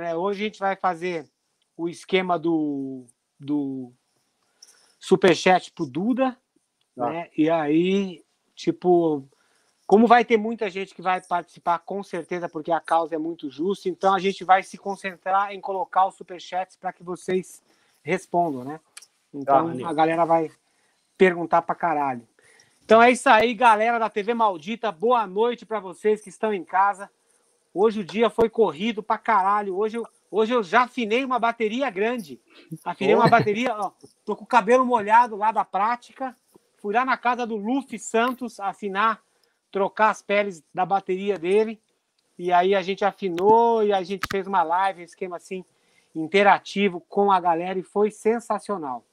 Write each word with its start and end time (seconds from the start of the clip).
né? 0.00 0.14
Hoje 0.14 0.42
a 0.42 0.46
gente 0.46 0.58
vai 0.58 0.76
fazer 0.76 1.28
o 1.76 1.88
esquema 1.88 2.38
do, 2.38 3.06
do 3.38 3.92
superchat 4.98 5.72
pro 5.72 5.86
Duda, 5.86 6.36
Tá. 6.94 7.08
né? 7.08 7.30
E 7.36 7.48
aí, 7.48 8.22
tipo, 8.54 9.26
como 9.86 10.06
vai 10.06 10.24
ter 10.26 10.36
muita 10.36 10.68
gente 10.68 10.94
que 10.94 11.00
vai 11.00 11.20
participar, 11.22 11.78
com 11.78 12.02
certeza, 12.02 12.48
porque 12.50 12.70
a 12.70 12.80
causa 12.80 13.14
é 13.14 13.18
muito 13.18 13.48
justa, 13.50 13.88
então 13.88 14.14
a 14.14 14.18
gente 14.18 14.44
vai 14.44 14.62
se 14.62 14.76
concentrar 14.76 15.52
em 15.54 15.60
colocar 15.60 16.06
os 16.06 16.16
superchats 16.16 16.76
para 16.76 16.92
que 16.92 17.02
vocês 17.02 17.62
respondam, 18.02 18.62
né? 18.64 18.78
Então 19.32 19.78
Tá. 19.78 19.88
a 19.88 19.92
galera 19.94 20.24
vai 20.26 20.50
perguntar 21.16 21.62
pra 21.62 21.74
caralho. 21.74 22.28
Então 22.84 23.00
é 23.02 23.10
isso 23.10 23.28
aí, 23.30 23.54
galera 23.54 23.98
da 23.98 24.10
TV 24.10 24.34
Maldita. 24.34 24.92
Boa 24.92 25.26
noite 25.26 25.64
para 25.64 25.80
vocês 25.80 26.20
que 26.20 26.28
estão 26.28 26.52
em 26.52 26.64
casa. 26.64 27.10
Hoje 27.74 28.00
o 28.00 28.04
dia 28.04 28.28
foi 28.28 28.50
corrido 28.50 29.02
pra 29.02 29.16
caralho. 29.16 29.76
Hoje 29.76 29.96
eu, 29.96 30.06
hoje 30.30 30.52
eu 30.52 30.62
já 30.62 30.82
afinei 30.82 31.24
uma 31.24 31.38
bateria 31.38 31.88
grande. 31.88 32.40
Afinei 32.84 33.14
uma 33.14 33.28
bateria, 33.28 33.74
ó. 33.74 33.92
Tô 34.24 34.36
com 34.36 34.44
o 34.44 34.46
cabelo 34.46 34.84
molhado 34.84 35.36
lá 35.36 35.50
da 35.50 35.64
prática. 35.64 36.36
Fui 36.76 36.92
lá 36.92 37.04
na 37.04 37.16
casa 37.16 37.46
do 37.46 37.56
Luffy 37.56 37.98
Santos 37.98 38.60
afinar, 38.60 39.22
trocar 39.70 40.10
as 40.10 40.20
peles 40.20 40.62
da 40.74 40.84
bateria 40.84 41.38
dele. 41.38 41.80
E 42.38 42.52
aí 42.52 42.74
a 42.74 42.82
gente 42.82 43.04
afinou 43.04 43.82
e 43.82 43.92
a 43.92 44.02
gente 44.02 44.26
fez 44.30 44.46
uma 44.46 44.62
live, 44.62 45.00
um 45.00 45.04
esquema 45.04 45.36
assim, 45.36 45.64
interativo 46.14 47.00
com 47.08 47.32
a 47.32 47.40
galera 47.40 47.78
e 47.78 47.82
foi 47.82 48.10
sensacional. 48.10 49.04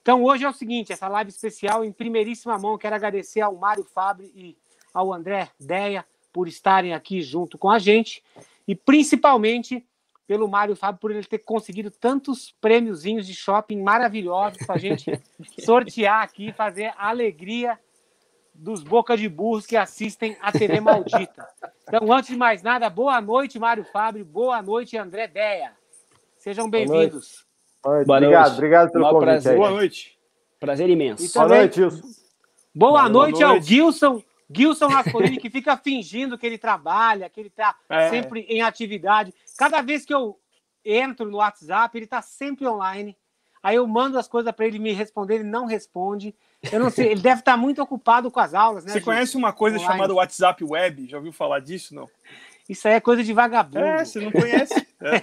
Então 0.00 0.22
hoje 0.22 0.44
é 0.44 0.48
o 0.48 0.52
seguinte, 0.52 0.92
essa 0.92 1.08
live 1.08 1.30
especial 1.30 1.84
em 1.84 1.92
primeiríssima 1.92 2.56
mão, 2.58 2.78
quero 2.78 2.94
agradecer 2.94 3.40
ao 3.40 3.56
Mário 3.56 3.82
Fabre 3.82 4.30
e 4.34 4.56
ao 4.94 5.12
André 5.12 5.50
Deia 5.58 6.06
por 6.36 6.46
estarem 6.48 6.92
aqui 6.92 7.22
junto 7.22 7.56
com 7.56 7.70
a 7.70 7.78
gente 7.78 8.22
e 8.68 8.74
principalmente 8.74 9.82
pelo 10.26 10.46
Mário 10.46 10.76
Fábio 10.76 11.00
por 11.00 11.10
ele 11.10 11.24
ter 11.24 11.38
conseguido 11.38 11.90
tantos 11.90 12.54
prêmiozinhos 12.60 13.26
de 13.26 13.34
shopping 13.34 13.80
maravilhosos 13.80 14.58
para 14.66 14.74
a 14.74 14.78
gente 14.78 15.18
sortear 15.64 16.22
aqui, 16.22 16.52
fazer 16.52 16.92
a 16.98 17.08
alegria 17.08 17.78
dos 18.52 18.82
boca 18.82 19.16
de 19.16 19.30
burros 19.30 19.64
que 19.64 19.78
assistem 19.78 20.36
a 20.42 20.52
TV 20.52 20.78
Maldita. 20.78 21.48
Então, 21.88 22.12
antes 22.12 22.28
de 22.28 22.36
mais 22.36 22.62
nada, 22.62 22.90
boa 22.90 23.18
noite, 23.18 23.58
Mário 23.58 23.84
Fábio, 23.84 24.22
boa 24.22 24.60
noite, 24.60 24.98
André 24.98 25.26
Deia. 25.28 25.72
Sejam 26.36 26.68
bem-vindos. 26.68 27.46
Boa 27.82 27.94
noite. 27.94 28.06
Boa 28.06 28.18
obrigado, 28.18 28.52
obrigado 28.52 28.92
pelo 28.92 29.04
convite 29.08 29.24
prazer. 29.24 29.56
Boa 29.56 29.70
noite. 29.70 30.18
Prazer 30.60 30.90
imenso. 30.90 31.24
E 31.24 31.28
Boa 31.32 31.44
também- 31.46 31.60
noite, 31.60 31.80
Wilson. 31.80 32.02
Boa, 32.74 32.90
Boa 32.90 33.08
noite 33.08 33.42
ao 33.42 33.50
noite. 33.52 33.66
Gilson, 33.68 34.22
Gilson 34.50 34.86
Raspolini, 34.88 35.38
que 35.38 35.50
fica 35.50 35.76
fingindo 35.76 36.38
que 36.38 36.46
ele 36.46 36.58
trabalha, 36.58 37.28
que 37.28 37.40
ele 37.40 37.48
está 37.48 37.74
É. 37.88 38.08
sempre 38.10 38.40
em 38.48 38.62
atividade. 38.62 39.34
Cada 39.58 39.80
vez 39.82 40.04
que 40.04 40.14
eu 40.14 40.38
entro 40.84 41.28
no 41.30 41.38
WhatsApp, 41.38 41.96
ele 41.98 42.04
está 42.04 42.22
sempre 42.22 42.66
online. 42.66 43.16
Aí 43.62 43.74
eu 43.76 43.86
mando 43.88 44.16
as 44.18 44.28
coisas 44.28 44.52
para 44.54 44.64
ele 44.66 44.78
me 44.78 44.92
responder, 44.92 45.36
ele 45.36 45.44
não 45.44 45.66
responde. 45.66 46.32
Eu 46.70 46.78
não 46.78 46.88
sei, 46.90 47.08
ele 47.10 47.20
deve 47.20 47.40
estar 47.40 47.56
muito 47.56 47.82
ocupado 47.82 48.30
com 48.30 48.38
as 48.38 48.54
aulas, 48.54 48.84
né? 48.84 48.92
Você 48.92 48.98
Gilson? 48.98 49.10
conhece 49.10 49.36
uma 49.36 49.52
coisa 49.52 49.76
Online. 49.76 49.92
chamada 49.92 50.14
WhatsApp 50.14 50.62
Web? 50.62 51.08
Já 51.08 51.16
ouviu 51.16 51.32
falar 51.32 51.58
disso? 51.58 51.92
Não. 51.92 52.08
Isso 52.68 52.86
aí 52.86 52.94
é 52.94 53.00
coisa 53.00 53.24
de 53.24 53.32
vagabundo. 53.32 53.78
É, 53.84 54.04
você 54.04 54.20
não 54.20 54.30
conhece. 54.30 54.86
É. 54.98 55.22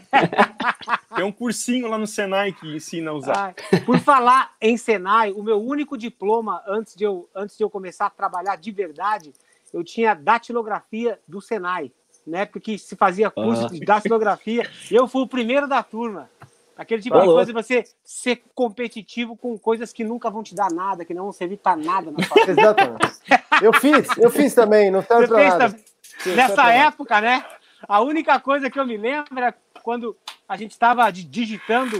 Tem 1.15 1.23
um 1.23 1.31
cursinho 1.31 1.87
lá 1.87 1.97
no 1.97 2.07
Senai 2.07 2.51
que 2.53 2.75
ensina 2.75 3.11
a 3.11 3.13
usar. 3.13 3.55
Ai, 3.71 3.79
por 3.81 3.99
falar 3.99 4.53
em 4.61 4.77
Senai, 4.77 5.31
o 5.31 5.43
meu 5.43 5.61
único 5.61 5.97
diploma 5.97 6.61
antes 6.67 6.95
de, 6.95 7.03
eu, 7.03 7.29
antes 7.35 7.57
de 7.57 7.63
eu 7.63 7.69
começar 7.69 8.07
a 8.07 8.09
trabalhar 8.09 8.55
de 8.57 8.71
verdade, 8.71 9.33
eu 9.73 9.83
tinha 9.83 10.13
datilografia 10.13 11.19
do 11.27 11.41
Senai. 11.41 11.91
Na 12.25 12.39
época 12.39 12.59
que 12.59 12.77
se 12.77 12.95
fazia 12.95 13.29
curso 13.29 13.65
Ah. 13.65 13.69
de 13.69 13.79
datilografia, 13.81 14.69
eu 14.89 15.07
fui 15.07 15.21
o 15.23 15.27
primeiro 15.27 15.67
da 15.67 15.83
turma. 15.83 16.29
Aquele 16.75 17.01
tipo 17.03 17.15
Ô, 17.15 17.19
de 17.19 17.25
louco. 17.27 17.37
coisa 17.39 17.53
de 17.53 17.61
você 17.63 17.83
ser 18.03 18.41
competitivo 18.55 19.35
com 19.37 19.57
coisas 19.59 19.93
que 19.93 20.03
nunca 20.03 20.29
vão 20.31 20.41
te 20.41 20.55
dar 20.55 20.71
nada, 20.71 21.05
que 21.05 21.13
não 21.13 21.23
vão 21.23 21.31
servir 21.31 21.57
para 21.57 21.75
nada 21.75 22.11
na 22.11 22.23
sua 22.23 22.35
vida. 22.47 22.61
Exatamente. 22.61 23.19
Eu 23.61 23.73
fiz, 23.73 24.17
eu 24.17 24.31
fiz 24.31 24.53
também, 24.55 24.89
não 24.89 25.03
serve 25.03 25.27
fez 25.27 25.49
nada. 25.49 25.69
também? 25.69 26.35
Nessa 26.35 26.71
época, 26.73 27.21
né? 27.21 27.45
A 27.87 28.01
única 28.01 28.39
coisa 28.39 28.69
que 28.69 28.79
eu 28.79 28.85
me 28.87 28.95
lembro 28.97 29.37
era 29.37 29.53
quando 29.83 30.15
a 30.53 30.57
gente 30.57 30.71
estava 30.71 31.09
digitando 31.11 31.99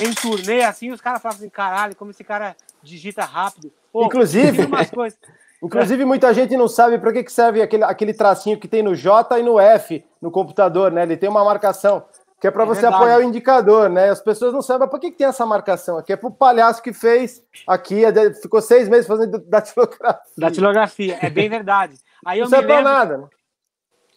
em 0.00 0.12
turnê, 0.12 0.64
assim, 0.64 0.90
os 0.90 1.00
caras 1.00 1.22
falavam 1.22 1.40
assim, 1.40 1.48
caralho, 1.48 1.94
como 1.94 2.10
esse 2.10 2.24
cara 2.24 2.56
digita 2.82 3.24
rápido. 3.24 3.72
Ô, 3.92 4.04
Inclusive- 4.06 4.66
coisas. 4.92 5.16
Inclusive, 5.62 6.04
muita 6.04 6.34
gente 6.34 6.56
não 6.56 6.66
sabe 6.68 6.98
para 6.98 7.12
que, 7.12 7.22
que 7.22 7.32
serve 7.32 7.62
aquele, 7.62 7.84
aquele 7.84 8.12
tracinho 8.12 8.58
que 8.58 8.66
tem 8.68 8.82
no 8.82 8.94
J 8.96 9.38
e 9.38 9.42
no 9.44 9.58
F 9.60 10.04
no 10.20 10.30
computador, 10.30 10.90
né? 10.90 11.04
Ele 11.04 11.16
tem 11.16 11.28
uma 11.30 11.42
marcação, 11.44 12.04
que 12.40 12.46
é 12.48 12.50
para 12.50 12.64
É 12.64 12.66
você 12.66 12.80
verdade. 12.82 13.02
apoiar 13.02 13.18
o 13.18 13.22
indicador, 13.22 13.88
né? 13.88 14.10
As 14.10 14.20
pessoas 14.20 14.52
não 14.52 14.60
sabem, 14.60 14.80
mas 14.80 14.90
por 14.90 14.98
que, 15.00 15.12
que 15.12 15.16
tem 15.18 15.26
essa 15.28 15.46
marcação 15.46 15.96
aqui? 15.96 16.12
É 16.12 16.16
pro 16.16 16.30
palhaço 16.32 16.82
que 16.82 16.92
fez 16.92 17.40
aqui, 17.66 18.04
é 18.04 18.34
ficou 18.34 18.60
seis 18.60 18.88
meses 18.88 19.06
fazendo 19.06 19.38
datilografia. 19.38 20.20
Datilografia, 20.36 21.18
é 21.22 21.30
bem 21.30 21.48
verdade. 21.48 21.94
Aí 22.26 22.40
Não 22.40 22.48
serve 22.48 22.66
pra 22.66 22.76
lembro. 22.78 22.92
nada, 22.92 23.16
né? 23.18 23.28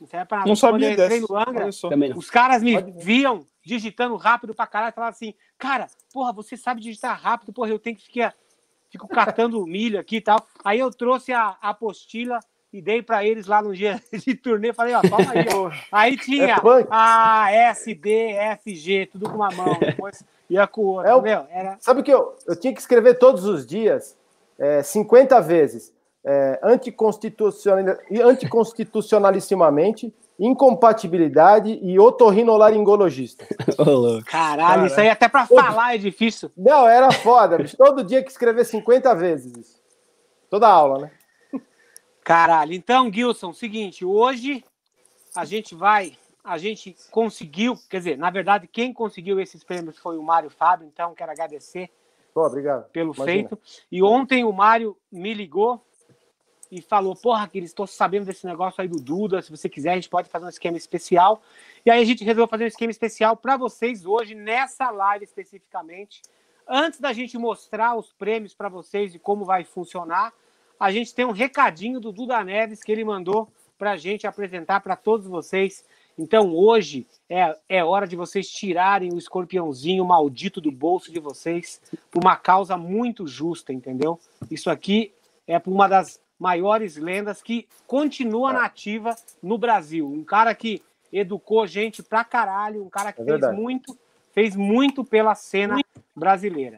Não 0.01 0.07
serve 0.07 0.25
pra 0.25 0.37
nada. 0.39 0.49
Não 0.49 0.55
sabia 0.55 0.95
dessa. 0.97 1.15
Angra. 1.33 1.69
Também 1.89 2.09
não. 2.09 2.17
os 2.17 2.29
caras 2.29 2.61
me 2.61 2.81
viam 2.97 3.45
digitando 3.67 4.15
rápido 4.15 4.55
pra 4.55 4.65
caralho 4.65 4.93
falavam 4.93 5.11
assim, 5.13 5.33
cara, 5.57 5.87
porra, 6.13 6.31
você 6.31 6.55
sabe 6.55 6.79
digitar 6.79 7.19
rápido, 7.21 7.51
porra, 7.51 7.69
eu 7.69 7.77
tenho 7.77 7.97
que 7.97 8.05
ficar 8.05 8.33
fico 8.89 9.05
catando 9.09 9.65
milho 9.67 9.99
aqui 9.99 10.15
e 10.17 10.21
tal. 10.21 10.39
Aí 10.63 10.79
eu 10.79 10.89
trouxe 10.89 11.33
a, 11.33 11.57
a 11.61 11.69
apostila 11.71 12.39
e 12.71 12.81
dei 12.81 13.01
pra 13.01 13.25
eles 13.25 13.45
lá 13.45 13.61
no 13.61 13.75
dia 13.75 14.01
de 14.13 14.35
turnê, 14.35 14.71
falei, 14.71 14.93
ó, 14.93 15.01
toma 15.01 15.31
aí, 15.31 15.45
ó. 15.53 15.69
Aí 15.91 16.15
tinha 16.17 16.45
É. 16.55 16.55
A, 16.89 17.51
S, 17.51 17.93
D, 17.93 18.31
F, 18.31 18.73
G, 18.73 19.05
tudo 19.11 19.29
com 19.29 19.35
uma 19.35 19.51
mão, 19.51 19.79
depois 19.79 20.23
ia 20.49 20.65
com 20.65 20.81
o 20.85 21.01
É 21.01 21.13
o- 21.13 21.21
meu, 21.21 21.45
era... 21.49 21.77
Sabe 21.81 22.01
que 22.03 22.11
eu, 22.13 22.37
eu 22.47 22.55
tinha 22.55 22.73
que 22.73 22.79
escrever 22.79 23.15
todos 23.19 23.43
os 23.43 23.65
dias, 23.65 24.17
é, 24.57 24.81
50 24.81 25.41
vezes, 25.41 25.93
é, 26.23 26.57
anticonstitucional, 26.63 27.97
anticonstitucionalissimamente, 28.23 30.13
incompatibilidade 30.39 31.79
e 31.81 31.99
otorrinolaringologista. 31.99 33.45
Caralho, 34.25 34.25
Cara. 34.25 34.87
isso 34.87 34.99
aí 34.99 35.09
até 35.09 35.27
pra 35.27 35.47
falar 35.47 35.95
é 35.95 35.97
difícil. 35.97 36.51
Não, 36.55 36.87
era 36.87 37.11
foda, 37.11 37.57
bicho. 37.57 37.75
Todo 37.75 38.03
dia 38.03 38.23
que 38.23 38.29
escrever 38.29 38.65
50 38.65 39.15
vezes 39.15 39.55
isso. 39.57 39.81
Toda 40.49 40.67
aula, 40.67 40.99
né? 40.99 41.11
Caralho. 42.23 42.73
Então, 42.73 43.11
Gilson, 43.11 43.53
seguinte, 43.53 44.03
hoje 44.03 44.63
a 45.35 45.45
gente 45.45 45.73
vai, 45.73 46.13
a 46.43 46.57
gente 46.57 46.95
conseguiu, 47.09 47.75
quer 47.89 47.99
dizer, 47.99 48.17
na 48.17 48.29
verdade, 48.29 48.67
quem 48.67 48.93
conseguiu 48.93 49.39
esses 49.39 49.63
prêmios 49.63 49.97
foi 49.97 50.17
o 50.17 50.23
Mário 50.23 50.49
Fábio, 50.49 50.87
então 50.87 51.15
quero 51.15 51.31
agradecer 51.31 51.89
Pô, 52.33 52.45
obrigado. 52.45 52.89
pelo 52.91 53.13
Imagina. 53.13 53.25
feito. 53.25 53.59
E 53.91 54.03
ontem 54.03 54.43
o 54.43 54.51
Mário 54.51 54.97
me 55.11 55.33
ligou 55.33 55.81
e 56.71 56.81
falou: 56.81 57.15
Porra, 57.15 57.47
que 57.47 57.57
estou 57.59 57.87
sabendo 57.87 58.25
desse 58.25 58.45
negócio 58.45 58.81
aí 58.81 58.87
do 58.87 58.99
Duda. 58.99 59.41
Se 59.41 59.51
você 59.51 59.67
quiser, 59.69 59.91
a 59.91 59.95
gente 59.95 60.09
pode 60.09 60.29
fazer 60.29 60.45
um 60.45 60.49
esquema 60.49 60.77
especial. 60.77 61.41
E 61.85 61.91
aí 61.91 62.01
a 62.01 62.05
gente 62.05 62.23
resolveu 62.23 62.47
fazer 62.47 62.65
um 62.65 62.67
esquema 62.67 62.91
especial 62.91 63.35
para 63.35 63.57
vocês 63.57 64.05
hoje, 64.05 64.35
nessa 64.35 64.89
live 64.89 65.25
especificamente. 65.25 66.21
Antes 66.67 66.99
da 66.99 67.13
gente 67.13 67.37
mostrar 67.37 67.95
os 67.95 68.11
prêmios 68.11 68.53
para 68.53 68.67
vocês 68.67 69.15
e 69.15 69.19
como 69.19 69.45
vai 69.45 69.63
funcionar, 69.63 70.33
a 70.79 70.91
gente 70.91 71.15
tem 71.15 71.25
um 71.25 71.31
recadinho 71.31 71.99
do 71.99 72.11
Duda 72.11 72.43
Neves 72.43 72.83
que 72.83 72.91
ele 72.91 73.05
mandou 73.05 73.47
para 73.77 73.91
a 73.91 73.97
gente 73.97 74.27
apresentar 74.27 74.81
para 74.81 74.95
todos 74.95 75.27
vocês. 75.27 75.85
Então 76.17 76.53
hoje 76.53 77.07
é, 77.29 77.57
é 77.69 77.83
hora 77.83 78.07
de 78.07 78.15
vocês 78.15 78.49
tirarem 78.49 79.13
o 79.13 79.17
escorpiãozinho 79.17 80.03
maldito 80.03 80.59
do 80.59 80.71
bolso 80.71 81.11
de 81.11 81.19
vocês 81.19 81.81
por 82.11 82.23
uma 82.23 82.35
causa 82.35 82.75
muito 82.75 83.27
justa, 83.27 83.71
entendeu? 83.71 84.19
Isso 84.49 84.69
aqui 84.69 85.13
é 85.45 85.57
por 85.59 85.71
uma 85.71 85.87
das 85.87 86.19
maiores 86.39 86.97
lendas 86.97 87.41
que 87.41 87.67
continua 87.85 88.53
nativa 88.53 89.15
no 89.41 89.57
Brasil. 89.57 90.07
Um 90.07 90.23
cara 90.23 90.53
que 90.53 90.81
educou 91.11 91.65
gente 91.65 92.03
pra 92.03 92.23
caralho, 92.23 92.83
um 92.83 92.89
cara 92.89 93.11
que 93.11 93.21
É 93.21 93.25
fez 93.25 93.39
verdade. 93.39 93.59
muito, 93.59 93.97
fez 94.33 94.55
muito 94.55 95.03
pela 95.03 95.33
cena 95.35 95.79
brasileira. 96.15 96.77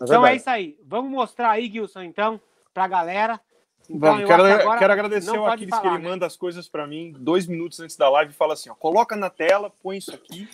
É 0.00 0.04
então 0.04 0.26
é 0.26 0.36
isso 0.36 0.50
aí. 0.50 0.78
Vamos 0.84 1.10
mostrar 1.10 1.50
aí, 1.50 1.70
Gilson, 1.70 2.02
então, 2.02 2.40
pra 2.72 2.86
galera. 2.86 3.40
Então, 3.88 3.98
Vamos, 3.98 4.20
eu 4.22 4.26
quero, 4.26 4.44
que 4.44 4.50
agora 4.50 4.78
quero 4.78 4.92
agradecer 4.92 5.36
ao 5.36 5.46
Aquiles 5.46 5.70
falar, 5.70 5.82
que 5.82 5.88
ele 5.88 5.98
né? 5.98 6.08
manda 6.08 6.26
as 6.26 6.36
coisas 6.36 6.68
pra 6.68 6.86
mim 6.86 7.12
dois 7.18 7.46
minutos 7.46 7.80
antes 7.80 7.96
da 7.96 8.08
live 8.08 8.32
e 8.32 8.34
fala 8.34 8.54
assim: 8.54 8.70
ó, 8.70 8.74
coloca 8.74 9.14
na 9.14 9.28
tela, 9.28 9.70
põe 9.82 9.98
isso 9.98 10.14
aqui. 10.14 10.48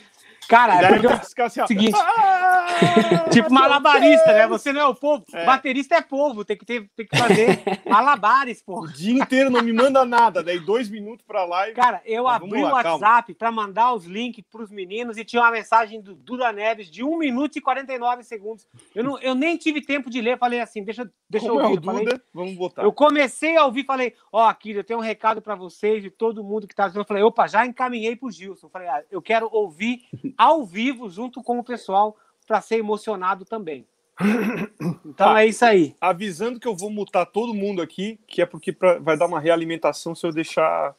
Cara, 0.51 0.75
é 0.83 0.89
porque 0.89 1.07
eu 1.07 1.11
eu- 1.11 1.19
ficar 1.21 1.45
assim, 1.47 1.61
ó, 1.61 1.67
seguinte. 1.67 1.97
"Ah, 1.97 3.29
tipo 3.31 3.53
malabarista, 3.53 4.33
né? 4.33 4.47
Você 4.49 4.73
não 4.73 4.81
é 4.81 4.87
o 4.87 4.95
povo. 4.95 5.25
Baterista 5.47 5.95
é 5.97 6.01
povo, 6.03 6.45
tem 6.45 6.57
que, 6.57 6.65
ter, 6.65 6.89
tem 6.97 7.07
que 7.07 7.17
fazer 7.17 7.63
malabares, 7.89 8.63
pô. 8.63 8.81
O 8.81 8.89
dia 8.93 9.13
inteiro 9.13 9.51
não 9.51 9.63
me 9.63 9.73
manda 9.73 10.05
nada, 10.05 10.43
daí 10.43 10.59
dois 10.59 10.89
minutos 10.91 11.25
pra 11.27 11.45
live. 11.45 11.75
Cara, 11.75 12.03
eu 12.05 12.25
Mas 12.25 12.37
abri 12.43 12.59
o 12.63 12.69
lá, 12.69 12.83
calma. 12.83 13.07
WhatsApp 13.07 13.35
para 13.35 13.53
mandar 13.53 13.93
os 13.95 14.05
links 14.05 14.45
para 14.51 14.63
os 14.63 14.71
meninos 14.71 15.17
e 15.17 15.25
tinha 15.25 15.43
uma 15.43 15.51
mensagem 15.51 16.01
do 16.01 16.15
Duda 16.15 16.53
Neves 16.53 16.91
de 16.91 17.05
1 17.05 17.17
minuto 17.19 17.57
e 17.57 17.61
49 17.61 18.23
segundos. 18.25 18.67
Eu, 18.95 19.05
não, 19.05 19.19
eu 19.21 19.35
nem 19.35 19.57
tive 19.57 19.81
tempo 19.81 20.11
de 20.11 20.21
ler, 20.21 20.39
falei 20.39 20.61
assim, 20.61 20.83
deixa, 20.83 21.09
deixa 21.29 21.47
Como 21.47 21.61
eu 21.61 21.65
é 21.65 21.69
o 21.69 21.71
ouvir. 21.71 21.79
Eu 21.87 21.93
falei- 21.93 22.05
Duda, 22.07 22.23
vamos 22.35 22.55
botar. 22.55 22.83
eu 22.83 22.93
comecei 22.93 23.57
a 23.57 23.65
ouvir, 23.65 23.85
falei, 23.85 24.15
ó, 24.33 24.49
aqui, 24.49 24.73
eu 24.73 24.85
tenho 24.85 24.99
um 24.99 25.03
recado 25.03 25.41
para 25.41 25.55
vocês 25.55 26.05
e 26.05 26.11
todo 26.11 26.43
mundo 26.43 26.67
que 26.67 26.75
tá. 26.75 26.91
Eu 26.95 27.05
falei, 27.05 27.23
opa, 27.23 27.47
já 27.47 27.65
encaminhei 27.67 28.17
pro 28.17 28.31
Gilson. 28.31 28.67
Eu 28.67 28.71
falei, 28.71 28.89
ah, 28.89 29.03
eu 29.11 29.23
quero 29.23 29.49
ouvir 29.53 30.03
ao 30.41 30.65
vivo 30.65 31.11
junto 31.11 31.43
com 31.43 31.59
o 31.59 31.65
pessoal 31.65 32.17
para 32.47 32.63
ser 32.63 32.77
emocionado 32.77 33.45
também. 33.45 33.87
Então 35.05 35.15
Tá. 35.35 35.43
é 35.43 35.47
isso 35.47 35.65
aí. 35.65 35.95
Avisando 36.01 36.59
que 36.61 36.67
eu 36.69 36.75
vou 36.77 36.91
mutar 36.91 37.27
todo 37.27 37.53
mundo 37.55 37.81
aqui, 37.83 38.19
que 38.27 38.41
é 38.43 38.47
porque 38.47 38.73
pra- 38.73 38.99
vai 38.99 39.17
dar 39.17 39.27
uma 39.27 39.41
realimentação 39.41 40.15
se 40.15 40.27
eu 40.27 40.33
deixar 40.33 40.95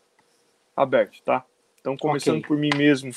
aberto, 0.76 1.22
tá? 1.24 1.44
Então, 1.80 1.96
começando 1.98 2.38
Ok. 2.38 2.48
por 2.48 2.58
mim 2.58 2.70
mesmo. 2.76 3.12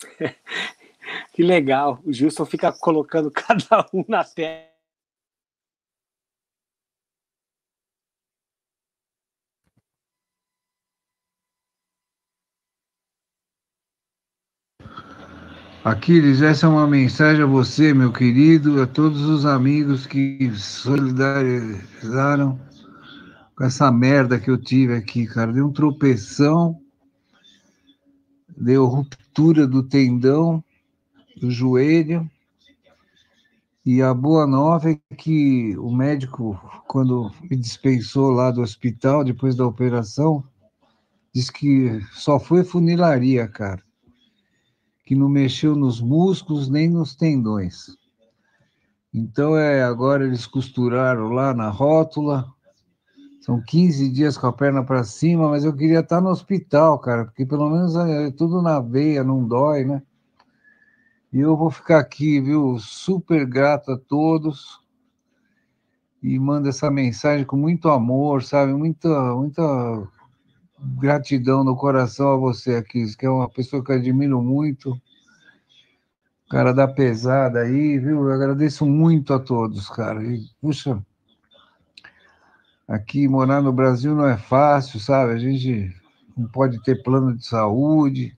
Que 1.36 1.42
legal. 1.42 2.00
O 2.02 2.10
Gilson 2.10 2.46
fica 2.46 2.72
colocando 2.72 3.30
cada 3.44 3.86
um 3.92 4.02
na 4.08 4.24
tela. 4.24 4.64
Aquiles, 15.84 16.40
essa 16.40 16.64
é 16.64 16.70
uma 16.70 16.86
mensagem 16.86 17.42
a 17.42 17.46
você, 17.46 17.92
meu 17.92 18.10
querido, 18.10 18.80
a 18.80 18.86
todos 18.86 19.20
os 19.20 19.44
amigos 19.44 20.06
que 20.06 20.50
solidarizaram 20.54 22.58
com 23.54 23.62
essa 23.62 23.92
merda 23.92 24.40
que 24.40 24.50
eu 24.50 24.56
tive 24.56 24.94
aqui, 24.94 25.26
cara. 25.26 25.52
Deu 25.52 25.66
um 25.66 25.72
tropeção, 25.72 26.80
deu 28.56 28.86
ruptura 28.86 29.66
do 29.66 29.82
tendão, 29.82 30.64
do 31.36 31.50
joelho. 31.50 32.28
E 33.84 34.02
a 34.02 34.12
boa 34.12 34.46
nova 34.46 34.90
é 34.90 34.98
que 35.16 35.76
o 35.78 35.94
médico, 35.94 36.60
quando 36.88 37.30
me 37.48 37.56
dispensou 37.56 38.30
lá 38.30 38.50
do 38.50 38.60
hospital, 38.60 39.22
depois 39.22 39.54
da 39.54 39.66
operação, 39.66 40.42
disse 41.32 41.52
que 41.52 42.00
só 42.12 42.40
foi 42.40 42.64
funilaria, 42.64 43.46
cara 43.46 43.86
que 45.06 45.14
não 45.14 45.28
mexeu 45.28 45.76
nos 45.76 46.00
músculos 46.00 46.68
nem 46.68 46.90
nos 46.90 47.14
tendões. 47.14 47.96
Então, 49.14 49.56
é, 49.56 49.82
agora 49.84 50.24
eles 50.26 50.44
costuraram 50.46 51.28
lá 51.28 51.54
na 51.54 51.70
rótula. 51.70 52.52
São 53.40 53.62
15 53.62 54.10
dias 54.10 54.36
com 54.36 54.48
a 54.48 54.52
perna 54.52 54.84
para 54.84 55.04
cima, 55.04 55.48
mas 55.48 55.64
eu 55.64 55.72
queria 55.72 56.00
estar 56.00 56.20
no 56.20 56.28
hospital, 56.28 56.98
cara, 56.98 57.24
porque 57.24 57.46
pelo 57.46 57.70
menos 57.70 57.94
é 57.94 58.32
tudo 58.32 58.60
na 58.60 58.80
veia, 58.80 59.22
não 59.22 59.46
dói, 59.46 59.84
né? 59.84 60.02
E 61.36 61.40
eu 61.40 61.54
vou 61.54 61.70
ficar 61.70 61.98
aqui, 61.98 62.40
viu? 62.40 62.78
Super 62.78 63.44
grato 63.44 63.92
a 63.92 63.98
todos. 63.98 64.80
E 66.22 66.38
mando 66.38 66.66
essa 66.66 66.90
mensagem 66.90 67.44
com 67.44 67.58
muito 67.58 67.90
amor, 67.90 68.42
sabe? 68.42 68.72
Muita, 68.72 69.34
muita 69.34 69.62
gratidão 70.98 71.62
no 71.62 71.76
coração 71.76 72.32
a 72.32 72.36
você 72.38 72.76
aqui, 72.76 73.14
que 73.14 73.26
é 73.26 73.28
uma 73.28 73.50
pessoa 73.50 73.84
que 73.84 73.92
eu 73.92 73.96
admiro 73.96 74.40
muito. 74.40 74.98
Cara 76.48 76.72
da 76.72 76.88
pesada 76.88 77.60
aí, 77.60 77.98
viu? 77.98 78.26
Eu 78.26 78.32
agradeço 78.32 78.86
muito 78.86 79.34
a 79.34 79.38
todos, 79.38 79.90
cara. 79.90 80.24
E, 80.24 80.42
puxa, 80.58 81.04
aqui 82.88 83.28
morar 83.28 83.60
no 83.60 83.74
Brasil 83.74 84.14
não 84.14 84.26
é 84.26 84.38
fácil, 84.38 84.98
sabe? 84.98 85.32
A 85.32 85.38
gente 85.38 85.94
não 86.34 86.48
pode 86.48 86.82
ter 86.82 87.02
plano 87.02 87.36
de 87.36 87.44
saúde. 87.44 88.34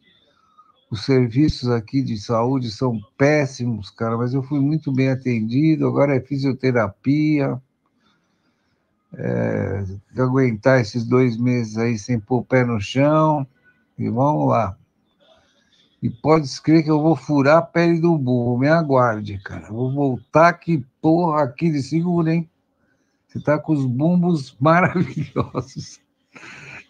Os 0.90 1.04
serviços 1.04 1.68
aqui 1.68 2.02
de 2.02 2.16
saúde 2.18 2.70
são 2.70 2.98
péssimos, 3.16 3.90
cara, 3.90 4.16
mas 4.16 4.32
eu 4.32 4.42
fui 4.42 4.58
muito 4.58 4.90
bem 4.90 5.10
atendido. 5.10 5.86
Agora 5.86 6.16
é 6.16 6.20
fisioterapia 6.20 7.60
é, 9.14 9.84
aguentar 10.16 10.80
esses 10.80 11.04
dois 11.04 11.36
meses 11.36 11.76
aí 11.76 11.98
sem 11.98 12.18
pôr 12.18 12.38
o 12.38 12.44
pé 12.44 12.64
no 12.64 12.80
chão. 12.80 13.46
E 13.98 14.08
vamos 14.08 14.48
lá. 14.48 14.76
E 16.00 16.08
pode 16.08 16.46
escrever 16.46 16.84
que 16.84 16.90
eu 16.90 17.02
vou 17.02 17.16
furar 17.16 17.58
a 17.58 17.62
pele 17.62 18.00
do 18.00 18.16
burro. 18.16 18.58
Me 18.58 18.68
aguarde, 18.68 19.38
cara. 19.38 19.68
Vou 19.68 19.92
voltar 19.92 20.52
que 20.54 20.84
porra 21.02 21.42
aqui 21.42 21.70
de 21.70 21.82
segura, 21.82 22.32
hein? 22.32 22.48
Você 23.26 23.40
tá 23.40 23.58
com 23.58 23.72
os 23.72 23.84
bumbos 23.84 24.56
maravilhosos. 24.60 26.00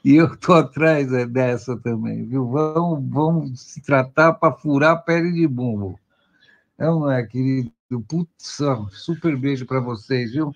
E 0.04 0.14
eu 0.14 0.36
tô 0.36 0.54
atrás 0.54 1.12
é, 1.12 1.26
dessa 1.26 1.76
também, 1.76 2.24
viu? 2.24 2.48
Vamos, 2.48 3.04
vamos 3.10 3.60
se 3.60 3.82
tratar 3.82 4.32
para 4.34 4.54
furar 4.54 4.92
a 4.92 4.96
pele 4.96 5.32
de 5.32 5.46
bumbo. 5.46 5.98
Não, 6.78 7.00
não 7.00 7.10
é, 7.10 7.26
querido? 7.26 7.72
Putz, 8.06 8.58
super 8.92 9.36
beijo 9.36 9.66
para 9.66 9.80
vocês, 9.80 10.32
viu? 10.32 10.54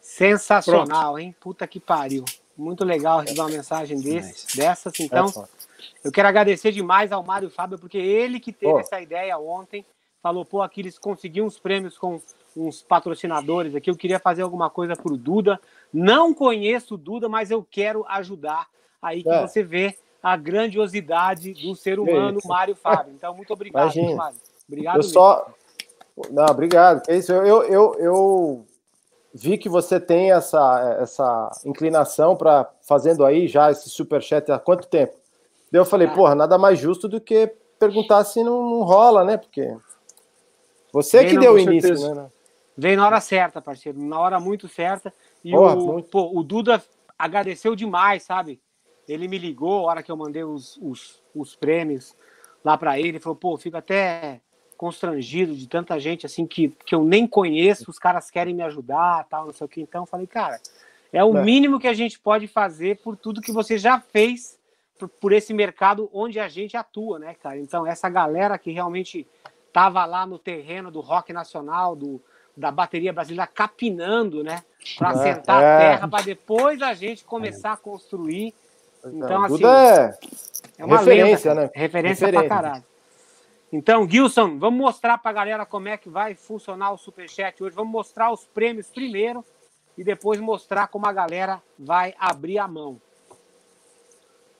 Sensacional, 0.00 1.18
hein? 1.18 1.34
Puta 1.40 1.66
que 1.66 1.78
pariu. 1.80 2.24
Muito 2.56 2.84
legal 2.84 3.20
receber 3.20 3.40
uma 3.40 3.48
mensagem 3.48 3.98
desse, 4.00 4.54
dessas. 4.54 4.92
Então, 5.00 5.28
É, 5.28 5.59
eu 6.04 6.12
quero 6.12 6.28
agradecer 6.28 6.72
demais 6.72 7.12
ao 7.12 7.22
Mário 7.22 7.50
Fábio, 7.50 7.78
porque 7.78 7.98
ele 7.98 8.40
que 8.40 8.52
teve 8.52 8.72
Pô. 8.72 8.80
essa 8.80 9.00
ideia 9.00 9.38
ontem. 9.38 9.84
Falou, 10.22 10.44
pô, 10.44 10.60
aqui 10.60 10.82
eles 10.82 10.98
conseguiram 10.98 11.46
uns 11.46 11.58
prêmios 11.58 11.96
com 11.96 12.20
uns 12.54 12.82
patrocinadores 12.82 13.74
aqui. 13.74 13.90
Eu 13.90 13.96
queria 13.96 14.18
fazer 14.18 14.42
alguma 14.42 14.68
coisa 14.68 14.94
pro 14.94 15.16
Duda. 15.16 15.58
Não 15.90 16.34
conheço 16.34 16.94
o 16.94 16.98
Duda, 16.98 17.26
mas 17.26 17.50
eu 17.50 17.66
quero 17.70 18.04
ajudar. 18.06 18.66
Aí 19.00 19.22
que 19.22 19.30
É. 19.30 19.46
você 19.46 19.62
vê 19.62 19.96
a 20.22 20.36
grandiosidade 20.36 21.54
do 21.54 21.74
ser 21.74 21.98
humano. 21.98 22.38
Mário 22.44 22.74
Fábio. 22.76 23.14
Então, 23.14 23.34
muito 23.34 23.50
obrigado, 23.52 23.82
Imagina. 23.96 24.14
Mário. 24.16 24.38
Obrigado 24.68 24.94
Eu 24.96 24.98
mesmo. 24.98 25.12
só. 25.12 25.46
Não, 26.30 26.44
obrigado. 26.46 27.02
é 27.08 27.16
isso. 27.16 27.32
Eu, 27.32 27.46
eu, 27.46 27.64
eu, 27.64 27.94
eu 27.98 28.66
vi 29.32 29.56
que 29.56 29.70
você 29.70 29.98
tem 29.98 30.32
essa, 30.32 30.98
essa 31.00 31.50
inclinação 31.64 32.36
para 32.36 32.70
fazendo 32.82 33.24
aí 33.24 33.48
já 33.48 33.70
esse 33.70 33.88
superchat 33.88 34.52
há 34.52 34.58
quanto 34.58 34.86
tempo? 34.86 35.14
Daí 35.70 35.80
eu 35.80 35.84
falei, 35.84 36.08
Ah. 36.08 36.14
porra, 36.14 36.34
nada 36.34 36.58
mais 36.58 36.78
justo 36.78 37.08
do 37.08 37.20
que 37.20 37.46
perguntar 37.78 38.24
se 38.24 38.42
não, 38.42 38.62
não 38.70 38.82
rola, 38.82 39.24
né? 39.24 39.36
Porque 39.36 39.74
você 40.92 41.18
Bem, 41.20 41.28
que 41.28 41.34
não, 41.34 41.40
deu 41.42 41.52
com 41.52 41.58
início, 41.60 41.96
certeza. 41.96 42.14
né? 42.14 42.30
Veio 42.76 42.96
na 42.96 43.06
hora 43.06 43.20
certa, 43.20 43.60
parceiro, 43.60 43.98
na 44.00 44.18
hora 44.18 44.40
muito 44.40 44.66
certa. 44.68 45.12
E 45.44 45.50
Porra, 45.52 45.74
o, 45.74 45.86
muito. 45.86 46.08
pô, 46.08 46.30
o 46.38 46.42
Duda 46.42 46.82
agradeceu 47.18 47.76
demais, 47.76 48.22
sabe? 48.22 48.60
Ele 49.08 49.28
me 49.28 49.38
ligou 49.38 49.80
a 49.88 49.90
hora 49.90 50.02
que 50.02 50.10
eu 50.10 50.16
mandei 50.16 50.44
os, 50.44 50.78
os, 50.80 51.22
os 51.34 51.54
prêmios 51.56 52.14
lá 52.64 52.76
para 52.78 52.98
ele. 52.98 53.18
Falou, 53.20 53.36
pô, 53.36 53.56
fico 53.56 53.76
até 53.76 54.40
constrangido 54.76 55.54
de 55.54 55.68
tanta 55.68 55.98
gente 56.00 56.24
assim 56.24 56.46
que, 56.46 56.68
que 56.86 56.94
eu 56.94 57.04
nem 57.04 57.26
conheço, 57.26 57.90
os 57.90 57.98
caras 57.98 58.30
querem 58.30 58.54
me 58.54 58.62
ajudar, 58.62 59.26
tal, 59.28 59.46
não 59.46 59.52
sei 59.52 59.64
o 59.64 59.68
que. 59.68 59.82
Então, 59.82 60.02
eu 60.02 60.06
falei, 60.06 60.26
cara, 60.26 60.58
é 61.12 61.22
o 61.22 61.36
É. 61.36 61.42
mínimo 61.42 61.78
que 61.78 61.88
a 61.88 61.92
gente 61.92 62.18
pode 62.18 62.46
fazer 62.46 62.98
por 63.02 63.14
tudo 63.16 63.42
que 63.42 63.52
você 63.52 63.76
já 63.76 64.00
fez 64.00 64.58
por, 65.08 65.32
esse 65.32 65.52
mercado 65.52 66.10
onde 66.12 66.38
a 66.38 66.48
gente 66.48 66.76
atua, 66.76 67.18
né, 67.18 67.34
cara? 67.34 67.58
Então, 67.58 67.86
essa 67.86 68.08
galera 68.08 68.58
que 68.58 68.70
realmente 68.70 69.26
tava 69.72 70.04
lá 70.04 70.26
no 70.26 70.38
terreno 70.38 70.90
do 70.90 71.00
rock 71.00 71.32
nacional, 71.32 71.94
do, 71.94 72.20
da 72.56 72.70
bateria 72.70 73.12
brasileira, 73.12 73.46
capinando, 73.46 74.42
né? 74.42 74.62
Para 74.98 75.10
É, 75.10 75.12
assentar 75.12 75.62
é. 75.62 75.66
a 75.66 75.78
terra, 75.78 76.08
para 76.08 76.24
depois 76.24 76.82
a 76.82 76.94
gente 76.94 77.24
começar 77.24 77.72
a 77.72 77.76
construir. 77.76 78.54
Então, 79.04 79.44
assim, 79.44 79.54
Duda 79.54 80.18
é. 80.78 80.82
é 80.82 80.84
uma 80.84 80.98
Referência, 80.98 81.50
lenda, 81.54 81.62
né? 81.62 81.70
Referência, 81.74 82.26
Referência. 82.26 82.48
pra 82.48 82.62
caralho. 82.62 82.84
Então, 83.72 84.08
Gilson, 84.08 84.58
vamos 84.58 84.80
mostrar 84.80 85.16
pra 85.18 85.32
galera 85.32 85.64
como 85.64 85.88
é 85.88 85.96
que 85.96 86.08
vai 86.08 86.34
funcionar 86.34 86.90
o 86.90 86.98
Superchat 86.98 87.62
hoje. 87.62 87.74
Vamos 87.74 87.92
mostrar 87.92 88.32
os 88.32 88.44
prêmios 88.44 88.88
primeiro 88.88 89.44
e 89.96 90.02
depois 90.02 90.40
mostrar 90.40 90.88
como 90.88 91.06
a 91.06 91.12
galera 91.12 91.62
vai 91.78 92.14
abrir 92.18 92.58
a 92.58 92.66
mão. 92.66 93.00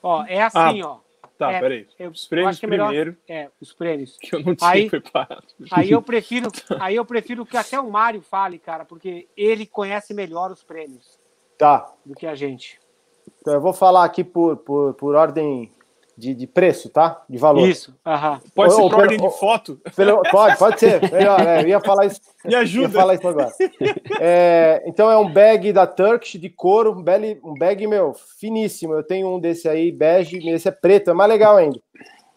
Ó, 0.02 0.24
é 0.26 0.42
assim, 0.42 0.82
ó. 0.82 0.98
Tá, 1.38 1.52
É, 1.52 1.60
peraí. 1.60 1.86
eu- 1.98 2.10
Os 2.10 2.24
eu 2.24 2.28
prêmios 2.28 2.50
acho 2.50 2.60
que 2.60 2.66
é 2.66 2.68
melhor- 2.68 2.86
primeiro, 2.88 3.16
É, 3.26 3.50
os 3.60 3.72
prêmios. 3.72 4.18
que 4.20 4.34
eu 4.34 4.40
não 4.44 4.54
tinha 4.54 4.70
Aí- 4.70 4.90
preparado. 4.90 5.42
Aí 5.70 5.90
eu 5.90 6.02
prefiro, 6.02 6.48
aí 6.78 6.96
eu 6.96 7.04
prefiro 7.04 7.46
que 7.46 7.56
até 7.56 7.80
o 7.80 7.90
Mário 7.90 8.20
fale, 8.20 8.58
cara, 8.58 8.84
porque 8.84 9.26
ele 9.36 9.64
conhece 9.66 10.12
melhor 10.12 10.50
os 10.50 10.62
prêmios 10.62 11.18
Tá. 11.56 11.90
do 12.04 12.14
que 12.14 12.26
a 12.26 12.34
gente. 12.34 12.78
Então 13.40 13.54
eu 13.54 13.60
vou 13.60 13.72
falar 13.72 14.04
aqui 14.04 14.22
por, 14.22 14.58
por, 14.58 14.92
por 14.94 15.14
ordem 15.14 15.72
de, 16.20 16.34
de 16.34 16.46
preço, 16.46 16.90
tá? 16.90 17.22
De 17.28 17.38
valor. 17.38 17.66
Isso, 17.68 17.94
aham. 18.06 18.40
Pode 18.54 18.72
Ô, 18.72 18.76
ser 18.76 18.82
ô, 18.82 18.88
por 18.90 18.98
ordem 19.00 19.18
pera- 19.18 19.30
de 19.30 19.38
foto? 19.38 19.80
Pelo- 19.96 20.22
pode, 20.30 20.58
pode 20.58 20.78
ser. 20.78 21.00
Melhor, 21.10 21.40
é, 21.40 21.62
eu 21.62 21.68
ia 21.68 21.80
falar 21.80 22.06
isso. 22.06 22.20
Me 22.44 22.52
Eu 22.52 22.58
ia 22.58 22.62
ajuda. 22.62 22.98
falar 23.00 23.14
isso 23.14 23.26
agora. 23.26 23.50
É, 24.20 24.82
então 24.86 25.10
é 25.10 25.16
um 25.16 25.32
bag 25.32 25.72
da 25.72 25.86
Turkish 25.86 26.38
de 26.40 26.50
couro, 26.50 26.92
um 26.92 27.02
bag, 27.02 27.40
um 27.42 27.54
bag, 27.54 27.86
meu, 27.86 28.12
finíssimo. 28.38 28.92
Eu 28.94 29.02
tenho 29.02 29.28
um 29.34 29.40
desse 29.40 29.68
aí, 29.68 29.90
bege, 29.90 30.38
esse 30.50 30.68
é 30.68 30.72
preto, 30.72 31.10
é 31.10 31.14
mais 31.14 31.30
legal 31.30 31.56
ainda. 31.56 31.80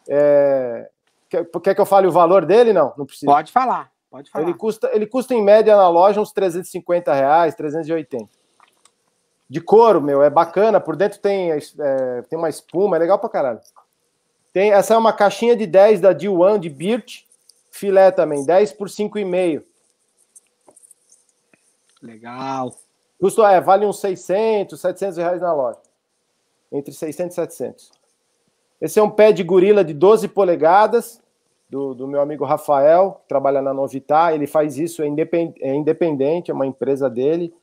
É, 0.07 0.87
quer, 1.29 1.45
quer 1.61 1.75
que 1.75 1.81
eu 1.81 1.85
fale 1.85 2.07
o 2.07 2.11
valor 2.11 2.45
dele? 2.45 2.73
Não, 2.73 2.93
não 2.97 3.05
precisa. 3.05 3.31
Pode 3.31 3.51
falar, 3.51 3.89
pode 4.09 4.29
falar. 4.31 4.45
Ele 4.45 4.53
custa, 4.53 4.89
ele 4.93 5.05
custa 5.05 5.33
em 5.33 5.43
média 5.43 5.75
na 5.75 5.89
loja 5.89 6.21
uns 6.21 6.31
350 6.31 7.13
reais, 7.13 7.55
380. 7.55 8.27
De 9.53 9.61
couro, 9.61 10.01
meu, 10.01 10.23
é 10.23 10.31
bacana. 10.31 10.79
Por 10.79 10.95
dentro 10.95 11.19
tem, 11.19 11.51
é, 11.51 12.23
tem 12.27 12.39
uma 12.39 12.49
espuma, 12.49 12.95
é 12.95 12.99
legal 12.99 13.19
pra 13.19 13.29
caralho. 13.29 13.59
Tem, 14.51 14.71
essa 14.71 14.95
é 14.95 14.97
uma 14.97 15.13
caixinha 15.13 15.55
de 15.55 15.67
10 15.67 16.01
da 16.01 16.11
D1 16.11 16.57
de 16.57 16.69
Birch, 16.69 17.27
filé 17.69 18.09
também, 18.09 18.43
10 18.43 18.73
por 18.73 18.89
5,5. 18.89 19.61
Legal. 22.01 22.73
Custa, 23.19 23.47
é, 23.51 23.61
vale 23.61 23.85
uns 23.85 23.99
600, 23.99 24.81
700 24.81 25.17
reais 25.17 25.39
na 25.39 25.53
loja. 25.53 25.77
Entre 26.71 26.91
600 26.91 27.33
e 27.33 27.35
700. 27.35 27.91
Esse 28.81 28.99
é 28.99 29.03
um 29.03 29.09
pé 29.11 29.31
de 29.31 29.43
gorila 29.43 29.83
de 29.83 29.93
12 29.93 30.29
polegadas, 30.29 31.21
do, 31.69 31.93
do 31.93 32.07
meu 32.07 32.21
amigo 32.21 32.43
Rafael, 32.43 33.19
que 33.21 33.27
trabalha 33.27 33.61
na 33.61 33.71
Novitar. 33.71 34.33
Ele 34.33 34.47
faz 34.47 34.79
isso, 34.79 35.03
é 35.03 35.07
independ- 35.07 35.55
é 35.61 35.75
independente, 35.75 36.49
é 36.49 36.53
uma 36.55 36.65
empresa 36.65 37.07
dele. 37.07 37.53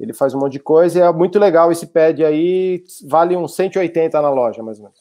Ele 0.00 0.14
faz 0.14 0.34
um 0.34 0.38
monte 0.40 0.52
de 0.52 0.60
coisa 0.60 0.98
e 0.98 1.02
é 1.02 1.12
muito 1.12 1.38
legal 1.38 1.70
esse 1.70 1.86
pad 1.86 2.24
aí. 2.24 2.82
Vale 3.06 3.36
uns 3.36 3.54
180 3.54 4.20
na 4.22 4.30
loja, 4.30 4.62
mais 4.62 4.78
ou 4.78 4.84
menos. 4.84 4.98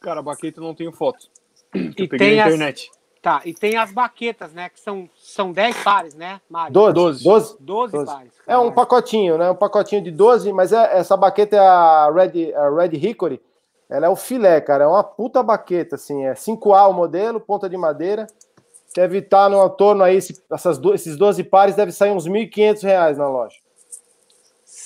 Cara, 0.00 0.20
a 0.20 0.22
baqueta 0.22 0.60
eu 0.60 0.64
não 0.64 0.74
tenho 0.74 0.92
foto. 0.92 1.26
E 1.74 1.88
Eu 1.88 2.08
peguei 2.08 2.18
tem 2.18 2.36
na 2.36 2.44
as, 2.44 2.54
internet. 2.54 2.90
tá, 3.20 3.42
e 3.44 3.52
tem 3.52 3.76
as 3.76 3.92
baquetas, 3.92 4.52
né, 4.52 4.68
que 4.68 4.80
são, 4.80 5.08
são 5.16 5.52
10 5.52 5.76
pares, 5.82 6.14
né, 6.14 6.40
Mário? 6.48 6.72
12. 6.72 6.94
Doze. 6.94 7.24
12. 7.24 7.56
12, 7.60 7.92
12. 7.92 8.06
pares. 8.06 8.32
É 8.46 8.56
um 8.56 8.72
pacotinho, 8.72 9.36
né? 9.36 9.50
Um 9.50 9.54
pacotinho 9.56 10.02
de 10.02 10.10
12, 10.10 10.52
mas 10.52 10.72
é, 10.72 10.96
essa 10.98 11.16
baqueta 11.16 11.56
é 11.56 11.58
a 11.58 12.10
Red, 12.14 12.54
a 12.54 12.70
Red 12.70 12.96
Hickory. 12.96 13.40
Ela 13.90 14.06
é 14.06 14.08
o 14.08 14.14
filé, 14.16 14.60
cara. 14.60 14.84
É 14.84 14.86
uma 14.86 15.02
puta 15.02 15.42
baqueta, 15.42 15.96
assim. 15.96 16.24
É 16.24 16.34
5A 16.34 16.88
o 16.88 16.92
modelo, 16.92 17.40
ponta 17.40 17.68
de 17.68 17.76
madeira. 17.76 18.26
Deve 18.94 19.18
estar 19.18 19.48
no 19.50 19.68
torno 19.70 20.02
aí, 20.04 20.16
esse- 20.16 20.40
essas, 20.50 20.78
do- 20.78 20.94
esses 20.94 21.16
12 21.16 21.42
pares, 21.44 21.74
deve 21.74 21.90
sair 21.92 22.12
uns 22.12 22.26
1.500 22.28 22.82
reais 22.82 23.18
na 23.18 23.28
loja. 23.28 23.56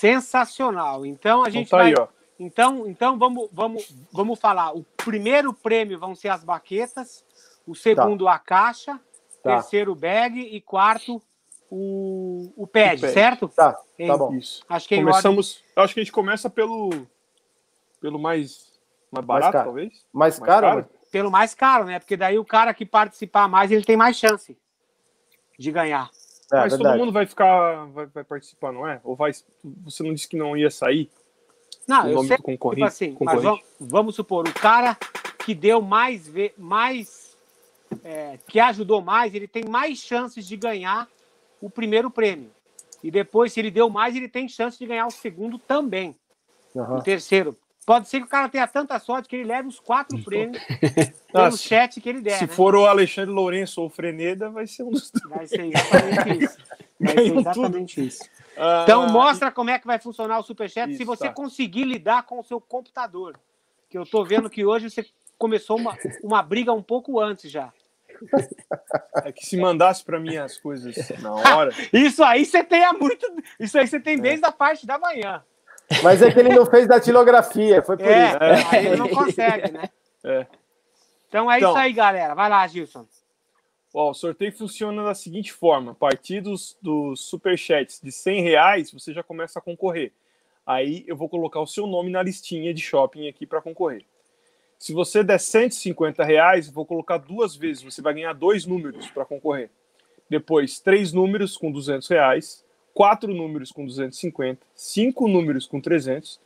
Sensacional. 0.09 1.07
Então 1.07 1.43
a 1.43 1.49
Então 1.49 1.53
gente 1.53 1.71
tá 1.71 1.77
vai 1.79 1.87
aí, 1.89 1.95
ó. 1.99 2.09
Então, 2.39 2.87
então 2.89 3.19
vamos, 3.19 3.49
vamos, 3.53 3.95
vamos 4.13 4.39
falar. 4.39 4.73
O 4.77 4.85
primeiro 4.99 5.53
prêmio 5.55 5.99
vão 5.99 6.15
ser 6.15 6.29
as 6.29 6.43
baquetas, 6.45 7.25
o 7.67 7.75
segundo 7.75 8.29
a 8.29 8.39
caixa, 8.39 9.01
Tá. 9.43 9.57
terceiro 9.57 9.93
o 9.93 9.95
bag 9.95 10.41
e 10.41 10.61
quarto 10.61 11.21
o, 11.71 12.53
o 12.57 12.67
pad, 12.67 12.99
O 12.99 13.01
pad. 13.03 13.13
certo? 13.13 13.49
Tá, 13.49 13.79
Em- 13.99 14.07
tá 14.09 14.17
bom. 14.17 14.35
Isso. 14.35 14.65
Acho 14.69 14.89
que 14.89 14.95
é 14.95 14.99
ordem, 14.99 15.11
Começamos. 15.13 15.63
Eu 15.77 15.83
acho 15.83 15.93
que 15.95 16.01
a 16.01 16.03
gente 16.03 16.13
começa 16.13 16.49
pelo. 16.51 16.91
pelo 18.01 18.19
mais. 18.19 18.73
mais 19.13 19.25
barato, 19.27 19.53
caro. 19.53 19.65
talvez. 19.67 19.93
Mais 20.13 20.39
Mais 20.41 20.51
caro? 20.51 20.67
caro? 20.67 20.91
pelo 21.13 21.31
mais 21.31 21.55
caro, 21.55 21.85
né? 21.85 22.01
Porque 22.01 22.17
daí 22.17 22.39
o 22.39 22.45
cara 22.45 22.75
que 22.75 22.85
participar 22.85 23.47
mais, 23.49 23.71
ele 23.71 23.85
tem 23.85 23.97
mais 23.97 24.17
chance 24.17 24.59
de 25.57 25.71
ganhar. 25.71 26.11
É, 26.55 26.61
Mas 26.61 26.73
verdade. 26.73 26.83
todo 26.83 26.99
mundo 27.05 27.13
vai 27.13 27.27
ficar. 27.27 27.87
Vai, 27.87 28.07
vai 28.07 28.23
participar, 28.23 28.73
não 28.73 28.87
é? 28.87 29.01
Ou 29.03 29.17
vai. 29.17 29.33
Você 29.85 30.03
não 30.05 30.15
disse 30.15 30.29
que 30.29 30.37
não 30.37 30.57
ia 30.57 30.71
sair 30.71 31.11
Não, 31.87 32.09
eu 32.09 32.23
sei, 32.23 32.37
do 32.37 32.43
concorrente? 32.45 32.77
tipo 32.77 32.87
assim, 32.87 33.09
mas 33.09 33.19
concorrente? 33.19 33.45
vamos, 33.45 33.65
vamos 33.93 34.15
supor, 34.15 34.47
o 34.47 34.55
cara 34.55 34.97
que 35.45 35.53
deu 35.53 35.83
mais, 35.83 36.31
mais 36.57 37.37
é, 38.05 38.39
que 38.47 38.61
ajudou 38.61 39.03
mais, 39.03 39.35
ele 39.35 39.49
tem 39.49 39.65
mais 39.65 39.99
chances 39.99 40.47
de 40.47 40.57
ganhar 40.57 41.09
o 41.61 41.69
primeiro 41.69 42.09
prêmio. 42.09 42.51
E 43.03 43.11
depois, 43.11 43.53
se 43.53 43.61
ele 43.61 43.71
deu 43.71 43.91
mais, 43.91 44.15
ele 44.15 44.29
tem 44.29 44.49
chance 44.49 44.79
de 44.79 44.87
ganhar 44.87 45.07
o 45.07 45.11
segundo 45.11 45.59
também. 45.59 46.17
Aham. 46.77 46.99
O 46.99 47.03
terceiro. 47.03 47.57
Pode 47.87 48.09
ser 48.09 48.21
que 48.21 48.27
o 48.27 48.29
cara 48.29 48.49
tenha 48.49 48.67
tanta 48.67 48.99
sorte 48.99 49.29
que 49.29 49.37
ele 49.37 49.45
leve 49.45 49.69
os 49.69 49.79
quatro 49.79 50.19
prêmios 50.23 50.63
Ah, 51.35 51.45
pelo 51.45 51.57
se- 51.57 51.69
chat 51.69 52.01
que 52.01 52.09
ele 52.09 52.21
der. 52.23 52.39
Se 52.39 52.47
né? 52.47 52.53
for 52.53 52.75
o 52.75 52.87
Alexandre 52.87 53.31
Lourenço 53.31 53.81
ou 53.81 53.89
o 53.89 53.91
Freneda, 53.91 54.49
vai 54.49 54.67
ser 54.67 54.85
um 54.85 54.91
dos 54.91 55.11
dois. 55.11 55.29
Vai 55.29 55.47
ser 55.47 55.65
exatamente 55.67 56.45
isso. 56.45 56.59
Vai 57.01 57.15
ser 57.15 57.37
exatamente 57.39 58.07
isso. 58.07 58.25
Ah, 58.57 58.81
Então 58.85 59.07
mostra 59.09 59.51
como 59.53 59.69
é 59.71 59.79
que 59.79 59.87
vai 59.87 59.99
funcionar 59.99 60.39
o 60.39 60.43
Superchat 60.43 60.89
se 60.93 61.03
Isso, 61.03 61.05
você 61.05 61.27
tá. 61.27 61.33
conseguir 61.35 61.85
lidar 61.85 62.23
com 62.23 62.39
o 62.39 62.45
seu 62.45 62.61
computador. 62.61 63.39
Que 63.91 63.99
eu 63.99 64.07
tô 64.07 64.25
vendo 64.25 64.49
que 64.49 64.65
hoje 64.65 64.89
você 64.89 65.05
começou 65.37 65.77
uma, 65.77 65.97
uma 66.23 66.43
briga 66.43 66.73
um 66.73 66.83
pouco 66.83 67.21
antes 67.21 67.51
já. 67.51 67.73
É 69.25 69.33
que 69.33 69.45
se 69.45 69.57
mandasse 69.57 70.05
para 70.05 70.21
mim 70.21 70.37
as 70.37 70.57
coisas 70.57 70.97
na 71.21 71.33
hora. 71.33 71.71
Isso 71.93 72.23
aí 72.23 72.45
você 72.47 72.63
tem 72.63 72.85
há 72.85 72.93
muito. 72.93 73.27
Isso 73.59 73.77
aí 73.77 73.87
você 73.89 73.97
É. 73.97 74.01
tem 74.01 74.19
desde 74.19 74.47
a 74.47 74.53
parte 74.53 74.87
da 74.87 74.99
manhã. 74.99 75.43
Mas 76.03 76.23
é 76.23 76.31
que 76.33 76.39
ele 76.41 76.49
não 76.55 76.67
fez 76.67 76.87
datilografia, 76.89 77.83
foi 77.83 77.97
por 77.97 78.07
É, 78.07 78.29
isso. 78.57 78.67
aí 78.75 78.87
ele 78.87 78.97
não 78.97 79.09
consegue, 79.11 79.71
né? 79.73 79.89
É. 80.25 80.47
Então 81.29 81.51
é 81.51 81.59
Então. 81.59 81.71
isso 81.71 81.79
aí, 81.79 81.93
galera. 81.93 82.35
Vai 82.35 82.49
lá, 82.49 82.67
Gilson. 82.67 83.07
Ó, 83.93 84.11
o 84.11 84.15
sorteio 84.15 84.53
funciona 84.57 85.05
da 85.05 85.15
seguinte 85.15 85.53
forma: 85.53 85.93
a 85.93 85.95
partir 85.95 86.41
dos, 86.41 86.77
dos 86.83 87.21
superchats 87.27 88.01
de 88.03 88.11
100 88.11 88.43
reais, 88.43 88.91
você 88.93 89.13
já 89.13 89.23
começa 89.23 89.59
a 89.59 89.63
concorrer. 89.63 90.13
Aí 90.67 91.05
eu 91.07 91.17
vou 91.17 91.29
colocar 91.29 91.61
o 91.61 91.67
seu 91.67 91.87
nome 91.87 92.11
na 92.11 92.23
listinha 92.23 92.73
de 92.73 92.81
shopping 92.81 93.29
aqui 93.29 93.47
para 93.47 93.61
concorrer. 93.61 94.05
Se 94.79 94.93
você 94.93 95.23
der 95.23 95.39
150 95.39 96.25
reais, 96.25 96.69
vou 96.69 96.85
colocar 96.87 97.19
duas 97.19 97.55
vezes. 97.55 97.83
Você 97.83 98.01
vai 98.03 98.15
ganhar 98.15 98.33
dois 98.33 98.65
números 98.67 99.07
para 99.11 99.25
concorrer. 99.25 99.71
Depois, 100.29 100.81
três 100.81 101.13
números 101.13 101.57
com 101.57 101.71
200 101.71 102.09
reais, 102.09 102.64
quatro 102.95 103.35
números 103.35 103.73
com 103.73 103.85
250, 103.85 104.65
cinco 104.75 105.29
números 105.29 105.67
com 105.67 105.81
300, 105.81 106.41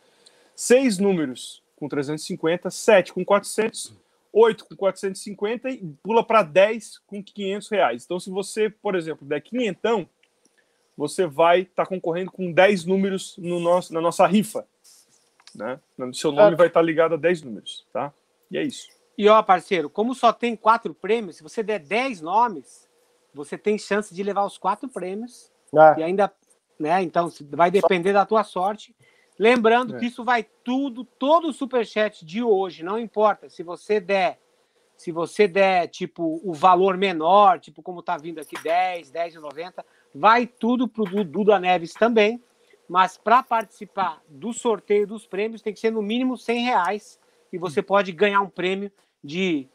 seis 0.57 0.99
números 0.99 1.63
com 1.77 1.89
350, 1.89 2.71
sete 2.71 3.13
com 3.13 3.25
400, 3.25 3.95
8 4.33 4.65
com 4.67 4.77
450 4.77 5.71
e 5.71 5.79
pula 6.03 6.23
para 6.25 6.43
10 6.43 6.99
com 7.07 7.23
500 7.23 7.69
reais. 7.69 8.05
Então, 8.05 8.21
se 8.21 8.31
você, 8.31 8.69
por 8.69 8.95
exemplo, 8.95 9.27
der 9.27 9.41
quinhentão, 9.41 10.09
você 10.97 11.27
vai 11.27 11.61
estar 11.61 11.87
concorrendo 11.87 12.31
com 12.33 12.53
10 12.53 12.85
números 12.85 13.37
no 13.39 13.61
nosso, 13.61 13.93
na 13.95 14.01
nossa 14.01 14.27
rifa. 14.27 14.67
Né? 15.55 15.79
O 15.99 16.13
seu 16.13 16.33
nome 16.33 16.57
vai 16.57 16.67
estar 16.67 16.83
ligado 16.83 17.15
a 17.15 17.17
10 17.17 17.43
números, 17.43 17.87
tá? 17.93 18.13
E 18.51 18.59
é 18.59 18.63
isso. 18.63 18.89
E 19.17 19.29
ó, 19.29 19.43
parceiro, 19.43 19.89
como 19.89 20.15
só 20.15 20.33
tem 20.33 20.55
quatro 20.55 20.95
prêmios, 20.95 21.37
se 21.37 21.43
você 21.43 21.63
der 21.63 21.81
10 21.81 22.21
nomes, 22.21 22.89
você 23.35 23.57
tem 23.57 23.79
chance 23.79 24.15
de 24.15 24.23
levar 24.23 24.45
os 24.45 24.59
quatro 24.59 24.89
prêmios 24.89 25.51
É. 25.75 26.01
e 26.01 26.03
ainda, 26.03 26.33
né? 26.79 27.03
Então 27.03 27.31
vai 27.51 27.71
depender 27.71 28.13
da 28.13 28.25
tua 28.25 28.45
sorte. 28.45 28.95
Lembrando 29.39 29.97
É. 29.97 29.99
que 29.99 30.07
isso 30.07 30.25
vai 30.25 30.45
tudo, 30.65 31.05
todo 31.05 31.49
o 31.49 31.53
superchat 31.53 32.25
de 32.25 32.43
hoje, 32.43 32.83
não 32.83 32.99
importa 32.99 33.49
se 33.49 33.63
você 33.63 34.01
der, 34.01 34.39
se 34.97 35.13
você 35.13 35.47
der 35.47 35.87
tipo 35.89 36.41
o 36.45 36.53
valor 36.53 36.97
menor, 36.97 37.61
tipo 37.61 37.83
como 37.83 38.03
tá 38.03 38.17
vindo 38.17 38.41
aqui 38.41 38.61
10, 38.61 39.11
10,90, 39.13 39.85
vai 40.15 40.47
tudo 40.47 40.89
pro 40.89 41.05
Dudu 41.05 41.45
da 41.45 41.61
Neves 41.61 41.93
também. 41.93 42.43
Mas 42.89 43.19
para 43.19 43.43
participar 43.43 44.21
do 44.29 44.53
sorteio 44.53 45.07
dos 45.07 45.27
prêmios 45.27 45.61
tem 45.63 45.75
que 45.75 45.79
ser 45.79 45.93
no 45.93 46.03
mínimo 46.03 46.37
100 46.37 46.65
reais 46.65 47.21
e 47.53 47.59
você 47.59 47.83
pode 47.83 48.11
ganhar 48.13 48.41
um 48.41 48.49
prêmio 48.49 48.91
de 49.23 49.69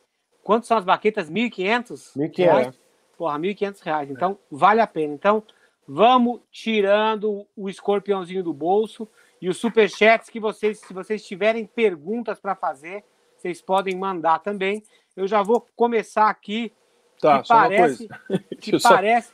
quanto 0.44 0.66
são 0.66 0.78
as 0.78 0.84
baquetas? 0.84 1.30
1.500? 1.30 2.18
1.500. 2.18 2.38
reais? 2.38 2.80
Porra, 3.16 3.38
1.500 3.40 3.80
reais. 3.82 4.10
Então, 4.10 4.38
vale 4.52 4.82
a 4.82 4.88
pena. 4.88 5.14
Então, 5.14 5.44
vamos 5.88 6.42
tirando 6.52 7.46
o 7.56 7.70
escorpiãozinho 7.70 8.44
do 8.44 8.54
bolso 8.54 9.08
e 9.42 9.50
os 9.50 9.58
superchats 9.58 10.30
que 10.30 10.40
vocês, 10.40 10.80
se 10.80 10.94
vocês 10.94 11.26
tiverem 11.26 11.66
perguntas 11.66 12.40
para 12.40 12.56
fazer, 12.56 13.04
vocês 13.38 13.62
podem 13.62 13.96
mandar 13.96 14.40
também. 14.40 14.84
Eu 15.16 15.28
já 15.28 15.44
vou 15.44 15.68
começar 15.76 16.30
aqui. 16.30 16.72
Tá, 17.20 17.42
que 17.42 17.48
só 17.48 17.56
parece, 17.56 18.10
que 18.60 18.76
eu 18.76 18.80
só- 18.80 18.90
parece, 18.90 19.32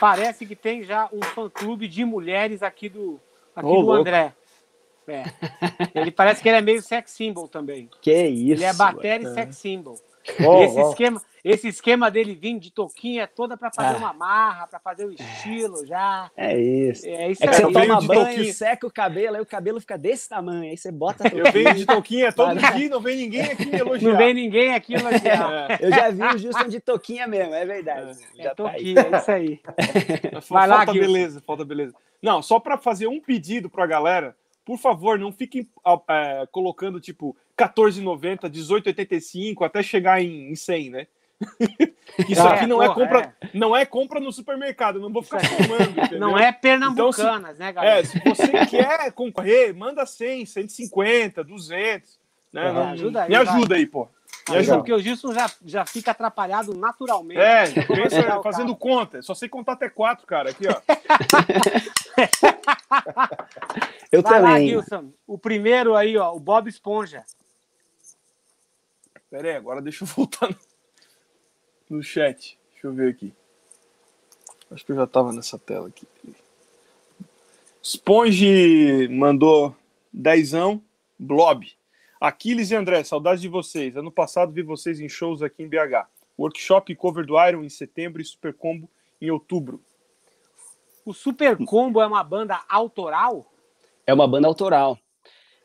parece 0.00 0.46
que 0.46 0.56
tem 0.56 0.82
já 0.82 1.08
um 1.12 1.22
fã-clube 1.22 1.88
de 1.88 2.04
mulheres 2.04 2.62
aqui 2.62 2.88
do, 2.88 3.20
aqui 3.54 3.68
Ô, 3.68 3.82
do. 3.82 3.92
André. 3.92 4.34
É. 5.06 5.24
Ele 5.98 6.10
parece 6.10 6.42
que 6.42 6.48
ele 6.48 6.58
é 6.58 6.60
meio 6.60 6.82
sex 6.82 7.12
symbol 7.12 7.48
também. 7.48 7.88
Que 8.02 8.26
isso. 8.26 8.52
Ele 8.52 8.64
é 8.64 8.74
bateria 8.74 9.30
e 9.30 9.34
sex 9.34 9.56
symbol. 9.56 9.98
Bom, 10.40 10.62
esse, 10.62 10.74
bom. 10.74 10.90
Esquema, 10.90 11.22
esse 11.44 11.68
esquema 11.68 12.10
dele 12.10 12.34
vindo 12.34 12.60
de 12.60 12.70
toquinha 12.70 13.22
é 13.22 13.26
toda 13.26 13.56
para 13.56 13.70
fazer 13.70 13.96
ah. 13.96 13.98
uma 13.98 14.12
marra, 14.12 14.66
para 14.66 14.78
fazer 14.78 15.04
o 15.04 15.12
estilo 15.12 15.86
já. 15.86 16.30
É 16.36 16.58
isso. 16.58 17.06
É, 17.06 17.30
isso 17.30 17.44
é 17.44 17.48
que 17.48 17.54
você 17.54 17.62
toma 17.62 18.00
banho, 18.00 18.26
toquinha. 18.26 18.52
seca 18.52 18.86
o 18.86 18.92
cabelo, 18.92 19.36
aí 19.36 19.42
o 19.42 19.46
cabelo 19.46 19.80
fica 19.80 19.96
desse 19.96 20.28
tamanho, 20.28 20.70
aí 20.70 20.76
você 20.76 20.90
bota 20.92 21.24
Eu 21.28 21.50
venho 21.52 21.74
de 21.74 21.86
toquinha 21.86 22.32
todo 22.32 22.54
dia, 22.54 22.88
não 22.88 23.00
vem 23.00 23.16
ninguém 23.16 23.42
aqui 23.42 23.66
me 23.66 23.78
elogiar. 23.80 24.10
Não 24.10 24.18
vem 24.18 24.34
ninguém 24.34 24.74
aqui 24.74 24.94
elogiar. 24.94 25.70
É. 25.70 25.78
Eu 25.80 25.90
já 25.90 26.10
vi 26.10 26.22
o 26.22 26.38
Justin 26.38 26.68
de 26.68 26.80
toquinha 26.80 27.26
mesmo, 27.26 27.54
é 27.54 27.64
verdade. 27.64 28.18
É, 28.36 28.42
já 28.42 28.50
é 28.50 28.54
toquinha, 28.54 29.04
tá 29.04 29.16
é 29.16 29.20
isso 29.20 29.30
aí. 29.30 29.60
Vai 30.32 30.42
falta 30.42 30.66
lá, 30.66 30.86
beleza, 30.86 31.42
falta 31.46 31.64
beleza. 31.64 31.94
Não, 32.20 32.42
só 32.42 32.58
para 32.58 32.76
fazer 32.76 33.06
um 33.06 33.20
pedido 33.20 33.70
para 33.70 33.84
a 33.84 33.86
galera, 33.86 34.36
por 34.68 34.76
favor, 34.76 35.18
não 35.18 35.32
fiquem 35.32 35.66
é, 36.10 36.46
colocando 36.52 37.00
tipo 37.00 37.34
14,90, 37.56 38.50
18,85 38.50 39.64
até 39.64 39.82
chegar 39.82 40.22
em, 40.22 40.50
em 40.50 40.54
100, 40.54 40.90
né? 40.90 41.06
Isso 42.28 42.42
é, 42.42 42.52
aqui 42.52 42.66
não 42.66 42.82
é 42.82 42.88
porra, 42.88 43.00
é 43.00 43.06
compra, 43.06 43.34
é. 43.40 43.48
não 43.54 43.74
é 43.74 43.86
compra 43.86 44.20
no 44.20 44.30
supermercado, 44.30 45.00
não 45.00 45.10
vou 45.10 45.22
ficar 45.22 45.40
filmando. 45.40 45.94
Não 46.20 46.36
é 46.36 46.52
pernambucanas, 46.52 47.16
então, 47.16 47.54
se, 47.54 47.58
né, 47.60 47.72
galera? 47.72 48.00
É, 48.00 48.04
se 48.04 48.18
você 48.18 48.66
quer 48.66 49.10
concorrer, 49.12 49.74
manda 49.74 50.04
100, 50.04 50.44
150, 50.44 51.42
200, 51.42 52.18
né? 52.52 52.70
Não, 52.70 52.88
ajuda 52.90 53.22
aí, 53.22 53.28
me 53.30 53.36
ajuda 53.36 53.68
vai. 53.68 53.78
aí, 53.78 53.86
pô. 53.86 54.06
Me 54.48 54.56
ajuda. 54.56 54.76
Porque 54.78 54.92
o 54.92 54.98
Gilson 54.98 55.32
já, 55.32 55.50
já 55.64 55.84
fica 55.84 56.10
atrapalhado 56.10 56.74
naturalmente. 56.74 57.40
É, 57.40 57.66
pensa, 57.84 58.42
fazendo 58.42 58.74
conta. 58.74 59.20
Só 59.22 59.34
sei 59.34 59.48
contar 59.48 59.72
até 59.72 59.88
quatro, 59.90 60.26
cara. 60.26 60.50
Aqui, 60.50 60.64
ó. 60.66 60.80
Eu 64.10 64.22
vai 64.22 64.32
também. 64.32 64.52
Lá, 64.52 64.60
Gilson. 64.60 65.12
O 65.26 65.38
primeiro 65.38 65.94
aí, 65.94 66.16
ó, 66.16 66.32
o 66.34 66.40
Bob 66.40 66.68
Esponja. 66.68 67.24
Pera 69.30 69.48
aí, 69.48 69.56
agora 69.56 69.82
deixa 69.82 70.04
eu 70.04 70.08
voltar 70.16 70.48
no 71.88 72.02
chat. 72.02 72.58
Deixa 72.72 72.86
eu 72.86 72.92
ver 72.92 73.10
aqui. 73.10 73.34
Acho 74.70 74.84
que 74.84 74.92
eu 74.92 74.96
já 74.96 75.04
estava 75.04 75.32
nessa 75.32 75.58
tela 75.58 75.88
aqui. 75.88 76.06
Sponge 77.82 79.08
mandou 79.08 79.76
dezão. 80.12 80.82
Blob. 81.18 81.77
Aquiles 82.20 82.70
e 82.70 82.74
André, 82.74 83.04
saudades 83.04 83.40
de 83.40 83.48
vocês. 83.48 83.96
Ano 83.96 84.10
passado 84.10 84.52
vi 84.52 84.62
vocês 84.62 85.00
em 85.00 85.08
shows 85.08 85.42
aqui 85.42 85.62
em 85.62 85.68
BH. 85.68 86.06
Workshop 86.38 86.92
e 86.92 86.96
cover 86.96 87.24
do 87.24 87.34
Iron 87.46 87.62
em 87.62 87.68
setembro 87.68 88.20
e 88.20 88.24
Super 88.24 88.54
Combo 88.54 88.88
em 89.20 89.30
outubro. 89.30 89.80
O 91.04 91.12
Super 91.12 91.56
Combo 91.64 92.00
é 92.00 92.06
uma 92.06 92.22
banda 92.22 92.60
autoral? 92.68 93.50
É 94.06 94.12
uma 94.12 94.26
banda 94.26 94.48
autoral. 94.48 94.98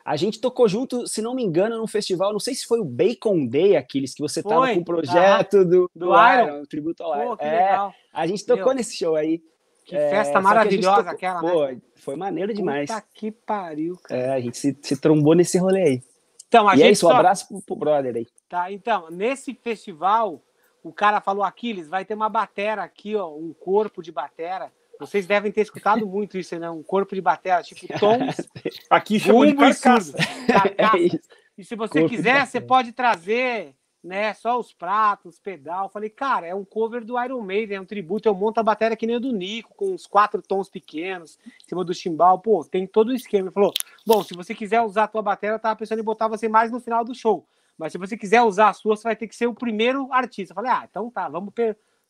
A 0.04 0.16
gente 0.16 0.40
tocou 0.40 0.68
junto, 0.68 1.06
se 1.06 1.22
não 1.22 1.34
me 1.34 1.42
engano, 1.42 1.78
num 1.78 1.86
festival, 1.86 2.32
não 2.32 2.38
sei 2.38 2.54
se 2.54 2.66
foi 2.66 2.78
o 2.78 2.84
Bacon 2.84 3.46
Day, 3.46 3.74
aqueles 3.74 4.14
que 4.14 4.20
você 4.20 4.42
tava 4.42 4.72
com 4.72 4.80
o 4.80 4.84
projeto 4.84 5.58
ah, 5.58 5.64
do, 5.64 5.90
do, 5.94 6.06
Iron, 6.08 6.48
Iron, 6.48 6.62
tributo 6.66 7.02
ao 7.02 7.16
Iron. 7.20 7.36
é, 7.38 7.50
legal. 7.50 7.94
A 8.12 8.26
gente 8.26 8.44
tocou 8.44 8.66
Meu, 8.66 8.74
nesse 8.74 8.96
show 8.96 9.16
aí. 9.16 9.42
Que 9.86 9.96
é, 9.96 10.10
festa 10.10 10.40
maravilhosa 10.40 10.98
tocou, 10.98 11.12
aquela, 11.12 11.40
pô, 11.40 11.66
né? 11.66 11.80
Foi 11.96 12.16
maneiro 12.16 12.52
demais. 12.52 12.90
Puta 12.90 13.04
que 13.14 13.30
pariu, 13.30 13.98
cara. 14.02 14.20
É, 14.20 14.32
a 14.34 14.40
gente 14.40 14.58
se, 14.58 14.76
se 14.80 14.96
trombou 15.00 15.34
nesse 15.34 15.58
rolê 15.58 15.82
aí. 15.82 16.02
Então, 16.54 16.68
a 16.68 16.72
e 16.72 16.74
é 16.74 16.76
gente 16.78 16.88
é 16.88 16.92
isso, 16.92 17.00
só... 17.00 17.08
um 17.08 17.16
abraço 17.16 17.48
pro, 17.48 17.62
pro 17.62 17.76
brother 17.76 18.14
aí. 18.14 18.26
Tá, 18.48 18.70
então, 18.70 19.10
nesse 19.10 19.54
festival, 19.54 20.40
o 20.82 20.92
cara 20.92 21.20
falou, 21.20 21.42
Aquiles, 21.42 21.88
vai 21.88 22.04
ter 22.04 22.14
uma 22.14 22.28
batera 22.28 22.82
aqui, 22.82 23.16
ó, 23.16 23.28
um 23.28 23.52
corpo 23.52 24.02
de 24.02 24.12
batera 24.12 24.70
vocês 24.98 25.26
devem 25.26 25.50
ter 25.50 25.62
escutado 25.62 26.06
muito 26.06 26.38
isso, 26.38 26.58
né? 26.58 26.70
Um 26.70 26.82
corpo 26.82 27.14
de 27.14 27.20
bateria, 27.20 27.62
tipo 27.62 27.86
tons. 27.98 28.36
Aqui 28.88 29.18
chama 29.18 29.46
de 29.46 29.54
carcaça. 29.54 30.12
carcaça. 30.46 30.96
É 31.56 31.60
e 31.60 31.64
se 31.64 31.76
você 31.76 32.00
corpo 32.00 32.08
quiser, 32.08 32.46
você 32.46 32.60
pode 32.60 32.92
trazer 32.92 33.74
né, 34.04 34.34
só 34.34 34.60
os 34.60 34.70
pratos, 34.70 35.40
pedal. 35.40 35.88
Falei, 35.88 36.10
cara, 36.10 36.46
é 36.46 36.54
um 36.54 36.64
cover 36.64 37.02
do 37.02 37.20
Iron 37.22 37.40
Maiden, 37.40 37.78
é 37.78 37.80
um 37.80 37.86
tributo. 37.86 38.28
Eu 38.28 38.34
monto 38.34 38.60
a 38.60 38.62
bateria 38.62 38.94
que 38.94 39.06
nem 39.06 39.16
o 39.16 39.20
do 39.20 39.32
Nico, 39.32 39.74
com 39.74 39.94
uns 39.94 40.06
quatro 40.06 40.42
tons 40.42 40.68
pequenos, 40.68 41.38
em 41.46 41.68
cima 41.68 41.82
do 41.82 41.94
chimbal. 41.94 42.38
Pô, 42.38 42.62
tem 42.62 42.86
todo 42.86 43.08
o 43.08 43.14
esquema. 43.14 43.48
Ele 43.48 43.54
falou, 43.54 43.72
bom, 44.06 44.22
se 44.22 44.34
você 44.34 44.54
quiser 44.54 44.82
usar 44.82 45.04
a 45.04 45.08
tua 45.08 45.22
bateria, 45.22 45.54
eu 45.54 45.58
tava 45.58 45.76
pensando 45.76 46.00
em 46.00 46.04
botar 46.04 46.28
você 46.28 46.48
mais 46.48 46.70
no 46.70 46.80
final 46.80 47.02
do 47.02 47.14
show. 47.14 47.48
Mas 47.78 47.92
se 47.92 47.98
você 47.98 48.14
quiser 48.14 48.42
usar 48.42 48.68
a 48.68 48.72
sua, 48.74 48.94
você 48.94 49.04
vai 49.04 49.16
ter 49.16 49.26
que 49.26 49.34
ser 49.34 49.46
o 49.46 49.54
primeiro 49.54 50.12
artista. 50.12 50.52
Eu 50.52 50.56
falei, 50.56 50.70
ah, 50.70 50.86
então 50.88 51.10
tá, 51.10 51.26
vamos 51.26 51.54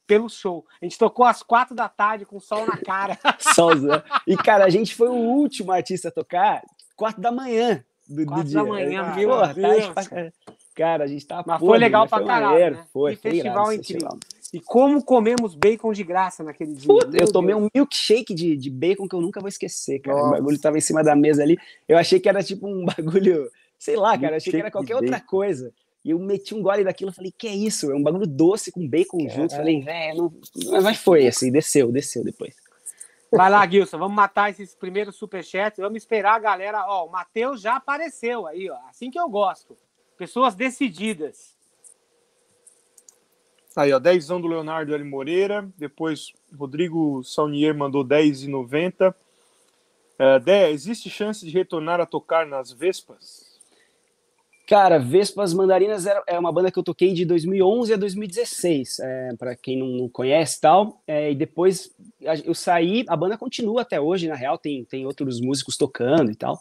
pelo 0.05 0.29
show. 0.29 0.67
A 0.83 0.85
gente 0.85 0.99
tocou 0.99 1.25
às 1.25 1.45
quatro 1.45 1.77
da 1.77 1.89
tarde 1.89 2.27
com 2.27 2.41
sol 2.41 2.67
na 2.67 2.77
cara. 2.77 3.17
Solzão. 3.55 4.03
E, 4.27 4.37
cara, 4.37 4.65
a 4.65 4.69
gente 4.69 4.97
foi 4.97 5.09
o 5.09 5.15
último 5.15 5.71
artista 5.71 6.09
a 6.09 6.13
tocar 6.13 6.61
quatro 6.97 7.23
da 7.23 7.31
manhã 7.31 7.85
do, 8.09 8.27
quatro 8.27 8.45
do 8.45 8.49
dia. 8.51 8.63
da 8.63 8.69
manhã, 8.69 9.15
Porra, 9.15 9.55
tá, 9.55 10.33
Cara, 10.75 11.05
a 11.05 11.07
gente 11.07 11.25
tá 11.25 11.45
Mas 11.47 11.61
foi 11.61 11.79
legal 11.79 12.09
pra 12.09 12.25
caralho, 12.25 12.77
né? 12.77 12.85
Foi, 12.93 13.15
foi 13.15 13.33
festival 13.33 13.73
incrível. 13.73 14.11
Festival. 14.11 14.19
E 14.53 14.61
como 14.61 15.03
comemos 15.05 15.55
bacon 15.55 15.93
de 15.93 16.05
graça 16.05 16.43
naquele 16.43 16.75
dia. 16.75 16.87
Puta, 16.87 17.17
eu 17.17 17.31
tomei 17.31 17.55
Deus. 17.55 17.67
um 17.67 17.69
milkshake 17.75 18.35
de, 18.35 18.57
de 18.57 18.71
bacon 18.71 19.09
que 19.09 19.15
eu 19.15 19.21
nunca 19.21 19.41
vou 19.41 19.49
esquecer, 19.49 20.01
cara. 20.01 20.17
Nossa. 20.17 20.29
O 20.29 20.33
bagulho 20.33 20.61
tava 20.61 20.79
em 20.79 20.81
cima 20.81 21.03
da 21.03 21.15
mesa 21.15 21.43
ali. 21.43 21.57
Eu 21.89 21.97
achei 21.97 22.21
que 22.21 22.29
era 22.29 22.43
tipo 22.43 22.67
um 22.67 22.85
bagulho, 22.97 23.51
sei 23.79 23.97
lá, 23.97 24.19
cara. 24.19 24.37
Achei 24.37 24.53
que 24.53 24.61
era 24.61 24.71
qualquer 24.71 24.97
outra 24.97 25.21
coisa. 25.21 25.73
E 26.05 26.11
eu 26.11 26.19
meti 26.19 26.55
um 26.55 26.63
gole 26.63 26.85
daquilo 26.85 27.11
e 27.11 27.15
falei, 27.15 27.33
que 27.37 27.49
é 27.49 27.55
isso? 27.55 27.91
É 27.91 27.95
um 27.95 28.03
bagulho 28.03 28.27
doce 28.27 28.71
com 28.71 28.87
bacon 28.87 29.29
junto. 29.29 29.57
Falei, 29.57 29.81
velho, 29.81 30.33
mas 30.83 30.99
foi 30.99 31.27
assim, 31.27 31.51
desceu, 31.51 31.91
desceu 31.91 32.23
depois. 32.23 32.55
Vai 33.33 33.51
lá, 33.51 33.67
Gilson, 33.67 33.99
vamos 33.99 34.15
matar 34.15 34.51
esses 34.51 34.75
primeiros 34.75 35.17
superchats. 35.17 35.79
Vamos 35.79 35.97
esperar 35.97 36.35
a 36.35 36.39
galera. 36.39 36.85
Ó, 36.87 37.07
o 37.07 37.11
Matheus 37.11 37.61
já 37.61 37.77
apareceu 37.77 38.47
aí, 38.47 38.71
ó. 38.71 38.77
Assim 38.89 39.11
que 39.11 39.19
eu 39.19 39.29
gosto. 39.29 39.77
Pessoas 40.17 40.55
decididas. 40.55 41.55
Aí, 43.77 43.93
ó, 43.93 43.99
10 43.99 44.29
do 44.29 44.47
Leonardo 44.47 44.95
L. 44.95 45.03
Moreira. 45.05 45.69
Depois, 45.77 46.33
Rodrigo 46.57 47.23
Saunier 47.25 47.75
mandou 47.75 48.05
10,90. 48.05 49.13
Uh, 50.15 50.39
Dé, 50.45 50.71
existe 50.71 51.11
chance 51.11 51.45
de 51.45 51.51
retornar 51.51 52.01
a 52.01 52.07
tocar 52.07 52.47
nas 52.47 52.71
Vespas? 52.71 53.55
Cara, 54.67 54.99
Vespas 54.99 55.53
Mandarinas 55.53 56.07
é 56.27 56.39
uma 56.39 56.51
banda 56.51 56.71
que 56.71 56.79
eu 56.79 56.83
toquei 56.83 57.13
de 57.13 57.27
2011 57.27 57.93
a 57.93 57.97
2016, 57.97 58.99
é, 58.99 59.35
para 59.39 59.55
quem 59.55 59.77
não 59.77 60.09
conhece 60.09 60.59
tal. 60.59 61.03
É, 61.07 61.31
e 61.31 61.35
depois 61.35 61.95
eu 62.45 62.55
saí, 62.55 63.05
a 63.07 63.15
banda 63.15 63.37
continua 63.37 63.83
até 63.83 64.01
hoje, 64.01 64.27
na 64.27 64.35
real, 64.35 64.57
tem, 64.57 64.83
tem 64.85 65.05
outros 65.05 65.39
músicos 65.39 65.77
tocando 65.77 66.31
e 66.31 66.35
tal. 66.35 66.59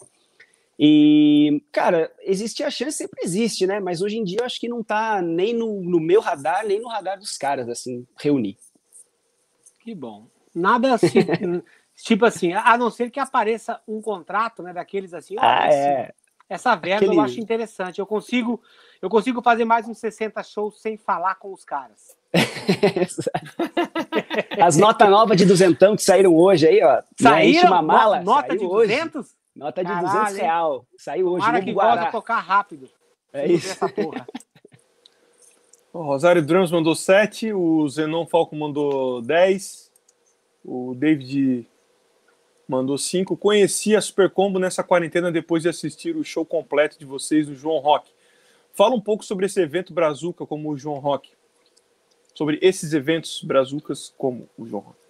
E, 0.77 1.63
cara, 1.71 2.11
existe 2.21 2.63
a 2.63 2.71
chance, 2.71 2.97
sempre 2.97 3.21
existe, 3.23 3.67
né? 3.67 3.79
Mas 3.79 4.01
hoje 4.01 4.17
em 4.17 4.23
dia 4.23 4.39
eu 4.41 4.45
acho 4.45 4.59
que 4.59 4.67
não 4.67 4.83
tá 4.83 5.21
nem 5.21 5.53
no, 5.53 5.81
no 5.81 5.99
meu 5.99 6.19
radar, 6.19 6.65
nem 6.65 6.81
no 6.81 6.89
radar 6.89 7.17
dos 7.17 7.37
caras, 7.37 7.69
assim, 7.69 8.05
reunir. 8.19 8.57
Que 9.81 9.93
bom. 9.93 10.27
Nada 10.53 10.95
assim, 10.95 11.09
tipo 12.03 12.25
assim, 12.25 12.53
a 12.53 12.77
não 12.77 12.89
ser 12.89 13.11
que 13.11 13.19
apareça 13.19 13.79
um 13.87 14.01
contrato, 14.01 14.63
né, 14.63 14.73
daqueles 14.73 15.13
assim. 15.13 15.35
Ah, 15.39 15.71
é. 15.71 16.13
Essa 16.49 16.75
verba 16.75 17.05
Aquele... 17.05 17.17
eu 17.17 17.21
acho 17.21 17.39
interessante. 17.39 17.99
Eu 17.99 18.05
consigo, 18.05 18.61
eu 19.01 19.09
consigo 19.09 19.41
fazer 19.41 19.65
mais 19.65 19.87
uns 19.87 19.97
60 19.97 20.43
shows 20.43 20.81
sem 20.81 20.97
falar 20.97 21.35
com 21.35 21.51
os 21.51 21.63
caras. 21.63 22.15
As 24.61 24.77
notas 24.77 25.09
novas 25.09 25.37
de 25.37 25.45
duzentão 25.45 25.95
que 25.95 26.03
saíram 26.03 26.35
hoje 26.35 26.67
aí, 26.67 26.83
ó. 26.83 27.01
Saíram? 27.19 27.69
Uma 27.69 27.81
mala, 27.81 28.21
nota 28.21 28.55
de 28.55 28.67
200? 28.67 29.35
Nota 29.55 29.83
de 29.83 29.89
Caralho, 29.89 30.07
200 30.07 30.37
real. 30.37 30.85
Saiu 30.97 31.27
hoje. 31.27 31.45
Para 31.45 31.61
que 31.61 31.73
gosta 31.73 32.11
tocar 32.11 32.39
rápido. 32.39 32.89
É 33.31 33.47
isso. 33.47 33.71
Essa 33.71 33.89
porra. 33.89 34.25
O 35.93 36.01
Rosário 36.01 36.43
Drums 36.43 36.71
mandou 36.71 36.95
7, 36.95 37.53
o 37.53 37.87
Zenon 37.87 38.25
Falco 38.25 38.55
mandou 38.55 39.21
10, 39.21 39.91
o 40.65 40.95
David 40.95 41.69
mandou 42.67 42.97
cinco. 42.97 43.37
Conheci 43.37 43.95
a 43.95 44.01
Super 44.01 44.31
Combo 44.31 44.57
nessa 44.57 44.83
quarentena 44.83 45.31
depois 45.31 45.61
de 45.61 45.69
assistir 45.69 46.15
o 46.15 46.23
show 46.23 46.43
completo 46.43 46.97
de 46.97 47.05
vocês 47.05 47.45
do 47.45 47.53
João 47.53 47.77
Rock. 47.77 48.11
Fala 48.73 48.95
um 48.95 49.01
pouco 49.01 49.23
sobre 49.23 49.45
esse 49.45 49.61
evento 49.61 49.93
Brazuca 49.93 50.47
como 50.47 50.71
o 50.71 50.77
João 50.77 50.97
Rock. 50.97 51.29
Sobre 52.33 52.57
esses 52.61 52.93
eventos 52.93 53.43
Brazucas 53.43 54.11
como 54.17 54.49
o 54.57 54.65
João 54.65 54.81
Rock. 54.81 55.02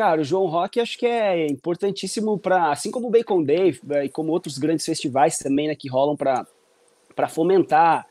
Cara, 0.00 0.22
o 0.22 0.24
João 0.24 0.46
Rock 0.46 0.80
acho 0.80 0.96
que 0.96 1.04
é 1.04 1.46
importantíssimo 1.46 2.38
para, 2.38 2.72
assim 2.72 2.90
como 2.90 3.08
o 3.08 3.10
Bacon 3.10 3.42
Day 3.42 3.78
eh, 3.90 4.06
e 4.06 4.08
como 4.08 4.32
outros 4.32 4.56
grandes 4.56 4.86
festivais 4.86 5.36
também 5.36 5.68
né, 5.68 5.74
que 5.74 5.90
rolam 5.90 6.16
para 6.16 7.28
fomentar 7.28 8.06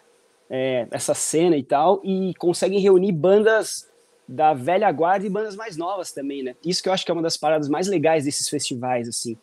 é, 0.48 0.88
essa 0.92 1.16
cena 1.16 1.58
e 1.58 1.64
tal, 1.64 2.00
e 2.04 2.36
conseguem 2.36 2.80
reunir 2.80 3.12
bandas 3.12 3.90
da 4.28 4.54
velha 4.54 4.92
guarda 4.92 5.26
e 5.26 5.32
bandas 5.32 5.56
mais 5.56 5.78
novas 5.78 6.12
também, 6.12 6.44
né? 6.44 6.56
Isso 6.64 6.84
que 6.84 6.90
eu 6.90 6.94
acho 6.94 7.04
que 7.04 7.10
é 7.10 7.14
uma 7.16 7.24
das 7.24 7.38
paradas 7.38 7.68
mais 7.68 7.88
legais 7.88 8.24
desses 8.24 8.48
festivais, 8.48 9.10
assim, 9.10 9.36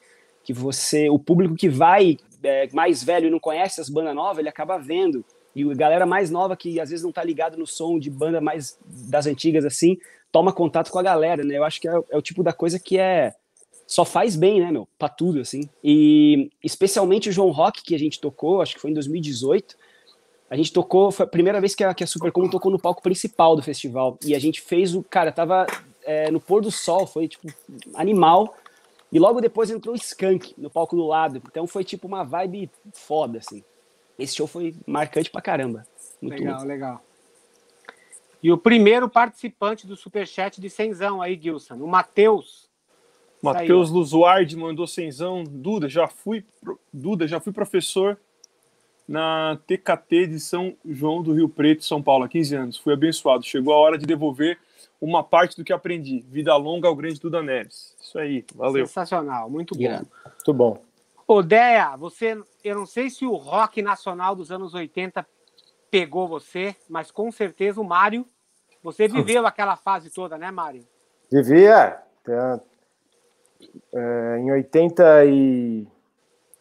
que 0.45 0.53
você, 0.53 1.11
o 1.11 1.19
público 1.19 1.57
que 1.57 1.69
vai 1.69 2.17
é, 2.45 2.69
mais 2.73 3.03
velho 3.03 3.27
e 3.27 3.31
não 3.31 3.41
conhece 3.41 3.81
as 3.81 3.89
bandas 3.89 4.15
novas, 4.15 4.39
ele 4.39 4.49
acaba 4.49 4.79
vendo 4.79 5.25
e 5.53 5.69
a 5.69 5.75
galera 5.75 6.07
mais 6.07 6.31
nova 6.31 6.57
que 6.57 6.79
às 6.79 6.91
vezes 6.91 7.05
não 7.05 7.11
tá 7.11 7.25
ligado 7.25 7.57
no 7.57 7.67
som 7.67 7.99
de 7.99 8.09
banda 8.09 8.41
mais 8.41 8.79
das 8.87 9.27
antigas 9.27 9.65
assim, 9.65 9.99
toma 10.37 10.53
contato 10.53 10.93
com 10.93 10.99
a 10.99 11.03
galera, 11.03 11.43
né? 11.43 11.57
Eu 11.57 11.65
acho 11.65 11.81
que 11.81 11.89
é, 11.89 11.93
é 12.11 12.17
o 12.19 12.21
tipo 12.21 12.43
da 12.43 12.53
coisa 12.53 12.79
que 12.79 12.99
é 12.99 13.35
só 13.87 14.05
faz 14.05 14.37
bem, 14.37 14.61
né, 14.61 14.71
meu? 14.71 14.87
Pra 14.99 15.09
tudo, 15.09 15.41
assim. 15.41 15.67
E 15.83 16.51
especialmente 16.63 17.31
o 17.31 17.33
João 17.33 17.51
Rock, 17.51 17.83
que 17.83 17.95
a 17.95 17.99
gente 17.99 18.21
tocou, 18.21 18.61
acho 18.61 18.75
que 18.75 18.81
foi 18.83 18.91
em 18.91 18.95
2018, 18.95 19.75
A 20.51 20.55
gente 20.55 20.75
tocou, 20.75 21.11
foi 21.11 21.25
a 21.25 21.29
primeira 21.29 21.59
vez 21.59 21.75
que 21.75 21.83
a, 21.83 21.95
que 21.95 22.05
a 22.05 22.07
Supercombo 22.07 22.51
tocou 22.51 22.71
no 22.71 22.79
palco 22.79 23.03
principal 23.03 23.57
do 23.57 23.63
festival. 23.63 24.19
E 24.27 24.35
a 24.35 24.39
gente 24.39 24.61
fez 24.61 24.95
o. 24.95 25.03
Cara, 25.03 25.33
tava 25.33 25.67
é, 26.05 26.31
no 26.31 26.39
pôr 26.39 26.61
do 26.61 26.71
sol, 26.71 27.07
foi 27.07 27.29
tipo 27.29 27.49
animal. 27.95 28.55
E 29.11 29.19
logo 29.19 29.41
depois 29.41 29.71
entrou 29.71 29.95
o 29.95 29.97
Skank 29.97 30.53
no 30.59 30.69
palco 30.69 30.95
do 30.95 31.07
lado. 31.07 31.43
Então 31.51 31.67
foi 31.67 31.83
tipo 31.83 32.07
uma 32.07 32.25
vibe 32.25 32.71
foda, 32.93 33.39
assim. 33.39 33.65
Esse 34.19 34.37
show 34.37 34.47
foi 34.47 34.75
marcante 34.87 35.31
pra 35.31 35.41
caramba. 35.41 35.87
Muito 36.21 36.39
legal, 36.39 36.61
bom. 36.61 36.67
legal. 36.67 37.06
E 38.47 38.53
o 38.53 38.57
primeiro 38.57 39.09
participante 39.09 39.89
do 39.89 39.97
Superchat 39.97 40.61
de 40.61 40.71
Cenzão 40.71 41.21
aí, 41.21 41.37
Gilson, 41.37 41.75
o 41.75 41.89
Matheus. 41.89 42.71
Matheus 43.43 43.91
Luzuardi 43.91 44.57
mandou 44.57 44.87
Cenzão. 44.87 45.43
Duda, 45.43 45.89
já 45.89 46.07
fui, 46.07 46.45
Duda, 46.93 47.27
já 47.27 47.41
fui 47.41 47.53
professor 47.53 48.17
na 49.09 49.59
TKT 49.67 50.29
de 50.29 50.39
São 50.39 50.77
João 50.85 51.25
do 51.25 51.33
Rio 51.33 51.49
Preto, 51.49 51.85
São 51.85 52.01
Paulo, 52.01 52.23
há 52.23 52.29
15 52.29 52.55
anos. 52.55 52.77
Fui 52.79 52.95
abençoado. 52.95 53.45
Chegou 53.45 53.75
a 53.75 53.79
hora 53.79 53.99
de 53.99 54.07
devolver 54.07 54.61
uma 55.01 55.25
parte 55.25 55.57
do 55.57 55.65
que 55.65 55.73
aprendi. 55.73 56.25
Vida 56.29 56.55
longa 56.55 56.87
ao 56.87 56.95
grande 56.95 57.19
Duda 57.19 57.43
Neves. 57.43 57.97
Isso 58.01 58.17
aí, 58.17 58.45
valeu. 58.55 58.87
Sensacional, 58.87 59.51
muito 59.51 59.75
bom. 59.75 59.83
Yeah. 59.83 60.07
Muito 60.25 60.55
bom. 60.55 60.81
Ô, 61.27 61.43
Deia, 61.43 61.97
você, 61.97 62.41
eu 62.63 62.77
não 62.77 62.87
sei 62.87 63.11
se 63.11 63.27
o 63.27 63.35
rock 63.35 63.83
nacional 63.83 64.37
dos 64.37 64.53
anos 64.53 64.73
80 64.73 65.27
pegou 65.91 66.29
você, 66.29 66.77
mas 66.89 67.11
com 67.11 67.33
certeza 67.33 67.81
o 67.81 67.85
Mário, 67.85 68.25
você 68.83 69.09
viveu 69.09 69.47
aquela 69.47 69.77
fase 69.77 70.11
toda, 70.11 70.37
né, 70.39 70.51
Mário? 70.51 70.87
Vivia. 71.31 72.03
É, 73.95 74.39
em 74.39 74.51
80 74.51 75.25
e 75.27 75.87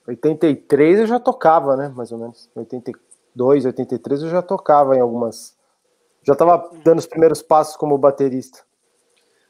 83 0.08 1.00
eu 1.00 1.08
já 1.08 1.20
tocava, 1.20 1.76
né? 1.76 1.90
Mais 1.90 2.12
ou 2.12 2.18
menos. 2.18 2.50
82, 2.56 3.66
83 3.66 4.24
eu 4.24 4.30
já 4.30 4.42
tocava 4.42 4.96
em 4.96 5.00
algumas. 5.00 5.58
Já 6.24 6.34
estava 6.34 6.70
dando 6.84 7.00
os 7.00 7.06
primeiros 7.06 7.42
passos 7.42 7.76
como 7.76 7.98
baterista. 7.98 8.64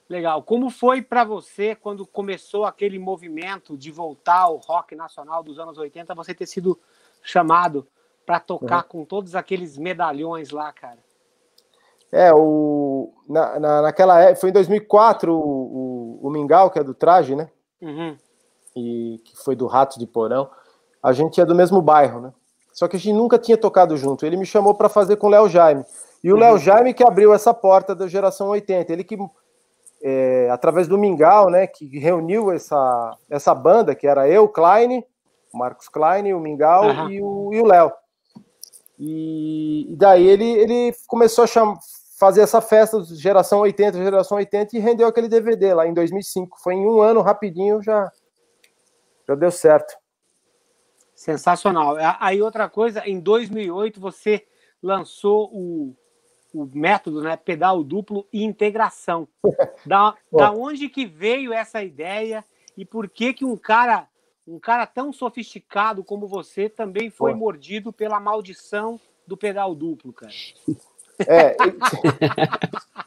Legal. 0.08 0.43
Como 0.43 0.69
foi 0.69 1.01
para 1.01 1.23
você 1.23 1.75
quando 1.75 2.06
começou 2.06 2.65
aquele 2.65 2.99
movimento 2.99 3.75
de 3.78 3.91
voltar 3.91 4.41
ao 4.41 4.58
rock 4.58 4.95
nacional 4.95 5.41
dos 5.41 5.58
anos 5.58 5.78
80, 5.78 6.13
você 6.13 6.34
ter 6.34 6.45
sido 6.45 6.80
chamado 7.23 7.88
para 8.25 8.39
tocar 8.39 8.84
uhum. 8.84 8.89
com 8.89 9.06
todos 9.06 9.36
aqueles 9.36 9.78
medalhões 9.78 10.51
lá, 10.51 10.71
cara? 10.71 10.99
É, 12.15 12.34
o, 12.34 13.13
na, 13.28 13.60
na, 13.60 13.82
naquela 13.84 14.19
época, 14.21 14.39
foi 14.41 14.49
em 14.49 14.54
2004 14.54 15.34
o, 15.34 15.39
o, 15.39 16.28
o 16.28 16.30
Mingau, 16.32 16.71
que 16.71 16.80
é 16.80 16.84
do 16.84 16.93
traje, 16.93 17.36
né? 17.36 17.49
Uhum 17.82 18.15
e 18.75 19.21
que 19.23 19.38
foi 19.38 19.56
do 19.56 19.67
Rato 19.67 19.97
de 19.97 20.06
Porão, 20.06 20.49
a 21.01 21.13
gente 21.13 21.39
é 21.39 21.45
do 21.45 21.56
mesmo 21.56 21.82
bairro, 21.82 22.19
né? 22.19 22.34
Só 22.73 22.88
que 22.89 22.97
a 22.97 22.99
gente 22.99 23.13
nunca 23.13 23.39
tinha 23.39 23.58
tocado 23.58 23.95
junto. 23.95 24.25
Ele 24.25 24.36
me 24.36 24.45
chamou 24.45 24.75
para 24.75 24.89
fazer 24.89 25.15
com 25.15 25.28
o 25.28 25.30
Léo 25.30 25.47
Jaime. 25.47 25.86
E 26.21 26.30
o 26.30 26.36
uhum. 26.36 26.41
Léo 26.41 26.58
Jaime 26.58 26.93
que 26.93 27.04
abriu 27.04 27.34
essa 27.34 27.54
porta 27.54 27.95
da 27.95 28.06
geração 28.06 28.49
80. 28.49 28.91
Ele 28.91 29.04
que, 29.04 29.17
é, 30.04 30.49
através 30.51 30.88
do 30.88 30.97
Mingau, 30.97 31.49
né, 31.49 31.67
que 31.67 31.97
reuniu 31.97 32.51
essa, 32.51 33.17
essa 33.30 33.56
banda, 33.56 33.95
que 33.95 34.06
era 34.06 34.28
eu, 34.28 34.49
Klein, 34.49 35.06
o 35.54 35.58
Marcos 35.58 35.88
Klein, 35.88 36.34
o 36.34 36.39
Mingau 36.39 36.88
uhum. 36.88 37.54
e 37.54 37.62
o 37.62 37.65
Léo. 37.65 37.93
E, 38.99 39.93
e, 39.93 39.95
daí 39.95 40.28
ele, 40.28 40.49
ele 40.51 40.93
começou 41.08 41.45
a 41.45 41.47
chamar, 41.47 41.78
fazer 42.17 42.41
essa 42.41 42.62
festa 42.62 43.04
geração 43.04 43.60
80, 43.60 43.97
geração 43.97 44.38
80 44.38 44.75
e 44.75 44.80
rendeu 44.80 45.08
aquele 45.08 45.28
DVD 45.28 45.73
lá 45.73 45.86
em 45.86 45.93
2005. 45.93 46.58
Foi 46.60 46.73
em 46.73 46.86
um 46.86 47.01
ano, 47.01 47.21
rapidinho, 47.21 47.82
já 47.82 48.12
já 49.28 49.36
deu 49.36 49.51
certo. 49.51 49.97
Sensacional. 51.13 51.95
Aí 52.19 52.41
outra 52.41 52.69
coisa, 52.69 53.01
em 53.08 53.19
2008 53.19 53.99
você 53.99 54.45
lançou 54.82 55.49
o, 55.51 55.95
o 56.54 56.65
método, 56.73 57.21
né, 57.21 57.36
pedal 57.36 57.84
duplo 57.84 58.28
e 58.32 58.43
integração. 58.43 59.28
Da, 59.86 60.15
da 60.32 60.51
onde 60.51 60.89
que 60.89 61.06
veio 61.06 61.54
essa 61.54 61.84
ideia 61.84 62.43
e 62.75 62.84
por 62.84 63.08
que 63.08 63.34
que 63.34 63.45
um 63.45 63.56
cara, 63.56 64.08
um 64.47 64.60
cara 64.60 64.88
tão 64.88 65.13
sofisticado 65.13 66.04
como 66.04 66.28
você 66.28 66.67
também 66.67 67.12
foi 67.12 67.34
Pô. 67.34 67.38
mordido 67.38 67.93
pela 67.93 68.19
maldição 68.19 68.99
do 69.28 69.38
pedal 69.38 69.75
duplo, 69.75 70.12
cara? 70.12 70.34
É, 71.28 71.56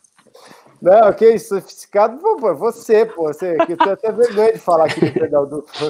Não, 0.81 1.13
que 1.13 1.29
isso, 1.29 1.49
sofisticado, 1.49 2.19
pô, 2.19 2.55
você, 2.55 3.05
pô, 3.05 3.25
você, 3.25 3.57
que 3.67 3.73
eu 3.73 3.77
tenho 3.77 3.93
até 3.93 4.13
vergonha 4.13 4.53
de 4.53 4.61
falar 4.61 4.87
aqui 4.87 5.01
do 5.01 5.13
pedal 5.13 5.45
duplo. 5.51 5.89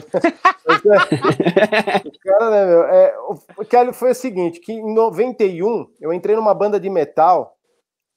o 2.06 2.18
cara, 2.22 2.50
né, 2.50 2.66
meu, 2.66 2.84
é, 2.84 3.14
o 3.58 3.64
que 3.64 3.92
foi 3.92 4.12
o 4.12 4.14
seguinte, 4.14 4.60
que 4.60 4.72
em 4.72 4.94
91 4.94 5.86
eu 6.00 6.10
entrei 6.12 6.34
numa 6.34 6.54
banda 6.54 6.80
de 6.80 6.88
metal, 6.88 7.54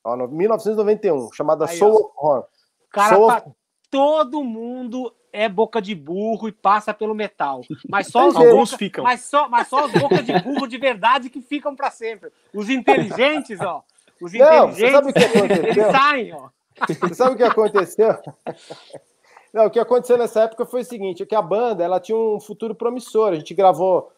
ó, 0.03 0.15
1991, 0.15 1.29
chamada 1.33 1.65
Aí, 1.65 1.77
Soul 1.77 1.93
of 1.93 2.11
Horn. 2.15 2.43
Cara, 2.89 3.15
Soul 3.15 3.27
of... 3.27 3.41
todo 3.89 4.41
mundo 4.41 5.13
é 5.33 5.49
boca 5.49 5.81
de 5.81 5.93
burro 5.93 6.47
e 6.47 6.53
passa 6.53 6.93
pelo 6.93 7.13
metal. 7.13 7.61
Mas 7.89 8.07
só 8.07 8.29
os 8.29 8.35
alguns 8.35 8.71
boca, 8.71 8.77
ficam. 8.77 9.03
Mas 9.03 9.21
só, 9.21 9.49
mas 9.49 9.67
só 9.67 9.85
os 9.85 9.91
bocas 9.91 10.25
de 10.25 10.39
burro 10.39 10.67
de 10.67 10.77
verdade 10.77 11.29
que 11.29 11.41
ficam 11.41 11.75
para 11.75 11.91
sempre. 11.91 12.31
Os 12.53 12.69
inteligentes, 12.69 13.59
ó. 13.59 13.83
Os 14.21 14.33
inteligentes, 14.33 14.79
Não, 14.79 14.91
sabe 14.91 15.09
o 15.09 15.13
que 15.13 15.19
aconteceu? 15.25 15.65
eles 15.65 15.91
saem, 15.91 16.33
ó. 16.33 16.49
Você 16.87 17.13
sabe 17.13 17.33
o 17.33 17.37
que 17.37 17.43
aconteceu? 17.43 18.15
Não, 19.53 19.65
o 19.65 19.69
que 19.69 19.79
aconteceu 19.79 20.17
nessa 20.17 20.43
época 20.43 20.65
foi 20.65 20.81
o 20.81 20.85
seguinte: 20.85 21.23
é 21.23 21.25
que 21.25 21.35
a 21.35 21.41
banda 21.41 21.83
ela 21.83 21.99
tinha 21.99 22.17
um 22.17 22.39
futuro 22.39 22.73
promissor. 22.73 23.33
A 23.33 23.35
gente 23.35 23.53
gravou 23.53 24.11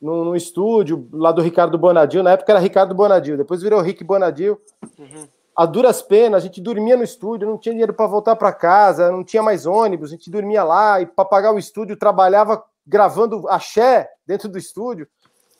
no, 0.00 0.24
no 0.24 0.36
estúdio 0.36 1.08
lá 1.12 1.32
do 1.32 1.42
Ricardo 1.42 1.76
Bonadil. 1.76 2.22
Na 2.22 2.32
época 2.32 2.52
era 2.52 2.60
Ricardo 2.60 2.94
Bonadil, 2.94 3.36
depois 3.36 3.62
virou 3.62 3.80
Rick 3.80 4.04
Bonadil. 4.04 4.60
Uhum. 4.98 5.26
A 5.56 5.66
duras 5.66 6.02
penas, 6.02 6.42
a 6.42 6.46
gente 6.46 6.60
dormia 6.60 6.96
no 6.96 7.04
estúdio, 7.04 7.48
não 7.48 7.56
tinha 7.56 7.72
dinheiro 7.72 7.94
para 7.94 8.08
voltar 8.08 8.34
para 8.34 8.52
casa, 8.52 9.10
não 9.10 9.22
tinha 9.22 9.42
mais 9.42 9.66
ônibus, 9.66 10.10
a 10.10 10.16
gente 10.16 10.28
dormia 10.28 10.64
lá 10.64 11.00
e 11.00 11.06
para 11.06 11.24
pagar 11.24 11.54
o 11.54 11.58
estúdio 11.58 11.96
trabalhava 11.96 12.62
gravando 12.84 13.48
axé 13.48 14.10
dentro 14.26 14.48
do 14.48 14.58
estúdio 14.58 15.08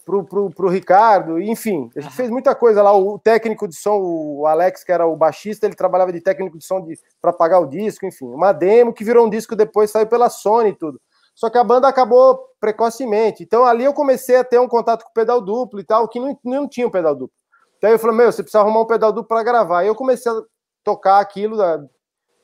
pro, 0.04 0.24
pro, 0.24 0.50
pro 0.50 0.68
Ricardo, 0.68 1.40
enfim, 1.40 1.90
a 1.96 2.00
gente 2.00 2.14
fez 2.14 2.30
muita 2.30 2.54
coisa 2.54 2.82
lá. 2.82 2.96
O 2.96 3.18
técnico 3.18 3.66
de 3.66 3.76
som, 3.76 3.98
o 4.00 4.46
Alex, 4.46 4.84
que 4.84 4.92
era 4.92 5.06
o 5.06 5.16
baixista, 5.16 5.66
ele 5.66 5.74
trabalhava 5.74 6.12
de 6.12 6.20
técnico 6.20 6.58
de 6.58 6.64
som 6.64 6.86
para 7.20 7.32
pagar 7.32 7.60
o 7.60 7.66
disco, 7.66 8.06
enfim, 8.06 8.26
uma 8.26 8.52
demo 8.52 8.92
que 8.92 9.04
virou 9.04 9.26
um 9.26 9.30
disco 9.30 9.56
depois, 9.56 9.90
saiu 9.90 10.06
pela 10.06 10.28
Sony 10.28 10.70
e 10.70 10.74
tudo. 10.74 11.00
Só 11.34 11.50
que 11.50 11.58
a 11.58 11.64
banda 11.64 11.88
acabou 11.88 12.38
precocemente. 12.60 13.42
Então 13.42 13.64
ali 13.64 13.84
eu 13.84 13.92
comecei 13.92 14.36
a 14.36 14.44
ter 14.44 14.60
um 14.60 14.68
contato 14.68 15.02
com 15.02 15.10
o 15.10 15.14
pedal 15.14 15.40
duplo 15.40 15.80
e 15.80 15.84
tal, 15.84 16.06
que 16.08 16.20
não, 16.20 16.38
não 16.44 16.68
tinha 16.68 16.86
um 16.86 16.90
pedal 16.90 17.14
duplo. 17.14 17.34
Então 17.76 17.90
eu 17.90 17.98
falei, 17.98 18.16
meu, 18.16 18.30
você 18.30 18.42
precisa 18.42 18.60
arrumar 18.60 18.80
um 18.80 18.86
pedal 18.86 19.12
duplo 19.12 19.28
para 19.28 19.42
gravar. 19.42 19.80
Aí 19.80 19.88
eu 19.88 19.94
comecei 19.94 20.30
a 20.30 20.40
tocar 20.84 21.18
aquilo, 21.18 21.58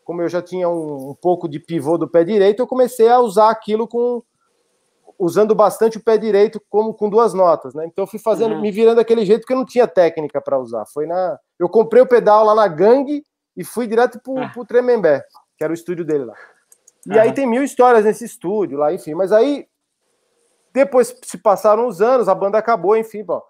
como 0.04 0.22
eu 0.22 0.28
já 0.28 0.42
tinha 0.42 0.68
um, 0.68 1.10
um 1.10 1.14
pouco 1.14 1.48
de 1.48 1.60
pivô 1.60 1.96
do 1.96 2.08
pé 2.08 2.24
direito, 2.24 2.60
eu 2.60 2.66
comecei 2.66 3.08
a 3.08 3.20
usar 3.20 3.50
aquilo 3.50 3.86
com 3.86 4.22
usando 5.20 5.54
bastante 5.54 5.98
o 5.98 6.02
pé 6.02 6.16
direito 6.16 6.58
como 6.70 6.94
com 6.94 7.10
duas 7.10 7.34
notas, 7.34 7.74
né? 7.74 7.84
Então 7.84 8.04
eu 8.04 8.06
fui 8.06 8.18
fazendo, 8.18 8.54
uhum. 8.54 8.62
me 8.62 8.70
virando 8.70 8.96
daquele 8.96 9.26
jeito 9.26 9.46
que 9.46 9.52
eu 9.52 9.56
não 9.58 9.66
tinha 9.66 9.86
técnica 9.86 10.40
para 10.40 10.58
usar. 10.58 10.86
Foi 10.86 11.06
na, 11.06 11.38
eu 11.58 11.68
comprei 11.68 12.02
o 12.02 12.08
pedal 12.08 12.42
lá 12.46 12.54
na 12.54 12.66
Gangue 12.66 13.22
e 13.54 13.62
fui 13.62 13.86
direto 13.86 14.18
pro, 14.18 14.32
uhum. 14.32 14.48
pro 14.48 14.64
Tremembé, 14.64 15.22
que 15.58 15.62
era 15.62 15.70
o 15.70 15.74
estúdio 15.74 16.06
dele 16.06 16.24
lá. 16.24 16.34
E 17.06 17.12
uhum. 17.12 17.20
aí 17.20 17.34
tem 17.34 17.46
mil 17.46 17.62
histórias 17.62 18.06
nesse 18.06 18.24
estúdio 18.24 18.78
lá, 18.78 18.94
enfim. 18.94 19.12
Mas 19.12 19.30
aí 19.30 19.68
depois 20.72 21.14
se 21.22 21.36
passaram 21.36 21.86
os 21.86 22.00
anos, 22.00 22.26
a 22.26 22.34
banda 22.34 22.56
acabou, 22.56 22.96
enfim, 22.96 23.22
bom. 23.22 23.42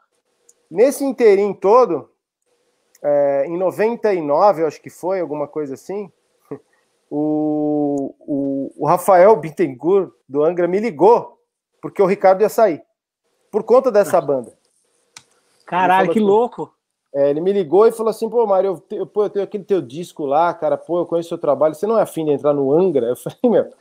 Nesse 0.68 1.04
inteirinho 1.04 1.54
todo, 1.54 2.10
é, 3.00 3.44
em 3.46 3.56
99, 3.56 4.62
eu 4.62 4.66
acho 4.66 4.82
que 4.82 4.90
foi, 4.90 5.20
alguma 5.20 5.46
coisa 5.46 5.74
assim, 5.74 6.10
o, 7.08 8.12
o, 8.18 8.72
o 8.76 8.86
Rafael 8.88 9.36
Bittencourt, 9.36 10.10
do 10.28 10.42
Angra, 10.42 10.66
me 10.66 10.80
ligou 10.80 11.39
porque 11.80 12.02
o 12.02 12.06
Ricardo 12.06 12.42
ia 12.42 12.48
sair. 12.48 12.82
Por 13.50 13.64
conta 13.64 13.90
dessa 13.90 14.20
banda. 14.20 14.52
Caralho, 15.66 16.12
que 16.12 16.18
assim, 16.18 16.26
louco! 16.26 16.72
É, 17.12 17.30
ele 17.30 17.40
me 17.40 17.52
ligou 17.52 17.86
e 17.86 17.92
falou 17.92 18.10
assim: 18.10 18.28
pô, 18.28 18.46
Mário, 18.46 18.82
eu, 18.90 18.98
eu, 18.98 19.22
eu 19.22 19.30
tenho 19.30 19.44
aquele 19.44 19.64
teu 19.64 19.82
disco 19.82 20.24
lá, 20.24 20.54
cara, 20.54 20.76
pô, 20.76 21.00
eu 21.00 21.06
conheço 21.06 21.26
o 21.26 21.30
seu 21.30 21.38
trabalho, 21.38 21.74
você 21.74 21.86
não 21.86 21.98
é 21.98 22.02
afim 22.02 22.24
de 22.24 22.30
entrar 22.30 22.52
no 22.52 22.72
Angra? 22.72 23.06
Eu 23.06 23.16
falei, 23.16 23.38
meu, 23.44 23.72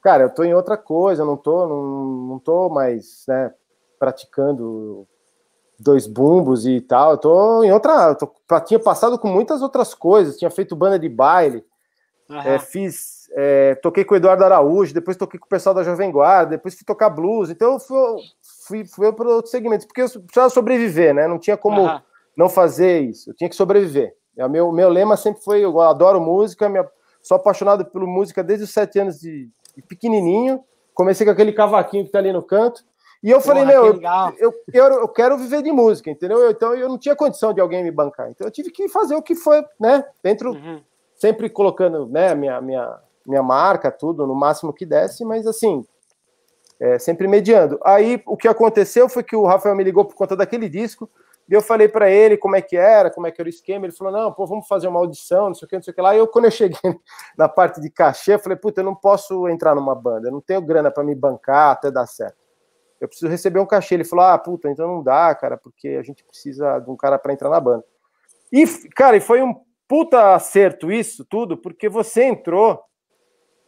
cara, 0.00 0.24
eu 0.24 0.30
tô 0.34 0.44
em 0.44 0.54
outra 0.54 0.76
coisa, 0.76 1.22
eu 1.22 1.26
não 1.26 1.36
tô, 1.36 1.66
não, 1.66 1.84
não 2.28 2.38
tô 2.38 2.68
mais, 2.68 3.24
né, 3.26 3.52
praticando 3.98 5.06
dois 5.78 6.06
bumbos 6.06 6.64
e 6.66 6.80
tal, 6.80 7.12
eu 7.12 7.18
tô 7.18 7.64
em 7.64 7.72
outra. 7.72 8.10
Eu 8.10 8.14
tô, 8.14 8.60
tinha 8.60 8.78
passado 8.78 9.18
com 9.18 9.28
muitas 9.28 9.62
outras 9.62 9.92
coisas, 9.92 10.36
tinha 10.36 10.50
feito 10.50 10.76
banda 10.76 10.98
de 10.98 11.08
baile, 11.08 11.64
é, 12.44 12.58
fiz 12.58 13.15
é, 13.38 13.74
toquei 13.76 14.02
com 14.02 14.14
o 14.14 14.16
Eduardo 14.16 14.42
Araújo, 14.44 14.94
depois 14.94 15.14
toquei 15.16 15.38
com 15.38 15.44
o 15.44 15.48
pessoal 15.48 15.74
da 15.74 15.82
Jovem 15.84 16.10
Guarda, 16.10 16.52
depois 16.52 16.74
fui 16.74 16.86
tocar 16.86 17.10
blues. 17.10 17.50
Então 17.50 17.74
eu 17.74 17.78
fui, 17.78 17.98
fui, 18.66 18.84
fui 18.86 19.12
para 19.12 19.28
outros 19.28 19.50
segmentos, 19.50 19.84
porque 19.86 20.00
eu 20.00 20.08
precisava 20.08 20.48
sobreviver, 20.48 21.14
né? 21.14 21.28
Não 21.28 21.38
tinha 21.38 21.56
como 21.56 21.82
uhum. 21.82 22.00
não 22.34 22.48
fazer 22.48 23.00
isso, 23.02 23.28
eu 23.30 23.34
tinha 23.34 23.50
que 23.50 23.54
sobreviver. 23.54 24.14
O 24.38 24.42
é, 24.42 24.48
meu, 24.48 24.72
meu 24.72 24.88
lema 24.88 25.18
sempre 25.18 25.42
foi: 25.42 25.60
eu 25.62 25.78
adoro 25.80 26.18
música, 26.18 26.66
minha, 26.66 26.88
sou 27.22 27.36
apaixonado 27.36 27.84
por 27.84 28.06
música 28.06 28.42
desde 28.42 28.64
os 28.64 28.70
sete 28.72 28.98
anos 28.98 29.20
de, 29.20 29.50
de 29.76 29.82
pequenininho. 29.82 30.64
Comecei 30.94 31.26
com 31.26 31.32
aquele 31.32 31.52
cavaquinho 31.52 32.04
que 32.04 32.08
está 32.08 32.18
ali 32.18 32.32
no 32.32 32.42
canto. 32.42 32.82
E 33.22 33.30
eu 33.30 33.40
falei, 33.40 33.64
Porra, 33.64 33.74
meu, 33.74 33.98
que 33.98 34.06
eu, 34.06 34.50
eu, 34.50 34.54
quero, 34.70 34.94
eu 34.94 35.08
quero 35.08 35.36
viver 35.38 35.62
de 35.62 35.72
música, 35.72 36.10
entendeu? 36.10 36.38
Eu- 36.38 36.50
Então 36.50 36.74
eu 36.74 36.88
não 36.88 36.96
tinha 36.96 37.16
condição 37.16 37.52
de 37.52 37.60
alguém 37.60 37.82
me 37.82 37.90
bancar. 37.90 38.30
Então 38.30 38.46
eu 38.46 38.50
tive 38.50 38.70
que 38.70 38.88
fazer 38.88 39.14
o 39.14 39.22
que 39.22 39.34
foi, 39.34 39.62
né? 39.80 40.04
Dentro, 40.22 40.52
Uhum. 40.52 40.80
sempre 41.14 41.50
colocando, 41.50 42.06
né, 42.06 42.34
minha, 42.34 42.60
minha, 42.60 42.98
minha 43.26 43.42
marca, 43.42 43.90
tudo, 43.90 44.26
no 44.26 44.34
máximo 44.34 44.72
que 44.72 44.86
desse, 44.86 45.24
mas 45.24 45.46
assim, 45.46 45.84
é, 46.78 46.98
sempre 46.98 47.26
mediando. 47.26 47.78
Aí 47.84 48.22
o 48.26 48.36
que 48.36 48.48
aconteceu 48.48 49.08
foi 49.08 49.22
que 49.22 49.36
o 49.36 49.44
Rafael 49.44 49.74
me 49.74 49.84
ligou 49.84 50.04
por 50.04 50.14
conta 50.14 50.36
daquele 50.36 50.68
disco, 50.68 51.10
e 51.48 51.54
eu 51.54 51.62
falei 51.62 51.88
para 51.88 52.10
ele 52.10 52.36
como 52.36 52.56
é 52.56 52.60
que 52.60 52.76
era, 52.76 53.10
como 53.10 53.26
é 53.26 53.30
que 53.30 53.40
era 53.40 53.46
o 53.46 53.50
esquema. 53.50 53.86
Ele 53.86 53.94
falou: 53.94 54.12
não, 54.12 54.32
pô, 54.32 54.46
vamos 54.46 54.66
fazer 54.66 54.88
uma 54.88 54.98
audição, 54.98 55.46
não 55.46 55.54
sei 55.54 55.66
o 55.66 55.68
que, 55.68 55.76
não 55.76 55.82
sei 55.82 55.92
o 55.92 55.94
que 55.94 56.02
lá. 56.02 56.14
E 56.14 56.18
eu, 56.18 56.26
quando 56.26 56.46
eu 56.46 56.50
cheguei 56.50 56.78
na 57.38 57.48
parte 57.48 57.80
de 57.80 57.88
cachê, 57.88 58.34
eu 58.34 58.38
falei: 58.38 58.58
puta, 58.58 58.80
eu 58.80 58.84
não 58.84 58.94
posso 58.94 59.48
entrar 59.48 59.74
numa 59.74 59.94
banda, 59.94 60.28
eu 60.28 60.32
não 60.32 60.40
tenho 60.40 60.60
grana 60.60 60.90
para 60.90 61.04
me 61.04 61.14
bancar 61.14 61.70
até 61.70 61.90
dar 61.90 62.06
certo. 62.06 62.36
Eu 63.00 63.06
preciso 63.06 63.30
receber 63.30 63.60
um 63.60 63.66
cachê. 63.66 63.94
Ele 63.94 64.04
falou: 64.04 64.24
ah, 64.24 64.38
puta, 64.38 64.68
então 64.68 64.88
não 64.88 65.02
dá, 65.02 65.34
cara, 65.34 65.56
porque 65.56 65.88
a 65.88 66.02
gente 66.02 66.24
precisa 66.24 66.80
de 66.80 66.90
um 66.90 66.96
cara 66.96 67.18
para 67.18 67.32
entrar 67.32 67.48
na 67.48 67.60
banda. 67.60 67.84
E, 68.52 68.66
cara, 68.90 69.16
e 69.16 69.20
foi 69.20 69.40
um 69.40 69.54
puta 69.86 70.34
acerto 70.34 70.90
isso 70.90 71.24
tudo, 71.24 71.56
porque 71.56 71.88
você 71.88 72.24
entrou 72.24 72.82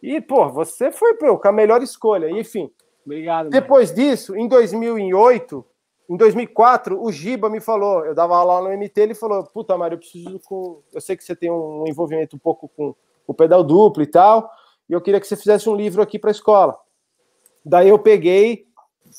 e, 0.03 0.21
pô, 0.21 0.49
você 0.49 0.91
foi 0.91 1.15
pô, 1.15 1.39
com 1.39 1.49
a 1.49 1.53
melhor 1.53 1.83
escolha. 1.83 2.31
Enfim, 2.31 2.71
Obrigado. 3.05 3.45
mano. 3.47 3.51
depois 3.51 3.93
disso, 3.93 4.37
em 4.37 4.47
2008, 4.47 5.65
em 6.09 6.17
2004, 6.17 7.03
o 7.03 7.13
Giba 7.13 7.51
me 7.51 7.61
falou, 7.61 8.05
eu 8.05 8.15
dava 8.15 8.37
aula 8.37 8.69
no 8.69 8.77
MT, 8.77 9.01
ele 9.01 9.15
falou, 9.15 9.45
puta, 9.45 9.77
Mário, 9.77 9.97
eu 9.97 9.99
preciso 9.99 10.41
com... 10.41 10.81
Eu 10.93 11.01
sei 11.01 11.17
que 11.17 11.23
você 11.23 11.37
tem 11.37 11.51
um 11.51 11.85
envolvimento 11.87 12.35
um 12.35 12.39
pouco 12.39 12.69
com 12.69 12.95
o 13.27 13.35
pedal 13.35 13.63
duplo 13.63 14.03
e 14.03 14.07
tal, 14.07 14.51
e 14.89 14.95
eu 14.95 15.03
queria 15.03 15.21
que 15.21 15.27
você 15.27 15.37
fizesse 15.37 15.69
um 15.69 15.77
livro 15.77 16.01
aqui 16.01 16.19
para 16.19 16.31
a 16.31 16.33
escola. 16.33 16.79
Daí 17.63 17.91
eu 17.91 17.99
peguei 17.99 18.67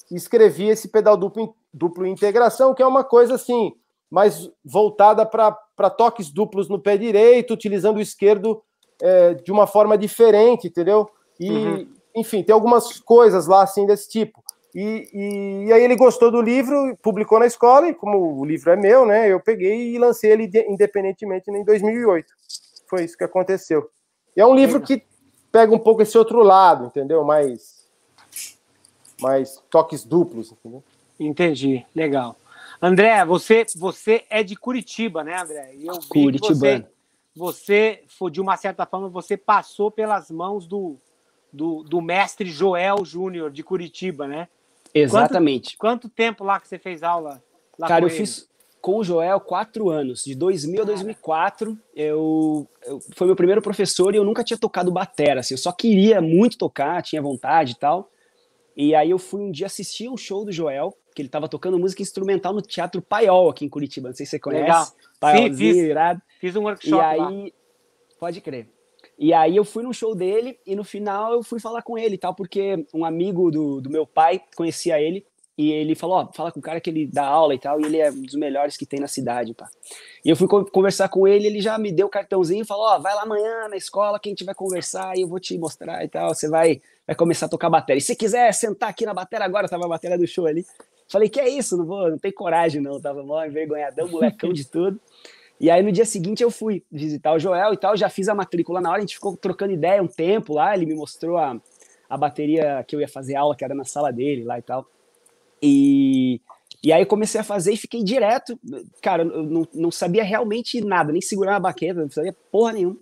e 0.09 0.15
escrevi 0.15 0.67
esse 0.67 0.87
pedal 0.87 1.15
duplo, 1.15 1.55
duplo 1.71 2.07
integração, 2.07 2.73
que 2.73 2.81
é 2.81 2.87
uma 2.87 3.03
coisa 3.03 3.35
assim, 3.35 3.75
mais 4.09 4.51
voltada 4.65 5.23
para 5.27 5.89
toques 5.91 6.31
duplos 6.31 6.67
no 6.67 6.79
pé 6.79 6.97
direito, 6.97 7.53
utilizando 7.53 7.97
o 7.97 8.01
esquerdo 8.01 8.63
é, 9.01 9.33
de 9.35 9.51
uma 9.51 9.65
forma 9.67 9.97
diferente, 9.97 10.67
entendeu? 10.67 11.09
E, 11.39 11.49
Uhum. 11.49 11.87
enfim, 12.15 12.43
tem 12.43 12.53
algumas 12.53 12.99
coisas 12.99 13.47
lá 13.47 13.63
assim 13.63 13.85
desse 13.85 14.09
tipo. 14.09 14.43
E, 14.75 15.09
e, 15.13 15.65
e 15.67 15.73
aí 15.73 15.83
ele 15.83 15.95
gostou 15.95 16.29
do 16.29 16.41
livro, 16.41 16.95
publicou 17.01 17.39
na 17.39 17.47
escola, 17.47 17.87
e 17.89 17.93
como 17.93 18.39
o 18.39 18.45
livro 18.45 18.69
é 18.71 18.75
meu, 18.75 19.05
né, 19.05 19.27
eu 19.27 19.39
peguei 19.39 19.95
e 19.95 19.97
lancei 19.97 20.31
ele 20.31 20.45
de- 20.47 20.67
independentemente 20.69 21.49
em 21.49 21.63
2008. 21.63 22.31
Foi 22.87 23.03
isso 23.03 23.17
que 23.17 23.23
aconteceu. 23.23 23.89
E 24.35 24.41
é 24.41 24.45
um 24.45 24.53
livro 24.55 24.79
que 24.81 25.03
pega 25.51 25.73
um 25.73 25.79
pouco 25.79 26.01
esse 26.03 26.17
outro 26.17 26.43
lado, 26.43 26.85
entendeu? 26.85 27.23
Mais, 27.23 27.83
mais 29.19 29.61
toques 29.69 30.03
duplos, 30.03 30.51
entendeu? 30.51 30.83
Entendi, 31.19 31.85
legal. 31.95 32.35
André, 32.81 33.25
você, 33.25 33.65
você 33.75 34.23
é 34.29 34.43
de 34.43 34.55
Curitiba, 34.55 35.23
né, 35.23 35.41
André? 35.41 35.73
E 35.75 35.87
eu 35.87 35.95
vi 35.95 36.01
que 36.01 36.07
Curitibano. 36.07 36.85
Você, 37.39 38.03
foi, 38.05 38.29
de 38.29 38.41
uma 38.41 38.57
certa 38.57 38.85
forma, 38.85 39.07
você 39.07 39.37
passou 39.37 39.89
pelas 39.89 40.29
mãos 40.29 40.67
do, 40.67 40.97
do, 41.53 41.83
do 41.83 42.01
mestre 42.01 42.49
Joel 42.49 43.05
Júnior 43.05 43.49
de 43.49 43.63
Curitiba, 43.63 44.27
né? 44.27 44.49
Exatamente. 44.93 45.77
Quanto 45.77 46.09
tempo 46.09 46.43
lá 46.43 46.59
que 46.59 46.67
você 46.67 46.77
fez 46.77 47.01
aula 47.01 47.41
lá 47.77 47.87
Cara, 47.87 48.01
com 48.01 48.07
eu 48.07 48.09
ele? 48.09 48.17
fiz 48.17 48.49
com 48.81 48.97
o 48.97 49.03
Joel 49.05 49.39
quatro 49.39 49.89
anos, 49.89 50.25
de 50.25 50.35
2000 50.35 50.81
a 50.81 50.85
2004. 50.85 51.79
Eu, 51.95 52.67
eu 52.85 52.99
foi 53.15 53.27
meu 53.27 53.37
primeiro 53.37 53.61
professor 53.61 54.13
e 54.13 54.17
eu 54.17 54.25
nunca 54.25 54.43
tinha 54.43 54.59
tocado 54.59 54.91
batera. 54.91 55.39
Assim, 55.39 55.53
eu 55.53 55.57
só 55.57 55.71
queria 55.71 56.19
muito 56.19 56.57
tocar, 56.57 57.01
tinha 57.01 57.21
vontade 57.21 57.71
e 57.71 57.75
tal. 57.75 58.11
E 58.75 58.93
aí 58.93 59.11
eu 59.11 59.17
fui 59.17 59.39
um 59.39 59.49
dia 59.49 59.67
assistir 59.67 60.09
um 60.09 60.17
show 60.17 60.43
do 60.43 60.51
Joel, 60.51 60.93
que 61.19 61.23
ele 61.23 61.29
tava 61.29 61.49
tocando 61.49 61.77
música 61.77 62.01
instrumental 62.01 62.53
no 62.53 62.61
Teatro 62.61 63.01
Paiol 63.01 63.49
aqui 63.49 63.65
em 63.65 63.69
Curitiba. 63.69 64.07
Não 64.07 64.15
sei 64.15 64.25
se 64.25 64.29
você 64.31 64.39
conhece. 64.39 64.63
Legal. 64.63 64.87
Paiolzinho, 65.19 65.73
fiz. 65.73 65.75
irado. 65.83 66.21
Fiz 66.39 66.55
um 66.55 66.61
E 66.61 66.63
workshop 66.63 67.17
lá. 67.17 67.27
aí, 67.27 67.53
pode 68.17 68.39
crer. 68.39 68.67
E 69.17 69.33
aí 69.33 69.57
eu 69.57 69.65
fui 69.65 69.83
no 69.83 69.93
show 69.93 70.15
dele 70.15 70.57
e 70.65 70.77
no 70.77 70.83
final 70.85 71.33
eu 71.33 71.43
fui 71.43 71.59
falar 71.59 71.81
com 71.81 71.97
ele 71.97 72.15
e 72.15 72.17
tal, 72.17 72.33
porque 72.33 72.85
um 72.93 73.03
amigo 73.03 73.51
do, 73.51 73.81
do 73.81 73.89
meu 73.89 74.05
pai 74.07 74.41
conhecia 74.55 74.97
ele 75.01 75.25
e 75.57 75.73
ele 75.73 75.93
falou, 75.93 76.15
ó, 76.19 76.31
fala 76.31 76.53
com 76.53 76.59
o 76.59 76.63
cara 76.63 76.79
que 76.79 76.89
ele 76.89 77.05
dá 77.05 77.25
aula 77.25 77.53
e 77.53 77.59
tal, 77.59 77.81
e 77.81 77.83
ele 77.83 77.97
é 77.97 78.09
um 78.09 78.21
dos 78.21 78.35
melhores 78.35 78.77
que 78.77 78.85
tem 78.85 78.97
na 78.97 79.07
cidade, 79.07 79.53
pá. 79.53 79.69
E 80.23 80.29
eu 80.29 80.37
fui 80.37 80.47
co- 80.47 80.63
conversar 80.71 81.09
com 81.09 81.27
ele, 81.27 81.47
ele 81.47 81.59
já 81.59 81.77
me 81.77 81.91
deu 81.91 82.07
o 82.07 82.09
cartãozinho 82.09 82.61
e 82.61 82.65
falou, 82.65 82.85
ó, 82.85 82.97
vai 82.97 83.13
lá 83.13 83.23
amanhã 83.23 83.67
na 83.67 83.75
escola 83.75 84.17
que 84.21 84.29
a 84.29 84.31
gente 84.31 84.45
vai 84.45 84.55
conversar 84.55 85.17
e 85.17 85.21
eu 85.23 85.27
vou 85.27 85.37
te 85.37 85.57
mostrar 85.57 86.01
e 86.05 86.07
tal, 86.07 86.33
você 86.33 86.47
vai, 86.47 86.81
vai 87.05 87.13
começar 87.13 87.47
a 87.47 87.49
tocar 87.49 87.69
bateria. 87.69 87.97
E 87.97 88.01
se 88.01 88.15
quiser 88.15 88.53
sentar 88.53 88.89
aqui 88.89 89.05
na 89.05 89.13
bateria 89.13 89.45
agora, 89.45 89.67
tava 89.67 89.83
a 89.83 89.89
bateria 89.89 90.17
do 90.17 90.25
show 90.25 90.45
ali. 90.45 90.65
Falei, 91.09 91.27
que 91.27 91.39
é 91.39 91.49
isso, 91.49 91.75
não 91.75 91.85
vou, 91.85 92.11
não 92.11 92.17
tem 92.19 92.31
coragem 92.31 92.81
não, 92.81 93.01
tava 93.01 93.23
mó 93.23 93.43
envergonhadão, 93.43 94.07
molecão 94.07 94.53
de 94.53 94.65
tudo. 94.65 94.99
E 95.59 95.69
aí 95.69 95.81
no 95.81 95.91
dia 95.91 96.05
seguinte 96.05 96.41
eu 96.41 96.51
fui 96.51 96.83
visitar 96.89 97.33
o 97.33 97.39
Joel 97.39 97.73
e 97.73 97.77
tal, 97.77 97.97
já 97.97 98.09
fiz 98.09 98.29
a 98.29 98.35
matrícula 98.35 98.79
na 98.79 98.89
hora, 98.89 98.99
a 98.99 99.01
gente 99.01 99.15
ficou 99.15 99.35
trocando 99.35 99.73
ideia 99.73 100.01
um 100.01 100.07
tempo 100.07 100.53
lá, 100.53 100.73
ele 100.73 100.85
me 100.85 100.95
mostrou 100.95 101.37
a, 101.37 101.59
a 102.09 102.17
bateria 102.17 102.83
que 102.87 102.95
eu 102.95 103.01
ia 103.01 103.07
fazer 103.07 103.35
aula, 103.35 103.55
que 103.55 103.65
era 103.65 103.73
na 103.73 103.83
sala 103.83 104.11
dele 104.11 104.43
lá 104.43 104.57
e 104.59 104.61
tal. 104.61 104.85
E, 105.61 106.39
e 106.81 106.93
aí 106.93 107.05
comecei 107.05 107.41
a 107.41 107.43
fazer 107.43 107.73
e 107.73 107.77
fiquei 107.77 108.03
direto, 108.03 108.57
cara, 109.01 109.23
eu 109.23 109.43
não, 109.43 109.67
não 109.73 109.91
sabia 109.91 110.23
realmente 110.23 110.79
nada, 110.79 111.11
nem 111.11 111.21
segurar 111.21 111.57
a 111.57 111.59
baqueta, 111.59 112.01
não 112.01 112.09
sabia 112.09 112.35
porra 112.51 112.73
nenhuma. 112.73 112.97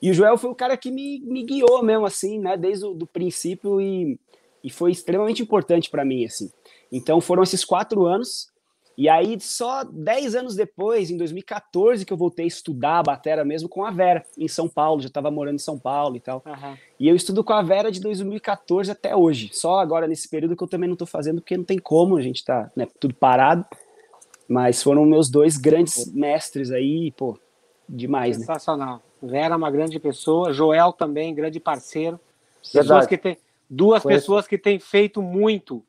E 0.00 0.10
o 0.10 0.14
Joel 0.14 0.36
foi 0.36 0.50
o 0.50 0.54
cara 0.54 0.76
que 0.76 0.90
me, 0.90 1.20
me 1.20 1.44
guiou 1.44 1.80
mesmo, 1.84 2.04
assim, 2.04 2.40
né, 2.40 2.56
desde 2.56 2.84
o 2.84 2.92
do 2.92 3.06
princípio 3.06 3.80
e, 3.80 4.18
e 4.64 4.68
foi 4.68 4.90
extremamente 4.90 5.42
importante 5.42 5.88
para 5.88 6.04
mim, 6.04 6.24
assim. 6.24 6.50
Então 6.92 7.20
foram 7.20 7.42
esses 7.42 7.64
quatro 7.64 8.04
anos, 8.04 8.52
e 8.96 9.08
aí, 9.08 9.40
só 9.40 9.84
10 9.84 10.34
anos 10.34 10.54
depois, 10.54 11.10
em 11.10 11.16
2014, 11.16 12.04
que 12.04 12.12
eu 12.12 12.16
voltei 12.16 12.44
a 12.44 12.48
estudar 12.48 12.98
a 12.98 13.02
batera 13.02 13.44
mesmo 13.44 13.68
com 13.68 13.84
a 13.84 13.90
Vera, 13.90 14.24
em 14.36 14.48
São 14.48 14.68
Paulo. 14.68 15.00
Já 15.00 15.08
estava 15.08 15.30
morando 15.30 15.54
em 15.54 15.58
São 15.58 15.78
Paulo 15.78 16.16
e 16.16 16.20
tal. 16.20 16.42
Aham. 16.44 16.76
E 17.00 17.08
eu 17.08 17.16
estudo 17.16 17.42
com 17.42 17.52
a 17.52 17.62
Vera 17.62 17.90
de 17.90 18.00
2014 18.00 18.90
até 18.90 19.16
hoje. 19.16 19.50
Só 19.52 19.80
agora 19.80 20.06
nesse 20.06 20.28
período 20.28 20.56
que 20.56 20.62
eu 20.62 20.68
também 20.68 20.88
não 20.88 20.94
estou 20.94 21.06
fazendo, 21.06 21.40
porque 21.40 21.56
não 21.56 21.64
tem 21.64 21.78
como, 21.78 22.16
a 22.16 22.22
gente 22.22 22.44
tá 22.44 22.70
né, 22.76 22.86
tudo 23.00 23.14
parado. 23.14 23.64
Mas 24.46 24.82
foram 24.82 25.06
meus 25.06 25.30
dois 25.30 25.56
grandes 25.56 26.12
mestres 26.12 26.70
aí, 26.70 27.10
pô, 27.12 27.38
demais, 27.88 28.36
né? 28.36 28.44
Sensacional. 28.44 29.00
Vera 29.22 29.54
é 29.54 29.56
uma 29.56 29.70
grande 29.70 29.98
pessoa, 29.98 30.52
Joel 30.52 30.92
também, 30.92 31.34
grande 31.34 31.58
parceiro. 31.58 32.20
Pessoas 32.60 32.86
Verdade. 32.86 33.08
que 33.08 33.16
tem, 33.16 33.38
duas 33.70 34.02
Conheço. 34.02 34.20
pessoas 34.20 34.46
que 34.46 34.58
têm 34.58 34.78
feito 34.78 35.22
muito 35.22 35.82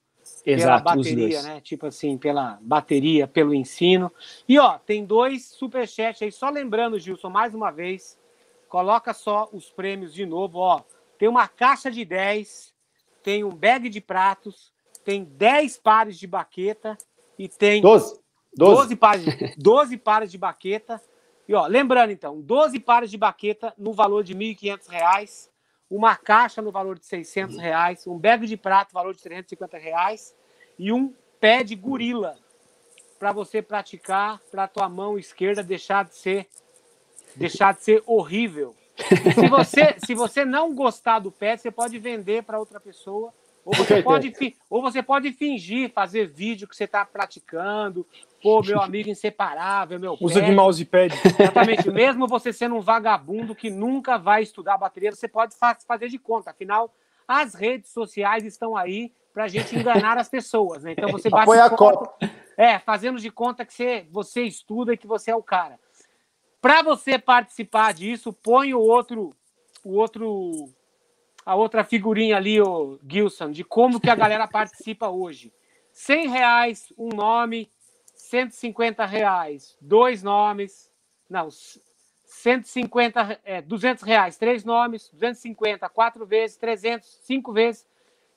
Exato, 0.45 0.99
os 0.99 1.07
bateria, 1.07 1.41
né? 1.41 1.61
Tipo 1.61 1.87
assim, 1.87 2.17
pela 2.17 2.59
bateria, 2.61 3.27
pelo 3.27 3.53
ensino. 3.53 4.11
E 4.47 4.59
ó, 4.59 4.77
tem 4.77 5.05
dois 5.05 5.45
superchats 5.45 6.21
aí, 6.21 6.31
só 6.31 6.49
lembrando, 6.49 6.99
Gilson, 6.99 7.29
mais 7.29 7.55
uma 7.55 7.71
vez, 7.71 8.19
coloca 8.67 9.13
só 9.13 9.49
os 9.53 9.69
prêmios 9.69 10.13
de 10.13 10.25
novo, 10.25 10.59
ó. 10.59 10.81
Tem 11.17 11.29
uma 11.29 11.47
caixa 11.47 11.89
de 11.89 12.03
10, 12.03 12.73
tem 13.21 13.43
um 13.43 13.51
bag 13.51 13.87
de 13.87 14.01
pratos, 14.01 14.73
tem 15.05 15.23
10 15.23 15.77
pares 15.77 16.19
de 16.19 16.27
baqueta 16.27 16.97
e 17.37 17.47
tem 17.47 17.81
12. 17.81 18.19
12, 18.55 18.81
12. 18.81 18.95
pares, 18.95 19.25
12 19.57 19.97
pares 19.97 20.31
de 20.31 20.37
baqueta. 20.37 21.01
E 21.47 21.53
ó, 21.53 21.65
lembrando 21.67 22.11
então, 22.11 22.39
12 22.41 22.79
pares 22.79 23.09
de 23.09 23.17
baqueta 23.17 23.73
no 23.77 23.93
valor 23.93 24.23
de 24.23 24.33
R$ 24.33 24.55
1.500, 24.55 25.49
uma 25.95 26.15
caixa 26.15 26.61
no 26.61 26.71
valor 26.71 26.97
de 26.97 27.05
600 27.05 27.57
reais, 27.57 28.07
um 28.07 28.17
bag 28.17 28.47
de 28.47 28.57
prato 28.57 28.89
no 28.89 28.99
valor 28.99 29.13
de 29.13 29.21
350 29.21 29.77
reais, 29.77 30.35
e 30.77 30.91
um 30.91 31.13
pé 31.39 31.63
de 31.63 31.75
gorila 31.75 32.35
para 33.19 33.31
você 33.31 33.61
praticar 33.61 34.39
para 34.49 34.67
tua 34.67 34.89
mão 34.89 35.19
esquerda 35.19 35.61
deixar 35.61 36.05
de 36.05 36.15
ser 36.15 36.47
deixar 37.35 37.73
de 37.73 37.83
ser 37.83 38.03
horrível. 38.07 38.75
E 38.97 39.33
se 39.33 39.47
você 39.47 39.95
se 40.03 40.15
você 40.15 40.43
não 40.43 40.73
gostar 40.73 41.19
do 41.19 41.31
pé, 41.31 41.55
você 41.55 41.69
pode 41.69 41.99
vender 41.99 42.43
para 42.43 42.59
outra 42.59 42.79
pessoa. 42.79 43.31
Ou 43.65 43.73
você, 43.73 44.03
pode, 44.03 44.33
ou 44.69 44.81
você 44.81 45.01
pode 45.01 45.31
fingir 45.31 45.89
fazer 45.93 46.27
vídeo 46.27 46.67
que 46.67 46.75
você 46.75 46.83
está 46.83 47.05
praticando. 47.05 48.05
Pô, 48.41 48.61
meu 48.61 48.81
amigo 48.81 49.09
inseparável, 49.09 49.97
meu 49.97 50.17
Usa 50.19 50.41
pé. 50.41 50.45
de 50.47 50.51
mousepad. 50.51 51.13
Exatamente. 51.39 51.89
Mesmo 51.89 52.27
você 52.27 52.51
sendo 52.51 52.75
um 52.75 52.81
vagabundo 52.81 53.55
que 53.55 53.69
nunca 53.69 54.17
vai 54.17 54.43
estudar 54.43 54.77
bateria, 54.77 55.11
você 55.11 55.29
pode 55.29 55.55
fa- 55.55 55.77
fazer 55.87 56.09
de 56.09 56.19
conta. 56.19 56.51
Afinal, 56.51 56.93
as 57.25 57.53
redes 57.53 57.91
sociais 57.91 58.43
estão 58.43 58.75
aí 58.75 59.13
para 59.33 59.45
a 59.45 59.47
gente 59.47 59.75
enganar 59.75 60.17
as 60.17 60.27
pessoas. 60.27 60.83
Né? 60.83 60.91
Então 60.91 61.09
você 61.09 61.29
bate 61.29 61.43
Apoia 61.43 61.63
a 61.63 61.69
foto, 61.77 62.09
é, 62.57 62.77
fazendo 62.79 63.17
de 63.17 63.31
conta 63.31 63.65
que 63.65 63.73
você, 63.73 64.05
você 64.11 64.41
estuda 64.43 64.93
e 64.93 64.97
que 64.97 65.07
você 65.07 65.31
é 65.31 65.35
o 65.35 65.41
cara. 65.41 65.79
Para 66.61 66.81
você 66.81 67.17
participar 67.17 67.93
disso, 67.93 68.33
põe 68.33 68.73
o 68.73 68.79
outro, 68.79 69.31
o 69.83 69.95
outro, 69.95 70.69
a 71.45 71.55
outra 71.55 71.83
figurinha 71.83 72.37
ali, 72.37 72.61
o 72.61 72.99
Gilson, 73.07 73.51
de 73.51 73.63
como 73.63 73.99
que 73.99 74.09
a 74.09 74.15
galera 74.15 74.47
participa 74.49 75.09
hoje. 75.09 75.53
100 75.91 76.27
reais, 76.29 76.93
um 76.97 77.09
nome, 77.09 77.69
150 78.15 79.05
reais, 79.05 79.77
dois 79.79 80.23
nomes, 80.23 80.89
não, 81.29 81.49
150, 82.25 83.39
é, 83.43 83.61
200 83.61 84.03
reais, 84.03 84.37
três 84.37 84.63
nomes, 84.63 85.09
250, 85.11 85.87
quatro 85.89 86.25
vezes, 86.25 86.57
300, 86.57 87.19
cinco 87.21 87.53
vezes, 87.53 87.85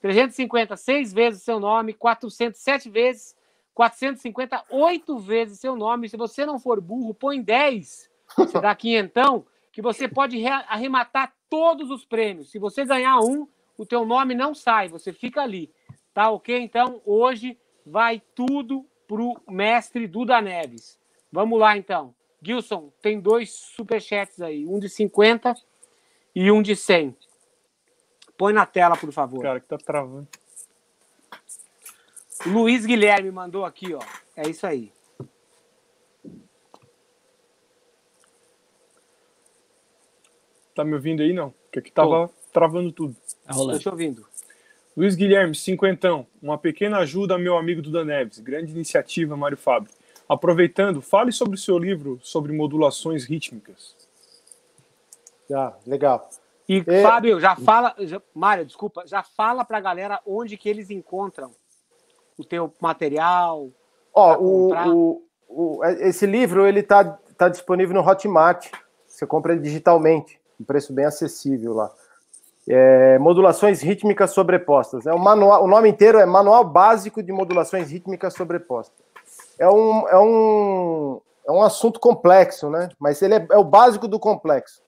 350, 0.01 0.77
seis 0.77 1.13
vezes 1.13 1.43
seu 1.43 1.59
nome. 1.59 1.93
407 1.95 2.91
vezes. 2.91 3.35
450, 3.75 4.65
oito 4.71 5.19
vezes 5.19 5.61
seu 5.61 5.77
nome. 5.77 6.09
Se 6.09 6.17
você 6.17 6.47
não 6.47 6.59
for 6.59 6.81
burro, 6.81 7.13
põe 7.13 7.43
10. 7.43 8.09
Você 8.37 8.61
dá 8.61 8.75
quinhentão, 8.75 9.45
que 9.77 9.83
você 9.83 10.09
pode 10.09 10.43
arrematar 10.47 11.35
todos 11.51 11.91
os 11.91 12.03
prêmios. 12.03 12.51
Se 12.51 12.59
você 12.59 12.83
ganhar 12.83 13.21
um, 13.21 13.47
o 13.77 13.85
teu 13.85 14.07
nome 14.07 14.35
não 14.35 14.55
sai, 14.55 14.89
você 14.89 15.13
fica 15.13 15.43
ali. 15.43 15.71
Tá 16.15 16.31
ok? 16.31 16.59
Então, 16.59 17.03
hoje 17.05 17.59
vai 17.85 18.23
tudo 18.35 18.87
pro 19.07 19.39
mestre 19.47 20.07
Duda 20.07 20.41
Neves. 20.41 20.99
Vamos 21.31 21.61
lá, 21.61 21.77
então. 21.77 22.15
Gilson, 22.41 22.91
tem 23.03 23.21
dois 23.21 23.51
superchats 23.51 24.41
aí, 24.41 24.67
um 24.67 24.79
de 24.79 24.89
50 24.89 25.55
e 26.35 26.51
um 26.51 26.63
de 26.63 26.75
100. 26.75 27.15
Põe 28.39 28.55
na 28.55 28.65
tela, 28.65 28.97
por 28.97 29.13
favor. 29.13 29.43
Cara, 29.43 29.61
que 29.61 29.69
tá 29.69 29.77
travando. 29.77 30.27
Luiz 32.47 32.87
Guilherme 32.87 33.31
mandou 33.31 33.67
aqui, 33.67 33.93
ó. 33.93 34.01
É 34.35 34.49
isso 34.49 34.67
aí. 34.67 34.91
Tá 40.77 40.85
me 40.85 40.93
ouvindo 40.93 41.23
aí, 41.23 41.33
não? 41.33 41.55
Porque 41.65 41.79
aqui 41.79 41.91
tava 41.91 42.29
Tô. 42.29 42.35
travando 42.53 42.93
tudo. 42.93 43.17
Tá 43.47 43.55
rolando. 43.55 43.79
Tô 43.79 43.83
te 43.83 43.89
ouvindo. 43.89 44.27
Luiz 44.95 45.15
Guilherme, 45.15 45.55
cinquentão. 45.55 46.27
Uma 46.41 46.59
pequena 46.59 46.99
ajuda, 46.99 47.39
meu 47.39 47.57
amigo 47.57 47.81
Duda 47.81 48.05
Neves. 48.05 48.39
Grande 48.41 48.73
iniciativa, 48.73 49.35
Mário 49.39 49.57
Fábio. 49.57 49.91
Aproveitando, 50.29 51.01
fale 51.01 51.33
sobre 51.33 51.55
o 51.55 51.59
seu 51.59 51.79
livro 51.79 52.21
sobre 52.23 52.53
modulações 52.53 53.25
rítmicas. 53.25 53.97
Ah, 55.51 55.73
legal. 55.87 56.29
E, 56.69 56.85
é... 56.87 57.03
Fábio, 57.03 57.41
já 57.41 57.57
fala, 57.57 57.95
já, 58.01 58.21
Mário, 58.35 58.67
desculpa, 58.67 59.05
já 59.07 59.23
fala 59.23 59.65
para 59.65 59.79
a 59.79 59.81
galera 59.81 60.21
onde 60.27 60.59
que 60.59 60.69
eles 60.69 60.91
encontram 60.91 61.53
o 62.37 62.45
teu 62.45 62.71
material. 62.83 63.71
Ó, 64.13 64.37
o, 64.37 64.75
o, 64.75 65.23
o, 65.49 65.85
é, 65.85 66.09
esse 66.09 66.27
livro 66.27 66.67
ele 66.67 66.83
tá, 66.83 67.03
tá 67.39 67.49
disponível 67.49 67.95
no 67.95 68.07
Hotmart. 68.07 68.71
Você 69.07 69.27
compra 69.27 69.53
ele 69.53 69.63
digitalmente, 69.63 70.39
um 70.61 70.65
preço 70.65 70.93
bem 70.93 71.05
acessível 71.05 71.75
lá. 71.75 71.91
É, 72.69 73.19
modulações 73.19 73.81
rítmicas 73.81 74.33
sobrepostas. 74.33 75.07
É 75.07 75.13
o, 75.13 75.19
manual, 75.19 75.63
o 75.63 75.69
nome 75.69 75.89
inteiro 75.89 76.19
é 76.19 76.27
Manual 76.27 76.65
Básico 76.65 77.23
de 77.23 77.31
Modulações 77.31 77.91
Rítmicas 77.91 78.35
Sobrepostas. 78.35 79.07
É 79.59 79.69
um, 79.69 80.09
é 80.09 80.19
um, 80.19 81.21
é 81.47 81.53
um 81.53 81.63
assunto 81.63 82.01
complexo, 82.01 82.69
né? 82.69 82.89
Mas 82.99 83.23
ele 83.23 83.35
é, 83.35 83.47
é 83.53 83.57
o 83.57 83.65
básico 83.65 84.09
do 84.09 84.19
complexo, 84.19 84.83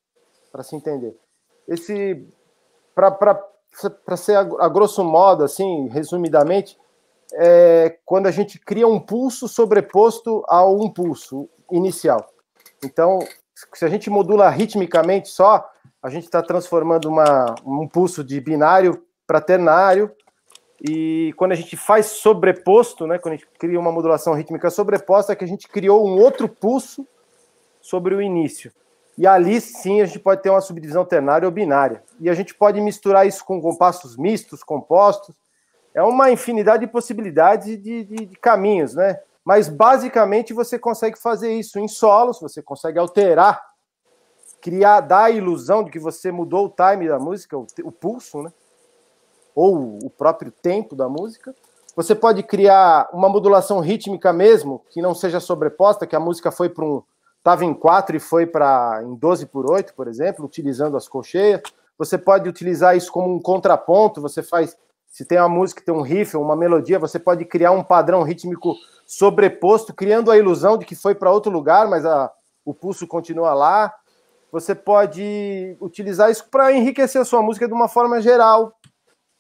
para 0.51 0.65
se 0.65 0.75
entender. 0.75 1.17
Esse, 1.69 2.27
para 2.95 4.17
ser 4.17 4.37
a, 4.37 4.41
a, 4.41 4.69
grosso 4.69 5.05
modo, 5.05 5.45
assim, 5.45 5.89
resumidamente, 5.89 6.77
é 7.35 7.99
quando 8.05 8.27
a 8.27 8.31
gente 8.31 8.59
cria 8.59 8.89
um 8.89 8.99
pulso 8.99 9.47
sobreposto 9.47 10.43
a 10.49 10.65
um 10.67 10.91
pulso 10.91 11.49
inicial. 11.71 12.27
Então, 12.85 13.21
se 13.75 13.85
a 13.85 13.89
gente 13.89 14.09
modula 14.11 14.49
ritmicamente 14.51 15.29
só, 15.29 15.69
a 16.03 16.09
gente 16.09 16.25
está 16.25 16.43
transformando 16.43 17.09
uma, 17.09 17.55
um 17.65 17.89
pulso 17.89 18.23
de 18.23 18.41
binário 18.41 19.03
para 19.27 19.41
ternário, 19.41 20.15
e 20.81 21.35
quando 21.37 21.53
a 21.53 21.57
gente 21.57 21.77
faz 21.77 22.07
sobreposto, 22.07 23.07
né, 23.07 23.19
quando 23.19 23.35
a 23.35 23.37
gente 23.37 23.49
cria 23.59 23.81
uma 23.81 23.91
modulação 23.91 24.33
rítmica 24.35 24.71
sobreposta, 24.71 25.33
é 25.33 25.37
que 25.37 25.45
a 25.45 25.49
gente 25.49 25.67
criou 25.67 26.07
um 26.07 26.21
outro 26.21 26.49
pulso 26.49 27.07
sobre 27.81 28.15
o 28.15 28.23
início. 28.23 28.73
E 29.17 29.27
ali 29.27 29.61
sim 29.61 30.01
a 30.01 30.07
gente 30.07 30.21
pode 30.21 30.41
ter 30.43 30.51
uma 30.51 30.61
subdivisão 30.61 31.05
ternária 31.05 31.47
ou 31.47 31.53
binária. 31.53 32.05
E 32.21 32.31
a 32.31 32.35
gente 32.35 32.55
pode 32.55 32.81
misturar 32.81 33.27
isso 33.27 33.45
com 33.45 33.61
compassos 33.61 34.17
mistos, 34.17 34.63
compostos. 34.63 35.35
É 35.93 36.03
uma 36.03 36.31
infinidade 36.31 36.87
de 36.87 36.93
possibilidades 36.93 37.67
de, 37.83 38.05
de, 38.05 38.27
de 38.27 38.37
caminhos, 38.37 38.95
né? 38.95 39.19
Mas 39.49 39.67
basicamente 39.67 40.53
você 40.53 40.79
consegue 40.79 41.19
fazer 41.19 41.55
isso 41.55 41.79
em 41.79 41.89
solos, 41.89 42.39
você 42.39 42.61
consegue 42.61 42.99
alterar 42.99 43.59
criar, 44.61 45.01
dar 45.01 45.25
a 45.25 45.31
ilusão 45.31 45.83
de 45.83 45.91
que 45.91 45.99
você 45.99 46.31
mudou 46.31 46.67
o 46.67 46.69
time 46.69 47.09
da 47.09 47.19
música, 47.19 47.57
o, 47.57 47.67
o 47.85 47.91
pulso, 47.91 48.43
né? 48.43 48.53
Ou 49.55 49.99
o 50.05 50.11
próprio 50.11 50.53
tempo 50.53 50.95
da 50.95 51.09
música. 51.09 51.55
Você 51.97 52.15
pode 52.15 52.43
criar 52.43 53.09
uma 53.11 53.27
modulação 53.27 53.81
rítmica 53.81 54.35
mesmo, 54.35 54.83
que 54.91 55.01
não 55.01 55.15
seja 55.15 55.41
sobreposta, 55.41 56.07
que 56.07 56.15
a 56.15 56.21
música 56.21 56.53
foi 56.53 56.69
para 56.69 56.85
um. 56.85 57.03
estava 57.39 57.65
em 57.65 57.73
4 57.73 58.17
e 58.19 58.21
foi 58.21 58.47
para 58.47 59.01
em 59.03 59.15
12 59.15 59.47
por 59.47 59.71
8, 59.71 59.95
por 59.95 60.09
exemplo, 60.09 60.45
utilizando 60.45 60.95
as 60.95 61.09
colcheias. 61.09 61.63
Você 61.97 62.19
pode 62.19 62.47
utilizar 62.51 62.95
isso 62.95 63.11
como 63.11 63.35
um 63.35 63.41
contraponto, 63.41 64.21
você 64.21 64.43
faz. 64.43 64.77
Se 65.19 65.25
tem 65.25 65.39
uma 65.39 65.49
música 65.49 65.81
que 65.81 65.87
tem 65.87 65.95
um 65.95 66.01
riff, 66.01 66.37
uma 66.37 66.55
melodia, 66.55 66.99
você 66.99 67.19
pode 67.19 67.45
criar 67.45 67.73
um 67.73 67.83
padrão 67.83 68.23
rítmico 68.23 68.75
sobreposto, 69.05 69.93
criando 69.93 70.31
a 70.31 70.39
ilusão 70.39 70.79
de 70.79 70.85
que 70.85 70.95
foi 70.95 71.15
para 71.15 71.33
outro 71.33 71.51
lugar, 71.51 71.89
mas 71.89 72.07
a, 72.07 72.31
o 72.65 72.73
pulso 72.73 73.07
continua 73.07 73.53
lá 73.53 73.93
você 74.51 74.75
pode 74.75 75.77
utilizar 75.81 76.31
isso 76.31 76.49
para 76.51 76.73
enriquecer 76.73 77.21
a 77.21 77.25
sua 77.25 77.43
música 77.43 77.67
de 77.67 77.75
uma 77.75 77.89
forma 77.89 78.21
geral, 78.21 78.73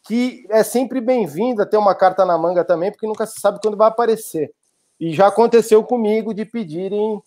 que 0.03 0.47
é 0.51 0.63
sempre 0.63 1.01
bem-vinda 1.01 1.67
ter 1.67 1.77
uma 1.77 1.95
carta 1.95 2.25
na 2.25 2.37
manga 2.37 2.65
também, 2.65 2.91
porque 2.91 3.07
nunca 3.07 3.27
se 3.27 3.41
sabe 3.41 3.59
quando 3.63 3.77
vai 3.77 3.89
aparecer. 3.89 4.53
E 5.01 5.13
já 5.15 5.29
aconteceu 5.29 5.83
comigo 5.83 6.35
de 6.35 6.45
pedirem 6.45 7.23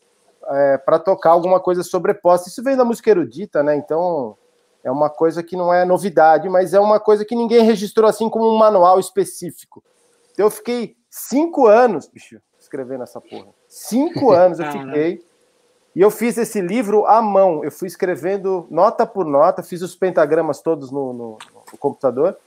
é, 0.47 0.77
para 0.77 0.99
tocar 0.99 1.31
alguma 1.31 1.59
coisa 1.59 1.83
sobreposta. 1.83 2.49
Isso 2.49 2.63
vem 2.63 2.75
da 2.75 2.85
música 2.85 3.09
erudita, 3.09 3.63
né? 3.63 3.75
Então 3.75 4.37
é 4.83 4.91
uma 4.91 5.09
coisa 5.09 5.43
que 5.43 5.55
não 5.55 5.73
é 5.73 5.85
novidade, 5.85 6.49
mas 6.49 6.73
é 6.73 6.79
uma 6.79 6.99
coisa 6.99 7.23
que 7.23 7.35
ninguém 7.35 7.63
registrou 7.63 8.09
assim 8.09 8.29
como 8.29 8.49
um 8.49 8.57
manual 8.57 8.99
específico. 8.99 9.83
Então 10.31 10.45
eu 10.45 10.51
fiquei 10.51 10.95
cinco 11.09 11.67
anos, 11.67 12.07
bicho, 12.07 12.41
escrevendo 12.59 13.03
essa 13.03 13.21
porra. 13.21 13.47
Cinco 13.67 14.31
anos 14.33 14.59
eu 14.59 14.71
fiquei 14.71 15.23
e 15.95 16.01
eu 16.01 16.09
fiz 16.09 16.37
esse 16.37 16.61
livro 16.61 17.05
à 17.05 17.21
mão. 17.21 17.63
Eu 17.63 17.71
fui 17.71 17.87
escrevendo 17.87 18.65
nota 18.69 19.05
por 19.05 19.25
nota, 19.25 19.61
fiz 19.61 19.81
os 19.81 19.95
pentagramas 19.95 20.61
todos 20.61 20.91
no, 20.91 21.13
no, 21.13 21.37
no 21.71 21.77
computador. 21.77 22.37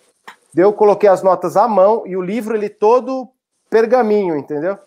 Eu 0.57 0.73
coloquei 0.73 1.09
as 1.09 1.23
notas 1.23 1.57
à 1.57 1.69
mão 1.69 2.07
e 2.07 2.17
o 2.17 2.23
livro 2.23 2.57
ele 2.57 2.69
todo 2.69 3.29
pergaminho, 3.69 4.37
entendeu? 4.37 4.79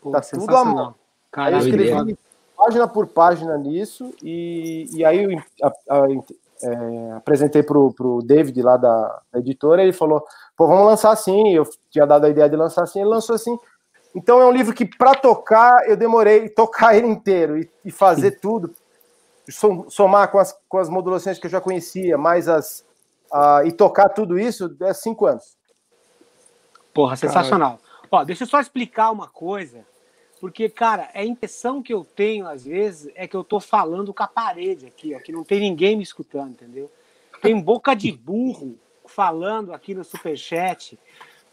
Pô, 0.00 0.10
tá 0.10 0.20
tudo 0.20 0.56
à 0.56 0.64
mão. 0.64 0.94
Caralho, 1.30 1.56
aí 1.56 1.62
eu 1.62 1.66
escrevi 1.66 2.18
página 2.56 2.88
por 2.88 3.06
página 3.06 3.58
nisso 3.58 4.14
e, 4.22 4.86
e 4.92 5.04
aí 5.04 5.36
a, 5.62 5.68
a, 5.68 6.06
é, 6.62 7.12
apresentei 7.12 7.62
pro, 7.62 7.92
pro 7.92 8.22
David 8.22 8.60
lá 8.62 8.76
da, 8.76 9.20
da 9.32 9.38
editora 9.38 9.82
e 9.82 9.86
ele 9.86 9.92
falou, 9.92 10.24
pô, 10.56 10.66
vamos 10.66 10.86
lançar 10.86 11.10
assim. 11.10 11.52
Eu 11.52 11.66
tinha 11.90 12.06
dado 12.06 12.24
a 12.24 12.30
ideia 12.30 12.48
de 12.48 12.56
lançar 12.56 12.82
assim, 12.82 13.00
ele 13.00 13.08
lançou 13.08 13.34
assim. 13.34 13.58
Então 14.14 14.40
é 14.40 14.46
um 14.46 14.52
livro 14.52 14.74
que, 14.74 14.86
para 14.86 15.14
tocar, 15.14 15.88
eu 15.88 15.96
demorei 15.96 16.48
tocar 16.48 16.96
ele 16.96 17.06
inteiro 17.06 17.58
e, 17.58 17.70
e 17.84 17.90
fazer 17.90 18.32
Sim. 18.32 18.38
tudo, 18.40 18.74
somar 19.88 20.30
com 20.30 20.38
as, 20.38 20.56
com 20.68 20.78
as 20.78 20.88
modulações 20.88 21.38
que 21.38 21.46
eu 21.46 21.50
já 21.50 21.60
conhecia, 21.60 22.16
mais 22.16 22.48
as. 22.48 22.84
Uh, 23.26 23.66
e 23.66 23.72
tocar 23.72 24.08
tudo 24.08 24.38
isso, 24.38 24.74
é 24.80 24.94
cinco 24.94 25.26
anos. 25.26 25.56
Porra, 26.94 27.16
sensacional. 27.16 27.78
Ó, 28.10 28.24
deixa 28.24 28.44
eu 28.44 28.48
só 28.48 28.60
explicar 28.60 29.10
uma 29.10 29.28
coisa, 29.28 29.84
porque, 30.40 30.68
cara, 30.68 31.10
a 31.14 31.24
impressão 31.24 31.82
que 31.82 31.92
eu 31.92 32.04
tenho, 32.04 32.46
às 32.46 32.64
vezes, 32.64 33.10
é 33.14 33.26
que 33.26 33.36
eu 33.36 33.42
tô 33.42 33.58
falando 33.58 34.12
com 34.12 34.22
a 34.22 34.28
parede 34.28 34.86
aqui, 34.86 35.14
ó, 35.14 35.20
que 35.20 35.32
não 35.32 35.44
tem 35.44 35.60
ninguém 35.60 35.96
me 35.96 36.02
escutando, 36.02 36.50
entendeu? 36.50 36.90
Tem 37.40 37.58
boca 37.60 37.94
de 37.94 38.12
burro 38.12 38.78
falando 39.06 39.72
aqui 39.72 39.94
no 39.94 40.04
Superchat 40.04 40.98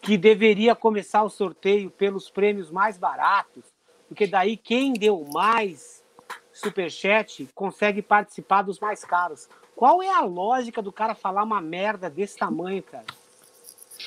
que 0.02 0.18
deveria 0.18 0.76
começar 0.76 1.24
o 1.24 1.30
sorteio 1.30 1.90
pelos 1.90 2.30
prêmios 2.30 2.70
mais 2.70 2.98
baratos, 2.98 3.64
porque 4.08 4.28
daí 4.28 4.58
quem 4.58 4.92
deu 4.92 5.26
mais 5.32 6.04
superchat 6.52 7.50
consegue 7.56 8.02
participar 8.02 8.64
dos 8.64 8.80
mais 8.80 9.04
caros. 9.06 9.48
Qual 9.76 10.04
é 10.04 10.10
a 10.10 10.22
lógica 10.22 10.82
do 10.82 10.92
cara 10.92 11.16
falar 11.16 11.44
uma 11.44 11.62
merda 11.62 12.10
desse 12.10 12.38
tamanho, 12.38 12.84
cara? 12.84 13.06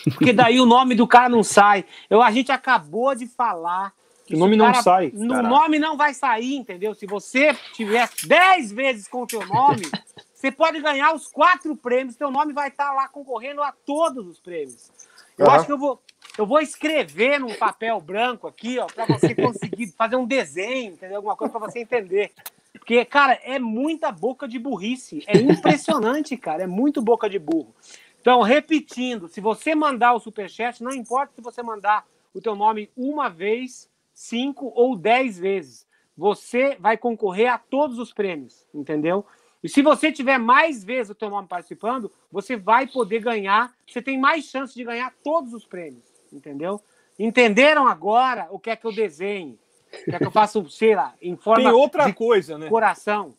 Porque 0.04 0.32
daí 0.32 0.60
o 0.60 0.66
nome 0.66 0.94
do 0.94 1.08
cara 1.08 1.30
não 1.30 1.42
sai. 1.42 1.84
Eu, 2.08 2.22
a 2.22 2.30
gente 2.30 2.52
acabou 2.52 3.14
de 3.14 3.26
falar. 3.26 3.92
O 4.30 4.38
nome 4.38 4.58
cara, 4.58 4.72
não 4.72 4.82
sai. 4.82 5.12
O 5.14 5.24
nome 5.24 5.78
não 5.78 5.96
vai 5.96 6.12
sair, 6.12 6.56
entendeu? 6.56 6.94
Se 6.94 7.06
você 7.06 7.54
tiver 7.72 8.08
10 8.26 8.72
vezes 8.72 9.08
com 9.08 9.22
o 9.22 9.26
teu 9.26 9.46
nome, 9.46 9.82
você 10.34 10.50
pode 10.50 10.80
ganhar 10.80 11.14
os 11.14 11.28
quatro 11.28 11.76
prêmios. 11.76 12.16
Teu 12.16 12.30
nome 12.30 12.52
vai 12.52 12.68
estar 12.68 12.92
lá 12.92 13.08
concorrendo 13.08 13.62
a 13.62 13.72
todos 13.72 14.26
os 14.26 14.40
prêmios. 14.40 14.90
Eu 15.38 15.46
uhum. 15.46 15.52
acho 15.52 15.66
que 15.66 15.72
eu 15.72 15.78
vou, 15.78 16.02
eu 16.38 16.46
vou 16.46 16.60
escrever 16.60 17.38
num 17.38 17.54
papel 17.54 18.00
branco 18.00 18.46
aqui, 18.46 18.78
ó, 18.78 18.86
para 18.86 19.06
você 19.06 19.34
conseguir 19.34 19.88
fazer 19.96 20.16
um 20.16 20.26
desenho, 20.26 20.94
entendeu? 20.94 21.16
Alguma 21.16 21.36
coisa 21.36 21.52
para 21.52 21.70
você 21.70 21.80
entender. 21.80 22.32
Porque, 22.72 23.04
cara, 23.04 23.38
é 23.42 23.58
muita 23.58 24.12
boca 24.12 24.46
de 24.46 24.58
burrice. 24.58 25.22
É 25.26 25.36
impressionante, 25.36 26.36
cara. 26.38 26.62
É 26.62 26.66
muito 26.66 27.02
boca 27.02 27.28
de 27.28 27.38
burro. 27.38 27.74
Então, 28.20 28.42
repetindo, 28.42 29.28
se 29.28 29.40
você 29.40 29.74
mandar 29.74 30.14
o 30.14 30.20
superchat, 30.20 30.82
não 30.82 30.92
importa 30.92 31.32
se 31.34 31.40
você 31.40 31.62
mandar 31.62 32.04
o 32.34 32.40
teu 32.40 32.54
nome 32.54 32.90
uma 32.96 33.28
vez, 33.28 33.88
cinco 34.16 34.72
ou 34.74 34.96
dez 34.96 35.38
vezes, 35.38 35.86
você 36.16 36.74
vai 36.80 36.96
concorrer 36.96 37.52
a 37.52 37.58
todos 37.58 37.98
os 37.98 38.14
prêmios, 38.14 38.66
entendeu? 38.72 39.26
E 39.62 39.68
se 39.68 39.82
você 39.82 40.10
tiver 40.10 40.38
mais 40.38 40.82
vezes 40.82 41.10
o 41.10 41.14
teu 41.14 41.28
nome 41.28 41.46
participando, 41.46 42.10
você 42.32 42.56
vai 42.56 42.86
poder 42.86 43.20
ganhar, 43.20 43.74
você 43.86 44.00
tem 44.00 44.18
mais 44.18 44.46
chance 44.46 44.74
de 44.74 44.82
ganhar 44.82 45.12
todos 45.22 45.52
os 45.52 45.66
prêmios, 45.66 46.02
entendeu? 46.32 46.80
Entenderam 47.18 47.86
agora 47.86 48.48
o 48.50 48.58
que 48.58 48.70
é 48.70 48.76
que 48.76 48.86
eu 48.86 48.92
desenho? 48.92 49.58
O 49.92 50.04
que 50.04 50.16
é 50.16 50.18
que 50.18 50.26
eu 50.26 50.30
faço, 50.30 50.66
sei 50.70 50.94
lá, 50.94 51.14
em 51.20 51.36
forma 51.36 51.64
Tem 51.64 51.72
outra 51.72 52.06
de 52.06 52.14
coisa, 52.14 52.56
né? 52.56 52.70
coração? 52.70 53.34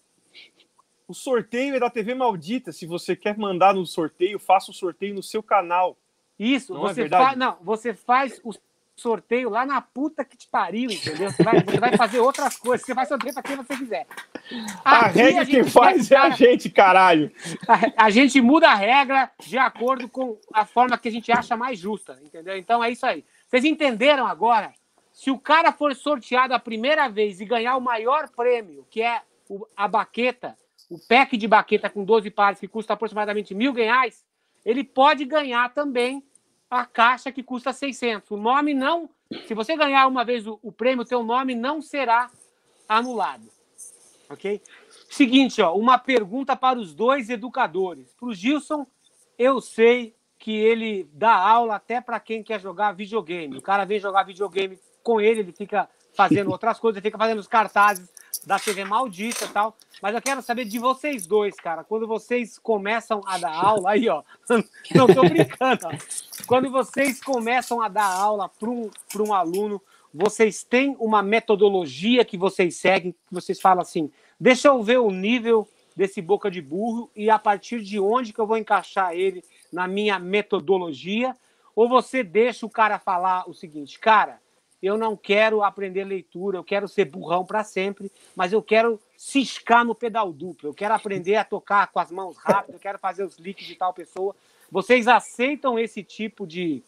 O 1.08 1.14
sorteio 1.14 1.76
é 1.76 1.80
da 1.80 1.90
TV 1.90 2.14
Maldita. 2.14 2.72
Se 2.72 2.86
você 2.86 3.16
quer 3.16 3.36
mandar 3.38 3.74
no 3.74 3.86
sorteio, 3.86 4.38
faça 4.38 4.70
o 4.70 4.74
sorteio 4.74 5.16
no 5.16 5.24
seu 5.24 5.42
canal. 5.42 5.98
Isso, 6.38 6.74
Não 6.74 6.86
é 6.86 6.90
você 6.90 7.02
verdade? 7.02 7.24
faz. 7.24 7.38
Não, 7.38 7.58
você 7.62 7.94
faz 7.94 8.40
o 8.44 8.52
sorteio 8.98 9.50
lá 9.50 9.66
na 9.66 9.80
puta 9.80 10.26
que 10.26 10.36
te 10.36 10.48
pariu, 10.50 10.90
entendeu? 10.92 11.30
Você 11.32 11.44
vai, 11.44 11.64
você 11.64 11.80
vai 11.80 11.96
fazer 11.96 12.20
outras 12.20 12.56
coisas, 12.58 12.86
você 12.86 12.94
vai 12.94 13.06
sorteio 13.06 13.34
para 13.34 13.44
quem 13.44 13.56
você 13.56 13.78
quiser. 13.78 14.08
A 14.84 15.08
regra 15.08 15.46
quem 15.46 15.64
quer 15.64 15.70
faz 15.70 16.08
que 16.08 16.16
é 16.16 16.18
a 16.18 16.30
gente, 16.32 16.70
caralho. 16.70 17.32
a, 17.68 18.06
a 18.06 18.10
gente 18.10 18.42
muda 18.42 18.70
a 18.70 18.76
regra 18.76 19.30
de 19.46 19.58
acordo 19.58 20.10
com 20.10 20.40
a 20.54 20.66
forma 20.66 20.98
que 20.98 21.08
a 21.08 21.12
gente 21.12 21.32
acha 21.32 21.56
mais 21.56 21.78
justa, 21.80 22.20
entendeu? 22.24 22.58
Então 22.58 22.84
é 22.84 22.90
isso 22.90 23.06
aí. 23.06 23.24
Vocês 23.48 23.64
entenderam 23.64 24.26
agora? 24.26 24.74
Se 25.14 25.32
o 25.32 25.38
cara 25.40 25.72
for 25.72 25.96
sorteado 25.96 26.54
a 26.54 26.60
primeira 26.60 27.08
vez 27.08 27.40
e 27.40 27.46
ganhar 27.46 27.76
o 27.76 27.82
maior 27.82 28.30
prêmio, 28.30 28.86
que 28.90 29.02
é 29.02 29.22
o- 29.50 29.66
a 29.76 29.88
baqueta, 29.88 30.56
o 30.90 30.98
pack 31.08 31.36
de 31.38 31.48
baqueta 31.48 31.90
com 31.90 32.04
12 32.04 32.30
pares, 32.30 32.60
que 32.60 32.68
custa 32.68 32.94
aproximadamente 32.94 33.54
mil 33.56 33.74
reais, 33.74 34.24
ele 34.66 34.84
pode 34.84 35.24
ganhar 35.26 35.74
também 35.74 36.24
a 36.70 36.86
caixa 36.86 37.32
que 37.32 37.44
custa 37.44 37.74
600. 37.74 38.30
O 38.32 38.38
nome 38.38 38.74
não. 38.74 39.10
Se 39.48 39.54
você 39.54 39.76
ganhar 39.76 40.08
uma 40.08 40.24
vez 40.24 40.46
o, 40.48 40.60
o 40.62 40.72
prêmio, 40.72 41.06
teu 41.06 41.24
nome 41.24 41.56
não 41.56 41.82
será 41.82 42.30
anulado. 42.88 43.50
Ok? 44.30 44.62
Seguinte, 45.10 45.62
ó, 45.62 45.76
uma 45.76 45.98
pergunta 45.98 46.56
para 46.56 46.80
os 46.80 46.94
dois 46.94 47.30
educadores. 47.30 48.14
Para 48.14 48.28
o 48.28 48.34
Gilson, 48.34 48.86
eu 49.38 49.62
sei 49.62 50.16
que 50.38 50.56
ele 50.56 51.10
dá 51.14 51.34
aula 51.34 51.76
até 51.76 52.00
para 52.02 52.20
quem 52.20 52.44
quer 52.44 52.60
jogar 52.60 52.92
videogame. 52.92 53.58
O 53.58 53.62
cara 53.62 53.86
vem 53.86 54.00
jogar 54.00 54.24
videogame 54.24 54.80
com 55.02 55.20
ele, 55.20 55.40
ele 55.40 55.52
fica 55.52 55.90
fazendo 56.14 56.52
outras 56.52 56.80
coisas, 56.80 56.98
ele 56.98 57.08
fica 57.08 57.18
fazendo 57.18 57.40
os 57.40 57.48
cartazes 57.48 58.10
da 58.48 58.58
TV 58.58 58.86
maldita 58.86 59.44
e 59.44 59.50
tal. 59.50 59.76
Mas 60.02 60.16
eu 60.16 60.22
quero 60.22 60.42
saber 60.42 60.64
de 60.64 60.80
vocês 60.80 61.28
dois, 61.28 61.54
cara. 61.58 61.84
Quando 61.84 62.08
vocês 62.08 62.58
começam 62.58 63.22
a 63.28 63.38
dar 63.38 63.54
aula, 63.54 63.92
aí, 63.92 64.08
ó. 64.08 64.24
Não 64.96 65.06
tô 65.06 65.22
brincando, 65.28 65.88
ó. 65.88 65.92
Quando 66.48 66.72
vocês 66.72 67.22
começam 67.22 67.82
a 67.82 67.90
dar 67.90 68.06
aula 68.06 68.48
para 68.48 68.70
um, 68.70 68.90
um 69.20 69.34
aluno, 69.34 69.82
vocês 70.14 70.64
têm 70.64 70.96
uma 70.98 71.22
metodologia 71.22 72.24
que 72.24 72.38
vocês 72.38 72.78
seguem, 72.78 73.12
que 73.12 73.34
vocês 73.34 73.60
falam 73.60 73.82
assim: 73.82 74.10
deixa 74.40 74.70
eu 74.70 74.82
ver 74.82 75.00
o 75.00 75.12
nível 75.12 75.68
desse 75.94 76.22
boca 76.22 76.50
de 76.50 76.62
burro 76.62 77.12
e 77.14 77.30
a 77.30 77.38
partir 77.38 77.82
de 77.82 78.00
onde 78.00 78.32
que 78.32 78.40
eu 78.40 78.48
vou 78.48 78.58
encaixar 78.58 79.14
ele 79.14 79.44
na 79.74 79.90
minha 79.90 80.18
metodologia? 80.18 81.36
Ou 81.76 81.90
você 81.90 82.24
deixa 82.24 82.66
o 82.66 82.70
cara 82.70 82.98
falar 82.98 83.44
o 83.48 83.54
seguinte, 83.54 84.00
cara, 84.00 84.40
eu 84.82 84.98
não 84.98 85.16
quero 85.16 85.64
aprender 85.64 86.04
leitura, 86.04 86.58
eu 86.58 86.64
quero 86.64 86.88
ser 86.88 87.06
burrão 87.06 87.46
para 87.46 87.64
sempre, 87.64 88.12
mas 88.36 88.54
eu 88.54 88.62
quero 88.62 89.00
ciscar 89.18 89.84
no 89.84 89.96
pedal 89.96 90.32
duplo, 90.32 90.70
eu 90.70 90.74
quero 90.74 90.94
aprender 90.94 91.36
a 91.36 91.44
tocar 91.44 91.88
com 91.88 92.00
as 92.00 92.12
mãos 92.12 92.38
rápido, 92.38 92.76
eu 92.76 92.80
quero 92.80 93.00
fazer 93.00 93.24
os 93.24 93.38
licks 93.38 93.66
de 93.66 93.76
tal 93.76 93.94
pessoa. 93.94 94.36
Vocês 94.72 95.08
aceitam 95.08 95.80
esse 95.80 96.04
tipo 96.04 96.46
de, 96.46 96.84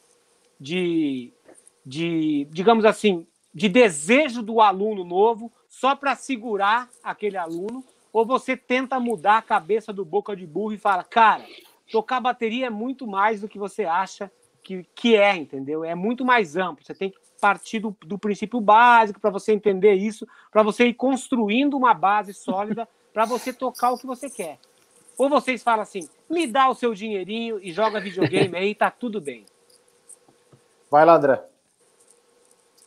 de, 0.59 1.33
de 1.85 2.47
digamos 2.51 2.85
assim, 2.85 3.25
de 3.53 3.67
desejo 3.67 4.43
do 4.43 4.61
aluno 4.61 5.03
novo 5.03 5.51
só 5.67 5.95
para 5.95 6.15
segurar 6.15 6.89
aquele 7.03 7.37
aluno? 7.37 7.83
Ou 8.11 8.25
você 8.25 8.57
tenta 8.57 8.99
mudar 8.99 9.37
a 9.37 9.41
cabeça 9.41 9.93
do 9.93 10.03
boca 10.03 10.35
de 10.35 10.45
burro 10.45 10.73
e 10.73 10.77
fala, 10.77 11.03
cara, 11.03 11.45
tocar 11.91 12.19
bateria 12.19 12.67
é 12.67 12.69
muito 12.69 13.07
mais 13.07 13.41
do 13.41 13.47
que 13.47 13.57
você 13.57 13.85
acha 13.85 14.31
que, 14.63 14.85
que 14.95 15.15
é, 15.15 15.35
entendeu? 15.35 15.83
É 15.83 15.95
muito 15.95 16.23
mais 16.23 16.55
amplo. 16.55 16.83
Você 16.83 16.93
tem 16.93 17.09
que 17.09 17.17
partir 17.39 17.79
do, 17.79 17.95
do 18.05 18.17
princípio 18.17 18.59
básico 18.59 19.19
para 19.19 19.29
você 19.29 19.53
entender 19.53 19.93
isso, 19.93 20.27
para 20.51 20.63
você 20.63 20.87
ir 20.87 20.93
construindo 20.93 21.75
uma 21.77 21.93
base 21.93 22.33
sólida 22.33 22.87
para 23.13 23.25
você 23.25 23.51
tocar 23.51 23.91
o 23.91 23.97
que 23.97 24.05
você 24.05 24.29
quer. 24.29 24.59
Ou 25.17 25.27
vocês 25.29 25.61
falam 25.61 25.81
assim, 25.81 26.07
me 26.29 26.47
dá 26.47 26.69
o 26.69 26.75
seu 26.75 26.93
dinheirinho 26.93 27.59
e 27.61 27.71
joga 27.71 27.99
videogame 27.99 28.55
aí, 28.55 28.73
tá 28.73 28.89
tudo 28.89 29.19
bem. 29.19 29.45
Vai 30.89 31.05
lá, 31.05 31.15
André. 31.15 31.43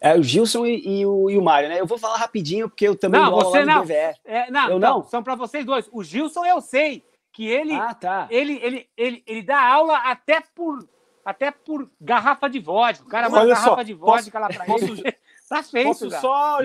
É 0.01 0.17
o 0.19 0.23
Gilson 0.23 0.67
e, 0.67 1.01
e 1.01 1.07
o, 1.07 1.31
e 1.31 1.39
o 1.39 1.43
Mário, 1.43 1.69
né? 1.69 1.79
Eu 1.79 1.87
vou 1.87 1.97
falar 1.97 2.17
rapidinho, 2.17 2.69
porque 2.69 2.89
eu 2.89 2.97
também 2.97 3.21
Não, 3.21 3.31
dou 3.31 3.41
você 3.45 3.65
lá 3.65 3.77
no 3.77 3.87
não. 3.87 3.95
É, 4.25 4.51
não, 4.51 4.71
Eu 4.71 4.79
então, 4.79 4.99
não? 4.99 5.05
são 5.05 5.23
para 5.23 5.37
vocês 5.37 5.65
dois. 5.65 5.89
O 5.93 6.03
Gilson 6.03 6.45
eu 6.45 6.61
sei 6.61 7.05
que 7.33 7.47
ele, 7.47 7.73
Ah, 7.75 7.95
tá. 7.95 8.27
ele, 8.29 8.59
ele, 8.63 8.89
ele, 8.97 9.23
ele 9.27 9.43
dá 9.43 9.61
aula 9.61 9.97
até 9.99 10.41
por 10.55 10.89
até 11.25 11.51
por 11.51 11.89
garrafa 12.01 12.49
de 12.49 12.59
vodka. 12.59 13.05
O 13.05 13.09
cara 13.09 13.29
manda 13.29 13.43
Olha 13.43 13.55
garrafa 13.55 13.77
só, 13.77 13.83
de 13.83 13.95
posso- 13.95 14.23
vodka 14.25 14.39
lá 14.39 14.49
para 14.49 14.65
posso- 14.65 14.85
ele. 14.85 15.03
tá 15.49 15.63
feito, 15.63 15.87
Posso 15.89 16.09
cara. 16.09 16.21
só 16.23 16.59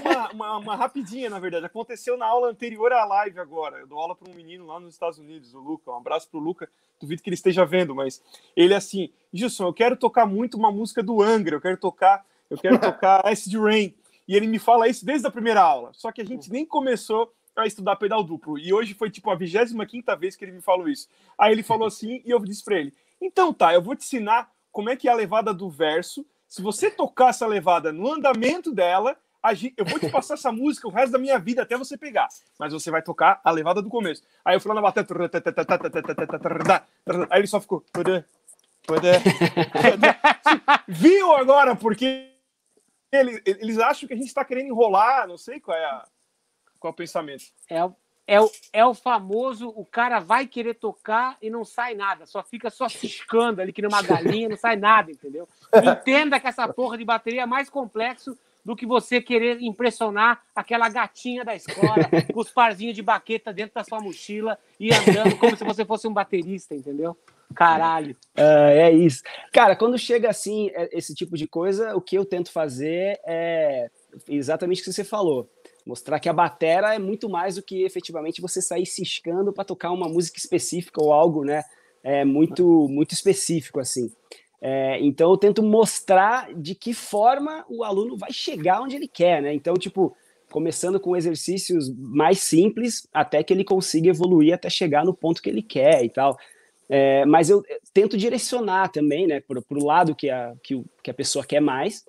uma, 0.00 0.30
uma, 0.32 0.56
uma 0.58 0.76
rapidinha, 0.76 1.28
na 1.28 1.38
verdade. 1.38 1.66
Aconteceu 1.66 2.16
na 2.16 2.26
aula 2.26 2.48
anterior 2.48 2.90
à 2.92 3.04
live 3.04 3.38
agora. 3.38 3.78
Eu 3.78 3.86
dou 3.86 3.98
aula 3.98 4.16
para 4.16 4.30
um 4.30 4.34
menino 4.34 4.66
lá 4.66 4.80
nos 4.80 4.94
Estados 4.94 5.18
Unidos, 5.18 5.52
o 5.54 5.58
Luca. 5.60 5.90
Um 5.90 5.96
abraço 5.96 6.28
pro 6.30 6.40
Luca. 6.40 6.68
Duvido 7.00 7.22
que 7.22 7.28
ele 7.28 7.34
esteja 7.34 7.64
vendo, 7.66 7.94
mas 7.94 8.22
ele 8.56 8.72
é 8.74 8.76
assim, 8.76 9.10
Gilson, 9.32 9.66
eu 9.66 9.72
quero 9.74 9.96
tocar 9.96 10.24
muito 10.26 10.56
uma 10.56 10.70
música 10.72 11.02
do 11.02 11.20
Angra, 11.22 11.56
eu 11.56 11.60
quero 11.60 11.76
tocar, 11.76 12.24
eu 12.48 12.56
quero 12.58 12.78
tocar 12.80 13.26
Acid 13.26 13.54
Rain. 13.58 13.94
E 14.26 14.34
ele 14.36 14.46
me 14.46 14.58
fala 14.58 14.88
isso 14.88 15.04
desde 15.04 15.26
a 15.26 15.30
primeira 15.30 15.60
aula. 15.60 15.90
Só 15.92 16.10
que 16.12 16.20
a 16.20 16.24
gente 16.24 16.50
nem 16.50 16.64
começou 16.64 17.32
a 17.56 17.66
estudar 17.66 17.96
pedal 17.96 18.22
duplo. 18.22 18.58
E 18.58 18.72
hoje 18.72 18.94
foi 18.94 19.10
tipo 19.10 19.28
a 19.30 19.34
25 19.34 19.84
quinta 19.86 20.14
vez 20.16 20.34
que 20.36 20.44
ele 20.44 20.52
me 20.52 20.62
falou 20.62 20.88
isso. 20.88 21.08
Aí 21.36 21.52
ele 21.52 21.62
falou 21.62 21.86
assim, 21.88 22.22
e 22.24 22.30
eu 22.30 22.38
disse 22.38 22.64
para 22.64 22.78
ele: 22.78 22.94
"Então 23.20 23.52
tá, 23.52 23.72
eu 23.74 23.82
vou 23.82 23.94
te 23.94 24.04
ensinar 24.04 24.50
como 24.72 24.88
é 24.90 24.96
que 24.96 25.08
é 25.08 25.12
a 25.12 25.14
levada 25.14 25.52
do 25.52 25.68
verso. 25.68 26.24
Se 26.48 26.62
você 26.62 26.90
tocar 26.90 27.28
essa 27.30 27.46
levada 27.46 27.92
no 27.92 28.12
andamento 28.12 28.72
dela, 28.72 29.16
eu 29.76 29.84
vou 29.84 29.98
te 29.98 30.08
passar 30.10 30.34
essa 30.34 30.50
música 30.52 30.86
o 30.86 30.90
resto 30.90 31.12
da 31.12 31.18
minha 31.18 31.38
vida 31.38 31.62
até 31.62 31.76
você 31.76 31.96
pegar. 31.96 32.28
Mas 32.58 32.72
você 32.72 32.90
vai 32.90 33.02
tocar 33.02 33.40
a 33.44 33.50
levada 33.50 33.80
do 33.80 33.88
começo. 33.88 34.22
Aí 34.44 34.54
eu 34.56 34.60
fui 34.60 34.68
lá 34.68 34.74
na 34.74 34.82
bateria. 34.82 35.06
Aí 37.30 37.40
ele 37.40 37.46
só 37.46 37.60
ficou. 37.60 37.84
Viu 40.88 41.32
agora? 41.36 41.76
Porque 41.76 42.30
eles, 43.12 43.40
eles 43.44 43.78
acham 43.78 44.06
que 44.06 44.14
a 44.14 44.16
gente 44.16 44.28
está 44.28 44.44
querendo 44.44 44.68
enrolar, 44.68 45.26
não 45.26 45.36
sei 45.38 45.60
qual 45.60 45.76
é, 45.76 45.84
a, 45.84 46.06
qual 46.78 46.90
é 46.90 46.94
o 46.94 46.96
pensamento. 46.96 47.44
É, 47.68 47.84
o- 47.84 47.94
é, 48.30 48.40
o, 48.40 48.48
é 48.72 48.86
o 48.86 48.94
famoso, 48.94 49.72
o 49.74 49.84
cara 49.84 50.20
vai 50.20 50.46
querer 50.46 50.74
tocar 50.74 51.36
e 51.42 51.50
não 51.50 51.64
sai 51.64 51.96
nada, 51.96 52.26
só 52.26 52.44
fica 52.44 52.70
só 52.70 52.88
ciscando 52.88 53.58
ali 53.58 53.72
que 53.72 53.82
numa 53.82 54.00
galinha, 54.00 54.48
não 54.48 54.56
sai 54.56 54.76
nada, 54.76 55.10
entendeu? 55.10 55.48
Entenda 55.74 56.38
que 56.38 56.46
essa 56.46 56.68
porra 56.72 56.96
de 56.96 57.04
bateria 57.04 57.42
é 57.42 57.46
mais 57.46 57.68
complexo 57.68 58.38
do 58.64 58.76
que 58.76 58.86
você 58.86 59.20
querer 59.20 59.60
impressionar 59.60 60.42
aquela 60.54 60.88
gatinha 60.88 61.44
da 61.44 61.56
escola 61.56 62.08
com 62.32 62.38
os 62.40 62.52
parzinhos 62.52 62.94
de 62.94 63.02
baqueta 63.02 63.52
dentro 63.52 63.74
da 63.74 63.82
sua 63.82 64.00
mochila 64.00 64.56
e 64.78 64.94
andando 64.94 65.36
como 65.36 65.56
se 65.56 65.64
você 65.64 65.84
fosse 65.84 66.06
um 66.06 66.12
baterista, 66.12 66.72
entendeu? 66.72 67.18
Caralho. 67.52 68.16
Ah, 68.36 68.70
é 68.70 68.92
isso. 68.92 69.24
Cara, 69.52 69.74
quando 69.74 69.98
chega 69.98 70.30
assim, 70.30 70.70
é- 70.72 70.96
esse 70.96 71.16
tipo 71.16 71.36
de 71.36 71.48
coisa, 71.48 71.96
o 71.96 72.00
que 72.00 72.16
eu 72.16 72.24
tento 72.24 72.52
fazer 72.52 73.18
é 73.26 73.90
exatamente 74.28 74.82
o 74.82 74.84
que 74.84 74.92
você 74.92 75.02
falou. 75.02 75.50
Mostrar 75.86 76.20
que 76.20 76.28
a 76.28 76.32
batera 76.32 76.94
é 76.94 76.98
muito 76.98 77.28
mais 77.28 77.56
do 77.56 77.62
que 77.62 77.82
efetivamente 77.84 78.40
você 78.40 78.60
sair 78.60 78.86
ciscando 78.86 79.52
para 79.52 79.64
tocar 79.64 79.90
uma 79.90 80.08
música 80.08 80.38
específica 80.38 81.02
ou 81.02 81.12
algo, 81.12 81.44
né? 81.44 81.62
É 82.02 82.24
muito, 82.24 82.88
muito 82.88 83.12
específico, 83.12 83.80
assim. 83.80 84.10
É, 84.60 84.98
então 85.00 85.30
eu 85.30 85.36
tento 85.38 85.62
mostrar 85.62 86.52
de 86.54 86.74
que 86.74 86.92
forma 86.92 87.64
o 87.68 87.82
aluno 87.82 88.16
vai 88.16 88.32
chegar 88.32 88.82
onde 88.82 88.96
ele 88.96 89.08
quer, 89.08 89.40
né? 89.40 89.54
Então, 89.54 89.74
tipo, 89.74 90.14
começando 90.50 91.00
com 91.00 91.16
exercícios 91.16 91.90
mais 91.96 92.40
simples 92.40 93.08
até 93.12 93.42
que 93.42 93.52
ele 93.52 93.64
consiga 93.64 94.10
evoluir 94.10 94.52
até 94.52 94.68
chegar 94.68 95.04
no 95.04 95.14
ponto 95.14 95.40
que 95.40 95.48
ele 95.48 95.62
quer 95.62 96.04
e 96.04 96.10
tal. 96.10 96.36
É, 96.88 97.24
mas 97.24 97.48
eu 97.48 97.62
tento 97.94 98.16
direcionar 98.18 98.88
também, 98.88 99.26
né, 99.26 99.40
para 99.40 99.62
o 99.70 99.84
lado 99.84 100.14
que 100.14 100.28
a, 100.28 100.52
que, 100.60 100.82
que 101.02 101.10
a 101.10 101.14
pessoa 101.14 101.46
quer 101.46 101.60
mais, 101.60 102.04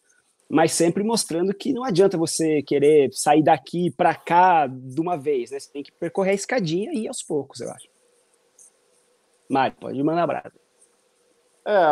mas 0.51 0.73
sempre 0.73 1.01
mostrando 1.01 1.53
que 1.53 1.71
não 1.71 1.85
adianta 1.85 2.17
você 2.17 2.61
querer 2.61 3.09
sair 3.13 3.41
daqui 3.41 3.89
para 3.89 4.13
cá 4.13 4.67
de 4.67 4.99
uma 4.99 5.17
vez, 5.17 5.49
né? 5.49 5.57
Você 5.57 5.71
tem 5.71 5.81
que 5.81 5.93
percorrer 5.93 6.31
a 6.31 6.35
escadinha 6.35 6.91
e 6.93 7.05
ir 7.05 7.07
aos 7.07 7.23
poucos, 7.23 7.61
eu 7.61 7.71
acho. 7.71 7.87
Mário, 9.49 9.77
pode 9.79 10.03
mandar 10.03 10.27
brasa. 10.27 10.51
É, 11.65 11.83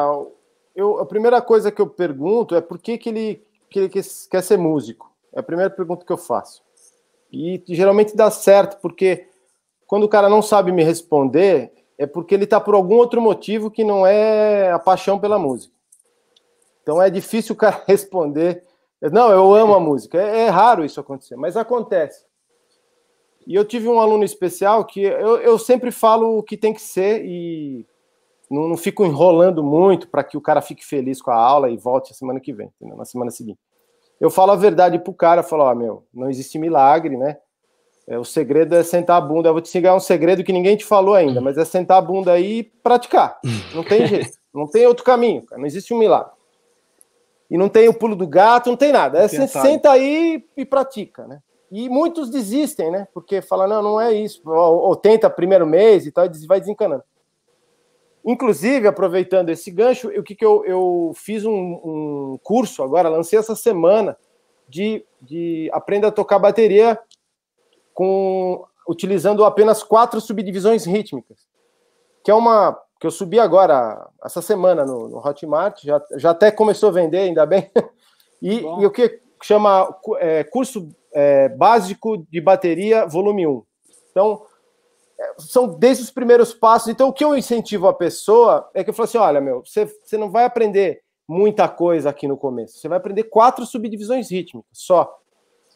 eu, 0.76 1.00
a 1.00 1.06
primeira 1.06 1.42
coisa 1.42 1.72
que 1.72 1.82
eu 1.82 1.88
pergunto 1.88 2.54
é 2.54 2.60
por 2.60 2.78
que, 2.78 2.98
que, 2.98 3.08
ele, 3.08 3.48
que 3.70 3.80
ele 3.80 3.90
quer 3.90 4.04
quer 4.30 4.44
ser 4.44 4.58
músico. 4.58 5.10
É 5.32 5.40
a 5.40 5.44
primeira 5.44 5.70
pergunta 5.70 6.06
que 6.06 6.12
eu 6.12 6.18
faço. 6.18 6.62
E 7.32 7.64
geralmente 7.66 8.14
dá 8.14 8.30
certo, 8.30 8.82
porque 8.82 9.30
quando 9.88 10.04
o 10.04 10.10
cara 10.10 10.28
não 10.28 10.42
sabe 10.42 10.74
me 10.74 10.84
responder, 10.84 11.72
é 11.98 12.06
porque 12.06 12.36
ele 12.36 12.44
está 12.44 12.60
por 12.60 12.76
algum 12.76 12.96
outro 12.96 13.22
motivo 13.22 13.72
que 13.72 13.86
não 13.86 14.06
é 14.06 14.70
a 14.70 14.80
paixão 14.80 15.18
pela 15.18 15.40
música. 15.40 15.74
Então 16.90 17.00
é 17.00 17.08
difícil 17.08 17.54
o 17.54 17.56
cara 17.56 17.84
responder. 17.86 18.64
Não, 19.12 19.30
eu 19.30 19.54
amo 19.54 19.76
a 19.76 19.80
música. 19.80 20.20
É, 20.20 20.48
é 20.48 20.50
raro 20.50 20.84
isso 20.84 21.00
acontecer, 21.00 21.36
mas 21.36 21.56
acontece. 21.56 22.26
E 23.46 23.54
eu 23.54 23.64
tive 23.64 23.88
um 23.88 24.00
aluno 24.00 24.24
especial 24.24 24.84
que 24.84 25.04
eu, 25.04 25.38
eu 25.38 25.60
sempre 25.60 25.92
falo 25.92 26.40
o 26.40 26.42
que 26.44 26.58
tem 26.58 26.74
que 26.74 26.82
ser 26.82 27.24
e 27.24 27.86
não, 28.50 28.68
não 28.68 28.76
fico 28.76 29.06
enrolando 29.06 29.64
muito 29.64 30.08
para 30.08 30.24
que 30.24 30.36
o 30.36 30.42
cara 30.42 30.62
fique 30.62 30.84
feliz 30.84 31.22
com 31.22 31.30
a 31.30 31.36
aula 31.36 31.70
e 31.70 31.78
volte 31.78 32.12
a 32.12 32.16
semana 32.16 32.40
que 32.40 32.52
vem, 32.52 32.72
entendeu? 32.76 32.98
na 32.98 33.06
semana 33.06 33.30
seguinte. 33.30 33.60
Eu 34.20 34.32
falo 34.32 34.52
a 34.52 34.56
verdade 34.56 34.98
pro 34.98 35.14
cara, 35.14 35.44
falo, 35.44 35.66
ó, 35.66 35.72
oh, 35.72 35.76
meu, 35.76 36.04
não 36.12 36.28
existe 36.28 36.58
milagre, 36.58 37.18
né? 37.18 37.38
É, 38.08 38.18
o 38.18 38.26
segredo 38.26 38.74
é 38.74 38.82
sentar 38.82 39.18
a 39.18 39.22
bunda. 39.22 39.50
Eu 39.50 39.54
vou 39.54 39.62
te 39.62 39.70
ensinar 39.70 39.94
um 39.94 40.00
segredo 40.00 40.44
que 40.44 40.52
ninguém 40.52 40.76
te 40.76 40.86
falou 40.86 41.14
ainda, 41.14 41.40
mas 41.40 41.56
é 41.56 41.64
sentar 41.64 42.00
a 42.00 42.02
bunda 42.02 42.32
aí 42.32 42.60
e 42.60 42.64
praticar. 42.64 43.40
Não 43.76 43.84
tem 43.84 44.08
jeito, 44.08 44.40
não 44.52 44.66
tem 44.66 44.88
outro 44.88 45.06
caminho, 45.06 45.44
cara. 45.46 45.60
não 45.60 45.68
existe 45.68 45.94
um 45.94 46.00
milagre. 46.00 46.39
E 47.50 47.58
não 47.58 47.68
tem 47.68 47.90
o 47.90 47.94
pulo 47.94 48.16
do 48.16 48.28
gato, 48.28 48.70
não 48.70 48.78
tem 48.78 48.92
nada. 48.92 49.20
É 49.20 49.28
você 49.28 49.48
senta 49.48 49.92
aí 49.92 50.46
e 50.56 50.66
pratica, 50.66 51.28
né? 51.28 51.42
E 51.72 51.88
muitos 51.90 52.30
desistem, 52.30 52.92
né? 52.92 53.08
Porque 53.14 53.42
falam, 53.42 53.68
não, 53.68 53.82
não 53.82 54.02
é 54.02 54.14
isso. 54.14 54.42
Ou, 54.46 54.80
ou 54.80 54.96
tenta 54.96 55.30
primeiro 55.30 55.66
mês 55.66 56.06
e 56.06 56.12
tal, 56.12 56.26
e 56.26 56.48
vai 56.48 56.60
desencanando. 56.60 57.04
Inclusive, 58.26 58.88
aproveitando 58.88 59.50
esse 59.50 59.72
gancho, 59.72 60.10
o 60.10 60.24
que, 60.24 60.36
que 60.36 60.46
eu, 60.46 60.64
eu 60.66 61.12
fiz 61.16 61.46
um, 61.46 61.52
um, 61.54 62.40
curso 62.44 62.84
agora, 62.84 63.10
lancei 63.10 63.40
essa 63.40 63.56
semana, 63.56 64.18
de, 64.68 65.04
de 65.22 65.70
aprenda 65.74 66.10
a 66.10 66.12
tocar 66.12 66.38
bateria 66.38 67.00
com 67.94 68.64
utilizando 68.88 69.46
apenas 69.46 69.84
quatro 69.84 70.20
subdivisões 70.20 70.86
rítmicas, 70.86 71.48
que 72.24 72.32
é 72.32 72.34
uma 72.34 72.80
que 73.00 73.08
eu 73.08 73.12
subi 73.12 73.40
agora 73.40 74.08
essa 74.24 74.42
semana 74.42 74.86
no, 74.86 75.08
no 75.08 75.26
Hotmart, 75.26 75.82
já, 75.84 76.02
já 76.18 76.32
até 76.32 76.52
começou 76.52 76.90
a 76.90 76.94
vender, 76.94 77.20
ainda 77.20 77.46
bem. 77.46 77.72
E, 78.42 78.60
e 78.62 78.86
o 78.86 78.90
que 78.90 79.20
chama 79.44 79.94
é, 80.18 80.46
curso 80.46 80.88
é, 81.12 81.50
básico 81.50 82.26
de 82.32 82.40
bateria, 82.40 83.06
volume 83.06 83.46
1. 83.46 83.64
Então, 84.12 84.42
são 85.38 85.68
desde 85.68 86.04
os 86.04 86.10
primeiros 86.10 86.54
passos. 86.54 86.88
Então, 86.88 87.10
o 87.10 87.14
que 87.14 87.22
eu 87.22 87.36
incentivo 87.36 87.90
a 87.90 87.94
pessoa 87.94 88.70
é 88.74 88.82
que 88.82 88.90
eu 88.90 88.94
falo 88.94 89.10
assim: 89.10 89.18
olha, 89.18 89.42
meu, 89.42 89.62
você, 89.66 89.86
você 89.86 90.18
não 90.18 90.32
vai 90.32 90.46
aprender 90.46 91.02
muita 91.28 91.68
coisa 91.68 92.10
aqui 92.10 92.28
no 92.28 92.38
começo. 92.38 92.80
Você 92.80 92.88
vai 92.88 92.98
aprender 92.98 93.24
quatro 93.24 93.66
subdivisões 93.66 94.32
rítmicas 94.32 94.72
só. 94.72 95.14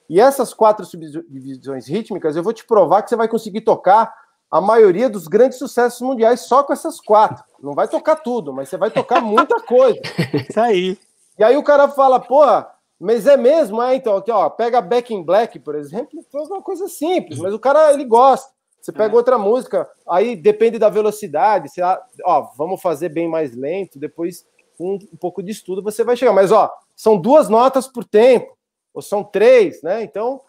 E 0.09 0.19
essas 0.19 0.53
quatro 0.53 0.85
subdivisões 0.85 1.87
rítmicas, 1.87 2.35
eu 2.35 2.43
vou 2.43 2.53
te 2.53 2.65
provar 2.65 3.01
que 3.01 3.09
você 3.09 3.15
vai 3.15 3.27
conseguir 3.27 3.61
tocar 3.61 4.13
a 4.53 4.61
maioria 4.61 5.09
dos 5.09 5.27
grandes 5.27 5.57
sucessos 5.57 5.99
mundiais 5.99 6.41
só 6.41 6.63
com 6.63 6.71
essas 6.71 7.01
quatro. 7.01 7.43
Não 7.59 7.73
vai 7.73 7.87
tocar 7.87 8.17
tudo, 8.17 8.53
mas 8.53 8.69
você 8.69 8.77
vai 8.77 8.91
tocar 8.91 9.19
muita 9.25 9.59
coisa. 9.59 9.99
Isso 10.47 10.59
aí. 10.59 10.95
E 11.39 11.43
aí 11.43 11.57
o 11.57 11.63
cara 11.63 11.89
fala, 11.89 12.19
porra, 12.19 12.69
mas 12.99 13.25
é 13.25 13.35
mesmo? 13.35 13.81
É, 13.81 13.95
então, 13.95 14.15
aqui, 14.15 14.29
ó, 14.29 14.47
pega 14.51 14.79
Back 14.79 15.11
in 15.11 15.23
Black, 15.23 15.57
por 15.57 15.73
exemplo, 15.73 16.23
foi 16.31 16.41
uma 16.41 16.61
coisa 16.61 16.87
simples, 16.87 17.39
mas 17.39 17.51
o 17.51 17.57
cara, 17.57 17.91
ele 17.93 18.05
gosta. 18.05 18.53
Você 18.79 18.91
pega 18.91 19.15
é. 19.15 19.17
outra 19.17 19.39
música, 19.39 19.89
aí 20.07 20.35
depende 20.35 20.77
da 20.77 20.87
velocidade, 20.87 21.69
você, 21.69 21.81
ó, 22.23 22.41
vamos 22.55 22.79
fazer 22.79 23.09
bem 23.09 23.27
mais 23.27 23.55
lento, 23.55 23.97
depois 23.97 24.45
com 24.77 24.99
um 25.11 25.17
pouco 25.17 25.41
de 25.41 25.51
estudo 25.51 25.81
você 25.81 26.03
vai 26.03 26.15
chegar. 26.15 26.31
Mas, 26.31 26.51
ó, 26.51 26.71
são 26.95 27.17
duas 27.17 27.49
notas 27.49 27.87
por 27.87 28.05
tempo, 28.05 28.55
ou 28.93 29.01
são 29.01 29.23
três, 29.23 29.81
né? 29.81 30.03
Então, 30.03 30.41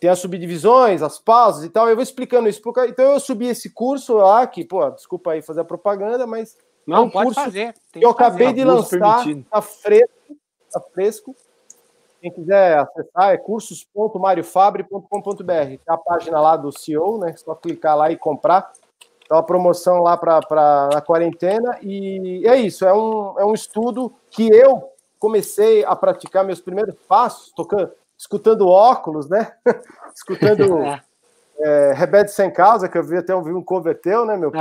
tem 0.00 0.08
as 0.08 0.18
subdivisões, 0.18 1.02
as 1.02 1.18
pausas 1.18 1.62
e 1.62 1.68
tal. 1.68 1.86
Eu 1.88 1.94
vou 1.94 2.02
explicando 2.02 2.48
isso. 2.48 2.62
Então, 2.88 3.12
eu 3.12 3.20
subi 3.20 3.48
esse 3.48 3.68
curso 3.68 4.14
lá, 4.14 4.46
que, 4.46 4.64
pô, 4.64 4.88
desculpa 4.90 5.32
aí 5.32 5.42
fazer 5.42 5.60
a 5.60 5.64
propaganda, 5.64 6.26
mas. 6.26 6.56
Não, 6.86 6.96
é 6.96 7.00
um 7.00 7.10
pode 7.10 7.26
curso 7.26 7.42
fazer. 7.42 7.74
que 7.92 8.02
eu 8.02 8.08
acabei 8.08 8.54
de 8.54 8.64
lançar, 8.64 9.22
tá 9.50 9.60
fresco, 9.60 10.34
tá 10.72 10.80
fresco. 10.80 11.36
Quem 12.20 12.32
quiser 12.32 12.78
acessar 12.78 13.34
é 13.34 13.36
cursos.mariofabre.com.br. 13.36 15.44
Tem 15.44 15.78
a 15.86 15.98
página 15.98 16.40
lá 16.40 16.56
do 16.56 16.72
CEO, 16.72 17.18
né? 17.18 17.30
É 17.30 17.36
só 17.36 17.54
clicar 17.54 17.96
lá 17.96 18.10
e 18.10 18.16
comprar. 18.16 18.72
Então, 19.22 19.38
a 19.38 19.42
promoção 19.42 20.02
lá 20.02 20.16
para 20.16 20.88
a 20.94 21.00
quarentena. 21.00 21.78
E 21.82 22.42
é 22.46 22.56
isso, 22.56 22.86
é 22.86 22.92
um, 22.92 23.38
é 23.38 23.44
um 23.44 23.54
estudo 23.54 24.12
que 24.30 24.48
eu 24.48 24.90
comecei 25.18 25.84
a 25.84 25.94
praticar 25.94 26.44
meus 26.44 26.60
primeiros 26.60 26.96
passos, 27.06 27.52
tocando, 27.54 27.92
escutando 28.20 28.68
óculos, 28.68 29.28
né? 29.28 29.50
escutando 30.14 30.78
é. 30.84 31.00
é, 31.58 31.92
Rebelde 31.94 32.30
Sem 32.30 32.52
Causa, 32.52 32.88
que 32.88 32.98
eu 32.98 33.02
vi 33.02 33.16
até 33.16 33.34
um, 33.34 33.40
um 33.56 33.64
cover 33.64 33.98
teu, 33.98 34.26
né, 34.26 34.36
meu? 34.36 34.52
Pô, 34.52 34.58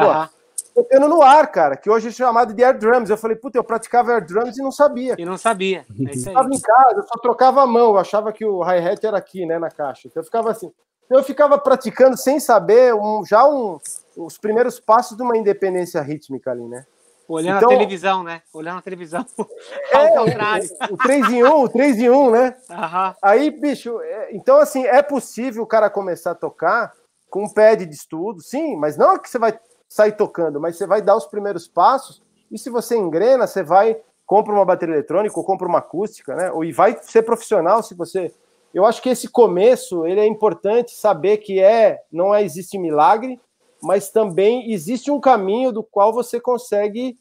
tocando 0.74 1.10
no 1.10 1.22
ar, 1.22 1.52
cara, 1.52 1.76
que 1.76 1.90
hoje 1.90 2.08
é 2.08 2.12
chamado 2.12 2.54
de 2.54 2.64
air 2.64 2.78
drums. 2.78 3.10
Eu 3.10 3.18
falei, 3.18 3.36
puta, 3.36 3.58
eu 3.58 3.64
praticava 3.64 4.14
air 4.14 4.26
drums 4.26 4.58
e 4.58 4.62
não 4.62 4.72
sabia. 4.72 5.16
E 5.18 5.26
não 5.26 5.38
sabia. 5.38 5.86
É 6.00 6.04
eu 6.04 6.14
estava 6.14 6.48
em 6.48 6.60
casa, 6.60 6.96
eu 6.96 7.04
só 7.04 7.20
trocava 7.22 7.62
a 7.62 7.68
mão, 7.68 7.90
eu 7.90 7.98
achava 7.98 8.32
que 8.32 8.46
o 8.46 8.64
hi-hat 8.64 9.06
era 9.06 9.18
aqui, 9.18 9.46
né, 9.46 9.60
na 9.60 9.70
caixa. 9.70 10.08
Então 10.08 10.22
eu 10.22 10.26
ficava 10.26 10.52
assim. 10.52 10.72
Eu 11.10 11.24
ficava 11.24 11.58
praticando 11.58 12.16
sem 12.16 12.40
saber 12.40 12.94
um, 12.94 13.26
já 13.26 13.46
um, 13.46 13.80
os 14.16 14.38
primeiros 14.38 14.80
passos 14.80 15.18
de 15.18 15.24
uma 15.24 15.36
independência 15.36 16.00
rítmica 16.02 16.52
ali, 16.52 16.64
né? 16.68 16.86
Olhando 17.30 17.58
então, 17.58 17.70
a 17.70 17.74
televisão, 17.74 18.24
né? 18.24 18.42
Olhando 18.52 18.80
a 18.80 18.82
televisão. 18.82 19.26
É, 19.92 19.96
Ao 19.96 20.26
contrário. 20.26 20.68
O, 20.90 20.94
o 20.96 20.98
3 20.98 21.30
em 21.30 21.44
1, 21.44 21.64
o 21.64 21.70
3 21.70 22.00
em 22.00 22.10
1, 22.10 22.32
né? 22.32 22.58
Uhum. 22.70 23.14
Aí, 23.22 23.52
bicho, 23.52 24.00
é, 24.02 24.36
então 24.36 24.58
assim, 24.58 24.86
é 24.86 25.02
possível 25.02 25.64
o 25.64 25.68
cara 25.68 25.90
começar 25.90 26.32
a 26.32 26.36
tocar 26.36 26.92
com 27.30 27.44
um 27.44 27.50
pad 27.50 27.86
de 27.86 27.94
estudo, 27.94 28.42
sim, 28.42 28.76
mas 28.76 28.98
não 28.98 29.14
é 29.14 29.20
que 29.20 29.30
você 29.30 29.38
vai 29.38 29.58
sair 29.88 30.14
tocando, 30.14 30.60
mas 30.60 30.78
você 30.78 30.88
vai 30.88 31.02
dar 31.02 31.16
os 31.16 31.26
primeiros 31.26 31.68
passos 31.68 32.22
e 32.52 32.58
se 32.58 32.70
você 32.70 32.98
engrena, 32.98 33.46
você 33.46 33.64
vai 33.64 34.00
compra 34.26 34.54
uma 34.54 34.64
bateria 34.64 34.94
eletrônica 34.94 35.36
ou 35.40 35.44
compra 35.44 35.68
uma 35.68 35.80
acústica, 35.80 36.36
né? 36.36 36.52
E 36.64 36.72
vai 36.72 36.96
ser 37.02 37.24
profissional 37.24 37.82
se 37.82 37.96
você. 37.96 38.32
Eu 38.72 38.86
acho 38.86 39.02
que 39.02 39.10
esse 39.10 39.28
começo 39.28 40.06
ele 40.06 40.20
é 40.20 40.28
importante 40.28 40.92
saber 40.92 41.38
que 41.38 41.60
é 41.60 42.00
não 42.12 42.34
é 42.34 42.44
existe 42.44 42.78
milagre, 42.78 43.40
mas 43.82 44.10
também 44.10 44.72
existe 44.72 45.10
um 45.10 45.20
caminho 45.20 45.72
do 45.72 45.84
qual 45.84 46.14
você 46.14 46.40
consegue 46.40 47.18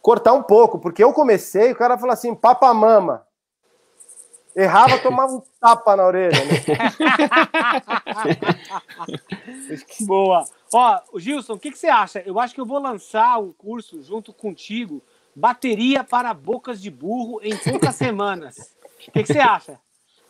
cortar 0.00 0.32
um 0.32 0.42
pouco, 0.42 0.78
porque 0.78 1.02
eu 1.02 1.12
comecei, 1.12 1.72
o 1.72 1.76
cara 1.76 1.96
falou 1.96 2.12
assim, 2.12 2.34
papa 2.34 2.72
mama. 2.74 3.26
Errava, 4.54 4.98
tomava 5.02 5.32
um 5.32 5.42
tapa 5.60 5.96
na 5.96 6.06
orelha. 6.06 6.38
Né? 6.44 6.60
Boa. 10.06 10.44
Ó, 10.72 11.00
Gilson, 11.16 11.54
o 11.54 11.58
que, 11.58 11.70
que 11.70 11.78
você 11.78 11.88
acha? 11.88 12.22
Eu 12.26 12.38
acho 12.38 12.54
que 12.54 12.60
eu 12.60 12.66
vou 12.66 12.78
lançar 12.78 13.38
um 13.38 13.52
curso 13.52 14.02
junto 14.02 14.32
contigo, 14.32 15.02
bateria 15.34 16.04
para 16.04 16.34
bocas 16.34 16.80
de 16.80 16.90
burro 16.90 17.40
em 17.42 17.56
poucas 17.56 17.94
semanas. 17.94 18.74
O 19.08 19.12
que, 19.12 19.22
que 19.22 19.32
você 19.32 19.40
acha? 19.40 19.80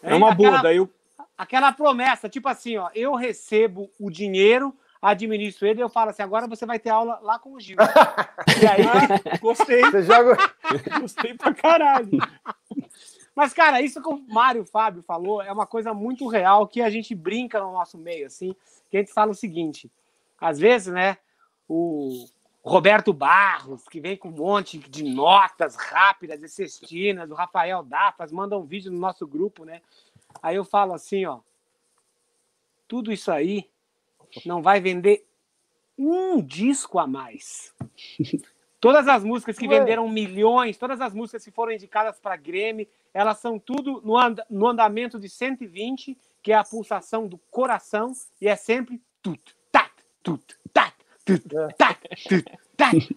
É 0.03 0.15
uma 0.15 0.33
aquela, 0.33 0.51
boa, 0.51 0.63
daí 0.63 0.77
eu... 0.77 0.89
Aquela 1.37 1.73
promessa, 1.73 2.29
tipo 2.29 2.49
assim, 2.49 2.77
ó, 2.77 2.91
eu 2.95 3.15
recebo 3.15 3.91
o 3.99 4.11
dinheiro, 4.11 4.75
administro 5.03 5.67
ele 5.67 5.81
e 5.81 5.83
eu 5.83 5.89
falo 5.89 6.11
assim, 6.11 6.23
agora 6.23 6.47
você 6.47 6.65
vai 6.65 6.79
ter 6.79 6.91
aula 6.91 7.19
lá 7.21 7.37
com 7.37 7.55
o 7.55 7.61
Gil. 7.61 7.77
e 8.63 8.67
aí, 8.67 9.39
gostei. 9.41 9.83
Você 9.83 10.05
joga... 10.05 10.37
Gostei 11.01 11.35
pra 11.35 11.53
caralho. 11.53 12.19
Mas, 13.35 13.53
cara, 13.53 13.81
isso 13.81 14.01
que 14.01 14.09
o 14.09 14.25
Mário 14.29 14.65
Fábio 14.65 15.03
falou 15.03 15.43
é 15.43 15.51
uma 15.51 15.67
coisa 15.67 15.93
muito 15.93 16.29
real 16.29 16.69
que 16.69 16.81
a 16.81 16.89
gente 16.89 17.15
brinca 17.15 17.61
no 17.61 17.73
nosso 17.73 17.99
meio, 17.99 18.27
assim, 18.27 18.55
que 18.91 18.97
a 18.97 19.01
gente 19.01 19.13
fala 19.13 19.33
o 19.33 19.35
seguinte, 19.35 19.91
às 20.41 20.59
vezes, 20.59 20.93
né, 20.93 21.17
o 21.69 22.27
Roberto 22.63 23.13
Barros, 23.13 23.89
que 23.89 24.01
vem 24.01 24.17
com 24.17 24.29
um 24.29 24.33
monte 24.37 24.79
de 24.79 25.03
notas 25.03 25.75
rápidas 25.75 26.43
e 26.43 26.49
cestinas, 26.49 27.31
o 27.31 27.35
Rafael 27.35 27.83
Dafas, 27.83 28.31
manda 28.31 28.57
um 28.57 28.65
vídeo 28.65 28.93
no 28.93 28.99
nosso 28.99 29.27
grupo, 29.27 29.65
né? 29.65 29.83
Aí 30.43 30.57
eu 30.57 30.65
falo 30.65 30.93
assim, 30.93 31.25
ó, 31.25 31.41
tudo 32.87 33.11
isso 33.11 33.33
aí 33.33 33.72
não 34.47 34.63
vai 34.63 34.81
vender 34.81 35.27
um 35.99 36.41
disco 36.41 36.99
a 36.99 37.07
mais. 37.07 37.75
Todas 38.81 39.07
as 39.07 39.23
músicas 39.23 39.57
que 39.57 39.69
venderam 39.69 40.09
milhões, 40.09 40.77
todas 40.77 41.01
as 41.01 41.15
músicas 41.15 41.45
que 41.45 41.53
foram 41.53 41.73
indicadas 41.73 42.19
para 42.19 42.35
Grêmio, 42.37 42.87
elas 43.15 43.39
são 43.39 43.59
tudo 43.59 44.01
no, 44.05 44.19
and 44.19 44.37
no 44.51 44.67
andamento 44.67 45.21
de 45.21 45.29
120, 45.29 46.19
que 46.43 46.51
é 46.51 46.57
a 46.57 46.65
pulsação 46.65 47.29
do 47.29 47.39
coração, 47.51 48.13
e 48.41 48.49
é 48.49 48.57
sempre 48.57 49.01
tudo 49.23 49.39
tut, 50.23 50.47
tat, 50.73 50.95
tut, 51.25 51.45
tat, 51.79 51.99
tut, 52.29 52.45
tat, 52.77 53.17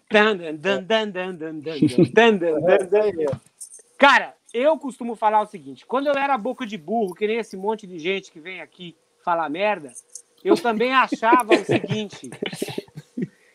Cara, 3.97 4.36
eu 4.53 4.78
costumo 4.78 5.16
falar 5.16 5.41
o 5.41 5.47
seguinte: 5.47 5.86
quando 5.86 6.07
eu 6.07 6.13
era 6.13 6.38
boca 6.38 6.66
de 6.66 6.78
burro, 6.78 7.16
que 7.16 7.28
nem 7.28 7.38
esse 7.38 7.55
monte 7.55 7.88
de 7.88 7.99
gente 7.99 8.32
que 8.32 8.39
vem 8.39 8.61
aqui 8.61 8.95
falar 9.24 9.49
merda, 9.49 9.91
eu 10.46 10.56
também 10.56 10.93
achava 10.93 11.56
o 11.56 11.66
seguinte: 11.66 12.30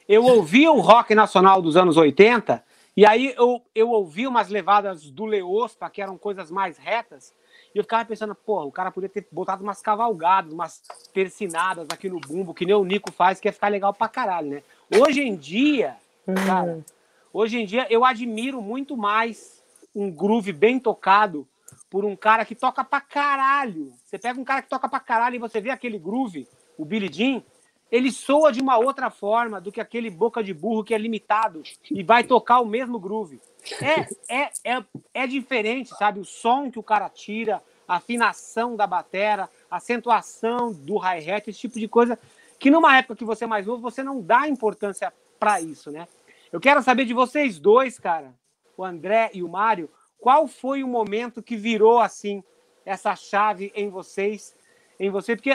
eu 0.08 0.24
ouvia 0.24 0.72
o 0.72 0.80
rock 0.80 1.14
nacional 1.14 1.62
dos 1.62 1.76
anos 1.76 1.96
80, 1.96 2.62
e 2.96 3.06
aí 3.06 3.32
eu, 3.36 3.62
eu 3.72 3.90
ouvia 3.90 4.28
umas 4.28 4.48
levadas 4.48 5.08
do 5.08 5.24
Leospa, 5.24 5.88
que 5.88 6.02
eram 6.02 6.18
coisas 6.18 6.50
mais 6.50 6.76
retas, 6.76 7.32
e 7.72 7.78
eu 7.78 7.84
ficava 7.84 8.04
pensando, 8.04 8.34
porra, 8.34 8.64
o 8.64 8.72
cara 8.72 8.90
podia 8.90 9.08
ter 9.08 9.24
botado 9.30 9.62
umas 9.62 9.80
cavalgadas, 9.80 10.52
umas 10.52 10.82
persinadas 11.14 11.86
aqui 11.90 12.08
no 12.08 12.18
bumbo, 12.18 12.52
que 12.52 12.66
nem 12.66 12.74
o 12.74 12.84
Nico 12.84 13.12
faz, 13.12 13.38
que 13.38 13.46
ia 13.46 13.52
ficar 13.52 13.68
legal 13.68 13.94
pra 13.94 14.08
caralho, 14.08 14.50
né? 14.50 14.62
Hoje 14.98 15.20
em 15.20 15.36
dia, 15.36 15.96
cara, 16.44 16.84
hoje 17.32 17.60
em 17.60 17.64
dia 17.64 17.86
eu 17.88 18.04
admiro 18.04 18.60
muito 18.60 18.96
mais 18.96 19.62
um 19.94 20.10
groove 20.10 20.52
bem 20.52 20.80
tocado 20.80 21.46
por 21.88 22.04
um 22.04 22.16
cara 22.16 22.44
que 22.44 22.54
toca 22.54 22.84
pra 22.84 23.00
caralho. 23.00 23.92
Você 24.04 24.18
pega 24.18 24.40
um 24.40 24.44
cara 24.44 24.62
que 24.62 24.68
toca 24.68 24.88
pra 24.88 25.00
caralho 25.00 25.36
e 25.36 25.38
você 25.38 25.60
vê 25.60 25.70
aquele 25.70 25.98
groove, 25.98 26.48
o 26.80 26.84
Billy 26.84 27.12
Jean, 27.12 27.42
ele 27.92 28.10
soa 28.10 28.50
de 28.50 28.60
uma 28.60 28.78
outra 28.78 29.10
forma 29.10 29.60
do 29.60 29.70
que 29.70 29.80
aquele 29.80 30.08
boca 30.08 30.42
de 30.42 30.54
burro 30.54 30.82
que 30.82 30.94
é 30.94 30.98
limitado 30.98 31.62
e 31.90 32.02
vai 32.02 32.24
tocar 32.24 32.60
o 32.60 32.66
mesmo 32.66 32.98
groove. 32.98 33.40
É, 33.82 34.34
é, 34.42 34.50
é, 34.64 34.84
é 35.12 35.26
diferente, 35.26 35.90
sabe? 35.90 36.20
O 36.20 36.24
som 36.24 36.70
que 36.70 36.78
o 36.78 36.82
cara 36.82 37.08
tira, 37.10 37.62
a 37.86 37.96
afinação 37.96 38.76
da 38.76 38.86
batera, 38.86 39.50
a 39.70 39.76
acentuação 39.76 40.72
do 40.72 40.96
hi-hat, 40.96 41.50
esse 41.50 41.58
tipo 41.58 41.78
de 41.78 41.88
coisa 41.88 42.18
que 42.58 42.70
numa 42.70 42.96
época 42.96 43.16
que 43.16 43.24
você 43.24 43.44
é 43.44 43.46
mais 43.46 43.66
novo, 43.66 43.82
você 43.82 44.02
não 44.02 44.22
dá 44.22 44.48
importância 44.48 45.12
para 45.38 45.60
isso, 45.60 45.90
né? 45.90 46.06
Eu 46.52 46.60
quero 46.60 46.82
saber 46.82 47.04
de 47.04 47.12
vocês 47.12 47.58
dois, 47.58 47.98
cara, 47.98 48.32
o 48.76 48.84
André 48.84 49.30
e 49.34 49.42
o 49.42 49.48
Mário, 49.48 49.90
qual 50.18 50.46
foi 50.46 50.82
o 50.82 50.88
momento 50.88 51.42
que 51.42 51.56
virou 51.56 51.98
assim 51.98 52.42
essa 52.84 53.14
chave 53.14 53.72
em 53.74 53.88
vocês, 53.88 54.54
em 55.00 55.10
você? 55.10 55.34
Porque 55.34 55.50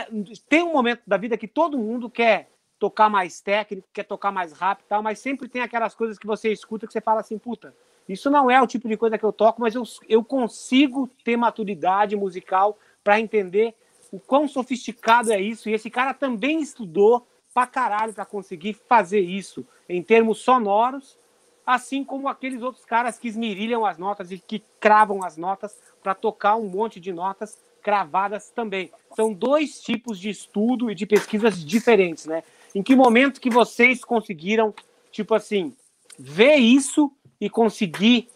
tem 0.50 0.64
um 0.64 0.74
momento 0.74 1.04
da 1.06 1.18
vida 1.18 1.38
que 1.38 1.48
todo 1.48 1.78
mundo 1.78 2.10
quer 2.10 2.50
tocar 2.80 3.10
mais 3.10 3.40
técnico, 3.40 3.88
quer 3.94 4.04
tocar 4.04 4.32
mais 4.32 4.52
rápido, 4.52 4.88
tal, 4.88 5.04
mas 5.04 5.20
sempre 5.20 5.48
tem 5.48 5.62
aquelas 5.62 5.94
coisas 5.94 6.18
que 6.18 6.26
você 6.26 6.52
escuta 6.52 6.88
que 6.88 6.92
você 6.92 7.00
fala 7.00 7.22
assim, 7.22 7.38
puta, 7.38 7.74
isso 8.10 8.30
não 8.30 8.50
é 8.50 8.60
o 8.62 8.68
tipo 8.68 8.90
de 8.90 8.98
coisa 8.98 9.18
que 9.18 9.24
eu 9.24 9.32
toco, 9.32 9.62
mas 9.62 9.76
eu, 9.76 9.84
eu 10.10 10.24
consigo 10.24 11.08
ter 11.24 11.38
maturidade 11.38 12.16
musical 12.16 12.78
para 13.04 13.20
entender 13.20 13.76
o 14.12 14.20
quão 14.20 14.48
sofisticado 14.48 15.32
é 15.32 15.40
isso. 15.40 15.70
E 15.70 15.74
esse 15.74 15.90
cara 15.90 16.14
também 16.14 16.60
estudou 16.60 17.26
pra 17.54 17.68
caralho 17.68 18.14
para 18.14 18.26
conseguir 18.26 18.74
fazer 18.74 19.22
isso 19.22 19.66
em 19.88 20.02
termos 20.04 20.40
sonoros, 20.40 21.18
assim 21.66 22.04
como 22.04 22.28
aqueles 22.28 22.62
outros 22.62 22.84
caras 22.84 23.18
que 23.18 23.28
esmirilham 23.28 23.86
as 23.86 23.98
notas 23.98 24.32
e 24.32 24.38
que 24.38 24.62
cravam 24.80 25.24
as 25.24 25.38
notas 25.38 25.80
para 26.04 26.14
tocar 26.14 26.56
um 26.56 26.68
monte 26.68 27.00
de 27.00 27.14
notas 27.14 27.58
cravadas 27.86 28.50
também. 28.50 28.90
São 29.16 29.32
dois 29.32 29.80
tipos 29.80 30.20
de 30.20 30.28
estudo 30.28 30.90
e 30.90 30.96
de 30.96 31.06
pesquisas 31.06 31.64
diferentes, 31.64 32.26
né? 32.26 32.44
Em 32.74 32.82
que 32.82 32.96
momento 32.96 33.40
que 33.40 33.52
vocês 33.52 34.04
conseguiram, 34.04 34.74
tipo 35.12 35.36
assim, 35.36 35.72
ver 36.18 36.56
isso 36.56 37.12
e 37.40 37.48
conseguir 37.48 38.28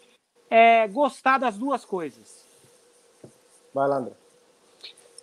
é, 0.48 0.86
gostar 0.86 1.38
das 1.38 1.58
duas 1.58 1.84
coisas? 1.84 2.46
Vai 3.74 3.88
lá, 3.88 3.96
André. 3.96 4.12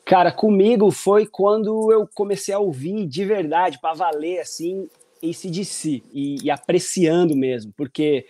Cara, 0.03 0.29
comigo 0.29 0.91
foi 0.91 1.25
quando 1.25 1.89
eu 1.93 2.05
comecei 2.13 2.53
a 2.53 2.59
ouvir 2.59 3.05
de 3.05 3.23
verdade, 3.23 3.79
para 3.79 3.93
valer, 3.93 4.39
assim, 4.39 4.89
ACDC, 5.23 6.03
e, 6.11 6.43
e 6.43 6.51
apreciando 6.51 7.33
mesmo, 7.33 7.73
porque 7.77 8.27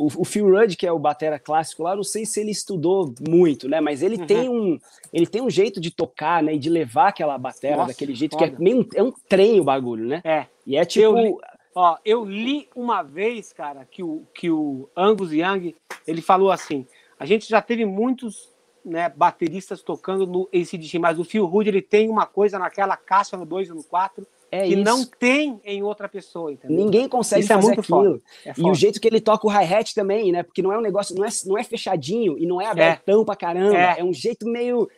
o, 0.00 0.22
o, 0.22 0.24
Phil 0.24 0.48
Rudd, 0.48 0.76
que 0.76 0.86
é 0.86 0.92
o 0.92 0.98
batera 0.98 1.38
clássico 1.38 1.82
lá, 1.82 1.94
não 1.94 2.02
sei 2.02 2.24
se 2.24 2.40
ele 2.40 2.50
estudou 2.50 3.14
muito, 3.28 3.68
né? 3.68 3.80
Mas 3.80 4.02
ele 4.02 4.16
uhum. 4.16 4.26
tem 4.26 4.48
um 4.48 4.78
ele 5.12 5.26
tem 5.26 5.42
um 5.42 5.50
jeito 5.50 5.80
de 5.80 5.90
tocar, 5.90 6.42
né? 6.42 6.54
E 6.54 6.58
de 6.58 6.70
levar 6.70 7.08
aquela 7.08 7.36
batera 7.36 7.76
Nossa, 7.76 7.88
daquele 7.88 8.14
jeito 8.14 8.32
foda. 8.32 8.48
que 8.48 8.56
é 8.56 8.58
meio 8.58 8.88
é 8.94 9.02
um 9.02 9.12
trem 9.28 9.60
o 9.60 9.64
bagulho, 9.64 10.06
né? 10.06 10.22
É. 10.24 10.46
E 10.66 10.76
é 10.76 10.84
tipo 10.84 11.18
eu, 11.18 11.40
Ó, 11.74 11.96
eu 12.04 12.24
li 12.24 12.68
uma 12.74 13.02
vez, 13.02 13.52
cara, 13.52 13.84
que 13.84 14.02
o, 14.02 14.26
que 14.34 14.50
o 14.50 14.88
Angus 14.96 15.32
Young, 15.32 15.76
ele 16.06 16.20
falou 16.20 16.50
assim, 16.50 16.84
a 17.18 17.24
gente 17.24 17.48
já 17.48 17.62
teve 17.62 17.84
muitos 17.84 18.52
né, 18.84 19.08
bateristas 19.08 19.80
tocando 19.80 20.26
no 20.26 20.48
ACDC, 20.52 20.98
mas 20.98 21.18
o 21.18 21.24
Phil 21.24 21.44
Hood, 21.44 21.68
ele 21.68 21.82
tem 21.82 22.08
uma 22.08 22.26
coisa 22.26 22.58
naquela 22.58 22.96
caixa 22.96 23.36
no 23.36 23.46
2 23.46 23.68
e 23.68 23.72
no 23.72 23.84
4 23.84 24.26
é 24.50 24.66
que 24.66 24.74
isso. 24.74 24.82
não 24.82 25.04
tem 25.04 25.60
em 25.64 25.82
outra 25.82 26.08
pessoa, 26.08 26.52
entendeu? 26.52 26.76
Ninguém 26.76 27.08
consegue 27.08 27.42
isso 27.42 27.52
é 27.52 27.56
fazer 27.56 27.76
é 27.76 27.80
aquilo. 27.80 28.22
É 28.44 28.52
e 28.56 28.70
o 28.70 28.74
jeito 28.74 29.00
que 29.00 29.06
ele 29.06 29.20
toca 29.20 29.46
o 29.46 29.50
hi-hat 29.50 29.94
também, 29.94 30.32
né? 30.32 30.42
Porque 30.42 30.62
não 30.62 30.72
é 30.72 30.78
um 30.78 30.82
negócio, 30.82 31.14
não 31.14 31.24
é, 31.24 31.28
não 31.46 31.56
é 31.56 31.62
fechadinho 31.62 32.36
e 32.38 32.46
não 32.46 32.60
é, 32.60 32.64
é. 32.64 32.68
abertão 32.68 33.22
é. 33.22 33.24
pra 33.24 33.36
caramba. 33.36 33.76
É. 33.76 34.00
é 34.00 34.04
um 34.04 34.12
jeito 34.12 34.48
meio 34.48 34.88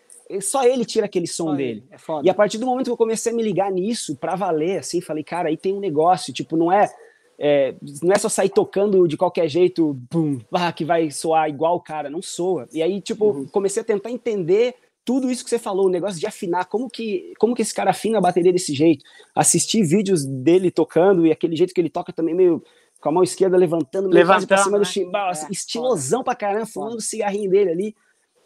só 0.40 0.64
ele 0.64 0.84
tira 0.84 1.07
aquele 1.07 1.26
som 1.26 1.48
só 1.48 1.55
dele. 1.55 1.84
É 1.90 1.96
e 2.22 2.30
a 2.30 2.34
partir 2.34 2.57
do 2.57 2.64
momento 2.64 2.86
que 2.86 2.92
eu 2.92 2.96
comecei 2.96 3.32
a 3.32 3.34
me 3.34 3.42
ligar 3.42 3.70
nisso 3.70 4.16
para 4.16 4.34
valer, 4.34 4.78
assim, 4.78 5.00
falei, 5.00 5.22
cara, 5.22 5.48
aí 5.48 5.57
tem 5.57 5.74
um 5.74 5.80
negócio, 5.80 6.32
tipo, 6.32 6.57
não 6.57 6.72
é, 6.72 6.90
é, 7.38 7.74
não 8.03 8.12
é 8.12 8.18
só 8.18 8.28
sair 8.28 8.48
tocando 8.48 9.07
de 9.07 9.16
qualquer 9.16 9.48
jeito, 9.48 9.94
bum, 10.11 10.38
ah, 10.53 10.72
que 10.72 10.84
vai 10.84 11.11
soar 11.11 11.48
igual 11.48 11.76
o 11.76 11.80
cara, 11.80 12.09
não 12.09 12.22
soa. 12.22 12.66
E 12.72 12.82
aí, 12.82 13.00
tipo, 13.00 13.26
uhum. 13.26 13.46
comecei 13.46 13.82
a 13.82 13.84
tentar 13.84 14.11
entender 14.11 14.74
tudo 15.05 15.30
isso 15.30 15.42
que 15.42 15.50
você 15.50 15.59
falou, 15.59 15.86
o 15.86 15.90
negócio 15.90 16.20
de 16.20 16.26
afinar, 16.26 16.66
como 16.66 16.88
que, 16.88 17.32
como 17.38 17.55
que 17.55 17.62
esse 17.62 17.74
cara 17.74 17.90
afina 17.90 18.18
a 18.18 18.20
bateria 18.20 18.53
desse 18.53 18.74
jeito, 18.74 19.05
assistir 19.34 19.82
vídeos 19.82 20.24
dele 20.24 20.70
tocando 20.70 21.26
e 21.26 21.32
aquele 21.32 21.57
jeito 21.57 21.74
que 21.74 21.80
ele 21.80 21.90
toca 21.90 22.12
também 22.12 22.34
meio 22.34 22.62
com 23.00 23.09
a 23.09 23.12
mão 23.12 23.22
esquerda 23.22 23.57
levantando, 23.57 24.09
meio 24.09 24.20
levantando 24.20 24.46
pra 24.46 24.59
cima 24.59 24.78
né? 24.78 24.84
do 24.84 24.88
chimbal, 24.88 25.30
assim, 25.30 25.46
é, 25.46 25.50
estilosão 25.50 26.20
foda. 26.20 26.24
pra 26.24 26.34
caramba, 26.36 26.66
fumando 26.66 26.96
o 26.96 27.00
cigarrinho 27.00 27.50
dele 27.50 27.70
ali 27.70 27.96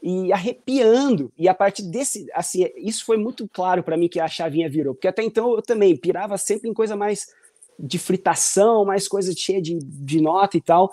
e 0.02 0.32
arrepiando. 0.32 1.30
E 1.36 1.48
a 1.48 1.54
partir 1.54 1.82
desse, 1.82 2.26
assim, 2.32 2.66
isso 2.76 3.04
foi 3.04 3.18
muito 3.18 3.46
claro 3.48 3.82
para 3.82 3.96
mim 3.96 4.08
que 4.08 4.18
a 4.18 4.28
chavinha 4.28 4.68
virou, 4.68 4.94
porque 4.94 5.08
até 5.08 5.22
então 5.22 5.54
eu 5.54 5.62
também 5.62 5.94
pirava 5.94 6.38
sempre 6.38 6.70
em 6.70 6.74
coisa 6.74 6.96
mais 6.96 7.26
de 7.78 7.98
fritação, 7.98 8.86
mais 8.86 9.06
coisa 9.06 9.32
cheia 9.36 9.60
de, 9.60 9.78
de 9.78 10.20
nota 10.20 10.56
e 10.56 10.60
tal. 10.60 10.90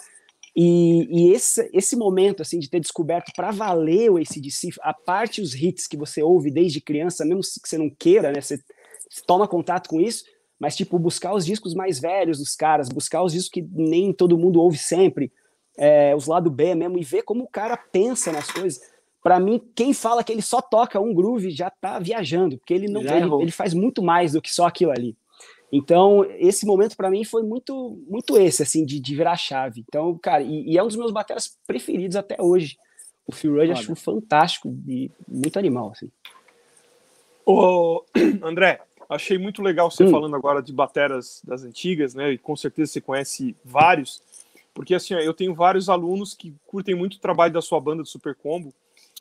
E, 0.56 1.08
e 1.10 1.34
esse, 1.34 1.70
esse 1.74 1.96
momento 1.96 2.42
assim 2.42 2.60
de 2.60 2.70
ter 2.70 2.80
descoberto 2.80 3.32
para 3.36 3.52
valer 3.52 4.12
o 4.12 4.18
ACDC, 4.18 4.70
a 4.82 4.94
parte 4.94 5.42
os 5.42 5.56
hits 5.56 5.88
que 5.88 5.98
você 5.98 6.22
ouve 6.22 6.52
desde 6.52 6.80
criança, 6.80 7.26
mesmo 7.26 7.42
que 7.42 7.68
você 7.68 7.78
não 7.78 7.90
queira, 7.90 8.32
né? 8.32 8.40
Você, 8.40 8.58
você 9.10 9.22
toma 9.26 9.48
contato 9.48 9.90
com 9.90 10.00
isso, 10.00 10.24
mas 10.60 10.76
tipo 10.76 11.00
buscar 11.00 11.34
os 11.34 11.46
discos 11.46 11.74
mais 11.74 12.00
velhos 12.00 12.38
dos 12.38 12.56
caras, 12.56 12.90
buscar 12.90 13.24
os 13.24 13.34
discos 13.34 13.50
que 13.50 13.68
nem 13.72 14.14
todo 14.14 14.38
mundo 14.38 14.60
ouve 14.62 14.78
sempre, 14.78 15.32
é, 15.78 16.16
os 16.16 16.28
lado 16.28 16.52
B 16.52 16.76
mesmo 16.76 17.00
e 17.00 17.04
ver 17.04 17.24
como 17.24 17.44
o 17.44 17.50
cara 17.50 17.76
pensa 17.76 18.32
nas 18.32 18.50
coisas 18.52 18.80
para 19.24 19.40
mim, 19.40 19.62
quem 19.74 19.94
fala 19.94 20.22
que 20.22 20.34
ele 20.34 20.42
só 20.42 20.62
toca 20.62 21.00
um 21.00 21.14
groove 21.14 21.50
já 21.50 21.70
tá 21.70 21.98
viajando, 21.98 22.58
porque 22.58 22.74
ele 22.74 22.90
não 22.90 23.02
ele, 23.02 23.44
ele, 23.44 23.52
faz 23.52 23.74
muito 23.74 24.04
mais 24.04 24.34
do 24.34 24.42
que 24.42 24.54
só 24.54 24.68
aquilo 24.68 24.92
ali. 24.92 25.16
Então, 25.76 26.24
esse 26.38 26.68
momento 26.68 26.96
para 26.96 27.10
mim 27.10 27.24
foi 27.24 27.42
muito 27.42 28.00
muito 28.08 28.38
esse, 28.38 28.62
assim, 28.62 28.86
de, 28.86 29.00
de 29.00 29.16
virar 29.16 29.36
chave. 29.36 29.84
Então, 29.88 30.16
cara, 30.20 30.44
e, 30.44 30.70
e, 30.70 30.78
é 30.78 30.84
um 30.84 30.88
dos 30.88 30.96
meus 30.96 31.12
bateras 31.12 31.58
preferidos 31.66 32.16
até 32.16 32.40
hoje. 32.40 32.78
O 33.26 33.32
Phil 33.32 33.56
Rudd 33.56 33.72
acho 33.72 33.96
fantástico 33.96 34.78
e 34.88 35.10
muito 35.28 35.58
animal, 35.58 35.90
assim. 35.90 36.12
Ô, 37.44 38.04
André, 38.44 38.82
achei 39.10 39.40
muito 39.40 39.64
legal 39.64 39.90
você 39.90 40.04
hum. 40.04 40.12
falando 40.12 40.36
agora 40.36 40.62
de 40.62 40.72
bateras 40.72 41.42
das 41.44 41.64
antigas, 41.64 42.14
né? 42.14 42.34
E 42.34 42.38
com 42.38 42.56
certeza 42.56 42.92
você 42.92 43.02
conhece 43.02 43.56
vários, 43.66 44.22
porque 44.76 44.94
assim, 44.94 45.16
eu 45.16 45.34
tenho 45.34 45.56
vários 45.56 45.90
alunos 45.90 46.36
que 46.36 46.54
curtem 46.68 46.94
muito 46.94 47.16
o 47.16 47.20
trabalho 47.20 47.52
da 47.52 47.64
sua 47.64 47.82
banda 47.82 48.04
do 48.04 48.08
Super 48.08 48.36
Combo 48.36 48.72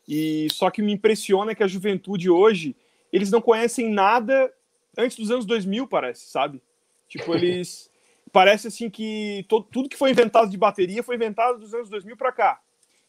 e 0.07 0.47
só 0.51 0.69
que 0.69 0.83
me 0.83 0.93
impressiona 0.93 1.55
que 1.55 1.63
a 1.63 1.67
juventude 1.67 2.29
hoje, 2.29 2.75
eles 3.11 3.31
não 3.31 3.41
conhecem 3.41 3.91
nada 3.91 4.53
antes 4.97 5.17
dos 5.17 5.31
anos 5.31 5.45
2000, 5.45 5.87
parece, 5.87 6.25
sabe? 6.29 6.61
Tipo, 7.07 7.33
eles 7.35 7.89
parece 8.31 8.67
assim 8.67 8.89
que 8.89 9.45
todo, 9.47 9.65
tudo 9.65 9.89
que 9.89 9.97
foi 9.97 10.11
inventado 10.11 10.49
de 10.49 10.57
bateria 10.57 11.03
foi 11.03 11.15
inventado 11.15 11.59
dos 11.59 11.73
anos 11.73 11.89
2000 11.89 12.17
para 12.17 12.31
cá, 12.31 12.61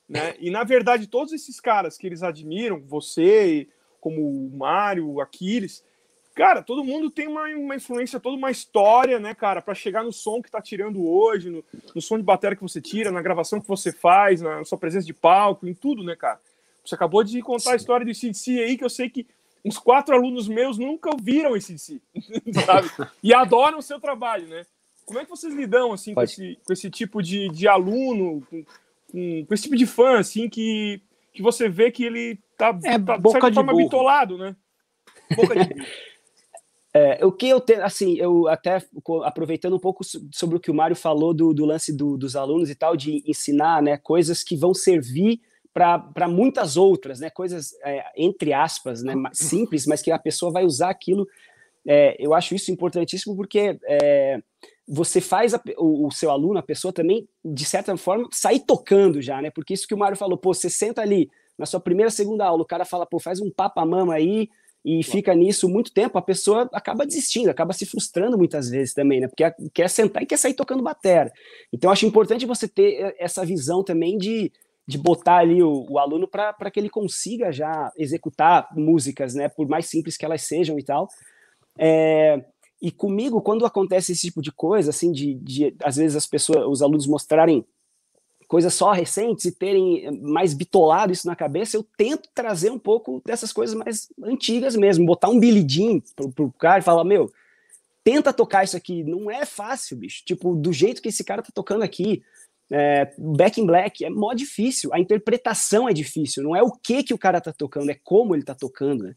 né? 0.08 0.34
E 0.38 0.50
na 0.50 0.64
verdade, 0.64 1.06
todos 1.06 1.32
esses 1.32 1.60
caras 1.60 1.96
que 1.96 2.06
eles 2.06 2.22
admiram, 2.22 2.80
você, 2.80 3.68
como 4.00 4.20
o 4.20 4.56
Mário, 4.56 5.08
o 5.08 5.20
Aquiles, 5.20 5.84
cara, 6.34 6.62
todo 6.62 6.84
mundo 6.84 7.10
tem 7.10 7.28
uma, 7.28 7.44
uma 7.50 7.76
influência, 7.76 8.20
toda 8.20 8.36
uma 8.36 8.50
história, 8.50 9.20
né, 9.20 9.34
cara, 9.34 9.62
para 9.62 9.74
chegar 9.74 10.02
no 10.02 10.12
som 10.12 10.42
que 10.42 10.50
tá 10.50 10.60
tirando 10.60 11.06
hoje, 11.06 11.48
no, 11.48 11.64
no 11.94 12.02
som 12.02 12.16
de 12.16 12.24
bateria 12.24 12.56
que 12.56 12.62
você 12.62 12.80
tira, 12.80 13.10
na 13.10 13.22
gravação 13.22 13.60
que 13.60 13.68
você 13.68 13.92
faz, 13.92 14.42
na 14.42 14.64
sua 14.64 14.76
presença 14.76 15.06
de 15.06 15.14
palco, 15.14 15.66
em 15.66 15.74
tudo, 15.74 16.02
né, 16.02 16.16
cara? 16.16 16.40
Você 16.84 16.94
acabou 16.94 17.24
de 17.24 17.40
contar 17.40 17.60
Sim. 17.60 17.72
a 17.72 17.76
história 17.76 18.04
do 18.04 18.14
CDC 18.14 18.60
aí, 18.60 18.76
que 18.76 18.84
eu 18.84 18.90
sei 18.90 19.08
que 19.08 19.26
uns 19.64 19.78
quatro 19.78 20.14
alunos 20.14 20.46
meus 20.46 20.76
nunca 20.76 21.10
viram 21.20 21.56
esse 21.56 21.78
CDC, 21.78 22.02
sabe? 22.66 22.90
E 23.22 23.32
adoram 23.32 23.78
o 23.78 23.82
seu 23.82 23.98
trabalho, 23.98 24.46
né? 24.46 24.66
Como 25.06 25.18
é 25.18 25.24
que 25.24 25.30
vocês 25.30 25.54
lidam, 25.54 25.92
assim, 25.92 26.14
com 26.14 26.22
esse, 26.22 26.58
com 26.64 26.72
esse, 26.72 26.90
tipo 26.90 27.22
de, 27.22 27.48
de 27.48 27.68
aluno, 27.68 28.42
com, 28.50 28.64
com, 29.10 29.46
com, 29.46 29.54
esse 29.54 29.64
tipo 29.64 29.76
de 29.76 29.86
fã, 29.86 30.18
assim, 30.18 30.48
que, 30.48 31.00
que 31.32 31.42
você 31.42 31.68
vê 31.68 31.90
que 31.90 32.04
ele 32.04 32.38
tá, 32.56 32.78
é, 32.84 32.98
tá 32.98 33.18
boca 33.18 33.38
de 33.38 33.44
certa 33.44 33.54
forma, 33.54 33.72
burro. 33.72 33.84
bitolado, 33.84 34.38
né? 34.38 34.56
Boca 35.36 35.54
de 35.54 35.64
burro. 35.74 35.86
É, 36.96 37.26
o 37.26 37.32
que 37.32 37.48
eu 37.48 37.60
tenho, 37.60 37.84
assim, 37.84 38.14
eu 38.18 38.46
até 38.46 38.80
aproveitando 39.24 39.74
um 39.74 39.80
pouco 39.80 40.04
sobre 40.30 40.56
o 40.56 40.60
que 40.60 40.70
o 40.70 40.74
Mário 40.74 40.94
falou 40.94 41.34
do, 41.34 41.52
do 41.52 41.64
lance 41.64 41.92
do, 41.92 42.16
dos 42.16 42.36
alunos 42.36 42.70
e 42.70 42.74
tal, 42.76 42.96
de 42.96 43.20
ensinar 43.26 43.82
né, 43.82 43.96
coisas 43.96 44.44
que 44.44 44.56
vão 44.56 44.72
servir 44.72 45.40
para 45.74 46.28
muitas 46.28 46.76
outras, 46.76 47.18
né? 47.18 47.28
Coisas, 47.28 47.74
é, 47.84 48.04
entre 48.16 48.52
aspas, 48.52 49.02
né? 49.02 49.12
simples, 49.32 49.86
mas 49.86 50.00
que 50.00 50.12
a 50.12 50.18
pessoa 50.18 50.52
vai 50.52 50.64
usar 50.64 50.88
aquilo. 50.88 51.26
É, 51.86 52.16
eu 52.18 52.32
acho 52.32 52.54
isso 52.54 52.70
importantíssimo 52.70 53.36
porque 53.36 53.76
é, 53.84 54.40
você 54.86 55.20
faz 55.20 55.52
a, 55.52 55.60
o, 55.76 56.06
o, 56.06 56.10
seu 56.12 56.30
aluno, 56.30 56.58
a 56.58 56.62
pessoa 56.62 56.92
também, 56.92 57.28
de 57.44 57.64
certa 57.64 57.94
forma, 57.96 58.28
sair 58.30 58.60
tocando 58.60 59.20
já, 59.20 59.42
né? 59.42 59.50
Porque 59.50 59.74
isso 59.74 59.88
que 59.88 59.94
o 59.94 59.98
Mário 59.98 60.16
falou, 60.16 60.38
pô, 60.38 60.54
você 60.54 60.70
senta 60.70 61.02
ali 61.02 61.28
na 61.58 61.66
sua 61.66 61.80
primeira, 61.80 62.10
segunda 62.10 62.46
aula, 62.46 62.62
o 62.62 62.66
cara 62.66 62.84
fala, 62.84 63.04
pô, 63.04 63.18
faz 63.18 63.40
um 63.40 63.50
papa-mama 63.50 64.14
aí 64.14 64.48
e 64.84 65.02
fica 65.02 65.34
nisso 65.34 65.68
muito 65.68 65.92
tempo, 65.92 66.18
a 66.18 66.22
pessoa 66.22 66.68
acaba 66.72 67.06
desistindo, 67.06 67.48
acaba 67.48 67.72
se 67.72 67.86
frustrando 67.86 68.36
muitas 68.36 68.68
vezes 68.68 68.92
também, 68.94 69.20
né? 69.20 69.28
Porque 69.28 69.44
quer 69.72 69.88
sentar 69.88 70.22
e 70.22 70.26
quer 70.26 70.36
sair 70.36 70.54
tocando 70.54 70.82
batera. 70.82 71.32
Então, 71.72 71.90
acho 71.90 72.06
importante 72.06 72.46
você 72.46 72.68
ter 72.68 73.16
essa 73.18 73.44
visão 73.44 73.82
também 73.82 74.16
de 74.18 74.52
de 74.86 74.98
botar 74.98 75.38
ali 75.38 75.62
o, 75.62 75.86
o 75.88 75.98
aluno 75.98 76.28
para 76.28 76.70
que 76.70 76.78
ele 76.78 76.90
consiga 76.90 77.50
já 77.50 77.90
executar 77.96 78.68
músicas, 78.76 79.34
né, 79.34 79.48
por 79.48 79.68
mais 79.68 79.86
simples 79.86 80.16
que 80.16 80.24
elas 80.24 80.42
sejam 80.42 80.78
e 80.78 80.82
tal. 80.82 81.08
É, 81.78 82.44
e 82.80 82.90
comigo, 82.90 83.40
quando 83.40 83.64
acontece 83.64 84.12
esse 84.12 84.26
tipo 84.26 84.42
de 84.42 84.52
coisa, 84.52 84.90
assim, 84.90 85.10
de, 85.10 85.34
de 85.34 85.74
às 85.82 85.96
vezes 85.96 86.16
as 86.16 86.26
pessoas, 86.26 86.66
os 86.66 86.82
alunos 86.82 87.06
mostrarem 87.06 87.64
coisas 88.46 88.74
só 88.74 88.92
recentes 88.92 89.46
e 89.46 89.52
terem 89.52 90.10
mais 90.20 90.52
bitolado 90.52 91.12
isso 91.12 91.26
na 91.26 91.34
cabeça, 91.34 91.76
eu 91.76 91.86
tento 91.96 92.28
trazer 92.34 92.70
um 92.70 92.78
pouco 92.78 93.22
dessas 93.24 93.52
coisas 93.52 93.74
mais 93.74 94.08
antigas 94.22 94.76
mesmo, 94.76 95.06
botar 95.06 95.30
um 95.30 95.40
Billy 95.40 95.64
Jean 95.66 96.00
pro, 96.14 96.30
pro 96.30 96.52
cara 96.52 96.80
e 96.80 96.82
falar, 96.82 97.04
meu, 97.04 97.32
tenta 98.04 98.34
tocar 98.34 98.64
isso 98.64 98.76
aqui, 98.76 99.02
não 99.02 99.30
é 99.30 99.46
fácil, 99.46 99.96
bicho, 99.96 100.22
tipo, 100.26 100.54
do 100.54 100.72
jeito 100.72 101.00
que 101.00 101.08
esse 101.08 101.24
cara 101.24 101.42
tá 101.42 101.48
tocando 101.54 101.82
aqui, 101.82 102.22
é, 102.70 103.12
Back 103.18 103.60
in 103.60 103.66
Black 103.66 104.04
é 104.04 104.10
mó 104.10 104.32
difícil, 104.32 104.92
a 104.92 104.98
interpretação 104.98 105.88
é 105.88 105.92
difícil, 105.92 106.42
não 106.42 106.56
é 106.56 106.62
o 106.62 106.72
que 106.72 107.02
que 107.02 107.14
o 107.14 107.18
cara 107.18 107.40
tá 107.40 107.52
tocando, 107.52 107.90
é 107.90 107.98
como 108.02 108.34
ele 108.34 108.42
tá 108.42 108.54
tocando, 108.54 109.04
né? 109.04 109.14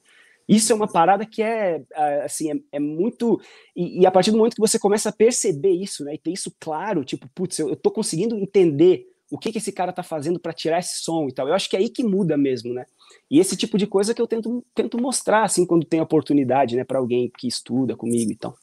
Isso 0.48 0.72
é 0.72 0.76
uma 0.76 0.88
parada 0.90 1.26
que 1.26 1.44
é, 1.44 1.84
assim, 2.24 2.52
é, 2.52 2.56
é 2.74 2.80
muito. 2.80 3.40
E, 3.76 4.02
e, 4.02 4.06
a 4.06 4.12
partir 4.12 4.32
do 4.32 4.38
momento 4.38 4.56
que 4.56 4.62
você 4.62 4.80
começa 4.80 5.10
a 5.10 5.12
perceber 5.12 5.72
isso, 5.72 6.06
né, 6.06 6.14
e 6.14 6.18
ter 6.18 6.32
isso 6.32 6.54
claro, 6.58 7.04
tipo, 7.04 7.28
putz, 7.36 7.60
eu, 7.60 7.70
eu 7.70 7.76
tô 7.76 7.92
conseguindo 7.92 8.38
entender 8.38 9.06
o 9.30 9.38
que, 9.38 9.52
que 9.52 9.58
esse 9.58 9.74
cara 9.74 9.92
tá 9.92 10.04
fazendo 10.04 10.40
para 10.40 10.54
tirar 10.54 10.80
esse 10.80 11.02
som 11.02 11.28
e 11.28 11.34
tal. 11.34 11.50
Eu 11.50 11.54
acho 11.54 11.70
que 11.70 11.76
é 11.76 11.80
aí 11.80 11.90
que 11.90 12.02
muda 12.02 12.38
mesmo, 12.38 12.74
né? 12.74 12.86
E 13.30 13.40
esse 13.40 13.58
tipo 13.58 13.78
de 13.78 13.86
coisa 13.86 14.14
que 14.14 14.22
eu 14.22 14.28
tento, 14.28 14.66
tento 14.74 15.02
mostrar, 15.02 15.44
assim, 15.44 15.66
quando 15.66 15.86
tem 15.86 16.00
oportunidade, 16.00 16.78
né, 16.78 16.86
para 16.86 17.00
alguém 17.00 17.30
que 17.38 17.48
estuda 17.48 17.96
comigo 17.96 18.32
e 18.32 18.38
tal. 18.38 18.56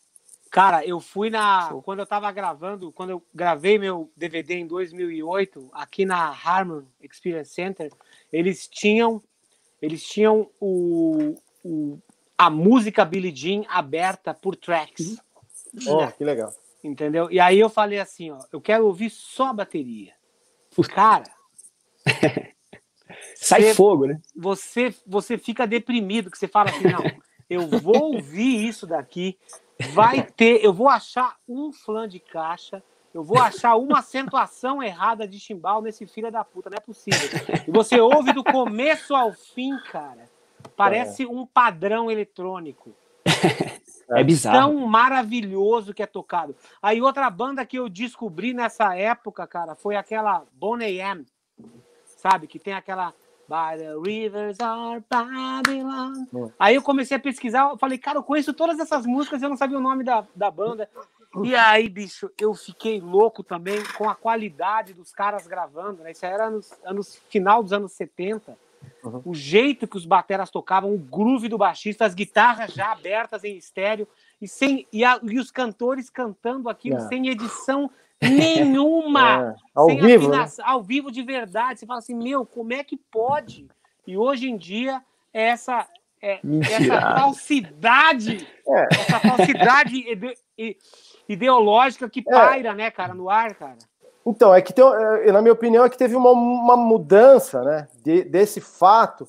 Cara, 0.55 0.86
eu 0.86 1.00
fui 1.00 1.30
na. 1.30 1.68
Quando 1.82 1.98
eu 1.98 2.07
tava 2.07 2.30
gravando, 2.30 2.92
quando 2.92 3.11
eu 3.11 3.20
gravei 3.34 3.76
meu 3.76 4.09
DVD 4.16 4.55
em 4.55 4.68
2008, 4.68 5.68
aqui 5.72 6.05
na 6.05 6.28
Harmon 6.28 6.84
Experience 7.02 7.52
Center, 7.52 7.90
eles 8.32 8.68
tinham. 8.68 9.20
Eles 9.82 10.05
tinham 10.05 10.48
o, 10.61 11.34
o 11.64 11.98
a 12.38 12.48
música 12.48 13.05
Billie 13.05 13.34
Jean 13.34 13.64
aberta 13.68 14.32
por 14.32 14.55
tracks. 14.55 15.20
Oh, 15.88 16.07
que 16.12 16.22
legal. 16.22 16.55
Entendeu? 16.84 17.28
E 17.32 17.40
aí 17.40 17.59
eu 17.59 17.68
falei 17.68 17.98
assim, 17.98 18.30
ó, 18.30 18.38
eu 18.52 18.61
quero 18.61 18.86
ouvir 18.86 19.11
só 19.11 19.48
a 19.48 19.55
bateria. 19.55 20.12
Cara. 20.94 21.24
Sai 23.34 23.61
você, 23.61 23.74
fogo, 23.74 24.07
né? 24.07 24.20
Você, 24.36 24.94
você 25.05 25.36
fica 25.36 25.66
deprimido, 25.66 26.30
que 26.30 26.38
você 26.38 26.46
fala 26.46 26.70
assim, 26.70 26.84
não, 26.84 27.02
eu 27.50 27.66
vou 27.80 28.14
ouvir 28.14 28.68
isso 28.68 28.86
daqui, 28.86 29.36
vai 29.92 30.22
ter, 30.22 30.64
eu 30.64 30.72
vou 30.72 30.88
achar 30.88 31.36
um 31.48 31.72
flan 31.72 32.08
de 32.08 32.20
caixa, 32.20 32.82
eu 33.12 33.22
vou 33.22 33.38
achar 33.38 33.76
uma 33.76 34.00
acentuação 34.00 34.82
errada 34.82 35.26
de 35.26 35.38
chimbal 35.38 35.80
nesse 35.80 36.06
filho 36.06 36.30
da 36.30 36.44
puta, 36.44 36.70
não 36.70 36.76
é 36.76 36.80
possível. 36.80 37.20
E 37.66 37.70
você 37.70 38.00
ouve 38.00 38.32
do 38.32 38.42
começo 38.42 39.14
ao 39.14 39.32
fim, 39.32 39.78
cara, 39.90 40.28
parece 40.76 41.22
é. 41.22 41.28
um 41.28 41.46
padrão 41.46 42.10
eletrônico. 42.10 42.94
É 44.10 44.22
bizarro. 44.22 44.58
Tão 44.58 44.86
maravilhoso 44.86 45.94
que 45.94 46.02
é 46.02 46.06
tocado. 46.06 46.54
Aí 46.82 47.00
outra 47.00 47.30
banda 47.30 47.64
que 47.64 47.78
eu 47.78 47.88
descobri 47.88 48.52
nessa 48.52 48.94
época, 48.94 49.46
cara, 49.46 49.74
foi 49.74 49.96
aquela 49.96 50.44
Boney 50.52 51.00
M, 51.00 51.24
sabe? 52.04 52.46
Que 52.46 52.58
tem 52.58 52.74
aquela 52.74 53.14
By 53.49 53.76
the 53.78 53.95
rivers 53.99 54.59
are 54.61 55.03
Babylon. 55.09 56.51
Aí 56.59 56.74
eu 56.74 56.82
comecei 56.82 57.16
a 57.16 57.20
pesquisar, 57.20 57.70
eu 57.70 57.78
falei, 57.78 57.99
cara, 57.99 58.18
eu 58.18 58.22
conheço 58.22 58.55
todas 58.55 58.78
essas 58.78 59.05
músicas, 59.05 59.42
eu 59.42 59.49
não 59.49 59.57
sabia 59.57 59.78
o 59.78 59.82
nome 59.82 60.03
da, 60.03 60.26
da 60.34 60.51
banda. 60.51 60.88
E 61.42 61.55
aí, 61.55 61.88
bicho, 61.88 62.30
eu 62.40 62.55
fiquei 62.55 63.01
louco 63.01 63.42
também 63.42 63.82
com 63.99 64.09
a 64.09 64.14
qualidade 64.14 64.95
dos 64.95 65.12
caras 65.12 65.47
gravando, 65.47 66.03
né? 66.03 66.12
Isso 66.12 66.24
era 66.24 66.49
nos 66.49 66.72
anos, 66.84 67.20
final 67.28 67.62
dos 67.62 67.72
anos 67.72 67.92
70. 67.92 68.57
Uhum. 69.03 69.22
O 69.24 69.34
jeito 69.34 69.88
que 69.88 69.97
os 69.97 70.07
bateras 70.07 70.51
tocavam, 70.51 70.95
o 70.95 70.99
groove 70.99 71.49
do 71.49 71.59
baixista, 71.59 72.05
as 72.05 72.14
guitarras 72.14 72.72
já 72.72 72.92
abertas 72.92 73.42
em 73.45 73.57
estéreo 73.57 74.07
e, 74.40 74.47
sem, 74.47 74.86
e, 74.92 75.05
a, 75.05 75.18
e 75.22 75.38
os 75.38 75.51
cantores 75.51 76.09
cantando 76.09 76.68
aquilo 76.68 76.97
yeah. 76.97 77.09
sem 77.09 77.28
edição 77.28 77.90
nenhuma. 78.30 79.50
É. 79.50 79.54
Ao 79.74 79.86
sem 79.86 80.00
vivo. 80.00 80.28
Né? 80.28 80.46
Ao 80.62 80.82
vivo 80.82 81.10
de 81.10 81.22
verdade. 81.22 81.80
Você 81.80 81.86
fala 81.86 81.98
assim, 81.98 82.14
meu, 82.14 82.44
como 82.44 82.72
é 82.72 82.82
que 82.82 82.96
pode? 82.96 83.68
E 84.06 84.16
hoje 84.16 84.48
em 84.48 84.56
dia, 84.56 85.02
essa, 85.32 85.86
é, 86.20 86.40
essa 86.70 87.00
falsidade, 87.18 88.46
é. 88.66 88.86
essa 88.90 89.20
falsidade 89.20 89.96
ide, 89.96 90.76
ideológica 91.28 92.08
que 92.08 92.20
é. 92.20 92.30
paira, 92.30 92.74
né, 92.74 92.90
cara, 92.90 93.14
no 93.14 93.30
ar, 93.30 93.54
cara. 93.54 93.78
Então, 94.26 94.54
é 94.54 94.62
que 94.62 94.72
tem, 94.72 94.84
é, 94.84 95.32
na 95.32 95.42
minha 95.42 95.52
opinião, 95.52 95.84
é 95.84 95.90
que 95.90 95.98
teve 95.98 96.16
uma, 96.16 96.30
uma 96.30 96.76
mudança, 96.76 97.62
né, 97.62 97.88
de, 98.02 98.24
desse 98.24 98.60
fato, 98.60 99.28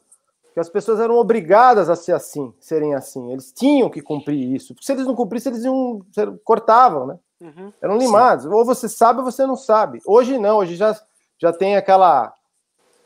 que 0.54 0.60
as 0.60 0.70
pessoas 0.70 1.02
eram 1.02 1.16
obrigadas 1.16 1.90
a 1.90 1.98
ser 1.98 2.14
assim, 2.14 2.54
serem 2.62 2.94
assim. 2.94 3.30
Eles 3.30 3.52
tinham 3.52 3.90
que 3.90 4.02
cumprir 4.02 4.56
isso. 4.56 4.74
Porque 4.74 4.86
se 4.86 4.94
eles 4.94 5.06
não 5.06 5.14
cumprissem, 5.14 5.52
eles 5.52 5.66
iam, 5.66 6.00
cortavam, 6.46 7.08
né? 7.08 7.20
Uhum. 7.42 7.72
Eram 7.82 7.98
limados. 7.98 8.46
Sim. 8.46 8.52
Ou 8.52 8.66
você 8.66 8.88
sabe 8.88 9.20
ou 9.20 9.26
você 9.26 9.46
não 9.46 9.56
sabe. 9.56 10.02
Hoje 10.06 10.38
não, 10.38 10.58
hoje 10.58 10.76
já, 10.76 11.00
já 11.38 11.52
tem 11.52 11.76
aquela. 11.76 12.34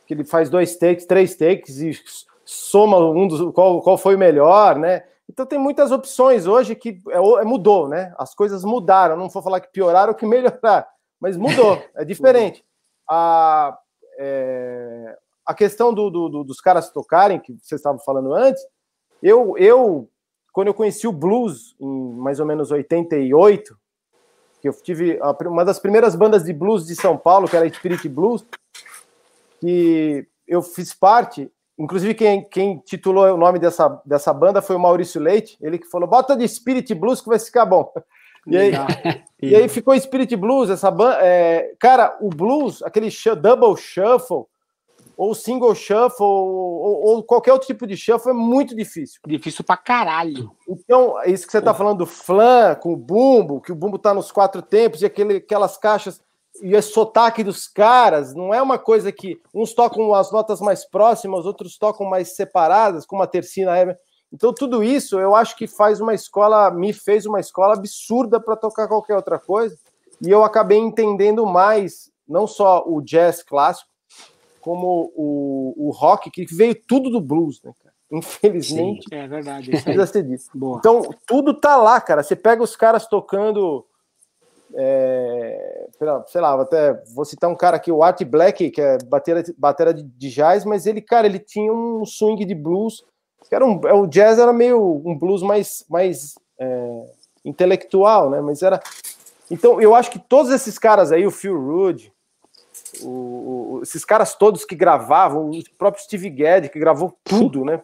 que 0.05 0.13
ele 0.13 0.23
faz 0.23 0.49
dois 0.49 0.75
takes, 0.75 1.05
três 1.05 1.35
takes 1.35 1.79
e 1.79 1.99
soma 2.45 2.97
um 2.97 3.27
dos. 3.27 3.53
qual, 3.53 3.81
qual 3.81 3.97
foi 3.97 4.15
o 4.15 4.19
melhor, 4.19 4.77
né? 4.77 5.03
Então 5.29 5.45
tem 5.45 5.59
muitas 5.59 5.91
opções 5.91 6.47
hoje 6.47 6.75
que 6.75 7.01
é, 7.09 7.17
é, 7.17 7.43
mudou, 7.43 7.87
né? 7.87 8.13
As 8.17 8.33
coisas 8.33 8.63
mudaram. 8.63 9.15
Não 9.15 9.29
vou 9.29 9.43
falar 9.43 9.59
que 9.59 9.71
pioraram 9.71 10.11
ou 10.11 10.17
que 10.17 10.25
melhoraram, 10.27 10.85
mas 11.19 11.37
mudou, 11.37 11.81
é 11.95 12.03
diferente. 12.03 12.63
a, 13.07 13.77
é, 14.17 15.17
a 15.45 15.53
questão 15.53 15.93
do, 15.93 16.09
do, 16.09 16.29
do, 16.29 16.43
dos 16.43 16.61
caras 16.61 16.91
tocarem, 16.91 17.39
que 17.39 17.53
vocês 17.53 17.79
estavam 17.79 17.99
falando 17.99 18.33
antes, 18.33 18.61
eu, 19.21 19.57
eu, 19.57 20.09
quando 20.53 20.67
eu 20.67 20.73
conheci 20.73 21.07
o 21.07 21.11
blues, 21.11 21.75
em 21.79 22.13
mais 22.13 22.39
ou 22.39 22.45
menos 22.45 22.69
88, 22.69 23.75
que 24.61 24.67
eu 24.67 24.73
tive 24.73 25.19
uma 25.45 25.63
das 25.63 25.79
primeiras 25.79 26.15
bandas 26.15 26.43
de 26.43 26.53
blues 26.53 26.85
de 26.85 26.95
São 26.95 27.17
Paulo, 27.17 27.47
que 27.47 27.55
era 27.55 27.65
a 27.65 27.69
Spirit 27.69 28.07
Blues, 28.09 28.45
que 29.59 30.27
eu 30.47 30.61
fiz 30.61 30.93
parte. 30.93 31.51
Inclusive, 31.77 32.13
quem, 32.13 32.43
quem 32.43 32.77
titulou 32.79 33.25
o 33.33 33.37
nome 33.37 33.57
dessa, 33.57 34.01
dessa 34.05 34.33
banda 34.33 34.61
foi 34.61 34.75
o 34.75 34.79
Maurício 34.79 35.21
Leite, 35.21 35.57
ele 35.61 35.77
que 35.77 35.87
falou: 35.87 36.07
bota 36.07 36.35
de 36.35 36.47
Spirit 36.47 36.93
Blues 36.93 37.21
que 37.21 37.29
vai 37.29 37.39
ficar 37.39 37.65
bom. 37.65 37.91
E 38.45 38.57
aí, 38.57 38.71
e 39.41 39.55
aí 39.55 39.69
ficou 39.69 39.97
Spirit 39.99 40.35
Blues, 40.35 40.69
essa 40.69 40.91
banda. 40.91 41.19
É, 41.21 41.73
cara, 41.79 42.17
o 42.19 42.29
blues, 42.29 42.83
aquele 42.83 43.09
double 43.41 43.77
shuffle, 43.77 44.45
ou 45.19 45.35
single 45.35 45.75
shuffle, 45.75 46.25
ou, 46.25 47.01
ou, 47.03 47.23
qualquer 47.23 47.51
outro 47.51 47.67
tipo 47.67 47.85
de 47.85 47.97
shuffle, 47.97 48.31
é 48.31 48.33
muito 48.33 48.73
difícil. 48.73 49.19
Difícil 49.27 49.65
pra 49.65 49.75
caralho. 49.75 50.49
Então, 50.65 51.21
isso 51.25 51.45
que 51.45 51.51
você 51.51 51.61
tá 51.61 51.73
falando 51.73 51.97
do 51.97 52.05
flan, 52.05 52.73
com 52.75 52.93
o 52.93 52.95
bumbo, 52.95 53.59
que 53.59 53.69
o 53.69 53.75
bumbo 53.75 53.99
tá 53.99 54.13
nos 54.13 54.31
quatro 54.31 54.61
tempos, 54.61 55.01
e 55.01 55.05
aquele, 55.05 55.35
aquelas 55.35 55.77
caixas, 55.77 56.21
e 56.61 56.73
esse 56.73 56.93
sotaque 56.93 57.43
dos 57.43 57.67
caras, 57.67 58.33
não 58.33 58.53
é 58.53 58.61
uma 58.61 58.79
coisa 58.79 59.11
que 59.11 59.37
uns 59.53 59.73
tocam 59.73 60.13
as 60.13 60.31
notas 60.31 60.61
mais 60.61 60.85
próximas, 60.85 61.45
outros 61.45 61.77
tocam 61.77 62.07
mais 62.07 62.37
separadas, 62.37 63.05
como 63.05 63.21
a 63.21 63.27
tercina 63.27 63.77
é. 63.77 63.97
Então, 64.31 64.53
tudo 64.53 64.81
isso 64.81 65.19
eu 65.19 65.35
acho 65.35 65.57
que 65.57 65.67
faz 65.67 65.99
uma 65.99 66.13
escola, 66.13 66.71
me 66.71 66.93
fez 66.93 67.25
uma 67.25 67.41
escola 67.41 67.73
absurda 67.73 68.39
para 68.39 68.55
tocar 68.55 68.87
qualquer 68.87 69.17
outra 69.17 69.37
coisa, 69.37 69.77
e 70.25 70.29
eu 70.29 70.45
acabei 70.45 70.77
entendendo 70.77 71.45
mais, 71.45 72.09
não 72.25 72.47
só 72.47 72.85
o 72.87 73.01
jazz 73.01 73.43
clássico, 73.43 73.88
como 74.69 75.11
o, 75.15 75.87
o 75.87 75.89
rock, 75.89 76.29
que 76.29 76.45
veio 76.45 76.75
tudo 76.75 77.09
do 77.09 77.19
blues, 77.19 77.59
né, 77.63 77.73
cara? 77.83 77.95
Infelizmente. 78.11 79.07
Sim, 79.09 79.15
é 79.15 79.27
verdade. 79.27 79.71
Precisa 79.71 80.05
ser 80.05 80.21
disso. 80.21 80.51
Então, 80.77 81.09
tudo 81.25 81.55
tá 81.55 81.75
lá, 81.75 81.99
cara. 81.99 82.21
Você 82.21 82.35
pega 82.35 82.61
os 82.61 82.75
caras 82.75 83.07
tocando. 83.07 83.83
É, 84.75 85.87
sei 86.27 86.39
lá, 86.39 86.61
até 86.61 87.03
vou 87.15 87.25
citar 87.25 87.49
um 87.49 87.55
cara 87.55 87.77
aqui, 87.77 87.91
o 87.91 88.03
Art 88.03 88.23
Black, 88.23 88.69
que 88.69 88.79
é 88.79 88.99
batera, 88.99 89.43
batera 89.57 89.91
de, 89.91 90.03
de 90.03 90.29
jazz, 90.29 90.63
mas 90.63 90.85
ele, 90.85 91.01
cara, 91.01 91.25
ele 91.25 91.39
tinha 91.39 91.73
um 91.73 92.05
swing 92.05 92.45
de 92.45 92.53
blues. 92.53 93.03
Que 93.49 93.55
era 93.55 93.65
um, 93.65 93.81
é, 93.87 93.93
o 93.93 94.05
jazz 94.05 94.37
era 94.37 94.53
meio 94.53 95.01
um 95.03 95.17
blues 95.17 95.41
mais, 95.41 95.83
mais 95.89 96.35
é, 96.59 97.05
intelectual, 97.43 98.29
né? 98.29 98.39
Mas 98.39 98.61
era. 98.61 98.79
Então, 99.49 99.81
eu 99.81 99.95
acho 99.95 100.11
que 100.11 100.19
todos 100.19 100.51
esses 100.51 100.77
caras 100.77 101.11
aí, 101.11 101.25
o 101.25 101.31
Phil 101.31 101.59
Rudd, 101.59 102.11
o, 103.01 103.77
o, 103.77 103.79
esses 103.83 104.03
caras 104.03 104.35
todos 104.35 104.65
que 104.65 104.75
gravavam, 104.75 105.49
o 105.49 105.63
próprio 105.77 106.03
Steve 106.03 106.29
Gadd, 106.29 106.69
que 106.69 106.79
gravou 106.79 107.17
tudo, 107.23 107.63
né? 107.65 107.81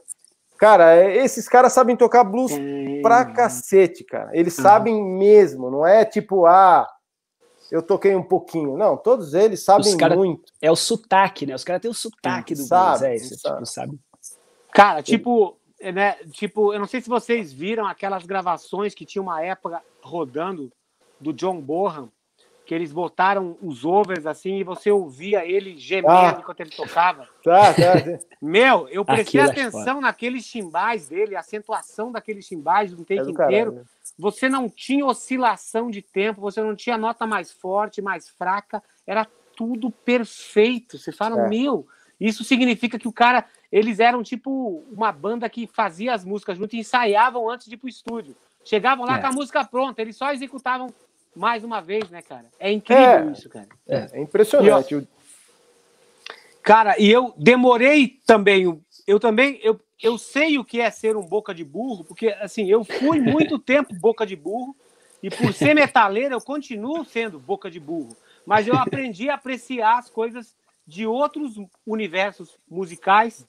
Cara, 0.58 0.96
é, 0.96 1.18
esses 1.18 1.48
caras 1.48 1.74
sabem 1.74 1.96
tocar 1.96 2.24
blues 2.24 2.52
pra 3.02 3.26
cacete, 3.26 4.04
cara. 4.04 4.30
Eles 4.34 4.58
uhum. 4.58 4.64
sabem 4.64 5.04
mesmo, 5.04 5.70
não 5.70 5.86
é 5.86 6.06
tipo, 6.06 6.46
ah, 6.46 6.88
eu 7.72 7.82
toquei 7.82 8.16
um 8.16 8.24
pouquinho. 8.24 8.78
Não, 8.78 8.96
todos 8.96 9.34
eles 9.34 9.64
sabem 9.64 9.98
cara, 9.98 10.16
muito. 10.16 10.52
É 10.62 10.72
o 10.72 10.76
sotaque, 10.76 11.46
né? 11.46 11.56
Os 11.56 11.64
caras 11.64 11.82
têm 11.82 11.92
o 11.92 11.94
sotaque 11.94 12.56
do 12.56 12.64
sabe, 12.64 13.00
blues, 13.00 13.02
é 13.02 13.16
isso, 13.16 13.40
sabe. 13.40 13.56
Tipo, 13.56 13.66
sabe? 13.66 14.00
Cara, 14.72 15.04
tipo, 15.04 15.58
né, 15.82 16.14
tipo, 16.32 16.74
eu 16.74 16.80
não 16.80 16.88
sei 16.88 17.02
se 17.02 17.10
vocês 17.10 17.52
viram 17.52 17.86
aquelas 17.86 18.26
gravações 18.26 18.94
que 18.94 19.06
tinha 19.06 19.22
uma 19.22 19.42
época 19.42 19.82
rodando 20.02 20.72
do 21.20 21.34
John 21.34 21.60
Bohan, 21.60 22.10
que 22.66 22.74
eles 22.74 22.92
botaram 22.92 23.56
os 23.62 23.86
overs 23.86 24.26
assim 24.26 24.58
e 24.58 24.64
você 24.64 24.90
ouvia 24.92 25.46
ele 25.46 25.78
gemendo 25.78 26.10
Ah. 26.12 26.38
enquanto 26.40 26.62
ele 26.62 26.72
tocava. 26.72 27.28
Tá, 27.44 27.74
tá. 27.74 27.74
tá. 27.74 28.20
Meu, 28.42 28.88
eu 28.90 29.06
prestei 29.06 29.40
Aquilo 29.42 29.60
é 29.60 29.64
atenção 29.68 30.02
naqueles 30.02 30.44
chimbais 30.46 31.08
dele, 31.08 31.36
a 31.36 31.42
acentuação 31.42 32.12
daqueles 32.12 32.46
chimbais 32.46 32.92
no 32.92 33.00
take 33.06 33.20
É 33.20 33.24
do 33.24 33.30
inteiro. 33.32 33.72
caralho. 33.72 33.88
Você 34.18 34.50
não 34.50 34.68
tinha 34.68 35.06
oscilação 35.06 35.92
de 35.92 36.02
tempo, 36.02 36.42
você 36.42 36.62
não 36.62 36.76
tinha 36.76 36.98
nota 36.98 37.28
mais 37.28 37.52
forte, 37.52 38.02
mais 38.02 38.28
fraca, 38.30 38.82
era 39.06 39.28
tudo 39.56 39.92
perfeito. 39.92 40.98
Você 40.98 41.12
fala, 41.12 41.46
É. 41.46 41.48
meu, 41.50 41.86
isso 42.20 42.44
significa 42.44 42.98
que 42.98 43.08
o 43.08 43.14
cara, 43.14 43.46
eles 43.72 44.00
eram 44.00 44.24
tipo 44.24 44.84
uma 44.92 45.12
banda 45.12 45.48
que 45.50 45.68
fazia 45.68 46.14
as 46.14 46.24
músicas 46.26 46.58
junto 46.58 46.76
e 46.76 46.80
ensaiavam 46.80 47.50
antes 47.50 47.68
de 47.68 47.76
ir 47.76 47.78
pro 47.78 47.90
estúdio. 47.90 48.36
Chegavam 48.64 49.06
lá 49.06 49.18
É. 49.18 49.22
com 49.22 49.28
a 49.28 49.32
música 49.32 49.64
pronta, 49.64 50.02
eles 50.02 50.18
só 50.18 50.32
executavam 50.32 50.88
mais 51.36 51.64
uma 51.64 51.82
vez, 51.82 52.10
né, 52.10 52.22
cara? 52.22 52.46
É 52.60 52.72
incrível 52.72 53.30
É. 53.30 53.32
isso, 53.32 53.50
cara. 53.50 53.68
É 53.88 54.20
impressionante. 54.22 54.96
O- 54.96 55.08
Cara, 56.64 56.96
e 57.00 57.12
eu 57.12 57.34
demorei 57.38 58.20
também. 58.26 58.82
Eu 59.06 59.20
também, 59.20 59.60
eu, 59.62 59.80
eu 60.02 60.18
sei 60.18 60.58
o 60.58 60.66
que 60.66 60.82
é 60.82 60.90
ser 60.90 61.16
um 61.16 61.22
boca 61.22 61.54
de 61.54 61.64
burro, 61.64 62.04
porque 62.04 62.30
assim, 62.40 62.68
eu 62.68 62.84
fui 62.84 63.20
muito 63.20 63.60
tempo 63.60 63.94
boca 63.94 64.26
de 64.26 64.36
burro, 64.36 64.76
e 65.22 65.30
por 65.30 65.54
ser 65.54 65.76
metaleiro, 65.76 66.34
eu 66.34 66.42
continuo 66.42 67.06
sendo 67.06 67.40
boca 67.40 67.70
de 67.70 67.80
burro. 67.80 68.18
Mas 68.46 68.68
eu 68.68 68.76
aprendi 68.76 69.30
a 69.30 69.36
apreciar 69.36 70.00
as 70.00 70.10
coisas 70.10 70.56
de 70.88 71.06
outros 71.06 71.56
universos 71.86 72.58
musicais, 72.70 73.46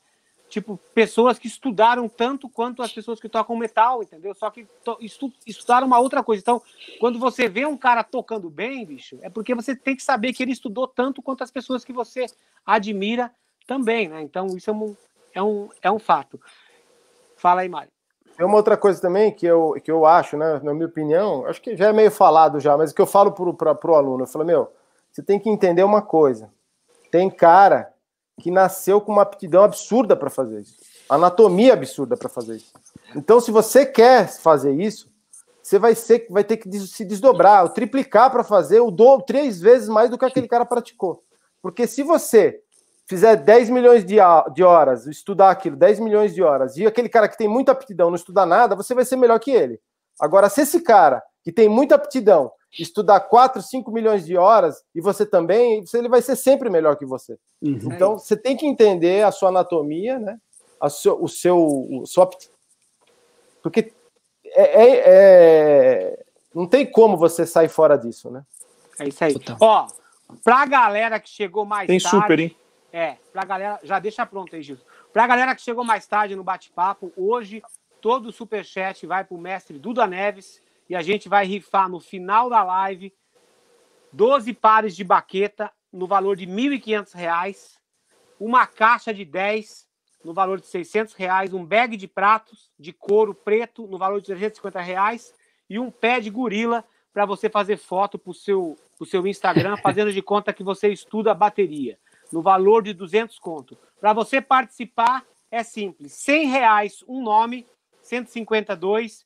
tipo, 0.49 0.79
pessoas 0.95 1.39
que 1.39 1.47
estudaram 1.47 2.09
tanto 2.09 2.49
quanto 2.49 2.83
as 2.83 2.93
pessoas 2.93 3.21
que 3.21 3.29
tocam 3.29 3.57
metal, 3.57 4.03
entendeu? 4.03 4.35
Só 4.35 4.51
que 4.51 4.67
estu- 5.01 5.33
estudaram 5.47 5.87
uma 5.87 5.99
outra 5.99 6.23
coisa. 6.23 6.41
Então, 6.41 6.63
quando 7.01 7.19
você 7.19 7.49
vê 7.49 7.67
um 7.67 7.77
cara 7.77 8.05
tocando 8.05 8.49
bem, 8.49 8.85
bicho, 8.85 9.19
é 9.23 9.29
porque 9.29 9.55
você 9.55 9.75
tem 9.75 9.97
que 9.97 10.03
saber 10.03 10.33
que 10.33 10.43
ele 10.43 10.53
estudou 10.53 10.87
tanto 10.87 11.21
quanto 11.21 11.43
as 11.43 11.51
pessoas 11.51 11.85
que 11.85 11.93
você 11.93 12.27
admira 12.65 13.33
também, 13.67 14.09
né? 14.09 14.23
Então, 14.23 14.47
isso 14.57 14.71
é 14.71 14.73
um, 14.73 14.97
é 15.35 15.43
um, 15.43 15.69
é 15.83 15.91
um 15.91 15.99
fato. 15.99 16.41
Fala 17.37 17.63
aí, 17.63 17.69
Mário. 17.69 17.91
Tem 18.37 18.47
uma 18.47 18.57
outra 18.57 18.77
coisa 18.77 19.01
também 19.01 19.33
que 19.33 19.47
eu, 19.47 19.81
que 19.83 19.91
eu 19.91 20.05
acho, 20.05 20.37
né, 20.37 20.61
na 20.63 20.75
minha 20.75 20.87
opinião, 20.87 21.47
acho 21.47 21.61
que 21.61 21.75
já 21.75 21.89
é 21.89 21.93
meio 21.93 22.11
falado 22.11 22.61
já, 22.61 22.77
mas 22.77 22.93
que 22.93 23.01
eu 23.01 23.07
falo 23.07 23.33
para 23.33 23.91
o 23.91 23.95
aluno, 23.95 24.25
eu 24.25 24.27
falo, 24.27 24.45
meu, 24.45 24.71
você 25.11 25.23
tem 25.23 25.41
que 25.41 25.49
entender 25.49 25.83
uma 25.83 26.03
coisa. 26.03 26.53
Tem 27.11 27.31
cara 27.31 27.95
que 28.41 28.51
nasceu 28.51 29.01
com 29.01 29.13
uma 29.13 29.23
aptidão 29.23 29.65
absurda 29.65 30.15
para 30.15 30.31
fazer 30.31 30.61
isso. 30.61 30.77
Anatomia 31.09 31.73
absurda 31.73 32.17
para 32.17 32.29
fazer 32.29 32.57
isso. 32.57 32.73
Então, 33.15 33.41
se 33.41 33.51
você 33.51 33.87
quer 33.87 34.29
fazer 34.29 34.73
isso, 34.73 35.11
você 35.63 35.79
vai, 35.79 35.95
ser, 35.95 36.27
vai 36.31 36.45
ter 36.45 36.59
que 36.59 36.71
se 36.81 37.05
desdobrar, 37.05 37.65
ou 37.65 37.69
triplicar 37.71 38.31
para 38.31 38.45
fazer 38.45 38.81
o 38.81 38.91
do, 38.91 39.21
três 39.23 39.61
vezes 39.61 39.89
mais 39.89 40.11
do 40.11 40.19
que 40.19 40.25
aquele 40.25 40.47
cara 40.47 40.65
praticou. 40.65 41.23
Porque 41.61 41.87
se 41.87 42.03
você 42.03 42.61
fizer 43.07 43.37
10 43.37 43.71
milhões 43.71 44.05
de, 44.05 44.17
de 44.55 44.63
horas, 44.63 45.07
estudar 45.07 45.51
aquilo, 45.51 45.77
10 45.77 46.01
milhões 46.01 46.35
de 46.35 46.43
horas, 46.43 46.77
e 46.77 46.87
aquele 46.87 47.09
cara 47.09 47.29
que 47.29 47.39
tem 47.39 47.49
muita 47.49 47.73
aptidão 47.73 48.11
não 48.11 48.17
estudar 48.17 48.47
nada, 48.47 48.77
você 48.77 48.95
vai 48.95 49.05
ser 49.05 49.17
melhor 49.17 49.39
que 49.39 49.51
ele. 49.51 49.81
Agora, 50.21 50.49
se 50.49 50.61
esse 50.63 50.81
cara 50.81 51.23
que 51.43 51.53
tem 51.53 51.69
muita 51.69 51.95
aptidão 51.95 52.51
estudar 52.73 53.21
4, 53.21 53.63
5 53.63 53.91
milhões 53.91 54.25
de 54.27 54.37
horas, 54.37 54.83
e 54.95 55.01
você 55.01 55.25
também, 55.25 55.83
ele 55.95 56.09
vai 56.09 56.21
ser 56.23 56.37
sempre 56.37 56.69
melhor 56.69 56.97
que 56.97 57.07
você. 57.07 57.39
Uhum. 57.63 57.79
Então, 57.85 58.19
você 58.19 58.37
tem 58.37 58.57
que 58.57 58.67
entender 58.67 59.25
a 59.25 59.33
sua 59.33 59.49
anatomia, 59.49 60.19
né? 60.19 60.39
A 60.81 60.91
seu, 60.91 61.23
o 61.23 61.29
seu, 61.29 61.57
o 61.59 62.05
apti- 62.21 62.51
porque 63.63 63.93
é, 64.45 64.63
é- 64.85 65.03
é- 65.07 66.25
não 66.55 66.67
tem 66.67 66.85
como 66.87 67.17
você 67.17 67.47
sair 67.47 67.69
fora 67.69 67.97
disso, 67.97 68.31
né? 68.31 68.43
É 68.99 69.09
isso 69.09 69.25
aí. 69.25 69.33
Total. 69.35 69.57
Ó, 69.61 69.87
pra 70.45 70.65
galera 70.67 71.19
que 71.21 71.29
chegou 71.29 71.65
mais 71.65 71.87
Tem 71.87 71.99
tarde. 71.99 72.17
super, 72.17 72.39
hein? 72.41 72.57
É, 72.93 73.17
pra 73.33 73.45
galera. 73.45 73.79
Já 73.83 73.99
deixa 73.99 74.25
pronto 74.25 74.55
aí, 74.55 74.63
Gilson. 74.63 74.85
Pra 75.13 75.27
galera 75.27 75.55
que 75.55 75.63
chegou 75.63 75.85
mais 75.85 76.07
tarde 76.07 76.37
no 76.37 76.45
bate-papo, 76.45 77.13
hoje 77.17 77.63
todo 78.01 78.27
o 78.27 78.33
superchat 78.33 79.07
vai 79.07 79.25
pro 79.25 79.37
mestre 79.37 79.79
Duda 79.79 80.07
Neves 80.07 80.63
e 80.89 80.95
a 80.95 81.03
gente 81.03 81.29
vai 81.29 81.47
rifar 81.47 81.89
no 81.89 82.01
final 82.01 82.49
da 82.49 82.63
live 82.63 83.13
12 84.13 84.53
pares 84.55 84.97
de 84.97 85.05
baqueta 85.05 85.71
no 85.93 86.07
valor 86.07 86.37
de 86.37 86.45
R$ 86.45 86.53
1.500, 86.53 87.79
uma 88.39 88.67
caixa 88.67 89.13
de 89.13 89.25
10 89.25 89.87
no 90.25 90.33
valor 90.33 90.61
de 90.61 90.67
600 90.67 91.15
reais, 91.15 91.53
um 91.53 91.65
bag 91.65 91.97
de 91.97 92.09
pratos 92.09 92.71
de 92.79 92.93
couro 92.93 93.35
preto 93.35 93.87
no 93.87 93.99
valor 93.99 94.21
de 94.21 94.27
350 94.27 94.81
reais, 94.81 95.35
e 95.69 95.79
um 95.79 95.91
pé 95.91 96.21
de 96.21 96.31
gorila 96.31 96.85
para 97.13 97.25
você 97.25 97.49
fazer 97.49 97.77
foto 97.77 98.19
pro 98.19 98.33
seu, 98.33 98.77
pro 98.97 99.07
seu 99.07 99.27
Instagram, 99.27 99.77
fazendo 99.83 100.13
de 100.13 100.23
conta 100.23 100.53
que 100.53 100.63
você 100.63 100.89
estuda 100.89 101.35
bateria 101.35 101.99
no 102.33 102.43
valor 102.43 102.83
de 102.83 102.93
200 102.93 103.39
conto. 103.39 103.77
Para 104.01 104.13
você 104.13 104.41
participar, 104.41 105.25
é 105.51 105.63
simples. 105.63 106.13
100 106.13 106.49
reais 106.49 107.05
um 107.07 107.23
nome, 107.23 107.67
152, 108.03 109.26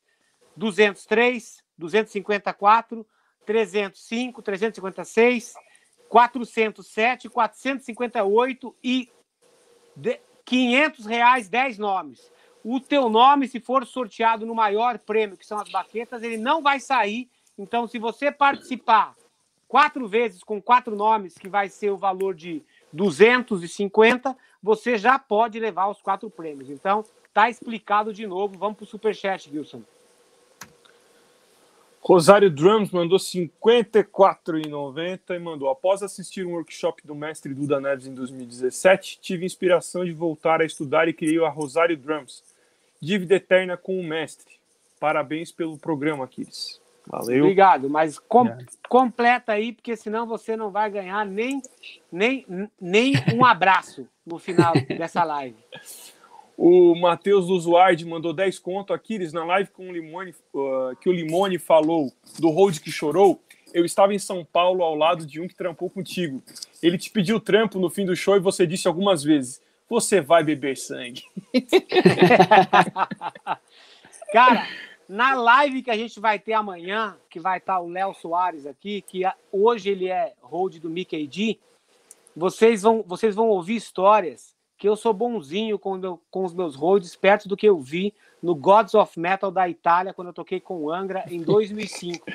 203, 0.55 1.63
254, 1.77 3.05
305, 3.45 4.41
356, 4.41 5.53
407, 6.09 7.29
458 7.29 8.75
e 8.83 9.09
de- 9.95 10.19
500 10.45 11.05
reais 11.05 11.47
10 11.49 11.77
nomes. 11.77 12.31
O 12.63 12.79
teu 12.79 13.09
nome, 13.09 13.47
se 13.47 13.59
for 13.59 13.85
sorteado 13.85 14.45
no 14.45 14.53
maior 14.53 14.99
prêmio, 14.99 15.37
que 15.37 15.45
são 15.45 15.59
as 15.59 15.69
baquetas, 15.69 16.21
ele 16.21 16.37
não 16.37 16.61
vai 16.61 16.79
sair. 16.79 17.29
Então, 17.57 17.87
se 17.87 17.97
você 17.97 18.31
participar 18.31 19.15
quatro 19.67 20.07
vezes 20.07 20.43
com 20.43 20.61
quatro 20.61 20.95
nomes, 20.95 21.37
que 21.37 21.47
vai 21.47 21.69
ser 21.69 21.89
o 21.89 21.97
valor 21.97 22.35
de 22.35 22.61
250, 22.91 24.37
você 24.61 24.97
já 24.97 25.17
pode 25.17 25.59
levar 25.59 25.87
os 25.87 26.01
quatro 26.01 26.29
prêmios. 26.29 26.69
Então, 26.69 27.03
tá 27.33 27.49
explicado 27.49 28.13
de 28.13 28.27
novo. 28.27 28.57
Vamos 28.57 28.77
pro 28.77 28.85
superchat, 28.85 29.49
Wilson. 29.49 29.81
Rosário 32.11 32.51
Drums 32.51 32.91
mandou 32.91 33.17
54,90 33.17 35.33
e 35.33 35.39
mandou: 35.39 35.69
Após 35.69 36.03
assistir 36.03 36.45
um 36.45 36.55
workshop 36.55 37.07
do 37.07 37.15
mestre 37.15 37.53
Duda 37.53 37.79
Neves 37.79 38.05
em 38.05 38.13
2017, 38.13 39.19
tive 39.21 39.45
inspiração 39.45 40.03
de 40.03 40.11
voltar 40.11 40.59
a 40.59 40.65
estudar 40.65 41.07
e 41.07 41.13
criei 41.13 41.41
a 41.41 41.47
Rosário 41.47 41.95
Drums. 41.95 42.43
Dívida 43.01 43.35
eterna 43.35 43.77
com 43.77 43.97
o 43.97 44.03
mestre. 44.03 44.55
Parabéns 44.99 45.53
pelo 45.53 45.77
programa, 45.77 46.25
Aquiles. 46.25 46.81
Valeu. 47.07 47.45
Obrigado, 47.45 47.89
mas 47.89 48.19
com- 48.19 48.45
É. 48.45 48.57
completa 48.89 49.53
aí, 49.53 49.71
porque 49.71 49.95
senão 49.95 50.27
você 50.27 50.57
não 50.57 50.69
vai 50.69 50.91
ganhar 50.91 51.25
nem, 51.25 51.61
nem, 52.11 52.45
nem 52.79 53.13
um 53.33 53.43
abraço 53.45 54.05
no 54.25 54.37
final 54.37 54.73
dessa 54.97 55.23
live. 55.23 55.55
O 56.63 56.93
Matheus 56.93 57.47
Luzuardi 57.47 58.05
mandou 58.05 58.31
10 58.31 58.59
conto. 58.59 58.93
Aquiles, 58.93 59.33
na 59.33 59.43
live 59.43 59.71
com 59.71 59.89
o 59.89 59.91
Limone, 59.91 60.35
uh, 60.53 60.95
que 61.01 61.09
o 61.09 61.11
Limone 61.11 61.57
falou 61.57 62.13
do 62.37 62.51
Hold 62.51 62.77
que 62.77 62.91
chorou, 62.91 63.41
eu 63.73 63.83
estava 63.83 64.13
em 64.13 64.19
São 64.19 64.45
Paulo 64.45 64.83
ao 64.83 64.93
lado 64.93 65.25
de 65.25 65.41
um 65.41 65.47
que 65.47 65.55
trampou 65.55 65.89
contigo. 65.89 66.43
Ele 66.79 66.99
te 66.99 67.09
pediu 67.09 67.39
trampo 67.39 67.79
no 67.79 67.89
fim 67.89 68.05
do 68.05 68.15
show 68.15 68.35
e 68.35 68.39
você 68.39 68.67
disse 68.67 68.87
algumas 68.87 69.23
vezes: 69.23 69.59
Você 69.89 70.21
vai 70.21 70.43
beber 70.43 70.77
sangue. 70.77 71.23
Cara, 74.31 74.67
na 75.09 75.33
live 75.33 75.81
que 75.81 75.89
a 75.89 75.97
gente 75.97 76.19
vai 76.19 76.37
ter 76.37 76.53
amanhã, 76.53 77.17
que 77.27 77.39
vai 77.39 77.57
estar 77.57 77.79
o 77.79 77.89
Léo 77.89 78.13
Soares 78.13 78.67
aqui, 78.67 79.01
que 79.01 79.23
hoje 79.51 79.89
ele 79.89 80.09
é 80.09 80.33
hold 80.43 80.77
do 80.77 80.91
Mickey 80.91 81.25
D, 81.25 81.57
vocês 82.35 82.83
vão, 82.83 83.01
vocês 83.01 83.33
vão 83.33 83.49
ouvir 83.49 83.77
histórias 83.77 84.60
que 84.81 84.89
eu 84.89 84.95
sou 84.95 85.13
bonzinho 85.13 85.77
com, 85.77 85.95
meu- 85.95 86.19
com 86.31 86.43
os 86.43 86.55
meus 86.55 86.75
holds, 86.75 87.15
perto 87.15 87.47
do 87.47 87.55
que 87.55 87.67
eu 87.69 87.79
vi 87.79 88.15
no 88.41 88.55
Gods 88.55 88.95
of 88.95 89.19
Metal 89.19 89.51
da 89.51 89.69
Itália, 89.69 90.11
quando 90.11 90.29
eu 90.29 90.33
toquei 90.33 90.59
com 90.59 90.77
o 90.81 90.91
Angra 90.91 91.23
em 91.29 91.39
2005. 91.45 92.25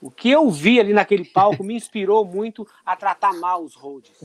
O 0.00 0.08
que 0.08 0.30
eu 0.30 0.48
vi 0.48 0.78
ali 0.78 0.92
naquele 0.92 1.24
palco 1.24 1.64
me 1.64 1.74
inspirou 1.74 2.24
muito 2.24 2.64
a 2.86 2.94
tratar 2.94 3.32
mal 3.34 3.64
os 3.64 3.74
holds. 3.74 4.12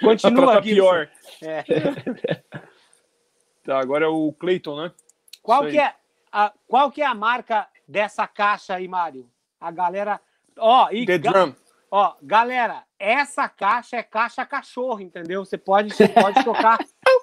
Continua 0.00 0.58
aqui. 0.58 0.74
pior. 0.74 1.08
É. 1.40 1.64
Tá, 3.64 3.80
agora 3.80 4.04
é 4.04 4.08
o 4.08 4.32
Clayton, 4.32 4.82
né? 4.82 4.92
Qual 5.42 5.66
que, 5.66 5.78
é 5.78 5.94
a, 6.32 6.52
qual 6.68 6.90
que 6.92 7.02
é 7.02 7.06
a 7.06 7.14
marca 7.14 7.66
dessa 7.88 8.24
caixa 8.28 8.76
aí, 8.76 8.86
Mário? 8.86 9.28
A 9.60 9.70
galera. 9.72 10.20
Ó, 10.58 10.88
e 10.90 11.06
The 11.06 11.18
ga- 11.18 11.32
Drum. 11.32 11.54
Ó, 11.92 12.14
galera, 12.22 12.84
essa 12.98 13.46
caixa 13.50 13.98
é 13.98 14.02
caixa 14.02 14.46
cachorro, 14.46 15.02
entendeu? 15.02 15.44
Você 15.44 15.58
pode, 15.58 15.94
você 15.94 16.08
pode 16.08 16.42
tocar. 16.42 16.78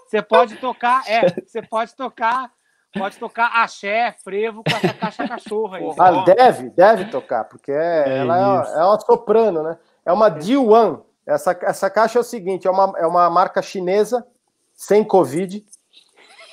Você 0.05 0.21
pode 0.21 0.55
tocar, 0.57 1.03
é, 1.07 1.41
você 1.43 1.61
pode 1.61 1.95
tocar, 1.95 2.51
pode 2.93 3.17
tocar 3.17 3.47
axé, 3.63 4.15
frevo 4.23 4.63
com 4.63 4.75
essa 4.75 4.93
caixa 4.93 5.27
cachorro 5.27 5.73
aí. 5.73 5.83
Ah, 5.97 6.23
deve, 6.23 6.69
deve 6.69 7.05
tocar, 7.05 7.45
porque 7.45 7.71
ela 7.71 8.63
isso. 8.63 8.75
é, 8.75 8.79
é 8.79 8.83
uma 8.83 8.99
soprano, 8.99 9.63
né? 9.63 9.77
É 10.05 10.13
uma 10.13 10.29
D1. 10.29 11.01
Essa, 11.25 11.57
essa 11.63 11.89
caixa 11.89 12.19
é 12.19 12.21
o 12.21 12.23
seguinte: 12.23 12.67
é 12.67 12.71
uma, 12.71 12.93
é 12.97 13.05
uma 13.05 13.29
marca 13.29 13.61
chinesa, 13.61 14.25
sem 14.73 15.03
Covid, 15.03 15.65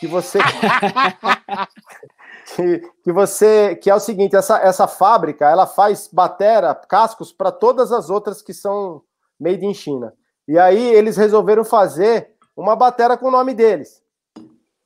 que 0.00 0.06
você. 0.06 0.38
que, 2.54 2.78
que 3.02 3.12
você 3.12 3.76
que 3.76 3.90
é 3.90 3.94
o 3.94 4.00
seguinte, 4.00 4.36
essa, 4.36 4.58
essa 4.58 4.86
fábrica, 4.86 5.48
ela 5.48 5.66
faz 5.66 6.08
batera, 6.12 6.74
cascos 6.74 7.32
para 7.32 7.50
todas 7.50 7.92
as 7.92 8.08
outras 8.10 8.42
que 8.42 8.54
são 8.54 9.02
made 9.38 9.64
in 9.64 9.74
China. 9.74 10.12
E 10.46 10.58
aí 10.58 10.94
eles 10.94 11.16
resolveram 11.16 11.64
fazer 11.64 12.34
uma 12.56 12.76
batera 12.76 13.16
com 13.16 13.28
o 13.28 13.32
nome 13.32 13.52
deles. 13.52 14.02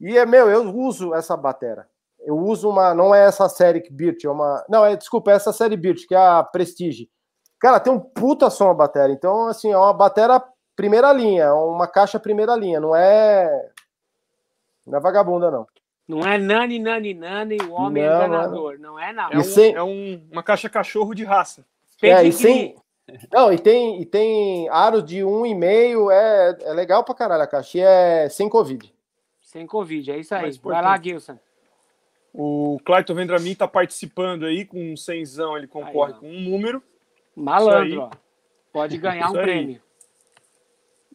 E 0.01 0.17
é 0.17 0.25
meu, 0.25 0.49
eu 0.49 0.75
uso 0.75 1.15
essa 1.15 1.37
batera. 1.37 1.87
Eu 2.21 2.37
uso 2.37 2.69
uma, 2.69 2.95
não 2.95 3.15
é 3.15 3.25
essa 3.25 3.49
série 3.49 3.83
Birch, 3.91 4.27
é 4.27 4.31
uma, 4.31 4.65
não, 4.69 4.85
é, 4.85 4.97
desculpa, 4.97 5.31
é 5.31 5.35
essa 5.35 5.53
série 5.53 5.77
Birch, 5.77 6.07
que 6.07 6.15
é 6.15 6.19
a 6.19 6.43
Prestige. 6.43 7.11
Cara, 7.59 7.81
tem 7.81 7.93
um 7.93 8.01
puta 8.01 8.49
som 8.51 8.71
a 8.71 8.75
bateria. 8.75 9.15
Então, 9.15 9.47
assim, 9.47 9.71
é 9.71 9.77
uma 9.77 9.93
bateria 9.93 10.43
primeira 10.75 11.13
linha, 11.13 11.45
é 11.45 11.53
uma 11.53 11.87
caixa 11.87 12.19
primeira 12.19 12.57
linha, 12.57 12.81
não 12.81 12.97
é 12.97 13.71
não 14.87 14.99
é 14.99 15.01
vagabunda 15.01 15.51
não. 15.51 15.67
Não 16.11 16.27
é 16.27 16.37
nani, 16.37 16.81
nani, 16.81 17.15
nani, 17.15 17.57
o 17.63 17.71
homem 17.71 18.03
não, 18.03 18.17
enganador. 18.17 18.79
Não 18.81 18.99
é, 18.99 19.13
não. 19.13 19.31
É, 19.31 19.39
um, 19.39 19.45
sem... 19.45 19.73
é 19.73 19.83
um, 19.83 20.21
uma 20.33 20.43
caixa 20.43 20.69
cachorro 20.69 21.15
de 21.15 21.23
raça. 21.23 21.65
É, 22.03 22.25
e 22.25 22.33
sem... 22.33 22.75
Não, 23.33 23.53
e 23.53 23.59
tem, 23.59 24.01
e 24.03 24.05
tem 24.05 24.69
aro 24.71 25.03
de 25.03 25.23
um 25.23 25.47
e 25.47 25.55
meio, 25.55 26.11
é, 26.11 26.59
é 26.63 26.73
legal 26.73 27.05
pra 27.05 27.15
caralho 27.15 27.45
a 27.45 27.47
caixa. 27.47 27.79
E 27.79 27.81
é 27.81 28.29
sem 28.29 28.49
Covid. 28.49 28.93
Sem 29.41 29.69
Covid, 29.69 30.11
é 30.11 30.19
isso 30.19 30.35
aí. 30.35 30.51
Vai 30.65 30.83
lá, 30.83 31.01
Gilson. 31.01 31.39
O 32.35 32.81
Clayton 32.85 33.15
Vendramin 33.15 33.55
tá 33.55 33.69
participando 33.69 34.47
aí 34.47 34.65
com 34.65 34.93
um 34.93 34.97
cenzão, 34.97 35.57
ele 35.57 35.69
concorre 35.69 36.13
aí, 36.13 36.19
com 36.19 36.29
um 36.29 36.41
número. 36.41 36.83
Malandro, 37.37 38.03
ó. 38.03 38.11
Pode 38.73 38.99
ganhar 38.99 39.31
um 39.31 39.35
prêmio. 39.35 39.81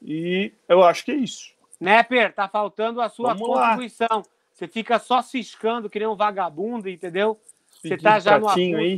E 0.01 0.53
eu 0.69 0.83
acho 0.83 1.03
que 1.03 1.11
é 1.11 1.15
isso. 1.15 1.53
Nepper, 1.81 2.33
tá 2.33 2.47
faltando 2.47 3.01
a 3.01 3.09
sua 3.09 3.33
Vamos 3.33 3.47
contribuição. 3.47 4.07
Lá. 4.09 4.34
Você 4.55 4.69
fica 4.69 4.97
só 4.99 5.21
ciscando 5.21 5.89
que 5.89 5.99
nem 5.99 6.07
um 6.07 6.15
vagabundo, 6.15 6.89
entendeu? 6.89 7.37
Você 7.81 7.97
tá 7.97 8.19
já 8.19 8.39
no 8.39 8.47
aí. 8.47 8.97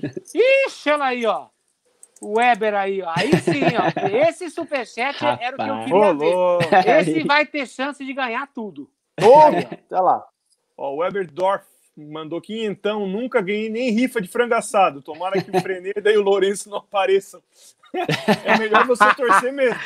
Ixi, 0.67 0.91
olha 0.91 1.03
aí, 1.03 1.25
ó. 1.25 1.47
O 2.21 2.37
Weber 2.37 2.75
aí, 2.75 3.01
ó. 3.01 3.11
Aí 3.15 3.35
sim, 3.37 3.63
ó. 3.75 4.07
Esse 4.29 4.51
superchat 4.51 5.19
Rapaz. 5.19 5.39
era 5.41 5.55
o 5.55 5.57
que 5.57 5.91
eu 5.91 6.13
queria 6.13 6.13
ver. 6.13 6.99
Esse 6.99 7.23
vai 7.23 7.43
ter 7.43 7.67
chance 7.67 8.05
de 8.05 8.13
ganhar 8.13 8.47
tudo. 8.53 8.87
Olha 9.19 9.67
lá. 9.91 10.23
Ó, 10.77 10.93
o 10.93 10.97
Weber 10.97 11.29
Dorf 11.31 11.65
mandou 11.97 12.39
que 12.39 12.63
então 12.63 13.07
nunca 13.07 13.41
ganhei 13.41 13.69
nem 13.69 13.89
rifa 13.89 14.21
de 14.21 14.27
frango 14.27 14.53
assado. 14.53 15.01
Tomara 15.01 15.41
que 15.41 15.49
o 15.49 15.59
Freneda 15.59 16.11
e 16.11 16.17
o 16.17 16.21
Lourenço 16.21 16.69
não 16.69 16.77
apareçam. 16.77 17.41
É 18.45 18.57
melhor 18.57 18.85
você 18.85 19.13
torcer 19.15 19.51
mesmo. 19.51 19.79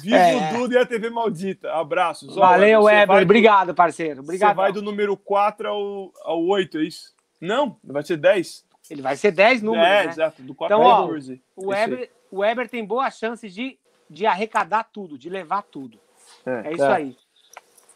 Viva 0.00 0.16
é. 0.16 0.36
o 0.36 0.58
Duda 0.58 0.74
e 0.76 0.78
a 0.78 0.86
TV 0.86 1.10
Maldita. 1.10 1.72
Abraços. 1.72 2.34
Valeu, 2.34 2.84
Weber. 2.84 3.22
Obrigado, 3.22 3.74
parceiro. 3.74 4.20
Obrigado. 4.20 4.50
Você 4.50 4.56
vai 4.56 4.72
do 4.72 4.80
número 4.80 5.16
4 5.16 5.68
ao, 5.68 6.12
ao 6.22 6.42
8, 6.44 6.78
é 6.78 6.82
isso? 6.84 7.14
Não, 7.40 7.76
vai 7.82 8.02
ser 8.02 8.16
10. 8.16 8.64
Ele 8.90 9.02
vai 9.02 9.16
ser 9.16 9.32
10 9.32 9.62
números. 9.62 9.86
É, 9.86 10.04
né? 10.04 10.10
exato. 10.10 10.42
Do 10.42 10.54
4 10.54 10.74
então, 10.74 10.88
ao 10.88 11.02
14. 11.06 11.42
Ó, 11.56 11.62
o, 11.62 11.68
Weber, 11.68 12.10
o 12.30 12.38
Weber 12.38 12.68
tem 12.68 12.84
boas 12.84 13.18
chances 13.18 13.52
de, 13.52 13.78
de 14.08 14.26
arrecadar 14.26 14.84
tudo, 14.84 15.18
de 15.18 15.28
levar 15.28 15.62
tudo. 15.62 15.98
É, 16.46 16.68
é 16.68 16.72
isso 16.72 16.84
é. 16.84 16.94
aí. 16.94 17.16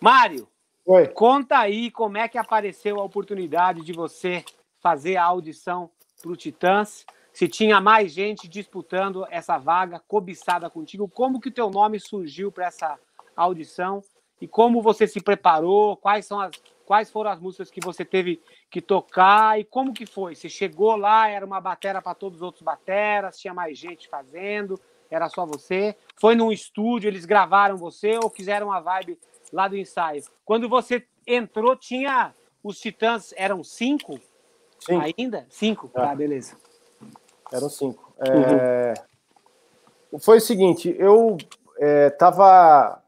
Mário, 0.00 0.48
Oi. 0.86 1.08
conta 1.08 1.58
aí 1.58 1.90
como 1.90 2.18
é 2.18 2.28
que 2.28 2.36
apareceu 2.36 3.00
a 3.00 3.04
oportunidade 3.04 3.82
de 3.82 3.92
você 3.92 4.44
fazer 4.80 5.16
a 5.16 5.24
audição 5.24 5.90
para 6.20 6.30
o 6.30 6.36
Titãs 6.36 7.06
se 7.32 7.48
tinha 7.48 7.80
mais 7.80 8.12
gente 8.12 8.46
disputando 8.46 9.26
essa 9.30 9.58
vaga 9.58 9.98
cobiçada 9.98 10.70
contigo, 10.70 11.08
como 11.08 11.40
que 11.40 11.48
o 11.48 11.52
teu 11.52 11.68
nome 11.70 11.98
surgiu 11.98 12.52
para 12.52 12.66
essa 12.66 12.98
audição 13.34 14.02
e 14.40 14.46
como 14.46 14.82
você 14.82 15.06
se 15.06 15.20
preparou, 15.20 15.96
quais 15.96 16.26
são 16.26 16.38
as 16.40 16.52
quais 16.84 17.10
foram 17.10 17.30
as 17.30 17.40
músicas 17.40 17.70
que 17.70 17.80
você 17.80 18.04
teve 18.04 18.42
que 18.70 18.80
tocar 18.80 19.58
e 19.58 19.64
como 19.64 19.94
que 19.94 20.06
foi? 20.06 20.34
Você 20.34 20.48
chegou 20.48 20.96
lá, 20.96 21.28
era 21.28 21.44
uma 21.44 21.60
batera 21.60 22.02
para 22.02 22.14
todos 22.14 22.38
os 22.38 22.42
outros 22.42 22.62
bateras, 22.62 23.38
tinha 23.38 23.54
mais 23.54 23.78
gente 23.78 24.08
fazendo, 24.08 24.78
era 25.10 25.28
só 25.28 25.46
você? 25.46 25.96
Foi 26.20 26.34
num 26.34 26.52
estúdio, 26.52 27.08
eles 27.08 27.24
gravaram 27.24 27.76
você 27.76 28.18
ou 28.22 28.28
fizeram 28.28 28.70
a 28.70 28.80
vibe 28.80 29.18
lá 29.54 29.68
do 29.68 29.76
ensaio? 29.76 30.22
Quando 30.44 30.68
você 30.68 31.06
entrou, 31.26 31.76
tinha 31.76 32.34
os 32.62 32.78
Titãs, 32.78 33.32
eram 33.36 33.62
cinco? 33.62 34.18
Ainda? 35.16 35.46
Cinco? 35.48 35.90
Ah. 35.94 36.08
Tá, 36.08 36.14
beleza. 36.14 36.56
Eram 37.52 37.70
cinco. 37.70 38.12
É... 38.18 38.94
Uhum. 40.12 40.18
Foi 40.18 40.38
o 40.38 40.40
seguinte, 40.40 40.94
eu 40.98 41.36
é, 41.78 42.10
tava. 42.10 43.00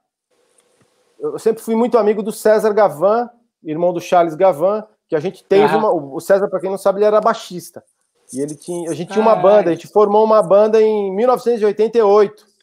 Eu 1.19 1.39
sempre 1.39 1.63
fui 1.63 1.75
muito 1.75 1.99
amigo 1.99 2.23
do 2.23 2.33
César 2.33 2.73
Gavan, 2.73 3.29
irmão 3.63 3.93
do 3.93 4.01
Charles 4.01 4.35
Gavan, 4.35 4.85
que 5.09 5.17
a 5.17 5.21
gente 5.21 5.45
tem 5.45 5.65
uhum. 5.65 5.79
uma. 5.79 5.93
O 5.93 6.21
César, 6.21 6.49
para 6.49 6.61
quem 6.61 6.71
não 6.71 6.79
sabe, 6.79 6.99
ele 6.99 7.07
era 7.07 7.21
baixista. 7.21 7.85
E 8.33 8.41
ele 8.41 8.57
tinha, 8.57 8.91
a 8.91 8.95
gente 8.95 9.13
tinha 9.13 9.23
uma 9.23 9.37
banda, 9.37 9.71
a 9.71 9.75
gente 9.75 9.87
formou 9.87 10.25
uma 10.25 10.43
banda 10.43 10.83
em 10.83 11.15
1988 11.15 12.56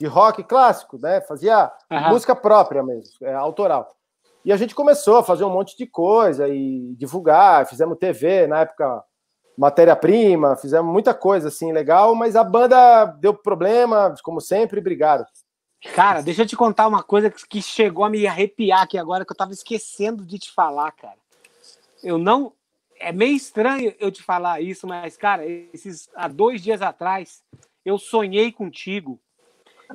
de 0.00 0.06
rock 0.06 0.42
clássico, 0.42 0.98
né? 0.98 1.20
Fazia 1.20 1.70
uhum. 1.90 2.08
música 2.08 2.34
própria 2.34 2.82
mesmo, 2.82 3.14
é, 3.20 3.34
autoral. 3.34 3.94
E 4.42 4.50
a 4.50 4.56
gente 4.56 4.74
começou 4.74 5.18
a 5.18 5.22
fazer 5.22 5.44
um 5.44 5.50
monte 5.50 5.76
de 5.76 5.86
coisa 5.86 6.48
e 6.48 6.94
divulgar, 6.96 7.66
fizemos 7.66 7.98
TV, 7.98 8.46
na 8.46 8.60
época 8.60 9.04
matéria-prima, 9.58 10.56
fizemos 10.56 10.90
muita 10.90 11.12
coisa 11.12 11.48
assim 11.48 11.70
legal, 11.70 12.14
mas 12.14 12.34
a 12.34 12.42
banda 12.42 13.04
deu 13.20 13.34
problema, 13.34 14.14
como 14.22 14.40
sempre, 14.40 14.80
obrigado. 14.80 15.26
Cara, 15.94 16.22
deixa 16.22 16.42
eu 16.42 16.46
te 16.46 16.56
contar 16.56 16.88
uma 16.88 17.02
coisa 17.02 17.30
que 17.30 17.60
chegou 17.60 18.04
a 18.06 18.08
me 18.10 18.26
arrepiar 18.26 18.82
aqui 18.82 18.96
agora, 18.96 19.26
que 19.26 19.32
eu 19.32 19.36
tava 19.36 19.52
esquecendo 19.52 20.24
de 20.24 20.38
te 20.38 20.50
falar, 20.50 20.92
cara. 20.92 21.18
Eu 22.02 22.16
não. 22.16 22.54
É 22.98 23.12
meio 23.12 23.36
estranho 23.36 23.94
eu 23.98 24.10
te 24.10 24.22
falar 24.22 24.62
isso, 24.62 24.86
mas, 24.86 25.16
cara, 25.16 25.44
esses 25.46 26.08
há 26.14 26.28
dois 26.28 26.62
dias 26.62 26.80
atrás, 26.80 27.42
eu 27.84 27.98
sonhei 27.98 28.52
contigo. 28.52 29.20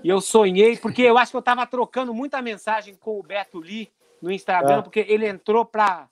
E 0.03 0.09
eu 0.09 0.21
sonhei, 0.21 0.77
porque 0.77 1.01
eu 1.01 1.17
acho 1.17 1.31
que 1.31 1.37
eu 1.37 1.41
tava 1.41 1.65
trocando 1.65 2.13
muita 2.13 2.41
mensagem 2.41 2.95
com 2.95 3.19
o 3.19 3.23
Beto 3.23 3.59
Lee 3.59 3.89
no 4.21 4.31
Instagram, 4.31 4.79
é. 4.79 4.81
porque 4.81 5.05
ele 5.07 5.27
entrou 5.27 5.65
para 5.65 6.09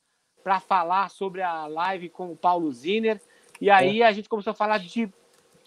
falar 0.67 1.09
sobre 1.09 1.41
a 1.41 1.67
live 1.67 2.09
com 2.09 2.31
o 2.31 2.35
Paulo 2.35 2.71
Ziner. 2.71 3.21
E 3.59 3.69
aí 3.69 4.01
é. 4.01 4.05
a 4.05 4.11
gente 4.11 4.29
começou 4.29 4.51
a 4.51 4.55
falar 4.55 4.79
de, 4.79 5.11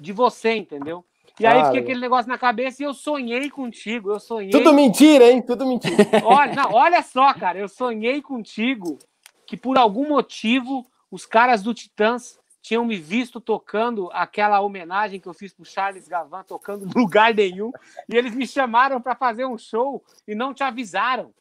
de 0.00 0.12
você, 0.12 0.54
entendeu? 0.54 1.04
E 1.38 1.46
aí 1.46 1.64
fiquei 1.66 1.80
aquele 1.80 2.00
negócio 2.00 2.28
na 2.28 2.38
cabeça 2.38 2.82
e 2.82 2.86
eu 2.86 2.94
sonhei 2.94 3.50
contigo. 3.50 4.10
Eu 4.10 4.18
sonhei. 4.18 4.50
Tudo 4.50 4.72
mentira, 4.72 5.30
hein? 5.30 5.42
Tudo 5.42 5.66
mentira. 5.66 5.96
Olha, 6.24 6.54
não, 6.54 6.72
olha 6.72 7.02
só, 7.02 7.34
cara. 7.34 7.58
Eu 7.58 7.68
sonhei 7.68 8.22
contigo 8.22 8.98
que 9.46 9.56
por 9.56 9.76
algum 9.76 10.08
motivo 10.08 10.86
os 11.10 11.26
caras 11.26 11.62
do 11.62 11.74
Titãs 11.74 12.38
tinham 12.66 12.84
me 12.84 12.96
visto 12.96 13.40
tocando 13.40 14.10
aquela 14.12 14.60
homenagem 14.60 15.20
que 15.20 15.28
eu 15.28 15.32
fiz 15.32 15.54
pro 15.54 15.64
Charles 15.64 16.08
Gavan, 16.08 16.42
tocando 16.42 16.84
em 16.84 16.90
lugar 17.00 17.32
nenhum, 17.32 17.70
e 18.08 18.16
eles 18.16 18.34
me 18.34 18.44
chamaram 18.44 19.00
para 19.00 19.14
fazer 19.14 19.46
um 19.46 19.56
show 19.56 20.02
e 20.26 20.34
não 20.34 20.52
te 20.52 20.64
avisaram. 20.64 21.32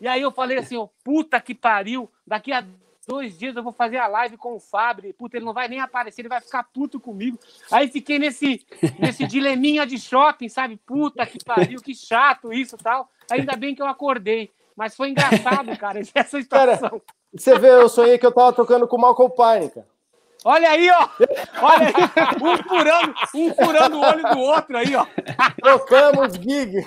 E 0.00 0.08
aí 0.08 0.22
eu 0.22 0.32
falei 0.32 0.56
assim, 0.56 0.78
ó, 0.78 0.88
puta 1.04 1.38
que 1.38 1.54
pariu, 1.54 2.10
daqui 2.26 2.50
a 2.50 2.64
dois 3.06 3.36
dias 3.36 3.54
eu 3.56 3.62
vou 3.62 3.74
fazer 3.74 3.98
a 3.98 4.06
live 4.06 4.38
com 4.38 4.54
o 4.54 4.58
Fábio. 4.58 5.12
Puta, 5.12 5.36
ele 5.36 5.44
não 5.44 5.52
vai 5.52 5.68
nem 5.68 5.80
aparecer, 5.80 6.22
ele 6.22 6.30
vai 6.30 6.40
ficar 6.40 6.64
puto 6.64 6.98
comigo. 6.98 7.38
Aí 7.70 7.86
fiquei 7.88 8.18
nesse, 8.18 8.64
nesse 8.98 9.26
dileminha 9.28 9.84
de 9.84 9.98
shopping, 9.98 10.48
sabe? 10.48 10.78
Puta 10.78 11.26
que 11.26 11.44
pariu, 11.44 11.82
que 11.82 11.94
chato 11.94 12.54
isso 12.54 12.78
tal. 12.78 13.10
Ainda 13.30 13.54
bem 13.54 13.74
que 13.74 13.82
eu 13.82 13.86
acordei. 13.86 14.50
Mas 14.74 14.96
foi 14.96 15.10
engraçado, 15.10 15.76
cara, 15.76 16.00
essa 16.14 16.40
situação. 16.40 16.88
Cara, 16.88 17.02
você 17.36 17.58
vê, 17.58 17.68
eu 17.68 17.88
sonhei 17.90 18.16
que 18.16 18.24
eu 18.24 18.32
tava 18.32 18.50
tocando 18.54 18.88
com 18.88 18.96
o 18.96 19.00
Malcolm 19.00 19.30
Pine, 19.30 19.68
cara. 19.68 19.99
Olha 20.44 20.70
aí, 20.70 20.90
ó! 20.90 21.08
Olha 21.62 21.86
aí, 21.86 21.94
um 22.42 22.56
furando, 22.62 23.14
um 23.34 23.54
furando 23.54 23.96
o 23.98 24.00
olho 24.00 24.22
do 24.22 24.38
outro 24.40 24.76
aí, 24.76 24.94
ó. 24.96 25.06
Trocamos 25.60 26.34
gig. 26.34 26.86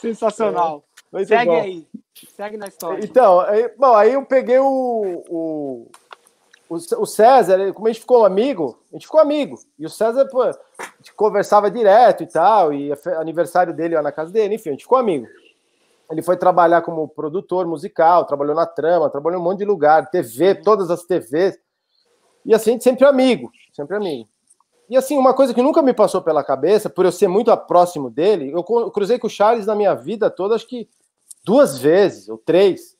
Sensacional. 0.00 0.82
É, 1.12 1.24
Segue 1.24 1.50
bom. 1.50 1.60
aí. 1.60 1.86
Segue 2.34 2.56
na 2.56 2.68
história. 2.68 3.04
Então, 3.04 3.40
aí, 3.40 3.70
bom, 3.76 3.94
aí 3.94 4.14
eu 4.14 4.24
peguei 4.24 4.58
o, 4.58 5.22
o, 5.28 5.90
o, 6.68 7.06
César, 7.06 7.72
como 7.74 7.88
a 7.88 7.92
gente 7.92 8.00
ficou 8.00 8.24
amigo, 8.24 8.78
a 8.90 8.96
gente 8.96 9.06
ficou 9.06 9.20
amigo. 9.20 9.58
E 9.78 9.84
o 9.84 9.90
César, 9.90 10.26
pô, 10.26 10.42
a 10.42 10.52
gente 10.98 11.12
conversava 11.14 11.70
direto 11.70 12.22
e 12.22 12.26
tal, 12.26 12.72
e 12.72 12.90
aniversário 13.18 13.74
dele 13.74 13.96
lá 13.96 14.02
na 14.02 14.12
casa 14.12 14.32
dele, 14.32 14.54
enfim, 14.54 14.70
a 14.70 14.72
gente 14.72 14.84
ficou 14.84 14.98
amigo. 14.98 15.26
Ele 16.10 16.22
foi 16.22 16.36
trabalhar 16.36 16.82
como 16.82 17.08
produtor 17.08 17.66
musical, 17.66 18.24
trabalhou 18.24 18.54
na 18.54 18.66
trama, 18.66 19.08
trabalhou 19.08 19.38
em 19.38 19.40
um 19.40 19.44
monte 19.44 19.58
de 19.58 19.64
lugar, 19.64 20.10
TV, 20.10 20.56
todas 20.56 20.90
as 20.90 21.04
TVs. 21.04 21.58
E 22.44 22.54
assim, 22.54 22.80
sempre 22.80 23.06
amigo, 23.06 23.50
sempre 23.72 23.96
amigo. 23.96 24.28
E 24.88 24.96
assim, 24.96 25.16
uma 25.16 25.32
coisa 25.32 25.54
que 25.54 25.62
nunca 25.62 25.80
me 25.82 25.94
passou 25.94 26.20
pela 26.20 26.42
cabeça, 26.42 26.90
por 26.90 27.04
eu 27.04 27.12
ser 27.12 27.28
muito 27.28 27.56
próximo 27.58 28.10
dele, 28.10 28.50
eu 28.52 28.64
cruzei 28.90 29.20
com 29.20 29.28
o 29.28 29.30
Charles 29.30 29.66
na 29.66 29.76
minha 29.76 29.94
vida 29.94 30.28
toda, 30.28 30.56
acho 30.56 30.66
que 30.66 30.88
duas 31.44 31.78
vezes 31.78 32.28
ou 32.28 32.36
três. 32.36 32.96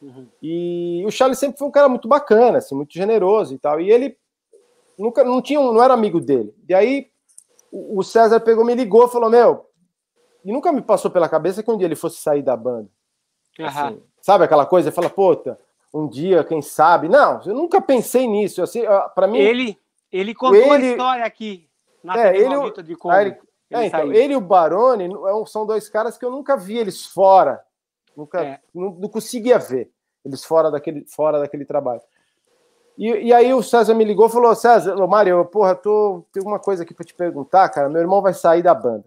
Uhum. 0.00 0.26
E 0.42 1.04
o 1.06 1.10
Charles 1.10 1.38
sempre 1.38 1.58
foi 1.58 1.68
um 1.68 1.70
cara 1.70 1.90
muito 1.90 2.08
bacana, 2.08 2.58
assim, 2.58 2.74
muito 2.74 2.94
generoso 2.94 3.54
e 3.54 3.58
tal. 3.58 3.78
E 3.80 3.90
ele 3.90 4.16
nunca 4.98 5.22
não 5.24 5.42
tinha, 5.42 5.60
não 5.60 5.82
era 5.82 5.92
amigo 5.92 6.20
dele. 6.20 6.54
E 6.66 6.74
aí 6.74 7.10
o 7.70 8.02
César 8.02 8.40
pegou, 8.40 8.64
me 8.64 8.74
ligou, 8.74 9.06
falou: 9.06 9.28
"Meu, 9.28 9.65
e 10.48 10.52
nunca 10.52 10.72
me 10.72 10.80
passou 10.80 11.10
pela 11.10 11.28
cabeça 11.28 11.62
que 11.62 11.70
um 11.70 11.76
dia 11.76 11.86
ele 11.86 11.96
fosse 11.96 12.20
sair 12.20 12.42
da 12.42 12.56
banda". 12.56 12.88
Uhum. 13.58 13.66
Assim, 13.66 14.02
sabe 14.20 14.44
aquela 14.44 14.66
coisa? 14.66 14.92
Fala, 14.92 15.10
puta, 15.10 15.58
um 15.92 16.06
dia, 16.06 16.44
quem 16.44 16.60
sabe. 16.62 17.08
Não, 17.08 17.40
eu 17.44 17.54
nunca 17.54 17.80
pensei 17.80 18.26
nisso. 18.26 18.62
Assim, 18.62 18.82
para 19.14 19.26
mim. 19.26 19.38
Ele, 19.38 19.78
ele 20.12 20.34
contou 20.34 20.74
ele, 20.74 20.88
a 20.88 20.90
história 20.90 21.24
aqui 21.24 21.68
na 22.06 22.18
é, 22.18 22.36
ele, 22.36 22.82
de 22.82 22.94
como. 22.96 23.14
Ele, 23.14 23.36
é, 23.70 23.86
então, 23.86 24.12
ele 24.12 24.34
e 24.34 24.36
o 24.36 24.40
Baroni 24.40 25.06
é 25.06 25.46
são 25.46 25.66
dois 25.66 25.88
caras 25.88 26.16
que 26.16 26.24
eu 26.24 26.30
nunca 26.30 26.56
vi 26.56 26.78
eles 26.78 27.04
fora. 27.04 27.60
Nunca, 28.16 28.40
é. 28.40 28.60
não, 28.72 28.92
não, 28.92 29.08
conseguia 29.08 29.58
ver 29.58 29.90
eles 30.24 30.44
fora 30.44 30.70
daquele, 30.70 31.04
fora 31.06 31.40
daquele 31.40 31.64
trabalho. 31.64 32.00
E, 32.96 33.08
e 33.08 33.32
aí 33.32 33.52
o 33.52 33.62
César 33.62 33.92
me 33.94 34.04
ligou 34.04 34.28
e 34.28 34.30
falou: 34.30 34.54
César, 34.54 34.94
Mário, 35.08 35.44
porra, 35.46 35.74
tô, 35.74 36.24
tem 36.32 36.42
uma 36.42 36.60
coisa 36.60 36.84
aqui 36.84 36.94
para 36.94 37.04
te 37.04 37.12
perguntar, 37.12 37.68
cara. 37.70 37.88
Meu 37.88 38.00
irmão 38.00 38.22
vai 38.22 38.32
sair 38.32 38.62
da 38.62 38.72
banda. 38.72 39.04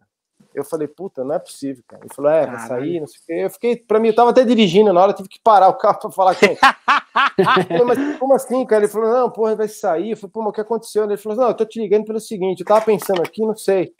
Eu 0.53 0.63
falei, 0.63 0.87
puta, 0.87 1.23
não 1.23 1.35
é 1.35 1.39
possível, 1.39 1.83
cara. 1.87 2.03
Ele 2.03 2.13
falou, 2.13 2.31
é, 2.31 2.45
vai 2.47 2.67
sair, 2.67 2.99
não 2.99 3.07
sei 3.07 3.19
o 3.19 3.25
quê. 3.25 3.45
Eu 3.45 3.49
fiquei, 3.49 3.75
pra 3.75 3.99
mim, 3.99 4.07
eu 4.09 4.15
tava 4.15 4.31
até 4.31 4.43
dirigindo 4.43 4.91
na 4.91 5.01
hora, 5.01 5.13
tive 5.13 5.29
que 5.29 5.39
parar 5.39 5.69
o 5.69 5.75
carro 5.75 5.99
pra 5.99 6.11
falar 6.11 6.35
com 6.35 6.45
ele. 6.45 6.57
falei, 7.67 7.83
mas 7.83 8.17
como 8.17 8.33
assim, 8.33 8.65
cara? 8.65 8.83
Ele 8.83 8.91
falou, 8.91 9.11
não, 9.11 9.29
porra, 9.29 9.55
vai 9.55 9.67
sair. 9.67 10.11
Eu 10.11 10.17
falei, 10.17 10.31
pô, 10.31 10.41
mas 10.41 10.49
o 10.49 10.53
que 10.53 10.61
aconteceu? 10.61 11.03
Ele 11.03 11.17
falou, 11.17 11.37
não, 11.37 11.47
eu 11.49 11.53
tô 11.53 11.65
te 11.65 11.79
ligando 11.79 12.05
pelo 12.05 12.19
seguinte, 12.19 12.61
eu 12.61 12.65
tava 12.65 12.83
pensando 12.83 13.21
aqui, 13.21 13.41
não 13.45 13.55
sei. 13.55 13.93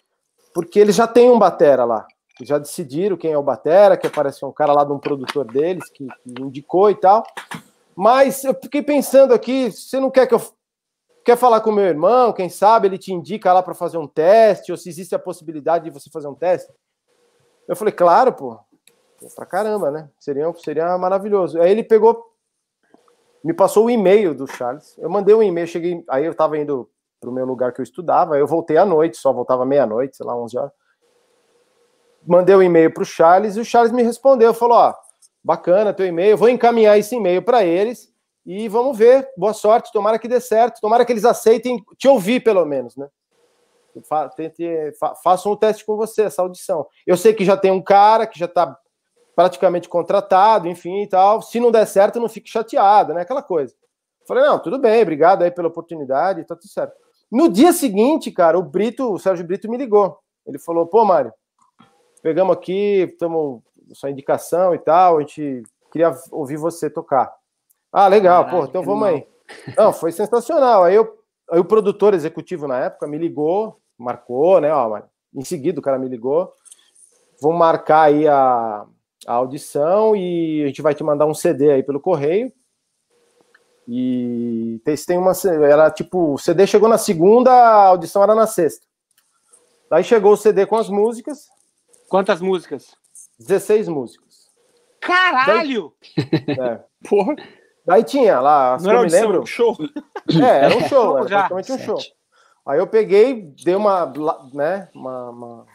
Porque 0.53 0.79
eles 0.79 0.95
já 0.95 1.07
têm 1.07 1.29
um 1.29 1.37
batera 1.37 1.85
lá. 1.85 2.05
Já 2.41 2.57
decidiram 2.57 3.17
quem 3.17 3.31
é 3.31 3.37
o 3.37 3.43
batera, 3.43 3.97
que 3.97 4.07
apareceu 4.07 4.47
um 4.47 4.53
cara 4.53 4.73
lá 4.73 4.83
de 4.83 4.91
um 4.91 4.99
produtor 4.99 5.45
deles, 5.45 5.89
que, 5.89 6.07
que 6.07 6.41
indicou 6.41 6.89
e 6.89 6.95
tal. 6.95 7.23
Mas 7.95 8.43
eu 8.43 8.53
fiquei 8.53 8.81
pensando 8.81 9.33
aqui, 9.33 9.71
você 9.71 9.99
não 9.99 10.09
quer 10.09 10.25
que 10.25 10.33
eu 10.33 10.41
quer 11.23 11.37
falar 11.37 11.61
com 11.61 11.71
meu 11.71 11.85
irmão, 11.85 12.33
quem 12.33 12.49
sabe 12.49 12.87
ele 12.87 12.97
te 12.97 13.13
indica 13.13 13.53
lá 13.53 13.61
para 13.61 13.73
fazer 13.73 13.97
um 13.97 14.07
teste, 14.07 14.71
ou 14.71 14.77
se 14.77 14.89
existe 14.89 15.15
a 15.15 15.19
possibilidade 15.19 15.85
de 15.85 15.91
você 15.91 16.09
fazer 16.09 16.27
um 16.27 16.35
teste. 16.35 16.71
Eu 17.67 17.75
falei, 17.75 17.93
claro, 17.93 18.33
pô, 18.33 18.59
pra 19.35 19.45
caramba, 19.45 19.91
né? 19.91 20.09
Seria, 20.19 20.51
seria 20.55 20.97
maravilhoso. 20.97 21.61
Aí 21.61 21.71
ele 21.71 21.83
pegou, 21.83 22.33
me 23.43 23.53
passou 23.53 23.85
o 23.85 23.89
e-mail 23.89 24.33
do 24.33 24.47
Charles. 24.47 24.97
Eu 24.97 25.09
mandei 25.09 25.35
um 25.35 25.43
e-mail, 25.43 25.67
cheguei, 25.67 26.03
aí 26.09 26.25
eu 26.25 26.33
tava 26.33 26.57
indo 26.57 26.89
pro 27.19 27.31
meu 27.31 27.45
lugar 27.45 27.73
que 27.73 27.81
eu 27.81 27.83
estudava, 27.83 28.37
eu 28.37 28.47
voltei 28.47 28.77
à 28.77 28.85
noite, 28.85 29.17
só 29.17 29.33
voltava 29.33 29.65
meia-noite, 29.65 30.15
sei 30.15 30.25
lá, 30.25 30.35
11 30.35 30.57
horas. 30.57 30.71
Mandei 32.25 32.55
o 32.55 32.59
um 32.59 32.63
e-mail 32.63 32.93
pro 32.93 33.05
Charles 33.05 33.55
e 33.55 33.59
o 33.59 33.65
Charles 33.65 33.91
me 33.91 34.03
respondeu, 34.03 34.53
falou, 34.53 34.77
ó, 34.77 34.95
bacana 35.43 35.93
teu 35.93 36.05
e-mail, 36.05 36.37
vou 36.37 36.49
encaminhar 36.49 36.97
esse 36.97 37.15
e-mail 37.15 37.41
para 37.41 37.63
eles 37.63 38.09
e 38.45 38.67
vamos 38.67 38.97
ver. 38.97 39.27
Boa 39.37 39.53
sorte, 39.53 39.91
tomara 39.91 40.19
que 40.19 40.27
dê 40.27 40.39
certo, 40.39 40.81
tomara 40.81 41.05
que 41.05 41.11
eles 41.11 41.25
aceitem 41.25 41.83
te 41.97 42.07
ouvir, 42.07 42.43
pelo 42.43 42.65
menos, 42.65 42.95
né? 42.95 43.07
Fa 44.03 44.29
tente, 44.29 44.63
fa 44.99 45.15
façam 45.15 45.51
um 45.51 45.55
teste 45.55 45.85
com 45.85 45.97
você, 45.97 46.23
essa 46.23 46.41
audição. 46.41 46.87
Eu 47.05 47.17
sei 47.17 47.33
que 47.33 47.43
já 47.43 47.57
tem 47.57 47.71
um 47.71 47.81
cara 47.81 48.25
que 48.25 48.39
já 48.39 48.45
está 48.45 48.77
praticamente 49.35 49.89
contratado, 49.89 50.67
enfim 50.67 51.01
e 51.01 51.07
tal. 51.07 51.41
Se 51.41 51.59
não 51.59 51.71
der 51.71 51.85
certo, 51.85 52.19
não 52.19 52.29
fique 52.29 52.49
chateado, 52.49 53.13
né? 53.13 53.21
Aquela 53.21 53.41
coisa. 53.41 53.73
Falei, 54.27 54.43
não, 54.43 54.59
tudo 54.59 54.77
bem, 54.77 55.01
obrigado 55.01 55.43
aí 55.43 55.49
pela 55.49 55.67
oportunidade, 55.67 56.45
tá 56.45 56.55
tudo 56.55 56.69
certo. 56.69 56.93
No 57.31 57.49
dia 57.49 57.73
seguinte, 57.73 58.31
cara, 58.31 58.59
o 58.59 58.63
Brito, 58.63 59.13
o 59.13 59.17
Sérgio 59.17 59.45
Brito 59.45 59.69
me 59.69 59.77
ligou. 59.77 60.19
Ele 60.45 60.59
falou, 60.59 60.85
pô, 60.85 61.03
Mário, 61.03 61.33
pegamos 62.21 62.55
aqui, 62.55 63.07
estamos 63.11 63.61
sua 63.93 64.11
indicação 64.11 64.75
e 64.75 64.79
tal, 64.79 65.17
a 65.17 65.21
gente 65.21 65.63
queria 65.91 66.13
ouvir 66.31 66.57
você 66.57 66.89
tocar. 66.89 67.38
Ah, 67.91 68.07
legal, 68.07 68.47
pô, 68.49 68.65
então 68.65 68.83
vamos 68.83 69.07
aí. 69.07 69.27
Não, 69.75 69.91
foi 69.91 70.11
sensacional. 70.11 70.83
Aí, 70.83 70.95
eu, 70.95 71.17
aí 71.49 71.59
o 71.59 71.65
produtor 71.65 72.13
executivo 72.13 72.67
na 72.67 72.79
época 72.85 73.07
me 73.07 73.17
ligou, 73.17 73.79
marcou, 73.97 74.61
né? 74.61 74.73
Ó, 74.73 75.01
em 75.33 75.43
seguida 75.43 75.79
o 75.79 75.83
cara 75.83 75.97
me 75.97 76.07
ligou. 76.07 76.53
Vamos 77.41 77.57
marcar 77.57 78.03
aí 78.03 78.27
a, 78.27 78.85
a 79.25 79.33
audição 79.33 80.15
e 80.15 80.63
a 80.63 80.67
gente 80.67 80.81
vai 80.81 80.93
te 80.93 81.03
mandar 81.03 81.25
um 81.25 81.33
CD 81.33 81.71
aí 81.71 81.83
pelo 81.83 81.99
correio. 81.99 82.51
E 83.87 84.79
tem 85.07 85.17
uma. 85.17 85.31
Era 85.67 85.89
tipo, 85.89 86.33
o 86.33 86.37
CD 86.37 86.67
chegou 86.67 86.87
na 86.87 86.99
segunda, 86.99 87.51
a 87.51 87.87
audição 87.87 88.21
era 88.21 88.35
na 88.35 88.45
sexta. 88.45 88.85
Aí 89.89 90.03
chegou 90.03 90.33
o 90.33 90.37
CD 90.37 90.67
com 90.67 90.75
as 90.75 90.89
músicas. 90.89 91.47
Quantas 92.07 92.39
músicas? 92.39 92.95
16 93.39 93.87
músicas. 93.87 94.49
Caralho! 94.99 95.93
Daí, 96.15 96.55
é. 96.59 96.83
Porra! 97.09 97.35
Daí 97.89 98.03
tinha 98.03 98.39
lá, 98.39 98.77
Não 98.79 98.91
era 98.91 98.99
eu 98.99 99.03
me 99.03 99.09
lembro. 99.09 99.41
Um 99.41 99.45
show? 99.47 99.75
É, 100.29 100.65
era 100.65 100.77
um 100.77 100.87
show, 100.87 101.17
era 101.17 101.25
praticamente 101.25 101.71
um 101.71 101.79
show. 101.79 101.97
Aí 102.63 102.77
eu 102.77 102.85
peguei, 102.85 103.51
dei 103.63 103.73
uma, 103.73 104.13
né, 104.53 104.87
uma, 104.93 105.29
uma, 105.31 105.65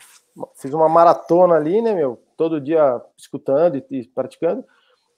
fiz 0.54 0.72
uma 0.72 0.88
maratona 0.88 1.56
ali, 1.56 1.82
né, 1.82 1.92
meu, 1.92 2.22
todo 2.36 2.60
dia 2.60 3.02
escutando 3.16 3.78
e, 3.78 3.84
e 3.90 4.06
praticando. 4.06 4.64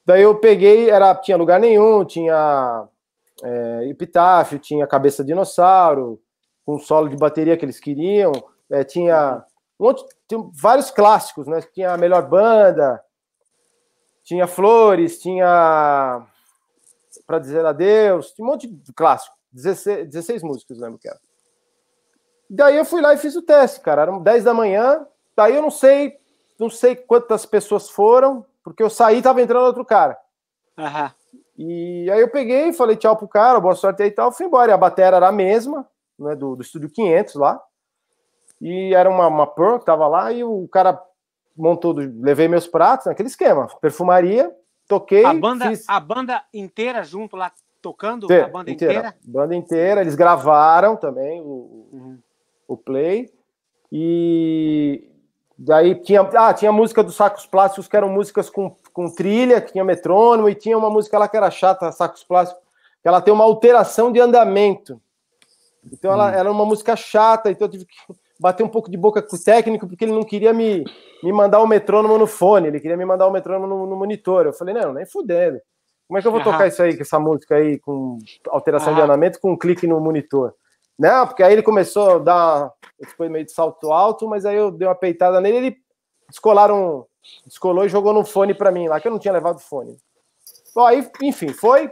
Daí 0.06 0.22
eu 0.22 0.36
peguei, 0.36 0.88
era, 0.88 1.14
tinha 1.16 1.36
lugar 1.36 1.60
nenhum, 1.60 2.02
tinha 2.02 2.88
é, 3.42 3.88
epitáfio, 3.90 4.58
tinha 4.58 4.86
cabeça 4.86 5.22
de 5.22 5.28
dinossauro, 5.28 6.18
com 6.64 6.78
solo 6.78 7.10
de 7.10 7.16
bateria 7.16 7.58
que 7.58 7.64
eles 7.66 7.78
queriam, 7.78 8.32
é, 8.70 8.82
tinha 8.84 9.44
um 9.78 9.84
monte, 9.84 10.02
tinha 10.26 10.42
vários 10.54 10.90
clássicos, 10.90 11.46
né? 11.46 11.60
Tinha 11.74 11.92
a 11.92 11.98
melhor 11.98 12.26
banda, 12.26 12.98
tinha 14.24 14.46
flores, 14.46 15.20
tinha 15.20 16.26
para 17.26 17.38
dizer 17.38 17.64
adeus, 17.64 18.32
tinha 18.32 18.46
um 18.46 18.50
monte 18.50 18.66
de 18.66 18.92
clássico, 18.92 19.34
16, 19.52 20.06
16 20.08 20.42
músicas, 20.42 20.78
lembro 20.78 20.98
que 20.98 21.08
era. 21.08 21.18
Daí 22.48 22.76
eu 22.76 22.84
fui 22.84 23.00
lá 23.00 23.12
e 23.12 23.18
fiz 23.18 23.34
o 23.34 23.42
teste, 23.42 23.80
cara. 23.80 24.02
Eram 24.02 24.22
10 24.22 24.44
da 24.44 24.54
manhã. 24.54 25.04
Daí 25.34 25.56
eu 25.56 25.62
não 25.62 25.70
sei, 25.70 26.16
não 26.58 26.70
sei 26.70 26.94
quantas 26.94 27.44
pessoas 27.44 27.90
foram, 27.90 28.46
porque 28.62 28.82
eu 28.82 28.88
saí 28.88 29.18
e 29.18 29.22
tava 29.22 29.42
entrando 29.42 29.66
outro 29.66 29.84
cara. 29.84 30.16
Uhum. 30.78 31.10
E 31.58 32.10
aí 32.10 32.20
eu 32.20 32.30
peguei, 32.30 32.72
falei 32.72 32.96
tchau 32.96 33.16
pro 33.16 33.26
cara, 33.26 33.58
boa 33.58 33.74
sorte 33.74 34.02
aí 34.02 34.08
e 34.08 34.12
tal, 34.12 34.30
fui 34.30 34.46
embora. 34.46 34.70
E 34.70 34.74
a 34.74 34.78
bateria 34.78 35.16
era 35.16 35.28
a 35.28 35.32
mesma, 35.32 35.86
né, 36.18 36.36
do, 36.36 36.54
do 36.54 36.62
estúdio 36.62 36.90
500 36.90 37.34
lá. 37.34 37.60
E 38.60 38.94
era 38.94 39.10
uma, 39.10 39.26
uma 39.26 39.78
que 39.78 39.84
tava 39.84 40.06
lá 40.06 40.32
e 40.32 40.44
o 40.44 40.68
cara 40.68 41.02
montou, 41.56 41.94
levei 41.94 42.48
meus 42.48 42.66
pratos, 42.66 43.06
naquele 43.06 43.28
esquema, 43.28 43.66
perfumaria, 43.80 44.54
toquei. 44.86 45.24
A 45.24 45.34
banda, 45.34 45.68
fiz... 45.68 45.88
a 45.88 46.00
banda 46.00 46.42
inteira 46.52 47.02
junto 47.02 47.36
lá 47.36 47.52
tocando? 47.80 48.24
Inteira, 48.24 48.46
a 48.46 48.48
banda 48.48 48.70
inteira, 48.70 48.92
inteira? 48.94 49.16
Banda 49.24 49.54
inteira, 49.54 50.00
eles 50.00 50.14
gravaram 50.14 50.96
também 50.96 51.40
o, 51.40 51.88
uhum. 51.92 52.18
o 52.66 52.76
play. 52.76 53.30
E 53.90 55.08
daí 55.56 55.94
tinha, 55.94 56.22
ah, 56.22 56.52
tinha 56.52 56.72
música 56.72 57.02
dos 57.02 57.14
sacos 57.14 57.46
plásticos 57.46 57.88
que 57.88 57.96
eram 57.96 58.08
músicas 58.08 58.50
com, 58.50 58.74
com 58.92 59.08
trilha, 59.08 59.60
que 59.60 59.72
tinha 59.72 59.84
metrônomo, 59.84 60.48
e 60.48 60.54
tinha 60.54 60.76
uma 60.76 60.90
música 60.90 61.18
lá 61.18 61.28
que 61.28 61.36
era 61.36 61.50
chata, 61.50 61.92
sacos 61.92 62.24
plásticos, 62.24 62.62
que 63.02 63.08
ela 63.08 63.20
tem 63.20 63.32
uma 63.32 63.44
alteração 63.44 64.10
de 64.10 64.20
andamento. 64.20 65.00
Então 65.92 66.12
ela 66.12 66.30
hum. 66.30 66.34
era 66.34 66.50
uma 66.50 66.64
música 66.64 66.96
chata, 66.96 67.50
então 67.50 67.66
eu 67.66 67.70
tive 67.70 67.86
que 67.86 67.96
bater 68.38 68.62
um 68.62 68.68
pouco 68.68 68.90
de 68.90 68.96
boca 68.96 69.22
com 69.22 69.36
o 69.36 69.42
técnico, 69.42 69.86
porque 69.86 70.04
ele 70.04 70.12
não 70.12 70.22
queria 70.22 70.52
me, 70.52 70.84
me 71.22 71.32
mandar 71.32 71.60
o 71.60 71.66
metrônomo 71.66 72.18
no 72.18 72.26
fone, 72.26 72.68
ele 72.68 72.80
queria 72.80 72.96
me 72.96 73.04
mandar 73.04 73.26
o 73.26 73.30
metrônomo 73.30 73.66
no, 73.66 73.86
no 73.86 73.96
monitor. 73.96 74.46
Eu 74.46 74.52
falei, 74.52 74.74
não, 74.74 74.92
nem 74.92 75.06
fudendo. 75.06 75.60
Como 76.06 76.18
é 76.18 76.22
que 76.22 76.28
eu 76.28 76.32
vou 76.32 76.42
tocar 76.42 76.68
isso 76.68 76.82
aí, 76.82 76.96
com 76.96 77.02
essa 77.02 77.18
música 77.18 77.56
aí, 77.56 77.78
com 77.78 78.18
alteração 78.48 78.94
de 78.94 79.00
andamento, 79.00 79.40
com 79.40 79.52
um 79.52 79.56
clique 79.56 79.86
no 79.86 80.00
monitor? 80.00 80.54
Não, 80.98 81.26
porque 81.26 81.42
aí 81.42 81.52
ele 81.52 81.62
começou 81.62 82.10
a 82.10 82.18
dar. 82.18 82.72
Foi 83.16 83.28
meio 83.28 83.44
de 83.44 83.52
salto 83.52 83.92
alto, 83.92 84.26
mas 84.28 84.46
aí 84.46 84.56
eu 84.56 84.70
dei 84.70 84.86
uma 84.86 84.94
peitada 84.94 85.40
nele, 85.40 85.56
ele 85.56 85.76
descolaram, 86.28 87.06
descolou 87.44 87.84
e 87.84 87.88
jogou 87.88 88.12
no 88.12 88.24
fone 88.24 88.54
para 88.54 88.70
mim 88.70 88.88
lá, 88.88 89.00
que 89.00 89.08
eu 89.08 89.12
não 89.12 89.18
tinha 89.18 89.32
levado 89.32 89.58
fone. 89.58 89.96
Bom, 90.74 90.86
aí, 90.86 91.06
enfim, 91.22 91.48
foi. 91.48 91.90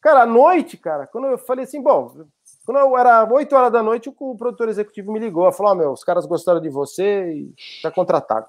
Cara, 0.00 0.22
à 0.22 0.26
noite, 0.26 0.76
cara, 0.76 1.06
quando 1.06 1.28
eu 1.28 1.38
falei 1.38 1.64
assim, 1.64 1.80
bom, 1.80 2.26
quando 2.64 2.78
eu 2.78 2.96
era 2.96 3.24
8 3.30 3.54
horas 3.54 3.72
da 3.72 3.82
noite, 3.82 4.08
o 4.08 4.36
produtor 4.36 4.68
executivo 4.68 5.12
me 5.12 5.18
ligou, 5.18 5.50
falou: 5.52 5.72
oh, 5.72 5.74
meu, 5.74 5.92
os 5.92 6.02
caras 6.02 6.24
gostaram 6.26 6.60
de 6.60 6.70
você 6.70 7.32
e 7.32 7.54
tá 7.82 7.90
contratado. 7.90 8.46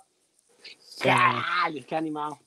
Caralho, 1.01 1.83
que 1.83 1.93
animal. 1.93 2.37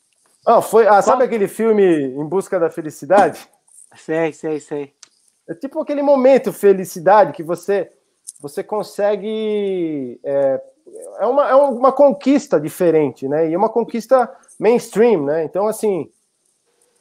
Ah, 0.47 0.62
foi, 0.62 0.87
ah, 0.87 1.03
sabe 1.03 1.25
aquele 1.25 1.47
filme 1.47 1.85
Em 1.85 2.25
Busca 2.25 2.59
da 2.59 2.71
Felicidade? 2.71 3.47
Sei, 3.95 4.33
sei, 4.33 4.61
sei. 4.61 4.95
É 5.47 5.55
tipo 5.55 5.81
aquele 5.81 6.03
momento 6.03 6.53
felicidade 6.53 7.33
que 7.33 7.43
você 7.43 7.93
você 8.41 8.62
consegue 8.62 10.21
é, 10.23 10.62
é, 11.19 11.27
uma, 11.27 11.49
é 11.49 11.55
uma 11.55 11.93
conquista 11.93 12.61
diferente, 12.61 13.27
né? 13.27 13.49
E 13.49 13.55
é 13.55 13.59
uma 13.59 13.69
conquista 13.69 14.31
mainstream, 14.59 15.25
né? 15.25 15.45
Então 15.45 15.66
assim, 15.66 16.11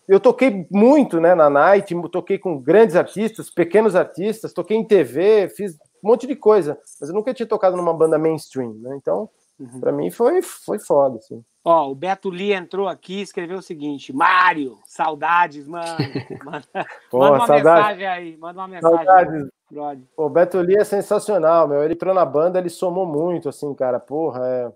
eu 0.07 0.19
toquei 0.19 0.65
muito 0.71 1.19
né, 1.19 1.35
na 1.35 1.49
Night, 1.49 1.93
toquei 2.09 2.37
com 2.37 2.57
grandes 2.59 2.95
artistas, 2.95 3.49
pequenos 3.49 3.95
artistas, 3.95 4.53
toquei 4.53 4.77
em 4.77 4.85
TV, 4.85 5.49
fiz 5.49 5.73
um 6.03 6.09
monte 6.09 6.25
de 6.25 6.35
coisa, 6.35 6.79
mas 6.99 7.09
eu 7.09 7.15
nunca 7.15 7.33
tinha 7.33 7.47
tocado 7.47 7.75
numa 7.75 7.93
banda 7.93 8.17
mainstream, 8.17 8.73
né? 8.75 8.95
Então, 8.95 9.29
uhum. 9.59 9.79
para 9.79 9.91
mim 9.91 10.09
foi, 10.09 10.41
foi 10.41 10.79
foda, 10.79 11.17
assim. 11.17 11.43
Ó, 11.65 11.91
o 11.91 11.95
Beto 11.95 12.29
Lee 12.29 12.53
entrou 12.53 12.87
aqui 12.87 13.15
e 13.15 13.21
escreveu 13.21 13.57
o 13.57 13.61
seguinte: 13.61 14.13
Mário, 14.13 14.77
saudades, 14.85 15.67
mano. 15.67 15.97
Manda, 16.45 16.87
Pô, 17.11 17.19
manda 17.19 17.31
uma 17.33 17.47
saudade. 17.47 17.63
mensagem 17.65 18.07
aí, 18.07 18.37
manda 18.37 18.61
uma 18.61 18.67
mensagem. 18.69 19.05
Saudades. 19.05 19.49
O 20.15 20.29
Beto 20.29 20.59
Lee 20.59 20.77
é 20.77 20.85
sensacional, 20.85 21.67
meu. 21.67 21.83
Ele 21.83 21.93
entrou 21.93 22.13
na 22.13 22.23
banda, 22.23 22.57
ele 22.57 22.69
somou 22.69 23.05
muito, 23.05 23.49
assim, 23.49 23.73
cara. 23.73 23.99
Porra, 23.99 24.39
é 24.45 24.71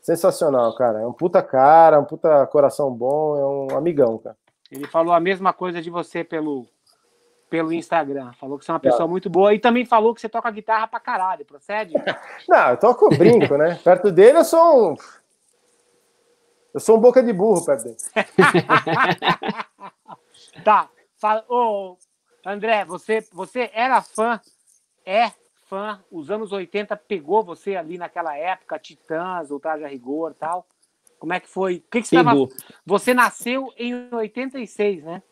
sensacional, 0.00 0.72
cara. 0.76 1.00
É 1.00 1.06
um 1.06 1.12
puta 1.12 1.42
cara, 1.42 1.98
um 1.98 2.04
puta 2.04 2.46
coração 2.46 2.92
bom, 2.92 3.36
é 3.36 3.74
um 3.74 3.76
amigão, 3.76 4.16
cara. 4.18 4.36
Ele 4.70 4.86
falou 4.86 5.14
a 5.14 5.20
mesma 5.20 5.52
coisa 5.52 5.80
de 5.80 5.90
você 5.90 6.22
pelo, 6.22 6.66
pelo 7.48 7.72
Instagram. 7.72 8.32
Falou 8.34 8.58
que 8.58 8.64
você 8.64 8.70
é 8.70 8.74
uma 8.74 8.80
pessoa 8.80 9.00
tá. 9.00 9.06
muito 9.06 9.30
boa 9.30 9.54
e 9.54 9.58
também 9.58 9.84
falou 9.84 10.14
que 10.14 10.20
você 10.20 10.28
toca 10.28 10.50
guitarra 10.50 10.86
pra 10.86 11.00
caralho. 11.00 11.44
Procede? 11.44 11.94
Não, 12.48 12.70
eu 12.70 12.76
toco 12.76 13.08
brinco, 13.08 13.56
né? 13.56 13.80
Perto 13.82 14.12
dele 14.12 14.38
eu 14.38 14.44
sou 14.44 14.92
um. 14.92 14.96
Eu 16.74 16.80
sou 16.80 16.98
um 16.98 17.00
boca 17.00 17.22
de 17.22 17.32
burro 17.32 17.64
perto 17.64 17.84
dele. 17.84 17.96
tá. 20.62 20.88
Fala, 21.16 21.44
ô, 21.48 21.96
André, 22.46 22.84
você, 22.84 23.26
você 23.32 23.70
era 23.74 24.00
fã, 24.00 24.40
é 25.04 25.32
fã, 25.68 26.00
os 26.10 26.30
anos 26.30 26.52
80 26.52 26.96
pegou 26.96 27.42
você 27.42 27.74
ali 27.74 27.98
naquela 27.98 28.36
época, 28.36 28.78
Titãs, 28.78 29.50
Ultraje 29.50 29.84
a 29.84 29.88
Rigor 29.88 30.34
tal. 30.34 30.64
Como 31.18 31.32
é 31.32 31.40
que 31.40 31.48
foi? 31.48 31.76
O 31.76 31.90
que, 31.90 32.02
que 32.02 32.08
você 32.08 32.16
tava... 32.16 32.48
Você 32.86 33.14
nasceu 33.14 33.72
em 33.76 33.94
86, 34.12 35.04
né? 35.04 35.22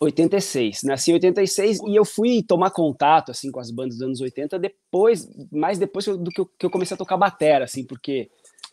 86. 0.00 0.82
Nasci 0.82 1.10
em 1.10 1.14
86 1.14 1.80
e 1.86 1.96
eu 1.96 2.04
fui 2.04 2.42
tomar 2.42 2.70
contato 2.70 3.30
assim 3.30 3.50
com 3.50 3.60
as 3.60 3.70
bandas 3.70 3.96
dos 3.96 4.02
anos 4.02 4.20
80 4.20 4.58
depois, 4.58 5.28
mais 5.50 5.78
depois 5.78 6.04
do 6.06 6.30
que 6.30 6.40
eu, 6.40 6.46
que 6.58 6.66
eu 6.66 6.70
comecei 6.70 6.94
a 6.94 6.98
tocar 6.98 7.16
batera, 7.16 7.64
assim, 7.64 7.84
porque 7.84 8.30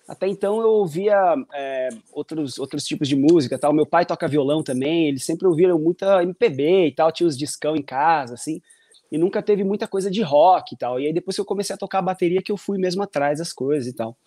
até 0.07 0.27
então 0.27 0.60
eu 0.60 0.69
ouvia 0.69 1.15
é, 1.53 1.89
outros, 2.11 2.60
outros 2.60 2.84
tipos 2.84 3.07
de 3.07 3.15
música, 3.15 3.57
tal. 3.57 3.73
Meu 3.73 3.85
pai 3.85 4.06
toca 4.06 4.27
violão 4.27 4.64
também, 4.64 5.07
eles 5.07 5.23
sempre 5.23 5.48
ouviram 5.48 5.80
muita 5.80 6.23
MPB 6.23 6.88
e 6.88 6.91
tal, 6.91 7.11
tinha 7.11 7.27
os 7.27 7.38
discão 7.38 7.76
em 7.76 7.84
casa, 7.84 8.34
assim, 8.34 8.61
e 9.11 9.18
nunca 9.18 9.41
teve 9.41 9.64
muita 9.64 9.88
coisa 9.88 10.10
de 10.10 10.22
rock 10.22 10.73
e 10.73 10.77
tal. 10.77 10.99
E 10.99 11.07
aí 11.07 11.14
depois 11.14 11.35
que 11.35 11.41
eu 11.41 11.45
comecei 11.45 11.73
a 11.73 11.77
tocar 11.77 12.02
bateria 12.02 12.41
que 12.41 12.52
eu 12.52 12.57
fui 12.57 12.77
mesmo 12.77 13.03
atrás 13.03 13.39
das 13.39 13.53
coisas 13.53 13.88
e 13.88 13.93
tal. 13.93 14.18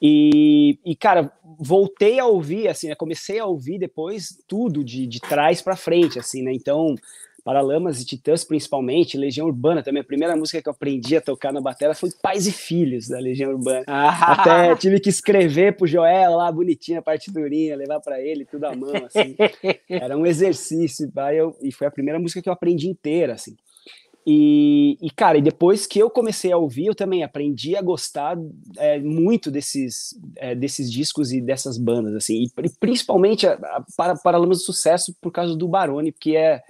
E, 0.00 0.78
e, 0.84 0.94
cara, 0.94 1.32
voltei 1.58 2.18
a 2.18 2.26
ouvir, 2.26 2.68
assim, 2.68 2.88
né? 2.88 2.94
Comecei 2.94 3.38
a 3.38 3.46
ouvir 3.46 3.78
depois 3.78 4.38
tudo 4.46 4.84
de, 4.84 5.06
de 5.06 5.20
trás 5.20 5.60
para 5.60 5.76
frente, 5.76 6.18
assim, 6.18 6.42
né? 6.42 6.52
Então, 6.52 6.94
Paralamas 7.48 8.00
e 8.02 8.04
Titãs, 8.04 8.44
principalmente, 8.44 9.16
Legião 9.16 9.46
Urbana 9.46 9.82
também. 9.82 10.02
A 10.02 10.04
primeira 10.04 10.36
música 10.36 10.60
que 10.60 10.68
eu 10.68 10.72
aprendi 10.72 11.16
a 11.16 11.20
tocar 11.20 11.50
na 11.52 11.62
bateria 11.62 11.94
foi 11.94 12.10
Pais 12.22 12.46
e 12.46 12.52
Filhos, 12.52 13.08
da 13.08 13.18
Legião 13.18 13.52
Urbana. 13.52 13.84
Ah. 13.86 14.32
Até 14.32 14.76
tive 14.76 15.00
que 15.00 15.08
escrever 15.08 15.74
pro 15.74 15.86
Joel 15.86 16.36
lá, 16.36 16.52
bonitinha, 16.52 16.98
a 16.98 17.02
partiturinha, 17.02 17.74
levar 17.74 18.00
para 18.00 18.20
ele, 18.20 18.44
tudo 18.44 18.64
à 18.64 18.76
mão, 18.76 18.92
assim. 19.06 19.34
Era 19.88 20.14
um 20.14 20.26
exercício, 20.26 21.10
eu, 21.34 21.56
e 21.62 21.72
foi 21.72 21.86
a 21.86 21.90
primeira 21.90 22.20
música 22.20 22.42
que 22.42 22.50
eu 22.50 22.52
aprendi 22.52 22.86
inteira, 22.86 23.32
assim. 23.32 23.56
E, 24.26 24.98
e, 25.00 25.10
cara, 25.10 25.38
e 25.38 25.42
depois 25.42 25.86
que 25.86 25.98
eu 25.98 26.10
comecei 26.10 26.52
a 26.52 26.58
ouvir, 26.58 26.86
eu 26.86 26.94
também 26.94 27.22
aprendi 27.22 27.74
a 27.74 27.80
gostar 27.80 28.36
é, 28.76 28.98
muito 28.98 29.50
desses, 29.50 30.18
é, 30.36 30.54
desses 30.54 30.90
discos 30.92 31.32
e 31.32 31.40
dessas 31.40 31.78
bandas, 31.78 32.14
assim, 32.14 32.44
e, 32.44 32.70
principalmente 32.78 33.46
a, 33.46 33.54
a, 33.54 33.84
para 33.96 34.16
Paralamas 34.16 34.58
do 34.58 34.64
Sucesso 34.64 35.14
por 35.20 35.32
causa 35.32 35.56
do 35.56 35.66
Barone, 35.66 36.12
porque 36.12 36.36
é, 36.36 36.60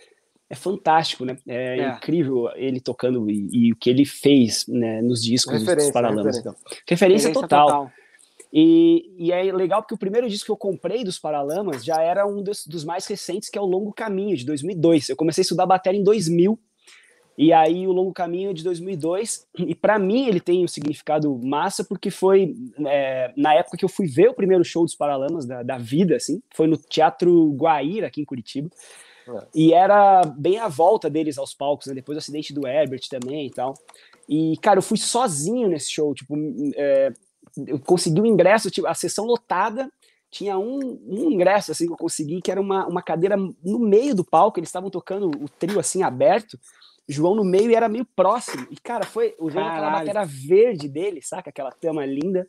é 0.48 0.54
fantástico, 0.54 1.24
né? 1.24 1.36
É, 1.48 1.80
é, 1.80 1.88
incrível 1.88 2.48
ele 2.54 2.80
tocando 2.80 3.28
e, 3.28 3.48
e, 3.52 3.72
o 3.72 3.76
que 3.76 3.90
ele 3.90 4.04
fez 4.04 4.64
né, 4.68 5.02
nos 5.02 5.22
discos 5.22 5.62
dos 5.64 5.90
Paralamas. 5.90 6.36
Referência, 6.36 6.40
então. 6.40 6.52
referência, 6.52 7.28
referência 7.28 7.32
total. 7.32 7.66
total. 7.66 7.92
E, 8.52 9.14
e, 9.18 9.32
é 9.32 9.52
legal 9.52 9.82
porque 9.82 9.94
o 9.94 9.98
primeiro 9.98 10.28
disco 10.28 10.46
que 10.46 10.52
eu 10.52 10.56
comprei 10.56 11.04
dos 11.04 11.18
Paralamas 11.18 11.84
já 11.84 12.00
era 12.00 12.26
um 12.26 12.42
dos, 12.42 12.66
dos 12.66 12.84
mais 12.84 13.06
recentes, 13.06 13.50
que 13.50 13.58
é 13.58 13.60
o 13.60 13.66
Longo 13.66 13.92
Caminho, 13.92 14.36
de 14.36 14.46
2002. 14.46 15.10
Eu 15.10 15.16
comecei 15.16 15.42
a 15.42 15.44
estudar 15.44 15.66
bateria 15.66 16.00
em 16.00 16.04
2000, 16.04 16.58
e 17.38 17.52
aí 17.52 17.86
o 17.86 17.92
Longo 17.92 18.12
Caminho 18.12 18.52
de 18.52 18.64
2002, 18.64 19.46
e 19.58 19.72
para 19.72 19.96
mim 19.96 20.26
ele 20.26 20.40
tem 20.40 20.64
um 20.64 20.66
significado 20.66 21.38
massa 21.40 21.84
porque 21.84 22.10
foi 22.10 22.56
é, 22.84 23.32
na 23.36 23.54
época 23.54 23.76
que 23.76 23.84
eu 23.84 23.88
fui 23.88 24.08
ver 24.08 24.28
o 24.28 24.34
primeiro 24.34 24.64
show 24.64 24.84
dos 24.84 24.96
Paralamas 24.96 25.46
da, 25.46 25.62
da 25.62 25.78
vida, 25.78 26.16
assim, 26.16 26.42
foi 26.52 26.66
no 26.66 26.76
Teatro 26.76 27.52
Guaíra 27.52 28.08
aqui 28.08 28.22
em 28.22 28.24
Curitiba. 28.24 28.68
É. 29.28 29.46
E 29.54 29.72
era 29.72 30.22
bem 30.36 30.58
a 30.58 30.66
volta 30.66 31.08
deles 31.08 31.38
aos 31.38 31.54
palcos, 31.54 31.86
né? 31.86 31.94
Depois 31.94 32.16
do 32.16 32.18
acidente 32.18 32.52
do 32.52 32.66
Herbert 32.66 33.02
também 33.08 33.46
e 33.46 33.50
tal. 33.50 33.74
E, 34.28 34.56
cara, 34.60 34.78
eu 34.78 34.82
fui 34.82 34.98
sozinho 34.98 35.68
nesse 35.68 35.92
show, 35.92 36.12
tipo, 36.14 36.34
é, 36.74 37.12
eu 37.68 37.78
consegui 37.78 38.20
o 38.20 38.24
um 38.24 38.26
ingresso, 38.26 38.68
tipo, 38.68 38.88
a 38.88 38.94
sessão 38.94 39.24
lotada, 39.24 39.88
tinha 40.28 40.58
um, 40.58 41.00
um, 41.06 41.30
ingresso 41.30 41.70
assim 41.70 41.86
que 41.86 41.92
eu 41.92 41.96
consegui, 41.96 42.42
que 42.42 42.50
era 42.50 42.60
uma, 42.60 42.84
uma 42.86 43.00
cadeira 43.00 43.36
no 43.36 43.78
meio 43.78 44.14
do 44.14 44.24
palco, 44.24 44.58
eles 44.58 44.68
estavam 44.68 44.90
tocando 44.90 45.30
o 45.40 45.48
trio 45.48 45.78
assim 45.78 46.02
aberto, 46.02 46.58
João 47.08 47.34
no 47.34 47.44
meio 47.44 47.70
e 47.70 47.74
era 47.74 47.88
meio 47.88 48.04
próximo. 48.04 48.66
E, 48.70 48.76
cara, 48.76 49.06
foi 49.06 49.34
usando 49.38 49.66
aquela 49.66 49.90
matéria 49.90 50.24
verde 50.24 50.88
dele, 50.88 51.22
saca? 51.22 51.48
Aquela 51.48 51.72
tama 51.72 52.04
linda. 52.04 52.46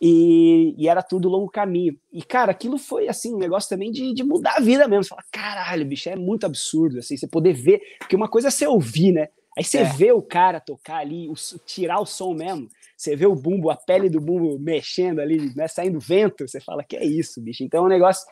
E, 0.00 0.74
e, 0.76 0.86
era 0.86 1.02
tudo 1.02 1.30
longo 1.30 1.50
caminho. 1.50 1.98
E, 2.12 2.22
cara, 2.22 2.52
aquilo 2.52 2.76
foi, 2.76 3.08
assim, 3.08 3.34
um 3.34 3.38
negócio 3.38 3.70
também 3.70 3.90
de, 3.90 4.12
de 4.12 4.22
mudar 4.22 4.56
a 4.56 4.60
vida 4.60 4.86
mesmo. 4.86 5.04
Você 5.04 5.08
fala, 5.08 5.24
caralho, 5.32 5.86
bicho, 5.86 6.10
é 6.10 6.16
muito 6.16 6.44
absurdo, 6.44 6.98
assim, 6.98 7.16
você 7.16 7.26
poder 7.26 7.54
ver. 7.54 7.80
Porque 7.98 8.14
uma 8.14 8.28
coisa 8.28 8.48
é 8.48 8.50
você 8.50 8.66
ouvir, 8.66 9.12
né? 9.12 9.28
Aí 9.56 9.64
você 9.64 9.78
é. 9.78 9.84
vê 9.84 10.12
o 10.12 10.20
cara 10.20 10.60
tocar 10.60 10.96
ali, 10.96 11.28
o, 11.28 11.34
tirar 11.64 12.00
o 12.00 12.06
som 12.06 12.34
mesmo. 12.34 12.68
Você 12.96 13.16
vê 13.16 13.24
o 13.24 13.34
bumbo, 13.34 13.70
a 13.70 13.76
pele 13.76 14.10
do 14.10 14.20
bumbo 14.20 14.58
mexendo 14.58 15.20
ali, 15.20 15.54
né, 15.54 15.68
saindo 15.68 15.98
vento. 15.98 16.46
Você 16.46 16.60
fala, 16.60 16.84
que 16.84 16.96
é 16.96 17.04
isso, 17.04 17.40
bicho? 17.40 17.64
Então 17.64 17.84
é 17.84 17.86
um 17.86 17.88
negócio 17.88 18.26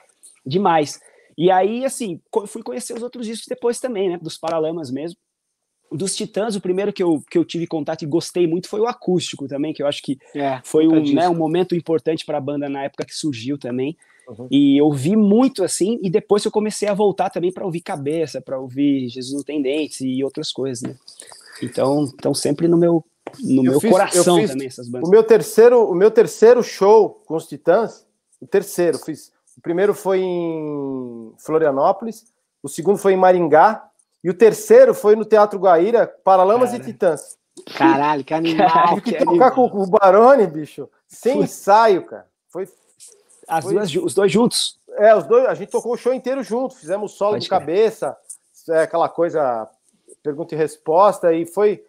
demais. 0.45 1.01
E 1.39 1.51
aí, 1.51 1.85
assim, 1.85 2.21
fui 2.47 2.63
conhecer 2.63 2.93
os 2.93 3.03
outros 3.03 3.27
discos 3.27 3.47
depois 3.47 3.81
também, 3.81 4.11
né? 4.11 4.19
Dos 4.19 4.37
Paralamas 4.37 4.91
mesmo. 4.91 5.19
Dos 5.97 6.15
Titãs, 6.15 6.57
o 6.57 6.61
primeiro 6.61 6.93
que 6.93 7.03
eu, 7.03 7.23
que 7.31 7.39
eu 7.39 7.45
tive 7.45 7.67
contato 7.67 8.03
e 8.03 8.07
gostei 8.07 8.47
muito 8.47 8.69
foi 8.69 8.81
o 8.81 8.87
acústico 8.87 9.47
também, 9.47 9.73
que 9.73 9.83
eu 9.83 9.87
acho 9.87 10.03
que 10.03 10.19
é, 10.35 10.61
foi 10.65 10.87
um, 10.87 11.13
né, 11.13 11.29
um 11.29 11.35
momento 11.35 11.75
importante 11.75 12.25
para 12.25 12.39
a 12.39 12.41
banda 12.41 12.69
na 12.69 12.85
época 12.85 13.05
que 13.05 13.15
surgiu 13.15 13.59
também. 13.59 13.97
Uhum. 14.29 14.47
E 14.51 14.79
eu 14.79 14.91
vi 14.93 15.17
muito 15.17 15.65
assim, 15.65 15.99
e 16.03 16.11
depois 16.11 16.45
eu 16.45 16.51
comecei 16.51 16.89
a 16.89 16.95
voltar 16.95 17.31
também 17.31 17.53
para 17.53 17.65
ouvir 17.65 17.81
cabeça, 17.81 18.41
para 18.41 18.59
ouvir 18.59 19.09
Jesus 19.09 19.35
não 19.35 19.43
tem 19.43 19.61
dentes 19.61 20.01
e 20.01 20.23
outras 20.23 20.53
coisas, 20.53 20.83
né? 20.83 20.97
Então, 21.63 22.09
então 22.15 22.35
sempre 22.35 22.69
no 22.69 22.77
meu 22.77 23.05
no 23.41 23.65
eu 23.65 23.73
meu 23.73 23.81
fiz, 23.81 23.91
coração 23.91 24.37
fiz, 24.37 24.51
também 24.51 24.67
essas 24.67 24.89
bandas. 24.89 25.09
O 25.09 25.11
meu 25.11 25.23
terceiro, 25.23 25.91
o 25.91 25.95
meu 25.95 26.11
terceiro 26.11 26.63
show 26.63 27.23
com 27.25 27.35
os 27.35 27.47
Titãs, 27.47 28.07
o 28.41 28.47
terceiro, 28.47 28.99
fiz 28.99 29.33
o 29.57 29.61
primeiro 29.61 29.95
foi 29.95 30.21
em 30.21 31.33
Florianópolis, 31.39 32.25
o 32.63 32.69
segundo 32.69 32.99
foi 32.99 33.13
em 33.13 33.17
Maringá, 33.17 33.89
e 34.23 34.31
o 34.31 34.35
terceiro 34.35 34.95
foi 34.95 35.17
no 35.17 35.25
Teatro 35.25 35.59
Guaíra, 35.59 36.07
Paralamas 36.07 36.71
Cara. 36.71 36.83
e 36.83 36.87
Titãs. 36.87 37.39
Caralho, 37.77 38.25
que 38.25 38.33
animal. 38.33 38.89
Tive 38.89 39.01
que, 39.01 39.13
que 39.13 39.25
tocar 39.25 39.49
animal. 39.49 39.71
com 39.71 39.83
o 39.83 39.87
Barone, 39.87 40.47
bicho, 40.47 40.89
sem 41.07 41.35
foi. 41.35 41.45
ensaio, 41.45 42.05
cara. 42.07 42.27
Foi. 42.49 42.69
As 43.49 43.65
foi... 43.65 43.75
Duas, 43.75 43.95
os 43.97 44.15
dois 44.15 44.31
juntos? 44.31 44.81
É, 44.97 45.15
os 45.15 45.25
dois, 45.25 45.47
a 45.47 45.55
gente 45.55 45.71
tocou 45.71 45.93
o 45.93 45.97
show 45.97 46.13
inteiro 46.13 46.43
junto, 46.43 46.77
fizemos 46.77 47.13
solo 47.13 47.33
Pode 47.33 47.45
de 47.45 47.51
cabeça, 47.51 48.17
é, 48.69 48.83
aquela 48.83 49.09
coisa, 49.09 49.69
pergunta 50.23 50.55
e 50.55 50.59
resposta, 50.59 51.33
e 51.33 51.47
foi, 51.47 51.85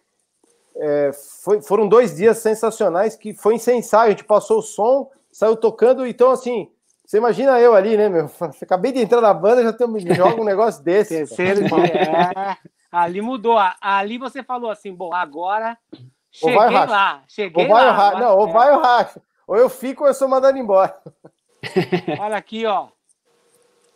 é, 0.76 1.10
foi, 1.42 1.62
Foram 1.62 1.88
dois 1.88 2.16
dias 2.16 2.38
sensacionais 2.38 3.14
que 3.14 3.32
foi 3.32 3.58
sem 3.58 3.78
ensaio, 3.78 4.08
a 4.08 4.10
gente 4.10 4.24
passou 4.24 4.58
o 4.58 4.62
som, 4.62 5.10
saiu 5.30 5.56
tocando, 5.56 6.06
então 6.06 6.30
assim 6.30 6.70
você 7.04 7.18
imagina 7.18 7.60
eu 7.60 7.74
ali, 7.74 7.96
né, 7.96 8.08
meu? 8.08 8.30
Acabei 8.62 8.90
de 8.90 9.00
entrar 9.00 9.20
na 9.20 9.34
banda, 9.34 9.62
já 9.62 9.72
tem, 9.72 9.86
joga 10.14 10.40
um 10.40 10.44
negócio 10.44 10.82
desse. 10.82 11.16
Terceiro. 11.16 11.66
É, 11.66 12.56
ali 12.90 13.20
mudou. 13.20 13.58
Ali 13.80 14.16
você 14.16 14.42
falou 14.42 14.70
assim, 14.70 14.92
bom, 14.94 15.12
agora 15.12 15.76
cheguei 16.30 16.56
ou 16.56 16.70
vai 16.70 16.86
lá. 16.86 17.22
Cheguei 17.28 17.64
ou 17.64 17.70
vai 17.70 17.84
lá. 17.84 17.92
Agora, 17.92 18.24
não, 18.24 18.38
ou 18.38 18.48
é. 18.48 18.52
vai 18.52 18.70
ou 18.72 18.80
racha. 18.80 19.22
Ou 19.46 19.56
eu 19.56 19.68
fico 19.68 20.04
ou 20.04 20.08
eu 20.08 20.14
sou 20.14 20.28
mandado 20.28 20.56
embora. 20.56 20.98
Olha 22.18 22.36
aqui, 22.36 22.64
ó. 22.64 22.88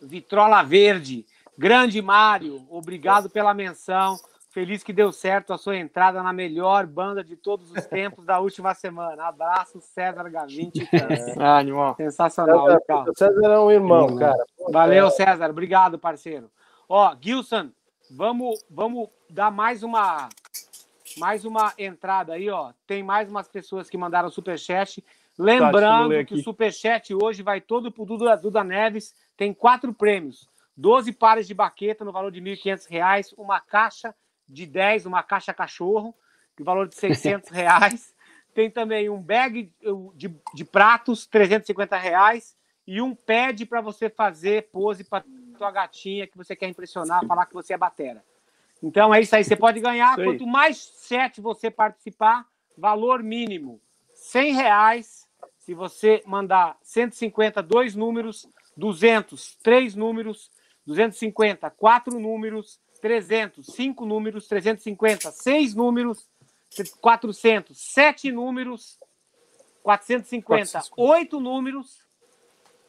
Vitrola 0.01 0.63
Verde. 0.63 1.25
Grande 1.57 2.01
Mário, 2.01 2.65
obrigado 2.69 3.29
pela 3.29 3.53
menção. 3.53 4.17
Feliz 4.59 4.83
que 4.83 4.91
deu 4.91 5.09
certo 5.13 5.53
a 5.53 5.57
sua 5.57 5.77
entrada 5.77 6.21
na 6.21 6.33
melhor 6.33 6.85
banda 6.85 7.23
de 7.23 7.37
todos 7.37 7.71
os 7.71 7.85
tempos 7.85 8.25
da 8.25 8.41
última 8.41 8.73
semana. 8.73 9.25
Abraço, 9.25 9.79
César 9.79 10.29
Gavinte. 10.29 10.85
É. 10.91 10.99
Ah, 11.39 11.59
animal. 11.59 11.95
Sensacional, 11.95 12.67
César, 12.69 13.05
César 13.15 13.47
é 13.53 13.57
um 13.57 13.71
irmão, 13.71 14.17
cara. 14.17 14.45
Valeu, 14.69 15.09
César. 15.11 15.49
Obrigado, 15.49 15.97
parceiro. 15.97 16.51
Ó, 16.89 17.15
Gilson, 17.21 17.69
vamos, 18.11 18.61
vamos 18.69 19.07
dar 19.29 19.49
mais 19.49 19.81
uma 19.81 20.27
mais 21.17 21.45
uma 21.45 21.73
entrada 21.77 22.33
aí, 22.33 22.49
ó. 22.49 22.73
Tem 22.85 23.01
mais 23.01 23.29
umas 23.29 23.47
pessoas 23.47 23.89
que 23.89 23.97
mandaram 23.97 24.29
superchat. 24.29 25.01
Lembrando 25.37 26.17
tá, 26.17 26.25
que 26.25 26.33
o 26.33 26.43
superchat 26.43 27.13
hoje 27.15 27.41
vai 27.41 27.61
todo 27.61 27.93
pro 27.93 28.03
Duda, 28.03 28.35
Duda 28.35 28.61
Neves. 28.61 29.15
Tem 29.37 29.53
quatro 29.53 29.93
prêmios. 29.93 30.49
12 30.75 31.13
pares 31.13 31.47
de 31.47 31.53
baqueta 31.53 32.03
no 32.03 32.11
valor 32.11 32.29
de 32.29 32.41
R$ 32.41 32.57
1.500, 32.57 33.33
uma 33.37 33.61
caixa 33.61 34.13
de 34.49 34.65
10, 34.65 35.05
uma 35.05 35.21
caixa 35.21 35.53
cachorro, 35.53 36.15
de 36.57 36.63
valor 36.63 36.87
de 36.87 36.95
600 36.95 37.49
reais. 37.51 38.13
Tem 38.53 38.69
também 38.69 39.09
um 39.09 39.21
bag 39.21 39.71
de, 40.15 40.35
de 40.53 40.65
pratos, 40.65 41.27
350 41.27 41.97
reais. 41.97 42.57
E 42.87 43.01
um 43.01 43.13
pad 43.13 43.65
para 43.67 43.81
você 43.81 44.09
fazer 44.09 44.69
pose 44.71 45.03
para 45.03 45.23
tua 45.55 45.69
gatinha 45.69 46.25
que 46.25 46.35
você 46.35 46.55
quer 46.55 46.67
impressionar, 46.67 47.25
falar 47.27 47.45
que 47.45 47.53
você 47.53 47.73
é 47.73 47.77
batera. 47.77 48.23
Então 48.81 49.13
é 49.13 49.21
isso 49.21 49.35
aí, 49.35 49.43
você 49.43 49.55
pode 49.55 49.79
ganhar. 49.79 50.15
Quanto 50.15 50.47
mais 50.47 50.77
sete 50.77 51.39
você 51.39 51.69
participar, 51.69 52.47
valor 52.77 53.21
mínimo 53.21 53.79
100 54.15 54.53
reais. 54.53 55.27
Se 55.57 55.73
você 55.73 56.23
mandar 56.25 56.77
150, 56.81 57.61
dois 57.61 57.95
números, 57.95 58.47
200, 58.75 59.55
três 59.57 59.95
números, 59.95 60.49
250, 60.85 61.69
quatro 61.71 62.19
números, 62.19 62.79
300, 63.01 63.65
cinco 63.65 64.05
números, 64.05 64.47
350, 64.47 65.31
seis 65.31 65.73
números, 65.73 66.27
400, 67.01 67.77
sete 67.77 68.31
números, 68.31 68.99
450, 69.83 70.81
oito 70.97 71.39
números 71.39 71.99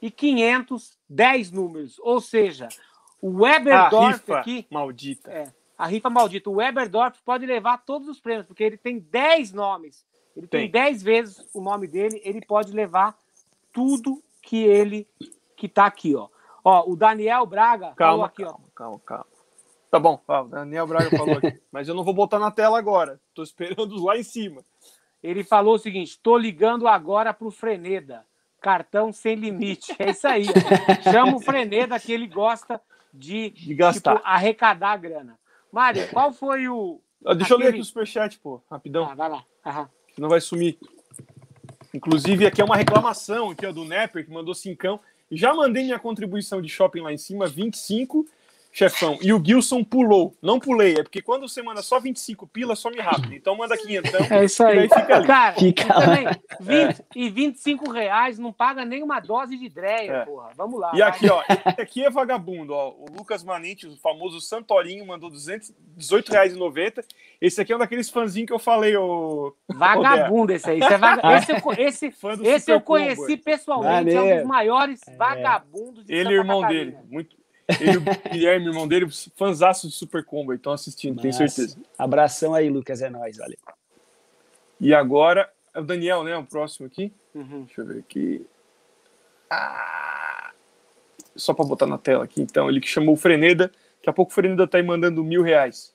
e 0.02 0.10
500, 0.10 0.98
10 1.08 1.50
números. 1.52 1.98
Ou 2.00 2.20
seja, 2.20 2.68
o 3.20 3.42
Weberdorf 3.42 4.32
aqui. 4.32 4.66
Maldita. 4.70 5.30
É, 5.30 5.52
a 5.76 5.86
rifa 5.86 6.10
maldita. 6.10 6.50
O 6.50 6.54
Weberdorf 6.54 7.18
pode 7.24 7.46
levar 7.46 7.78
todos 7.84 8.08
os 8.08 8.20
prêmios, 8.20 8.46
porque 8.46 8.64
ele 8.64 8.76
tem 8.76 8.98
10 8.98 9.52
nomes. 9.52 10.04
Ele 10.36 10.46
tem, 10.46 10.62
tem 10.62 10.70
10 10.70 11.02
vezes 11.02 11.48
o 11.52 11.60
nome 11.60 11.86
dele, 11.86 12.20
ele 12.24 12.40
pode 12.40 12.72
levar 12.72 13.16
tudo 13.72 14.22
que 14.42 14.58
ele 14.58 15.06
que 15.56 15.68
tá 15.68 15.86
aqui, 15.86 16.14
ó. 16.14 16.28
Ó, 16.64 16.90
o 16.90 16.96
Daniel 16.96 17.44
Braga 17.46 17.92
calma, 17.94 18.26
aqui, 18.26 18.42
calma, 18.42 18.60
ó. 18.62 18.70
Calma, 18.74 19.00
calma. 19.04 19.26
Tá 19.90 19.98
bom, 19.98 20.22
o 20.26 20.44
Daniel 20.44 20.86
Braga 20.86 21.10
falou 21.10 21.38
aqui. 21.38 21.60
mas 21.72 21.88
eu 21.88 21.94
não 21.94 22.04
vou 22.04 22.14
botar 22.14 22.38
na 22.38 22.50
tela 22.50 22.78
agora. 22.78 23.20
Tô 23.34 23.42
esperando 23.42 24.02
lá 24.04 24.16
em 24.16 24.22
cima. 24.22 24.64
Ele 25.22 25.42
falou 25.42 25.74
o 25.74 25.78
seguinte: 25.78 26.18
tô 26.22 26.38
ligando 26.38 26.86
agora 26.86 27.34
pro 27.34 27.50
Freneda. 27.50 28.24
Cartão 28.60 29.12
sem 29.12 29.34
limite. 29.34 29.94
É 29.98 30.10
isso 30.10 30.28
aí. 30.28 30.44
Chama 31.10 31.36
o 31.36 31.40
Freneda 31.40 31.98
que 31.98 32.12
ele 32.12 32.26
gosta 32.26 32.80
de, 33.12 33.50
de 33.50 33.74
gastar. 33.74 34.16
Tipo, 34.16 34.28
arrecadar 34.28 34.92
a 34.92 34.96
grana. 34.96 35.38
Mário, 35.72 36.08
qual 36.10 36.32
foi 36.32 36.68
o. 36.68 37.00
Deixa 37.20 37.42
aquele... 37.42 37.52
eu 37.52 37.58
ler 37.58 37.68
aqui 37.68 37.80
o 37.80 37.84
superchat, 37.84 38.38
pô, 38.38 38.62
rapidão. 38.70 39.08
Ah, 39.10 39.14
vai 39.14 39.28
lá. 39.28 39.44
Aham. 39.66 39.90
Que 40.14 40.20
não 40.20 40.28
vai 40.28 40.40
sumir. 40.40 40.78
Inclusive, 41.92 42.46
aqui 42.46 42.60
é 42.60 42.64
uma 42.64 42.76
reclamação 42.76 43.50
aqui, 43.50 43.66
ó, 43.66 43.72
do 43.72 43.84
Nepper, 43.84 44.24
que 44.24 44.30
mandou 44.30 44.54
cincão. 44.54 45.00
Já 45.30 45.52
mandei 45.54 45.84
minha 45.84 45.98
contribuição 45.98 46.62
de 46.62 46.68
shopping 46.68 47.00
lá 47.00 47.12
em 47.12 47.18
cima, 47.18 47.46
25 47.46 48.26
chefão. 48.72 49.18
E 49.20 49.32
o 49.32 49.44
Gilson 49.44 49.82
pulou. 49.82 50.34
Não 50.40 50.60
pulei, 50.60 50.94
é 50.94 51.02
porque 51.02 51.20
quando 51.20 51.48
você 51.48 51.62
manda 51.62 51.82
só 51.82 51.98
25 51.98 52.46
pila, 52.46 52.76
some 52.76 52.98
rápido. 53.00 53.34
Então 53.34 53.56
manda 53.56 53.76
500. 53.76 54.30
É 54.30 54.44
isso 54.44 54.64
aí. 54.64 54.82
fica 54.82 55.16
ali. 55.16 55.26
Cara, 55.26 55.52
fica 55.54 55.82
e, 55.82 55.86
também, 55.88 56.26
20, 56.60 57.04
e 57.16 57.30
25 57.30 57.90
reais 57.90 58.38
não 58.38 58.52
paga 58.52 58.84
nem 58.84 59.02
uma 59.02 59.20
dose 59.20 59.56
de 59.56 59.68
dreia, 59.68 60.12
é. 60.12 60.24
porra. 60.24 60.50
Vamos 60.56 60.80
lá. 60.80 60.92
E 60.94 60.98
vai. 60.98 61.08
aqui, 61.08 61.28
ó, 61.28 61.42
aqui 61.66 62.04
é 62.04 62.10
vagabundo, 62.10 62.72
ó. 62.72 62.90
O 62.90 63.06
Lucas 63.16 63.42
Manente, 63.42 63.86
o 63.86 63.96
famoso 63.96 64.40
Santorinho, 64.40 65.06
mandou 65.06 65.30
200, 65.30 65.72
18 65.96 66.32
reais 66.32 66.52
e 66.54 66.58
90. 66.58 67.04
Esse 67.40 67.60
aqui 67.60 67.72
é 67.72 67.76
um 67.76 67.78
daqueles 67.78 68.08
fãzinhos 68.08 68.46
que 68.46 68.52
eu 68.52 68.58
falei, 68.58 68.96
o 68.96 69.54
Vagabundo 69.68 70.52
esse 70.52 70.70
aí. 70.70 70.80
Esse, 70.80 70.92
é 70.92 70.98
vaga... 70.98 71.36
esse, 71.36 71.52
eu, 71.52 71.58
esse, 71.78 72.14
esse 72.44 72.70
eu 72.70 72.80
conheci 72.80 73.36
pessoalmente, 73.36 74.14
é 74.14 74.20
um 74.20 74.36
dos 74.38 74.46
maiores 74.46 75.00
é. 75.06 75.16
vagabundos 75.16 76.04
de 76.04 76.12
Ele 76.12 76.30
e 76.30 76.36
irmão 76.36 76.66
dele. 76.66 76.96
Muito, 77.08 77.36
ele 77.80 77.98
o 77.98 78.30
Guilherme, 78.30 78.66
irmão 78.66 78.88
dele, 78.88 79.06
fãzaço 79.36 79.88
de 79.88 79.94
Super 79.94 80.24
Combo, 80.24 80.52
estão 80.52 80.72
assistindo, 80.72 81.16
Nossa. 81.16 81.22
tenho 81.22 81.34
certeza. 81.34 81.76
Abração 81.98 82.54
aí, 82.54 82.68
Lucas, 82.68 83.02
é 83.02 83.10
nóis, 83.10 83.36
valeu. 83.36 83.58
E 84.80 84.94
agora, 84.94 85.50
é 85.74 85.80
o 85.80 85.84
Daniel, 85.84 86.24
né? 86.24 86.36
O 86.36 86.44
próximo 86.44 86.86
aqui. 86.86 87.12
Uhum. 87.34 87.64
Deixa 87.64 87.80
eu 87.82 87.86
ver 87.86 87.98
aqui. 87.98 88.46
Ah, 89.50 90.52
só 91.36 91.52
para 91.52 91.64
botar 91.64 91.86
na 91.86 91.98
tela 91.98 92.24
aqui, 92.24 92.40
então. 92.40 92.68
Ele 92.68 92.80
que 92.80 92.88
chamou 92.88 93.14
o 93.14 93.18
Freneda. 93.18 93.70
Daqui 93.96 94.08
a 94.08 94.12
pouco 94.12 94.32
o 94.32 94.34
Freneda 94.34 94.66
tá 94.66 94.78
aí 94.78 94.84
mandando 94.84 95.22
mil 95.22 95.42
reais. 95.42 95.94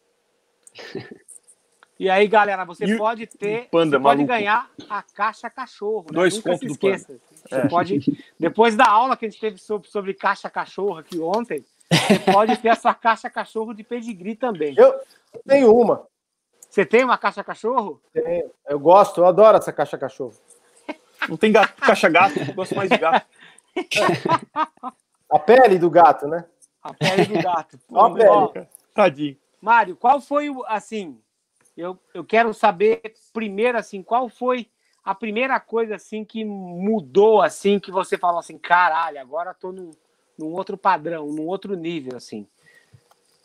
E 1.98 2.10
aí, 2.10 2.28
galera, 2.28 2.66
você 2.66 2.84
e 2.84 2.98
pode 2.98 3.26
ter, 3.26 3.70
panda, 3.70 3.98
você 3.98 4.04
pode 4.04 4.26
ganhar 4.26 4.70
a 4.90 5.02
caixa 5.02 5.50
cachorro. 5.50 6.06
Né? 6.12 6.16
Dois 6.16 6.36
Nunca 6.36 6.58
se 6.58 6.66
esqueça. 6.66 7.16
Você 7.48 7.56
é. 7.56 7.68
pode, 7.68 8.26
depois 8.40 8.76
da 8.76 8.88
aula 8.88 9.16
que 9.16 9.26
a 9.26 9.30
gente 9.30 9.40
teve 9.40 9.58
sobre, 9.58 9.88
sobre 9.88 10.14
caixa 10.14 10.50
cachorro 10.50 10.98
aqui 10.98 11.20
ontem, 11.20 11.64
você 11.90 12.20
pode 12.32 12.58
ter 12.58 12.70
essa 12.70 12.94
caixa 12.94 13.30
cachorro 13.30 13.74
de 13.74 13.84
pedigree 13.84 14.36
também. 14.36 14.76
Eu 14.78 15.00
tenho 15.48 15.74
uma. 15.74 16.08
Você 16.70 16.86
tem 16.86 17.04
uma 17.04 17.18
caixa 17.18 17.44
cachorro? 17.44 18.02
Tenho. 18.12 18.52
Eu 18.68 18.80
gosto, 18.80 19.22
eu 19.22 19.26
adoro 19.26 19.58
essa 19.58 19.72
caixa 19.72 19.98
cachorro. 19.98 20.34
Não 21.30 21.38
tem 21.38 21.52
gato, 21.52 21.74
caixa 21.76 22.10
gato, 22.10 22.38
eu 22.40 22.54
gosto 22.54 22.76
mais 22.76 22.90
de 22.90 22.98
gato. 22.98 23.26
A 25.30 25.40
pele 25.40 25.78
do 25.80 25.90
gato, 25.90 26.28
né? 26.28 26.46
A 26.82 26.94
pele 26.94 27.26
do 27.26 27.42
gato. 27.42 27.80
Pô, 27.88 28.00
a 28.00 28.14
pele. 28.14 28.68
Tadinho. 28.94 29.38
Mário, 29.62 29.96
qual 29.96 30.22
foi 30.22 30.50
o, 30.50 30.64
assim, 30.68 31.20
eu, 31.76 32.00
eu 32.14 32.24
quero 32.24 32.54
saber 32.54 33.02
primeiro 33.34 33.78
assim, 33.78 34.04
qual 34.04 34.30
foi 34.30 34.70
a 35.06 35.14
primeira 35.14 35.60
coisa 35.60 35.96
assim 35.96 36.26
que 36.26 36.44
mudou 36.44 37.44
assim, 37.44 37.80
que 37.80 37.92
você 37.92 38.18
falou 38.18 38.40
assim, 38.40 38.58
caralho, 38.58 39.20
agora 39.20 39.54
tô 39.54 39.72
num, 39.72 39.92
num 40.36 40.48
outro 40.48 40.76
padrão, 40.76 41.32
num 41.32 41.46
outro 41.46 41.76
nível 41.76 42.18
assim. 42.18 42.48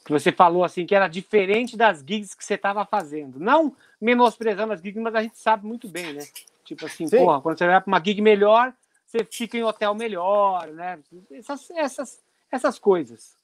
Que 0.03 0.11
você 0.11 0.33
falou 0.33 0.65
assim 0.65 0.87
que 0.87 0.95
era 0.95 1.07
diferente 1.07 1.77
das 1.77 1.99
gigs 1.99 2.35
que 2.35 2.43
você 2.43 2.55
estava 2.55 2.87
fazendo. 2.87 3.39
Não 3.39 3.77
menosprezando 4.01 4.73
as 4.73 4.81
gigs, 4.81 5.03
mas 5.03 5.15
a 5.15 5.23
gente 5.23 5.39
sabe 5.39 5.67
muito 5.67 5.87
bem, 5.87 6.15
né? 6.15 6.27
Tipo 6.65 6.87
assim, 6.87 7.07
Sim. 7.07 7.19
porra, 7.19 7.43
quando 7.43 7.59
você 7.59 7.67
vai 7.67 7.79
para 7.79 7.89
uma 7.89 8.03
gig 8.03 8.23
melhor, 8.23 8.73
você 9.05 9.23
fica 9.25 9.59
em 9.59 9.63
hotel 9.63 9.95
melhor, 9.95 10.69
né? 10.69 10.99
Essas, 11.31 11.71
essas, 11.73 12.23
essas 12.51 12.79
coisas. 12.79 13.37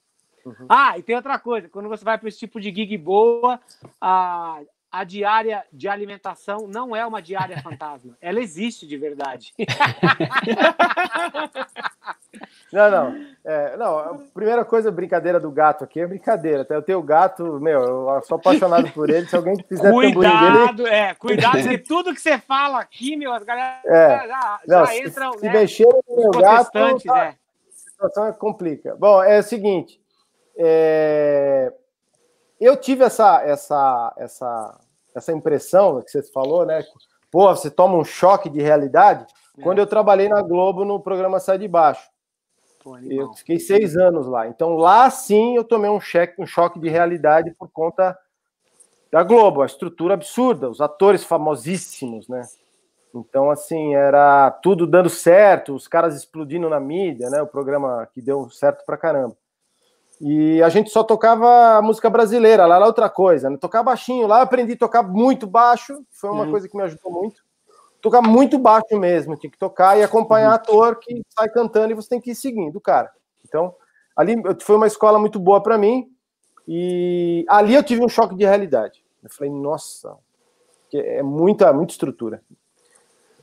Uhum. 0.42 0.66
Ah, 0.68 0.96
e 0.96 1.02
tem 1.02 1.14
outra 1.14 1.38
coisa, 1.38 1.68
quando 1.68 1.88
você 1.88 2.04
vai 2.04 2.16
para 2.16 2.28
esse 2.28 2.38
tipo 2.38 2.58
de 2.60 2.72
gig 2.72 2.96
boa, 2.96 3.60
a, 4.00 4.60
a 4.96 5.04
diária 5.04 5.62
de 5.70 5.88
alimentação 5.88 6.66
não 6.66 6.96
é 6.96 7.04
uma 7.04 7.20
diária 7.20 7.60
fantasma. 7.60 8.16
Ela 8.18 8.40
existe 8.40 8.86
de 8.86 8.96
verdade. 8.96 9.52
Não, 12.72 12.90
não. 12.90 13.26
É, 13.44 13.76
não, 13.76 13.98
a 13.98 14.18
primeira 14.34 14.64
coisa, 14.64 14.90
brincadeira 14.90 15.40
do 15.40 15.50
gato 15.50 15.84
aqui 15.84 16.00
é 16.00 16.06
brincadeira. 16.06 16.62
Até 16.62 16.74
eu 16.74 16.82
tenho 16.82 17.00
gato, 17.00 17.58
meu, 17.60 17.80
eu 17.80 18.22
sou 18.22 18.36
apaixonado 18.36 18.90
por 18.92 19.08
ele. 19.08 19.26
Se 19.26 19.36
alguém 19.36 19.56
quiser 19.56 19.90
cuidado, 19.90 20.82
dele... 20.82 20.88
é, 20.90 21.14
cuidado, 21.14 21.62
que 21.62 21.78
tudo 21.86 22.12
que 22.12 22.20
você 22.20 22.36
fala 22.38 22.80
aqui, 22.80 23.16
meu, 23.16 23.32
as 23.32 23.42
galera 23.44 23.80
é. 23.86 24.26
já, 24.26 24.60
não, 24.66 24.84
já 24.84 24.96
entram. 24.98 25.32
Se, 25.34 25.44
né, 25.44 25.52
se 25.52 25.58
mexer 25.58 25.88
no 26.08 26.16
meu 26.16 26.30
gato, 26.32 26.72
tá, 26.72 26.80
é. 26.80 27.28
a 27.28 27.34
situação 27.72 28.26
é 28.26 28.32
complica. 28.32 28.94
Bom, 28.96 29.22
é 29.22 29.38
o 29.38 29.42
seguinte. 29.42 29.98
É, 30.58 31.72
eu 32.60 32.76
tive 32.76 33.04
essa, 33.04 33.42
essa, 33.42 34.14
essa 34.16 34.80
essa 35.16 35.32
impressão 35.32 36.02
que 36.02 36.10
você 36.10 36.22
falou, 36.22 36.66
né? 36.66 36.84
Pô, 37.30 37.48
você 37.48 37.70
toma 37.70 37.96
um 37.96 38.04
choque 38.04 38.50
de 38.50 38.60
realidade. 38.60 39.26
É. 39.58 39.62
Quando 39.62 39.78
eu 39.78 39.86
trabalhei 39.86 40.28
na 40.28 40.42
Globo 40.42 40.84
no 40.84 41.00
programa 41.00 41.40
Sai 41.40 41.58
de 41.58 41.66
Baixo. 41.66 42.08
Pô, 42.84 42.98
eu 42.98 43.32
fiquei 43.32 43.58
seis 43.58 43.96
anos 43.96 44.26
lá. 44.26 44.46
Então 44.46 44.76
lá 44.76 45.10
sim 45.10 45.56
eu 45.56 45.64
tomei 45.64 45.90
um, 45.90 46.00
cheque, 46.00 46.40
um 46.40 46.46
choque 46.46 46.78
de 46.78 46.88
realidade 46.88 47.50
por 47.58 47.68
conta 47.70 48.16
da 49.10 49.22
Globo, 49.22 49.62
a 49.62 49.66
estrutura 49.66 50.14
absurda, 50.14 50.68
os 50.68 50.80
atores 50.80 51.24
famosíssimos, 51.24 52.28
né? 52.28 52.42
Então, 53.14 53.50
assim, 53.50 53.94
era 53.94 54.50
tudo 54.50 54.86
dando 54.86 55.08
certo, 55.08 55.74
os 55.74 55.88
caras 55.88 56.14
explodindo 56.14 56.68
na 56.68 56.78
mídia, 56.78 57.30
né? 57.30 57.40
O 57.40 57.46
programa 57.46 58.06
que 58.12 58.20
deu 58.20 58.50
certo 58.50 58.84
pra 58.84 58.98
caramba. 58.98 59.34
E 60.20 60.62
a 60.62 60.68
gente 60.68 60.90
só 60.90 61.02
tocava 61.02 61.80
música 61.82 62.08
brasileira, 62.08 62.64
lá 62.66 62.76
era 62.76 62.86
outra 62.86 63.08
coisa, 63.10 63.50
né? 63.50 63.58
Tocar 63.58 63.82
baixinho, 63.82 64.26
lá 64.26 64.38
eu 64.38 64.42
aprendi 64.42 64.72
a 64.72 64.78
tocar 64.78 65.02
muito 65.02 65.46
baixo, 65.46 66.02
foi 66.10 66.30
uma 66.30 66.44
uhum. 66.44 66.50
coisa 66.50 66.68
que 66.68 66.76
me 66.76 66.82
ajudou 66.84 67.12
muito. 67.12 67.44
Tocar 68.00 68.22
muito 68.22 68.58
baixo 68.58 68.98
mesmo, 68.98 69.36
tinha 69.36 69.50
que 69.50 69.58
tocar 69.58 69.98
e 69.98 70.02
acompanhar 70.02 70.48
uhum. 70.48 70.54
ator 70.54 70.98
que 70.98 71.22
sai 71.38 71.48
cantando 71.50 71.92
e 71.92 71.94
você 71.94 72.08
tem 72.08 72.20
que 72.20 72.30
ir 72.30 72.34
seguindo, 72.34 72.80
cara. 72.80 73.10
Então, 73.46 73.74
ali 74.16 74.36
foi 74.62 74.76
uma 74.76 74.86
escola 74.86 75.18
muito 75.18 75.38
boa 75.38 75.62
para 75.62 75.76
mim 75.76 76.08
e 76.66 77.44
ali 77.48 77.74
eu 77.74 77.82
tive 77.82 78.02
um 78.02 78.08
choque 78.08 78.34
de 78.34 78.44
realidade. 78.44 79.04
Eu 79.22 79.30
falei, 79.30 79.52
nossa, 79.52 80.16
é 80.94 81.22
muita, 81.22 81.72
muita 81.72 81.92
estrutura. 81.92 82.42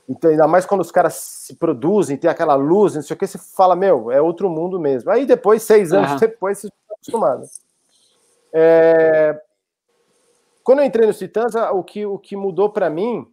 Então, 0.08 0.30
ainda 0.30 0.46
mais 0.46 0.66
quando 0.66 0.82
os 0.82 0.90
caras 0.90 1.14
se 1.14 1.54
produzem, 1.54 2.16
tem 2.16 2.30
aquela 2.30 2.54
luz, 2.54 2.94
não 2.94 3.02
sei 3.02 3.14
o 3.14 3.18
que, 3.18 3.26
você 3.26 3.38
fala, 3.38 3.74
meu, 3.74 4.10
é 4.10 4.20
outro 4.20 4.50
mundo 4.50 4.78
mesmo. 4.78 5.10
Aí 5.10 5.24
depois, 5.24 5.62
seis 5.62 5.92
anos 5.92 6.12
uhum. 6.12 6.18
depois, 6.18 6.58
você 6.58 6.66
está 6.66 6.94
acostumado. 6.94 7.46
É... 8.52 9.40
Quando 10.62 10.80
eu 10.80 10.84
entrei 10.84 11.06
no 11.06 11.14
Titãs, 11.14 11.54
o 11.72 11.82
que, 11.82 12.04
o 12.04 12.18
que 12.18 12.36
mudou 12.36 12.70
para 12.70 12.90
mim 12.90 13.26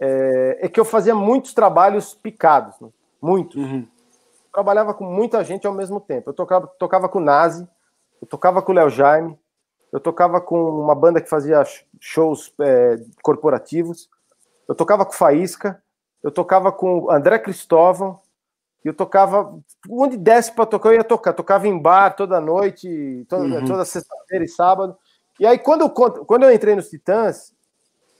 é... 0.00 0.58
é, 0.62 0.68
que 0.68 0.80
eu 0.80 0.84
fazia 0.84 1.14
muitos 1.14 1.52
trabalhos 1.52 2.14
picados, 2.14 2.80
né? 2.80 2.88
muitos. 3.20 3.56
Uhum. 3.56 3.86
Trabalhava 4.52 4.94
com 4.94 5.04
muita 5.04 5.44
gente 5.44 5.66
ao 5.66 5.74
mesmo 5.74 6.00
tempo. 6.00 6.30
Eu 6.30 6.34
tocava, 6.34 6.66
tocava 6.78 7.08
com 7.08 7.18
o 7.18 7.22
Nazi, 7.22 7.68
eu 8.22 8.26
tocava 8.26 8.62
com 8.62 8.72
o 8.72 8.74
Léo 8.74 8.88
Jaime, 8.88 9.38
eu 9.92 10.00
tocava 10.00 10.40
com 10.40 10.56
uma 10.56 10.94
banda 10.94 11.20
que 11.20 11.28
fazia 11.28 11.62
shows 12.00 12.52
é, 12.60 12.96
corporativos, 13.22 14.08
eu 14.68 14.74
tocava 14.74 15.04
com 15.04 15.12
Faísca, 15.12 15.82
eu 16.22 16.30
tocava 16.30 16.72
com 16.72 17.10
André 17.10 17.38
Cristóvão, 17.38 18.20
eu 18.84 18.92
tocava 18.92 19.58
onde 19.88 20.16
desce 20.16 20.52
para 20.52 20.66
tocar, 20.66 20.90
eu 20.90 20.94
ia 20.96 21.04
tocar, 21.04 21.32
tocava 21.32 21.66
em 21.66 21.78
bar 21.78 22.14
toda 22.14 22.40
noite, 22.40 23.24
toda, 23.28 23.44
uhum. 23.44 23.64
toda 23.64 23.84
sexta-feira 23.84 24.44
e 24.44 24.48
sábado. 24.48 24.96
E 25.40 25.46
aí, 25.46 25.58
quando 25.58 25.82
eu, 25.82 25.90
quando 25.90 26.44
eu 26.44 26.52
entrei 26.52 26.74
nos 26.74 26.90
Titãs, 26.90 27.54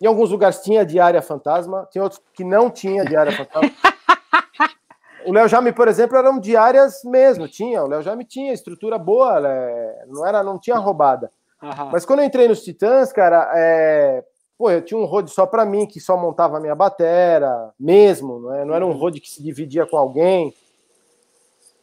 em 0.00 0.06
alguns 0.06 0.30
lugares 0.30 0.60
tinha 0.60 0.84
diária 0.84 1.22
fantasma, 1.22 1.86
tinha 1.90 2.02
outros 2.02 2.20
que 2.32 2.42
não 2.42 2.70
tinha 2.70 3.04
diária 3.04 3.32
fantasma. 3.32 3.70
o 5.26 5.32
Léo 5.32 5.48
Jaime, 5.48 5.72
por 5.72 5.86
exemplo, 5.86 6.16
eram 6.16 6.40
diárias 6.40 7.04
mesmo, 7.04 7.46
tinha. 7.46 7.82
O 7.82 7.86
Léo 7.86 8.02
Jaime 8.02 8.24
tinha 8.24 8.52
estrutura 8.52 8.98
boa, 8.98 9.40
né? 9.40 10.04
não 10.08 10.26
era, 10.26 10.42
não 10.42 10.58
tinha 10.58 10.76
roubada. 10.76 11.30
Aham. 11.62 11.90
Mas 11.92 12.04
quando 12.04 12.20
eu 12.20 12.24
entrei 12.26 12.48
nos 12.48 12.62
Titãs, 12.62 13.12
cara, 13.12 13.50
é... 13.54 14.24
pô, 14.56 14.70
eu 14.70 14.82
tinha 14.82 14.98
um 14.98 15.04
road 15.04 15.30
só 15.30 15.46
pra 15.46 15.64
mim, 15.64 15.86
que 15.86 16.00
só 16.00 16.16
montava 16.16 16.56
a 16.56 16.60
minha 16.60 16.74
batera, 16.74 17.72
mesmo, 17.78 18.38
não, 18.40 18.54
é? 18.54 18.64
não 18.64 18.74
era 18.74 18.86
um 18.86 18.92
road 18.92 19.20
que 19.20 19.28
se 19.30 19.42
dividia 19.42 19.86
com 19.86 19.96
alguém. 19.96 20.54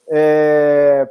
É... 0.07 1.09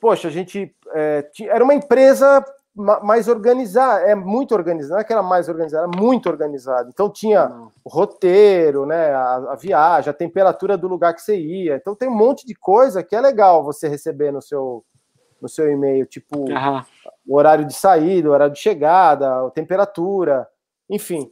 Poxa, 0.00 0.28
a 0.28 0.30
gente 0.30 0.74
é, 0.94 1.22
ti- 1.22 1.48
era 1.48 1.62
uma 1.64 1.74
empresa 1.74 2.44
ma- 2.74 3.00
mais 3.00 3.26
organizada, 3.26 4.02
é 4.02 4.14
muito 4.14 4.54
organizada, 4.54 4.94
não 4.94 5.00
é 5.00 5.04
que 5.04 5.12
era 5.12 5.22
mais 5.22 5.48
organizada, 5.48 5.88
era 5.88 6.00
muito 6.00 6.28
organizada. 6.28 6.88
Então 6.88 7.10
tinha 7.10 7.48
Não. 7.48 7.72
o 7.84 7.88
roteiro, 7.90 8.86
né, 8.86 9.10
a, 9.12 9.34
a 9.52 9.56
viagem, 9.56 10.08
a 10.10 10.14
temperatura 10.14 10.76
do 10.78 10.86
lugar 10.86 11.14
que 11.14 11.20
você 11.22 11.36
ia. 11.36 11.74
Então 11.76 11.96
tem 11.96 12.08
um 12.08 12.14
monte 12.14 12.46
de 12.46 12.54
coisa 12.54 13.02
que 13.02 13.16
é 13.16 13.20
legal 13.20 13.64
você 13.64 13.88
receber 13.88 14.30
no 14.32 14.40
seu 14.42 14.84
no 15.40 15.48
seu 15.48 15.70
e-mail, 15.70 16.04
tipo 16.04 16.50
o 17.24 17.36
horário 17.36 17.64
de 17.64 17.72
saída, 17.72 18.28
o 18.28 18.32
horário 18.32 18.52
de 18.54 18.58
chegada, 18.60 19.46
a 19.46 19.50
temperatura, 19.50 20.48
enfim. 20.88 21.30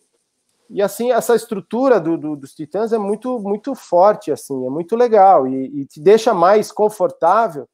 E 0.68 0.82
assim, 0.82 1.12
essa 1.12 1.34
estrutura 1.36 2.00
do, 2.00 2.16
do- 2.18 2.36
dos 2.36 2.52
Titãs 2.54 2.92
é 2.92 2.98
muito, 2.98 3.38
muito 3.38 3.74
forte, 3.74 4.32
assim, 4.32 4.66
é 4.66 4.70
muito 4.70 4.96
legal 4.96 5.46
e, 5.46 5.82
e 5.82 5.86
te 5.86 6.00
deixa 6.00 6.34
mais 6.34 6.72
confortável 6.72 7.68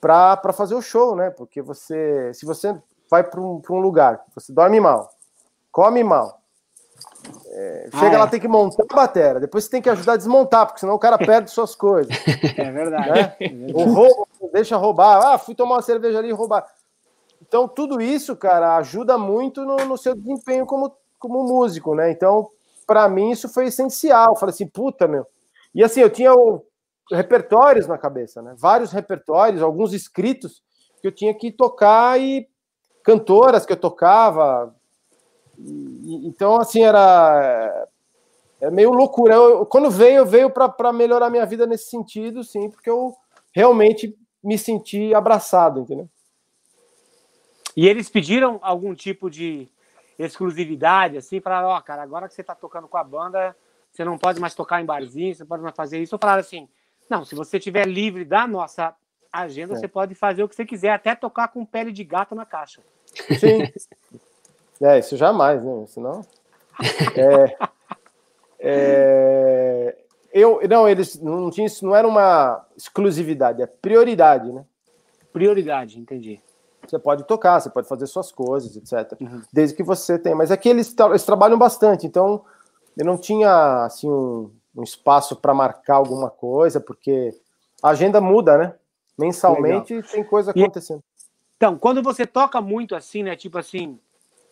para 0.00 0.52
fazer 0.54 0.74
o 0.74 0.80
show, 0.82 1.14
né? 1.14 1.30
Porque 1.30 1.60
você, 1.60 2.32
se 2.32 2.46
você 2.46 2.74
vai 3.10 3.22
para 3.22 3.40
um, 3.40 3.60
pra 3.60 3.74
um 3.74 3.80
lugar, 3.80 4.24
você 4.34 4.52
dorme 4.52 4.80
mal, 4.80 5.10
come 5.70 6.02
mal, 6.02 6.40
é, 7.52 7.88
Ah, 7.92 7.98
chega 8.00 8.16
é. 8.16 8.18
lá, 8.18 8.26
tem 8.26 8.40
que 8.40 8.48
montar 8.48 8.84
a 8.88 8.96
bateria, 8.96 9.40
depois 9.40 9.64
você 9.64 9.70
tem 9.70 9.82
que 9.82 9.90
ajudar 9.90 10.14
a 10.14 10.16
desmontar, 10.16 10.66
porque 10.66 10.80
senão 10.80 10.94
o 10.94 10.98
cara 10.98 11.18
perde 11.18 11.50
suas 11.50 11.74
coisas. 11.74 12.12
É 12.56 12.70
verdade. 12.72 13.08
Né? 13.10 13.36
É 13.40 13.48
verdade. 13.48 13.90
O 13.90 13.94
roubo, 13.94 14.28
deixa 14.52 14.76
roubar. 14.76 15.22
Ah, 15.34 15.38
fui 15.38 15.54
tomar 15.54 15.76
uma 15.76 15.82
cerveja 15.82 16.18
ali 16.18 16.28
e 16.28 16.32
roubar. 16.32 16.66
Então, 17.50 17.66
tudo 17.66 18.00
isso, 18.00 18.36
cara, 18.36 18.76
ajuda 18.76 19.18
muito 19.18 19.64
no, 19.64 19.74
no 19.78 19.98
seu 19.98 20.14
desempenho 20.14 20.64
como, 20.64 20.94
como 21.18 21.42
músico, 21.42 21.96
né? 21.96 22.08
Então, 22.12 22.48
para 22.86 23.08
mim, 23.08 23.32
isso 23.32 23.48
foi 23.48 23.66
essencial. 23.66 24.28
Eu 24.30 24.36
falei 24.36 24.54
assim, 24.54 24.68
puta, 24.68 25.08
meu. 25.08 25.26
E 25.74 25.82
assim, 25.82 25.98
eu 26.00 26.10
tinha 26.10 26.32
o- 26.32 26.64
repertórios 27.10 27.88
na 27.88 27.98
cabeça, 27.98 28.40
né? 28.40 28.54
Vários 28.56 28.92
repertórios, 28.92 29.62
alguns 29.62 29.92
escritos 29.92 30.62
que 31.02 31.08
eu 31.08 31.12
tinha 31.12 31.34
que 31.34 31.50
tocar 31.50 32.20
e 32.20 32.48
cantoras 33.04 33.66
que 33.66 33.72
eu 33.72 33.78
tocava. 33.78 34.72
E- 35.58 36.26
então, 36.26 36.56
assim, 36.60 36.82
era. 36.82 37.86
É 38.60 38.70
meio 38.70 38.90
loucura. 38.92 39.34
Eu- 39.34 39.66
quando 39.66 39.90
veio, 39.90 40.26
veio 40.26 40.50
para 40.50 40.92
melhorar 40.92 41.30
minha 41.30 41.46
vida 41.46 41.66
nesse 41.66 41.90
sentido, 41.90 42.44
sim, 42.44 42.70
porque 42.70 42.90
eu 42.90 43.14
realmente 43.54 44.16
me 44.42 44.58
senti 44.58 45.14
abraçado, 45.14 45.80
entendeu? 45.80 46.08
E 47.76 47.86
eles 47.86 48.08
pediram 48.08 48.58
algum 48.62 48.94
tipo 48.94 49.30
de 49.30 49.68
exclusividade, 50.18 51.16
assim, 51.16 51.40
falaram, 51.40 51.68
ó, 51.68 51.80
cara, 51.80 52.02
agora 52.02 52.28
que 52.28 52.34
você 52.34 52.42
tá 52.42 52.54
tocando 52.54 52.88
com 52.88 52.96
a 52.96 53.04
banda, 53.04 53.56
você 53.90 54.04
não 54.04 54.18
pode 54.18 54.40
mais 54.40 54.54
tocar 54.54 54.80
em 54.80 54.84
barzinho, 54.84 55.34
você 55.34 55.42
não 55.42 55.48
pode 55.48 55.62
mais 55.62 55.74
fazer 55.74 55.98
isso. 55.98 56.14
Ou 56.14 56.18
falaram 56.18 56.40
assim, 56.40 56.68
não, 57.08 57.24
se 57.24 57.34
você 57.34 57.56
estiver 57.56 57.86
livre 57.86 58.24
da 58.24 58.46
nossa 58.46 58.94
agenda, 59.32 59.74
É. 59.74 59.76
você 59.76 59.88
pode 59.88 60.14
fazer 60.14 60.42
o 60.42 60.48
que 60.48 60.54
você 60.54 60.64
quiser, 60.64 60.90
até 60.90 61.14
tocar 61.14 61.48
com 61.48 61.64
pele 61.64 61.92
de 61.92 62.04
gato 62.04 62.34
na 62.34 62.44
caixa. 62.44 62.82
Sim. 63.38 63.72
é, 64.82 64.98
isso 64.98 65.16
jamais, 65.16 65.62
né? 65.62 65.86
Senão. 65.86 66.24
É, 67.16 67.56
é, 68.58 69.96
eu, 70.32 70.60
não, 70.68 70.88
eles 70.88 71.20
não 71.20 71.50
tinha 71.50 71.66
isso, 71.66 71.84
não 71.84 71.94
era 71.94 72.06
uma 72.06 72.64
exclusividade, 72.76 73.62
é 73.62 73.66
prioridade, 73.66 74.52
né? 74.52 74.64
Prioridade, 75.32 75.98
entendi. 75.98 76.40
Você 76.90 76.98
pode 76.98 77.24
tocar, 77.24 77.60
você 77.60 77.70
pode 77.70 77.86
fazer 77.86 78.06
suas 78.08 78.32
coisas, 78.32 78.76
etc. 78.76 79.16
Uhum. 79.20 79.42
Desde 79.52 79.76
que 79.76 79.82
você 79.84 80.18
tenha. 80.18 80.34
Mas 80.34 80.50
é 80.50 80.56
que 80.56 80.68
eles, 80.68 80.92
tra- 80.92 81.10
eles 81.10 81.22
trabalham 81.22 81.56
bastante, 81.56 82.04
então 82.04 82.44
eu 82.96 83.06
não 83.06 83.16
tinha 83.16 83.84
assim 83.84 84.10
um, 84.10 84.50
um 84.76 84.82
espaço 84.82 85.36
para 85.36 85.54
marcar 85.54 85.94
alguma 85.94 86.28
coisa, 86.28 86.80
porque 86.80 87.32
a 87.80 87.90
agenda 87.90 88.20
muda, 88.20 88.58
né? 88.58 88.74
Mensalmente 89.16 90.02
tem 90.10 90.24
coisa 90.24 90.52
E- 90.56 90.60
acontecendo. 90.62 91.00
Então, 91.56 91.78
quando 91.78 92.02
você 92.02 92.26
toca 92.26 92.60
muito 92.60 92.96
assim, 92.96 93.22
né, 93.22 93.36
tipo 93.36 93.56
assim, 93.56 94.00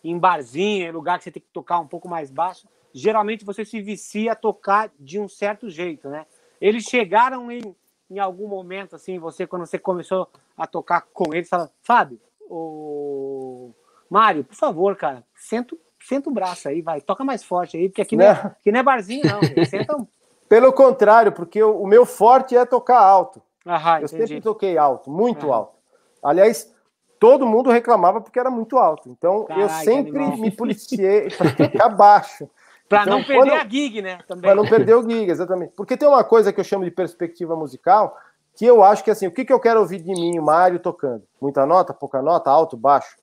em 0.01 0.17
barzinho, 0.17 0.87
em 0.87 0.91
lugar 0.91 1.17
que 1.17 1.25
você 1.25 1.31
tem 1.31 1.41
que 1.41 1.49
tocar 1.51 1.79
um 1.79 1.87
pouco 1.87 2.07
mais 2.07 2.31
baixo, 2.31 2.67
geralmente 2.93 3.43
você 3.43 3.65
se 3.65 3.81
vicia 3.81 4.31
a 4.31 4.35
tocar 4.35 4.89
de 4.97 5.19
um 5.19 5.27
certo 5.27 5.69
jeito, 5.69 6.07
né? 6.07 6.25
Eles 6.61 6.85
chegaram 6.85 7.51
em, 7.51 7.75
em 8.09 8.19
algum 8.19 8.47
momento, 8.47 8.95
assim, 8.95 9.19
você, 9.19 9.45
quando 9.45 9.65
você 9.65 9.77
começou 9.77 10.29
a 10.55 10.65
tocar 10.65 11.01
com 11.13 11.33
eles, 11.33 11.49
falaram, 11.49 11.71
Fábio, 11.81 12.19
o 12.49 13.71
Mário, 14.09 14.43
por 14.43 14.55
favor, 14.55 14.95
cara, 14.95 15.23
senta, 15.35 15.75
senta 16.01 16.29
o 16.29 16.33
braço 16.33 16.67
aí, 16.67 16.81
vai, 16.81 16.99
toca 17.01 17.23
mais 17.23 17.43
forte 17.43 17.77
aí, 17.77 17.89
porque 17.89 18.01
aqui 18.01 18.15
não 18.15 18.25
é, 18.25 18.33
Não. 18.33 18.41
aqui 18.51 18.71
não 18.71 18.79
é 18.79 18.83
barzinho, 18.83 19.23
não. 19.25 19.39
Senta 19.65 19.95
um. 19.95 20.07
Pelo 20.47 20.73
contrário, 20.73 21.31
porque 21.31 21.61
o, 21.61 21.81
o 21.83 21.87
meu 21.87 22.05
forte 22.05 22.57
é 22.57 22.65
tocar 22.65 22.99
alto. 22.99 23.39
Ah, 23.65 23.99
Eu 23.99 24.05
entendi. 24.05 24.27
sempre 24.27 24.41
toquei 24.41 24.77
alto, 24.79 25.11
muito 25.11 25.53
alto. 25.53 25.75
Aliás, 26.23 26.73
todo 27.19 27.45
mundo 27.45 27.69
reclamava 27.69 28.19
porque 28.19 28.39
era 28.39 28.49
muito 28.49 28.77
alto. 28.77 29.09
Então 29.09 29.41
eu 29.41 29.43
Caralho, 29.43 29.67
que 29.69 29.73
sempre 29.85 30.37
me 30.37 30.49
policiei 30.49 31.29
para 31.37 31.51
tocar 31.53 31.89
baixo. 31.89 32.49
Pra 32.89 33.03
Então, 33.03 33.19
não 33.19 33.23
perder 33.23 33.51
quando- 33.51 33.53
a 33.61 33.69
gig, 33.69 34.01
né? 34.01 34.17
Para 34.41 34.55
não 34.55 34.67
perder 34.67 34.95
o 34.95 35.07
gig, 35.07 35.29
exatamente. 35.29 35.73
Porque 35.75 35.95
tem 35.95 36.09
uma 36.09 36.23
coisa 36.23 36.51
que 36.51 36.59
eu 36.59 36.63
chamo 36.63 36.83
de 36.83 36.89
perspectiva 36.89 37.55
musical, 37.55 38.17
que 38.59 38.65
eu 38.65 38.83
acho 38.83 39.05
que 39.05 39.09
assim, 39.09 39.25
o 39.25 39.31
que, 39.31 39.45
que 39.45 39.53
eu 39.53 39.59
quero 39.59 39.79
ouvir 39.79 40.01
de 40.01 40.11
mim, 40.11 40.37
Mário, 40.37 40.81
tocando? 40.81 41.23
Muita 41.39 41.65
nota, 41.65 41.93
pouca 41.93 42.21
nota, 42.21 42.51
alto, 42.51 42.75
baixo? 42.75 43.15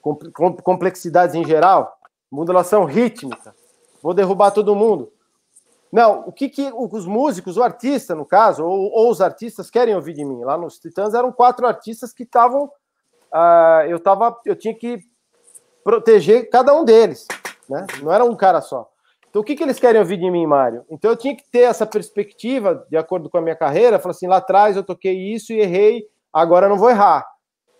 Com- 0.00 0.14
com- 0.32 0.56
complexidades 0.56 1.34
em 1.34 1.44
geral? 1.44 1.98
Modulação 2.30 2.84
rítmica? 2.84 3.56
Vou 4.00 4.14
derrubar 4.14 4.52
todo 4.52 4.76
mundo? 4.76 5.12
Não, 5.90 6.20
o 6.28 6.32
que, 6.32 6.48
que 6.48 6.72
os 6.72 7.04
músicos, 7.06 7.56
o 7.56 7.62
artista, 7.64 8.14
no 8.14 8.24
caso, 8.24 8.64
ou, 8.64 8.88
ou 8.92 9.10
os 9.10 9.20
artistas 9.20 9.68
querem 9.68 9.96
ouvir 9.96 10.14
de 10.14 10.24
mim? 10.24 10.44
Lá 10.44 10.56
nos 10.56 10.78
Titãs 10.78 11.12
eram 11.12 11.32
quatro 11.32 11.66
artistas 11.66 12.12
que 12.12 12.22
estavam. 12.22 12.70
ah, 13.32 13.84
eu, 13.88 13.98
tava, 13.98 14.38
eu 14.46 14.54
tinha 14.54 14.74
que 14.76 15.00
proteger 15.82 16.48
cada 16.50 16.72
um 16.72 16.84
deles, 16.84 17.26
né? 17.68 17.84
Não 18.00 18.12
era 18.12 18.24
um 18.24 18.36
cara 18.36 18.60
só. 18.60 18.91
Então, 19.32 19.40
o 19.40 19.44
que, 19.44 19.56
que 19.56 19.62
eles 19.62 19.78
querem 19.78 19.98
ouvir 19.98 20.18
de 20.18 20.30
mim, 20.30 20.46
Mário? 20.46 20.84
Então, 20.90 21.10
eu 21.10 21.16
tinha 21.16 21.34
que 21.34 21.42
ter 21.50 21.60
essa 21.60 21.86
perspectiva, 21.86 22.86
de 22.90 22.98
acordo 22.98 23.30
com 23.30 23.38
a 23.38 23.40
minha 23.40 23.56
carreira, 23.56 23.98
falar 23.98 24.10
assim: 24.10 24.26
lá 24.26 24.36
atrás 24.36 24.76
eu 24.76 24.84
toquei 24.84 25.32
isso 25.32 25.54
e 25.54 25.60
errei, 25.60 26.04
agora 26.30 26.66
eu 26.66 26.70
não 26.70 26.76
vou 26.76 26.90
errar. 26.90 27.26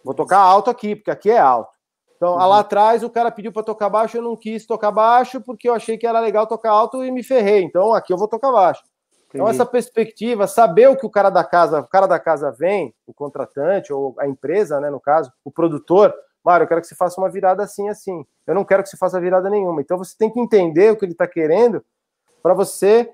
Vou 0.02 0.14
tocar 0.14 0.38
alto 0.38 0.70
aqui, 0.70 0.96
porque 0.96 1.10
aqui 1.10 1.30
é 1.30 1.38
alto. 1.38 1.76
Então, 2.16 2.36
lá 2.36 2.60
atrás 2.60 3.02
o 3.02 3.10
cara 3.10 3.30
pediu 3.30 3.52
para 3.52 3.62
tocar 3.62 3.90
baixo, 3.90 4.16
eu 4.16 4.22
não 4.22 4.34
quis 4.34 4.64
tocar 4.64 4.90
baixo, 4.90 5.42
porque 5.42 5.68
eu 5.68 5.74
achei 5.74 5.98
que 5.98 6.06
era 6.06 6.20
legal 6.20 6.46
tocar 6.46 6.70
alto 6.70 7.04
e 7.04 7.10
me 7.10 7.22
ferrei. 7.22 7.62
Então, 7.62 7.92
aqui 7.92 8.14
eu 8.14 8.16
vou 8.16 8.28
tocar 8.28 8.50
baixo. 8.50 8.82
Então, 9.28 9.44
Entendi. 9.44 9.60
essa 9.60 9.66
perspectiva, 9.66 10.46
saber 10.46 10.88
o 10.88 10.96
que 10.96 11.04
o 11.04 11.10
cara 11.10 11.28
da 11.28 11.44
casa, 11.44 11.80
o 11.80 11.88
cara 11.88 12.06
da 12.06 12.18
casa 12.18 12.50
vem, 12.50 12.94
o 13.06 13.12
contratante, 13.12 13.92
ou 13.92 14.14
a 14.18 14.26
empresa, 14.26 14.80
né, 14.80 14.88
no 14.88 15.00
caso, 15.00 15.30
o 15.44 15.50
produtor, 15.50 16.14
Mário, 16.44 16.64
eu 16.64 16.68
quero 16.68 16.80
que 16.80 16.86
você 16.86 16.94
faça 16.94 17.20
uma 17.20 17.30
virada 17.30 17.62
assim, 17.62 17.88
assim. 17.88 18.24
Eu 18.46 18.54
não 18.54 18.64
quero 18.64 18.82
que 18.82 18.88
você 18.88 18.96
faça 18.96 19.20
virada 19.20 19.48
nenhuma. 19.48 19.80
Então 19.80 19.96
você 19.96 20.16
tem 20.16 20.30
que 20.30 20.40
entender 20.40 20.90
o 20.90 20.96
que 20.96 21.04
ele 21.04 21.12
está 21.12 21.26
querendo 21.26 21.84
para 22.42 22.54
você 22.54 23.12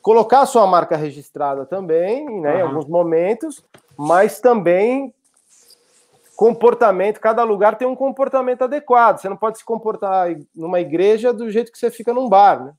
colocar 0.00 0.40
a 0.40 0.46
sua 0.46 0.66
marca 0.66 0.96
registrada 0.96 1.66
também, 1.66 2.24
né, 2.40 2.58
em 2.58 2.60
Aham. 2.60 2.68
alguns 2.68 2.86
momentos, 2.86 3.64
mas 3.96 4.40
também 4.40 5.12
comportamento, 6.36 7.18
cada 7.18 7.42
lugar 7.42 7.76
tem 7.76 7.88
um 7.88 7.96
comportamento 7.96 8.62
adequado. 8.62 9.18
Você 9.18 9.28
não 9.28 9.36
pode 9.36 9.58
se 9.58 9.64
comportar 9.64 10.28
numa 10.54 10.78
igreja 10.78 11.32
do 11.32 11.50
jeito 11.50 11.72
que 11.72 11.78
você 11.78 11.90
fica 11.90 12.14
num 12.14 12.28
bar, 12.28 12.64
né? 12.64 12.72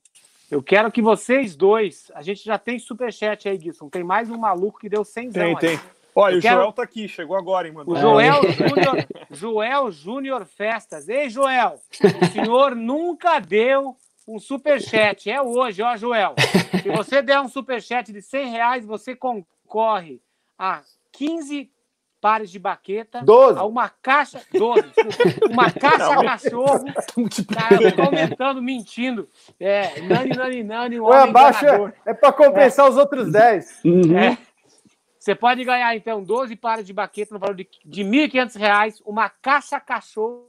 Eu 0.50 0.64
quero 0.64 0.90
que 0.92 1.02
vocês 1.02 1.58
dois. 1.58 2.10
A 2.16 2.22
gente 2.24 2.44
já 2.44 2.58
tem 2.58 2.80
superchat 2.80 3.48
aí, 3.48 3.60
Gilson. 3.60 3.90
Tem 3.90 4.04
mais 4.04 4.30
um 4.32 4.38
maluco 4.38 4.80
que 4.80 4.90
deu 4.90 5.04
100 5.04 5.32
Tem, 5.32 5.44
aí. 5.44 5.56
tem. 5.58 5.80
Olha, 6.16 6.34
Eu 6.34 6.40
o 6.40 6.42
quero- 6.42 6.56
Joel 6.62 6.72
tá 6.74 6.84
aqui, 6.84 7.08
chegou 7.08 7.38
agora, 7.38 7.68
hein, 7.68 7.74
mano. 7.74 7.92
O 7.92 7.96
É. 7.98 8.02
Joel 8.02 8.42
Júnior, 8.52 9.08
Joel 9.32 9.92
Júnior 9.92 10.46
Festas. 10.46 11.08
Ei, 11.08 11.30
Joel, 11.30 11.80
o 12.22 12.26
senhor 12.28 12.76
nunca 12.76 13.40
deu 13.40 13.96
um 14.28 14.40
superchat. 14.40 15.30
É 15.30 15.42
hoje, 15.42 15.82
ó, 15.82 15.96
Joel. 15.98 16.36
Se 16.82 16.90
você 16.90 17.22
der 17.22 17.40
um 17.40 17.48
superchat 17.48 18.12
de 18.12 18.22
100 18.22 18.50
reais, 18.52 18.86
você 18.86 19.16
concorre 19.16 20.22
a 20.58 20.82
15 21.12 21.70
pares 22.22 22.52
de 22.52 22.60
baqueta, 22.60 23.22
Doze. 23.24 23.58
a 23.58 23.64
uma 23.64 23.88
caixa, 23.88 24.42
12, 24.54 24.82
desculpa, 24.94 25.54
uma 25.54 25.72
caixa 25.72 26.22
cachorro, 26.22 26.84
cara, 27.54 27.82
eu 27.82 27.96
tô 27.96 28.02
aumentando, 28.02 28.62
mentindo. 28.62 29.26
É, 29.58 30.02
nani, 30.02 30.36
nani, 30.36 30.64
nani, 30.64 31.00
um 31.00 31.06
homem 31.06 31.18
abaixo 31.18 31.64
enganador. 31.64 31.94
é, 32.06 32.12
é 32.12 32.14
para 32.14 32.34
compensar 32.34 32.90
os 32.90 32.98
outros 32.98 33.32
10. 33.32 33.80
Uhum. 33.86 34.18
É. 34.18 34.38
Você 35.20 35.36
pode 35.36 35.66
ganhar, 35.66 35.94
então, 35.96 36.24
12 36.24 36.56
pares 36.56 36.86
de 36.86 36.94
baqueta 36.94 37.34
no 37.34 37.40
valor 37.40 37.56
de, 37.56 37.68
de 37.86 38.04
R$ 38.04 38.30
1.500, 38.30 39.02
uma 39.06 39.30
caixa 39.30 39.80
cachorro 39.80 40.48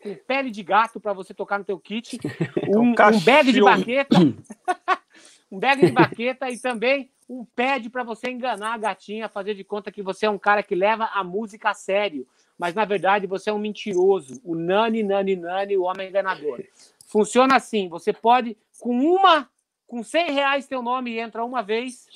com 0.00 0.14
pele 0.26 0.50
de 0.50 0.62
gato 0.62 1.00
para 1.00 1.12
você 1.12 1.34
tocar 1.34 1.58
no 1.58 1.64
teu 1.64 1.78
kit, 1.80 2.16
um, 2.68 2.90
um 2.90 3.20
bag 3.24 3.52
de 3.52 3.60
baqueta, 3.60 4.16
um 5.50 5.58
bag 5.58 5.84
de 5.84 5.92
baqueta 5.92 6.48
e 6.48 6.58
também 6.58 7.10
um 7.28 7.44
pad 7.44 7.90
para 7.90 8.04
você 8.04 8.30
enganar 8.30 8.74
a 8.74 8.78
gatinha, 8.78 9.28
fazer 9.28 9.54
de 9.54 9.64
conta 9.64 9.90
que 9.90 10.02
você 10.02 10.26
é 10.26 10.30
um 10.30 10.38
cara 10.38 10.62
que 10.62 10.74
leva 10.74 11.10
a 11.12 11.22
música 11.22 11.70
a 11.70 11.74
sério. 11.74 12.26
Mas 12.56 12.74
na 12.74 12.84
verdade 12.84 13.26
você 13.26 13.50
é 13.50 13.52
um 13.52 13.58
mentiroso, 13.58 14.40
o 14.44 14.54
nani, 14.54 15.02
nani, 15.02 15.36
nani, 15.36 15.76
o 15.76 15.82
homem 15.82 16.08
enganador. 16.08 16.62
Funciona 17.06 17.56
assim: 17.56 17.88
você 17.88 18.12
pode, 18.12 18.56
com 18.78 18.90
uma, 18.90 19.48
com 19.86 20.02
100 20.02 20.32
reais, 20.32 20.66
teu 20.66 20.82
nome 20.82 21.18
entra 21.18 21.44
uma 21.44 21.62
vez, 21.62 22.06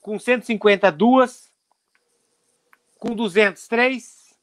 com 0.00 0.18
150, 0.18 0.90
duas, 0.92 1.52
com 2.98 3.14
200, 3.14 3.66
três, 3.68 4.34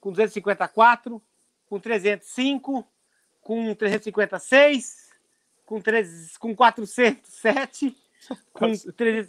com 0.00 0.10
254, 0.10 1.22
com 1.68 1.80
305, 1.80 2.86
com 3.40 3.74
356, 3.74 5.10
com, 5.64 5.80
3, 5.80 6.36
com 6.36 6.54
407, 6.54 7.96
com 8.52 8.72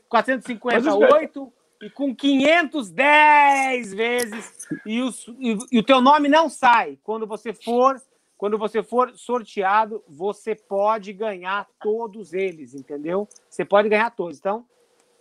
458 0.10 1.54
e 1.82 1.90
com 1.90 2.16
510 2.16 3.94
vezes. 3.94 4.68
E, 4.86 5.02
os, 5.02 5.28
e, 5.40 5.58
e 5.72 5.80
o 5.80 5.84
teu 5.84 6.02
nome 6.02 6.28
não 6.28 6.50
sai. 6.50 6.98
Quando 7.04 7.28
você 7.28 7.54
for 7.54 8.02
quando 8.38 8.56
você 8.56 8.84
for 8.84 9.18
sorteado, 9.18 10.04
você 10.08 10.54
pode 10.54 11.12
ganhar 11.12 11.68
todos 11.82 12.34
eles, 12.34 12.76
entendeu? 12.76 13.28
Você 13.50 13.66
pode 13.66 13.90
ganhar 13.90 14.12
todos. 14.12 14.38
Então, 14.38 14.64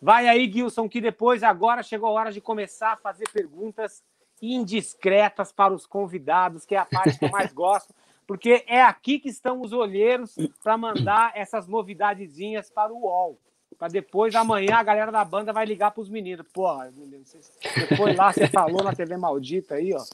vai 0.06 0.28
aí, 0.28 0.48
Gilson, 0.48 0.88
que 0.88 1.00
depois, 1.00 1.42
agora 1.42 1.82
chegou 1.82 2.08
a 2.08 2.12
hora 2.12 2.30
de 2.30 2.40
começar 2.40 2.92
a 2.92 2.96
fazer 2.96 3.28
perguntas 3.30 4.04
indiscretas 4.40 5.50
para 5.50 5.74
os 5.74 5.84
convidados, 5.84 6.64
que 6.64 6.76
é 6.76 6.78
a 6.78 6.84
parte 6.84 7.18
que 7.18 7.24
eu 7.24 7.30
mais 7.30 7.50
gosto, 7.52 7.92
porque 8.24 8.62
é 8.68 8.80
aqui 8.80 9.18
que 9.18 9.28
estão 9.28 9.60
os 9.60 9.72
olheiros 9.72 10.36
para 10.62 10.78
mandar 10.78 11.32
essas 11.34 11.66
novidadezinhas 11.66 12.70
para 12.70 12.92
o 12.92 13.00
UOL. 13.00 13.36
Para 13.76 13.88
depois, 13.88 14.32
amanhã, 14.36 14.76
a 14.76 14.82
galera 14.84 15.10
da 15.10 15.24
banda 15.24 15.52
vai 15.52 15.66
ligar 15.66 15.90
para 15.90 16.02
os 16.02 16.08
meninos. 16.08 16.46
Pô, 16.54 16.68
você 16.76 17.96
foi 17.96 18.14
lá, 18.14 18.32
você 18.32 18.46
falou 18.46 18.84
na 18.84 18.94
TV 18.94 19.16
Maldita 19.16 19.74
aí, 19.74 19.92
ó. 19.92 20.04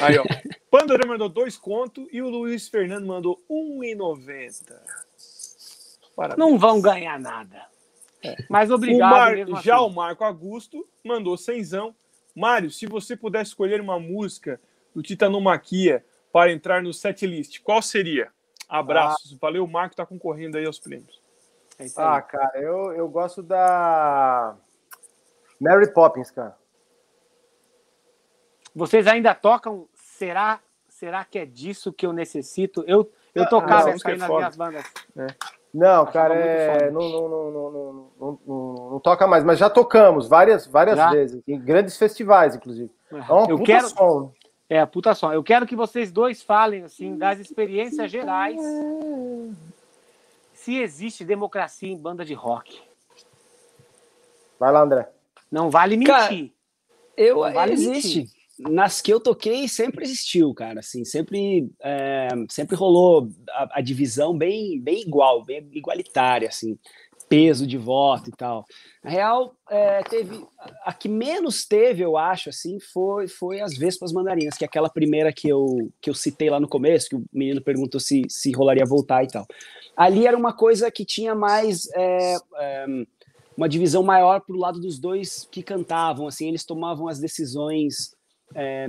Aí, 0.00 0.18
ó. 0.18 0.24
Pandora 0.70 1.06
mandou 1.06 1.28
dois 1.28 1.58
contos 1.58 2.08
e 2.10 2.22
o 2.22 2.30
Luiz 2.30 2.66
Fernando 2.66 3.06
mandou 3.06 3.38
1,90. 3.50 4.74
Não 6.38 6.58
vão 6.58 6.80
ganhar 6.80 7.20
nada. 7.20 7.68
É. 8.22 8.36
Mas 8.48 8.70
obrigado. 8.70 9.48
O 9.48 9.52
Mar... 9.52 9.62
Já 9.62 9.76
assim. 9.76 9.84
o 9.84 9.90
Marco 9.90 10.24
Augusto 10.24 10.86
mandou 11.04 11.36
cenzão. 11.36 11.94
Mário, 12.34 12.70
se 12.70 12.86
você 12.86 13.16
pudesse 13.16 13.50
escolher 13.50 13.80
uma 13.80 13.98
música 13.98 14.60
do 14.94 15.02
Titanomaquia 15.02 16.04
para 16.32 16.52
entrar 16.52 16.82
no 16.82 16.92
setlist, 16.92 17.60
qual 17.62 17.82
seria? 17.82 18.30
Abraços. 18.68 19.32
Ah. 19.32 19.38
Valeu, 19.40 19.64
o 19.64 19.68
Marco 19.68 19.94
está 19.94 20.04
concorrendo 20.04 20.58
aí 20.58 20.66
aos 20.66 20.78
prêmios. 20.78 21.20
É 21.78 21.86
ah, 21.96 22.20
cara, 22.20 22.60
eu, 22.60 22.92
eu 22.92 23.08
gosto 23.08 23.42
da 23.42 24.56
Mary 25.60 25.92
Poppins, 25.92 26.30
cara. 26.30 26.56
Vocês 28.74 29.06
ainda 29.06 29.34
tocam? 29.34 29.88
Será, 29.94 30.60
será 30.88 31.24
que 31.24 31.38
é 31.38 31.46
disso 31.46 31.92
que 31.92 32.04
eu 32.04 32.12
necessito? 32.12 32.84
Eu, 32.86 33.10
eu 33.34 33.44
ah, 33.44 33.48
tocava 33.48 33.90
essa 33.90 34.08
aí 34.08 34.14
é 34.14 34.18
nas 34.18 34.28
minhas 34.28 34.56
bandas. 34.56 34.84
É. 35.16 35.26
Não, 35.72 36.02
Acho 36.02 36.12
cara, 36.12 36.34
é... 36.34 36.90
não, 36.90 37.08
não, 37.08 37.28
não, 37.28 38.10
não, 38.18 38.90
não, 38.90 39.00
toca 39.00 39.26
mais, 39.26 39.44
mas 39.44 39.58
já 39.58 39.68
tocamos 39.68 40.26
várias, 40.28 40.66
várias 40.66 40.96
já? 40.96 41.10
vezes, 41.10 41.42
em 41.46 41.58
grandes 41.60 41.96
festivais, 41.96 42.56
inclusive. 42.56 42.90
É 43.12 43.16
uma 43.32 43.48
eu 43.48 43.58
puta 43.58 43.64
quero... 43.64 43.88
som. 43.88 44.32
É, 44.68 44.84
puta 44.86 45.14
som. 45.14 45.32
Eu 45.32 45.42
quero 45.42 45.66
que 45.66 45.76
vocês 45.76 46.10
dois 46.12 46.42
falem, 46.42 46.84
assim, 46.84 47.16
das 47.16 47.38
experiências 47.38 48.10
gerais. 48.10 48.60
Se 50.52 50.76
existe 50.76 51.24
democracia 51.24 51.90
em 51.90 51.96
banda 51.96 52.24
de 52.24 52.34
rock. 52.34 52.80
Vai 54.58 54.72
lá, 54.72 54.82
André. 54.82 55.08
Não 55.50 55.70
vale 55.70 55.96
mentir. 55.96 56.14
Cara, 56.14 56.50
eu, 57.16 57.36
não 57.36 57.52
vale 57.52 57.72
existe. 57.72 58.18
Mentir 58.18 58.37
nas 58.58 59.00
que 59.00 59.12
eu 59.12 59.20
toquei 59.20 59.68
sempre 59.68 60.04
existiu, 60.04 60.52
cara, 60.52 60.80
assim, 60.80 61.04
sempre, 61.04 61.70
é, 61.80 62.28
sempre 62.48 62.74
rolou 62.74 63.28
a, 63.50 63.78
a, 63.78 63.80
divisão 63.80 64.36
bem, 64.36 64.80
bem 64.80 65.02
igual, 65.02 65.44
bem 65.44 65.68
igualitária, 65.72 66.48
assim, 66.48 66.76
peso 67.28 67.66
de 67.66 67.78
voto 67.78 68.30
e 68.30 68.32
tal. 68.32 68.64
Na 69.04 69.10
real, 69.10 69.54
é, 69.70 70.02
teve, 70.02 70.44
a 70.84 70.92
que 70.92 71.08
menos 71.08 71.66
teve, 71.66 72.02
eu 72.02 72.16
acho, 72.16 72.48
assim, 72.48 72.80
foi, 72.80 73.28
foi 73.28 73.60
as 73.60 73.76
Vespas 73.76 74.12
Mandarinas, 74.12 74.56
que 74.56 74.64
é 74.64 74.66
aquela 74.66 74.88
primeira 74.88 75.32
que 75.32 75.48
eu, 75.48 75.92
que 76.00 76.10
eu 76.10 76.14
citei 76.14 76.50
lá 76.50 76.58
no 76.58 76.68
começo, 76.68 77.10
que 77.10 77.16
o 77.16 77.24
menino 77.32 77.62
perguntou 77.62 78.00
se, 78.00 78.22
se 78.28 78.50
rolaria 78.52 78.84
voltar 78.84 79.22
e 79.22 79.28
tal. 79.28 79.46
Ali 79.96 80.26
era 80.26 80.36
uma 80.36 80.52
coisa 80.52 80.90
que 80.90 81.04
tinha 81.04 81.34
mais... 81.34 81.88
É, 81.94 82.36
é 82.56 82.86
uma 83.56 83.68
divisão 83.68 84.04
maior 84.04 84.40
para 84.40 84.54
o 84.54 84.58
lado 84.58 84.78
dos 84.78 85.00
dois 85.00 85.48
que 85.50 85.64
cantavam, 85.64 86.28
assim, 86.28 86.46
eles 86.46 86.64
tomavam 86.64 87.08
as 87.08 87.18
decisões 87.18 88.16
é, 88.54 88.88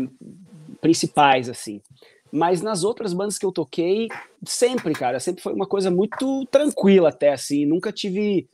principais, 0.81 1.49
assim. 1.49 1.81
Mas 2.31 2.61
nas 2.61 2.83
outras 2.83 3.13
bandas 3.13 3.37
que 3.37 3.45
eu 3.45 3.51
toquei, 3.51 4.07
sempre, 4.45 4.93
cara, 4.93 5.19
sempre 5.19 5.41
foi 5.41 5.53
uma 5.53 5.65
coisa 5.65 5.89
muito 5.89 6.45
tranquila 6.45 7.09
até, 7.09 7.33
assim, 7.33 7.65
nunca 7.65 7.91
tive 7.91 8.47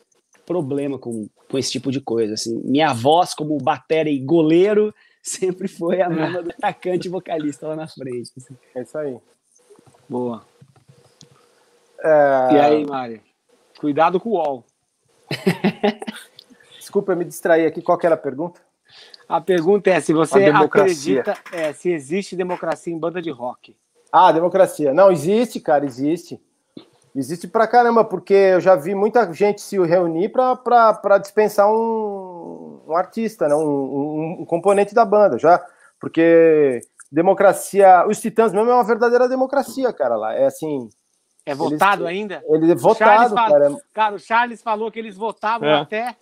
problema 0.46 0.98
com, 0.98 1.28
com 1.50 1.58
esse 1.58 1.72
tipo 1.72 1.92
de 1.92 2.00
coisa, 2.00 2.36
assim. 2.36 2.62
Minha 2.64 2.94
voz 2.94 3.34
como 3.34 3.58
batera 3.58 4.10
e 4.10 4.20
goleiro 4.20 4.94
sempre 5.22 5.68
foi 5.68 6.02
a 6.02 6.10
mesma 6.10 6.44
do 6.44 6.52
atacante 6.52 7.08
e 7.08 7.12
vocalista 7.12 7.68
lá 7.68 7.76
na 7.76 7.88
frente. 7.88 8.32
Assim. 8.38 8.56
É 8.76 8.82
isso 8.82 8.98
aí. 8.98 9.18
Boa. 10.08 10.46
É... 12.00 12.54
E 12.54 12.60
aí, 12.60 12.86
Mari? 12.86 13.22
Cuidado 13.80 14.20
com 14.20 14.30
o 14.30 14.34
UOL. 14.34 14.64
Desculpa, 16.78 17.12
eu 17.12 17.18
me 17.18 17.26
distraí 17.26 17.66
aqui. 17.66 17.82
Qual 17.82 17.98
que 17.98 18.06
era 18.06 18.16
a 18.16 18.20
pergunta? 18.20 18.62
A 19.28 19.42
pergunta 19.42 19.90
é 19.90 20.00
se 20.00 20.14
você 20.14 20.46
acredita 20.46 21.36
é, 21.52 21.74
se 21.74 21.90
existe 21.92 22.36
democracia 22.36 22.94
em 22.94 23.00
banda 23.00 23.22
de 23.22 23.32
rock. 23.32 23.76
Ah, 24.12 24.32
democracia. 24.32 24.94
Não, 24.94 25.12
existe, 25.12 25.60
cara, 25.60 25.86
existe. 25.86 26.40
Existe 27.16 27.48
pra 27.48 27.68
caramba, 27.68 28.04
porque 28.04 28.34
eu 28.34 28.60
já 28.60 28.76
vi 28.76 28.94
muita 28.94 29.32
gente 29.34 29.62
se 29.62 29.80
reunir 29.80 30.30
para 30.30 31.18
dispensar 31.18 31.72
um, 31.72 32.82
um, 32.88 32.96
artista, 32.96 33.48
né? 33.48 33.56
Um, 33.56 33.62
um, 33.62 34.38
um, 34.42 34.46
componente 34.46 34.94
da 34.94 35.06
banda, 35.06 35.40
já. 35.40 35.66
Porque 36.00 36.82
democracia. 37.12 38.06
Os 38.08 38.20
Titãs 38.20 38.54
mesmo 38.54 38.70
é 38.70 38.74
uma 38.74 38.84
verdadeira 38.84 39.30
democracia, 39.30 39.92
cara, 39.94 40.16
lá. 40.18 40.34
É 40.34 40.46
assim. 40.46 40.90
É 41.46 41.56
votado 41.56 42.08
eles, 42.08 42.20
ainda? 42.20 42.44
Ele 42.50 42.72
é 42.72 42.76
votado, 42.76 43.34
cara. 43.34 43.76
Cara, 43.94 44.16
o 44.16 44.20
Charles 44.20 44.62
falou 44.62 44.92
que 44.92 45.00
eles 45.00 45.16
votavam 45.16 45.70
é. 45.70 45.80
até. 45.80 46.16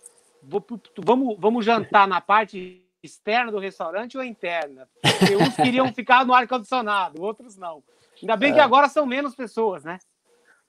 Vamos, 0.97 1.37
vamos 1.39 1.65
jantar 1.65 2.07
na 2.07 2.21
parte 2.21 2.82
externa 3.03 3.51
do 3.51 3.59
restaurante 3.59 4.17
ou 4.17 4.23
interna? 4.23 4.87
Porque 5.01 5.35
uns 5.35 5.55
queriam 5.55 5.91
ficar 5.93 6.25
no 6.25 6.33
ar-condicionado, 6.33 7.21
outros 7.21 7.57
não. 7.57 7.83
Ainda 8.21 8.37
bem 8.37 8.51
é. 8.51 8.53
que 8.55 8.59
agora 8.59 8.87
são 8.87 9.05
menos 9.05 9.35
pessoas, 9.35 9.83
né? 9.83 9.99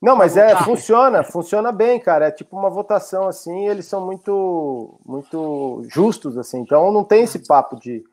Não, 0.03 0.17
mas 0.17 0.37
é, 0.37 0.55
funciona, 0.57 1.23
funciona 1.23 1.73
bem, 1.73 1.99
cara. 1.99 2.27
É 2.27 2.31
tipo 2.31 2.55
uma 2.55 2.69
votação 2.69 3.27
assim, 3.27 3.69
eles 3.69 3.87
são 3.87 4.05
muito 4.05 5.01
muito 5.05 5.83
justos, 5.89 6.37
assim. 6.37 6.61
Então 6.61 6.93
não 6.93 7.05
tem 7.05 7.23
esse 7.23 7.39
papo 7.39 7.81
de. 7.81 8.05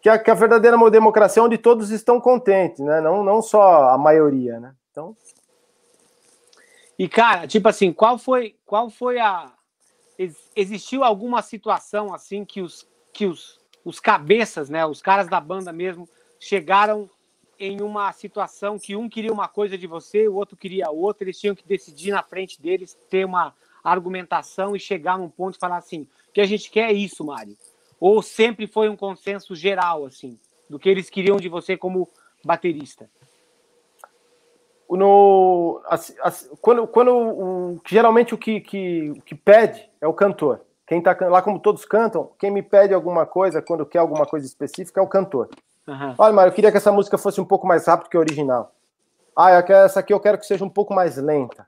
Que 0.00 0.08
a, 0.08 0.18
que 0.18 0.30
a 0.30 0.34
verdadeira 0.34 0.76
democracia 0.90 1.40
é 1.40 1.44
onde 1.44 1.58
todos 1.58 1.90
estão 1.90 2.20
contentes, 2.20 2.80
né? 2.80 3.00
Não, 3.00 3.24
não 3.24 3.40
só 3.40 3.88
a 3.88 3.98
maioria, 3.98 4.60
né? 4.60 4.74
Então. 4.90 5.16
E, 6.98 7.08
cara, 7.08 7.46
tipo 7.48 7.68
assim, 7.68 7.92
qual 7.92 8.18
foi, 8.18 8.54
qual 8.64 8.90
foi 8.90 9.18
a. 9.18 9.50
Existiu 10.54 11.02
alguma 11.02 11.42
situação 11.42 12.14
assim 12.14 12.44
que 12.44 12.60
os, 12.60 12.86
que 13.12 13.26
os 13.26 13.58
os 13.84 14.00
cabeças, 14.00 14.68
né, 14.68 14.84
os 14.86 15.02
caras 15.02 15.28
da 15.28 15.40
banda 15.40 15.72
mesmo, 15.72 16.08
chegaram 16.38 17.08
em 17.58 17.80
uma 17.80 18.12
situação 18.12 18.78
que 18.78 18.96
um 18.96 19.08
queria 19.08 19.32
uma 19.32 19.48
coisa 19.48 19.78
de 19.78 19.86
você, 19.86 20.26
o 20.26 20.34
outro 20.34 20.56
queria 20.56 20.90
outra, 20.90 21.24
eles 21.24 21.38
tinham 21.38 21.54
que 21.54 21.66
decidir 21.66 22.10
na 22.10 22.22
frente 22.22 22.60
deles, 22.60 22.98
ter 23.08 23.24
uma 23.24 23.54
argumentação 23.84 24.74
e 24.74 24.80
chegar 24.80 25.18
num 25.18 25.28
ponto 25.28 25.56
e 25.56 25.60
falar 25.60 25.76
assim, 25.76 26.08
que 26.32 26.40
a 26.40 26.44
gente 26.44 26.70
quer 26.70 26.90
é 26.90 26.92
isso, 26.92 27.24
Mário. 27.24 27.56
Ou 28.00 28.20
sempre 28.20 28.66
foi 28.66 28.88
um 28.88 28.96
consenso 28.96 29.54
geral, 29.54 30.04
assim, 30.04 30.38
do 30.68 30.78
que 30.78 30.88
eles 30.88 31.08
queriam 31.08 31.36
de 31.36 31.48
você 31.48 31.76
como 31.76 32.08
baterista? 32.44 33.08
No, 34.90 35.80
assim, 35.86 36.14
assim, 36.20 36.50
quando, 36.60 36.86
quando 36.86 37.14
o, 37.14 37.80
geralmente 37.86 38.34
o 38.34 38.38
que, 38.38 38.60
que, 38.60 39.10
o 39.10 39.22
que 39.22 39.34
pede 39.34 39.88
é 40.00 40.06
o 40.06 40.12
cantor. 40.12 40.60
Quem 40.92 41.00
tá 41.00 41.16
lá, 41.22 41.40
como 41.40 41.58
todos 41.58 41.86
cantam, 41.86 42.32
quem 42.38 42.50
me 42.50 42.62
pede 42.62 42.92
alguma 42.92 43.24
coisa, 43.24 43.62
quando 43.62 43.86
quer 43.86 44.00
alguma 44.00 44.26
coisa 44.26 44.44
específica, 44.44 45.00
é 45.00 45.02
o 45.02 45.06
cantor. 45.06 45.48
Uhum. 45.88 46.14
Olha, 46.18 46.32
Mário, 46.34 46.50
eu 46.50 46.54
queria 46.54 46.70
que 46.70 46.76
essa 46.76 46.92
música 46.92 47.16
fosse 47.16 47.40
um 47.40 47.46
pouco 47.46 47.66
mais 47.66 47.86
rápida 47.86 48.10
que 48.10 48.16
a 48.18 48.20
original. 48.20 48.74
Ah, 49.34 49.50
essa 49.52 50.00
aqui 50.00 50.12
eu 50.12 50.20
quero 50.20 50.36
que 50.36 50.44
seja 50.44 50.62
um 50.62 50.68
pouco 50.68 50.92
mais 50.92 51.16
lenta. 51.16 51.66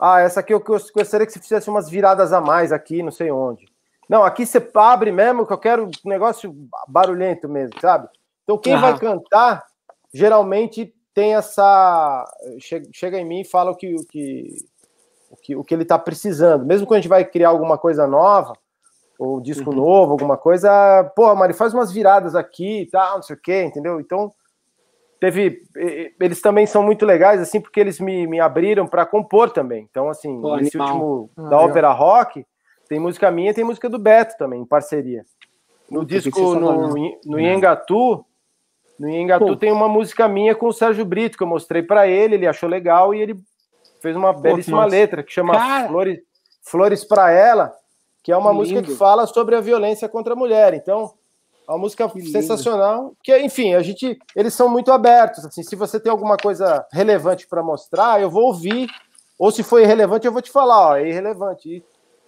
Ah, 0.00 0.20
essa 0.20 0.40
aqui 0.40 0.54
eu 0.54 0.64
gostaria 0.94 1.26
que 1.26 1.32
você 1.34 1.38
fizesse 1.38 1.68
umas 1.68 1.90
viradas 1.90 2.32
a 2.32 2.40
mais 2.40 2.72
aqui, 2.72 3.02
não 3.02 3.10
sei 3.10 3.30
onde. 3.30 3.66
Não, 4.08 4.24
aqui 4.24 4.46
você 4.46 4.66
abre 4.74 5.12
mesmo, 5.12 5.46
que 5.46 5.52
eu 5.52 5.58
quero 5.58 5.90
um 6.02 6.08
negócio 6.08 6.56
barulhento 6.88 7.50
mesmo, 7.50 7.78
sabe? 7.78 8.08
Então 8.42 8.56
quem 8.56 8.74
uhum. 8.74 8.80
vai 8.80 8.98
cantar, 8.98 9.66
geralmente 10.14 10.94
tem 11.12 11.34
essa. 11.34 12.24
Chega, 12.90 13.18
em 13.18 13.24
mim 13.26 13.42
e 13.42 13.44
fala 13.44 13.70
o 13.70 13.76
que, 13.76 13.94
o 13.94 14.06
que, 14.06 14.56
o 15.32 15.36
que, 15.36 15.56
o 15.56 15.64
que 15.64 15.74
ele 15.74 15.82
está 15.82 15.98
precisando. 15.98 16.66
Mesmo 16.66 16.86
quando 16.86 16.98
a 16.98 17.00
gente 17.00 17.08
vai 17.08 17.24
criar 17.24 17.48
alguma 17.48 17.78
coisa 17.78 18.06
nova, 18.06 18.52
ou 19.18 19.40
disco 19.40 19.70
uhum. 19.70 19.76
novo, 19.76 20.12
alguma 20.12 20.36
coisa, 20.36 21.10
pô, 21.16 21.34
Mari, 21.34 21.54
faz 21.54 21.72
umas 21.72 21.90
viradas 21.90 22.34
aqui 22.34 22.82
e 22.82 22.86
tal, 22.86 23.16
não 23.16 23.22
sei 23.22 23.36
o 23.36 23.40
quê, 23.40 23.64
entendeu? 23.64 23.98
Então, 23.98 24.30
teve. 25.18 25.62
Eles 26.20 26.40
também 26.42 26.66
são 26.66 26.82
muito 26.82 27.06
legais, 27.06 27.40
assim, 27.40 27.60
porque 27.60 27.80
eles 27.80 27.98
me, 27.98 28.26
me 28.26 28.40
abriram 28.40 28.86
para 28.86 29.06
compor 29.06 29.50
também. 29.50 29.86
Então, 29.90 30.10
assim, 30.10 30.40
pô, 30.40 30.58
esse 30.58 30.76
animal. 30.76 31.00
último 31.00 31.30
ah, 31.36 31.48
da 31.48 31.58
ópera 31.58 31.92
rock, 31.92 32.44
tem 32.88 33.00
música 33.00 33.30
minha 33.30 33.54
tem 33.54 33.64
música 33.64 33.88
do 33.88 33.98
Beto 33.98 34.36
também, 34.36 34.60
em 34.60 34.66
parceria. 34.66 35.24
No 35.90 36.00
Puta, 36.00 36.20
disco, 36.20 36.54
no, 36.54 36.94
no 37.24 37.40
Iengatu, 37.40 38.24
no 38.98 39.08
Iengatu 39.08 39.56
tem 39.56 39.72
uma 39.72 39.88
música 39.88 40.28
minha 40.28 40.54
com 40.54 40.66
o 40.66 40.72
Sérgio 40.72 41.04
Brito, 41.04 41.36
que 41.36 41.42
eu 41.42 41.48
mostrei 41.48 41.82
para 41.82 42.06
ele, 42.06 42.34
ele 42.34 42.46
achou 42.46 42.68
legal 42.68 43.14
e 43.14 43.20
ele 43.20 43.36
fez 44.02 44.16
uma 44.16 44.32
belíssima 44.32 44.84
letra 44.84 45.22
que 45.22 45.32
chama 45.32 45.54
Cara. 45.54 45.88
Flores, 45.88 46.20
Flores 46.60 47.04
para 47.04 47.30
Ela, 47.30 47.72
que 48.22 48.32
é 48.32 48.36
uma 48.36 48.52
música 48.52 48.82
que 48.82 48.94
fala 48.94 49.26
sobre 49.26 49.54
a 49.54 49.60
violência 49.60 50.08
contra 50.08 50.34
a 50.34 50.36
mulher. 50.36 50.74
Então, 50.74 51.14
é 51.66 51.72
uma 51.72 51.78
música 51.78 52.08
que 52.08 52.26
sensacional, 52.26 53.14
que 53.22 53.36
enfim, 53.38 53.74
a 53.74 53.82
gente, 53.82 54.18
eles 54.34 54.52
são 54.52 54.68
muito 54.68 54.90
abertos, 54.90 55.44
assim, 55.44 55.62
se 55.62 55.76
você 55.76 56.00
tem 56.00 56.10
alguma 56.10 56.36
coisa 56.36 56.84
relevante 56.92 57.46
para 57.46 57.62
mostrar, 57.62 58.20
eu 58.20 58.28
vou 58.28 58.46
ouvir, 58.46 58.88
ou 59.38 59.50
se 59.52 59.62
foi 59.62 59.82
irrelevante, 59.82 60.26
eu 60.26 60.32
vou 60.32 60.42
te 60.42 60.50
falar, 60.50 60.88
ó, 60.88 60.96
é 60.96 61.08
irrelevante. 61.08 61.68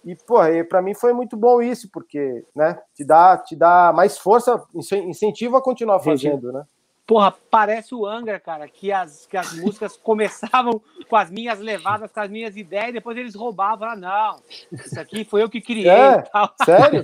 E, 0.05 0.11
e 0.11 0.15
pô, 0.15 0.37
para 0.69 0.81
mim 0.81 0.93
foi 0.93 1.11
muito 1.11 1.35
bom 1.35 1.61
isso, 1.61 1.89
porque, 1.91 2.45
né, 2.55 2.79
te 2.93 3.03
dá, 3.03 3.37
te 3.37 3.55
dá 3.55 3.91
mais 3.93 4.17
força, 4.17 4.61
incentivo 4.73 5.57
a 5.57 5.61
continuar 5.61 5.99
fazendo, 5.99 6.51
né? 6.53 6.63
Porra, 7.05 7.31
parece 7.51 7.93
o 7.93 8.05
Angra, 8.05 8.39
cara, 8.39 8.67
que 8.67 8.91
as, 8.91 9.27
que 9.27 9.37
as 9.37 9.53
músicas 9.53 9.95
começavam 10.01 10.81
com 11.07 11.15
as 11.15 11.29
minhas 11.29 11.59
levadas, 11.59 12.11
com 12.11 12.19
as 12.19 12.29
minhas 12.29 12.57
ideias, 12.57 12.89
e 12.89 12.93
depois 12.93 13.15
eles 13.15 13.35
roubavam. 13.35 13.89
Ah, 13.89 13.95
não, 13.95 14.41
isso 14.71 14.99
aqui 14.99 15.23
foi 15.23 15.43
eu 15.43 15.49
que 15.49 15.61
criei. 15.61 15.87
É, 15.87 16.23
sério? 16.65 17.03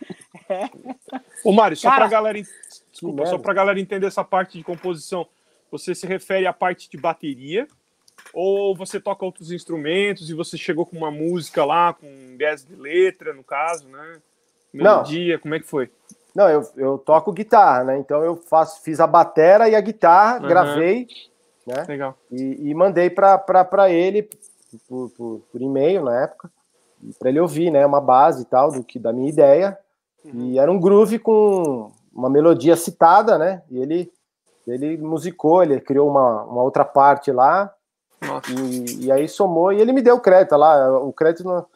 é. 0.48 0.70
Ô, 1.44 1.52
Mário, 1.52 1.76
só 1.76 1.90
para 1.90 2.08
galera, 2.08 2.40
desculpa, 2.90 3.26
só 3.26 3.36
pra 3.36 3.52
galera 3.52 3.78
entender 3.78 4.06
essa 4.06 4.24
parte 4.24 4.56
de 4.56 4.64
composição, 4.64 5.26
você 5.70 5.94
se 5.94 6.06
refere 6.06 6.46
à 6.46 6.52
parte 6.52 6.88
de 6.88 6.96
bateria, 6.96 7.68
ou 8.32 8.74
você 8.74 8.98
toca 8.98 9.24
outros 9.24 9.52
instrumentos 9.52 10.30
e 10.30 10.34
você 10.34 10.56
chegou 10.56 10.86
com 10.86 10.96
uma 10.96 11.10
música 11.10 11.62
lá, 11.62 11.92
com 11.92 12.36
10 12.38 12.64
de 12.64 12.76
letra, 12.76 13.34
no 13.34 13.44
caso, 13.44 13.86
né? 13.86 14.16
Melodia, 14.72 15.34
não. 15.34 15.40
como 15.42 15.54
é 15.54 15.60
que 15.60 15.66
foi? 15.66 15.90
Não, 16.34 16.48
eu, 16.48 16.62
eu 16.76 16.98
toco 16.98 17.32
guitarra, 17.32 17.84
né? 17.84 17.98
Então 17.98 18.22
eu 18.22 18.36
faço, 18.36 18.82
fiz 18.82 19.00
a 19.00 19.06
batera 19.06 19.68
e 19.68 19.74
a 19.74 19.80
guitarra, 19.80 20.40
uhum. 20.40 20.48
gravei, 20.48 21.06
né? 21.66 21.84
Legal. 21.86 22.16
E, 22.30 22.70
e 22.70 22.74
mandei 22.74 23.10
para 23.10 23.90
ele 23.90 24.28
por, 24.88 25.10
por, 25.10 25.40
por, 25.50 25.60
e-mail 25.60 26.04
na 26.04 26.22
época, 26.22 26.50
para 27.18 27.28
ele 27.28 27.40
ouvir, 27.40 27.70
né? 27.70 27.84
Uma 27.84 28.00
base 28.00 28.42
e 28.42 28.46
tal 28.46 28.72
do 28.72 28.82
que 28.82 28.98
da 28.98 29.12
minha 29.12 29.28
ideia. 29.28 29.78
Uhum. 30.24 30.52
E 30.52 30.58
era 30.58 30.70
um 30.70 30.80
groove 30.80 31.18
com 31.18 31.90
uma 32.14 32.30
melodia 32.30 32.76
citada, 32.76 33.36
né? 33.38 33.62
E 33.70 33.78
ele 33.78 34.10
ele 34.66 34.96
musicou, 34.96 35.62
ele 35.62 35.80
criou 35.80 36.08
uma, 36.08 36.44
uma 36.44 36.62
outra 36.62 36.84
parte 36.84 37.32
lá. 37.32 37.72
E, 38.48 39.06
e, 39.06 39.12
aí 39.12 39.28
somou 39.28 39.72
e 39.72 39.80
ele 39.80 39.92
me 39.92 40.00
deu 40.00 40.14
o 40.14 40.20
crédito 40.20 40.56
lá. 40.56 40.98
O 41.00 41.12
crédito 41.12 41.66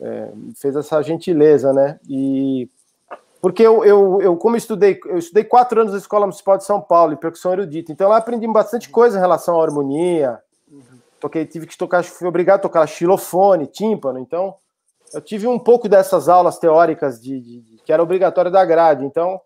é, 0.00 0.32
fez 0.56 0.76
essa 0.76 1.02
gentileza, 1.02 1.72
né? 1.72 1.98
E 2.08 2.70
porque 3.42 3.60
eu, 3.60 3.84
eu, 3.84 4.22
eu, 4.22 4.36
como 4.36 4.56
estudei, 4.56 5.00
eu 5.04 5.18
estudei 5.18 5.42
quatro 5.42 5.80
anos 5.80 5.92
na 5.92 5.98
Escola 5.98 6.26
Municipal 6.26 6.56
de 6.56 6.64
São 6.64 6.80
Paulo, 6.80 7.12
em 7.12 7.16
percussão 7.16 7.52
erudita, 7.52 7.90
então 7.90 8.08
lá 8.08 8.18
aprendi 8.18 8.46
bastante 8.46 8.88
coisa 8.88 9.18
em 9.18 9.20
relação 9.20 9.60
à 9.60 9.64
harmonia. 9.64 10.38
Toquei, 11.18 11.44
tive 11.44 11.66
que 11.66 11.76
tocar, 11.76 12.04
fui 12.04 12.28
obrigado 12.28 12.60
a 12.60 12.62
tocar 12.62 12.86
xilofone, 12.86 13.66
tímpano, 13.66 14.20
então 14.20 14.54
eu 15.12 15.20
tive 15.20 15.48
um 15.48 15.58
pouco 15.58 15.88
dessas 15.88 16.28
aulas 16.28 16.56
teóricas 16.56 17.20
de, 17.20 17.40
de, 17.40 17.60
de, 17.62 17.76
que 17.84 17.92
era 17.92 18.00
obrigatório 18.00 18.48
da 18.48 18.64
grade, 18.64 19.04
então 19.04 19.40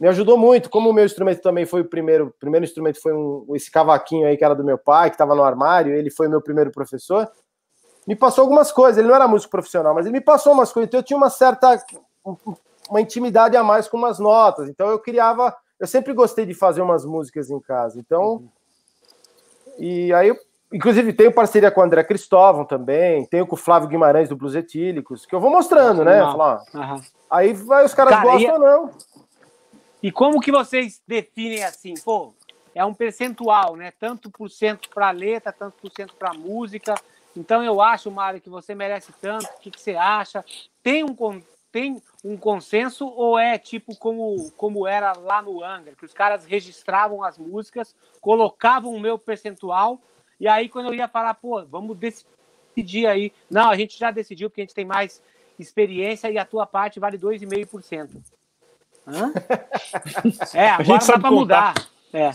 me 0.00 0.08
ajudou 0.08 0.38
muito. 0.38 0.70
Como 0.70 0.88
o 0.88 0.92
meu 0.94 1.04
instrumento 1.04 1.42
também 1.42 1.66
foi 1.66 1.82
o 1.82 1.84
primeiro, 1.84 2.28
o 2.28 2.30
primeiro 2.30 2.64
instrumento 2.64 2.98
foi 2.98 3.12
um, 3.12 3.44
esse 3.54 3.70
cavaquinho 3.70 4.26
aí 4.26 4.38
que 4.38 4.44
era 4.44 4.54
do 4.54 4.64
meu 4.64 4.78
pai, 4.78 5.10
que 5.10 5.16
estava 5.16 5.34
no 5.34 5.44
armário, 5.44 5.94
ele 5.94 6.10
foi 6.10 6.28
meu 6.28 6.40
primeiro 6.40 6.70
professor. 6.70 7.30
Me 8.08 8.16
passou 8.16 8.40
algumas 8.40 8.72
coisas, 8.72 8.96
ele 8.96 9.08
não 9.08 9.14
era 9.14 9.28
músico 9.28 9.50
profissional, 9.50 9.94
mas 9.94 10.06
ele 10.06 10.14
me 10.14 10.20
passou 10.22 10.54
umas 10.54 10.72
coisas, 10.72 10.88
então 10.88 11.00
eu 11.00 11.04
tinha 11.04 11.16
uma 11.16 11.28
certa 11.28 11.78
uma 12.88 13.00
intimidade 13.00 13.56
a 13.56 13.62
mais 13.62 13.88
com 13.88 13.96
umas 13.96 14.18
notas. 14.18 14.68
Então 14.68 14.88
eu 14.88 14.98
criava, 14.98 15.54
eu 15.78 15.86
sempre 15.86 16.12
gostei 16.12 16.46
de 16.46 16.54
fazer 16.54 16.82
umas 16.82 17.04
músicas 17.04 17.50
em 17.50 17.60
casa. 17.60 17.98
Então, 17.98 18.44
e 19.78 20.12
aí 20.12 20.36
inclusive 20.72 21.12
tenho 21.12 21.32
parceria 21.32 21.70
com 21.70 21.80
o 21.80 21.84
André 21.84 22.02
Cristóvão 22.02 22.64
também, 22.64 23.24
tenho 23.26 23.46
com 23.46 23.54
o 23.54 23.58
Flávio 23.58 23.88
Guimarães 23.88 24.28
do 24.28 24.36
Blues 24.36 24.54
Etílicos, 24.56 25.24
que 25.24 25.34
eu 25.34 25.40
vou 25.40 25.50
mostrando, 25.50 26.04
né? 26.04 26.20
Falar, 26.20 26.62
uhum. 26.74 27.00
Aí 27.30 27.52
vai 27.52 27.84
os 27.84 27.94
caras 27.94 28.14
Cara, 28.14 28.24
gostam 28.24 28.54
ou 28.54 28.60
não. 28.60 28.90
E 30.02 30.12
como 30.12 30.40
que 30.40 30.52
vocês 30.52 31.00
definem 31.06 31.64
assim, 31.64 31.94
pô, 32.04 32.34
é 32.74 32.84
um 32.84 32.92
percentual, 32.92 33.76
né? 33.76 33.92
Tanto 33.98 34.30
por 34.30 34.50
cento 34.50 34.88
para 34.90 35.10
letra, 35.10 35.52
tanto 35.52 35.74
por 35.80 35.90
cento 35.92 36.14
para 36.14 36.34
música. 36.34 36.94
Então 37.36 37.62
eu 37.62 37.80
acho, 37.80 38.10
Mário, 38.10 38.40
que 38.40 38.50
você 38.50 38.74
merece 38.74 39.12
tanto. 39.20 39.44
O 39.44 39.60
que, 39.60 39.70
que 39.70 39.80
você 39.80 39.96
acha? 39.96 40.44
Tem 40.82 41.04
um, 41.04 41.14
tem 41.74 42.00
um 42.22 42.36
consenso 42.36 43.04
ou 43.04 43.36
é 43.36 43.58
tipo 43.58 43.96
como, 43.96 44.48
como 44.52 44.86
era 44.86 45.12
lá 45.12 45.42
no 45.42 45.64
Angra, 45.64 45.96
que 45.96 46.04
os 46.04 46.14
caras 46.14 46.44
registravam 46.44 47.24
as 47.24 47.36
músicas, 47.36 47.96
colocavam 48.20 48.94
o 48.94 49.00
meu 49.00 49.18
percentual, 49.18 50.00
e 50.38 50.46
aí 50.46 50.68
quando 50.68 50.86
eu 50.86 50.94
ia 50.94 51.08
falar, 51.08 51.34
pô, 51.34 51.64
vamos 51.64 51.98
decidir 51.98 53.08
aí. 53.08 53.32
Não, 53.50 53.70
a 53.70 53.76
gente 53.76 53.98
já 53.98 54.12
decidiu 54.12 54.48
porque 54.48 54.60
a 54.60 54.64
gente 54.64 54.74
tem 54.74 54.84
mais 54.84 55.20
experiência 55.58 56.30
e 56.30 56.38
a 56.38 56.44
tua 56.44 56.64
parte 56.64 57.00
vale 57.00 57.18
2,5%. 57.18 58.22
Hã? 59.04 59.32
É, 60.54 60.68
agora 60.68 61.04
dá 61.04 61.18
para 61.18 61.30
mudar. 61.32 61.74
É. 62.12 62.30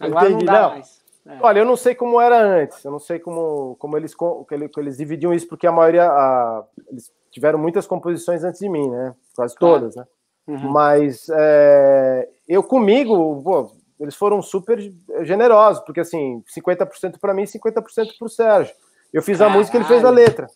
Agora 0.00 0.30
Entendi, 0.30 0.46
não 0.46 0.52
dá 0.52 0.62
não. 0.62 0.70
mais. 0.70 1.02
É. 1.26 1.38
Olha, 1.42 1.58
eu 1.58 1.66
não 1.66 1.76
sei 1.76 1.94
como 1.94 2.18
era 2.18 2.40
antes, 2.40 2.82
eu 2.82 2.90
não 2.90 2.98
sei 2.98 3.18
como, 3.18 3.76
como 3.78 3.98
eles, 3.98 4.14
como 4.14 4.46
eles 4.78 4.96
dividiam 4.96 5.34
isso, 5.34 5.46
porque 5.46 5.66
a 5.66 5.72
maioria, 5.72 6.10
a, 6.10 6.64
eles 6.88 7.12
tiveram 7.32 7.58
muitas 7.58 7.86
composições 7.86 8.44
antes 8.44 8.60
de 8.60 8.68
mim, 8.68 8.88
né? 8.88 9.14
Quase 9.34 9.56
todas, 9.56 9.96
né? 9.96 10.04
Uhum. 10.46 10.70
Mas 10.70 11.26
é, 11.30 12.28
eu 12.48 12.62
comigo, 12.62 13.42
pô, 13.42 13.72
eles 13.98 14.14
foram 14.14 14.42
super 14.42 14.78
generosos, 15.22 15.82
porque 15.84 16.00
assim, 16.00 16.42
50% 16.56 17.18
para 17.18 17.32
mim 17.32 17.42
e 17.42 17.46
50% 17.46 17.82
para 18.18 18.26
o 18.26 18.28
Sérgio. 18.28 18.74
Eu 19.12 19.22
fiz 19.22 19.38
Caralho. 19.38 19.56
a 19.56 19.58
música, 19.58 19.76
ele 19.76 19.84
fez 19.84 20.04
a 20.04 20.10
letra. 20.10 20.46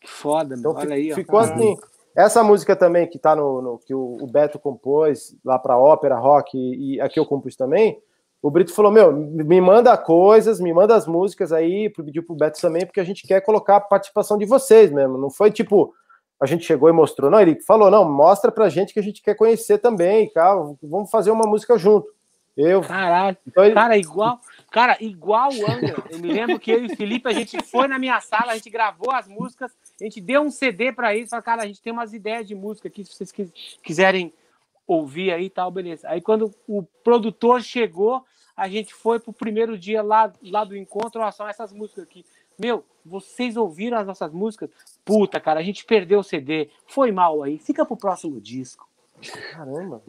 Que 0.00 0.08
foda, 0.08 0.54
então, 0.56 0.74
olha 0.74 0.94
aí. 0.94 1.12
Ficou 1.14 1.38
assim. 1.38 1.76
Essa 2.16 2.42
música 2.42 2.74
também 2.74 3.06
que 3.06 3.18
tá 3.18 3.36
no, 3.36 3.60
no 3.60 3.78
que 3.78 3.94
o, 3.94 4.16
o, 4.22 4.26
Beto 4.26 4.58
compôs 4.58 5.36
lá 5.44 5.58
para 5.58 5.76
ópera, 5.76 6.16
rock 6.16 6.56
e, 6.56 6.94
e 6.94 7.00
aqui 7.00 7.20
eu 7.20 7.26
compus 7.26 7.56
também. 7.56 8.00
O 8.40 8.50
Brito 8.50 8.72
falou: 8.72 8.90
Meu, 8.90 9.12
me 9.12 9.60
manda 9.60 9.96
coisas, 9.98 10.58
me 10.58 10.72
manda 10.72 10.96
as 10.96 11.06
músicas 11.06 11.52
aí, 11.52 11.90
pediu 11.90 12.22
pro 12.22 12.34
Beto 12.34 12.58
também, 12.58 12.86
porque 12.86 13.00
a 13.00 13.04
gente 13.04 13.26
quer 13.26 13.42
colocar 13.42 13.76
a 13.76 13.80
participação 13.80 14.38
de 14.38 14.46
vocês 14.46 14.90
mesmo. 14.90 15.18
Não 15.18 15.28
foi 15.28 15.50
tipo, 15.50 15.92
a 16.40 16.46
gente 16.46 16.64
chegou 16.64 16.88
e 16.88 16.92
mostrou. 16.92 17.30
Não, 17.30 17.40
ele 17.40 17.60
falou, 17.62 17.90
não, 17.90 18.10
mostra 18.10 18.52
pra 18.52 18.68
gente 18.68 18.92
que 18.92 19.00
a 19.00 19.02
gente 19.02 19.22
quer 19.22 19.34
conhecer 19.34 19.78
também, 19.78 20.30
cara, 20.30 20.74
vamos 20.82 21.10
fazer 21.10 21.30
uma 21.30 21.46
música 21.46 21.78
junto. 21.78 22.14
Eu. 22.56 22.80
Caralho, 22.80 23.36
então 23.46 23.64
ele... 23.64 23.74
cara, 23.74 23.98
igual, 23.98 24.40
cara, 24.70 24.96
igual 24.98 25.50
o 25.50 25.70
Angra. 25.70 26.02
Eu 26.08 26.18
me 26.18 26.32
lembro 26.32 26.58
que 26.58 26.70
eu 26.70 26.82
e 26.82 26.86
o 26.86 26.96
Felipe, 26.96 27.28
a 27.28 27.32
gente 27.32 27.62
foi 27.62 27.86
na 27.86 27.98
minha 27.98 28.18
sala, 28.20 28.52
a 28.52 28.54
gente 28.54 28.70
gravou 28.70 29.12
as 29.12 29.28
músicas, 29.28 29.70
a 30.00 30.04
gente 30.04 30.22
deu 30.22 30.40
um 30.40 30.50
CD 30.50 30.90
para 30.90 31.14
eles, 31.14 31.28
falou, 31.28 31.42
cara, 31.42 31.62
a 31.62 31.66
gente 31.66 31.82
tem 31.82 31.92
umas 31.92 32.14
ideias 32.14 32.48
de 32.48 32.54
música 32.54 32.88
aqui, 32.88 33.04
se 33.04 33.12
vocês 33.12 33.30
quiserem 33.82 34.32
ouvir 34.86 35.32
aí 35.32 35.46
e 35.46 35.50
tal, 35.50 35.70
beleza. 35.70 36.08
Aí 36.08 36.22
quando 36.22 36.50
o 36.66 36.82
produtor 37.04 37.60
chegou, 37.60 38.24
a 38.56 38.68
gente 38.68 38.94
foi 38.94 39.20
pro 39.20 39.34
primeiro 39.34 39.76
dia 39.76 40.02
lá, 40.02 40.32
lá 40.42 40.64
do 40.64 40.74
encontro, 40.74 41.20
ó, 41.20 41.30
são 41.30 41.46
essas 41.46 41.74
músicas 41.74 42.04
aqui. 42.04 42.24
Meu, 42.58 42.84
vocês 43.04 43.56
ouviram 43.56 43.98
as 43.98 44.06
nossas 44.06 44.32
músicas? 44.32 44.70
Puta, 45.04 45.38
cara, 45.40 45.60
a 45.60 45.62
gente 45.62 45.84
perdeu 45.84 46.20
o 46.20 46.24
CD. 46.24 46.70
Foi 46.86 47.12
mal 47.12 47.42
aí. 47.42 47.58
Fica 47.58 47.84
pro 47.84 47.96
próximo 47.96 48.40
disco. 48.40 48.86
Caramba. 49.52 50.02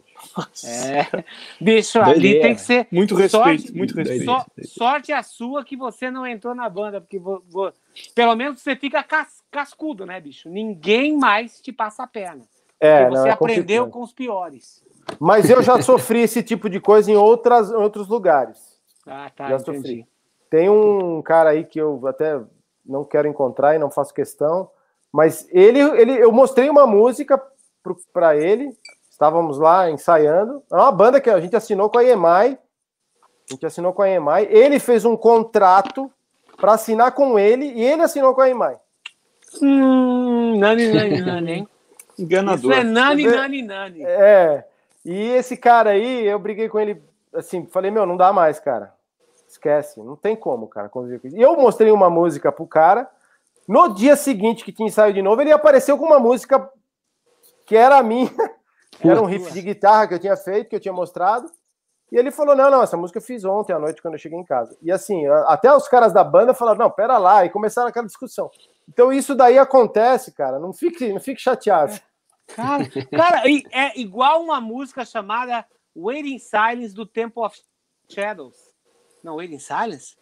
É. 0.64 1.24
Bicho, 1.60 2.00
ali 2.00 2.40
tem 2.40 2.54
que 2.54 2.60
ser. 2.60 2.86
Muito 2.90 3.14
respeito, 3.14 3.62
sorte, 3.62 3.72
muito 3.72 3.94
respeito. 3.94 4.24
So, 4.24 4.44
sorte 4.66 5.12
a 5.12 5.22
sua 5.22 5.64
que 5.64 5.76
você 5.76 6.10
não 6.10 6.26
entrou 6.26 6.54
na 6.54 6.68
banda, 6.68 7.00
porque 7.00 7.18
vou, 7.18 7.42
vou, 7.48 7.72
pelo 8.14 8.34
menos 8.34 8.60
você 8.60 8.76
fica 8.76 9.02
cas, 9.02 9.42
cascudo, 9.50 10.04
né, 10.04 10.20
bicho? 10.20 10.50
Ninguém 10.50 11.16
mais 11.16 11.60
te 11.60 11.72
passa 11.72 12.02
a 12.02 12.06
perna. 12.06 12.44
É, 12.80 13.08
você 13.08 13.16
não, 13.16 13.26
é 13.26 13.30
aprendeu 13.30 13.84
complicado. 13.84 13.90
com 13.90 14.02
os 14.02 14.12
piores. 14.12 14.84
Mas 15.18 15.48
eu 15.48 15.62
já 15.62 15.80
sofri 15.80 16.20
esse 16.20 16.42
tipo 16.42 16.68
de 16.68 16.78
coisa 16.78 17.10
em, 17.10 17.16
outras, 17.16 17.70
em 17.70 17.74
outros 17.74 18.08
lugares. 18.08 18.78
Ah, 19.06 19.30
tá. 19.34 19.48
Já 19.48 19.56
entendi. 19.56 19.78
sofri. 19.78 20.06
Tem 20.50 20.68
um 20.68 21.20
cara 21.22 21.50
aí 21.50 21.64
que 21.64 21.78
eu 21.78 22.06
até 22.06 22.40
não 22.84 23.04
quero 23.04 23.28
encontrar 23.28 23.74
e 23.74 23.78
não 23.78 23.90
faço 23.90 24.14
questão, 24.14 24.70
mas 25.12 25.46
ele, 25.50 25.80
ele 25.80 26.12
eu 26.12 26.32
mostrei 26.32 26.70
uma 26.70 26.86
música 26.86 27.40
para 28.12 28.36
ele, 28.36 28.74
estávamos 29.10 29.58
lá 29.58 29.90
ensaiando, 29.90 30.62
é 30.70 30.74
uma 30.74 30.92
banda 30.92 31.20
que 31.20 31.30
a 31.30 31.40
gente 31.40 31.56
assinou 31.56 31.90
com 31.90 31.98
a 31.98 32.04
EMAI, 32.04 32.58
a 33.48 33.52
gente 33.52 33.66
assinou 33.66 33.92
com 33.92 34.02
a 34.02 34.08
EMAI, 34.08 34.48
ele 34.50 34.78
fez 34.78 35.04
um 35.04 35.16
contrato 35.16 36.10
para 36.56 36.74
assinar 36.74 37.12
com 37.12 37.38
ele 37.38 37.66
e 37.66 37.84
ele 37.84 38.02
assinou 38.02 38.34
com 38.34 38.40
a 38.40 38.48
EMAI. 38.48 38.78
Hum, 39.62 40.58
nani, 40.58 40.88
nani, 40.92 41.20
nani, 41.20 41.52
hein? 41.52 41.68
Enganador. 42.18 42.72
Isso 42.72 42.80
é 42.80 42.84
nani, 42.84 43.26
nani, 43.26 43.62
nani. 43.62 44.02
É. 44.02 44.64
E 45.04 45.28
esse 45.30 45.56
cara 45.56 45.90
aí, 45.90 46.26
eu 46.26 46.38
briguei 46.38 46.68
com 46.68 46.80
ele 46.80 47.00
assim, 47.32 47.66
falei, 47.66 47.90
meu, 47.90 48.04
não 48.04 48.16
dá 48.16 48.32
mais, 48.32 48.58
cara. 48.58 48.92
Esquece, 49.48 50.02
não 50.02 50.14
tem 50.14 50.36
como, 50.36 50.68
cara, 50.68 50.90
conviver 50.90 51.20
com 51.20 51.28
isso. 51.28 51.36
E 51.36 51.40
eu 51.40 51.56
mostrei 51.56 51.90
uma 51.90 52.10
música 52.10 52.52
pro 52.52 52.66
cara. 52.66 53.10
No 53.66 53.94
dia 53.94 54.14
seguinte 54.14 54.62
que 54.62 54.72
tinha 54.72 54.88
ensaio 54.88 55.14
de 55.14 55.22
novo, 55.22 55.40
ele 55.40 55.52
apareceu 55.52 55.96
com 55.96 56.04
uma 56.04 56.18
música 56.18 56.70
que 57.64 57.74
era 57.74 57.96
a 57.96 58.02
minha, 58.02 58.30
que 59.00 59.08
era 59.08 59.20
um 59.20 59.24
riff 59.26 59.50
de 59.50 59.62
guitarra 59.62 60.06
que 60.06 60.14
eu 60.14 60.18
tinha 60.18 60.36
feito, 60.36 60.68
que 60.68 60.76
eu 60.76 60.80
tinha 60.80 60.92
mostrado. 60.92 61.50
E 62.12 62.16
ele 62.16 62.30
falou: 62.30 62.54
Não, 62.54 62.70
não, 62.70 62.82
essa 62.82 62.96
música 62.96 63.18
eu 63.18 63.22
fiz 63.22 63.44
ontem 63.44 63.72
à 63.72 63.78
noite 63.78 64.02
quando 64.02 64.14
eu 64.14 64.20
cheguei 64.20 64.38
em 64.38 64.44
casa. 64.44 64.76
E 64.82 64.92
assim, 64.92 65.26
até 65.46 65.72
os 65.74 65.88
caras 65.88 66.12
da 66.12 66.22
banda 66.22 66.52
falaram: 66.52 66.78
Não, 66.78 66.90
pera 66.90 67.16
lá, 67.16 67.44
e 67.44 67.50
começaram 67.50 67.88
aquela 67.88 68.06
discussão. 68.06 68.50
Então 68.86 69.12
isso 69.12 69.34
daí 69.34 69.58
acontece, 69.58 70.32
cara. 70.32 70.58
Não 70.58 70.72
fique, 70.72 71.12
não 71.12 71.20
fique 71.20 71.40
chateado. 71.40 71.98
Cara, 72.54 72.84
cara, 73.10 73.48
e 73.48 73.62
é 73.72 73.98
igual 73.98 74.42
uma 74.42 74.60
música 74.60 75.04
chamada 75.04 75.66
Waiting 75.94 76.38
Silence 76.38 76.94
do 76.94 77.04
Temple 77.04 77.42
of 77.42 77.58
Shadows. 78.08 78.56
Não, 79.22 79.36
Waiting 79.36 79.58
Silence? 79.58 80.16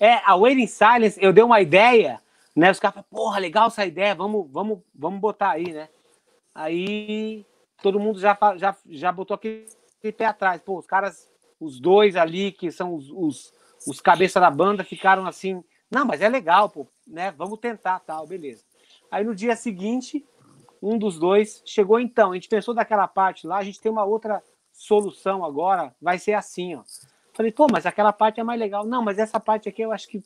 É, 0.00 0.14
a 0.24 0.36
Waiting 0.36 0.66
Silence, 0.66 1.18
eu 1.20 1.32
dei 1.32 1.42
uma 1.42 1.60
ideia, 1.60 2.20
né? 2.54 2.70
Os 2.70 2.78
caras 2.78 2.94
falaram, 2.94 3.08
porra, 3.10 3.38
legal 3.38 3.66
essa 3.66 3.84
ideia, 3.84 4.14
vamos, 4.14 4.50
vamos, 4.50 4.80
vamos 4.94 5.20
botar 5.20 5.50
aí, 5.50 5.72
né? 5.72 5.88
Aí 6.54 7.44
todo 7.82 8.00
mundo 8.00 8.18
já, 8.18 8.36
já, 8.56 8.76
já 8.86 9.12
botou 9.12 9.34
aquele 9.34 9.66
pé 10.16 10.26
atrás. 10.26 10.60
Pô, 10.60 10.78
os 10.78 10.86
caras, 10.86 11.28
os 11.60 11.80
dois 11.80 12.16
ali, 12.16 12.52
que 12.52 12.70
são 12.70 12.94
os, 12.94 13.10
os, 13.10 13.54
os 13.86 14.00
cabeça 14.00 14.40
da 14.40 14.50
banda, 14.50 14.84
ficaram 14.84 15.26
assim, 15.26 15.62
não, 15.90 16.04
mas 16.04 16.20
é 16.20 16.28
legal, 16.28 16.68
pô, 16.68 16.86
né? 17.06 17.32
Vamos 17.32 17.58
tentar, 17.58 18.00
tal, 18.00 18.26
beleza. 18.26 18.64
Aí 19.10 19.24
no 19.24 19.34
dia 19.34 19.56
seguinte, 19.56 20.24
um 20.82 20.98
dos 20.98 21.18
dois 21.18 21.62
chegou 21.64 21.98
então. 21.98 22.32
A 22.32 22.34
gente 22.34 22.48
pensou 22.48 22.74
daquela 22.74 23.08
parte 23.08 23.46
lá, 23.46 23.58
a 23.58 23.64
gente 23.64 23.80
tem 23.80 23.90
uma 23.90 24.04
outra 24.04 24.42
solução 24.72 25.44
agora, 25.44 25.94
vai 26.00 26.18
ser 26.18 26.34
assim, 26.34 26.76
ó. 26.76 26.82
Falei, 27.38 27.52
pô, 27.52 27.68
mas 27.70 27.86
aquela 27.86 28.12
parte 28.12 28.40
é 28.40 28.42
mais 28.42 28.58
legal. 28.58 28.84
Não, 28.84 29.00
mas 29.00 29.16
essa 29.16 29.38
parte 29.38 29.68
aqui 29.68 29.80
eu 29.80 29.92
acho 29.92 30.08
que 30.08 30.20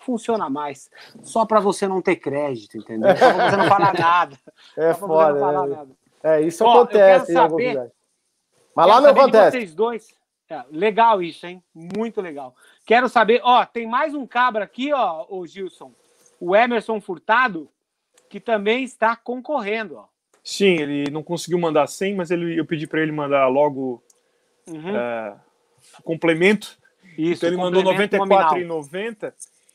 funciona 0.00 0.50
mais. 0.50 0.90
Só 1.22 1.46
para 1.46 1.60
você 1.60 1.86
não 1.86 2.02
ter 2.02 2.16
crédito, 2.16 2.76
entendeu? 2.76 3.16
Só 3.16 3.32
pra 3.32 3.48
você 3.48 3.56
não 3.56 3.68
falar 3.68 3.94
nada. 3.96 4.36
É 4.76 4.92
Só 4.92 5.06
pra 5.06 5.06
você 5.06 5.32
não 5.32 5.38
falar 5.38 5.60
foda, 5.60 5.66
né? 5.68 5.76
nada. 5.76 5.90
É, 6.20 6.40
isso 6.40 6.64
Ó, 6.64 6.82
acontece 6.82 7.32
saber-. 7.32 7.92
Mas 8.74 8.86
lá 8.88 8.94
Quero 8.94 9.02
não 9.02 9.10
acontece. 9.22 9.56
Vocês 9.56 9.72
dois. 9.72 10.08
É, 10.50 10.64
legal 10.72 11.22
isso, 11.22 11.46
hein? 11.46 11.62
Muito 11.72 12.20
legal. 12.20 12.56
Quero 12.84 13.08
saber, 13.08 13.40
ó, 13.44 13.64
tem 13.64 13.86
mais 13.86 14.12
um 14.12 14.26
cabra 14.26 14.64
aqui, 14.64 14.92
ó, 14.92 15.24
o 15.30 15.46
Gilson. 15.46 15.92
O 16.40 16.56
Emerson 16.56 17.00
Furtado, 17.00 17.68
que 18.28 18.40
também 18.40 18.82
está 18.82 19.14
concorrendo, 19.14 19.94
ó. 19.96 20.06
Sim, 20.42 20.74
ele 20.80 21.08
não 21.08 21.22
conseguiu 21.22 21.60
mandar 21.60 21.86
100, 21.86 22.16
mas 22.16 22.32
ele, 22.32 22.58
eu 22.58 22.66
pedi 22.66 22.88
para 22.88 23.00
ele 23.00 23.12
mandar 23.12 23.46
logo 23.46 24.02
Uhum. 24.66 24.96
é, 24.96 25.36
complemento. 26.04 26.76
Isso, 27.18 27.44
então 27.44 27.48
ele 27.48 27.56
mandou 27.56 27.82
complemento 27.82 28.16
94 28.16 28.60
nominal. 28.60 28.60
e 28.60 28.64
90. 28.64 29.34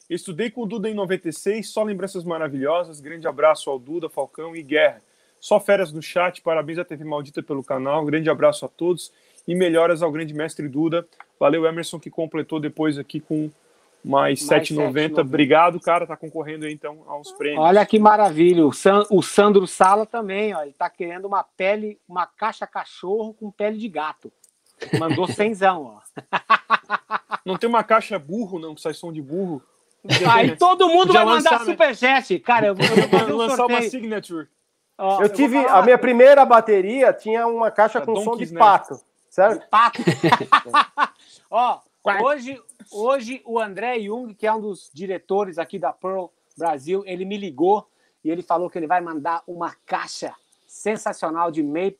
Estudei 0.09 0.49
com 0.49 0.61
o 0.61 0.65
Duda 0.65 0.89
em 0.89 0.93
96, 0.93 1.67
só 1.69 1.83
lembranças 1.83 2.23
maravilhosas. 2.23 2.99
Grande 3.01 3.27
abraço 3.27 3.69
ao 3.69 3.77
Duda, 3.77 4.09
Falcão 4.09 4.55
e 4.55 4.63
Guerra. 4.63 5.01
Só 5.39 5.59
férias 5.59 5.91
no 5.91 6.01
chat, 6.01 6.41
parabéns 6.41 6.79
à 6.79 6.85
TV 6.85 7.03
Maldita 7.03 7.43
pelo 7.43 7.63
canal. 7.63 8.03
Grande 8.05 8.29
abraço 8.29 8.65
a 8.65 8.67
todos 8.69 9.11
e 9.47 9.53
melhoras 9.53 10.01
ao 10.01 10.11
grande 10.11 10.33
mestre 10.33 10.67
Duda. 10.67 11.05
Valeu, 11.39 11.65
Emerson, 11.65 11.99
que 11.99 12.09
completou 12.09 12.59
depois 12.59 12.97
aqui 12.97 13.19
com 13.19 13.51
mais, 14.03 14.41
Mais 14.47 14.63
7,90. 14.69 14.93
7,90. 14.93 15.21
Obrigado, 15.21 15.79
cara. 15.79 16.07
Tá 16.07 16.15
concorrendo 16.15 16.65
aí 16.65 16.73
então 16.73 17.03
aos 17.07 17.31
prêmios. 17.33 17.61
Olha 17.61 17.85
que 17.85 17.99
maravilha. 17.99 18.65
O, 18.65 18.71
San- 18.71 19.05
o 19.11 19.21
Sandro 19.21 19.67
Sala 19.67 20.05
também, 20.05 20.55
ó. 20.55 20.61
Ele 20.63 20.73
tá 20.73 20.89
querendo 20.89 21.25
uma 21.25 21.43
pele, 21.43 21.99
uma 22.07 22.25
caixa 22.25 22.65
cachorro 22.65 23.33
com 23.33 23.51
pele 23.51 23.77
de 23.77 23.89
gato. 23.89 24.31
Mandou 24.99 25.27
cenzão, 25.31 25.97
ó. 25.97 26.23
Não 27.45 27.57
tem 27.57 27.69
uma 27.69 27.83
caixa 27.83 28.17
burro, 28.19 28.59
não, 28.59 28.75
que 28.75 28.81
sai 28.81 28.93
som 28.93 29.11
de 29.11 29.21
burro. 29.21 29.61
Aí 30.31 30.55
todo 30.55 30.87
mundo 30.87 31.11
vai 31.13 31.25
mandar 31.25 31.51
lançar, 31.51 31.59
né? 31.59 31.71
superchat. 31.71 32.39
Cara, 32.39 32.67
eu 32.67 32.75
vou, 32.75 32.85
eu 32.85 33.07
vou 33.07 33.35
um 33.35 33.37
lançar 33.37 33.65
uma 33.65 33.69
sorteio. 33.69 33.91
signature. 33.91 34.47
Ó, 34.97 35.15
Eu 35.21 35.27
vou 35.27 35.29
tive 35.29 35.57
a 35.57 35.81
minha 35.83 35.97
primeira 35.97 36.43
bateria 36.45 37.13
tinha 37.13 37.45
uma 37.47 37.69
caixa 37.69 37.99
Da 37.99 38.05
com 38.05 38.15
som 38.17 38.31
Donkey's 38.31 38.49
de 38.51 38.57
pato, 38.57 38.99
certo? 39.29 39.67
pato. 39.69 40.01
Ó, 41.51 41.79
hoje, 42.23 42.61
hoje 42.91 43.41
o 43.45 43.59
André 43.59 43.99
Jung, 43.99 44.33
que 44.33 44.47
é 44.47 44.53
um 44.53 44.61
dos 44.61 44.89
diretores 44.93 45.57
aqui 45.59 45.77
da 45.77 45.93
Pearl 45.93 46.27
Brasil, 46.57 47.03
ele 47.05 47.25
me 47.25 47.37
ligou 47.37 47.87
e 48.23 48.29
ele 48.29 48.41
falou 48.41 48.69
que 48.69 48.77
ele 48.77 48.87
vai 48.87 49.01
mandar 49.01 49.43
uma 49.45 49.75
caixa 49.85 50.33
sensacional 50.65 51.51
de 51.51 51.61
Maple 51.61 51.97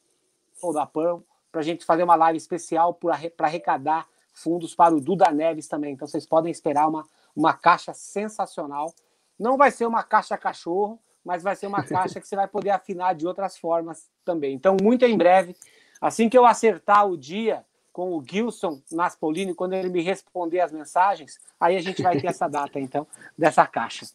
da 0.73 0.85
Pearl 0.85 1.19
para 1.51 1.61
a 1.61 1.63
gente 1.63 1.85
fazer 1.85 2.03
uma 2.03 2.15
live 2.15 2.37
especial 2.37 2.93
para 2.93 3.17
arrecadar 3.39 4.07
fundos 4.33 4.75
para 4.75 4.93
o 4.93 5.01
Duda 5.01 5.31
Neves 5.31 5.67
também. 5.67 5.93
Então 5.93 6.07
vocês 6.07 6.25
podem 6.25 6.51
esperar 6.51 6.87
uma, 6.87 7.05
uma 7.35 7.53
caixa 7.53 7.93
sensacional. 7.93 8.93
Não 9.37 9.57
vai 9.57 9.71
ser 9.71 9.85
uma 9.85 10.03
caixa 10.03 10.37
cachorro, 10.37 10.99
mas 11.23 11.43
vai 11.43 11.55
ser 11.55 11.67
uma 11.67 11.83
caixa 11.85 12.19
que 12.19 12.27
você 12.27 12.35
vai 12.35 12.47
poder 12.47 12.69
afinar 12.69 13.13
de 13.15 13.27
outras 13.27 13.57
formas 13.57 14.09
também. 14.23 14.53
Então, 14.53 14.77
muito 14.81 15.03
em 15.05 15.17
breve, 15.17 15.55
assim 15.99 16.29
que 16.29 16.37
eu 16.37 16.45
acertar 16.45 17.07
o 17.07 17.17
dia 17.17 17.65
com 17.91 18.15
o 18.15 18.23
Gilson 18.23 18.79
Naspolini, 18.91 19.55
quando 19.55 19.73
ele 19.73 19.89
me 19.89 20.01
responder 20.03 20.59
as 20.59 20.71
mensagens, 20.71 21.39
aí 21.59 21.75
a 21.75 21.81
gente 21.81 22.03
vai 22.03 22.19
ter 22.19 22.27
essa 22.27 22.47
data, 22.47 22.79
então, 22.79 23.07
dessa 23.35 23.65
caixa. 23.65 24.05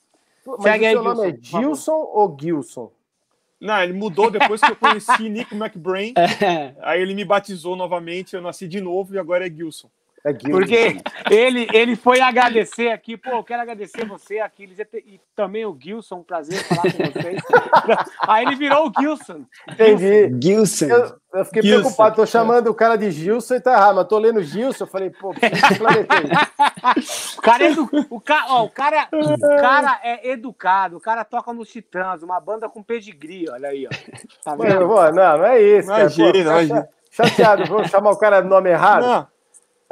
Mas 0.47 0.63
Segue 0.63 0.85
o 0.85 0.89
aí, 0.89 0.95
seu 0.95 1.03
nome 1.03 1.29
é 1.29 1.31
Gilson, 1.33 1.51
favor. 1.51 1.65
Gilson 1.65 1.93
ou 1.93 2.37
Gilson? 2.41 2.93
Não, 3.63 3.81
ele 3.81 3.93
mudou 3.93 4.29
depois 4.29 4.61
que 4.61 4.73
eu 4.73 4.77
conheci 4.77 5.29
Nico 5.29 5.55
McBrain. 5.55 6.13
É, 6.43 6.75
Aí 6.81 7.01
ele 7.01 7.15
me 7.15 7.25
batizou 7.25 7.77
novamente, 7.77 8.35
eu 8.35 8.43
nasci 8.43 8.67
de 8.67 8.81
novo 8.81 9.15
e 9.15 9.19
agora 9.19 9.47
é 9.47 9.51
Gilson. 9.51 9.89
É 10.25 10.33
Gilson. 10.33 10.51
Porque 10.53 11.03
ele, 11.31 11.67
ele 11.73 11.97
foi 11.97 12.21
agradecer 12.21 12.91
aqui, 12.91 13.17
pô, 13.17 13.31
eu 13.31 13.43
quero 13.43 13.63
agradecer 13.63 14.07
você, 14.07 14.39
Aquiles, 14.39 14.79
e 14.79 15.21
também 15.35 15.67
o 15.67 15.77
Gilson, 15.79 16.17
um 16.17 16.23
prazer 16.23 16.63
falar 16.63 16.83
com 16.83 17.21
vocês. 17.21 17.43
Aí 18.29 18.45
ele 18.47 18.55
virou 18.55 18.89
o 18.89 18.93
Gilson. 19.01 19.45
Entendi. 19.69 20.33
Gilson. 20.41 20.87
Eu, 20.87 21.17
eu 21.35 21.45
fiquei 21.45 21.63
Gilson. 21.63 21.81
preocupado, 21.81 22.17
tô 22.17 22.25
chamando 22.25 22.69
o 22.69 22.75
cara 22.75 22.97
de 22.97 23.11
Gilson 23.11 23.57
e 23.57 23.61
tá 23.61 23.73
errado, 23.73 23.97
mas 23.97 24.07
tô 24.07 24.17
lendo 24.17 24.43
Gilson, 24.45 24.85
eu 24.85 24.89
falei, 24.89 25.11
pô. 25.11 25.35
O 27.37 27.43
cara, 27.43 27.65
é 27.65 27.71
edu... 27.73 27.89
o, 28.11 28.21
ca... 28.21 28.47
Ó, 28.49 28.65
o, 28.65 28.71
cara... 28.71 29.09
o 29.13 29.57
cara 29.61 30.01
é 30.05 30.31
educado, 30.31 30.97
o 30.97 31.01
cara 31.01 31.25
toca 31.25 31.53
nos 31.53 31.69
Titãs, 31.69 32.23
uma 32.23 32.39
banda 32.41 32.69
com 32.69 32.83
pedigree, 32.83 33.49
olha 33.51 33.69
aí, 33.69 33.87
ó. 33.87 33.91
Tá 34.45 34.57
Mano, 34.57 34.71
vendo? 34.71 34.89
pô, 34.89 35.11
não, 35.11 35.39
não 35.39 35.45
é 35.45 35.61
isso, 35.61 35.89
cara. 35.89 36.09
Pô, 36.09 36.15
Imagina, 36.15 36.39
imagina. 36.39 36.89
Chateado, 37.11 37.67
vou 37.67 37.85
chamar 37.89 38.11
o 38.11 38.19
cara 38.19 38.41
do 38.41 38.49
nome 38.49 38.71
errado. 38.71 39.03
Não, 39.05 39.27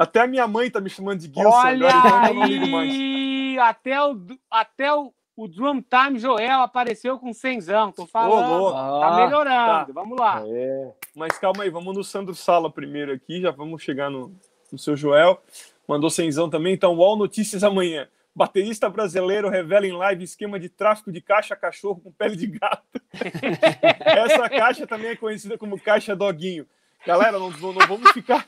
até 0.01 0.21
a 0.21 0.27
minha 0.27 0.47
mãe 0.47 0.69
tá 0.69 0.81
me 0.81 0.89
chamando 0.89 1.19
de 1.19 1.27
Gilson 1.27 1.49
Olha 1.49 1.87
agora, 1.87 2.07
então 2.07 2.27
eu 2.27 2.33
não 2.33 2.45
ligo 2.45 2.67
mais. 2.67 2.89
aí, 2.89 3.59
até 3.59 4.03
o, 4.03 4.17
até 4.49 4.93
o, 4.93 5.13
o 5.35 5.47
Drum 5.47 5.81
Time 5.81 6.17
Joel 6.17 6.61
apareceu 6.61 7.19
com 7.19 7.31
cenzão, 7.33 7.91
tô 7.91 8.07
falando. 8.07 8.49
louco. 8.49 8.73
tá 8.73 9.07
Ah, 9.07 9.15
melhorando, 9.15 9.93
vamos 9.93 10.19
lá. 10.19 10.43
É. 10.45 10.91
Mas 11.15 11.37
calma 11.37 11.63
aí, 11.63 11.69
vamos 11.69 11.95
no 11.95 12.03
Sandro 12.03 12.33
Sala 12.33 12.71
primeiro 12.71 13.11
aqui, 13.11 13.41
já 13.41 13.51
vamos 13.51 13.83
chegar 13.83 14.09
no, 14.09 14.35
no 14.71 14.79
seu 14.79 14.95
Joel. 14.97 15.39
Mandou 15.87 16.09
cenzão 16.09 16.49
também, 16.49 16.73
então 16.73 16.95
UOL 16.95 17.15
Notícias 17.15 17.63
amanhã. 17.63 18.07
Baterista 18.33 18.89
brasileiro 18.89 19.49
revela 19.49 19.85
em 19.85 19.91
live 19.91 20.23
esquema 20.23 20.59
de 20.59 20.69
tráfico 20.69 21.11
de 21.11 21.21
caixa 21.21 21.55
cachorro 21.55 21.99
com 21.99 22.11
pele 22.11 22.35
de 22.35 22.47
gato. 22.47 23.01
Essa 23.99 24.49
caixa 24.49 24.87
também 24.87 25.11
é 25.11 25.15
conhecida 25.15 25.57
como 25.57 25.79
caixa 25.79 26.15
doguinho. 26.15 26.65
Galera, 27.05 27.39
não, 27.39 27.49
não- 27.49 27.73
não 27.73 27.87
vamos 27.87 28.11
ficar 28.11 28.47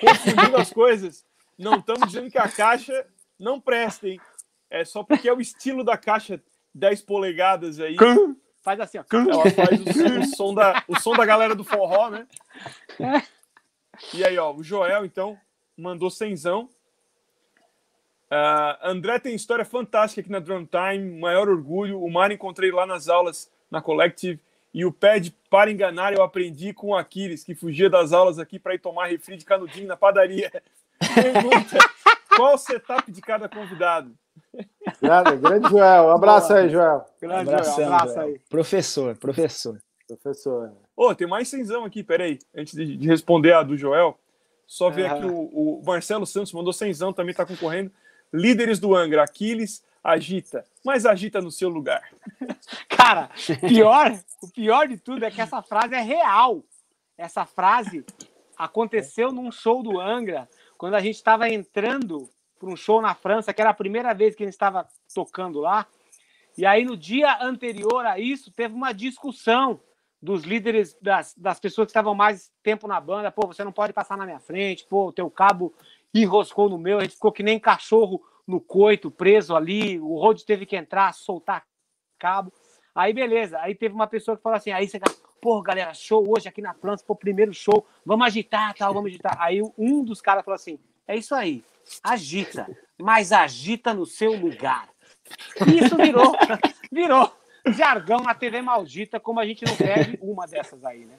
confundindo 0.00 0.56
as 0.56 0.72
coisas. 0.72 1.24
Não 1.58 1.76
estamos 1.78 2.06
dizendo 2.08 2.30
que 2.30 2.38
a 2.38 2.48
caixa 2.48 3.06
não 3.38 3.60
presta, 3.60 4.08
hein? 4.08 4.20
É 4.70 4.84
só 4.84 5.02
porque 5.02 5.28
é 5.28 5.32
o 5.32 5.40
estilo 5.40 5.82
da 5.82 5.96
caixa 5.96 6.40
10 6.74 7.02
polegadas 7.02 7.80
aí. 7.80 7.96
Faz 8.62 8.78
assim, 8.80 8.98
ó. 8.98 9.04
Ela 9.30 9.50
faz 9.50 9.80
o, 9.80 10.20
o 10.20 10.36
som 10.36 10.54
da, 10.54 10.84
o 10.86 10.98
som 11.00 11.14
da 11.14 11.24
galera 11.24 11.54
do 11.54 11.64
forró, 11.64 12.10
né? 12.10 12.26
E 14.14 14.24
aí, 14.24 14.38
ó, 14.38 14.52
o 14.54 14.62
Joel, 14.62 15.04
então, 15.04 15.38
mandou 15.76 16.10
cenzão. 16.10 16.68
Ah, 18.30 18.78
André 18.90 19.18
tem 19.18 19.34
história 19.34 19.64
fantástica 19.64 20.20
aqui 20.20 20.30
na 20.30 20.38
Drum 20.38 20.66
Time, 20.66 21.18
maior 21.18 21.48
orgulho. 21.48 22.02
O 22.02 22.10
Mário 22.10 22.34
encontrei 22.34 22.70
lá 22.70 22.84
nas 22.86 23.08
aulas 23.08 23.50
na 23.70 23.80
Collective. 23.80 24.38
E 24.74 24.84
o 24.84 24.92
pad 24.92 25.34
para 25.50 25.70
enganar 25.70 26.12
eu 26.12 26.22
aprendi 26.22 26.72
com 26.72 26.88
o 26.88 26.96
Aquiles, 26.96 27.44
que 27.44 27.54
fugia 27.54 27.88
das 27.88 28.12
aulas 28.12 28.38
aqui 28.38 28.58
para 28.58 28.74
ir 28.74 28.78
tomar 28.78 29.06
refri 29.06 29.36
de 29.36 29.44
canudinho 29.44 29.86
na 29.86 29.96
padaria. 29.96 30.50
Pergunta: 31.14 31.78
qual 32.36 32.54
o 32.54 32.58
setup 32.58 33.10
de 33.10 33.20
cada 33.20 33.48
convidado? 33.48 34.12
Grande, 35.00 35.36
grande 35.36 35.68
Joel. 35.70 36.04
Um 36.04 36.10
abraço 36.10 36.52
aí, 36.52 36.68
Joel. 36.68 37.04
Grande 37.20 37.50
Abração, 37.50 37.74
Joel, 37.76 37.92
abraço 37.92 38.14
Joel. 38.14 38.26
aí. 38.26 38.40
Professor, 38.48 39.16
professor. 39.16 39.78
Professor. 40.06 40.72
Ô, 40.96 41.14
tem 41.14 41.28
mais 41.28 41.48
cenzão 41.48 41.84
aqui, 41.84 42.02
peraí. 42.02 42.38
Antes 42.54 42.74
de, 42.74 42.96
de 42.96 43.08
responder 43.08 43.52
a 43.52 43.62
do 43.62 43.76
Joel, 43.76 44.18
só 44.66 44.88
ver 44.88 45.06
Aham. 45.06 45.16
aqui 45.16 45.26
o, 45.26 45.80
o 45.80 45.82
Marcelo 45.84 46.26
Santos 46.26 46.52
mandou 46.52 46.72
cenzão, 46.72 47.12
também 47.12 47.34
tá 47.34 47.44
concorrendo. 47.44 47.90
Líderes 48.32 48.78
do 48.78 48.94
Angra, 48.94 49.22
Aquiles, 49.22 49.82
agita, 50.02 50.64
mas 50.84 51.04
agita 51.06 51.40
no 51.40 51.50
seu 51.50 51.68
lugar. 51.68 52.08
Cara, 52.88 53.30
pior, 53.66 54.18
o 54.42 54.48
pior 54.48 54.88
de 54.88 54.96
tudo 54.96 55.24
é 55.24 55.30
que 55.30 55.40
essa 55.40 55.62
frase 55.62 55.94
é 55.94 56.00
real. 56.00 56.62
Essa 57.16 57.44
frase 57.44 58.04
aconteceu 58.56 59.32
num 59.32 59.50
show 59.50 59.82
do 59.82 60.00
Angra, 60.00 60.48
quando 60.76 60.94
a 60.94 61.00
gente 61.00 61.16
estava 61.16 61.48
entrando 61.48 62.28
para 62.58 62.68
um 62.68 62.76
show 62.76 63.00
na 63.00 63.14
França, 63.14 63.52
que 63.52 63.60
era 63.60 63.70
a 63.70 63.74
primeira 63.74 64.12
vez 64.12 64.34
que 64.34 64.42
a 64.42 64.46
gente 64.46 64.54
estava 64.54 64.86
tocando 65.14 65.60
lá. 65.60 65.86
E 66.56 66.66
aí, 66.66 66.84
no 66.84 66.96
dia 66.96 67.38
anterior 67.40 68.04
a 68.04 68.18
isso, 68.18 68.50
teve 68.50 68.74
uma 68.74 68.92
discussão 68.92 69.80
dos 70.20 70.42
líderes, 70.42 70.96
das, 71.00 71.34
das 71.36 71.60
pessoas 71.60 71.86
que 71.86 71.90
estavam 71.90 72.14
mais 72.14 72.50
tempo 72.62 72.88
na 72.88 73.00
banda. 73.00 73.30
Pô, 73.30 73.46
você 73.46 73.62
não 73.62 73.72
pode 73.72 73.92
passar 73.92 74.16
na 74.16 74.26
minha 74.26 74.40
frente, 74.40 74.84
pô, 74.88 75.06
o 75.06 75.12
teu 75.12 75.30
cabo 75.30 75.72
enroscou 76.12 76.68
no 76.68 76.78
meu, 76.78 76.98
a 76.98 77.02
gente 77.02 77.14
ficou 77.14 77.30
que 77.30 77.42
nem 77.42 77.60
cachorro 77.60 78.20
no 78.48 78.58
coito, 78.58 79.10
preso 79.10 79.54
ali. 79.54 80.00
O 80.00 80.16
Rhodes 80.18 80.42
teve 80.42 80.64
que 80.64 80.74
entrar, 80.74 81.12
soltar 81.12 81.64
cabo. 82.18 82.50
Aí, 82.94 83.12
beleza. 83.12 83.60
Aí 83.60 83.74
teve 83.74 83.94
uma 83.94 84.06
pessoa 84.06 84.36
que 84.36 84.42
falou 84.42 84.56
assim: 84.56 84.72
aí 84.72 84.88
você, 84.88 84.98
pô, 85.40 85.60
galera, 85.60 85.92
show 85.92 86.24
hoje 86.26 86.48
aqui 86.48 86.62
na 86.62 86.72
França, 86.72 87.04
pô, 87.06 87.14
primeiro 87.14 87.52
show, 87.52 87.86
vamos 88.04 88.26
agitar, 88.26 88.74
tal, 88.74 88.94
vamos 88.94 89.10
agitar. 89.10 89.36
Aí 89.38 89.60
um 89.76 90.02
dos 90.02 90.22
caras 90.22 90.44
falou 90.44 90.56
assim: 90.56 90.78
é 91.06 91.14
isso 91.14 91.34
aí, 91.34 91.62
agita, 92.02 92.66
mas 92.98 93.30
agita 93.30 93.92
no 93.92 94.06
seu 94.06 94.32
lugar. 94.32 94.88
E 95.66 95.84
isso 95.84 95.94
virou, 95.94 96.32
virou 96.90 97.32
jargão 97.72 98.20
na 98.20 98.34
TV 98.34 98.62
maldita, 98.62 99.20
como 99.20 99.40
a 99.40 99.46
gente 99.46 99.64
não 99.64 99.76
perde 99.76 100.18
uma 100.22 100.46
dessas 100.46 100.82
aí, 100.84 101.04
né? 101.04 101.14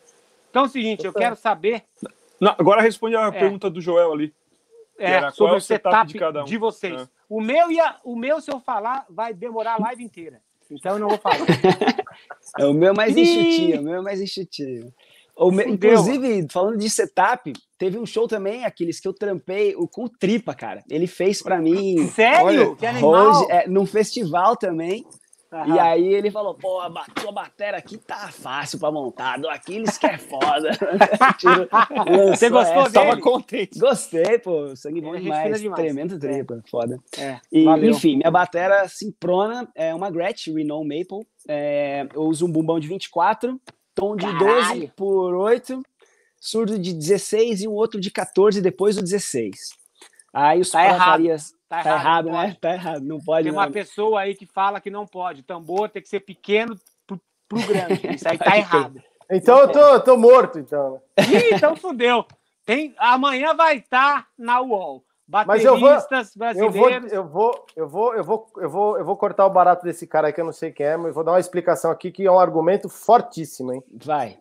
Então 0.50 0.64
é 0.64 0.66
o 0.66 0.70
seguinte, 0.70 1.06
eu 1.06 1.14
quero 1.14 1.36
saber. 1.36 1.84
Não, 2.42 2.56
agora 2.58 2.82
responde 2.82 3.16
a 3.16 3.28
é. 3.28 3.32
pergunta 3.32 3.70
do 3.70 3.80
Joel 3.80 4.12
ali. 4.12 4.34
É, 4.98 5.32
sobre 5.32 5.56
o 5.56 5.62
setup, 5.62 5.94
setup 5.94 6.08
de, 6.12 6.20
cada 6.20 6.42
um. 6.42 6.46
de 6.46 6.58
vocês. 6.58 7.04
É. 7.04 7.19
O, 7.30 7.40
meu 7.40 7.72
ia, 7.72 7.96
o 8.04 8.16
meu, 8.16 8.42
se 8.42 8.52
eu 8.52 8.60
falar, 8.60 9.06
vai 9.10 9.34
demorar 9.34 9.76
a 9.76 9.82
live 9.82 10.04
inteira. 10.04 10.42
Então 10.70 10.94
eu 10.94 11.00
não 11.00 11.10
vou 11.10 11.18
falar. 11.18 11.46
é 12.58 12.66
o 12.66 12.74
meu 12.74 12.94
mais 12.94 13.16
enxutinho, 13.16 13.82
o 13.82 13.84
meu 13.84 14.04
mais 14.04 14.20
enxutinho. 14.20 14.94
O 15.36 15.52
meu, 15.52 15.70
inclusive, 15.70 16.48
falando 16.52 16.78
de 16.78 16.90
setup, 16.90 17.54
teve 17.78 17.98
um 17.98 18.06
show 18.06 18.28
também, 18.28 18.66
aqueles 18.66 19.00
que 19.00 19.08
eu 19.08 19.14
trampei 19.14 19.74
o, 19.74 19.88
com 19.88 20.04
o 20.04 20.10
Tripa, 20.10 20.54
cara. 20.54 20.84
Ele 20.90 21.08
fez 21.08 21.42
para 21.42 21.62
mim. 21.62 22.08
Sério? 22.10 22.46
Olha, 22.46 22.76
que 22.76 22.86
animal. 22.86 23.14
Hoje, 23.14 23.46
é, 23.50 23.68
num 23.68 23.86
festival 23.86 24.58
também. 24.58 25.06
Aham. 25.52 25.76
E 25.76 25.80
aí 25.80 26.14
ele 26.14 26.30
falou, 26.30 26.54
pô, 26.54 26.80
a 26.80 27.06
tua 27.16 27.32
bateria 27.32 27.78
aqui 27.78 27.98
tá 27.98 28.30
fácil 28.32 28.78
pra 28.78 28.92
montar, 28.92 29.40
do 29.40 29.50
Aquiles 29.50 29.98
que 29.98 30.06
é 30.06 30.18
foda. 30.18 30.70
Você 32.30 32.50
gostou 32.50 32.84
essa. 32.84 32.90
dele? 32.92 33.10
Tava 33.10 33.20
contente. 33.20 33.80
Gostei, 33.80 34.38
pô, 34.38 34.76
sangue 34.76 35.02
bom 35.02 35.16
demais, 35.18 35.60
demais, 35.60 35.82
tremendo 35.82 36.20
tripa, 36.20 36.62
é. 36.64 36.70
foda. 36.70 37.00
É, 37.18 37.40
e, 37.52 37.66
enfim, 37.88 38.18
minha 38.18 38.30
bateria 38.30 38.88
simprona 38.88 39.68
é 39.74 39.94
uma 39.94 40.12
Gretsch 40.12 40.48
Renault 40.48 40.88
Maple, 40.88 41.26
é, 41.48 42.08
eu 42.14 42.22
uso 42.22 42.46
um 42.46 42.52
bumbão 42.52 42.80
de 42.80 42.88
24, 42.88 43.60
tom 43.96 44.16
de 44.16 44.26
Caralho. 44.26 44.82
12 44.82 44.92
por 44.96 45.34
8, 45.34 45.82
surdo 46.40 46.78
de 46.78 46.94
16 46.94 47.64
e 47.64 47.68
um 47.68 47.74
outro 47.74 48.00
de 48.00 48.12
14 48.12 48.62
depois 48.62 48.98
do 48.98 49.02
16. 49.02 49.79
Aí 50.34 50.60
os 50.60 50.70
tá 50.70 50.86
errado. 50.86 51.24
Tá, 51.68 51.84
tá 51.84 51.90
errado, 51.92 52.30
errado 52.30 52.48
né? 52.48 52.58
Tá 52.60 52.74
errado, 52.74 53.02
não 53.02 53.20
pode. 53.20 53.44
Tem 53.44 53.52
não. 53.52 53.60
uma 53.60 53.70
pessoa 53.70 54.22
aí 54.22 54.36
que 54.36 54.46
fala 54.46 54.82
que 54.82 54.90
não 54.90 55.06
pode. 55.06 55.44
Tambor 55.44 55.90
tem 55.90 56.02
que 56.02 56.10
ser 56.10 56.20
pequeno 56.22 56.76
pro, 57.06 57.20
pro 57.48 57.68
grande. 57.68 58.16
Isso 58.16 58.28
aí 58.28 58.38
tá 58.40 58.58
errado. 58.58 59.02
Então 59.30 59.60
eu 59.60 59.72
tô, 59.72 60.00
tô 60.00 60.18
morto, 60.18 60.58
então. 60.60 61.02
Ih, 61.18 61.56
então 61.56 61.76
fudeu. 61.76 62.26
Tem, 62.66 62.94
amanhã 62.98 63.54
vai 63.54 63.78
estar 63.78 64.24
tá 64.24 64.28
na 64.38 64.62
UOL. 64.62 65.04
Mas 65.46 65.64
eu 65.64 65.80
vou, 65.80 65.92
eu 66.56 66.72
vou, 66.72 66.90
eu 66.90 67.24
vou, 67.24 67.66
eu 67.76 67.88
vou, 67.88 68.16
eu 68.16 68.24
vou, 68.24 68.48
eu 68.58 68.70
vou, 68.70 68.98
eu 68.98 69.06
vou 69.06 69.16
cortar 69.16 69.46
o 69.46 69.52
barato 69.52 69.86
desse 69.86 70.08
cara 70.08 70.28
aí 70.28 70.34
que 70.34 70.42
eu 70.42 70.46
não 70.46 70.52
sei 70.52 70.72
quem 70.72 70.88
é, 70.88 70.98
mas 70.98 71.14
vou 71.14 71.24
dar 71.24 71.34
uma 71.34 71.40
explicação 71.40 71.92
aqui 71.92 72.12
que 72.12 72.26
é 72.26 72.32
um 72.32 72.40
argumento 72.40 72.90
fortíssimo, 72.90 73.72
hein? 73.72 73.84
Vai. 74.04 74.40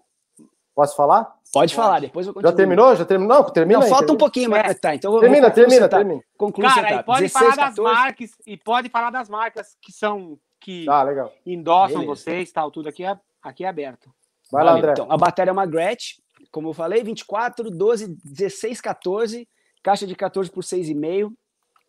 Posso 0.74 0.96
falar? 0.96 1.36
Pode 1.52 1.74
falar, 1.74 2.00
depois 2.00 2.26
eu 2.26 2.34
continuo. 2.34 2.50
Já 2.50 2.56
terminou? 2.56 2.96
Já 2.96 3.04
terminou? 3.04 3.36
Não, 3.36 3.50
termina. 3.50 3.78
Não, 3.78 3.84
aí, 3.84 3.90
falta 3.90 4.06
termina. 4.06 4.14
um 4.14 4.18
pouquinho, 4.18 4.50
mas 4.50 4.70
é. 4.70 4.74
tá. 4.74 4.94
Então 4.94 5.18
termina, 5.18 5.50
termina, 5.50 5.88
termina. 5.88 6.20
Conclui 6.36 6.68
Cara, 6.68 6.94
e 6.96 7.02
pode 7.02 7.22
16, 7.22 7.32
falar 7.32 7.56
das 7.56 7.76
14. 7.76 7.82
marcas 7.82 8.30
e 8.46 8.56
pode 8.56 8.88
falar 8.90 9.10
das 9.10 9.28
marcas 9.28 9.76
que 9.80 9.92
são 9.92 10.38
que 10.60 10.88
ah, 10.88 11.02
legal. 11.02 11.32
endossam 11.46 12.00
Beleza. 12.00 12.06
vocês, 12.06 12.52
tal, 12.52 12.70
tudo 12.70 12.88
aqui 12.88 13.04
é 13.04 13.18
aqui 13.42 13.64
é 13.64 13.68
aberto. 13.68 14.10
Vai 14.50 14.64
lá, 14.64 14.72
André. 14.72 14.92
Então, 14.92 15.06
a 15.10 15.16
bateria 15.16 15.50
é 15.50 15.52
uma 15.52 15.66
Gretsch, 15.66 16.18
como 16.50 16.68
eu 16.68 16.74
falei, 16.74 17.02
24, 17.02 17.70
12, 17.70 18.16
16, 18.24 18.80
14, 18.80 19.48
caixa 19.82 20.06
de 20.06 20.14
14 20.14 20.50
por 20.50 20.62
6,5, 20.62 21.32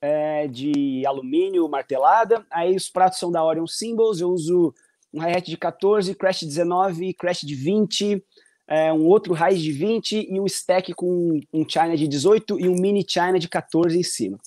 é, 0.02 0.48
de 0.48 1.06
alumínio 1.06 1.68
martelada. 1.70 2.46
Aí 2.52 2.76
os 2.76 2.90
pratos 2.90 3.20
são 3.20 3.32
da 3.32 3.44
Orion 3.44 3.68
Symbols, 3.68 4.22
eu 4.22 4.30
uso 4.30 4.74
um 5.14 5.22
hi-hat 5.22 5.50
de 5.50 5.58
14, 5.58 6.14
crash 6.16 6.42
de 6.42 6.48
19, 6.48 7.14
crash 7.14 7.42
de 7.42 7.56
20, 7.56 8.24
é, 8.70 8.94
um 8.94 9.08
outro 9.08 9.34
raiz 9.34 9.60
de 9.60 9.72
20 9.72 10.28
e 10.30 10.40
um 10.40 10.46
stack 10.46 10.94
com 10.94 11.42
um 11.52 11.68
China 11.68 11.98
de 11.98 12.08
18 12.08 12.60
e 12.60 12.70
um 12.70 12.76
mini 12.76 13.04
China 13.06 13.40
de 13.40 13.50
14 13.50 13.98
em 13.98 14.04
cima. 14.04 14.38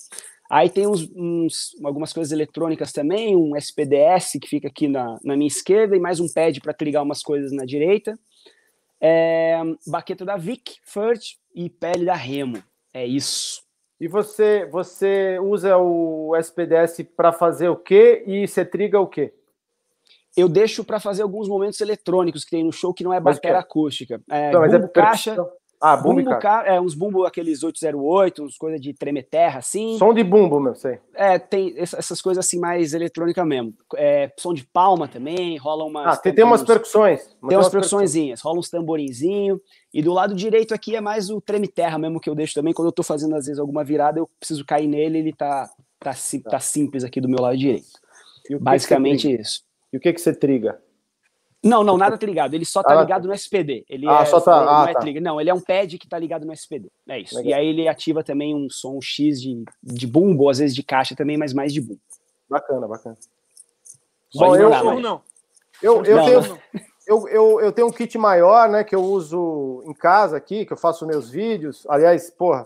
Aí 0.49 0.69
tem 0.69 0.87
uns, 0.87 1.09
uns, 1.13 1.75
algumas 1.83 2.13
coisas 2.13 2.31
eletrônicas 2.31 2.93
também, 2.93 3.35
um 3.35 3.53
SPDS 3.57 4.37
que 4.41 4.47
fica 4.47 4.69
aqui 4.69 4.87
na, 4.87 5.19
na 5.23 5.35
minha 5.35 5.47
esquerda 5.47 5.95
e 5.95 5.99
mais 5.99 6.21
um 6.21 6.31
pad 6.31 6.61
para 6.61 6.75
ligar 6.81 7.01
umas 7.01 7.21
coisas 7.21 7.51
na 7.51 7.65
direita. 7.65 8.17
É, 9.01 9.59
baqueta 9.85 10.23
da 10.23 10.37
Vic, 10.37 10.77
Furt 10.85 11.33
e 11.53 11.69
pele 11.69 12.05
da 12.05 12.15
Remo. 12.15 12.63
É 12.93 13.05
isso. 13.05 13.61
E 13.99 14.07
você, 14.07 14.65
você 14.71 15.37
usa 15.39 15.77
o 15.77 16.33
SPDS 16.37 17.03
para 17.15 17.33
fazer 17.33 17.67
o 17.67 17.75
quê 17.75 18.23
e 18.25 18.47
você 18.47 18.63
triga 18.63 19.01
o 19.01 19.07
quê? 19.07 19.33
Eu 20.35 20.49
deixo 20.49 20.83
para 20.83 20.99
fazer 20.99 21.21
alguns 21.21 21.47
momentos 21.47 21.79
eletrônicos 21.79 22.43
que 22.43 22.51
tem 22.51 22.63
no 22.63 22.71
show 22.71 22.93
que 22.93 23.03
não 23.03 23.13
é 23.13 23.19
bateria 23.19 23.59
acústica. 23.59 24.21
É, 24.29 24.51
não, 24.51 24.61
bumbo 24.61 24.85
é 24.85 24.87
caixa. 24.89 25.35
Ah, 25.85 25.97
bumbo, 25.97 26.23
bumbo 26.23 26.39
ca... 26.39 26.63
é, 26.65 26.79
uns 26.79 26.95
bumbo 26.95 27.25
aqueles 27.25 27.61
808, 27.61 28.41
uns 28.41 28.57
coisas 28.57 28.79
de 28.79 28.93
tremer 28.93 29.23
terra, 29.23 29.59
assim. 29.59 29.97
Som 29.97 30.13
de 30.13 30.23
bumbo, 30.23 30.57
meu, 30.57 30.73
sei. 30.75 30.97
É, 31.13 31.37
tem 31.37 31.75
essas 31.77 32.21
coisas 32.21 32.45
assim 32.45 32.57
mais 32.57 32.93
eletrônica 32.93 33.43
mesmo. 33.43 33.73
É, 33.97 34.31
som 34.39 34.53
de 34.53 34.63
palma 34.65 35.09
também, 35.09 35.57
rola 35.57 35.83
umas... 35.83 36.07
Ah, 36.07 36.15
tem, 36.15 36.33
tem 36.33 36.45
umas 36.45 36.63
percussões. 36.63 37.27
Tem 37.49 37.57
umas 37.57 37.67
percussõezinhas, 37.67 38.39
rola 38.39 38.59
uns 38.59 38.69
tamborinzinho. 38.69 39.59
E 39.93 40.01
do 40.01 40.13
lado 40.13 40.33
direito 40.33 40.73
aqui 40.73 40.95
é 40.95 41.01
mais 41.01 41.29
o 41.29 41.41
treme 41.41 41.67
terra 41.67 41.97
mesmo 41.97 42.17
que 42.17 42.29
eu 42.29 42.35
deixo 42.35 42.53
também. 42.53 42.73
Quando 42.73 42.87
eu 42.87 42.93
tô 42.93 43.03
fazendo, 43.03 43.35
às 43.35 43.45
vezes, 43.45 43.59
alguma 43.59 43.83
virada, 43.83 44.19
eu 44.19 44.29
preciso 44.39 44.65
cair 44.65 44.87
nele, 44.87 45.19
ele 45.19 45.33
tá, 45.33 45.69
tá, 45.99 46.13
tá. 46.13 46.49
tá 46.49 46.59
simples 46.61 47.03
aqui 47.03 47.19
do 47.19 47.27
meu 47.27 47.41
lado 47.41 47.57
direito. 47.57 47.89
Basicamente 48.61 49.29
isso. 49.29 49.63
E 49.93 49.97
o 49.97 49.99
que, 49.99 50.11
que 50.11 50.19
você 50.19 50.33
triga? 50.33 50.81
Não, 51.63 51.81
não, 51.81 51.97
nada 51.97 52.17
tá 52.17 52.25
ligado. 52.25 52.55
Ele 52.55 52.65
só 52.65 52.83
tá 52.83 52.99
ligado 52.99 53.25
no 53.25 53.33
SPD. 53.33 53.85
Ele 53.87 54.05
ah, 54.09 54.23
é, 54.23 54.25
só 54.25 54.41
tá. 54.41 54.53
Ah, 54.53 54.65
não, 54.65 54.87
é 54.89 54.93
tá. 54.93 55.21
não, 55.21 55.39
ele 55.39 55.49
é 55.49 55.53
um 55.53 55.61
pad 55.61 55.97
que 55.97 56.09
tá 56.09 56.19
ligado 56.19 56.45
no 56.45 56.51
SPD. 56.51 56.91
É 57.07 57.19
isso. 57.19 57.37
Legal. 57.37 57.51
E 57.51 57.53
aí 57.53 57.67
ele 57.67 57.87
ativa 57.87 58.21
também 58.21 58.53
um 58.53 58.69
som 58.69 58.99
X 58.99 59.41
de, 59.41 59.63
de 59.81 60.05
bumbo, 60.05 60.49
às 60.49 60.57
vezes 60.57 60.75
de 60.75 60.83
caixa 60.83 61.15
também, 61.15 61.37
mas 61.37 61.53
mais 61.53 61.71
de 61.71 61.79
bumbo. 61.79 62.01
Bacana, 62.49 62.85
bacana. 62.85 63.17
Bom, 64.35 64.55
eu, 64.57 64.69
não, 64.69 64.99
não. 64.99 65.21
Eu, 65.81 66.03
eu, 66.03 66.17
não, 66.17 66.25
tenho, 66.25 66.41
não. 66.41 66.59
Eu, 67.07 67.27
eu, 67.27 67.61
eu 67.61 67.71
tenho 67.71 67.87
um 67.87 67.91
kit 67.91 68.17
maior, 68.17 68.67
né, 68.67 68.83
que 68.83 68.95
eu 68.95 69.01
uso 69.01 69.83
em 69.85 69.93
casa 69.93 70.35
aqui, 70.35 70.65
que 70.65 70.73
eu 70.73 70.77
faço 70.77 71.05
meus 71.05 71.29
vídeos. 71.29 71.85
Aliás, 71.87 72.29
porra, 72.29 72.65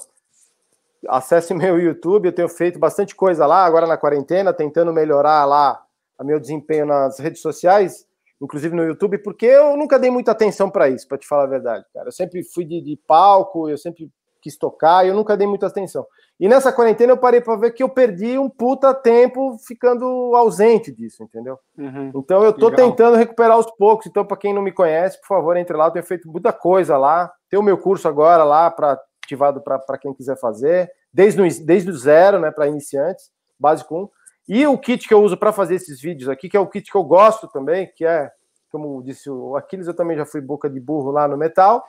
acesse 1.07 1.53
meu 1.53 1.77
YouTube, 1.79 2.27
eu 2.27 2.33
tenho 2.33 2.49
feito 2.49 2.79
bastante 2.79 3.15
coisa 3.15 3.45
lá, 3.45 3.63
agora 3.65 3.85
na 3.85 3.97
quarentena, 3.97 4.53
tentando 4.53 4.93
melhorar 4.93 5.45
lá 5.45 5.83
a 6.17 6.23
meu 6.23 6.39
desempenho 6.39 6.85
nas 6.85 7.19
redes 7.19 7.41
sociais, 7.41 8.05
inclusive 8.41 8.75
no 8.75 8.83
YouTube, 8.83 9.17
porque 9.19 9.45
eu 9.45 9.75
nunca 9.75 9.99
dei 9.99 10.09
muita 10.09 10.31
atenção 10.31 10.69
para 10.69 10.89
isso, 10.89 11.07
para 11.07 11.17
te 11.17 11.27
falar 11.27 11.43
a 11.43 11.47
verdade, 11.47 11.85
cara. 11.93 12.07
Eu 12.07 12.11
sempre 12.11 12.43
fui 12.43 12.65
de, 12.65 12.81
de, 12.81 12.97
palco, 13.07 13.69
eu 13.69 13.77
sempre 13.77 14.11
quis 14.41 14.57
tocar, 14.57 15.05
e 15.05 15.09
eu 15.09 15.15
nunca 15.15 15.35
dei 15.35 15.47
muita 15.47 15.67
atenção. 15.67 16.05
E 16.39 16.47
nessa 16.47 16.71
quarentena 16.71 17.13
eu 17.13 17.17
parei 17.17 17.41
para 17.41 17.55
ver 17.55 17.71
que 17.71 17.81
eu 17.81 17.89
perdi 17.89 18.37
um 18.37 18.47
puta 18.47 18.93
tempo 18.93 19.57
ficando 19.67 20.05
ausente 20.35 20.91
disso, 20.91 21.23
entendeu? 21.23 21.57
Uhum. 21.75 22.11
Então 22.15 22.43
eu 22.43 22.53
tô 22.53 22.69
Legal. 22.69 22.89
tentando 22.89 23.17
recuperar 23.17 23.53
aos 23.53 23.69
poucos. 23.71 24.05
Então, 24.05 24.23
para 24.23 24.37
quem 24.37 24.53
não 24.53 24.61
me 24.61 24.71
conhece, 24.71 25.19
por 25.19 25.27
favor, 25.27 25.57
entre 25.57 25.75
lá. 25.75 25.87
Eu 25.87 25.91
tenho 25.91 26.05
feito 26.05 26.29
muita 26.29 26.53
coisa 26.53 26.95
lá. 26.95 27.33
Tem 27.49 27.59
o 27.59 27.63
meu 27.63 27.75
curso 27.75 28.07
agora 28.07 28.43
lá 28.43 28.69
para 28.69 28.99
ativado 29.27 29.61
para 29.61 29.97
quem 29.97 30.13
quiser 30.13 30.39
fazer, 30.39 30.89
desde, 31.13 31.41
o, 31.41 31.65
desde 31.65 31.89
o 31.89 31.97
zero, 31.97 32.39
né, 32.39 32.49
para 32.49 32.67
iniciantes, 32.67 33.29
básico 33.59 34.03
1. 34.03 34.09
E 34.47 34.65
o 34.65 34.77
kit 34.77 35.07
que 35.07 35.13
eu 35.13 35.21
uso 35.21 35.37
para 35.37 35.51
fazer 35.51 35.75
esses 35.75 35.99
vídeos 35.99 36.29
aqui, 36.29 36.49
que 36.49 36.55
é 36.55 36.59
o 36.59 36.67
kit 36.67 36.89
que 36.89 36.97
eu 36.97 37.03
gosto 37.03 37.47
também, 37.47 37.91
que 37.95 38.05
é, 38.05 38.31
como 38.71 39.01
disse 39.03 39.29
o 39.29 39.55
Aquiles, 39.55 39.87
eu 39.87 39.93
também 39.93 40.15
já 40.15 40.25
fui 40.25 40.39
boca 40.39 40.69
de 40.69 40.79
burro 40.79 41.11
lá 41.11 41.27
no 41.27 41.37
metal. 41.37 41.85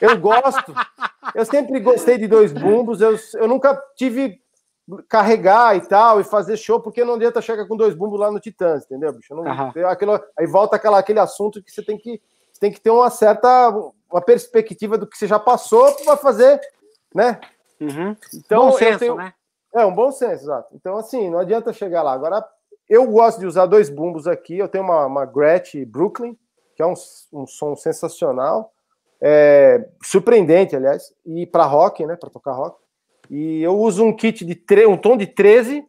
Eu 0.00 0.18
gosto, 0.18 0.74
eu 1.34 1.44
sempre 1.44 1.80
gostei 1.80 2.18
de 2.18 2.26
dois 2.26 2.52
bumbos, 2.52 3.00
eu, 3.00 3.16
eu 3.34 3.48
nunca 3.48 3.80
tive 3.96 4.40
carregar 5.08 5.76
e 5.76 5.80
tal, 5.82 6.20
e 6.20 6.24
fazer 6.24 6.56
show, 6.56 6.80
porque 6.80 7.04
não 7.04 7.14
adianta 7.14 7.42
chegar 7.42 7.66
com 7.66 7.76
dois 7.76 7.94
bumbos 7.94 8.18
lá 8.18 8.30
no 8.30 8.40
Titãs, 8.40 8.84
entendeu, 8.84 9.12
bicho? 9.12 9.34
Não, 9.34 9.42
uhum. 9.42 9.86
aquilo, 9.86 10.20
aí 10.38 10.46
volta 10.46 10.76
aquela, 10.76 10.98
aquele 10.98 11.20
assunto 11.20 11.62
que 11.62 11.70
você 11.70 11.82
tem 11.82 11.98
que, 11.98 12.20
você 12.52 12.60
tem 12.60 12.72
que 12.72 12.80
ter 12.80 12.90
uma 12.90 13.10
certa 13.10 13.70
uma 14.10 14.22
perspectiva 14.22 14.96
do 14.96 15.06
que 15.06 15.16
você 15.16 15.26
já 15.26 15.38
passou 15.38 15.92
para 15.96 16.16
fazer, 16.16 16.60
né? 17.14 17.38
Uhum. 17.80 18.16
Então, 18.34 18.70
Bom 18.70 18.72
senso, 18.72 18.98
tenho, 18.98 19.16
né? 19.16 19.32
É, 19.74 19.84
um 19.84 19.94
bom 19.94 20.10
senso, 20.10 20.44
exato. 20.44 20.74
Então, 20.74 20.96
assim, 20.96 21.30
não 21.30 21.38
adianta 21.38 21.72
chegar 21.72 22.02
lá. 22.02 22.12
Agora, 22.12 22.46
eu 22.88 23.06
gosto 23.06 23.38
de 23.38 23.46
usar 23.46 23.66
dois 23.66 23.90
bumbos 23.90 24.26
aqui. 24.26 24.58
Eu 24.58 24.68
tenho 24.68 24.84
uma, 24.84 25.06
uma 25.06 25.24
Gretsch 25.26 25.74
Brooklyn, 25.86 26.36
que 26.74 26.82
é 26.82 26.86
um, 26.86 26.94
um 27.32 27.46
som 27.46 27.76
sensacional, 27.76 28.72
é, 29.20 29.88
surpreendente, 30.02 30.76
aliás, 30.76 31.12
e 31.26 31.46
para 31.46 31.64
rock, 31.64 32.06
né, 32.06 32.16
para 32.16 32.30
tocar 32.30 32.52
rock. 32.52 32.78
E 33.28 33.62
eu 33.62 33.76
uso 33.78 34.04
um 34.04 34.16
kit 34.16 34.44
de 34.44 34.54
tre 34.54 34.86
um 34.86 34.96
tom 34.96 35.16
de 35.16 35.26
13 35.26 35.84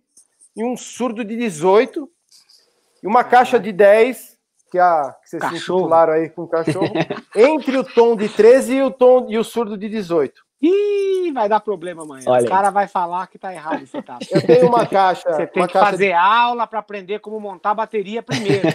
e 0.56 0.64
um 0.64 0.76
surdo 0.76 1.24
de 1.24 1.38
18 1.38 2.10
e 3.02 3.08
uma 3.08 3.24
caixa 3.24 3.60
de 3.60 3.72
10, 3.72 4.38
que, 4.70 4.78
é 4.78 4.82
a, 4.82 5.16
que 5.22 5.30
vocês 5.30 5.42
Cachorro. 5.42 5.58
se 5.58 5.64
intitularam 5.64 6.14
aí 6.14 6.30
com 6.30 6.48
cachorro, 6.48 6.92
entre 7.36 7.78
o 7.78 7.84
tom 7.84 8.16
de 8.16 8.28
13 8.28 8.76
e 8.76 8.84
o 8.84 8.92
tom 8.92 9.28
e 9.30 9.38
o 9.38 9.44
surdo 9.44 9.78
de 9.78 9.88
18. 9.88 10.49
Ih, 10.62 11.32
vai 11.32 11.48
dar 11.48 11.60
problema 11.62 12.04
amanhã. 12.04 12.26
Olha 12.28 12.46
o 12.46 12.50
cara 12.50 12.70
vai 12.70 12.88
falar 12.88 13.28
que 13.28 13.40
tá 13.40 13.54
errado 13.54 13.82
esse 13.82 13.92
setup. 13.94 14.26
Eu 14.30 14.42
tenho 14.46 14.68
uma 14.68 14.86
caixa, 14.86 15.32
Você 15.32 15.48
tem 15.48 15.66
que 15.66 15.74
caixa 15.74 15.92
fazer 15.92 16.12
aula 16.14 16.68
para 16.68 16.80
aprender 16.80 17.20
como 17.20 17.40
montar 17.40 17.72
a 17.72 17.76
bateria 17.76 18.22
primeiro. 18.22 18.68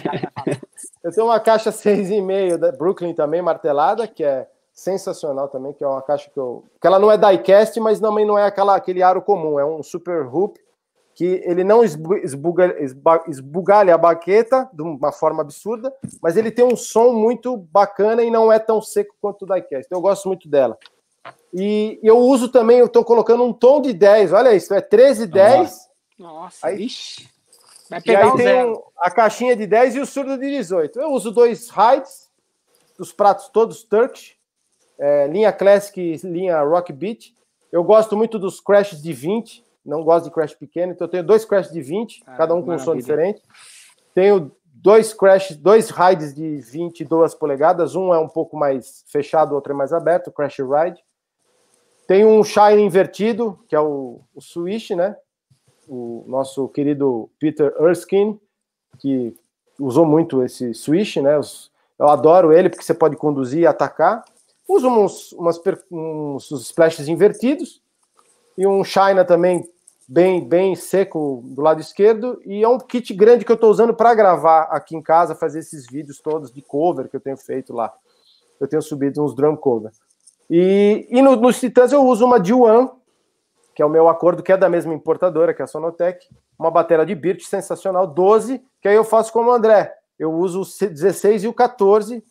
Eu 1.03 1.11
tenho 1.13 1.27
uma 1.27 1.39
caixa 1.39 1.71
6,5 1.71 2.57
da 2.57 2.71
Brooklyn 2.71 3.13
também, 3.13 3.41
martelada, 3.41 4.07
que 4.07 4.23
é 4.23 4.47
sensacional 4.73 5.47
também, 5.47 5.73
que 5.73 5.83
é 5.83 5.87
uma 5.87 6.01
caixa 6.01 6.29
que 6.29 6.37
eu. 6.39 6.63
que 6.81 6.87
ela 6.87 6.97
não 6.99 7.11
é 7.11 7.17
diecast, 7.17 7.79
mas 7.79 7.99
também 7.99 8.25
não 8.25 8.37
é 8.37 8.45
aquela, 8.45 8.75
aquele 8.75 9.03
aro 9.03 9.21
comum, 9.21 9.59
é 9.59 9.65
um 9.65 9.81
super 9.83 10.25
hoop 10.25 10.59
que 11.13 11.41
ele 11.45 11.63
não 11.63 11.81
esbu- 11.81 12.17
esbuga- 12.17 12.75
esba- 12.83 13.23
esbugalha 13.27 13.95
a 13.95 13.97
baqueta 13.97 14.69
de 14.73 14.81
uma 14.81 15.13
forma 15.13 15.41
absurda, 15.41 15.93
mas 16.21 16.35
ele 16.35 16.51
tem 16.51 16.65
um 16.65 16.75
som 16.75 17.13
muito 17.13 17.55
bacana 17.55 18.21
e 18.21 18.29
não 18.29 18.51
é 18.51 18.59
tão 18.59 18.81
seco 18.81 19.15
quanto 19.21 19.43
o 19.43 19.45
diecast. 19.45 19.87
Eu 19.89 20.01
gosto 20.01 20.27
muito 20.27 20.49
dela. 20.49 20.77
E 21.53 21.99
eu 22.03 22.17
uso 22.19 22.49
também, 22.49 22.79
eu 22.79 22.85
estou 22.85 23.03
colocando 23.03 23.43
um 23.43 23.53
tom 23.53 23.81
de 23.81 23.93
10, 23.93 24.33
olha 24.33 24.53
isso, 24.53 24.73
é 24.73 24.81
13, 24.81 25.25
10. 25.27 25.87
Nossa, 26.19 26.67
Aí- 26.67 26.77
vixe. 26.77 27.29
Vai 27.89 27.99
E 27.99 28.03
pegar 28.03 28.19
aí 28.23 28.27
o 28.29 28.35
tem 28.35 28.65
um- 28.65 28.81
a 28.97 29.11
caixinha 29.11 29.55
de 29.55 29.67
10 29.67 29.95
e 29.95 29.99
o 29.99 30.05
surdo 30.05 30.37
de 30.37 30.49
18. 30.49 30.99
Eu 30.99 31.11
uso 31.11 31.31
dois 31.31 31.69
hides, 31.69 32.29
os 32.97 33.11
pratos 33.11 33.47
todos 33.49 33.83
Turkish, 33.83 34.35
é, 34.97 35.27
linha 35.27 35.53
Classic 35.53 35.99
e 36.01 36.15
linha 36.27 36.61
Rock 36.63 36.91
Beat. 36.91 37.33
Eu 37.71 37.83
gosto 37.83 38.17
muito 38.17 38.39
dos 38.39 38.59
crashes 38.59 39.01
de 39.01 39.13
20, 39.13 39.63
não 39.85 40.03
gosto 40.03 40.25
de 40.25 40.31
crash 40.31 40.55
pequeno, 40.55 40.93
então 40.93 41.05
eu 41.05 41.11
tenho 41.11 41.23
dois 41.23 41.45
crashes 41.45 41.71
de 41.71 41.81
20, 41.81 42.23
Ah, 42.25 42.35
cada 42.35 42.55
um 42.55 42.61
com 42.63 42.73
um 42.73 42.79
som 42.79 42.91
maravilha. 42.95 43.01
diferente. 43.03 43.41
Tenho 44.15 44.51
dois 44.73 45.13
crashes, 45.13 45.55
dois 45.57 45.89
rides 45.89 46.33
de 46.33 46.57
22 46.61 47.35
polegadas, 47.35 47.95
um 47.95 48.13
é 48.13 48.17
um 48.19 48.27
pouco 48.29 48.57
mais 48.57 49.03
fechado, 49.07 49.51
o 49.51 49.55
outro 49.55 49.73
é 49.73 49.75
mais 49.75 49.93
aberto, 49.93 50.31
Crash 50.31 50.57
Ride. 50.59 51.03
Tem 52.07 52.25
um 52.25 52.43
Shine 52.43 52.81
invertido, 52.81 53.59
que 53.67 53.75
é 53.75 53.79
o, 53.79 54.19
o 54.33 54.41
Swish, 54.41 54.91
né? 54.95 55.15
O 55.87 56.23
nosso 56.27 56.67
querido 56.69 57.29
Peter 57.39 57.73
Erskine, 57.79 58.39
que 58.99 59.35
usou 59.79 60.05
muito 60.05 60.43
esse 60.43 60.73
Swish, 60.73 61.17
né? 61.21 61.37
Os- 61.37 61.71
Eu 61.97 62.09
adoro 62.09 62.51
ele 62.51 62.69
porque 62.69 62.83
você 62.83 62.93
pode 62.93 63.15
conduzir 63.15 63.61
e 63.61 63.67
atacar. 63.67 64.23
Uso 64.67 64.87
uns, 64.89 65.31
umas, 65.33 65.57
per- 65.57 65.83
uns 65.91 66.51
splashes 66.51 67.07
invertidos 67.07 67.81
e 68.57 68.67
um 68.67 68.83
China 68.83 69.23
também 69.23 69.67
bem, 70.07 70.43
bem 70.47 70.75
seco 70.75 71.41
do 71.45 71.61
lado 71.61 71.79
esquerdo. 71.81 72.39
E 72.45 72.63
é 72.63 72.67
um 72.67 72.77
kit 72.79 73.13
grande 73.13 73.45
que 73.45 73.51
eu 73.51 73.55
estou 73.55 73.69
usando 73.71 73.93
para 73.93 74.13
gravar 74.13 74.63
aqui 74.63 74.95
em 74.95 75.01
casa, 75.01 75.33
fazer 75.35 75.59
esses 75.59 75.85
vídeos 75.87 76.19
todos 76.19 76.51
de 76.51 76.61
cover 76.61 77.07
que 77.09 77.15
eu 77.15 77.21
tenho 77.21 77.37
feito 77.37 77.73
lá. 77.73 77.93
Eu 78.59 78.67
tenho 78.67 78.81
subido 78.81 79.23
uns 79.23 79.33
drum 79.35 79.55
cover. 79.55 79.91
E, 80.49 81.07
e 81.09 81.21
no, 81.21 81.35
nos 81.35 81.59
Titãs 81.59 81.91
eu 81.91 82.03
uso 82.05 82.25
uma 82.25 82.39
D1, 82.39 82.91
que 83.73 83.81
é 83.81 83.85
o 83.85 83.89
meu 83.89 84.07
acordo, 84.07 84.43
que 84.43 84.51
é 84.51 84.57
da 84.57 84.69
mesma 84.69 84.93
importadora, 84.93 85.53
que 85.53 85.61
é 85.61 85.65
a 85.65 85.67
Sonotec, 85.67 86.25
uma 86.57 86.71
bateria 86.71 87.05
de 87.05 87.13
Birch 87.15 87.45
sensacional, 87.45 88.07
12, 88.07 88.61
que 88.81 88.87
aí 88.87 88.95
eu 88.95 89.03
faço 89.03 89.33
como 89.33 89.49
o 89.49 89.53
André. 89.53 89.93
Eu 90.17 90.31
uso 90.33 90.61
o 90.61 90.65
C- 90.65 90.87
16 90.87 91.43
e 91.43 91.47
o 91.47 91.53
14 91.53 92.23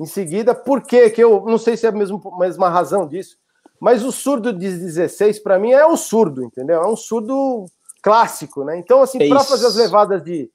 em 0.00 0.06
seguida. 0.06 0.54
Por 0.54 0.82
quê? 0.82 1.08
Que 1.10 1.22
eu 1.22 1.44
não 1.46 1.58
sei 1.58 1.76
se 1.76 1.86
é 1.86 1.90
a 1.90 1.92
mesma, 1.92 2.20
mesma 2.38 2.68
razão 2.68 3.06
disso, 3.06 3.38
mas 3.78 4.04
o 4.04 4.10
surdo 4.10 4.52
de 4.52 4.68
16 4.68 5.38
para 5.38 5.58
mim 5.58 5.70
é 5.70 5.86
o 5.86 5.96
surdo, 5.96 6.42
entendeu? 6.42 6.82
É 6.82 6.86
um 6.86 6.96
surdo 6.96 7.66
clássico, 8.02 8.64
né? 8.64 8.76
Então, 8.78 9.02
assim, 9.02 9.22
É 9.22 9.28
para 9.28 9.44
fazer 9.44 9.66
as 9.66 9.76
levadas 9.76 10.22
de, 10.22 10.50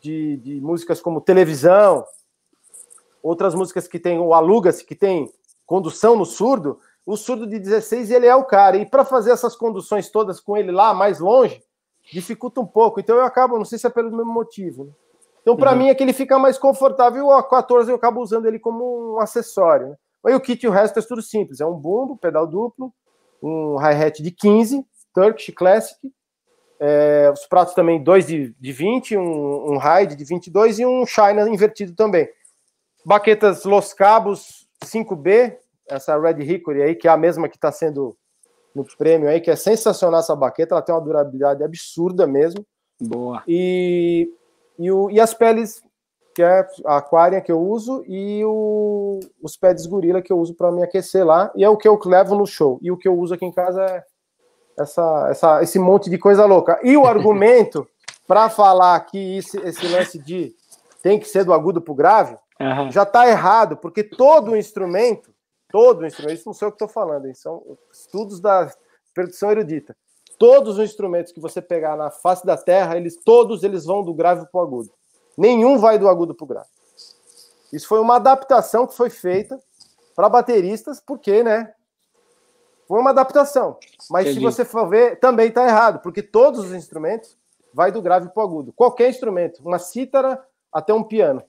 de, 0.00 0.36
de 0.38 0.60
músicas 0.60 1.00
como 1.00 1.20
televisão, 1.20 2.04
outras 3.22 3.54
músicas 3.54 3.86
que 3.86 3.98
tem 3.98 4.18
o 4.18 4.34
aluga-se, 4.34 4.84
que 4.84 4.94
tem 4.94 5.32
condução 5.66 6.16
no 6.16 6.24
surdo, 6.24 6.78
o 7.04 7.16
surdo 7.16 7.46
de 7.46 7.58
16 7.58 8.10
ele 8.10 8.26
é 8.26 8.34
o 8.34 8.44
cara. 8.44 8.76
E 8.76 8.86
para 8.86 9.04
fazer 9.04 9.30
essas 9.30 9.54
conduções 9.54 10.08
todas 10.08 10.40
com 10.40 10.56
ele 10.56 10.72
lá 10.72 10.94
mais 10.94 11.20
longe, 11.20 11.62
dificulta 12.12 12.60
um 12.60 12.66
pouco. 12.66 13.00
Então 13.00 13.16
eu 13.16 13.24
acabo, 13.24 13.58
não 13.58 13.64
sei 13.64 13.78
se 13.78 13.86
é 13.86 13.90
pelo 13.90 14.10
mesmo 14.10 14.32
motivo. 14.32 14.84
Né? 14.84 14.90
Então 15.42 15.56
para 15.56 15.72
Uhum. 15.72 15.78
mim 15.78 15.88
é 15.88 15.94
que 15.94 16.02
ele 16.02 16.12
fica 16.12 16.38
mais 16.38 16.56
confortável. 16.58 17.26
O 17.28 17.42
14 17.42 17.90
eu 17.90 17.96
acabo 17.96 18.20
usando 18.20 18.46
ele 18.46 18.58
como 18.58 19.14
um 19.14 19.20
acessório. 19.20 19.88
Né? 19.88 19.96
Aí 20.26 20.34
o 20.34 20.40
kit 20.40 20.64
e 20.64 20.68
o 20.68 20.72
resto 20.72 20.98
é 20.98 21.02
tudo 21.02 21.22
simples. 21.22 21.60
É 21.60 21.66
um 21.66 21.74
bumbo, 21.74 22.16
pedal 22.16 22.46
duplo, 22.46 22.92
um 23.42 23.76
hi-hat 23.76 24.22
de 24.22 24.30
15, 24.30 24.84
Turkish 25.14 25.54
Classic, 25.54 26.12
é, 26.78 27.30
os 27.32 27.46
pratos 27.46 27.74
também, 27.74 28.02
dois 28.02 28.26
de, 28.26 28.54
de 28.60 28.72
20, 28.72 29.16
um, 29.16 29.72
um 29.72 29.78
Hyde 29.78 30.14
de 30.14 30.24
22 30.24 30.78
e 30.78 30.86
um 30.86 31.06
China 31.06 31.48
invertido 31.48 31.94
também. 31.94 32.28
Baquetas 33.04 33.64
Los 33.64 33.92
Cabos 33.94 34.65
5B, 34.84 35.56
essa 35.88 36.18
Red 36.18 36.42
Hickory 36.42 36.82
aí, 36.82 36.94
que 36.94 37.08
é 37.08 37.10
a 37.10 37.16
mesma 37.16 37.48
que 37.48 37.56
está 37.56 37.70
sendo 37.70 38.16
no 38.74 38.84
prêmio 38.96 39.28
aí, 39.28 39.40
que 39.40 39.50
é 39.50 39.56
sensacional 39.56 40.20
essa 40.20 40.36
baqueta, 40.36 40.74
ela 40.74 40.82
tem 40.82 40.94
uma 40.94 41.00
durabilidade 41.00 41.64
absurda 41.64 42.26
mesmo. 42.26 42.64
Boa. 43.00 43.42
E, 43.46 44.30
e, 44.78 44.90
o, 44.90 45.10
e 45.10 45.20
as 45.20 45.32
peles, 45.32 45.82
que 46.34 46.42
é 46.42 46.66
a 46.84 46.98
Aquarium 46.98 47.40
que 47.40 47.52
eu 47.52 47.60
uso, 47.60 48.04
e 48.06 48.44
o, 48.44 49.20
os 49.42 49.56
pads 49.56 49.86
Gorilla 49.86 50.20
que 50.20 50.32
eu 50.32 50.38
uso 50.38 50.54
para 50.54 50.70
me 50.70 50.82
aquecer 50.82 51.24
lá, 51.24 51.50
e 51.54 51.64
é 51.64 51.68
o 51.68 51.76
que 51.76 51.88
eu 51.88 51.98
levo 52.04 52.34
no 52.34 52.46
show. 52.46 52.78
E 52.82 52.90
o 52.90 52.96
que 52.96 53.08
eu 53.08 53.18
uso 53.18 53.34
aqui 53.34 53.44
em 53.44 53.52
casa 53.52 53.82
é 53.82 54.04
essa, 54.78 55.28
essa, 55.30 55.62
esse 55.62 55.78
monte 55.78 56.10
de 56.10 56.18
coisa 56.18 56.44
louca. 56.44 56.78
E 56.82 56.96
o 56.96 57.06
argumento 57.06 57.86
para 58.26 58.50
falar 58.50 58.98
que 59.00 59.38
esse, 59.38 59.58
esse 59.58 59.86
lance 59.88 60.18
de 60.18 60.54
tem 61.06 61.20
que 61.20 61.28
ser 61.28 61.44
do 61.44 61.52
agudo 61.52 61.80
para 61.80 61.92
o 61.92 61.94
grave, 61.94 62.36
Aham. 62.60 62.90
já 62.90 63.04
está 63.04 63.28
errado, 63.28 63.76
porque 63.76 64.02
todo 64.02 64.56
instrumento, 64.56 65.32
todo 65.70 66.04
instrumento, 66.04 66.38
isso 66.38 66.48
não 66.48 66.52
sei 66.52 66.66
o 66.66 66.72
que 66.72 66.74
estou 66.74 66.88
falando, 66.88 67.26
hein, 67.28 67.34
são 67.34 67.62
estudos 67.92 68.40
da 68.40 68.68
produção 69.14 69.52
erudita. 69.52 69.96
Todos 70.36 70.78
os 70.78 70.84
instrumentos 70.84 71.30
que 71.30 71.38
você 71.38 71.62
pegar 71.62 71.96
na 71.96 72.10
face 72.10 72.44
da 72.44 72.56
Terra, 72.56 72.96
eles 72.96 73.16
todos 73.24 73.62
eles 73.62 73.84
vão 73.84 74.02
do 74.02 74.12
grave 74.12 74.46
para 74.50 74.60
o 74.60 74.64
agudo. 74.64 74.90
Nenhum 75.38 75.78
vai 75.78 75.96
do 75.96 76.08
agudo 76.08 76.34
para 76.34 76.44
o 76.44 76.48
grave. 76.48 76.68
Isso 77.72 77.86
foi 77.86 78.00
uma 78.00 78.16
adaptação 78.16 78.84
que 78.84 78.96
foi 78.96 79.08
feita 79.08 79.60
para 80.16 80.28
bateristas, 80.28 80.98
porque, 80.98 81.44
né? 81.44 81.72
Foi 82.88 82.98
uma 82.98 83.10
adaptação. 83.10 83.78
Mas 84.10 84.24
Entendi. 84.24 84.40
se 84.40 84.44
você 84.44 84.64
for 84.64 84.88
ver, 84.88 85.20
também 85.20 85.50
está 85.50 85.64
errado, 85.68 86.00
porque 86.00 86.20
todos 86.20 86.58
os 86.64 86.72
instrumentos 86.72 87.38
vai 87.72 87.92
do 87.92 88.02
grave 88.02 88.28
para 88.28 88.42
o 88.42 88.44
agudo. 88.44 88.72
Qualquer 88.72 89.08
instrumento, 89.08 89.62
uma 89.64 89.78
cítara 89.78 90.44
até 90.76 90.92
um 90.92 91.02
piano. 91.02 91.42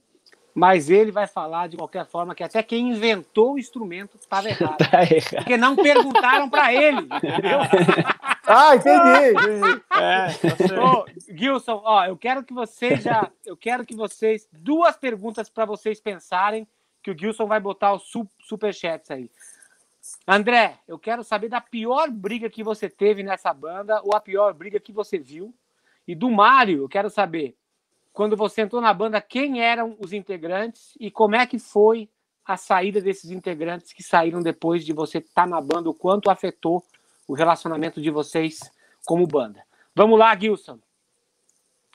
Mas 0.54 0.90
ele 0.90 1.12
vai 1.12 1.28
falar 1.28 1.68
de 1.68 1.76
qualquer 1.76 2.04
forma 2.04 2.34
que 2.34 2.42
até 2.42 2.60
quem 2.64 2.90
inventou 2.90 3.54
o 3.54 3.58
instrumento 3.58 4.16
estava 4.16 4.48
errado. 4.50 4.78
Tá 4.78 5.02
errado. 5.02 5.36
Porque 5.36 5.56
não 5.56 5.76
perguntaram 5.76 6.50
para 6.50 6.72
ele, 6.72 7.02
entendeu? 7.02 7.60
Ah, 8.50 8.74
entendi. 8.74 9.32
entendi. 9.32 9.82
É, 10.00 10.80
Ô, 10.80 11.04
Gilson, 11.28 11.82
ó, 11.84 12.06
eu 12.06 12.16
quero 12.16 12.42
que 12.42 12.54
vocês 12.54 13.02
já, 13.02 13.30
eu 13.44 13.54
quero 13.54 13.84
que 13.84 13.94
vocês 13.94 14.48
duas 14.50 14.96
perguntas 14.96 15.50
para 15.50 15.66
vocês 15.66 16.00
pensarem 16.00 16.66
que 17.02 17.10
o 17.10 17.18
Gilson 17.18 17.46
vai 17.46 17.60
botar 17.60 17.92
os 17.92 18.04
su 18.04 18.26
superchats 18.40 19.10
aí. 19.10 19.30
André, 20.26 20.78
eu 20.88 20.98
quero 20.98 21.22
saber 21.22 21.50
da 21.50 21.60
pior 21.60 22.10
briga 22.10 22.48
que 22.48 22.62
você 22.62 22.88
teve 22.88 23.22
nessa 23.22 23.52
banda 23.52 24.00
ou 24.02 24.14
a 24.14 24.20
pior 24.20 24.54
briga 24.54 24.80
que 24.80 24.92
você 24.92 25.18
viu. 25.18 25.54
E 26.06 26.14
do 26.14 26.30
Mário, 26.30 26.84
eu 26.84 26.88
quero 26.88 27.10
saber 27.10 27.54
quando 28.18 28.36
você 28.36 28.62
entrou 28.62 28.82
na 28.82 28.92
banda, 28.92 29.20
quem 29.20 29.62
eram 29.62 29.96
os 30.00 30.12
integrantes 30.12 30.92
e 30.98 31.08
como 31.08 31.36
é 31.36 31.46
que 31.46 31.56
foi 31.56 32.08
a 32.44 32.56
saída 32.56 33.00
desses 33.00 33.30
integrantes 33.30 33.92
que 33.92 34.02
saíram 34.02 34.42
depois 34.42 34.84
de 34.84 34.92
você 34.92 35.18
estar 35.18 35.46
na 35.46 35.60
banda, 35.60 35.88
o 35.88 35.94
quanto 35.94 36.28
afetou 36.28 36.82
o 37.28 37.32
relacionamento 37.32 38.02
de 38.02 38.10
vocês 38.10 38.58
como 39.06 39.24
banda. 39.24 39.62
Vamos 39.94 40.18
lá, 40.18 40.36
Gilson. 40.36 40.80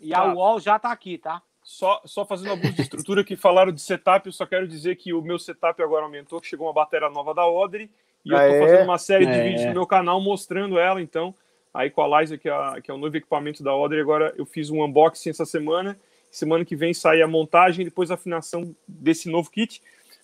E 0.02 0.14
a 0.14 0.22
Tá. 0.22 0.34
UOL 0.34 0.62
já 0.62 0.80
tá 0.80 0.94
aqui, 0.94 1.18
tá? 1.18 1.42
Só, 1.62 2.02
só 2.06 2.24
fazendo 2.24 2.54
abuso 2.54 2.72
de 2.72 2.84
estrutura 2.84 3.22
que 3.22 3.36
falaram 3.36 3.74
de 3.74 3.82
setup, 3.82 4.26
eu 4.26 4.32
só 4.32 4.46
quero 4.46 4.66
dizer 4.66 4.96
que 4.96 5.14
o 5.14 5.22
meu 5.22 5.38
setup 5.38 5.84
agora 5.84 6.06
aumentou, 6.06 6.40
que 6.40 6.48
chegou 6.48 6.68
uma 6.68 6.74
bateria 6.74 7.10
nova 7.10 7.34
da 7.34 7.42
Audrey, 7.42 7.92
e 8.24 8.32
eu 8.32 8.38
tô 8.38 8.60
fazendo 8.60 8.86
uma 8.86 8.98
série 8.98 9.26
de 9.26 9.34
É. 9.34 9.44
vídeos 9.44 9.66
no 9.66 9.74
meu 9.74 9.86
canal 9.86 10.22
mostrando 10.22 10.80
ela, 10.80 11.02
então, 11.02 11.36
a 11.74 11.86
Equalizer, 11.86 12.40
que 12.40 12.48
é, 12.48 12.82
que 12.82 12.90
é 12.90 12.94
o 12.94 12.98
novo 12.98 13.18
equipamento 13.18 13.62
da 13.62 13.72
Audrey, 13.72 14.00
agora 14.00 14.34
eu 14.38 14.46
fiz 14.46 14.70
um 14.70 14.82
unboxing 14.82 15.30
essa 15.30 15.44
semana, 15.44 16.00
semana 16.38 16.66
que 16.66 16.76
vem 16.76 16.94
sai 16.94 17.22
a 17.22 17.28
montagem 17.28 17.82
e 17.82 17.86
depois 17.86 18.12
a 18.12 18.16
afinação 18.16 18.76
desse 18.88 19.30
novo 19.30 19.50
kit. 19.50 19.82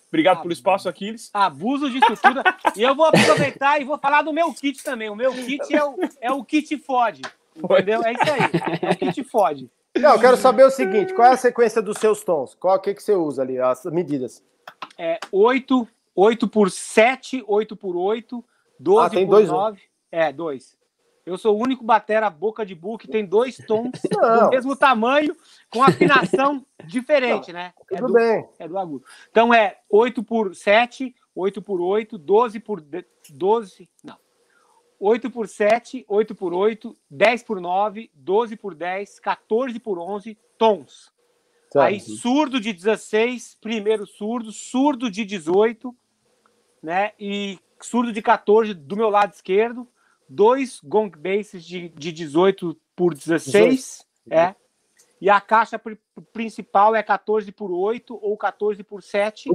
Obrigado 0.08 0.38
Ah, 0.38 0.42
pelo 0.42 0.52
espaço, 0.52 0.88
Aquiles. 0.88 1.30
Abuso 1.32 1.88
de 1.88 1.98
estrutura. 1.98 2.42
e 2.76 2.82
eu 2.82 2.94
vou 2.96 3.06
aproveitar 3.06 3.80
e 3.80 3.84
vou 3.84 3.96
falar 3.96 4.22
do 4.22 4.32
meu 4.32 4.52
kit 4.52 4.82
também. 4.82 5.08
O 5.08 5.14
meu 5.14 5.32
kit 5.32 5.72
é 5.74 5.84
o, 5.84 5.96
é 6.20 6.32
o 6.32 6.44
kit 6.44 6.76
fode. 6.78 7.22
Entendeu? 7.56 8.02
É 8.04 8.12
isso 8.12 8.22
aí. 8.22 8.40
É 8.82 8.92
o 8.92 8.96
kit 8.96 9.24
fode. 9.24 9.70
Não, 9.96 10.14
eu 10.14 10.20
quero 10.20 10.36
saber 10.36 10.64
o 10.64 10.70
seguinte: 10.70 11.14
qual 11.14 11.28
é 11.28 11.34
a 11.34 11.36
sequência 11.36 11.80
dos 11.80 11.98
seus 11.98 12.22
tons? 12.24 12.54
Qual 12.54 12.78
que, 12.80 12.94
que 12.94 13.02
você 13.02 13.14
usa 13.14 13.42
ali, 13.42 13.58
as 13.58 13.84
medidas? 13.86 14.42
É 14.98 15.18
8, 15.30 15.86
8 16.14 16.48
por 16.48 16.70
7, 16.70 17.44
8 17.46 17.76
por 17.76 17.96
8, 17.96 18.44
12 18.78 19.06
Ah, 19.06 19.10
tem 19.10 19.26
por 19.26 19.32
dois, 19.36 19.48
né? 19.48 19.54
9. 19.54 19.80
É, 20.10 20.32
dois. 20.32 20.76
Eu 21.26 21.36
sou 21.36 21.56
o 21.56 21.62
único 21.62 21.84
batera 21.84 22.28
boca 22.30 22.64
de 22.64 22.74
bull 22.74 22.96
que 22.98 23.06
tem 23.08 23.24
dois 23.24 23.56
tons 23.58 23.90
Não. 24.10 24.44
do 24.44 24.50
mesmo 24.50 24.74
tamanho, 24.74 25.36
com 25.70 25.82
afinação 25.82 26.64
diferente, 26.86 27.52
né? 27.52 27.72
É 27.90 27.96
Tudo 27.96 28.08
do, 28.08 28.12
bem. 28.14 28.48
é 28.58 28.66
do 28.66 28.78
agudo. 28.78 29.04
Então 29.30 29.52
é 29.52 29.78
8 29.88 30.22
por 30.24 30.54
7, 30.54 31.14
8 31.34 31.62
por 31.62 31.80
8, 31.80 32.16
12 32.18 32.58
por 32.60 32.80
de- 32.80 33.04
12, 33.30 33.88
não. 34.02 34.16
8 34.98 35.30
por 35.30 35.46
7, 35.48 36.04
8 36.08 36.34
por 36.34 36.52
8, 36.52 36.96
10 37.10 37.42
por 37.42 37.60
9, 37.60 38.10
12 38.14 38.56
por 38.56 38.74
10, 38.74 39.18
14 39.20 39.78
por 39.78 39.98
11 39.98 40.36
tons. 40.58 41.12
Certo. 41.72 41.84
Aí 41.84 42.00
surdo 42.00 42.60
de 42.60 42.72
16, 42.72 43.56
primeiro 43.60 44.04
surdo, 44.06 44.50
surdo 44.52 45.10
de 45.10 45.24
18, 45.24 45.94
né? 46.82 47.12
E 47.18 47.58
surdo 47.80 48.12
de 48.12 48.20
14 48.20 48.74
do 48.74 48.96
meu 48.96 49.08
lado 49.08 49.32
esquerdo, 49.32 49.88
dois 50.30 50.80
gong 50.84 51.10
basses 51.18 51.64
de, 51.64 51.88
de 51.90 52.12
18 52.12 52.74
por 52.94 53.12
16, 53.14 54.06
é. 54.30 54.54
E 55.20 55.28
a 55.28 55.38
caixa 55.40 55.78
pri- 55.78 55.98
principal 56.32 56.94
é 56.94 57.02
14 57.02 57.50
por 57.52 57.70
8 57.70 58.18
ou 58.22 58.36
14 58.38 58.82
por 58.82 59.02
7, 59.02 59.50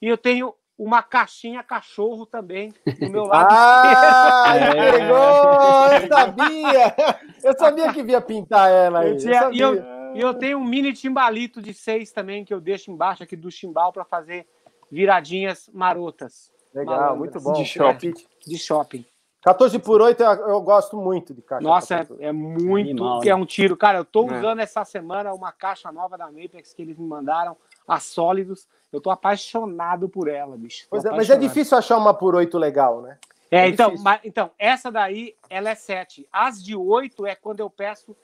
e 0.00 0.06
eu 0.06 0.16
tenho 0.16 0.54
uma 0.78 1.02
caixinha 1.02 1.62
cachorro 1.62 2.24
também 2.24 2.72
do 2.98 3.10
meu 3.10 3.24
lado 3.28 3.48
Ah, 3.50 4.54
esquerdo. 4.56 4.78
ele 4.80 4.92
pegou! 4.92 5.92
Eu 5.92 6.08
sabia! 6.08 6.96
Eu 7.44 7.58
sabia 7.58 7.92
que 7.92 8.02
via 8.02 8.20
pintar 8.22 8.70
ela 8.70 9.00
aí. 9.00 9.08
Eu 9.08 9.12
Eu 9.14 9.18
tinha- 9.18 9.40
sabia. 9.40 9.58
e, 9.58 9.60
eu, 9.60 9.84
e 10.16 10.20
eu 10.20 10.32
tenho 10.34 10.56
um 10.58 10.64
mini 10.64 10.92
timbalito 10.94 11.60
de 11.60 11.74
6 11.74 12.12
também, 12.12 12.44
que 12.44 12.54
eu 12.54 12.60
deixo 12.60 12.90
embaixo 12.90 13.22
aqui 13.22 13.36
do 13.36 13.50
chimbal 13.50 13.92
para 13.92 14.04
fazer 14.06 14.46
viradinhas 14.90 15.68
marotas 15.72 16.50
Legal, 16.74 16.94
malandras. 16.96 17.18
muito 17.18 17.40
bom. 17.40 17.52
De 17.52 17.64
shopping. 17.66 18.14
de 18.46 18.58
shopping. 18.58 19.04
14 19.42 19.78
por 19.78 20.02
8 20.02 20.22
eu, 20.22 20.48
eu 20.48 20.60
gosto 20.60 20.96
muito 20.96 21.32
de 21.32 21.40
caixa. 21.42 21.62
Nossa, 21.62 21.98
14 21.98 22.14
por 22.18 22.22
é, 22.22 22.28
é 22.28 22.32
muito. 22.32 22.90
Animal, 22.90 23.20
que 23.20 23.30
é 23.30 23.34
um 23.34 23.46
tiro. 23.46 23.76
Cara, 23.76 23.98
eu 23.98 24.04
tô 24.04 24.28
É. 24.30 24.38
usando 24.38 24.60
essa 24.60 24.84
semana 24.84 25.32
uma 25.32 25.50
caixa 25.50 25.90
nova 25.90 26.18
da 26.18 26.26
Mapex 26.26 26.74
que 26.74 26.82
eles 26.82 26.98
me 26.98 27.06
mandaram, 27.06 27.56
a 27.88 27.98
Sólidos. 27.98 28.68
Eu 28.92 29.00
tô 29.00 29.10
apaixonado 29.10 30.08
por 30.08 30.28
ela, 30.28 30.56
bicho. 30.56 30.86
Pois 30.90 31.04
é, 31.04 31.10
mas 31.10 31.30
é 31.30 31.36
difícil 31.36 31.78
achar 31.78 31.96
uma 31.96 32.12
por 32.12 32.34
8 32.34 32.58
legal, 32.58 33.00
né? 33.00 33.18
É, 33.50 33.60
é 33.60 33.68
então, 33.68 33.94
mas- 33.98 34.20
então, 34.24 34.50
essa 34.58 34.90
daí, 34.90 35.34
ela 35.48 35.70
é 35.70 35.74
7. 35.74 36.26
As 36.32 36.62
de 36.62 36.76
8 36.76 37.26
é 37.26 37.34
quando 37.34 37.60
eu 37.60 37.70
peço 37.70 38.16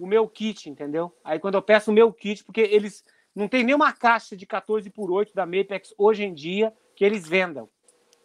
o 0.00 0.06
meu 0.06 0.26
kit, 0.28 0.68
entendeu? 0.68 1.14
Aí 1.22 1.38
quando 1.38 1.54
eu 1.54 1.62
peço 1.62 1.90
o 1.90 1.94
meu 1.94 2.12
kit, 2.12 2.42
porque 2.44 2.60
eles 2.60 3.04
não 3.34 3.48
tem 3.48 3.62
nenhuma 3.64 3.92
caixa 3.92 4.36
de 4.36 4.44
14 4.46 4.90
por 4.90 5.10
8 5.10 5.34
da 5.34 5.46
Mapex 5.46 5.94
hoje 5.96 6.24
em 6.24 6.34
dia 6.34 6.72
que 6.94 7.04
eles 7.04 7.26
vendam. 7.26 7.68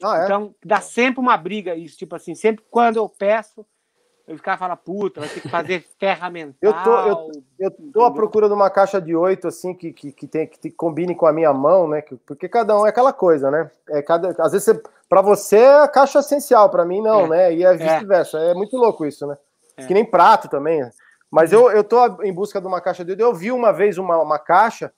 Ah, 0.04 0.22
é? 0.22 0.26
Então, 0.26 0.54
dá 0.64 0.82
sempre 0.82 1.20
uma 1.20 1.36
briga 1.38 1.76
isso. 1.76 1.98
Tipo 1.98 2.16
assim, 2.16 2.36
sempre 2.36 2.64
quando 2.72 2.98
eu 2.98 3.08
peço, 3.10 3.66
eu 4.28 4.38
ficava 4.38 4.58
falando, 4.58 4.78
puta, 4.78 5.20
vai 5.22 5.30
ter 5.30 5.42
que 5.42 5.50
fazer 5.50 5.86
ferramental. 6.00 6.56
Eu 6.62 6.74
tô- 6.84 7.00
eu- 7.08 7.32
Eu 7.60 7.72
tô 7.94 8.04
à 8.04 8.12
procura 8.14 8.48
de 8.48 8.54
uma 8.54 8.70
caixa 8.70 9.02
de 9.02 9.16
8, 9.16 9.48
assim, 9.48 9.74
que, 9.74 9.92
que, 9.92 10.12
que, 10.14 10.28
tem, 10.28 10.48
que 10.48 10.72
combine 10.72 11.14
com 11.16 11.26
a 11.26 11.34
minha 11.34 11.52
mão, 11.52 11.88
né? 11.88 12.02
Que- 12.02 12.16
Porque 12.16 12.48
cada 12.48 12.78
um 12.80 12.86
é 12.86 12.90
aquela 12.90 13.12
coisa, 13.12 13.52
né? 13.52 13.70
É 13.90 14.02
cada, 14.02 14.30
às 14.40 14.52
vezes, 14.54 14.64
você, 14.66 14.82
pra 15.10 15.22
você 15.22 15.58
é 15.58 15.80
a 15.82 15.88
caixa 15.88 16.20
essencial, 16.20 16.70
pra 16.70 16.86
mim 16.86 17.02
não, 17.02 17.26
É. 17.26 17.30
né? 17.30 17.54
E 17.56 17.64
é 17.66 17.74
vice-versa. 17.76 18.38
É. 18.40 18.54
muito 18.54 18.78
louco 18.78 19.06
isso, 19.06 19.28
né? 19.28 19.38
É. 19.76 19.86
Que 19.86 19.94
nem 19.94 20.06
prato 20.06 20.48
também. 20.48 20.80
né? 20.82 20.92
Mas 21.32 21.52
eu, 21.52 21.70
eu 21.72 21.84
tô 21.84 22.24
em 22.24 22.34
busca 22.34 22.62
de 22.62 22.68
uma 22.68 22.80
caixa 22.82 23.04
de 23.04 23.12
8. 23.12 23.20
Eu 23.22 23.34
vi 23.34 23.52
uma 23.52 23.72
vez 23.74 23.98
uma, 23.98 24.18
uma 24.22 24.40
caixa 24.40 24.92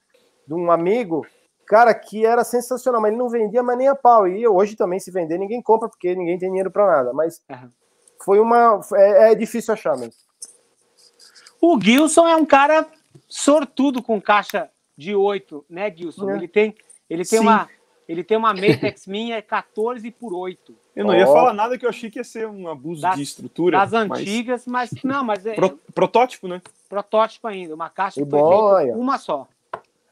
de 0.48 0.54
um 0.54 0.70
amigo, 0.72 1.26
cara, 1.72 1.94
que 1.94 2.26
era 2.26 2.44
sensacional, 2.44 3.00
mas 3.02 3.12
ele 3.12 3.18
não 3.18 3.30
vendia 3.30 3.64
mais 3.64 3.78
nem 3.78 3.88
a 3.88 3.96
pau. 3.96 4.28
E 4.28 4.46
hoje 4.46 4.76
também, 4.76 5.00
se 5.00 5.10
vender, 5.10 5.38
ninguém 5.38 5.62
compra, 5.62 5.88
porque 5.88 6.14
ninguém 6.14 6.38
tem 6.38 6.50
dinheiro 6.50 6.70
pra 6.70 6.86
nada. 6.86 7.14
Mas 7.14 7.42
Aham. 7.50 7.72
foi 8.26 8.40
uma. 8.42 8.82
É, 8.96 9.32
é 9.32 9.36
difícil 9.36 9.74
achar 9.74 9.96
mesmo. 9.98 10.14
O 11.62 11.80
Gilson 11.80 12.28
é 12.28 12.36
um 12.36 12.46
cara 12.46 12.86
sortudo 13.30 14.04
com 14.04 14.20
caixa 14.22 14.70
de 14.98 15.16
8, 15.16 15.64
né, 15.70 15.90
Gilson? 15.96 16.30
É. 16.32 16.36
Ele 16.36 16.48
tem, 16.48 16.76
ele 17.10 17.24
tem 17.24 17.40
Sim. 17.40 17.46
uma. 17.46 17.70
Ele 18.10 18.24
tem 18.26 18.36
uma 18.36 18.54
Mapex 18.54 19.08
minha 19.08 19.42
14 19.42 20.12
por 20.12 20.34
8 20.34 20.76
Eu 20.94 21.06
não 21.06 21.16
ia 21.16 21.26
Ó. 21.30 21.32
falar 21.32 21.54
nada 21.54 21.78
que 21.78 21.86
eu 21.86 21.90
achei 21.90 22.12
que 22.12 22.20
ia 22.20 22.24
ser 22.26 22.46
um 22.46 22.68
abuso 22.68 23.02
Das- 23.02 23.16
de 23.16 23.22
estrutura. 23.22 23.78
das 23.78 23.92
mas- 23.92 24.20
antigas, 24.20 24.66
mas 24.68 24.90
não, 25.02 25.24
mas 25.24 25.46
é 25.46 25.54
Pro- 25.54 25.80
protótipo, 25.96 26.46
né? 26.50 26.62
protótipo 26.90 27.48
ainda, 27.48 27.74
uma 27.74 27.90
caixa 27.90 28.22
Que 28.22 28.30
foi 28.30 28.40
feita 28.40 28.98
uma 28.98 29.18
só. 29.18 29.48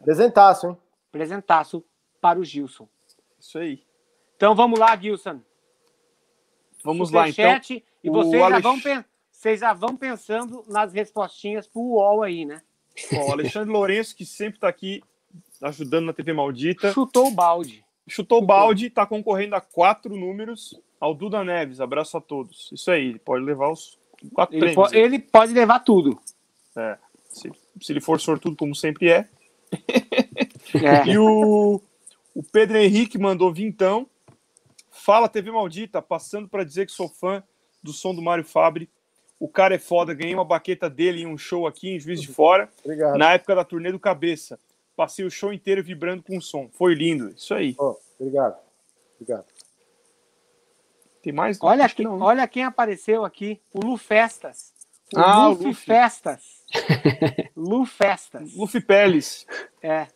Presentaço, 0.02 0.68
hein? 0.68 0.78
Presentaço 1.12 1.84
para 2.22 2.40
o 2.40 2.44
Gilson. 2.44 2.88
Isso 3.40 3.58
aí. 3.58 3.84
Então 4.36 4.54
vamos 4.56 4.80
lá, 4.80 4.96
Gilson. 4.96 5.40
Vamos 6.84 7.12
lá, 7.12 7.28
então. 7.30 7.44
Superchat, 7.46 7.84
E 8.04 8.10
o 8.10 8.14
vocês 8.14 8.40
já, 8.40 8.46
Alex- 8.46 8.64
vão, 8.64 8.80
pen- 8.80 9.06
vocês 9.32 9.60
já 9.60 9.74
vão 9.74 9.96
pensando 9.98 10.64
nas 10.68 10.94
respostinhas 10.94 11.68
pro 11.68 11.82
UOL 11.82 12.24
aí, 12.24 12.46
né? 12.46 12.62
Ó, 13.14 13.30
o 13.30 13.32
Alexandre 13.34 13.70
Lourenço, 13.72 14.16
que 14.16 14.26
sempre 14.26 14.58
está 14.58 14.68
aqui 14.70 15.02
ajudando 15.62 16.06
na 16.06 16.14
TV 16.14 16.32
Maldita, 16.34 16.92
Chutou 16.94 17.28
o 17.28 17.32
balde. 17.32 17.84
chutou 18.08 18.40
o 18.42 18.46
balde, 18.46 18.88
está 18.88 19.06
concorrendo 19.06 19.56
a 19.56 19.62
quatro 19.62 20.16
números 20.16 20.80
ao 21.00 21.14
Duda 21.14 21.44
Neves. 21.44 21.82
Abraço 21.82 22.18
a 22.18 22.22
todos. 22.22 22.70
Isso 22.72 22.90
aí, 22.92 23.08
ele 23.10 23.20
pode 23.20 23.44
levar 23.44 23.70
os 23.72 23.98
quatro 24.34 24.56
Ele, 24.56 24.66
prêmios. 24.74 24.90
po- 24.90 24.96
ele 24.96 25.20
pode 25.20 25.54
levar 25.54 25.80
tudo. 25.80 26.20
É, 26.78 26.98
se, 27.30 27.52
se 27.82 27.92
ele 27.92 28.00
for 28.02 28.20
sortudo, 28.22 28.56
como 28.56 28.74
sempre 28.74 29.10
é. 29.10 29.30
É. 30.76 31.08
E 31.08 31.18
o, 31.18 31.82
o 32.36 32.44
Pedro 32.44 32.78
Henrique 32.78 33.18
mandou 33.18 33.52
vintão. 33.54 34.08
Fala 34.92 35.30
TV 35.30 35.52
Maldita, 35.52 36.02
passando 36.02 36.48
para 36.48 36.64
dizer 36.64 36.86
que 36.86 36.92
sou 36.92 37.08
fã 37.10 37.42
do 37.82 37.94
som 37.94 38.14
do 38.14 38.22
Mário 38.22 38.44
Fabre. 38.44 38.90
O 39.40 39.48
cara 39.48 39.76
é 39.76 39.80
foda, 39.80 40.14
ganhei 40.14 40.36
uma 40.36 40.44
baqueta 40.44 40.90
dele 40.90 41.22
em 41.22 41.26
um 41.26 41.38
show 41.38 41.66
aqui 41.66 41.90
em 41.90 42.00
Juiz 42.00 42.22
de 42.22 42.28
Fora, 42.28 42.70
Obrigado. 42.84 43.18
na 43.18 43.32
época 43.34 43.56
da 43.56 43.64
turnê 43.64 43.90
do 43.92 44.00
Cabeça. 44.00 44.60
Passei 44.98 45.24
o 45.24 45.32
show 45.32 45.54
inteiro 45.54 45.82
vibrando 45.82 46.22
com 46.22 46.38
o 46.38 46.42
som. 46.42 46.70
Foi 46.74 46.94
lindo. 46.94 47.30
Isso 47.30 47.54
aí. 47.54 47.74
Ó, 47.78 47.96
obrigado. 48.20 48.58
Obrigado. 49.16 49.46
Tem 51.22 51.32
mais? 51.32 51.58
Olha, 51.62 51.88
que 51.88 52.04
não. 52.04 52.20
olha 52.20 52.46
quem 52.48 52.64
apareceu 52.66 53.24
aqui. 53.24 53.62
O 53.74 53.80
Lu 53.86 53.98
Festas. 53.98 54.74
O 55.16 55.20
Ah, 55.20 55.48
o 55.48 55.50
Luffy 55.52 55.68
Luffy. 55.68 55.86
Festas. 55.86 56.42
Lu 57.56 57.86
Festas. 57.86 58.54
Luffy 58.56 58.82
Peles. 58.82 59.48
É. 59.82 60.08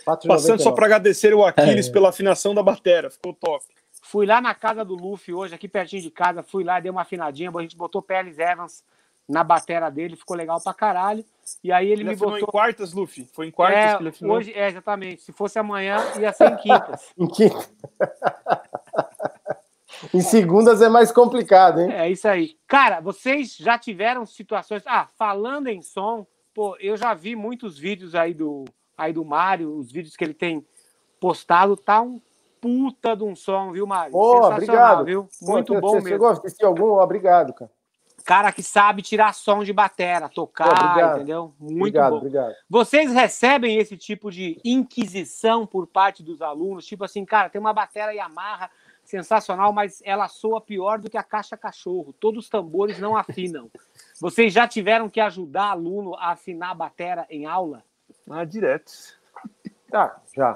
4,99. 0.00 0.26
Passando 0.26 0.62
só 0.62 0.72
para 0.72 0.86
agradecer 0.86 1.34
o 1.34 1.44
Aquiles 1.44 1.88
pela 1.88 2.08
afinação 2.08 2.54
da 2.54 2.62
batera. 2.62 3.10
Ficou 3.10 3.32
top. 3.34 3.64
Fui 4.00 4.26
lá 4.26 4.40
na 4.40 4.54
casa 4.54 4.84
do 4.84 4.94
Luffy 4.94 5.32
hoje, 5.32 5.54
aqui 5.54 5.68
pertinho 5.68 6.02
de 6.02 6.10
casa. 6.10 6.42
Fui 6.42 6.64
lá, 6.64 6.80
dei 6.80 6.90
uma 6.90 7.02
afinadinha. 7.02 7.50
A 7.54 7.62
gente 7.62 7.76
botou 7.76 8.02
Peles 8.02 8.38
Evans 8.38 8.82
na 9.28 9.44
batera 9.44 9.90
dele. 9.90 10.16
Ficou 10.16 10.36
legal 10.36 10.60
pra 10.60 10.74
caralho. 10.74 11.24
E 11.62 11.72
aí 11.72 11.86
ele, 11.90 12.02
Ele 12.02 12.10
me 12.10 12.16
botou. 12.16 12.38
em 12.38 12.44
quartas, 12.44 12.92
Luffy? 12.92 13.28
Foi 13.32 13.46
em 13.46 13.50
quartas 13.50 13.78
É, 13.78 13.96
que 13.96 14.02
ele 14.02 14.08
afinou? 14.10 14.36
hoje, 14.36 14.52
é, 14.54 14.68
exatamente. 14.68 15.22
Se 15.22 15.32
fosse 15.32 15.58
amanhã, 15.58 15.98
ia 16.18 16.32
ser 16.32 16.50
em 16.52 16.56
quintas. 16.56 17.12
Em 17.16 17.28
quinta. 17.28 17.68
em 20.12 20.20
segundas 20.20 20.82
é 20.82 20.88
mais 20.88 21.12
complicado, 21.12 21.80
hein? 21.80 21.92
É 21.92 22.10
isso 22.10 22.26
aí. 22.26 22.56
Cara, 22.66 23.00
vocês 23.00 23.56
já 23.56 23.78
tiveram 23.78 24.26
situações. 24.26 24.82
Ah, 24.86 25.06
falando 25.16 25.68
em 25.68 25.80
som, 25.82 26.26
pô, 26.52 26.76
eu 26.80 26.96
já 26.96 27.14
vi 27.14 27.36
muitos 27.36 27.78
vídeos 27.78 28.14
aí 28.14 28.34
do, 28.34 28.64
aí 28.96 29.12
do 29.12 29.24
Mário, 29.24 29.76
os 29.76 29.90
vídeos 29.90 30.16
que 30.16 30.24
ele 30.24 30.34
tem 30.34 30.64
postado, 31.20 31.76
tá 31.76 32.00
um 32.00 32.20
puta 32.60 33.16
de 33.16 33.24
um 33.24 33.34
som, 33.34 33.72
viu, 33.72 33.86
Mário? 33.86 34.12
Pô, 34.12 34.46
obrigado. 34.46 35.04
viu? 35.04 35.28
Pô, 35.40 35.52
Muito 35.52 35.72
você- 35.74 35.80
bom 35.80 35.88
você 35.88 35.94
mesmo. 35.96 36.08
Chegou 36.10 36.28
a 36.28 36.32
assistir 36.32 36.64
algum? 36.64 36.92
Obrigado, 37.00 37.52
cara. 37.52 37.70
Cara 38.24 38.52
que 38.52 38.62
sabe 38.62 39.02
tirar 39.02 39.34
som 39.34 39.64
de 39.64 39.72
batera, 39.72 40.28
tocar, 40.28 40.68
Pô, 40.68 40.84
obrigado. 40.84 41.16
entendeu? 41.16 41.54
Muito 41.58 41.80
obrigado, 41.80 42.10
bom. 42.12 42.16
obrigado. 42.18 42.54
Vocês 42.70 43.12
recebem 43.12 43.78
esse 43.78 43.96
tipo 43.96 44.30
de 44.30 44.60
inquisição 44.64 45.66
por 45.66 45.88
parte 45.88 46.22
dos 46.22 46.40
alunos? 46.40 46.86
Tipo 46.86 47.02
assim, 47.04 47.24
cara, 47.24 47.48
tem 47.50 47.60
uma 47.60 47.72
batera 47.72 48.14
Yamaha 48.14 48.70
sensacional, 49.04 49.72
mas 49.72 50.00
ela 50.04 50.28
soa 50.28 50.60
pior 50.60 51.00
do 51.00 51.10
que 51.10 51.18
a 51.18 51.22
caixa 51.24 51.56
cachorro. 51.56 52.12
Todos 52.12 52.44
os 52.44 52.48
tambores 52.48 53.00
não 53.00 53.16
afinam. 53.16 53.68
Vocês 54.20 54.52
já 54.52 54.68
tiveram 54.68 55.08
que 55.08 55.20
ajudar 55.20 55.70
aluno 55.72 56.14
a 56.14 56.30
afinar 56.30 56.70
a 56.70 56.74
batera 56.74 57.26
em 57.28 57.44
aula? 57.44 57.82
Ah, 58.30 58.44
direto. 58.44 58.92
Tá, 59.90 60.20
já. 60.34 60.54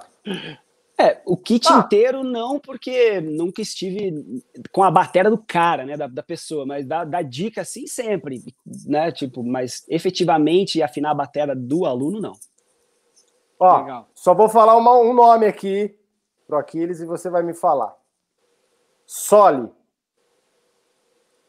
É, 0.99 1.21
o 1.27 1.37
kit 1.37 1.67
Ah. 1.71 1.79
inteiro 1.79 2.25
não, 2.25 2.59
porque 2.59 3.21
nunca 3.21 3.61
estive 3.61 4.43
com 4.73 4.83
a 4.83 4.91
bateria 4.91 5.31
do 5.31 5.37
cara, 5.37 5.85
né, 5.85 5.95
da, 5.97 6.07
da 6.07 6.23
pessoa, 6.23 6.65
mas 6.65 6.87
dá, 6.87 7.05
dá 7.05 7.21
dica 7.21 7.61
assim 7.61 7.87
sempre, 7.87 8.43
né, 8.87 9.13
tipo, 9.13 9.43
mas 9.45 9.85
efetivamente 9.89 10.83
afinar 10.83 11.11
a 11.11 11.15
bateria 11.15 11.55
do 11.55 11.85
aluno, 11.85 12.19
não. 12.21 12.33
Ó, 13.59 13.79
Legal. 13.83 14.09
só 14.15 14.35
vou 14.35 14.49
falar 14.49 14.75
uma- 14.77 14.97
um 14.99 15.13
nome 15.13 15.47
aqui 15.47 15.99
pro 16.47 16.57
Aquiles 16.57 17.01
e 17.01 17.05
você 17.07 17.29
vai 17.29 17.43
me 17.43 17.53
falar. 17.53 17.95
Soli. 19.05 19.71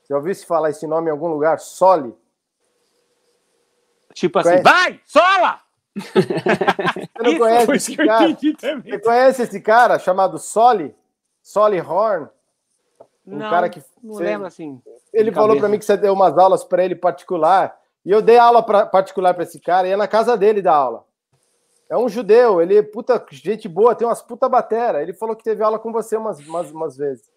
Já 0.09 0.15
ouviu 0.17 0.33
se 0.35 0.45
falar 0.45 0.69
esse 0.71 0.85
nome 0.87 1.07
em 1.07 1.11
algum 1.11 1.27
lugar? 1.27 1.59
Soli. 1.59 2.13
Tipo 4.13 4.39
assim, 4.39 4.49
Conhece? 4.61 4.63
vai, 4.63 5.01
sola! 5.05 5.61
Você 6.13 7.23
não 7.23 7.37
conhece 7.39 7.71
esse 7.73 7.97
cara? 7.97 8.27
Você 8.83 8.99
conhece 8.99 9.41
esse 9.43 9.61
cara 9.61 9.99
chamado 9.99 10.37
Soli? 10.37 10.95
Soli 11.41 11.79
Horn? 11.79 12.27
Um 13.25 13.37
não, 13.37 13.49
cara 13.49 13.69
que 13.69 13.81
não 14.01 14.13
você- 14.13 14.23
lembro 14.23 14.47
assim. 14.47 14.81
Ele 15.13 15.31
falou 15.31 15.57
pra 15.57 15.67
mim 15.69 15.79
que 15.79 15.85
você 15.85 15.97
deu 15.97 16.13
umas 16.13 16.37
aulas 16.37 16.63
pra 16.63 16.83
ele 16.83 16.95
particular. 16.95 17.77
E 18.05 18.11
eu 18.11 18.21
dei 18.21 18.37
aula 18.37 18.63
pra, 18.63 18.85
particular 18.85 19.33
pra 19.33 19.43
esse 19.43 19.59
cara 19.59 19.87
e 19.87 19.91
é 19.91 19.97
na 19.97 20.07
casa 20.07 20.37
dele 20.37 20.61
da 20.61 20.73
aula. 20.73 21.03
É 21.89 21.97
um 21.97 22.07
judeu, 22.09 22.61
ele 22.61 22.77
é 22.77 22.83
puta 22.83 23.23
gente 23.31 23.67
boa, 23.67 23.95
tem 23.95 24.07
umas 24.07 24.21
puta 24.21 24.47
batera. 24.47 25.01
Ele 25.01 25.13
falou 25.13 25.35
que 25.35 25.43
teve 25.43 25.63
aula 25.63 25.79
com 25.79 25.91
você 25.91 26.15
umas, 26.17 26.39
umas, 26.45 26.71
umas 26.71 26.97
vezes. 26.97 27.29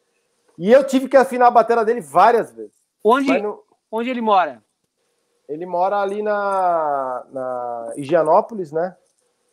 E 0.59 0.71
eu 0.71 0.85
tive 0.85 1.09
que 1.09 1.17
afinar 1.17 1.47
a 1.47 1.51
batera 1.51 1.85
dele 1.85 2.01
várias 2.01 2.53
vezes. 2.53 2.75
Onde, 3.03 3.41
não- 3.41 3.61
onde 3.91 4.11
ele 4.11 4.21
mora? 4.21 4.63
Ele 5.51 5.67
mora 5.67 5.99
ali 5.99 6.23
na, 6.23 7.25
na 7.33 7.93
Higienópolis, 7.97 8.71
né? 8.71 8.97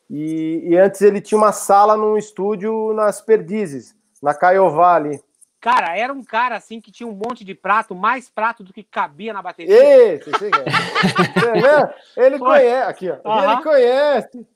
E, 0.07 0.61
e 0.69 0.77
antes 0.77 1.01
ele 1.01 1.19
tinha 1.19 1.37
uma 1.37 1.51
sala 1.51 1.97
num 1.97 2.15
estúdio 2.15 2.93
nas 2.93 3.19
Perdizes, 3.19 3.95
na 4.21 4.33
Caiová 4.33 4.95
ali. 4.95 5.19
Cara, 5.59 5.97
era 5.97 6.13
um 6.13 6.23
cara 6.23 6.55
assim 6.55 6.79
que 6.79 6.91
tinha 6.91 7.07
um 7.07 7.19
monte 7.25 7.43
de 7.43 7.55
prato, 7.55 7.95
mais 7.95 8.29
prato 8.29 8.63
do 8.63 8.71
que 8.71 8.83
cabia 8.83 9.33
na 9.33 9.41
bateria. 9.41 9.73
Esse, 9.73 10.29
esse 10.29 10.45
é. 10.45 12.25
Ele 12.25 12.37
Foi. 12.37 12.47
conhece, 12.47 12.89
aqui, 12.89 13.09
ó. 13.09 13.51
Ele 13.53 13.63
conhece. 13.63 14.47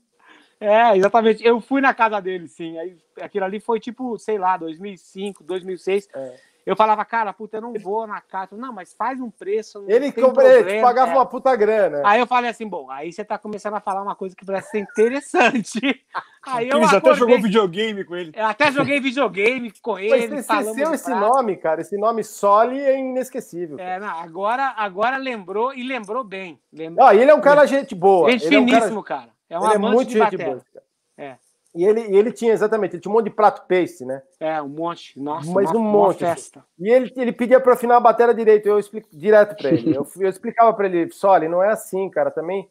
É, 0.59 0.95
exatamente. 0.95 1.43
Eu 1.43 1.59
fui 1.59 1.81
na 1.81 1.91
casa 1.91 2.21
dele, 2.21 2.47
sim. 2.47 2.77
Aí, 2.77 2.95
aquilo 3.19 3.45
ali 3.45 3.59
foi 3.59 3.79
tipo, 3.79 4.17
sei 4.19 4.37
lá, 4.37 4.57
2005, 4.57 5.43
2006. 5.43 6.07
É. 6.13 6.35
Eu 6.65 6.75
falava, 6.75 7.03
cara, 7.03 7.33
puta, 7.33 7.57
eu 7.57 7.61
não 7.61 7.73
vou 7.73 8.05
na 8.05 8.21
casa. 8.21 8.55
Não, 8.55 8.71
mas 8.71 8.93
faz 8.93 9.19
um 9.19 9.31
preço. 9.31 9.81
Não 9.81 9.89
Ele 9.89 10.11
tem 10.11 10.23
compre- 10.23 10.79
pagava 10.81 11.11
É. 11.11 11.15
uma 11.15 11.25
puta 11.25 11.55
grana. 11.55 12.01
Aí 12.05 12.19
eu 12.19 12.27
falei 12.27 12.49
assim, 12.51 12.67
bom, 12.67 12.89
aí 12.91 13.11
você 13.11 13.23
tá 13.25 13.37
começando 13.37 13.73
a 13.75 13.79
falar 13.79 14.03
uma 14.03 14.15
coisa 14.15 14.35
que 14.35 14.45
parece 14.45 14.69
ser 14.71 14.79
interessante. 14.79 15.79
Aí 16.43 16.69
eu 16.69 16.77
até 16.83 16.97
acordei, 16.97 17.15
jogou 17.19 17.39
videogame 17.39 18.03
com 18.03 18.15
ele. 18.15 18.31
eu 18.35 18.45
até 18.47 18.71
joguei 18.71 18.99
videogame 18.99 19.71
com 19.79 19.93
Mas 19.93 20.11
ele. 20.11 20.27
você 20.37 20.43
falamos 20.43 20.69
esqueceu 20.69 20.93
esse 20.95 21.13
nome, 21.13 21.55
cara. 21.55 21.81
Esse 21.81 21.95
nome 21.97 22.23
Soli 22.23 22.79
é 22.79 22.97
inesquecível. 22.97 23.77
É, 23.79 23.99
não, 23.99 24.07
agora, 24.19 24.73
agora 24.75 25.17
lembrou 25.17 25.71
e 25.71 25.83
lembrou 25.83 26.23
bem. 26.23 26.59
Lembrou. 26.73 27.13
E 27.13 27.19
ele 27.19 27.29
é 27.29 27.33
um 27.35 27.41
cara 27.41 27.65
gente 27.67 27.93
boa. 27.93 28.31
Gente 28.31 28.45
ele 28.47 28.55
é 28.55 28.59
um 28.59 28.65
cara- 28.65 28.77
finíssimo, 28.79 29.03
cara. 29.03 29.29
É 29.47 29.59
um 29.59 29.63
ele 29.65 29.73
é 29.73 29.75
amante 29.75 29.93
muito 29.95 30.07
de 30.09 30.17
gente 30.17 30.37
boa. 30.37 30.61
cara. 30.73 30.85
É. 31.17 31.37
E 31.73 31.85
ele, 31.85 32.01
e 32.01 32.15
ele 32.17 32.31
tinha, 32.33 32.51
exatamente, 32.51 32.95
ele 32.95 33.01
tinha 33.01 33.11
um 33.11 33.15
monte 33.15 33.25
de 33.25 33.35
prato 33.35 33.65
paste, 33.65 34.03
né? 34.03 34.21
É, 34.39 34.61
um 34.61 34.67
monte. 34.67 35.17
Nossa, 35.19 35.49
Mas 35.51 35.69
uma, 35.71 35.79
um 35.79 35.81
uma 35.83 35.91
monte, 35.91 36.19
festa. 36.19 36.63
E 36.77 36.89
ele, 36.89 37.11
ele 37.15 37.31
pedia 37.31 37.61
para 37.61 37.73
afinar 37.73 37.95
a 37.95 38.01
bateria 38.01 38.33
direito, 38.33 38.67
eu 38.67 38.77
explico 38.77 39.07
direto 39.11 39.55
para 39.55 39.69
ele. 39.71 39.95
Eu, 39.95 40.05
eu 40.19 40.29
explicava 40.29 40.73
para 40.73 40.87
ele, 40.87 41.09
Soli, 41.11 41.47
não 41.47 41.63
é 41.63 41.69
assim, 41.69 42.09
cara, 42.09 42.29
também 42.29 42.69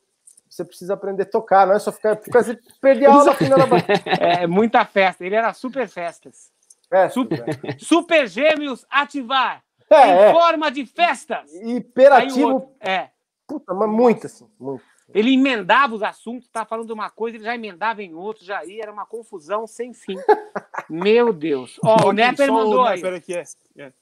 você 0.50 0.64
precisa 0.64 0.94
aprender 0.94 1.22
a 1.22 1.26
tocar, 1.26 1.66
não 1.66 1.74
é 1.74 1.78
só 1.78 1.92
ficar, 1.92 2.16
ficar 2.16 2.42
você 2.42 2.58
perder 2.80 3.06
a 3.06 3.14
aula 3.14 3.30
afinando 3.30 3.62
a 3.62 3.66
bateria. 3.66 4.02
É, 4.42 4.46
muita 4.46 4.84
festa. 4.84 5.24
Ele 5.24 5.34
era 5.36 5.54
super 5.54 5.88
festas. 5.88 6.50
É, 6.90 7.08
Super- 7.08 7.46
né? 7.46 7.76
Super 7.78 8.26
Gêmeos 8.26 8.84
ativar. 8.90 9.62
é, 9.88 10.08
em 10.08 10.10
é. 10.10 10.32
forma 10.32 10.70
de 10.70 10.84
festas. 10.84 11.52
Hiperativo, 11.54 12.54
outro, 12.54 12.70
é. 12.80 13.08
puta, 13.46 13.72
mas 13.72 13.88
muito 13.88 14.26
assim, 14.26 14.48
muito. 14.58 14.82
Ele 15.14 15.34
emendava 15.34 15.94
os 15.94 16.02
assuntos, 16.02 16.48
tá 16.48 16.64
falando 16.64 16.86
de 16.86 16.92
uma 16.92 17.10
coisa, 17.10 17.36
ele 17.36 17.44
já 17.44 17.54
emendava 17.54 18.02
em 18.02 18.14
outro, 18.14 18.44
já 18.44 18.64
ia, 18.64 18.82
era 18.82 18.92
uma 18.92 19.06
confusão 19.06 19.66
sem 19.66 19.92
fim. 19.92 20.16
Meu 20.88 21.32
Deus. 21.32 21.78
Ó, 21.84 22.08
o 22.08 22.12
Nepper 22.12 22.52
mandou 22.52 22.84
aí. 22.84 23.02
Nepper 23.02 23.18
aqui, 23.18 23.34
é. 23.34 23.44
é. 23.76 23.92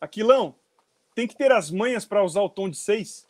Aquilão, 0.00 0.54
tem 1.14 1.26
que 1.26 1.36
ter 1.36 1.52
as 1.52 1.70
manhas 1.70 2.04
para 2.04 2.22
usar 2.24 2.42
o 2.42 2.48
tom 2.48 2.68
de 2.68 2.76
6? 2.76 3.26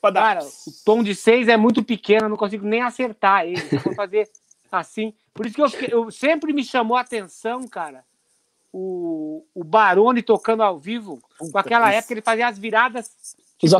Pra 0.00 0.10
dar. 0.10 0.20
Cara, 0.20 0.44
o 0.44 0.84
tom 0.84 1.02
de 1.02 1.14
seis 1.14 1.48
é 1.48 1.56
muito 1.56 1.82
pequeno, 1.82 2.26
eu 2.26 2.28
não 2.28 2.36
consigo 2.36 2.66
nem 2.66 2.82
acertar 2.82 3.44
ele. 3.46 3.62
Eu 3.72 3.80
vou 3.80 3.94
fazer 3.94 4.28
assim. 4.70 5.14
Por 5.32 5.46
isso 5.46 5.54
que 5.54 5.62
eu, 5.62 5.70
fiquei- 5.70 5.88
eu 5.92 6.10
sempre 6.10 6.52
me 6.52 6.62
chamou 6.64 6.96
a 6.96 7.00
atenção, 7.00 7.66
cara, 7.66 8.04
o, 8.72 9.44
o 9.54 9.64
Barone 9.64 10.22
tocando 10.22 10.62
ao 10.62 10.78
vivo. 10.78 11.20
Com 11.38 11.58
aquela 11.58 11.92
época 11.92 12.14
ele 12.14 12.22
fazia 12.22 12.46
as 12.46 12.58
viradas. 12.58 13.10
Os. 13.62 13.72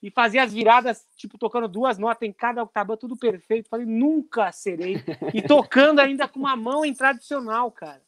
E 0.00 0.10
fazia 0.12 0.44
as 0.44 0.52
viradas, 0.52 1.04
tipo, 1.16 1.36
tocando 1.36 1.66
duas 1.66 1.98
notas 1.98 2.28
em 2.28 2.32
cada 2.32 2.62
octava, 2.62 2.96
tudo 2.96 3.16
perfeito. 3.16 3.68
Falei, 3.68 3.84
nunca 3.84 4.52
serei. 4.52 5.02
E 5.34 5.42
tocando 5.42 5.98
ainda 5.98 6.28
com 6.28 6.38
uma 6.38 6.54
mão 6.54 6.84
em 6.84 6.94
tradicional, 6.94 7.70
cara. 7.72 8.00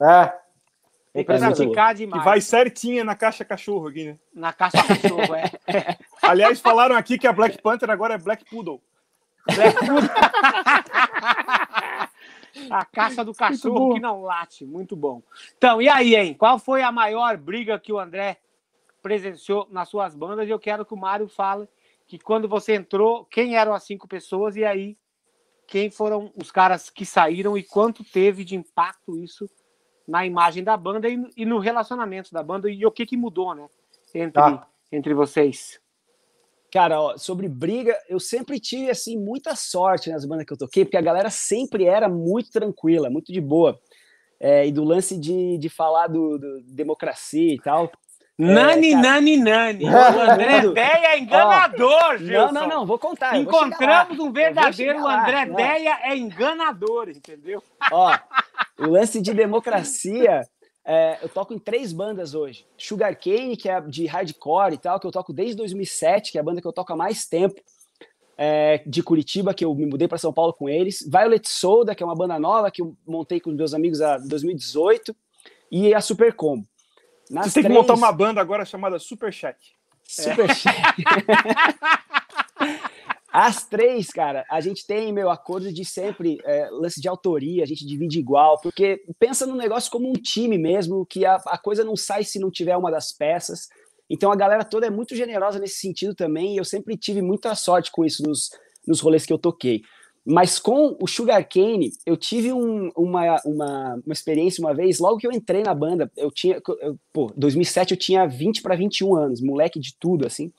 É, 0.00 0.32
Tem 1.12 1.24
que 1.24 1.32
É 1.32 1.38
praticar 1.38 1.94
demais. 1.94 2.24
vai 2.24 2.40
certinha 2.40 3.04
na 3.04 3.14
caixa 3.14 3.44
cachorro 3.44 3.86
aqui, 3.88 4.04
né? 4.04 4.18
Na 4.34 4.52
caixa 4.52 4.82
cachorro, 4.84 5.34
é. 5.34 5.96
Aliás, 6.22 6.60
falaram 6.60 6.96
aqui 6.96 7.16
que 7.18 7.26
a 7.26 7.32
Black 7.32 7.62
Panther 7.62 7.88
agora 7.90 8.14
é 8.14 8.18
Black 8.18 8.44
Poodle. 8.44 8.82
Black 9.54 9.78
Poodle. 9.86 10.10
A 12.70 12.84
caixa 12.84 13.24
do 13.24 13.32
cachorro 13.34 13.94
que 13.94 14.00
não 14.00 14.22
late. 14.22 14.64
Muito 14.64 14.94
bom. 14.96 15.22
Então, 15.56 15.80
e 15.80 15.88
aí, 15.88 16.14
hein? 16.14 16.34
Qual 16.34 16.58
foi 16.58 16.82
a 16.82 16.92
maior 16.92 17.36
briga 17.36 17.78
que 17.78 17.92
o 17.92 17.98
André 17.98 18.38
presenciou 19.02 19.66
nas 19.70 19.88
suas 19.88 20.14
bandas? 20.14 20.46
E 20.46 20.50
eu 20.50 20.58
quero 20.58 20.84
que 20.84 20.94
o 20.94 20.96
Mário 20.96 21.28
fale 21.28 21.68
que 22.06 22.18
quando 22.18 22.48
você 22.48 22.74
entrou, 22.74 23.24
quem 23.26 23.56
eram 23.56 23.74
as 23.74 23.84
cinco 23.84 24.08
pessoas 24.08 24.56
e 24.56 24.64
aí 24.64 24.96
quem 25.66 25.90
foram 25.90 26.32
os 26.34 26.50
caras 26.50 26.88
que 26.88 27.04
saíram 27.04 27.56
e 27.56 27.62
quanto 27.62 28.02
teve 28.02 28.42
de 28.42 28.56
impacto 28.56 29.18
isso 29.18 29.48
na 30.06 30.24
imagem 30.24 30.64
da 30.64 30.74
banda 30.74 31.06
e 31.08 31.16
no, 31.18 31.28
e 31.36 31.44
no 31.44 31.58
relacionamento 31.58 32.32
da 32.32 32.42
banda 32.42 32.70
e 32.70 32.86
o 32.86 32.90
que, 32.90 33.04
que 33.04 33.16
mudou, 33.18 33.54
né? 33.54 33.68
Entre, 34.14 34.32
Tá. 34.32 34.66
entre 34.90 35.12
vocês. 35.12 35.78
Cara, 36.70 37.00
ó, 37.00 37.16
sobre 37.16 37.48
briga, 37.48 37.96
eu 38.08 38.20
sempre 38.20 38.60
tive 38.60 38.90
assim 38.90 39.18
muita 39.18 39.54
sorte 39.56 40.10
nas 40.10 40.24
bandas 40.24 40.44
que 40.44 40.52
eu 40.52 40.58
toquei, 40.58 40.84
porque 40.84 40.98
a 40.98 41.02
galera 41.02 41.30
sempre 41.30 41.86
era 41.86 42.08
muito 42.08 42.50
tranquila, 42.50 43.08
muito 43.08 43.32
de 43.32 43.40
boa. 43.40 43.78
É, 44.40 44.66
e 44.66 44.72
do 44.72 44.84
lance 44.84 45.18
de, 45.18 45.58
de 45.58 45.68
falar 45.68 46.06
do, 46.06 46.38
do 46.38 46.62
democracia 46.62 47.54
e 47.54 47.58
tal. 47.58 47.90
Nani, 48.38 48.92
cara. 48.92 49.02
nani, 49.02 49.36
nani. 49.36 49.84
O 49.84 50.20
André. 50.30 50.60
Deia 50.72 51.14
é 51.14 51.18
enganador, 51.18 52.12
Não, 52.12 52.18
Gilson. 52.18 52.52
não, 52.52 52.68
não, 52.68 52.86
vou 52.86 52.96
contar. 52.96 53.36
eu 53.36 53.44
vou 53.44 53.52
chegar 53.52 53.66
Encontramos 53.66 54.18
um 54.20 54.30
verdadeiro 54.30 55.02
lá, 55.02 55.22
André 55.22 55.46
não. 55.46 55.56
Deia 55.56 55.98
é 56.04 56.16
enganador, 56.16 57.08
entendeu? 57.08 57.60
Ó, 57.90 58.16
o 58.78 58.86
lance 58.86 59.20
de 59.20 59.34
democracia, 59.34 60.46
é, 60.90 61.18
eu 61.20 61.28
toco 61.28 61.52
em 61.52 61.58
três 61.58 61.92
bandas 61.92 62.34
hoje. 62.34 62.64
Sugar 62.78 63.14
Cane, 63.14 63.58
que 63.58 63.68
é 63.68 63.78
de 63.82 64.06
hardcore 64.06 64.72
e 64.72 64.78
tal, 64.78 64.98
que 64.98 65.06
eu 65.06 65.12
toco 65.12 65.34
desde 65.34 65.54
2007, 65.56 66.32
que 66.32 66.38
é 66.38 66.40
a 66.40 66.44
banda 66.44 66.62
que 66.62 66.66
eu 66.66 66.72
toco 66.72 66.90
há 66.94 66.96
mais 66.96 67.26
tempo, 67.26 67.60
é, 68.38 68.82
de 68.86 69.02
Curitiba, 69.02 69.52
que 69.52 69.64
eu 69.66 69.74
me 69.74 69.84
mudei 69.84 70.08
para 70.08 70.16
São 70.16 70.32
Paulo 70.32 70.54
com 70.54 70.66
eles. 70.66 71.06
Violet 71.06 71.46
Soda, 71.46 71.94
que 71.94 72.02
é 72.02 72.06
uma 72.06 72.14
banda 72.14 72.38
nova 72.38 72.70
que 72.70 72.80
eu 72.80 72.96
montei 73.06 73.38
com 73.38 73.50
meus 73.50 73.74
amigos 73.74 74.00
em 74.00 74.28
2018. 74.28 75.14
E 75.70 75.92
a 75.92 76.00
Super 76.00 76.32
Combo. 76.32 76.66
Nas 77.30 77.48
Você 77.48 77.54
tem 77.54 77.64
que 77.64 77.68
três- 77.68 77.78
montar 77.82 77.92
uma 77.94 78.10
banda 78.10 78.40
agora 78.40 78.64
chamada 78.64 78.98
Super 78.98 79.30
Chat. 79.30 79.76
Super 80.02 80.54
Chat. 80.54 80.72
As 83.30 83.66
três, 83.68 84.08
cara, 84.08 84.44
a 84.50 84.58
gente 84.60 84.86
tem, 84.86 85.12
meu, 85.12 85.28
acordo 85.30 85.70
de 85.70 85.84
sempre, 85.84 86.38
é, 86.44 86.68
lance 86.70 86.98
de 87.00 87.06
autoria, 87.08 87.62
a 87.62 87.66
gente 87.66 87.84
divide 87.86 88.18
igual, 88.18 88.58
porque 88.62 89.02
pensa 89.18 89.46
no 89.46 89.54
negócio 89.54 89.90
como 89.90 90.08
um 90.08 90.14
time 90.14 90.56
mesmo, 90.56 91.04
que 91.04 91.26
a, 91.26 91.34
a 91.46 91.58
coisa 91.58 91.84
não 91.84 91.94
sai 91.94 92.24
se 92.24 92.38
não 92.38 92.50
tiver 92.50 92.76
uma 92.76 92.90
das 92.90 93.12
peças. 93.12 93.68
Então 94.08 94.32
a 94.32 94.36
galera 94.36 94.64
toda 94.64 94.86
é 94.86 94.90
muito 94.90 95.14
generosa 95.14 95.58
nesse 95.58 95.76
sentido 95.76 96.14
também, 96.14 96.54
e 96.54 96.56
eu 96.56 96.64
sempre 96.64 96.96
tive 96.96 97.20
muita 97.20 97.54
sorte 97.54 97.90
com 97.92 98.02
isso 98.02 98.22
nos, 98.22 98.48
nos 98.86 99.00
rolês 99.00 99.26
que 99.26 99.32
eu 99.32 99.38
toquei. 99.38 99.82
Mas 100.24 100.58
com 100.58 100.96
o 101.00 101.06
Sugar 101.06 101.46
Cane, 101.46 101.90
eu 102.06 102.16
tive 102.16 102.50
um- 102.52 102.90
uma, 102.96 103.40
uma, 103.44 104.00
uma 104.04 104.12
experiência 104.12 104.62
uma 104.62 104.74
vez, 104.74 104.98
logo 104.98 105.18
que 105.18 105.26
eu 105.26 105.32
entrei 105.32 105.62
na 105.62 105.74
banda, 105.74 106.10
eu 106.16 106.30
tinha, 106.30 106.60
eu, 106.80 106.98
pô, 107.12 107.30
2007 107.36 107.92
eu 107.92 107.98
tinha 107.98 108.26
20 108.26 108.62
para 108.62 108.74
21 108.74 109.14
anos, 109.14 109.42
moleque 109.42 109.78
de 109.78 109.94
tudo, 109.98 110.26
assim. 110.26 110.50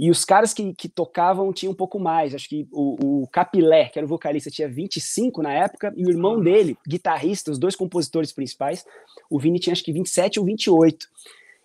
E 0.00 0.10
os 0.10 0.24
caras 0.24 0.54
que, 0.54 0.72
que 0.72 0.88
tocavam 0.88 1.52
tinham 1.52 1.72
um 1.72 1.76
pouco 1.76 2.00
mais. 2.00 2.34
Acho 2.34 2.48
que 2.48 2.66
o, 2.72 3.24
o 3.24 3.28
Capilé, 3.28 3.90
que 3.90 3.98
era 3.98 4.06
o 4.06 4.08
vocalista, 4.08 4.50
tinha 4.50 4.66
25 4.66 5.42
na 5.42 5.52
época, 5.52 5.92
e 5.94 6.06
o 6.06 6.08
irmão 6.08 6.40
dele, 6.40 6.78
guitarrista, 6.88 7.50
os 7.50 7.58
dois 7.58 7.76
compositores 7.76 8.32
principais, 8.32 8.82
o 9.28 9.38
Vini 9.38 9.60
tinha 9.60 9.74
acho 9.74 9.84
que 9.84 9.92
27 9.92 10.40
ou 10.40 10.46
28. 10.46 11.06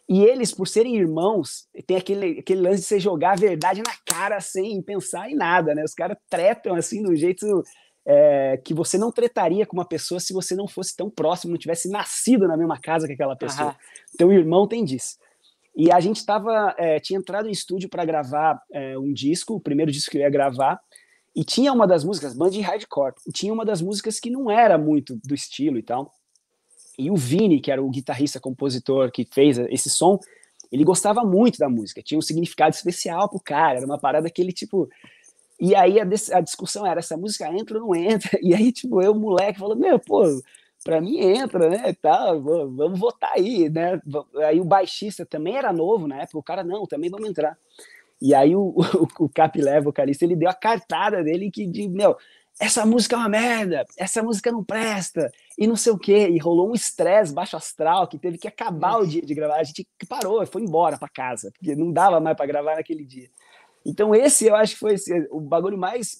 E 0.09 0.21
eles, 0.21 0.53
por 0.53 0.67
serem 0.67 0.97
irmãos, 0.97 1.69
tem 1.87 1.95
aquele, 1.95 2.39
aquele 2.39 2.59
lance 2.59 2.81
de 2.81 2.87
você 2.87 2.99
jogar 2.99 3.31
a 3.31 3.37
verdade 3.37 3.81
na 3.81 3.93
cara 4.05 4.41
sem 4.41 4.81
pensar 4.81 5.31
em 5.31 5.35
nada, 5.35 5.73
né? 5.73 5.85
Os 5.85 5.93
caras 5.93 6.17
tretam 6.29 6.75
assim 6.75 7.07
um 7.09 7.15
jeito 7.15 7.63
é, 8.05 8.57
que 8.57 8.73
você 8.73 8.97
não 8.97 9.13
tretaria 9.13 9.65
com 9.65 9.77
uma 9.77 9.87
pessoa 9.87 10.19
se 10.19 10.33
você 10.33 10.57
não 10.57 10.67
fosse 10.67 10.93
tão 10.93 11.09
próximo, 11.09 11.51
não 11.53 11.57
tivesse 11.57 11.87
nascido 11.87 12.49
na 12.49 12.57
mesma 12.57 12.77
casa 12.81 13.07
que 13.07 13.13
aquela 13.13 13.37
pessoa. 13.37 13.69
Aham. 13.69 13.75
Então 14.13 14.27
o 14.27 14.33
irmão 14.33 14.67
tem 14.67 14.83
disso. 14.83 15.15
E 15.75 15.91
a 15.91 15.99
gente 15.99 16.25
tava, 16.25 16.73
é, 16.77 16.99
tinha 16.99 17.19
entrado 17.19 17.47
em 17.49 17.51
estúdio 17.51 17.89
para 17.89 18.05
gravar 18.05 18.61
é, 18.71 18.97
um 18.97 19.11
disco, 19.11 19.55
o 19.55 19.59
primeiro 19.59 19.91
disco 19.91 20.11
que 20.11 20.17
eu 20.17 20.21
ia 20.21 20.29
gravar, 20.29 20.79
e 21.35 21.43
tinha 21.43 21.73
uma 21.73 21.85
das 21.85 22.03
músicas, 22.05 22.33
band 22.33 22.51
de 22.51 22.61
hardcore, 22.61 23.13
tinha 23.33 23.51
uma 23.51 23.65
das 23.65 23.81
músicas 23.81 24.19
que 24.19 24.29
não 24.29 24.49
era 24.49 24.77
muito 24.77 25.19
do 25.23 25.35
estilo 25.35 25.77
e 25.77 25.83
tal. 25.83 26.13
E 26.97 27.11
o 27.11 27.15
Vini, 27.15 27.59
que 27.59 27.69
era 27.69 27.83
o 27.83 27.89
guitarrista, 27.89 28.39
compositor 28.39 29.11
que 29.11 29.27
fez 29.29 29.57
esse 29.57 29.89
som, 29.89 30.17
ele 30.71 30.85
gostava 30.85 31.25
muito 31.25 31.57
da 31.57 31.69
música, 31.69 32.01
tinha 32.01 32.17
um 32.17 32.21
significado 32.21 32.73
especial 32.73 33.29
pro 33.29 33.39
cara, 33.39 33.77
era 33.77 33.85
uma 33.85 33.99
parada 33.99 34.29
que 34.29 34.41
ele, 34.41 34.53
tipo. 34.53 34.89
E 35.59 35.75
aí 35.75 35.99
a, 35.99 36.03
a 36.03 36.41
discussão 36.41 36.85
era: 36.85 36.99
essa 36.99 37.17
música 37.17 37.49
entra 37.51 37.77
ou 37.77 37.87
não 37.87 37.95
entra? 37.95 38.39
E 38.41 38.53
aí, 38.53 38.71
tipo, 38.71 39.01
eu, 39.01 39.13
moleque, 39.13 39.59
falou: 39.59 39.75
meu, 39.75 39.99
pô, 39.99 40.23
pra 40.85 41.01
mim 41.01 41.17
entra, 41.19 41.67
né? 41.67 41.93
Tá, 41.93 42.31
vamos 42.33 42.99
votar 42.99 43.31
aí, 43.33 43.67
né? 43.69 43.99
Aí 44.47 44.61
o 44.61 44.63
baixista 44.63 45.25
também 45.25 45.57
era 45.57 45.73
novo 45.73 46.07
na 46.07 46.21
época, 46.21 46.37
o 46.37 46.43
cara, 46.43 46.63
não, 46.63 46.85
também 46.85 47.09
vamos 47.09 47.27
entrar. 47.27 47.57
E 48.21 48.35
aí 48.35 48.55
o, 48.55 48.75
o, 49.19 49.25
o 49.25 49.29
Capilé, 49.29 49.81
vocalista, 49.81 50.23
ele 50.23 50.35
deu 50.35 50.47
a 50.47 50.53
cartada 50.53 51.23
dele 51.23 51.49
que, 51.49 51.65
de, 51.65 51.89
meu, 51.89 52.15
essa 52.59 52.85
música 52.85 53.15
é 53.15 53.19
uma 53.19 53.27
merda, 53.27 53.83
essa 53.97 54.21
música 54.21 54.51
não 54.51 54.63
presta, 54.63 55.29
e 55.57 55.65
não 55.65 55.75
sei 55.75 55.91
o 55.91 55.97
quê. 55.97 56.29
E 56.29 56.37
rolou 56.37 56.69
um 56.69 56.75
estresse 56.75 57.33
baixo 57.33 57.57
astral 57.57 58.07
que 58.07 58.19
teve 58.19 58.37
que 58.37 58.47
acabar 58.47 58.99
o 58.99 59.07
dia 59.07 59.23
de 59.23 59.33
gravar. 59.33 59.55
A 59.55 59.63
gente 59.63 59.87
parou, 60.07 60.45
foi 60.45 60.61
embora 60.61 60.99
para 60.99 61.09
casa, 61.09 61.51
porque 61.51 61.75
não 61.75 61.91
dava 61.91 62.19
mais 62.19 62.37
para 62.37 62.45
gravar 62.45 62.75
naquele 62.75 63.03
dia. 63.03 63.27
Então, 63.85 64.15
esse 64.15 64.47
eu 64.47 64.55
acho 64.55 64.73
que 64.73 64.79
foi 64.79 64.93
esse, 64.95 65.27
o 65.29 65.39
bagulho 65.39 65.77
mais 65.77 66.19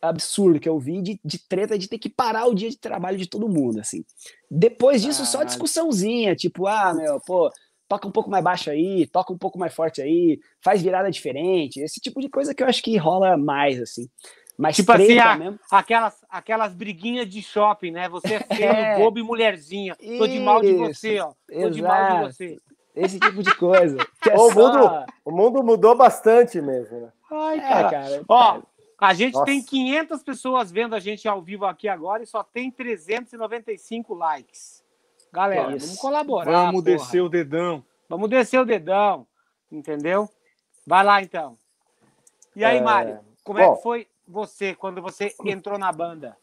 absurdo 0.00 0.60
que 0.60 0.68
eu 0.68 0.78
vi 0.78 1.02
de, 1.02 1.20
de 1.24 1.38
treta 1.38 1.76
de 1.76 1.88
ter 1.88 1.98
que 1.98 2.08
parar 2.08 2.46
o 2.46 2.54
dia 2.54 2.70
de 2.70 2.78
trabalho 2.78 3.18
de 3.18 3.26
todo 3.28 3.48
mundo, 3.48 3.80
assim. 3.80 4.04
Depois 4.50 5.02
disso, 5.02 5.26
só 5.26 5.42
discussãozinha, 5.42 6.36
tipo, 6.36 6.66
ah, 6.66 6.94
meu, 6.94 7.20
pô, 7.20 7.50
toca 7.88 8.06
um 8.06 8.12
pouco 8.12 8.30
mais 8.30 8.44
baixo 8.44 8.70
aí, 8.70 9.06
toca 9.08 9.32
um 9.32 9.38
pouco 9.38 9.58
mais 9.58 9.74
forte 9.74 10.00
aí, 10.00 10.38
faz 10.60 10.80
virada 10.80 11.10
diferente, 11.10 11.80
esse 11.80 12.00
tipo 12.00 12.20
de 12.20 12.28
coisa 12.28 12.54
que 12.54 12.62
eu 12.62 12.66
acho 12.68 12.82
que 12.82 12.96
rola 12.96 13.36
mais, 13.36 13.80
assim. 13.80 14.08
Mas 14.56 14.76
tipo 14.76 14.92
assim, 14.92 15.18
a, 15.18 15.38
aquelas, 15.70 16.24
aquelas 16.28 16.74
briguinhas 16.74 17.26
de 17.26 17.42
shopping, 17.42 17.92
né? 17.92 18.10
Você 18.10 18.34
é 18.34 18.40
feio, 18.40 18.68
é. 18.70 18.98
bobo 18.98 19.18
e 19.18 19.22
mulherzinha. 19.22 19.96
Tô 19.96 20.26
de 20.26 20.38
mal 20.38 20.60
de 20.60 20.74
você, 20.74 21.18
ó. 21.18 21.32
Tô 21.48 21.54
Exato. 21.54 21.70
de 21.70 21.82
mal 21.82 22.28
de 22.28 22.34
você. 22.34 22.58
Esse 23.04 23.18
tipo 23.18 23.42
de 23.42 23.54
coisa. 23.56 23.98
É 24.28 24.34
o, 24.34 24.50
só... 24.50 24.54
mundo, 24.54 25.06
o 25.24 25.30
mundo 25.30 25.62
mudou 25.62 25.96
bastante 25.96 26.60
mesmo, 26.60 27.00
né? 27.00 27.12
Ai, 27.30 27.58
é, 27.58 27.60
cara. 27.60 27.90
cara. 27.90 28.24
Ó, 28.28 28.62
a 28.98 29.14
gente 29.14 29.34
Nossa. 29.34 29.46
tem 29.46 29.62
500 29.62 30.22
pessoas 30.22 30.70
vendo 30.70 30.94
a 30.94 31.00
gente 31.00 31.26
ao 31.26 31.40
vivo 31.40 31.64
aqui 31.64 31.88
agora 31.88 32.22
e 32.22 32.26
só 32.26 32.42
tem 32.42 32.70
395 32.70 34.14
likes. 34.14 34.84
Galera, 35.32 35.68
vamos 35.68 35.96
colaborar. 35.96 36.66
Vamos 36.66 36.82
porra. 36.82 36.96
descer 36.96 37.20
o 37.22 37.28
dedão. 37.28 37.84
Vamos 38.08 38.28
descer 38.28 38.60
o 38.60 38.64
dedão, 38.64 39.26
entendeu? 39.70 40.28
Vai 40.86 41.04
lá 41.04 41.22
então. 41.22 41.56
E 42.54 42.64
aí, 42.64 42.78
é... 42.78 42.82
Mário, 42.82 43.20
como 43.44 43.58
Bom, 43.58 43.72
é 43.72 43.76
que 43.76 43.82
foi 43.82 44.06
você 44.26 44.74
quando 44.74 45.00
você 45.00 45.34
entrou 45.44 45.78
na 45.78 45.92
banda? 45.92 46.36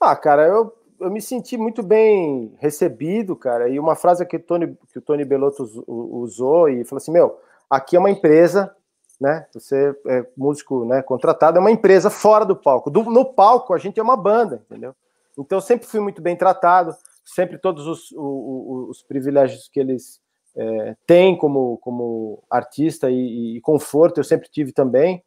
Ah, 0.00 0.16
cara, 0.16 0.46
eu, 0.46 0.74
eu 1.02 1.10
me 1.10 1.20
senti 1.20 1.56
muito 1.56 1.82
bem 1.82 2.54
recebido, 2.58 3.36
cara. 3.36 3.68
E 3.68 3.78
uma 3.78 3.94
frase 3.94 4.24
que 4.26 4.36
o 4.36 4.40
Tony, 4.40 4.76
que 4.92 4.98
o 4.98 5.02
Tony 5.02 5.24
Belotto 5.24 5.64
usou 5.86 6.68
e 6.68 6.84
falou 6.84 6.98
assim: 6.98 7.12
Meu, 7.12 7.38
aqui 7.68 7.96
é 7.96 7.98
uma 7.98 8.10
empresa, 8.10 8.74
né? 9.20 9.46
Você 9.54 9.94
é 10.06 10.26
músico 10.36 10.84
né, 10.84 11.02
contratado, 11.02 11.58
é 11.58 11.60
uma 11.60 11.70
empresa 11.70 12.10
fora 12.10 12.44
do 12.44 12.56
palco. 12.56 12.90
Do, 12.90 13.04
no 13.04 13.24
palco, 13.24 13.74
a 13.74 13.78
gente 13.78 14.00
é 14.00 14.02
uma 14.02 14.16
banda, 14.16 14.62
entendeu? 14.66 14.94
Então, 15.38 15.58
eu 15.58 15.62
sempre 15.62 15.86
fui 15.86 16.00
muito 16.00 16.20
bem 16.20 16.36
tratado 16.36 16.94
sempre 17.24 17.58
todos 17.58 17.86
os, 17.86 18.12
os, 18.12 18.88
os 18.90 19.02
privilégios 19.02 19.68
que 19.68 19.80
eles 19.80 20.20
é, 20.56 20.96
têm 21.06 21.36
como, 21.36 21.78
como 21.78 22.42
artista 22.50 23.10
e, 23.10 23.56
e, 23.56 23.60
conforto, 23.60 24.18
eu 24.18 24.24
sempre 24.24 24.48
tive 24.50 24.72
também. 24.72 25.22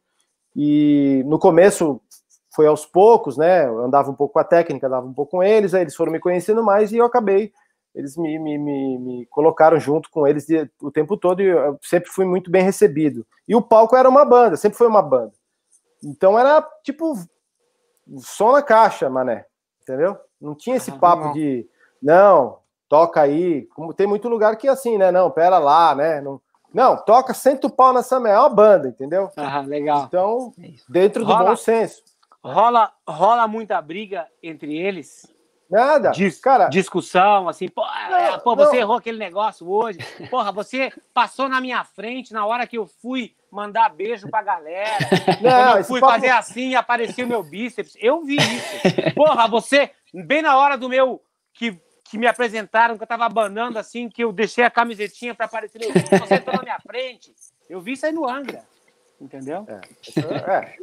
E 0.54 1.22
no 1.26 1.38
começo 1.38 2.00
foi 2.56 2.66
aos 2.66 2.86
poucos, 2.86 3.36
né? 3.36 3.66
Eu 3.66 3.84
andava 3.84 4.10
um 4.10 4.14
pouco 4.14 4.32
com 4.32 4.38
a 4.38 4.44
técnica, 4.44 4.86
andava 4.86 5.06
um 5.06 5.12
pouco 5.12 5.32
com 5.32 5.42
eles, 5.42 5.74
aí 5.74 5.82
eles 5.82 5.94
foram 5.94 6.10
me 6.10 6.18
conhecendo 6.18 6.64
mais 6.64 6.90
e 6.90 6.96
eu 6.96 7.04
acabei. 7.04 7.52
Eles 7.94 8.16
me, 8.16 8.38
me, 8.38 8.58
me, 8.58 8.98
me 8.98 9.26
colocaram 9.26 9.78
junto 9.78 10.10
com 10.10 10.26
eles 10.26 10.46
o 10.82 10.90
tempo 10.90 11.16
todo 11.16 11.42
e 11.42 11.46
eu 11.46 11.78
sempre 11.82 12.10
fui 12.10 12.24
muito 12.24 12.50
bem 12.50 12.62
recebido. 12.62 13.26
E 13.46 13.54
o 13.54 13.60
palco 13.60 13.94
era 13.94 14.08
uma 14.08 14.24
banda, 14.24 14.56
sempre 14.56 14.78
foi 14.78 14.86
uma 14.86 15.02
banda. 15.02 15.32
Então 16.02 16.38
era 16.38 16.66
tipo 16.82 17.14
som 18.18 18.52
na 18.52 18.62
caixa, 18.62 19.08
mané. 19.10 19.44
Entendeu? 19.82 20.18
Não 20.40 20.54
tinha 20.54 20.76
esse 20.76 20.90
papo 20.92 21.32
de 21.32 21.68
não, 22.02 22.58
toca 22.88 23.20
aí. 23.20 23.66
Como 23.74 23.94
tem 23.94 24.06
muito 24.06 24.28
lugar 24.28 24.56
que 24.56 24.66
é 24.66 24.70
assim, 24.70 24.96
né? 24.96 25.10
Não, 25.12 25.30
pera 25.30 25.58
lá, 25.58 25.94
né? 25.94 26.20
Não, 26.20 26.40
não 26.72 26.96
toca, 26.96 27.32
senta 27.32 27.66
o 27.66 27.70
pau 27.70 27.92
nessa 27.92 28.16
é 28.16 28.38
uma 28.38 28.48
banda, 28.48 28.88
entendeu? 28.88 29.30
Ah, 29.36 29.60
legal. 29.60 30.04
Então, 30.04 30.52
dentro 30.88 31.24
do 31.24 31.32
rola, 31.32 31.50
bom 31.50 31.56
senso. 31.56 32.02
Rola, 32.52 32.92
rola 33.06 33.48
muita 33.48 33.80
briga 33.80 34.28
entre 34.42 34.76
eles? 34.76 35.26
Nada. 35.68 36.10
Dis, 36.10 36.38
cara. 36.38 36.68
Discussão, 36.68 37.48
assim, 37.48 37.68
pô, 37.68 37.82
não, 37.82 38.16
é, 38.16 38.38
pô 38.38 38.54
você 38.54 38.76
não. 38.76 38.82
errou 38.82 38.96
aquele 38.96 39.18
negócio 39.18 39.68
hoje. 39.68 39.98
Porra, 40.30 40.52
você 40.52 40.92
passou 41.12 41.48
na 41.48 41.60
minha 41.60 41.82
frente 41.82 42.32
na 42.32 42.46
hora 42.46 42.66
que 42.66 42.78
eu 42.78 42.86
fui 42.86 43.34
mandar 43.50 43.88
beijo 43.88 44.28
pra 44.28 44.42
galera. 44.42 44.96
Não, 45.40 45.78
eu 45.78 45.84
fui 45.84 45.98
papo... 45.98 46.12
fazer 46.12 46.28
assim 46.28 46.70
e 46.70 46.76
apareceu 46.76 47.26
meu 47.26 47.42
bíceps. 47.42 47.96
Eu 47.98 48.22
vi 48.22 48.36
isso. 48.36 49.14
Porra, 49.16 49.48
você, 49.48 49.90
bem 50.12 50.42
na 50.42 50.58
hora 50.58 50.76
do 50.76 50.88
meu. 50.88 51.22
Que 51.54 51.80
que 52.08 52.18
me 52.18 52.26
apresentaram, 52.26 52.96
que 52.96 53.02
eu 53.02 53.06
tava 53.06 53.24
abanando 53.24 53.78
assim, 53.78 54.08
que 54.08 54.22
eu 54.22 54.32
deixei 54.32 54.64
a 54.64 54.70
camisetinha 54.70 55.34
para 55.34 55.46
aparecer 55.46 55.78
meu 55.78 55.92
vídeo, 55.92 56.18
você 56.18 56.34
entrou 56.34 56.56
na 56.56 56.62
minha 56.62 56.80
frente. 56.80 57.34
Eu 57.68 57.80
vi 57.80 57.92
isso 57.92 58.06
aí 58.06 58.12
no 58.12 58.28
Angra, 58.28 58.62
entendeu? 59.20 59.66
É, 59.68 59.80
é. 60.52 60.76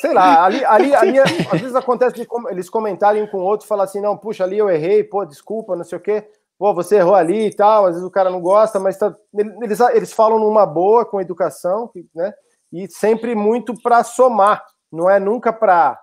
Sei 0.00 0.12
lá, 0.12 0.44
ali, 0.44 0.64
ali, 0.64 0.94
ali 0.94 1.18
às 1.18 1.60
vezes 1.60 1.74
acontece 1.74 2.14
de 2.14 2.26
eles 2.50 2.68
comentarem 2.68 3.26
com 3.26 3.38
o 3.38 3.44
outro, 3.44 3.66
falar 3.66 3.84
assim, 3.84 4.00
não, 4.00 4.16
puxa, 4.16 4.44
ali 4.44 4.58
eu 4.58 4.70
errei, 4.70 5.04
pô, 5.04 5.24
desculpa, 5.24 5.76
não 5.76 5.84
sei 5.84 5.98
o 5.98 6.00
quê, 6.00 6.28
pô, 6.58 6.74
você 6.74 6.96
errou 6.96 7.14
ali 7.14 7.46
e 7.46 7.54
tal, 7.54 7.86
às 7.86 7.92
vezes 7.94 8.06
o 8.06 8.10
cara 8.10 8.30
não 8.30 8.40
gosta, 8.40 8.78
mas 8.78 8.96
tá, 8.96 9.14
eles, 9.62 9.80
eles 9.80 10.12
falam 10.12 10.38
numa 10.38 10.64
boa, 10.66 11.04
com 11.04 11.20
educação, 11.20 11.90
né, 12.14 12.32
e 12.72 12.88
sempre 12.88 13.34
muito 13.34 13.74
para 13.82 14.04
somar, 14.04 14.64
não 14.90 15.08
é 15.08 15.18
nunca 15.18 15.52
para 15.52 15.98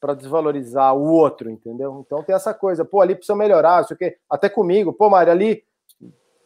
para 0.00 0.14
desvalorizar 0.14 0.96
o 0.96 1.04
outro, 1.04 1.48
entendeu? 1.48 2.02
Então 2.04 2.24
tem 2.24 2.34
essa 2.34 2.52
coisa, 2.52 2.84
pô, 2.84 3.00
ali 3.00 3.14
precisa 3.14 3.36
melhorar, 3.36 3.84
isso 3.84 3.94
aqui, 3.94 4.16
até 4.28 4.48
comigo, 4.48 4.92
pô, 4.92 5.08
Mário, 5.08 5.30
ali 5.30 5.62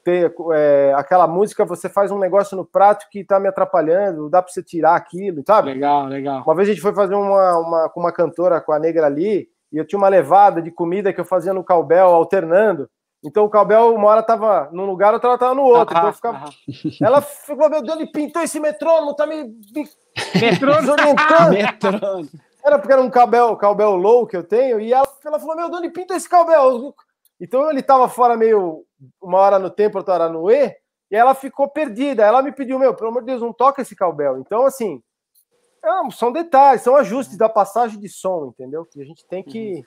ter, 0.07 0.33
é, 0.53 0.95
aquela 0.97 1.27
música, 1.27 1.65
você 1.65 1.89
faz 1.89 2.13
um 2.13 2.19
negócio 2.21 2.57
no 2.57 2.65
prato 2.65 3.09
que 3.11 3.25
tá 3.25 3.41
me 3.41 3.49
atrapalhando, 3.49 4.31
dá 4.31 4.41
para 4.41 4.53
você 4.53 4.63
tirar 4.63 4.95
aquilo, 4.95 5.43
sabe? 5.45 5.73
Legal, 5.73 6.07
legal. 6.07 6.45
Uma 6.47 6.55
vez 6.55 6.69
a 6.69 6.71
gente 6.71 6.81
foi 6.81 6.95
fazer 6.95 7.17
uma, 7.17 7.59
uma 7.59 7.89
com 7.89 7.99
uma 7.99 8.13
cantora, 8.13 8.61
com 8.61 8.71
a 8.71 8.79
negra 8.79 9.07
ali, 9.07 9.49
e 9.73 9.77
eu 9.77 9.85
tinha 9.85 9.99
uma 9.99 10.09
levada 10.09 10.63
de 10.63 10.71
comida 10.71 11.13
que 11.13 11.21
eu 11.21 11.25
fazia 11.25 11.53
no 11.53 11.65
calbel, 11.65 12.07
alternando. 12.07 12.89
Então 13.25 13.45
o 13.45 13.51
Calbel, 13.51 13.93
uma 13.93 14.07
hora 14.07 14.23
tava 14.23 14.69
num 14.71 14.85
lugar, 14.85 15.13
outra 15.13 15.31
hora 15.31 15.39
tava 15.39 15.55
no 15.55 15.63
outro. 15.63 15.99
então 15.99 16.13
ficava... 16.13 16.45
Ela 17.03 17.21
falou, 17.21 17.69
meu 17.69 17.83
Deus, 17.83 17.99
ele 17.99 18.07
pintou 18.07 18.41
esse 18.41 18.61
metrônomo, 18.61 19.17
tá 19.17 19.27
me, 19.27 19.43
me... 19.43 19.89
Metrônomo. 20.41 21.15
metrônomo. 21.51 22.29
Era 22.65 22.79
porque 22.79 22.93
era 22.93 23.03
um 23.03 23.11
cabel, 23.11 23.57
cabel 23.57 23.97
low 23.97 24.25
que 24.27 24.37
eu 24.37 24.45
tenho, 24.45 24.79
e 24.79 24.93
ela, 24.93 25.09
ela 25.25 25.41
falou: 25.41 25.57
Meu, 25.57 25.69
Doni, 25.69 25.91
pinta 25.91 26.15
esse 26.15 26.29
cabel. 26.29 26.95
Então 27.41 27.69
ele 27.71 27.83
tava 27.83 28.09
fora 28.09 28.37
meio 28.37 28.86
uma 29.21 29.39
hora 29.39 29.59
no 29.59 29.71
tempo, 29.71 29.99
outra 29.99 30.15
hora 30.15 30.29
no 30.29 30.51
E, 30.51 30.75
e 31.11 31.17
ela 31.17 31.35
ficou 31.35 31.69
perdida. 31.69 32.25
Ela 32.25 32.43
me 32.43 32.53
pediu: 32.53 32.79
Meu, 32.79 32.95
pelo 32.95 33.11
amor 33.11 33.21
de 33.21 33.27
Deus, 33.27 33.43
não 33.43 33.53
toca 33.53 33.83
esse 33.83 33.95
cabel. 33.95 34.39
Então, 34.39 34.65
assim, 34.65 35.03
é, 35.85 36.11
são 36.11 36.33
detalhes, 36.33 36.83
são 36.83 36.97
ajustes 36.97 37.37
da 37.37 37.49
passagem 37.49 37.99
de 38.01 38.09
som, 38.09 38.47
entendeu? 38.47 38.85
Que 38.85 39.01
a 39.01 39.05
gente 39.05 39.27
tem 39.27 39.43
que. 39.43 39.75
Uhum. 39.75 39.85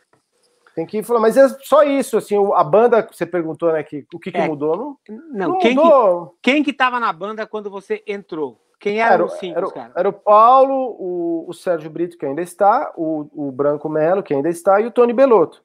Tem 0.76 0.86
que 0.86 1.04
falar, 1.04 1.20
mas 1.20 1.36
é 1.36 1.50
só 1.64 1.84
isso, 1.84 2.16
assim, 2.16 2.36
a 2.54 2.64
banda 2.64 3.04
que 3.04 3.14
você 3.14 3.26
perguntou, 3.26 3.74
né, 3.74 3.84
que, 3.84 4.06
o 4.14 4.20
que, 4.20 4.32
que 4.32 4.38
é, 4.38 4.48
mudou? 4.48 4.78
Não, 4.78 4.98
não, 5.10 5.50
não 5.50 5.58
quem, 5.58 5.76
mudou. 5.76 6.28
Que, 6.42 6.52
quem 6.52 6.64
que 6.64 6.72
tava 6.72 7.00
na 7.00 7.12
banda 7.12 7.46
quando 7.46 7.70
você 7.70 8.02
entrou? 8.08 8.58
Quem 8.80 9.02
eram 9.02 9.14
era, 9.14 9.26
os 9.26 9.34
cinco, 9.34 9.58
era, 9.58 9.72
cara? 9.72 9.92
Era 9.94 10.10
o 10.10 10.14
Paulo, 10.14 10.96
o, 10.98 11.50
o 11.50 11.54
Sérgio 11.54 11.90
Brito, 11.90 12.18
que 12.18 12.26
ainda 12.26 12.42
está, 12.42 12.94
o, 12.96 13.28
o 13.34 13.52
Branco 13.52 13.90
Melo, 13.90 14.24
que 14.24 14.34
ainda 14.34 14.48
está, 14.48 14.80
e 14.80 14.86
o 14.86 14.92
Tony 14.92 15.12
Belotto. 15.12 15.62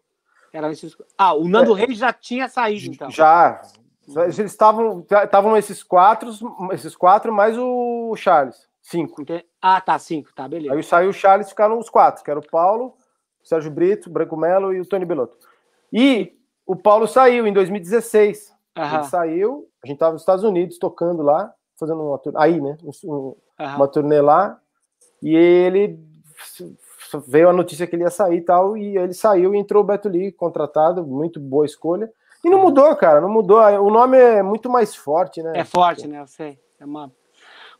Era 0.54 0.70
esses... 0.70 0.96
Ah, 1.18 1.34
o 1.34 1.48
Nando 1.48 1.76
é, 1.76 1.80
Reis 1.80 1.98
já 1.98 2.12
tinha 2.12 2.48
saído, 2.48 2.94
então. 2.94 3.10
Já. 3.10 3.60
Eles 4.06 4.38
estavam. 4.38 5.00
Estavam 5.00 5.56
esses 5.56 5.82
quatro, 5.82 6.30
esses 6.72 6.94
quatro, 6.94 7.32
mais 7.32 7.58
o 7.58 8.14
Charles. 8.16 8.68
Cinco. 8.80 9.24
Ah, 9.60 9.80
tá, 9.80 9.98
cinco, 9.98 10.32
tá, 10.32 10.46
beleza. 10.46 10.74
Aí 10.74 10.82
saiu 10.82 11.10
o 11.10 11.12
Charles, 11.12 11.48
ficaram 11.48 11.78
os 11.78 11.90
quatro, 11.90 12.22
que 12.22 12.30
era 12.30 12.38
o 12.38 12.46
Paulo, 12.46 12.94
o 13.42 13.46
Sérgio 13.46 13.70
Brito, 13.70 14.08
o 14.08 14.12
Branco 14.12 14.36
Melo 14.36 14.72
e 14.72 14.80
o 14.80 14.86
Tony 14.86 15.04
Belotto. 15.04 15.36
E 15.92 16.32
o 16.66 16.76
Paulo 16.76 17.08
saiu 17.08 17.46
em 17.46 17.52
2016. 17.52 18.54
Aham. 18.76 18.98
Ele 18.98 19.04
saiu, 19.04 19.68
a 19.82 19.86
gente 19.86 19.96
estava 19.96 20.12
nos 20.12 20.22
Estados 20.22 20.44
Unidos 20.44 20.78
tocando 20.78 21.22
lá 21.22 21.52
fazendo 21.78 22.00
uma 22.02 22.18
turnê, 22.18 22.38
aí, 22.40 22.60
né? 22.60 22.76
Um, 23.04 23.34
uma 23.58 23.88
turnê 23.88 24.20
lá, 24.20 24.60
e 25.22 25.34
ele 25.34 25.98
veio 27.20 27.48
a 27.48 27.52
notícia 27.52 27.86
que 27.86 27.96
ele 27.96 28.04
ia 28.04 28.10
sair 28.10 28.38
e 28.38 28.40
tal, 28.40 28.76
e 28.76 28.96
ele 28.96 29.14
saiu 29.14 29.54
e 29.54 29.58
entrou 29.58 29.82
o 29.82 29.86
Beto 29.86 30.08
Lee, 30.08 30.32
contratado, 30.32 31.04
muito 31.04 31.40
boa 31.40 31.66
escolha. 31.66 32.10
E 32.44 32.50
não 32.50 32.60
mudou, 32.60 32.94
cara, 32.94 33.20
não 33.20 33.28
mudou. 33.28 33.58
O 33.58 33.90
nome 33.90 34.18
é 34.18 34.42
muito 34.42 34.68
mais 34.68 34.94
forte, 34.94 35.42
né? 35.42 35.52
É 35.54 35.64
forte, 35.64 36.06
né? 36.06 36.20
Eu 36.20 36.26
sei. 36.26 36.58
É 36.78 36.84
uma... 36.84 37.10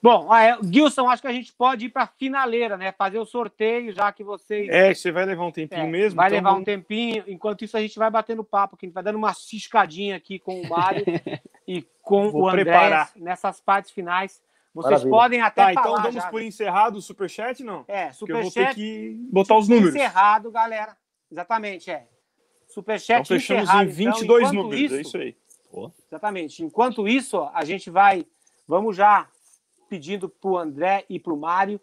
Bom, 0.02 0.30
ah, 0.30 0.58
Gilson, 0.62 1.08
acho 1.08 1.22
que 1.22 1.28
a 1.28 1.32
gente 1.32 1.52
pode 1.52 1.86
ir 1.86 1.88
para 1.88 2.06
finaleira, 2.06 2.76
né? 2.76 2.92
Fazer 2.92 3.18
o 3.18 3.24
sorteio, 3.24 3.90
já 3.94 4.12
que 4.12 4.22
vocês. 4.22 4.68
É, 4.68 4.92
você 4.92 5.10
vai 5.10 5.24
levar 5.24 5.46
um 5.46 5.50
tempinho 5.50 5.82
é, 5.82 5.86
mesmo. 5.86 6.16
Vai 6.16 6.28
então 6.28 6.36
levar 6.36 6.50
vamos... 6.50 6.62
um 6.62 6.64
tempinho. 6.64 7.24
Enquanto 7.26 7.64
isso, 7.64 7.76
a 7.76 7.80
gente 7.80 7.98
vai 7.98 8.10
batendo 8.10 8.44
papo, 8.44 8.76
que 8.76 8.84
a 8.84 8.86
gente 8.86 8.94
vai 8.94 9.02
dando 9.02 9.16
uma 9.16 9.32
ciscadinha 9.32 10.16
aqui 10.16 10.38
com 10.38 10.60
o 10.60 10.68
Mário 10.68 11.04
e 11.66 11.82
com 12.02 12.30
Vou 12.30 12.42
o 12.42 12.48
André 12.48 13.08
nessas 13.16 13.60
partes 13.60 13.92
finais. 13.92 14.42
Vocês 14.74 15.04
Maravilha. 15.04 15.10
podem 15.10 15.40
até. 15.40 15.64
Tá, 15.66 15.72
então 15.72 15.96
vamos 15.96 16.14
já. 16.14 16.30
por 16.30 16.42
encerrado 16.42 16.96
o 16.96 17.02
superchat, 17.02 17.62
não? 17.62 17.84
É, 17.86 18.12
superchat. 18.12 18.58
Eu 18.58 18.64
vou 18.64 18.66
ter 18.66 18.74
que 18.74 19.28
botar 19.30 19.56
os 19.56 19.68
números. 19.68 19.94
Encerrado, 19.94 20.50
galera. 20.50 20.96
Exatamente, 21.30 21.90
é. 21.90 22.08
Superchat 22.66 23.20
então, 23.20 23.36
fechamos 23.38 23.64
encerrado. 23.64 23.88
em 23.88 23.92
22 23.92 24.42
então, 24.48 24.62
números, 24.62 24.80
isso, 24.80 24.94
é 24.94 25.00
isso 25.00 25.16
aí. 25.16 25.36
Exatamente. 26.08 26.64
Enquanto 26.64 27.06
isso, 27.06 27.48
a 27.52 27.64
gente 27.64 27.88
vai. 27.88 28.26
Vamos 28.66 28.96
já 28.96 29.28
pedindo 29.88 30.28
para 30.28 30.50
o 30.50 30.58
André 30.58 31.04
e 31.08 31.20
para 31.20 31.32
o 31.32 31.36
Mário. 31.36 31.80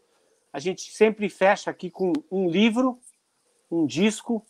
A 0.52 0.60
gente 0.60 0.92
sempre 0.92 1.30
fecha 1.30 1.72
aqui 1.72 1.90
com 1.90 2.12
um 2.30 2.50
livro, 2.50 3.00
um 3.70 3.86
disco 3.86 4.46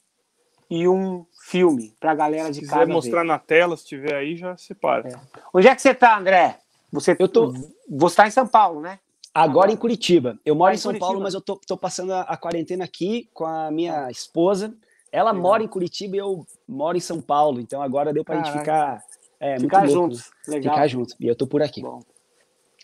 e 0.67 0.87
um 0.87 1.25
filme 1.47 1.93
para 1.99 2.11
a 2.11 2.15
galera 2.15 2.49
de 2.49 2.55
se 2.55 2.61
casa. 2.61 2.73
Se 2.73 2.79
quiser 2.79 2.93
mostrar 2.93 3.21
ver. 3.21 3.27
na 3.27 3.37
tela, 3.37 3.77
se 3.77 3.85
tiver 3.85 4.15
aí, 4.15 4.35
já 4.35 4.57
separa. 4.57 5.09
É. 5.09 5.19
Onde 5.53 5.67
é 5.67 5.75
que 5.75 5.81
você 5.81 5.91
está, 5.91 6.17
André? 6.17 6.57
Você, 6.91 7.15
eu 7.19 7.27
tô... 7.27 7.53
você 7.91 8.13
está 8.13 8.27
em 8.27 8.31
São 8.31 8.47
Paulo, 8.47 8.79
né? 8.79 8.99
Agora 9.33 9.71
em 9.71 9.75
Curitiba. 9.75 10.39
Eu 10.45 10.55
moro 10.55 10.71
ah, 10.71 10.73
em 10.73 10.77
São 10.77 10.91
Curitiba. 10.91 11.05
Paulo, 11.05 11.21
mas 11.21 11.33
eu 11.33 11.41
tô, 11.41 11.57
tô 11.57 11.77
passando 11.77 12.13
a, 12.13 12.21
a, 12.21 12.37
quarentena 12.37 12.85
aqui 12.85 13.29
com 13.33 13.45
a 13.45 13.69
minha 13.69 14.09
esposa. 14.09 14.73
Ela 15.11 15.31
Legal. 15.31 15.43
mora 15.43 15.63
em 15.63 15.67
Curitiba 15.67 16.15
e 16.15 16.19
eu 16.19 16.45
moro 16.67 16.97
em 16.97 17.01
São 17.01 17.21
Paulo. 17.21 17.59
Então 17.59 17.81
agora 17.81 18.13
deu 18.13 18.23
para 18.23 18.39
a 18.39 18.43
gente 18.43 18.57
ficar, 18.57 19.03
é, 19.39 19.59
ficar 19.59 19.87
juntos. 19.87 20.31
Legal. 20.47 20.73
Ficar 20.73 20.87
juntos. 20.87 21.15
E 21.19 21.27
eu 21.27 21.35
tô 21.35 21.45
por 21.45 21.61
aqui. 21.61 21.81
Bom. 21.81 22.01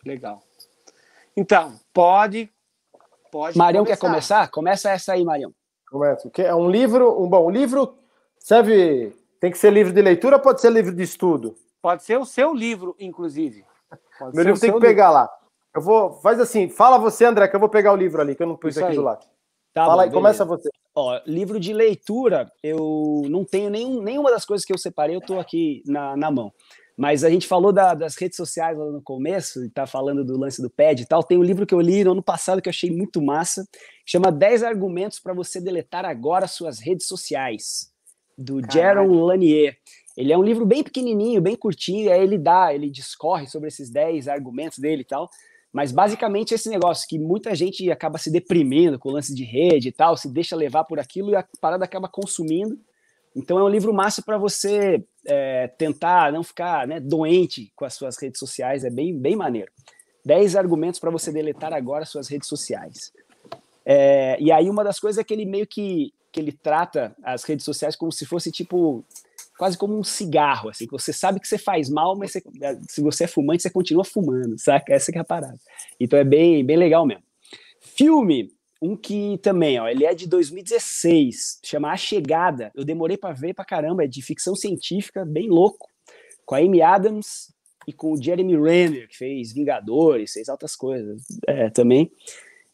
Legal. 0.05 0.43
Então, 1.35 1.79
pode. 1.93 2.49
pode 3.31 3.57
Marião 3.57 3.83
começar. 3.83 4.01
quer 4.01 4.07
começar? 4.07 4.47
Começa 4.49 4.89
essa 4.89 5.13
aí, 5.13 5.23
Marião. 5.23 5.53
Começa. 5.89 6.29
É 6.37 6.53
um 6.53 6.69
livro, 6.69 7.21
um 7.21 7.29
bom, 7.29 7.45
um 7.45 7.49
livro 7.49 7.97
serve. 8.39 9.13
Tem 9.39 9.51
que 9.51 9.57
ser 9.57 9.71
livro 9.71 9.93
de 9.93 10.01
leitura 10.01 10.37
ou 10.37 10.41
pode 10.41 10.59
ser 10.59 10.71
livro 10.71 10.93
de 10.93 11.03
estudo? 11.03 11.55
Pode 11.81 12.03
ser 12.03 12.17
o 12.17 12.25
seu 12.25 12.53
livro, 12.53 12.95
inclusive. 12.99 13.63
Pode 14.17 14.35
Meu 14.35 14.45
livro 14.45 14.59
tem 14.59 14.71
que 14.71 14.79
pegar 14.79 15.09
livro. 15.09 15.21
lá. 15.21 15.29
Eu 15.75 15.81
vou. 15.81 16.13
Faz 16.21 16.39
assim, 16.39 16.69
fala 16.69 16.97
você, 16.97 17.25
André, 17.25 17.47
que 17.47 17.55
eu 17.55 17.59
vou 17.59 17.69
pegar 17.69 17.93
o 17.93 17.95
livro 17.95 18.21
ali, 18.21 18.35
que 18.35 18.43
eu 18.43 18.47
não 18.47 18.55
pus 18.55 18.71
Isso 18.75 18.79
aqui 18.79 18.91
aí. 18.91 18.95
do 18.97 19.03
lado. 19.03 19.25
Tá 19.73 19.85
fala 19.85 19.95
bom, 19.95 20.01
aí, 20.01 20.09
beleza. 20.09 20.15
começa 20.15 20.45
você. 20.45 20.69
Ó, 20.95 21.21
livro 21.27 21.59
de 21.59 21.71
leitura, 21.71 22.51
eu 22.63 23.21
não 23.29 23.45
tenho 23.45 23.69
nenhum, 23.69 24.01
nenhuma 24.01 24.31
das 24.31 24.43
coisas 24.43 24.65
que 24.65 24.73
eu 24.73 24.77
separei, 24.77 25.15
eu 25.15 25.21
tô 25.21 25.39
aqui 25.39 25.83
na, 25.85 26.17
na 26.17 26.31
mão. 26.31 26.51
Mas 26.97 27.23
a 27.23 27.29
gente 27.29 27.47
falou 27.47 27.71
da, 27.71 27.93
das 27.93 28.15
redes 28.15 28.35
sociais 28.35 28.75
lá 28.75 28.85
no 28.85 29.03
começo, 29.03 29.63
e 29.63 29.69
tá 29.69 29.85
falando 29.85 30.25
do 30.25 30.35
lance 30.35 30.59
do 30.59 30.69
pad 30.71 30.99
e 30.99 31.05
tal. 31.05 31.21
Tem 31.21 31.37
um 31.37 31.43
livro 31.43 31.67
que 31.67 31.75
eu 31.75 31.79
li 31.79 32.03
no 32.03 32.13
ano 32.13 32.23
passado 32.23 32.59
que 32.59 32.67
eu 32.67 32.71
achei 32.71 32.89
muito 32.89 33.21
massa, 33.21 33.67
chama 34.03 34.31
10 34.31 34.63
argumentos 34.63 35.19
para 35.19 35.35
você 35.35 35.61
deletar 35.61 36.03
agora 36.05 36.47
suas 36.47 36.79
redes 36.79 37.05
sociais, 37.05 37.93
do 38.35 38.59
Jaron 38.67 39.23
Lanier. 39.23 39.77
Ele 40.17 40.33
é 40.33 40.37
um 40.37 40.41
livro 40.41 40.65
bem 40.65 40.83
pequenininho, 40.83 41.39
bem 41.39 41.55
curtinho, 41.55 42.11
aí 42.11 42.19
ele 42.19 42.39
dá, 42.39 42.73
ele 42.73 42.89
discorre 42.89 43.45
sobre 43.45 43.67
esses 43.67 43.87
10 43.91 44.27
argumentos 44.27 44.79
dele 44.79 45.03
e 45.03 45.05
tal. 45.05 45.29
Mas 45.71 45.91
basicamente 45.91 46.55
esse 46.55 46.67
negócio 46.69 47.07
que 47.07 47.19
muita 47.19 47.53
gente 47.53 47.91
acaba 47.91 48.17
se 48.17 48.31
deprimindo 48.31 48.97
com 48.97 49.09
o 49.09 49.11
lance 49.11 49.35
de 49.35 49.43
rede 49.43 49.89
e 49.89 49.91
tal, 49.91 50.17
se 50.17 50.27
deixa 50.27 50.55
levar 50.55 50.85
por 50.85 50.99
aquilo 50.99 51.29
e 51.29 51.35
a 51.35 51.45
parada 51.61 51.85
acaba 51.85 52.09
consumindo. 52.09 52.79
Então 53.35 53.59
é 53.59 53.63
um 53.63 53.69
livro 53.69 53.93
massa 53.93 54.23
para 54.23 54.39
você 54.39 55.05
é, 55.23 55.67
tentar 55.67 56.33
não 56.33 56.41
ficar 56.41 56.87
né, 56.87 56.99
doente 56.99 57.71
com 57.75 57.85
as 57.85 57.93
suas 57.93 58.17
redes 58.17 58.39
sociais, 58.39 58.83
é 58.83 58.89
bem, 58.89 59.15
bem 59.15 59.35
maneiro. 59.35 59.71
10 60.25 60.55
argumentos 60.55 60.99
para 60.99 61.11
você 61.11 61.31
deletar 61.31 61.71
agora 61.73 62.05
suas 62.05 62.27
redes 62.27 62.49
sociais. 62.49 63.13
É, 63.85 64.35
e 64.41 64.51
aí 64.51 64.67
uma 64.67 64.83
das 64.83 64.99
coisas 64.99 65.19
é 65.19 65.23
que 65.23 65.33
ele 65.33 65.45
meio 65.45 65.67
que, 65.67 66.11
que 66.31 66.39
ele 66.39 66.51
trata 66.51 67.15
as 67.23 67.43
redes 67.43 67.63
sociais 67.63 67.95
como 67.95 68.11
se 68.11 68.25
fosse 68.25 68.51
tipo 68.51 69.05
quase 69.57 69.77
como 69.77 69.97
um 69.97 70.03
cigarro, 70.03 70.69
assim, 70.69 70.85
que 70.85 70.91
você 70.91 71.11
sabe 71.11 71.39
que 71.39 71.47
você 71.47 71.57
faz 71.57 71.89
mal, 71.89 72.15
mas 72.17 72.31
você, 72.31 72.43
se 72.87 73.01
você 73.01 73.23
é 73.23 73.27
fumante, 73.27 73.63
você 73.63 73.69
continua 73.69 74.03
fumando, 74.03 74.57
saca? 74.59 74.93
Essa 74.93 75.11
que 75.11 75.17
é 75.17 75.21
a 75.21 75.25
parada. 75.25 75.59
Então 75.99 76.17
é 76.17 76.23
bem, 76.23 76.63
bem 76.65 76.77
legal 76.77 77.05
mesmo. 77.05 77.23
Filme, 77.81 78.51
um 78.81 78.95
que 78.95 79.39
também, 79.39 79.79
ó, 79.79 79.87
ele 79.87 80.05
é 80.05 80.13
de 80.13 80.27
2016, 80.27 81.59
chama 81.63 81.91
A 81.91 81.97
Chegada. 81.97 82.71
Eu 82.75 82.85
demorei 82.85 83.17
para 83.17 83.33
ver 83.33 83.53
pra 83.53 83.65
caramba, 83.65 84.03
é 84.03 84.07
de 84.07 84.21
ficção 84.21 84.55
científica, 84.55 85.25
bem 85.25 85.49
louco, 85.49 85.89
com 86.45 86.55
a 86.55 86.59
Amy 86.59 86.81
Adams 86.81 87.51
e 87.87 87.93
com 87.93 88.11
o 88.11 88.21
Jeremy 88.21 88.55
Renner, 88.55 89.07
que 89.07 89.17
fez 89.17 89.53
Vingadores, 89.53 90.33
fez 90.33 90.47
outras 90.49 90.75
coisas 90.75 91.23
é, 91.47 91.69
também. 91.69 92.11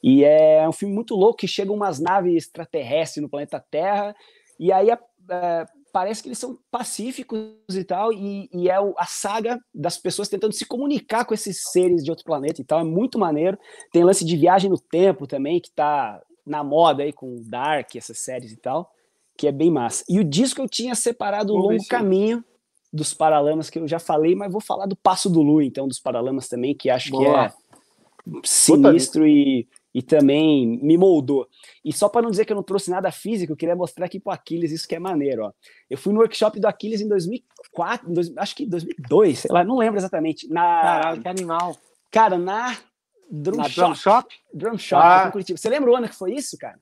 E 0.02 0.26
é 0.26 0.68
um 0.68 0.74
filme 0.74 0.94
muito 0.94 1.16
louco 1.16 1.38
que 1.38 1.48
chegam 1.48 1.76
umas 1.76 2.00
naves 2.00 2.36
extraterrestres 2.36 3.22
no 3.22 3.30
planeta 3.30 3.64
Terra, 3.72 4.14
e 4.60 4.72
aí 4.72 4.92
a, 4.92 5.00
a, 5.30 5.66
parece 5.94 6.24
que 6.24 6.28
eles 6.28 6.40
são 6.40 6.58
pacíficos 6.72 7.54
e 7.70 7.84
tal, 7.84 8.12
e, 8.12 8.50
e 8.52 8.68
é 8.68 8.82
o, 8.82 8.96
a 8.98 9.06
saga 9.06 9.60
das 9.74 9.96
pessoas 9.96 10.28
tentando 10.28 10.52
se 10.52 10.66
comunicar 10.66 11.24
com 11.24 11.36
esses 11.36 11.62
seres 11.72 12.04
de 12.04 12.10
outro 12.10 12.26
planeta 12.26 12.60
e 12.60 12.66
tal, 12.66 12.80
é 12.80 12.84
muito 12.84 13.20
maneiro. 13.20 13.58
Tem 13.92 14.04
lance 14.04 14.26
de 14.26 14.36
viagem 14.36 14.72
no 14.72 14.80
tempo 14.80 15.28
também, 15.28 15.62
que 15.62 15.72
tá 15.72 16.20
na 16.44 16.64
moda 16.64 17.04
aí 17.04 17.14
com 17.14 17.42
Dark, 17.46 17.96
essas 17.96 18.18
séries 18.18 18.52
e 18.52 18.58
tal, 18.58 18.92
que 19.38 19.48
é 19.48 19.52
bem 19.52 19.70
massa. 19.70 20.04
E 20.10 20.20
o 20.20 20.24
disco 20.24 20.62
eu 20.62 20.68
tinha 20.68 20.96
separado 20.96 21.54
o 21.54 21.58
longo 21.58 21.88
caminho 21.88 22.44
dos 22.92 23.14
Paralamas, 23.14 23.70
que 23.70 23.78
eu 23.78 23.88
já 23.88 24.00
falei, 24.00 24.36
mas 24.36 24.52
vou 24.52 24.62
falar 24.62 24.88
do 24.88 24.96
Passo 24.96 25.30
do 25.30 25.44
Lu, 25.44 25.62
então, 25.62 25.88
dos 25.88 26.00
Paralamas 26.00 26.48
também, 26.48 26.76
que 26.76 26.90
acho 26.90 27.12
Boa. 27.12 27.50
que 27.50 27.56
é 27.56 28.40
sinistro 28.44 29.28
e 29.28 29.68
e 29.94 30.02
também 30.02 30.80
me 30.82 30.98
moldou. 30.98 31.48
E 31.86 31.94
só 31.94 32.10
para 32.10 32.24
não 32.24 32.32
dizer 32.32 32.46
que 32.46 32.52
eu 32.52 32.56
não 32.56 32.64
trouxe 32.64 32.90
nada 32.90 33.12
físico, 33.12 33.54
eu 33.54 33.58
queria 33.58 33.76
mostrar 33.76 34.08
aqui 34.08 34.20
para 34.20 34.32
o 34.32 34.34
Aquiles 34.34 34.72
isso 34.72 34.88
que 34.88 34.96
é 34.96 35.00
maneiro. 35.00 35.46
Ó. 35.46 35.52
Eu 35.90 35.98
fui 35.98 36.12
no 36.12 36.20
workshop 36.20 36.60
do 36.60 36.68
Aquiles 36.68 37.00
em 37.00 37.08
2004, 37.08 38.12
dois, 38.12 38.34
acho 38.38 38.56
que 38.56 38.66
2002, 38.66 39.40
sei 39.40 39.52
lá, 39.52 39.64
não 39.64 39.78
lembro 39.78 40.00
exatamente. 40.00 40.50
Na, 40.50 40.62
Caralho, 40.62 41.22
que 41.22 41.28
animal. 41.28 41.78
Cara, 42.10 42.38
na 42.38 42.76
Drum 43.30 43.58
na 43.58 43.70
Shop. 43.70 43.88
Drum 43.88 43.96
Shop? 43.96 44.36
Drum 44.54 44.78
Shop, 44.78 45.04
ah. 45.04 45.32
Curitiba. 45.32 45.58
Você 45.58 45.70
lembra 45.70 45.92
o 45.92 45.96
ano 45.96 46.10
que 46.10 46.16
foi 46.16 46.34
isso, 46.34 46.58
cara? 46.58 46.80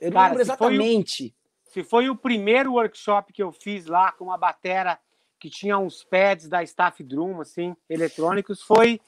Eu 0.00 0.10
cara, 0.10 0.22
não 0.22 0.28
lembro 0.30 0.42
exatamente. 0.42 1.34
Se 1.64 1.72
foi, 1.72 1.82
o, 1.82 1.84
se 1.84 1.90
foi 1.90 2.10
o 2.10 2.16
primeiro 2.16 2.72
workshop 2.72 3.32
que 3.32 3.42
eu 3.42 3.52
fiz 3.52 3.86
lá 3.86 4.12
com 4.12 4.24
uma 4.24 4.38
batera 4.38 4.98
que 5.38 5.48
tinha 5.48 5.78
uns 5.78 6.04
pads 6.04 6.48
da 6.48 6.62
Staff 6.62 7.02
Drum, 7.02 7.40
assim, 7.40 7.74
eletrônicos, 7.88 8.62
foi... 8.62 9.00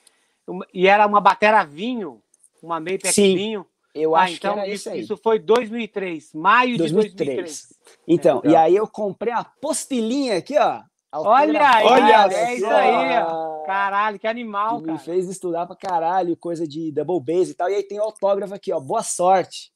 E 0.73 0.89
era 0.89 1.07
uma 1.07 1.21
batera 1.21 1.63
vinho, 1.63 2.21
uma 2.63 2.79
Mapex 2.79 3.17
vinho. 3.17 3.67
Eu 3.95 4.17
ah, 4.17 4.23
acho 4.23 4.35
então, 4.35 4.55
que 4.55 4.61
era 4.61 4.69
isso, 4.69 4.89
aí. 4.89 5.01
Isso 5.01 5.17
foi 5.19 5.39
2003, 5.39 6.33
maio 6.33 6.79
2003. 6.79 7.11
de 7.11 7.25
2003. 7.25 7.73
Então, 8.09 8.41
é, 8.45 8.49
e 8.49 8.57
aí 8.57 8.77
eu 8.77 8.89
comprei 8.89 9.33
a 9.33 9.45
postilinha 9.45 10.39
aqui, 10.39 10.57
ó. 10.57 10.81
Olha 11.15 11.69
aí, 11.69 11.85
olha 11.85 12.35
é 12.35 12.55
isso 12.55 12.67
aí, 12.67 13.23
ó. 13.23 13.65
Caralho, 13.65 14.19
que 14.19 14.27
animal, 14.27 14.79
que 14.79 14.87
cara. 14.87 14.99
Me 14.99 15.05
fez 15.05 15.29
estudar 15.29 15.67
pra 15.67 15.77
caralho, 15.77 16.37
coisa 16.39 16.67
de 16.67 16.91
double 16.91 17.21
bass 17.21 17.51
e 17.51 17.55
tal. 17.55 17.69
E 17.69 17.75
aí 17.75 17.83
tem 17.83 18.01
o 18.01 18.03
autógrafo 18.03 18.55
aqui, 18.55 18.73
ó. 18.73 18.81
Boa 18.81 19.03
sorte. 19.03 19.71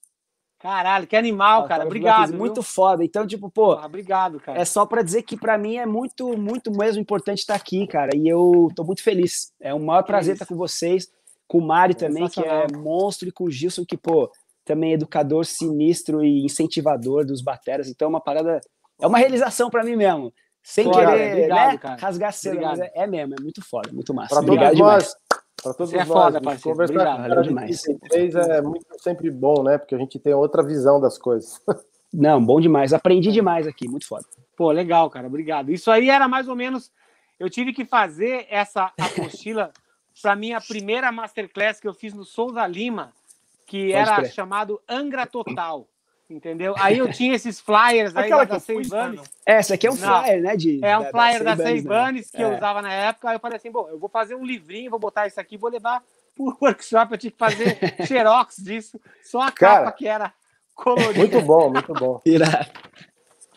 Caralho, 0.58 1.06
que 1.06 1.14
animal, 1.14 1.68
cara. 1.68 1.84
Obrigado. 1.84 2.32
Muito 2.32 2.62
foda. 2.62 3.04
Então, 3.04 3.26
tipo, 3.26 3.50
pô. 3.50 3.72
Ah, 3.72 3.84
obrigado, 3.84 4.40
cara. 4.40 4.58
É 4.58 4.64
só 4.64 4.86
para 4.86 5.02
dizer 5.02 5.22
que 5.22 5.36
para 5.36 5.58
mim 5.58 5.76
é 5.76 5.84
muito, 5.84 6.36
muito 6.38 6.70
mesmo 6.70 7.02
importante 7.02 7.40
estar 7.40 7.54
aqui, 7.54 7.86
cara. 7.86 8.16
E 8.16 8.26
eu 8.26 8.68
tô 8.74 8.82
muito 8.82 9.02
feliz. 9.02 9.52
É 9.60 9.74
um 9.74 9.84
maior 9.84 10.02
prazer 10.04 10.32
estar 10.32 10.46
com 10.46 10.56
vocês 10.56 11.10
com 11.46 11.58
o 11.58 11.66
Mário 11.66 11.94
também, 11.94 12.28
que 12.28 12.40
é 12.40 12.66
monstro, 12.72 13.28
e 13.28 13.32
com 13.32 13.44
o 13.44 13.50
Gilson, 13.50 13.84
que, 13.84 13.96
pô, 13.96 14.30
também 14.64 14.90
é 14.90 14.94
educador 14.94 15.44
sinistro 15.44 16.24
e 16.24 16.44
incentivador 16.44 17.24
dos 17.24 17.40
bateras. 17.40 17.88
Então, 17.88 18.06
é 18.06 18.08
uma 18.08 18.20
parada. 18.20 18.60
É 19.00 19.06
uma 19.06 19.18
realização 19.18 19.70
para 19.70 19.84
mim 19.84 19.96
mesmo. 19.96 20.32
Sem 20.62 20.90
querer 20.90 21.32
obrigado, 21.32 21.72
né, 21.72 21.78
cara. 21.78 21.96
rasgar 22.00 22.32
cedo, 22.32 22.60
mas 22.60 22.80
é, 22.80 22.90
é, 22.92 23.06
mesmo, 23.06 23.34
é 23.38 23.40
muito 23.40 23.62
foda, 23.62 23.92
muito 23.92 24.12
massa. 24.12 24.34
Pra 24.34 24.38
obrigado 24.42 24.70
todos 24.70 24.76
demais. 24.76 25.04
nós. 25.04 25.16
Para 25.62 25.74
todos 25.74 25.90
Você 25.90 25.96
é 25.96 26.04
nós, 26.04 26.08
foda, 26.08 26.40
parceiro. 26.40 26.76
Conversar 26.76 26.92
obrigado, 26.94 27.34
com 27.36 27.42
demais. 27.42 27.84
é 28.48 28.62
muito 28.62 28.86
sempre 28.98 29.30
bom, 29.30 29.62
né? 29.62 29.78
Porque 29.78 29.94
a 29.94 29.98
gente 29.98 30.18
tem 30.18 30.34
outra 30.34 30.64
visão 30.64 31.00
das 31.00 31.16
coisas. 31.18 31.60
Não, 32.12 32.44
bom 32.44 32.60
demais. 32.60 32.92
Aprendi 32.92 33.30
demais 33.30 33.66
aqui, 33.66 33.88
muito 33.88 34.08
foda. 34.08 34.24
Pô, 34.56 34.72
legal, 34.72 35.08
cara. 35.08 35.28
Obrigado. 35.28 35.70
Isso 35.70 35.90
aí 35.90 36.10
era 36.10 36.26
mais 36.26 36.48
ou 36.48 36.56
menos. 36.56 36.90
Eu 37.38 37.48
tive 37.48 37.72
que 37.72 37.84
fazer 37.84 38.46
essa 38.50 38.92
apostila 38.98 39.70
para 40.22 40.36
minha 40.36 40.60
primeira 40.60 41.12
masterclass 41.12 41.80
que 41.80 41.88
eu 41.88 41.94
fiz 41.94 42.14
no 42.14 42.24
Souza 42.24 42.66
Lima, 42.66 43.12
que 43.66 43.88
Pode 43.88 43.92
era 43.92 44.16
crer. 44.16 44.32
chamado 44.32 44.80
Angra 44.88 45.26
Total. 45.26 45.86
Entendeu? 46.28 46.74
Aí 46.78 46.98
eu 46.98 47.08
tinha 47.12 47.36
esses 47.36 47.60
flyers 47.60 48.16
aí 48.16 48.24
Aquela 48.24 48.44
da 48.44 48.58
Seibanes. 48.58 49.20
Essa 49.44 49.74
aqui 49.74 49.86
é 49.86 49.90
um 49.92 49.96
flyer, 49.96 50.42
né? 50.42 50.56
De, 50.56 50.84
é 50.84 50.98
um 50.98 51.04
da, 51.04 51.10
flyer 51.10 51.44
da 51.44 51.56
Seibanes 51.56 52.32
né? 52.32 52.36
que 52.36 52.42
é. 52.42 52.44
eu 52.44 52.56
usava 52.56 52.82
na 52.82 52.92
época. 52.92 53.28
Aí 53.28 53.36
eu 53.36 53.40
falei 53.40 53.56
assim: 53.56 53.70
bom, 53.70 53.88
eu 53.88 53.96
vou 53.96 54.08
fazer 54.08 54.34
um 54.34 54.44
livrinho, 54.44 54.90
vou 54.90 54.98
botar 54.98 55.28
isso 55.28 55.40
aqui, 55.40 55.56
vou 55.56 55.70
levar 55.70 56.02
por 56.34 56.56
workshop. 56.60 57.12
Eu 57.12 57.18
tinha 57.18 57.30
que 57.30 57.38
fazer 57.38 57.78
xerox 58.04 58.56
disso, 58.56 59.00
só 59.22 59.42
a 59.42 59.52
Cara, 59.52 59.84
capa 59.84 59.92
que 59.92 60.08
era 60.08 60.32
colorida. 60.74 61.16
Muito 61.16 61.40
bom, 61.42 61.70
muito 61.70 61.92
bom. 61.94 62.20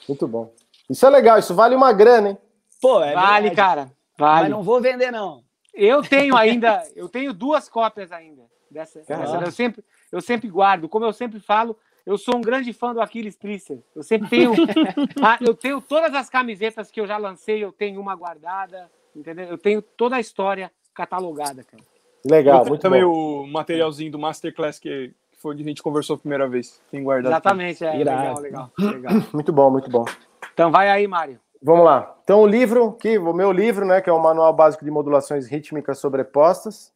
Muito 0.08 0.28
bom. 0.28 0.52
Isso 0.90 1.06
é 1.06 1.10
legal, 1.12 1.38
isso 1.38 1.54
vale 1.54 1.76
uma 1.76 1.94
grana, 1.94 2.30
hein? 2.30 2.38
Pô, 2.82 3.04
é 3.04 3.14
vale, 3.14 3.50
verdade. 3.50 3.56
cara. 3.56 3.92
Vale. 4.18 4.42
Mas 4.42 4.50
não 4.50 4.64
vou 4.64 4.82
vender, 4.82 5.12
não. 5.12 5.44
Eu 5.80 6.02
tenho 6.02 6.36
ainda, 6.36 6.84
eu 6.96 7.08
tenho 7.08 7.34
duas 7.34 7.70
cópias 7.70 8.12
ainda 8.12 8.44
dessa. 8.70 9.00
dessa. 9.00 9.38
Eu, 9.38 9.52
sempre, 9.52 9.84
eu 10.12 10.22
sempre 10.22 10.48
guardo. 10.50 10.90
Como 10.90 11.06
eu 11.06 11.14
sempre 11.14 11.40
falo, 11.40 11.78
eu 12.06 12.18
sou 12.18 12.38
um 12.38 12.42
grande 12.42 12.74
fã 12.74 12.94
do 12.94 13.02
Aquiles 13.02 13.38
Priester. 13.38 13.80
Eu 13.96 14.04
sempre 14.04 14.30
tenho. 14.30 14.54
Ah, 15.22 15.38
eu 15.42 15.54
tenho 15.54 15.82
todas 15.82 16.14
as 16.14 16.30
camisetas 16.30 16.92
que 16.92 17.00
eu 17.00 17.08
já 17.08 17.18
lancei, 17.18 17.64
eu 17.64 17.72
tenho 17.72 18.00
uma 18.00 18.16
guardada, 18.16 18.90
entendeu? 19.16 19.46
Eu 19.46 19.58
tenho 19.58 19.82
toda 19.82 20.16
a 20.16 20.20
história 20.20 20.72
catalogada, 20.94 21.64
cara. 21.64 21.84
Legal, 22.26 22.64
Eu 22.64 22.70
muito 22.70 22.82
também 22.82 23.04
bom. 23.04 23.44
o 23.44 23.48
materialzinho 23.48 24.12
do 24.12 24.20
Masterclass 24.20 24.78
que, 24.80 25.14
foi 25.40 25.54
onde 25.54 25.64
a 25.64 25.68
gente 25.68 25.82
conversou 25.82 26.16
a 26.16 26.20
primeira 26.20 26.48
vez. 26.48 26.82
Tem 26.92 27.02
guardado. 27.02 27.32
Exatamente, 27.32 27.86
é. 27.86 27.98
Irado. 27.98 28.42
Legal, 28.42 28.72
legal, 28.78 28.94
legal. 28.94 29.14
Muito 29.34 29.54
bom, 29.54 29.70
muito 29.72 29.90
bom. 29.90 30.06
Então 30.54 30.70
vai 30.70 30.90
aí, 30.90 31.08
Mário. 31.08 31.40
Vamos 31.62 31.84
lá. 31.86 32.16
Então, 32.24 32.42
o 32.42 32.48
livro, 32.48 32.94
que, 32.94 33.18
o 33.18 33.34
meu 33.34 33.52
livro, 33.52 33.86
né, 33.86 34.02
que 34.02 34.10
é 34.10 34.14
o 34.14 34.20
Manual 34.20 34.54
Básico 34.54 34.86
de 34.86 34.92
Modulações 34.92 35.48
Rítmicas 35.48 36.00
Sobrepostas. 36.00 36.94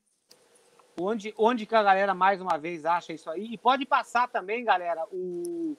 Onde, 0.99 1.33
onde 1.37 1.65
que 1.65 1.75
a 1.75 1.83
galera 1.83 2.13
mais 2.13 2.39
uma 2.39 2.57
vez 2.57 2.85
acha 2.85 3.11
isso 3.13 3.29
aí? 3.29 3.51
E 3.51 3.57
pode 3.57 3.85
passar 3.85 4.29
também, 4.29 4.63
galera, 4.63 5.03
o... 5.11 5.75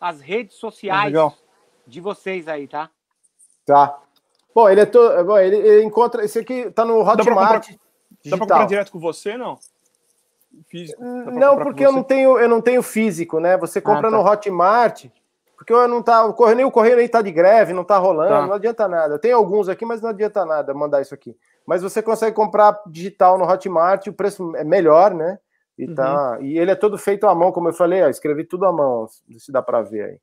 as 0.00 0.20
redes 0.20 0.56
sociais 0.56 1.06
legal. 1.06 1.32
de 1.86 2.00
vocês 2.00 2.48
aí, 2.48 2.66
tá? 2.66 2.90
Tá. 3.64 3.98
Bom, 4.54 4.68
ele 4.68 4.80
é 4.80 4.86
todo. 4.86 5.24
Bom, 5.24 5.38
ele, 5.38 5.56
ele 5.56 5.84
encontra. 5.84 6.24
Esse 6.24 6.40
aqui 6.40 6.70
tá 6.72 6.84
no 6.84 7.04
pra 7.04 7.12
Hotmart. 7.12 7.68
Dá 7.70 7.76
pra 7.76 7.78
digital. 8.22 8.38
comprar 8.40 8.66
direto 8.66 8.90
com 8.90 8.98
você, 8.98 9.36
não? 9.36 9.58
Físico. 10.66 11.00
Dá 11.00 11.22
pra 11.22 11.32
Não, 11.32 11.48
comprar 11.50 11.64
porque 11.64 11.86
eu 11.86 11.92
não 11.92 12.02
tenho, 12.02 12.38
eu 12.38 12.48
não 12.48 12.60
tenho 12.60 12.82
físico, 12.82 13.38
né? 13.38 13.56
Você 13.58 13.80
compra 13.80 14.08
Ah, 14.08 14.10
tá. 14.10 14.16
no 14.16 14.26
Hotmart, 14.26 15.06
porque 15.58 15.72
eu 15.72 15.88
não 15.88 16.00
tá, 16.00 16.24
o 16.24 16.32
correio, 16.32 16.56
nem 16.56 16.64
o 16.64 16.70
correio 16.70 16.96
nem 16.96 17.08
tá 17.08 17.20
de 17.20 17.32
greve, 17.32 17.72
não 17.72 17.82
tá 17.82 17.98
rolando, 17.98 18.28
Tá. 18.30 18.46
não 18.46 18.54
adianta 18.54 18.86
nada. 18.86 19.18
Tenho 19.18 19.36
alguns 19.36 19.68
aqui, 19.68 19.84
mas 19.84 20.00
não 20.00 20.10
adianta 20.10 20.46
nada 20.46 20.72
mandar 20.72 21.02
isso 21.02 21.12
aqui. 21.12 21.36
Mas 21.66 21.82
você 21.82 22.00
consegue 22.00 22.34
comprar 22.36 22.80
digital 22.86 23.36
no 23.36 23.44
Hotmart, 23.44 24.06
o 24.06 24.12
preço 24.12 24.54
é 24.54 24.62
melhor, 24.62 25.12
né? 25.12 25.36
E 25.76 25.86
Uhum. 25.86 25.94
tá, 25.96 26.38
e 26.40 26.56
ele 26.56 26.70
é 26.70 26.74
todo 26.76 26.96
feito 26.96 27.26
à 27.26 27.34
mão, 27.34 27.50
como 27.50 27.68
eu 27.68 27.72
falei, 27.72 28.02
ó, 28.04 28.08
escrevi 28.08 28.44
tudo 28.44 28.66
à 28.66 28.72
mão, 28.72 29.08
se 29.36 29.50
dá 29.50 29.60
para 29.60 29.82
ver 29.82 30.04
aí. 30.04 30.20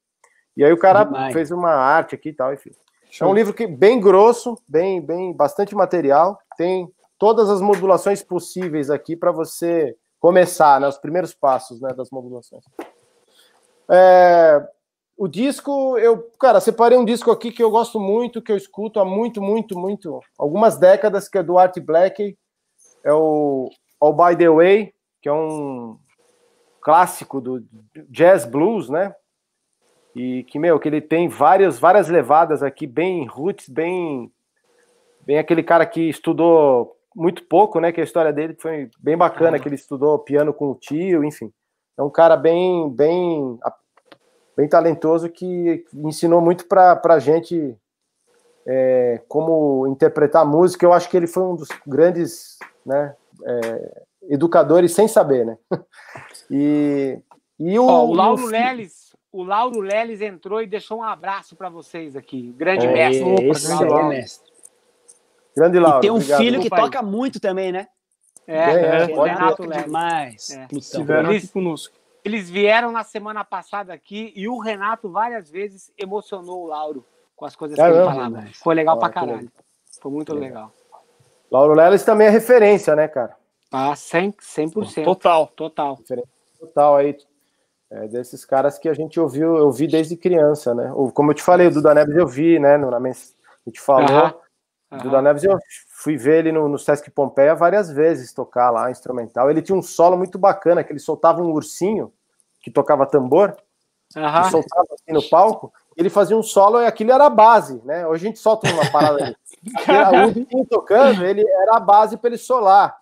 E 0.55 0.63
aí 0.63 0.71
o 0.71 0.77
cara 0.79 1.03
Demais. 1.03 1.33
fez 1.33 1.51
uma 1.51 1.71
arte 1.71 2.15
aqui 2.15 2.29
e 2.29 2.33
tal, 2.33 2.53
enfim. 2.53 2.71
É 2.71 3.11
Show. 3.11 3.29
um 3.29 3.33
livro 3.33 3.53
que 3.53 3.67
bem 3.67 3.99
grosso, 3.99 4.57
bem, 4.67 5.01
bem, 5.01 5.33
bastante 5.33 5.75
material. 5.75 6.39
Tem 6.57 6.89
todas 7.19 7.49
as 7.49 7.59
modulações 7.61 8.23
possíveis 8.23 8.89
aqui 8.89 9.15
para 9.17 9.31
você 9.33 9.95
começar, 10.19 10.79
né, 10.79 10.87
os 10.87 10.97
primeiros 10.97 11.33
passos, 11.33 11.81
né, 11.81 11.93
das 11.93 12.09
modulações. 12.09 12.63
É, 13.89 14.65
o 15.17 15.27
disco, 15.27 15.97
eu, 15.97 16.29
cara, 16.39 16.59
separei 16.59 16.97
um 16.97 17.05
disco 17.05 17.31
aqui 17.31 17.51
que 17.51 17.63
eu 17.63 17.71
gosto 17.71 17.99
muito, 17.99 18.41
que 18.41 18.51
eu 18.51 18.57
escuto 18.57 18.99
há 18.99 19.05
muito, 19.05 19.41
muito, 19.41 19.77
muito, 19.77 20.19
algumas 20.37 20.77
décadas, 20.77 21.29
que 21.29 21.37
é 21.37 21.43
do 21.43 21.57
Art 21.57 21.79
Blakey, 21.79 22.37
é 23.03 23.13
o 23.13 23.69
All 23.99 24.13
By 24.13 24.35
The 24.35 24.49
Way, 24.49 24.93
que 25.21 25.29
é 25.29 25.33
um 25.33 25.97
clássico 26.81 27.39
do 27.39 27.65
jazz 28.09 28.45
blues, 28.45 28.89
né? 28.89 29.15
E 30.13 30.43
que, 30.43 30.59
meu, 30.59 30.79
que 30.79 30.87
ele 30.87 31.01
tem 31.01 31.27
várias, 31.27 31.79
várias 31.79 32.09
levadas 32.09 32.61
aqui, 32.61 32.85
bem 32.85 33.25
roots, 33.25 33.69
bem, 33.69 34.31
bem 35.25 35.37
aquele 35.37 35.63
cara 35.63 35.85
que 35.85 36.01
estudou 36.09 36.95
muito 37.15 37.43
pouco, 37.45 37.79
né? 37.79 37.91
Que 37.91 38.01
a 38.01 38.03
história 38.03 38.31
dele 38.33 38.55
foi 38.59 38.89
bem 38.99 39.17
bacana, 39.17 39.59
que 39.59 39.67
ele 39.67 39.75
estudou 39.75 40.19
piano 40.19 40.53
com 40.53 40.71
o 40.71 40.75
tio, 40.75 41.23
enfim. 41.23 41.51
É 41.97 42.03
um 42.03 42.09
cara 42.09 42.35
bem, 42.35 42.89
bem, 42.89 43.57
bem 44.55 44.67
talentoso 44.67 45.29
que 45.29 45.85
ensinou 45.93 46.41
muito 46.41 46.65
para 46.67 46.99
a 47.03 47.19
gente 47.19 47.75
é, 48.65 49.21
como 49.27 49.85
interpretar 49.87 50.45
música. 50.45 50.85
Eu 50.85 50.93
acho 50.93 51.09
que 51.09 51.17
ele 51.17 51.27
foi 51.27 51.43
um 51.43 51.55
dos 51.55 51.67
grandes, 51.85 52.57
né? 52.85 53.15
é, 53.43 54.01
educadores 54.29 54.93
sem 54.93 55.07
saber, 55.07 55.45
né? 55.45 55.57
E, 56.49 57.17
e 57.59 57.79
o, 57.79 57.85
Ó, 57.87 58.05
o 58.05 58.13
Lauro 58.13 58.43
o- 58.43 58.47
Leles, 58.47 59.15
o 59.31 59.43
Lauro 59.43 59.79
Leles 59.79 60.21
entrou 60.21 60.61
e 60.61 60.67
deixou 60.67 60.99
um 60.99 61.03
abraço 61.03 61.55
para 61.55 61.69
vocês 61.69 62.15
aqui. 62.15 62.53
Grande 62.55 62.85
É, 62.85 62.91
mestre. 62.93 63.47
Esse 63.49 63.73
Opa, 63.73 63.83
é 63.83 63.87
Lauro. 63.89 64.07
mestre. 64.09 64.51
grande 65.57 65.79
Lauro. 65.79 65.97
E 65.97 66.01
tem 66.01 66.11
um 66.11 66.15
obrigado. 66.15 66.37
filho 66.37 66.61
que 66.61 66.69
toca 66.69 67.01
muito 67.01 67.39
também, 67.39 67.71
né? 67.71 67.87
É, 68.47 68.57
É, 68.57 69.01
é, 69.03 69.07
pode 69.07 69.33
Renato 69.33 69.63
Leles. 69.63 69.83
demais. 69.85 70.49
É. 70.51 70.67
Estiveram 70.71 71.31
Eles- 71.31 71.43
aqui 71.45 71.53
conosco. 71.53 71.95
Eles 72.25 72.49
vieram 72.49 72.91
na 72.91 73.03
semana 73.03 73.43
passada 73.45 73.93
aqui 73.93 74.33
e 74.35 74.49
o 74.49 74.57
Renato 74.57 75.07
várias 75.09 75.47
vezes 75.49 75.91
emocionou 75.95 76.63
o 76.63 76.67
Lauro 76.67 77.05
com 77.35 77.45
as 77.45 77.55
coisas 77.55 77.77
É 77.77 77.83
que 77.83 77.95
ele 77.95 78.03
falava. 78.05 78.43
Foi 78.55 78.73
legal 78.73 78.95
Ah, 78.95 78.99
pra 78.99 79.09
caralho. 79.09 79.51
Foi 80.01 80.11
muito 80.11 80.33
legal. 80.33 80.71
Lauro 81.51 81.75
Leles 81.75 82.03
também 82.03 82.25
é 82.25 82.31
referência, 82.31 82.95
né, 82.95 83.07
cara? 83.07 83.37
Ah, 83.71 83.93
100%. 83.95 84.37
100%. 84.41 85.03
Total. 85.05 85.47
Total. 85.55 85.99
Total 86.59 86.95
aí. 86.95 87.15
É 87.91 88.07
desses 88.07 88.43
caras 88.43 88.79
que 88.79 88.89
a 88.89 88.93
gente 88.95 89.19
ouviu, 89.19 89.55
eu 89.57 89.71
vi 89.71 89.85
desde 89.87 90.17
criança, 90.17 90.73
né? 90.73 90.91
Ou, 90.93 91.11
Como 91.11 91.29
eu 91.29 91.35
te 91.35 91.43
falei, 91.43 91.67
o 91.67 91.71
Duda 91.71 91.93
Neves 91.93 92.15
eu 92.15 92.27
vi, 92.27 92.57
né? 92.59 92.75
no- 92.77 92.89
Na 92.89 92.99
mens... 92.99 93.35
A 93.65 93.69
gente 93.69 93.79
falou. 93.79 94.09
Aham. 94.09 94.33
Duda 95.03 95.21
Neves 95.21 95.43
eu 95.43 95.55
fui 96.05 96.17
ver 96.17 96.37
ele 96.37 96.51
no, 96.51 96.69
no 96.69 96.77
Sesc 96.77 97.09
Pompeia 97.09 97.55
várias 97.55 97.89
vezes 97.89 98.31
tocar 98.31 98.69
lá, 98.69 98.91
instrumental. 98.91 99.49
Ele 99.49 99.59
tinha 99.59 99.75
um 99.75 99.81
solo 99.81 100.15
muito 100.15 100.37
bacana, 100.37 100.83
que 100.83 100.91
ele 100.91 100.99
soltava 100.99 101.41
um 101.41 101.51
ursinho 101.51 102.13
que 102.61 102.69
tocava 102.69 103.07
tambor, 103.07 103.57
Aham. 104.15 104.47
e 104.47 104.51
soltava 104.51 104.85
assim 104.91 105.11
no 105.11 105.27
palco, 105.27 105.73
ele 105.97 106.11
fazia 106.11 106.37
um 106.37 106.43
solo 106.43 106.79
e 106.79 106.85
aquilo 106.85 107.11
era 107.11 107.25
a 107.25 107.29
base, 107.29 107.81
né? 107.83 108.05
Hoje 108.05 108.23
a 108.23 108.27
gente 108.27 108.37
solta 108.37 108.71
uma 108.71 108.85
parada 108.91 109.23
ali. 109.23 109.35
Era 109.87 110.11
o 110.21 110.27
ursinho 110.27 110.65
tocando, 110.69 111.25
ele 111.25 111.41
era 111.41 111.77
a 111.77 111.79
base 111.79 112.17
para 112.17 112.29
ele 112.29 112.37
solar. 112.37 112.95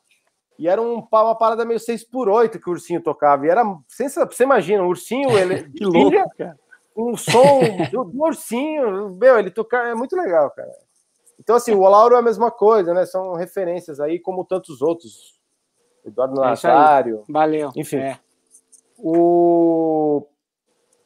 E 0.58 0.70
era 0.70 0.82
um, 0.82 1.06
uma 1.12 1.36
parada 1.36 1.66
meio 1.66 1.82
6 1.82 2.06
por 2.06 2.30
8 2.30 2.58
que 2.58 2.70
o 2.70 2.72
ursinho 2.72 3.02
tocava. 3.02 3.46
E 3.46 3.50
era. 3.50 3.64
Você, 3.86 4.08
você 4.08 4.44
imagina, 4.44 4.82
o 4.82 4.88
ursinho, 4.88 5.32
ele. 5.38 5.70
Que 5.72 5.84
louco, 5.84 6.30
cara. 6.38 6.58
Um 6.96 7.18
som 7.18 7.60
do, 7.92 8.06
do 8.06 8.24
ursinho. 8.24 9.10
Meu, 9.20 9.38
ele 9.38 9.52
tocar. 9.52 9.90
É 9.90 9.94
muito 9.94 10.16
legal, 10.16 10.50
cara. 10.52 10.72
Então, 11.40 11.56
assim, 11.56 11.74
o 11.74 11.82
Lauro 11.88 12.16
é 12.16 12.20
a 12.20 12.22
mesma 12.22 12.50
coisa, 12.52 12.94
né? 12.94 13.06
São 13.06 13.34
referências 13.34 14.00
aí, 14.00 14.20
como 14.20 14.46
tantos 14.46 14.82
outros. 14.82 15.40
Eduardo 16.06 16.42
É. 16.44 16.46
Nazário. 16.48 17.24
Valeu. 17.30 17.72
Enfim. 17.76 17.98
É. 17.98 18.20
O, 18.98 20.26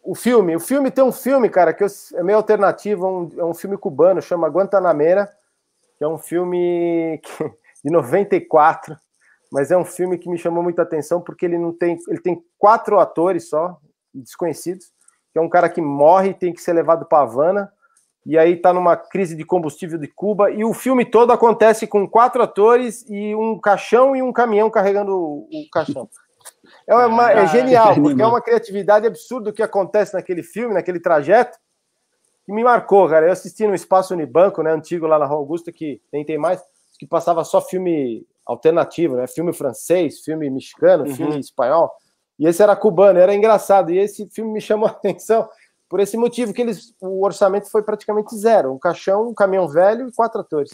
o 0.04 0.16
filme, 0.16 0.56
o 0.56 0.60
filme 0.60 0.92
tem 0.92 1.04
um 1.04 1.12
filme, 1.12 1.50
cara, 1.50 1.74
que 1.74 1.84
eu- 1.84 1.88
é 2.16 2.24
meio 2.24 2.38
alternativo, 2.38 3.06
é 3.06 3.10
um, 3.10 3.30
é 3.40 3.46
um 3.46 3.54
filme 3.54 3.78
cubano, 3.78 4.22
chama 4.22 4.48
Guantanamera, 4.48 5.32
que 5.98 6.04
é 6.04 6.08
um 6.08 6.18
filme 6.18 7.20
de 7.84 7.92
94, 7.92 8.96
mas 9.52 9.72
é 9.72 9.78
um 9.78 9.86
filme 9.86 10.18
que 10.18 10.30
me 10.30 10.38
chamou 10.38 10.62
muita 10.64 10.82
atenção 10.84 11.22
porque 11.22 11.46
ele 11.46 11.58
não 11.58 11.72
tem, 11.74 11.98
ele 12.08 12.20
tem 12.22 12.44
quatro 12.58 13.00
atores 13.00 13.50
só, 13.50 13.78
desconhecidos, 14.14 14.92
que 15.32 15.40
é 15.40 15.42
um 15.42 15.50
cara 15.50 15.70
que 15.70 15.82
morre 15.82 16.30
e 16.30 16.34
tem 16.34 16.54
que 16.54 16.62
ser 16.62 16.74
levado 16.74 17.06
para 17.06 17.24
Havana, 17.24 17.72
e 18.28 18.38
aí 18.38 18.58
tá 18.58 18.74
numa 18.74 18.98
crise 18.98 19.36
de 19.38 19.46
combustível 19.46 19.98
de 19.98 20.08
Cuba, 20.08 20.52
e 20.52 20.64
o 20.66 20.74
filme 20.74 21.06
todo 21.06 21.32
acontece 21.32 21.88
com 21.88 22.06
quatro 22.08 22.44
atores 22.44 23.06
e 23.10 23.34
um 23.34 23.58
caixão 23.58 24.14
e 24.16 24.22
um 24.22 24.34
caminhão 24.34 24.70
carregando 24.70 25.16
o, 25.18 25.48
caixão. 25.72 26.10
É, 26.86 26.94
uma- 26.94 27.32
é 27.32 27.36
Cara, 27.36 27.46
genial, 27.48 27.94
que 27.94 28.02
porque 28.02 28.22
é 28.22 28.28
uma 28.28 28.42
criatividade 28.42 29.08
absurda 29.08 29.50
o 29.50 29.54
que 29.54 29.64
acontece 29.64 30.14
naquele 30.14 30.44
filme, 30.44 30.74
naquele 30.74 31.00
trajeto, 31.00 31.58
que 32.46 32.52
me 32.52 32.64
marcou, 32.64 33.08
cara. 33.10 33.26
Eu 33.28 33.32
assisti 33.32 33.66
no 33.66 33.74
Espaço 33.74 34.14
Unibanco, 34.14 34.62
né, 34.62 34.72
antigo 34.72 35.08
lá 35.08 35.18
na 35.18 35.26
Rua 35.26 35.38
Augusta, 35.40 35.72
que 35.72 36.02
nem 36.12 36.26
tem 36.26 36.38
mais, 36.38 36.62
que 37.00 37.08
passava 37.08 37.44
só 37.46 37.62
filme 37.62 38.26
alternativo, 38.46 39.16
né, 39.16 39.26
filme 39.28 39.54
francês, 39.54 40.20
filme 40.22 40.50
mexicano, 40.50 41.06
Uhum. 41.06 41.16
filme 41.16 41.40
espanhol, 41.40 41.92
e 42.40 42.46
esse 42.48 42.62
era 42.62 42.76
cubano, 42.76 43.20
era 43.20 43.34
engraçado, 43.34 43.92
e 43.92 43.98
esse 43.98 44.30
filme 44.30 44.52
me 44.52 44.62
chamou 44.62 44.88
a 44.88 44.92
atenção 44.92 45.48
por 45.90 46.00
esse 46.00 46.18
motivo, 46.18 46.54
que 46.54 46.62
eles, 46.62 46.94
o 47.02 47.24
orçamento 47.26 47.70
foi 47.72 47.82
praticamente 47.82 48.36
zero, 48.36 48.74
um 48.74 48.80
caixão, 48.80 49.30
um 49.30 49.34
caminhão 49.34 49.68
velho 49.68 50.08
e 50.08 50.12
quatro 50.14 50.42
atores. 50.42 50.72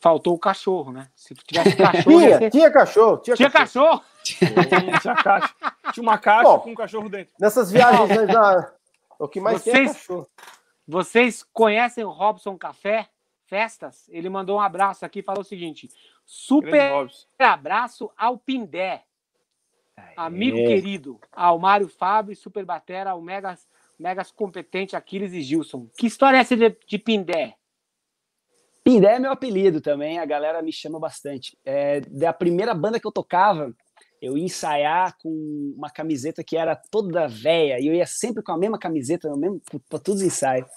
Faltou 0.00 0.34
o 0.34 0.38
cachorro, 0.38 0.92
né? 0.92 1.08
Se 1.16 1.34
tivesse 1.34 1.74
cachorro, 1.76 2.02
Tinha, 2.20 2.38
ser... 2.38 2.50
tinha 2.50 2.70
cachorro, 2.70 3.16
tinha, 3.18 3.36
Tinha 3.36 3.50
cachorro. 3.50 4.00
cachorro? 4.00 4.04
Tinha, 5.00 5.14
caixa. 5.14 5.54
Tinha 5.92 6.02
uma 6.02 6.18
caixa 6.18 6.42
Bom. 6.44 6.58
com 6.60 6.70
um 6.72 6.74
cachorro 6.74 7.08
dentro. 7.08 7.32
Nessas 7.40 7.70
viagens, 7.72 8.08
né, 8.08 8.26
já- 8.30 8.72
o 9.18 9.26
que 9.28 9.40
mais 9.40 9.62
tem 9.62 9.72
é 9.72 9.76
Vocês- 9.76 9.92
cachorro. 9.92 10.26
Vocês 10.86 11.42
conhecem 11.52 12.04
o 12.04 12.10
Robson 12.10 12.58
Café? 12.58 13.08
Festas? 13.46 14.04
Ele 14.08 14.28
mandou 14.28 14.56
um 14.58 14.60
abraço 14.60 15.04
aqui 15.06 15.20
e 15.20 15.22
falou 15.22 15.40
o 15.40 15.44
seguinte: 15.44 15.88
super 16.26 17.06
abraço 17.38 18.10
ao 18.16 18.36
Pindé, 18.36 19.04
amigo 20.16 20.56
querido, 20.56 21.18
ao 21.32 21.58
Mário 21.58 21.88
Fábio, 21.88 22.36
Super 22.36 22.64
Batera, 22.64 23.10
ao 23.10 23.20
Megas, 23.20 23.66
Megas 23.98 24.30
competente 24.30 24.96
Aquiles 24.96 25.32
e 25.32 25.40
Gilson. 25.40 25.88
Que 25.96 26.06
história 26.06 26.38
é 26.38 26.40
essa 26.40 26.56
de, 26.56 26.76
de 26.86 26.98
Pindé? 26.98 27.54
Pindé 28.82 29.14
é 29.14 29.18
meu 29.18 29.32
apelido 29.32 29.80
também, 29.80 30.18
a 30.18 30.26
galera 30.26 30.60
me 30.60 30.72
chama 30.72 31.00
bastante. 31.00 31.56
É, 31.64 32.00
da 32.00 32.32
primeira 32.32 32.74
banda 32.74 33.00
que 33.00 33.06
eu 33.06 33.12
tocava, 33.12 33.74
eu 34.20 34.36
ia 34.36 34.44
ensaiar 34.44 35.16
com 35.22 35.74
uma 35.76 35.90
camiseta 35.90 36.44
que 36.44 36.56
era 36.56 36.76
toda 36.90 37.26
véia, 37.26 37.80
e 37.80 37.86
eu 37.86 37.94
ia 37.94 38.06
sempre 38.06 38.42
com 38.42 38.52
a 38.52 38.58
mesma 38.58 38.78
camiseta, 38.78 39.34
mesmo 39.36 39.60
para 39.88 39.98
todos 39.98 40.20
os 40.20 40.26
ensaios. 40.26 40.68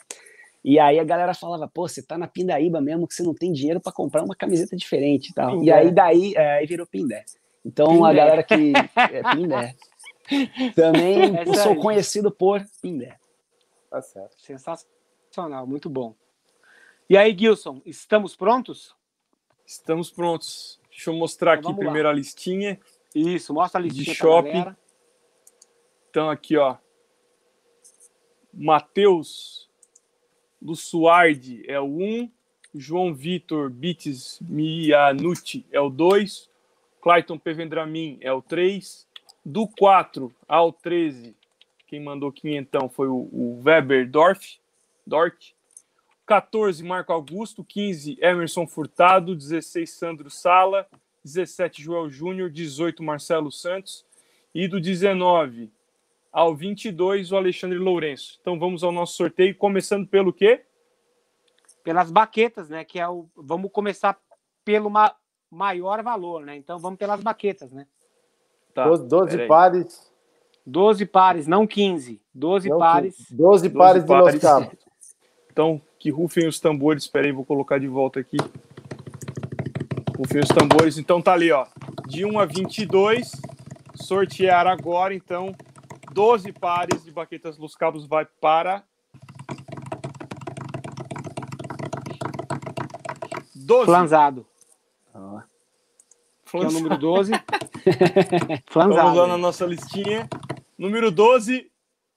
E 0.64 0.80
aí 0.80 1.00
a 1.00 1.04
galera 1.04 1.34
falava, 1.34 1.68
pô, 1.68 1.88
você 1.88 2.02
tá 2.02 2.18
na 2.18 2.28
Pindaíba 2.28 2.82
mesmo 2.82 3.08
que 3.08 3.14
você 3.14 3.24
não 3.24 3.34
tem 3.34 3.54
dinheiro 3.54 3.80
para 3.80 3.94
comprar 3.94 4.24
uma 4.24 4.36
camiseta 4.36 4.76
diferente 4.76 5.30
e 5.30 5.34
tal. 5.34 5.52
Pindé. 5.52 5.66
E 5.66 5.72
aí 5.72 5.92
daí 5.92 6.34
é, 6.36 6.58
aí 6.58 6.66
virou 6.66 6.86
Pindé. 6.86 7.24
Então 7.68 8.06
a 8.06 8.14
galera 8.14 8.44
que 8.44 8.72
é 8.96 9.22
Pindé. 9.36 9.76
Também 10.74 11.36
É 11.36 11.46
sou 11.54 11.74
aí. 11.74 11.80
conhecido 11.80 12.32
por 12.32 12.66
Pindé. 12.82 13.18
Tá 13.90 14.02
certo. 14.02 14.36
Sensacional, 14.40 15.68
muito 15.68 15.90
bom. 15.90 16.16
E 17.10 17.18
aí, 17.18 17.38
Gilson, 17.38 17.82
estamos 17.86 18.36
prontos? 18.36 18.96
Estamos 19.66 20.10
prontos. 20.10 20.80
Deixa 20.90 21.10
eu 21.10 21.14
mostrar 21.16 21.58
Então 21.58 21.72
aqui 21.72 21.74
vamos 21.74 21.80
lá. 21.80 21.84
primeiro 21.92 22.10
a 22.10 22.14
listinha. 22.14 22.80
Isso, 23.14 23.54
mostra 23.54 23.80
a 23.80 23.84
listinha 23.84 24.06
De 24.06 24.16
shopping. 24.16 24.74
Então, 26.10 26.30
aqui, 26.30 26.56
ó. 26.58 26.78
Matheus 28.54 29.70
Lusuardi 30.62 31.64
é 31.68 31.80
o 31.80 31.86
1. 31.86 32.32
João 32.76 33.14
Vitor 33.14 33.70
Bites 33.70 34.40
Mianucci 34.42 35.66
é 35.72 35.80
o 35.80 35.90
2. 35.90 36.47
Clayton 37.08 37.38
Pevendramin 37.38 38.18
é 38.20 38.34
o 38.34 38.42
3. 38.42 39.08
Do 39.46 39.66
4 39.66 40.30
ao 40.46 40.74
13, 40.74 41.34
quem 41.88 42.04
mandou 42.04 42.34
quinhentão 42.34 42.90
foi 42.90 43.08
o, 43.08 43.30
o 43.32 43.62
Weber 43.64 44.12
Dorf. 44.12 44.60
Dort. 45.06 45.54
14, 46.26 46.84
Marco 46.84 47.14
Augusto. 47.14 47.64
15, 47.64 48.18
Emerson 48.20 48.68
Furtado. 48.68 49.38
16, 49.38 49.90
Sandro 49.90 50.30
Sala. 50.30 50.86
17, 51.24 51.82
Joel 51.82 52.10
Júnior. 52.10 52.50
18, 52.50 53.02
Marcelo 53.02 53.54
Santos. 53.54 54.06
E 54.54 54.68
do 54.68 54.78
19 54.78 55.72
ao 56.30 56.54
22, 56.54 57.32
o 57.32 57.38
Alexandre 57.38 57.78
Lourenço. 57.78 58.38
Então 58.42 58.60
vamos 58.60 58.84
ao 58.84 58.92
nosso 58.92 59.16
sorteio, 59.16 59.56
começando 59.56 60.06
pelo 60.06 60.34
quê? 60.34 60.66
Pelas 61.86 62.12
baquetas, 62.12 62.68
né? 62.68 62.84
Que 62.84 63.00
é 63.00 63.08
o. 63.08 63.30
Vamos 63.34 63.72
começar 63.72 64.20
pelo 64.66 64.90
ma... 64.90 65.16
maior 65.50 66.04
valor, 66.04 66.46
né? 66.46 66.56
Então 66.56 66.80
vamos 66.80 67.00
pelas 67.00 67.22
baquetas, 67.22 67.72
né? 67.72 67.88
Tá, 68.74 68.86
12, 68.88 69.08
12 69.08 69.32
peraí. 69.32 69.48
pares. 69.48 70.12
12 70.66 71.06
pares, 71.06 71.48
não 71.48 71.66
15. 71.66 72.22
12 72.34 72.70
não, 72.70 72.78
pares. 72.78 73.16
12 73.32 73.36
12 73.36 73.70
pares 73.70 74.04
de 74.04 74.08
pares. 74.08 74.34
Los 74.34 74.42
Cabos. 74.42 74.88
Então, 75.52 75.82
que 75.98 76.12
rufem 76.12 76.48
os 76.48 76.60
tambores. 76.60 77.04
Espera 77.04 77.26
aí, 77.26 77.32
vou 77.32 77.46
colocar 77.46 77.80
de 77.80 77.88
volta 77.88 78.20
aqui. 78.20 78.38
Rufem 80.18 80.42
os 80.42 80.50
tambores. 80.50 80.98
Então 80.98 81.22
tá 81.22 81.34
ali, 81.34 81.52
ó. 81.52 81.66
De 82.08 82.26
1 82.26 82.40
a 82.40 82.46
22, 82.46 83.32
sortear 83.96 84.68
agora. 84.68 85.14
Então, 85.16 85.56
12 86.12 86.52
pares 86.52 87.04
de 87.04 87.12
baquetas 87.12 87.58
Los 87.58 87.76
Cabos 87.76 88.06
vai 88.06 88.26
para... 88.26 88.84
12. 93.56 93.86
Flanzado. 93.86 94.46
Ó. 95.18 95.42
Que 96.50 96.58
é 96.58 96.60
o 96.68 96.72
número 96.72 96.98
12. 96.98 97.32
Vamos 98.74 98.96
lá 98.96 99.28
na 99.28 99.38
nossa 99.38 99.66
listinha. 99.66 100.28
Número 100.78 101.12
12, 101.12 101.70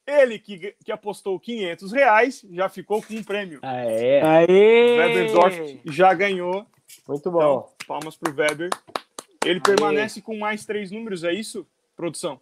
ele 0.07 0.39
que, 0.39 0.75
que 0.85 0.93
apostou 0.93 1.39
500 1.41 1.93
reais, 1.93 2.45
já 2.51 2.69
ficou 2.69 3.03
com 3.03 3.15
um 3.15 3.25
prêmio. 3.25 3.59
Ah, 3.63 3.77
é. 3.85 4.23
Aê! 4.23 4.99
Weberdorf 4.99 5.81
já 5.87 6.13
ganhou. 6.15 6.67
Muito 7.09 7.31
bom. 7.31 7.39
Então, 7.39 7.69
palmas 7.87 8.17
pro 8.17 8.33
Weber. 8.35 8.71
Ele 9.45 9.55
Aê. 9.55 9.61
permanece 9.61 10.21
com 10.21 10.37
mais 10.39 10.65
três 10.67 10.91
números, 10.91 11.25
é 11.25 11.33
isso, 11.33 11.67
produção? 11.97 12.41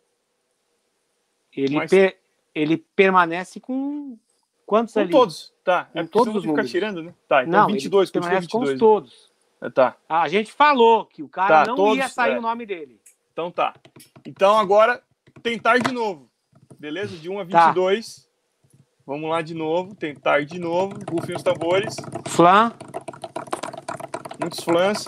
Ele, 1.57 1.77
Mas- 1.77 1.91
per- 1.91 2.19
ele 2.55 2.77
permanece 2.97 3.61
com 3.61 4.19
quantos 4.67 4.95
Com 4.95 5.01
ali? 5.01 5.11
todos. 5.11 5.53
Tá, 5.65 5.89
é 5.95 6.01
Com 6.03 6.07
porque 6.09 6.19
todos 6.19 6.35
os 6.37 6.43
ficar 6.43 6.51
números. 6.53 6.71
tirando, 6.71 7.03
né? 7.03 7.15
Tá, 7.29 7.45
então 7.45 7.61
Não, 7.61 7.67
22, 7.69 8.09
ele 8.09 8.13
continua 8.13 8.23
permanece 8.31 8.49
com 8.51 8.59
os 8.59 8.69
22. 8.71 8.79
todos. 8.79 9.28
Tá, 9.75 9.97
a 10.09 10.29
gente 10.29 10.53
falou 10.53 11.05
que 11.05 11.23
o 11.23 11.29
cara 11.29 11.65
Tá, 11.65 11.67
não 11.71 11.77
todos, 11.77 11.97
ia 11.99 12.09
sair 12.09 12.35
é. 12.35 12.39
o 12.39 12.43
nome 12.43 12.65
dele. 12.65 13.01
então 13.33 13.51
tá. 13.51 13.75
Então 14.25 14.57
agora, 14.59 15.03
tentar 15.43 15.79
de 15.79 15.93
novo. 15.93 16.29
Beleza? 16.79 17.17
De 17.17 17.29
1 17.29 17.41
a 17.41 17.47
Tá. 17.47 17.67
22. 17.73 18.29
Vamos 19.05 19.29
lá 19.31 19.43
de 19.43 19.55
novo, 19.55 19.95
tentar 19.97 20.45
de 20.45 20.59
novo. 20.61 20.95
Rufem 21.11 21.35
os 21.35 21.43
tambores. 21.43 21.97
Flan, 22.27 22.73
Muitos 24.41 24.61
flãs. 24.63 25.07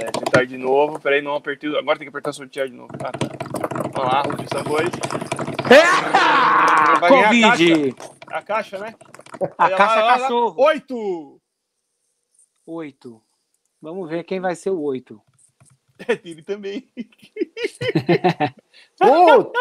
É, 0.00 0.10
tentar 0.10 0.44
de 0.46 0.56
novo. 0.58 0.98
Peraí, 0.98 1.22
não 1.22 1.36
apertei. 1.36 1.70
Agora 1.78 1.96
tem 1.98 2.06
que 2.06 2.08
apertar 2.08 2.32
sortear 2.32 2.66
de 2.68 2.74
novo. 2.74 2.88
Ah, 3.04 3.12
tá. 3.12 3.28
Vamos 3.92 4.12
lá, 4.12 4.22
rufem 4.22 4.44
os 4.44 4.50
tambores. 4.50 4.90
Vai 7.00 7.10
ganhar 7.10 7.46
a 7.48 7.50
Covid. 7.52 7.94
A 8.32 8.42
caixa, 8.42 8.78
né? 8.78 8.94
A 9.58 9.70
caixa 9.70 9.94
lá, 9.94 9.94
olha 9.94 10.04
lá. 10.04 10.18
cachorro. 10.20 10.54
Oito! 10.64 11.40
Oito. 12.66 13.22
Vamos 13.80 14.08
ver 14.08 14.24
quem 14.24 14.40
vai 14.40 14.54
ser 14.54 14.70
o 14.70 14.80
oito. 14.80 15.20
É 16.08 16.16
dele 16.16 16.42
também. 16.42 16.88
Pô, 18.98 19.52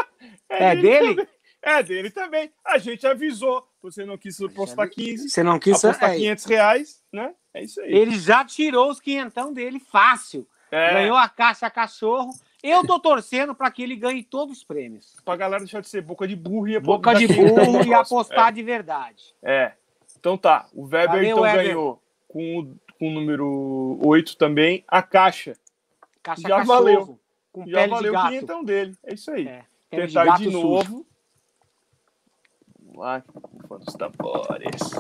É 0.49 0.75
dele? 0.75 1.15
também. 1.15 1.27
É 1.61 1.83
dele 1.83 2.09
também. 2.09 2.51
A 2.65 2.77
gente 2.77 3.05
avisou. 3.07 3.65
Você 3.81 4.05
não 4.05 4.17
quis 4.17 4.39
apostar 4.41 4.89
15. 4.89 5.29
Você 5.29 5.43
não 5.43 5.59
quis 5.59 5.83
Apostar 5.83 6.11
é, 6.11 6.15
500 6.15 6.45
reais, 6.45 7.03
né? 7.11 7.33
É 7.53 7.63
isso 7.63 7.79
aí. 7.81 7.93
Ele 7.93 8.19
já 8.19 8.43
tirou 8.43 8.89
os 8.89 8.99
quinhentão 8.99 9.53
dele 9.53 9.79
fácil. 9.79 10.47
É, 10.71 10.93
Ganhou 10.93 11.15
a 11.15 11.29
caixa 11.29 11.69
cachorro. 11.69 12.31
Eu 12.61 12.85
tô 12.85 12.99
torcendo 12.99 13.53
para 13.53 13.69
que 13.69 13.83
ele 13.83 13.95
ganhe 13.95 14.23
todos 14.23 14.57
os 14.57 14.63
prêmios. 14.63 15.15
pra 15.23 15.35
galera 15.35 15.63
deixar 15.63 15.81
de 15.81 15.89
ser 15.89 16.01
boca 16.01 16.27
de 16.27 16.35
burro 16.35 16.67
e 16.67 16.79
Boca 16.79 17.13
de 17.13 17.27
burro 17.27 17.83
e 17.85 17.93
apostar 17.93 18.51
de 18.51 18.63
verdade. 18.63 19.35
É. 19.41 19.53
é. 19.53 19.75
Então 20.19 20.37
tá. 20.37 20.67
O 20.73 20.83
Weber 20.83 21.07
Valeu, 21.09 21.23
então 21.23 21.41
Weber. 21.43 21.65
ganhou 21.65 22.01
com 22.27 22.59
o, 22.59 22.75
com 23.03 23.09
o 23.09 23.11
número 23.11 23.99
8 24.05 24.37
também. 24.37 24.85
A 24.87 25.01
caixa. 25.03 25.57
Caixa 26.21 26.41
Já 26.43 26.59
cachorro. 26.59 26.65
valeu. 26.67 27.19
Com 27.51 27.67
Já 27.67 27.79
pele 27.79 27.89
valeu 27.89 28.11
de 28.13 28.17
o 28.17 28.27
quinhentão 28.27 28.63
dele. 28.63 28.97
É 29.03 29.13
isso 29.13 29.29
aí. 29.31 29.45
É, 29.45 29.65
de 29.91 30.07
Tentar 30.13 30.37
de, 30.37 30.45
sujo. 30.45 30.61
novo. 30.61 31.05
Vamos 32.79 32.97
lá. 32.97 33.21
Dos 33.69 33.93
tambores. 33.95 34.81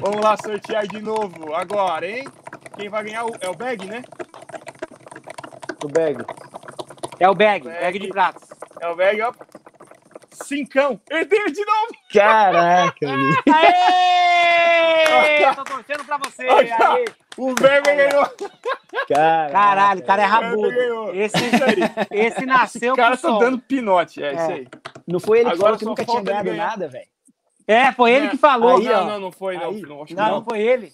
Vamos 0.00 0.20
lá 0.20 0.36
sortear 0.36 0.86
de 0.88 1.00
novo 1.00 1.54
agora, 1.54 2.04
hein? 2.06 2.24
Quem 2.76 2.88
vai 2.88 3.04
ganhar 3.04 3.24
o- 3.24 3.36
é 3.40 3.48
o 3.48 3.54
Bag, 3.54 3.86
né? 3.86 4.02
o 5.84 5.88
bag. 5.88 6.24
É 7.20 7.28
o 7.28 7.34
bag, 7.34 7.64
Bag. 7.66 7.80
bag 7.80 7.98
de 8.00 8.08
pratos. 8.08 8.48
É 8.80 8.88
o 8.88 8.96
Bag, 8.96 9.20
ó. 9.22 9.32
Cincão. 10.34 11.00
Herdeiro 11.10 11.52
de 11.52 11.64
novo. 11.64 11.88
Caraca. 12.12 13.06
Aê! 13.54 15.54
Tô 15.54 15.64
torcendo 15.64 16.04
pra 16.04 16.18
você. 16.18 16.42
Aê. 16.48 17.04
O 17.36 17.46
Weber 17.48 17.96
ganhou. 17.96 18.24
Caraca. 19.08 19.52
Caralho, 19.52 20.00
o 20.00 20.04
cara 20.04 20.22
é 20.22 20.26
rabudo. 20.26 21.12
Esse, 21.14 21.36
esse 22.10 22.46
nasceu 22.46 22.94
O 22.94 22.96
cara 22.96 23.16
com 23.16 23.22
tá 23.22 23.28
sol. 23.28 23.38
dando 23.38 23.58
pinote. 23.58 24.22
É, 24.22 24.28
É. 24.28 24.32
isso 24.34 24.50
aí. 24.52 24.68
Não 25.06 25.20
foi 25.20 25.40
ele 25.40 25.50
que 25.50 25.54
Agora 25.56 25.64
falou 25.66 25.78
que 25.78 25.84
nunca 25.84 26.04
tinha 26.04 26.22
ganhado 26.22 26.44
ganhar. 26.50 26.66
nada, 26.66 26.88
velho. 26.88 27.06
É, 27.66 27.92
foi 27.92 28.12
ele 28.12 28.26
É. 28.26 28.30
que 28.30 28.36
falou. 28.36 28.78
Aí, 28.78 28.84
não, 28.84 29.06
não, 29.06 29.20
não 29.20 29.32
foi, 29.32 29.56
não. 29.56 29.70
Aí. 29.70 29.80
não 29.82 29.96
acho 30.02 30.06
que 30.06 30.14
Não, 30.14 30.30
não. 30.30 30.44
foi 30.44 30.60
ele. 30.60 30.92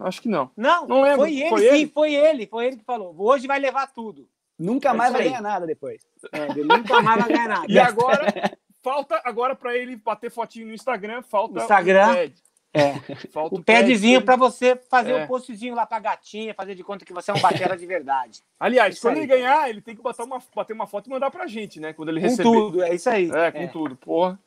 Acho 0.00 0.22
que 0.22 0.28
não. 0.28 0.50
Não, 0.56 0.86
Não 0.86 1.02
lembro. 1.02 1.20
foi 1.20 1.34
ele 1.38 1.48
Foi 1.50 1.60
sim, 1.60 1.66
ele? 1.66 1.86
foi 1.92 2.14
ele. 2.14 2.46
Foi 2.46 2.66
ele 2.66 2.76
que 2.76 2.84
falou. 2.84 3.14
Hoje 3.18 3.46
vai 3.46 3.58
levar 3.58 3.88
tudo. 3.92 4.26
Nunca 4.58 4.90
É 4.90 4.92
mais 4.92 5.12
vai 5.12 5.24
ganhar 5.24 5.42
nada 5.42 5.66
depois. 5.66 6.00
É, 6.32 6.46
nunca 6.62 7.02
mais 7.02 7.20
vai 7.20 7.28
ganhar 7.32 7.48
nada. 7.48 7.66
E 7.68 7.78
agora, 7.78 8.22
falta 8.82 9.20
agora 9.24 9.54
pra 9.54 9.76
ele 9.76 9.96
bater 9.96 10.30
fotinho 10.30 10.66
no 10.66 10.74
Instagram, 10.74 11.22
falta 11.22 11.60
Instagram. 11.60 12.10
o 12.10 12.14
pad. 12.14 12.32
É. 12.74 12.94
Falta 13.30 13.54
O 13.56 13.62
padzinho 13.62 14.22
pra 14.22 14.36
pra 14.38 14.48
você 14.48 14.74
fazer 14.88 15.12
É. 15.12 15.22
um 15.22 15.26
postzinho 15.26 15.74
lá 15.74 15.84
pra 15.84 15.98
gatinha, 16.00 16.54
fazer 16.54 16.74
de 16.74 16.82
conta 16.82 17.04
que 17.04 17.12
você 17.12 17.30
é 17.30 17.34
um 17.34 17.40
batera 17.40 17.76
de 17.76 17.84
verdade. 17.84 18.40
Aliás, 18.58 18.94
Isso 18.94 19.02
quando 19.02 19.16
aí. 19.16 19.20
ele 19.20 19.26
ganhar, 19.26 19.68
ele 19.68 19.82
tem 19.82 19.94
que 19.94 20.00
bater 20.02 20.22
uma, 20.22 20.40
bater 20.56 20.72
uma 20.72 20.86
foto 20.86 21.06
e 21.06 21.10
mandar 21.10 21.30
pra 21.30 21.46
gente, 21.46 21.78
né? 21.78 21.92
Quando 21.92 22.08
ele 22.08 22.20
Com 22.20 22.26
receber. 22.26 22.42
tudo, 22.44 22.82
é 22.82 22.94
isso 22.94 23.10
aí. 23.10 23.30
É, 23.30 23.50
com 23.52 23.68
tudo, 23.68 23.94
porra. 23.96 24.38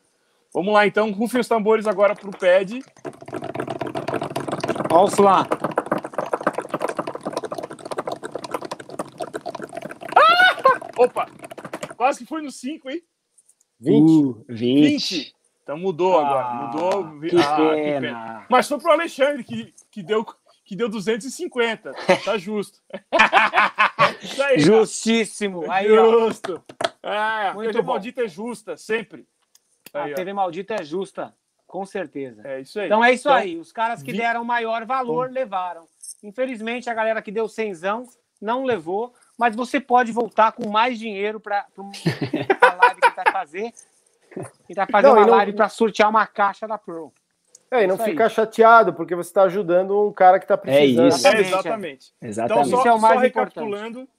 Vamos 0.52 0.74
lá, 0.74 0.88
então. 0.88 1.12
Rufem 1.12 1.40
os 1.42 1.48
tambores 1.48 1.86
agora 1.86 2.16
pro 2.16 2.32
pad. 2.32 2.80
Ó 4.92 5.04
o 5.04 5.08
flan. 5.12 5.46
Opa! 10.98 11.28
Quase 11.96 12.20
que 12.20 12.26
foi 12.26 12.42
no 12.42 12.52
5, 12.52 12.90
hein? 12.90 13.02
20. 13.86 14.10
Uh, 14.10 14.46
20. 14.50 14.90
20. 15.16 15.36
Então 15.64 15.78
mudou 15.78 16.20
agora. 16.20 16.46
Ah, 16.46 16.54
Mudou. 16.54 17.20
Que 17.22 17.38
Ah, 17.38 17.56
pena. 17.74 18.46
Mas 18.50 18.68
foi 18.68 18.78
pro 18.80 18.92
Alexandre 18.92 19.44
que, 19.44 19.74
que, 19.90 20.04
deu, 20.04 20.26
que 20.64 20.76
deu 20.76 20.88
250. 20.90 21.92
Tá 22.24 22.38
justo. 22.38 22.80
Isso 24.22 24.44
aí. 24.44 24.60
Justíssimo. 24.60 25.70
Aí, 25.72 25.92
ó. 25.92 26.28
Justo. 26.28 26.64
É, 27.02 27.48
a 27.48 27.54
Muito 27.54 27.68
TV 27.72 27.82
bom. 27.82 27.92
maldita 27.94 28.24
é 28.24 28.28
justa, 28.28 28.78
sempre. 28.78 29.26
A 29.94 30.04
Aí, 30.04 30.14
ó. 30.14 30.16
TV 30.16 30.34
maldita 30.34 30.76
é 30.76 30.84
justa, 30.84 31.34
com 31.68 31.86
certeza. 31.86 32.42
É 32.46 32.62
isso 32.62 32.80
aí. 32.80 32.86
Então 32.88 33.04
é 33.04 33.14
isso 33.14 33.28
Então, 33.28 33.38
aí. 33.40 33.58
Os 33.58 33.72
caras 33.72 34.02
que 34.04 34.12
vi- 34.12 34.18
deram 34.18 34.44
maior 34.44 34.86
valor 34.86 35.32
levaram. 35.32 35.86
Infelizmente, 36.24 36.90
a 36.90 36.94
galera 36.94 37.22
que 37.22 37.32
deu 37.32 37.48
cenzão 37.48 38.08
não 38.42 38.64
levou. 38.64 39.14
Mas 39.38 39.56
você 39.56 39.80
pode 39.80 40.12
voltar 40.12 40.52
com 40.54 40.70
mais 40.70 40.98
dinheiro 41.00 41.40
para 41.40 41.66
a 41.78 42.74
live 42.86 43.02
que 43.02 43.16
vai 43.16 43.32
fazer. 43.32 43.74
E 44.70 44.74
vai 44.74 44.86
fazer 44.92 45.08
Não, 45.08 45.14
uma 45.16 45.26
não- 45.26 45.36
live 45.36 45.54
para 45.54 45.70
sortear 45.70 46.10
uma 46.10 46.26
caixa 46.28 46.68
da 46.68 46.78
Pro. 46.78 47.12
É, 47.72 47.84
e 47.84 47.88
não 47.88 47.96
Isso 47.96 48.04
aí. 48.04 48.12
ficar 48.12 48.30
chateado, 48.30 48.94
porque 48.94 49.16
você 49.16 49.30
está 49.30 49.44
ajudando 49.44 50.08
um 50.08 50.14
cara 50.14 50.40
que 50.40 50.46
está 50.46 50.58
precisando. 50.58 51.08
isso. 51.08 51.28
É, 51.28 51.40
Exatamente, 51.40 51.48
exatamente. 51.50 52.14
Então, 52.18 52.30
Exatamente. 52.30 52.70
só, 52.70 52.78
Isso 52.80 52.88
é 52.88 52.94
o 52.94 53.02
mais 53.02 53.20
só 53.20 53.26
importante. 53.26 53.56
recapitulando. 53.56 54.10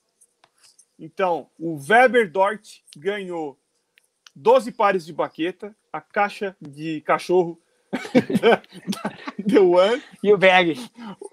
Então, 0.99 1.49
o 1.59 1.77
Weber 1.79 2.31
Dort 2.31 2.79
ganhou 2.97 3.59
12 4.35 4.73
pares 4.73 5.05
de 5.07 5.13
baqueta, 5.13 5.75
a 5.93 6.01
caixa 6.01 6.57
de 6.61 7.01
cachorro 7.03 7.59
da 8.41 8.63
The 9.49 9.61
One, 9.61 10.03
E 10.23 10.33
o 10.33 10.39
bag. 10.39 10.75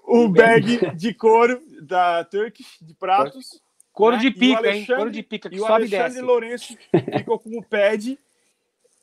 o 0.04 0.28
bag 0.28 0.94
de 0.94 1.14
couro 1.14 1.60
da 1.82 2.22
Turkish 2.24 2.78
de 2.80 2.94
pratos. 2.94 3.62
Couro 3.94 4.16
né? 4.16 4.22
de 4.22 4.30
pica, 4.32 4.70
hein? 4.74 4.84
Couro 4.84 5.10
de 5.10 5.22
pica, 5.22 5.48
que 5.48 5.54
E 5.56 5.60
o 5.60 5.66
sobe 5.66 5.86
e 5.86 5.96
Alexandre. 5.96 6.20
Lourenço 6.20 6.76
ficou 7.16 7.38
com 7.38 7.56
o 7.56 7.62
pad. 7.64 8.18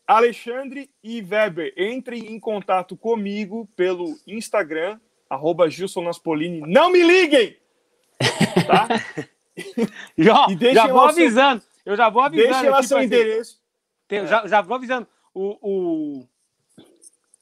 Alexandre 0.06 0.90
e 1.02 1.22
Weber, 1.22 1.74
entrem 1.78 2.26
em 2.34 2.40
contato 2.40 2.98
comigo 2.98 3.68
pelo 3.78 4.20
Instagram, 4.28 5.00
arroba 5.30 5.70
Gilson 5.70 6.02
Naspolini. 6.02 6.61
Não 6.68 6.92
me 6.92 7.02
liguem! 7.02 7.58
Tá? 8.68 8.88
Deixem 10.58 10.74
já 10.76 10.88
vou 10.88 10.98
lá 11.06 11.14
seu- 11.14 11.24
avisando. 11.24 11.64
Eu 11.86 11.95
já 11.95 12.10
vou 12.10 12.22
avisando. 12.22 12.50
Deixem 12.52 12.70
lá 12.70 12.84
seu 12.84 13.02
endereço. 13.02 13.61
tem- 14.08 14.28
já, 14.28 14.45
já 14.45 14.61
vou 14.61 14.76
avisando. 14.76 15.08
O, 15.34 15.58
o, 15.61 16.28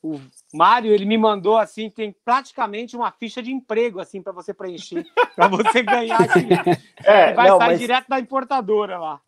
o 0.01 0.19
Mário, 0.53 0.91
ele 0.93 1.05
me 1.05 1.17
mandou 1.17 1.57
assim, 1.57 1.89
tem 1.89 2.15
praticamente 2.23 2.95
uma 2.95 3.11
ficha 3.11 3.41
de 3.43 3.51
emprego 3.51 3.99
assim 3.99 4.21
para 4.21 4.31
você 4.31 4.53
preencher, 4.53 5.05
para 5.35 5.47
você 5.47 5.83
ganhar 5.83 6.25
esse, 6.25 6.47
É, 7.03 7.33
vai 7.33 7.49
não, 7.49 7.57
sair 7.57 7.67
mas 7.67 7.79
direto 7.79 8.07
da 8.07 8.19
importadora 8.19 8.97
lá. 8.97 9.21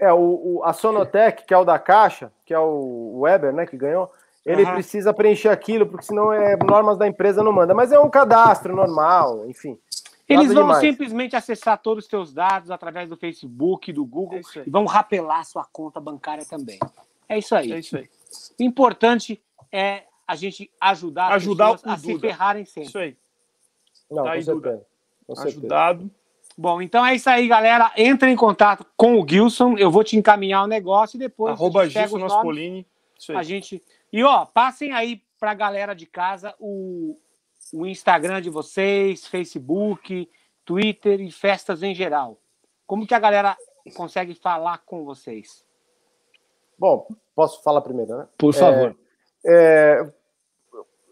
é 0.00 0.12
o, 0.12 0.18
o- 0.58 0.64
a 0.64 0.72
Sonotec, 0.72 1.44
que 1.44 1.52
é 1.54 1.58
o 1.58 1.64
da 1.64 1.78
caixa, 1.78 2.32
que 2.44 2.52
é 2.54 2.58
o 2.58 3.20
Weber, 3.20 3.52
né, 3.52 3.66
que 3.66 3.76
ganhou, 3.76 4.10
ele 4.44 4.62
Aham. 4.62 4.74
precisa 4.74 5.12
preencher 5.12 5.48
aquilo, 5.48 5.86
porque 5.86 6.06
senão 6.06 6.32
é 6.32 6.56
normas 6.56 6.96
da 6.96 7.06
empresa 7.06 7.42
não 7.42 7.52
manda. 7.52 7.74
Mas 7.74 7.90
é 7.92 7.98
um 7.98 8.08
cadastro 8.08 8.74
normal, 8.76 9.46
enfim. 9.48 9.76
Eles 10.28 10.52
vão 10.52 10.64
demais. 10.64 10.78
simplesmente 10.80 11.36
acessar 11.36 11.78
todos 11.78 12.04
os 12.04 12.10
teus 12.10 12.32
dados 12.32 12.70
através 12.70 13.08
do 13.08 13.16
Facebook, 13.16 13.92
do 13.92 14.04
Google 14.04 14.40
É 14.54 14.60
e 14.66 14.70
vão 14.70 14.84
rapelar 14.84 15.44
sua 15.44 15.64
conta 15.64 16.00
bancária 16.00 16.44
também. 16.44 16.78
É 17.28 17.38
isso 17.38 17.54
aí. 17.56 17.72
É 17.72 17.78
isso 17.78 17.96
aí. 17.96 18.08
O 18.58 18.62
importante 18.62 19.40
é 19.70 20.04
a 20.26 20.34
gente 20.34 20.70
ajudar, 20.80 21.28
as 21.28 21.34
Ajudar 21.34 21.72
pessoas 21.72 21.92
o 21.92 21.94
a 21.94 21.98
se 21.98 22.18
ferrarem 22.18 22.64
sempre. 22.64 22.88
Isso 22.88 22.98
aí. 22.98 23.16
Não, 24.10 24.24
Tá 24.24 24.32
aí, 24.32 24.44
Duda. 24.44 24.86
Ajudado. 25.38 26.10
Bom, 26.58 26.80
então 26.80 27.04
é 27.04 27.14
isso 27.14 27.28
aí, 27.28 27.46
galera. 27.46 27.92
Entra 27.96 28.30
em 28.30 28.36
contato 28.36 28.86
com 28.96 29.20
o 29.20 29.28
Gilson. 29.28 29.76
Eu 29.76 29.90
vou 29.90 30.02
te 30.02 30.16
encaminhar 30.16 30.64
o 30.64 30.68
negócio 30.68 31.16
e 31.16 31.18
depois 31.18 31.52
Arroba 31.52 31.82
a 31.82 31.84
gente 31.84 31.94
pega 31.94 32.08
Gilson 32.08 32.24
Naspolini. 32.24 32.86
Isso 33.18 33.32
a 33.32 33.40
aí. 33.40 33.44
gente 33.44 33.82
E 34.12 34.22
ó, 34.24 34.46
passem 34.46 34.92
aí 34.92 35.22
pra 35.38 35.52
galera 35.52 35.94
de 35.94 36.06
casa 36.06 36.54
o, 36.58 37.18
o 37.72 37.86
Instagram 37.86 38.40
de 38.40 38.48
vocês, 38.48 39.26
Facebook, 39.26 40.28
Twitter 40.64 41.20
e 41.20 41.30
festas 41.30 41.82
em 41.82 41.94
geral. 41.94 42.38
Como 42.86 43.06
que 43.06 43.14
a 43.14 43.18
galera 43.18 43.56
consegue 43.94 44.34
falar 44.34 44.78
com 44.78 45.04
vocês? 45.04 45.64
Bom, 46.78 47.06
posso 47.34 47.62
falar 47.62 47.80
primeiro, 47.80 48.16
né? 48.16 48.28
Por 48.38 48.54
favor. 48.54 48.90
É, 48.90 49.05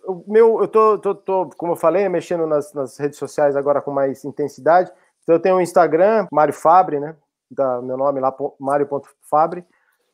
o 0.06 0.24
meu, 0.26 0.60
eu 0.60 0.68
tô, 0.68 0.98
tô, 0.98 1.14
tô, 1.14 1.50
como 1.56 1.72
eu 1.72 1.76
falei, 1.76 2.08
mexendo 2.08 2.46
nas, 2.46 2.72
nas 2.72 2.98
redes 2.98 3.18
sociais 3.18 3.56
agora 3.56 3.80
com 3.80 3.90
mais 3.90 4.24
intensidade. 4.24 4.90
Então 5.22 5.34
eu 5.34 5.40
tenho 5.40 5.56
o 5.56 5.60
Instagram, 5.60 6.26
Mário 6.30 6.52
Fabre, 6.52 7.00
né? 7.00 7.16
Da, 7.50 7.80
meu 7.80 7.96
nome 7.96 8.20
lá, 8.20 8.34
Mário.fabre. 8.58 9.64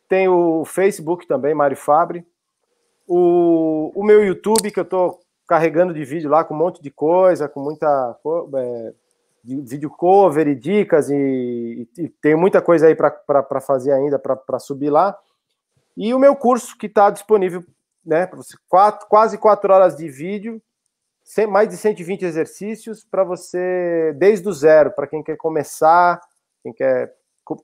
Tem 0.08 0.28
o 0.28 0.64
Facebook 0.64 1.26
também, 1.26 1.54
Mário 1.54 1.76
Fabre. 1.76 2.24
O, 3.06 3.92
o 3.94 4.04
meu 4.04 4.24
YouTube, 4.24 4.70
que 4.70 4.78
eu 4.78 4.84
tô 4.84 5.18
carregando 5.48 5.92
de 5.92 6.04
vídeo 6.04 6.30
lá 6.30 6.44
com 6.44 6.54
um 6.54 6.58
monte 6.58 6.80
de 6.80 6.90
coisa, 6.90 7.48
com 7.48 7.60
muita 7.60 8.16
é, 8.54 8.92
de 9.42 9.60
vídeo 9.62 9.90
cover 9.90 10.46
e 10.46 10.54
dicas, 10.54 11.10
e, 11.10 11.88
e 11.98 12.08
tem 12.08 12.36
muita 12.36 12.62
coisa 12.62 12.86
aí 12.86 12.94
para 12.94 13.60
fazer 13.60 13.90
ainda, 13.92 14.16
para 14.16 14.58
subir 14.60 14.90
lá. 14.90 15.18
E 15.96 16.14
o 16.14 16.18
meu 16.20 16.36
curso 16.36 16.78
que 16.78 16.86
está 16.86 17.10
disponível, 17.10 17.64
né? 18.04 18.26
pra 18.26 18.36
você, 18.36 18.56
quatro, 18.68 19.06
quase 19.08 19.38
quatro 19.38 19.72
horas 19.72 19.96
de 19.96 20.08
vídeo, 20.08 20.60
sem- 21.22 21.46
mais 21.46 21.68
de 21.68 21.76
120 21.76 22.24
exercícios 22.24 23.04
para 23.04 23.24
você, 23.24 24.12
desde 24.16 24.48
o 24.48 24.52
zero, 24.52 24.90
para 24.92 25.06
quem 25.06 25.22
quer 25.22 25.36
começar, 25.36 26.20
quem 26.62 26.72
quer 26.72 27.14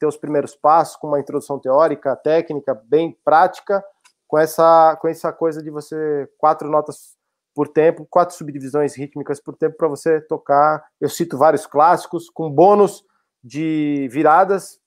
ter 0.00 0.06
os 0.06 0.16
primeiros 0.16 0.56
passos, 0.56 0.96
com 0.96 1.06
uma 1.06 1.20
introdução 1.20 1.60
teórica, 1.60 2.16
técnica, 2.16 2.74
bem 2.74 3.16
prática, 3.24 3.84
com 4.26 4.36
essa, 4.36 4.96
com 5.00 5.06
essa 5.06 5.32
coisa 5.32 5.62
de 5.62 5.70
você 5.70 6.28
quatro 6.38 6.68
notas 6.68 7.16
por 7.54 7.68
tempo, 7.68 8.06
quatro 8.10 8.34
subdivisões 8.34 8.96
rítmicas 8.96 9.40
por 9.40 9.56
tempo 9.56 9.76
para 9.76 9.86
você 9.88 10.20
tocar. 10.20 10.84
Eu 11.00 11.08
cito 11.08 11.38
vários 11.38 11.66
clássicos 11.66 12.28
com 12.28 12.50
bônus 12.50 13.04
de 13.42 14.08
viradas, 14.10 14.80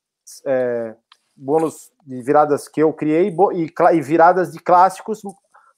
é, 0.46 0.94
bônus 1.40 1.92
de 2.06 2.22
viradas 2.22 2.68
que 2.68 2.82
eu 2.82 2.92
criei 2.94 3.34
e, 3.54 3.74
e 3.94 4.02
viradas 4.02 4.52
de 4.52 4.60
clássicos 4.60 5.22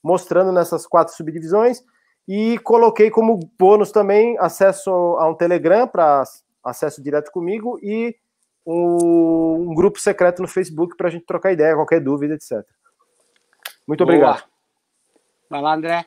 mostrando 0.02 0.52
nessas 0.52 0.86
quatro 0.86 1.14
subdivisões 1.14 1.82
e 2.26 2.58
coloquei 2.58 3.10
como 3.10 3.38
bônus 3.58 3.92
também 3.92 4.36
acesso 4.38 4.90
a 4.90 5.28
um 5.28 5.34
Telegram 5.34 5.86
para 5.86 6.24
acesso 6.64 7.02
direto 7.02 7.30
comigo 7.30 7.78
e 7.82 8.14
um, 8.66 9.70
um 9.70 9.74
grupo 9.74 9.98
secreto 9.98 10.42
no 10.42 10.48
Facebook 10.48 10.96
para 10.96 11.08
a 11.08 11.10
gente 11.10 11.26
trocar 11.26 11.52
ideia, 11.52 11.74
qualquer 11.74 12.00
dúvida, 12.00 12.34
etc. 12.34 12.64
Muito 13.86 14.04
Boa. 14.04 14.16
obrigado. 14.16 14.44
Vai 15.50 15.60
lá, 15.60 15.74
André. 15.74 16.06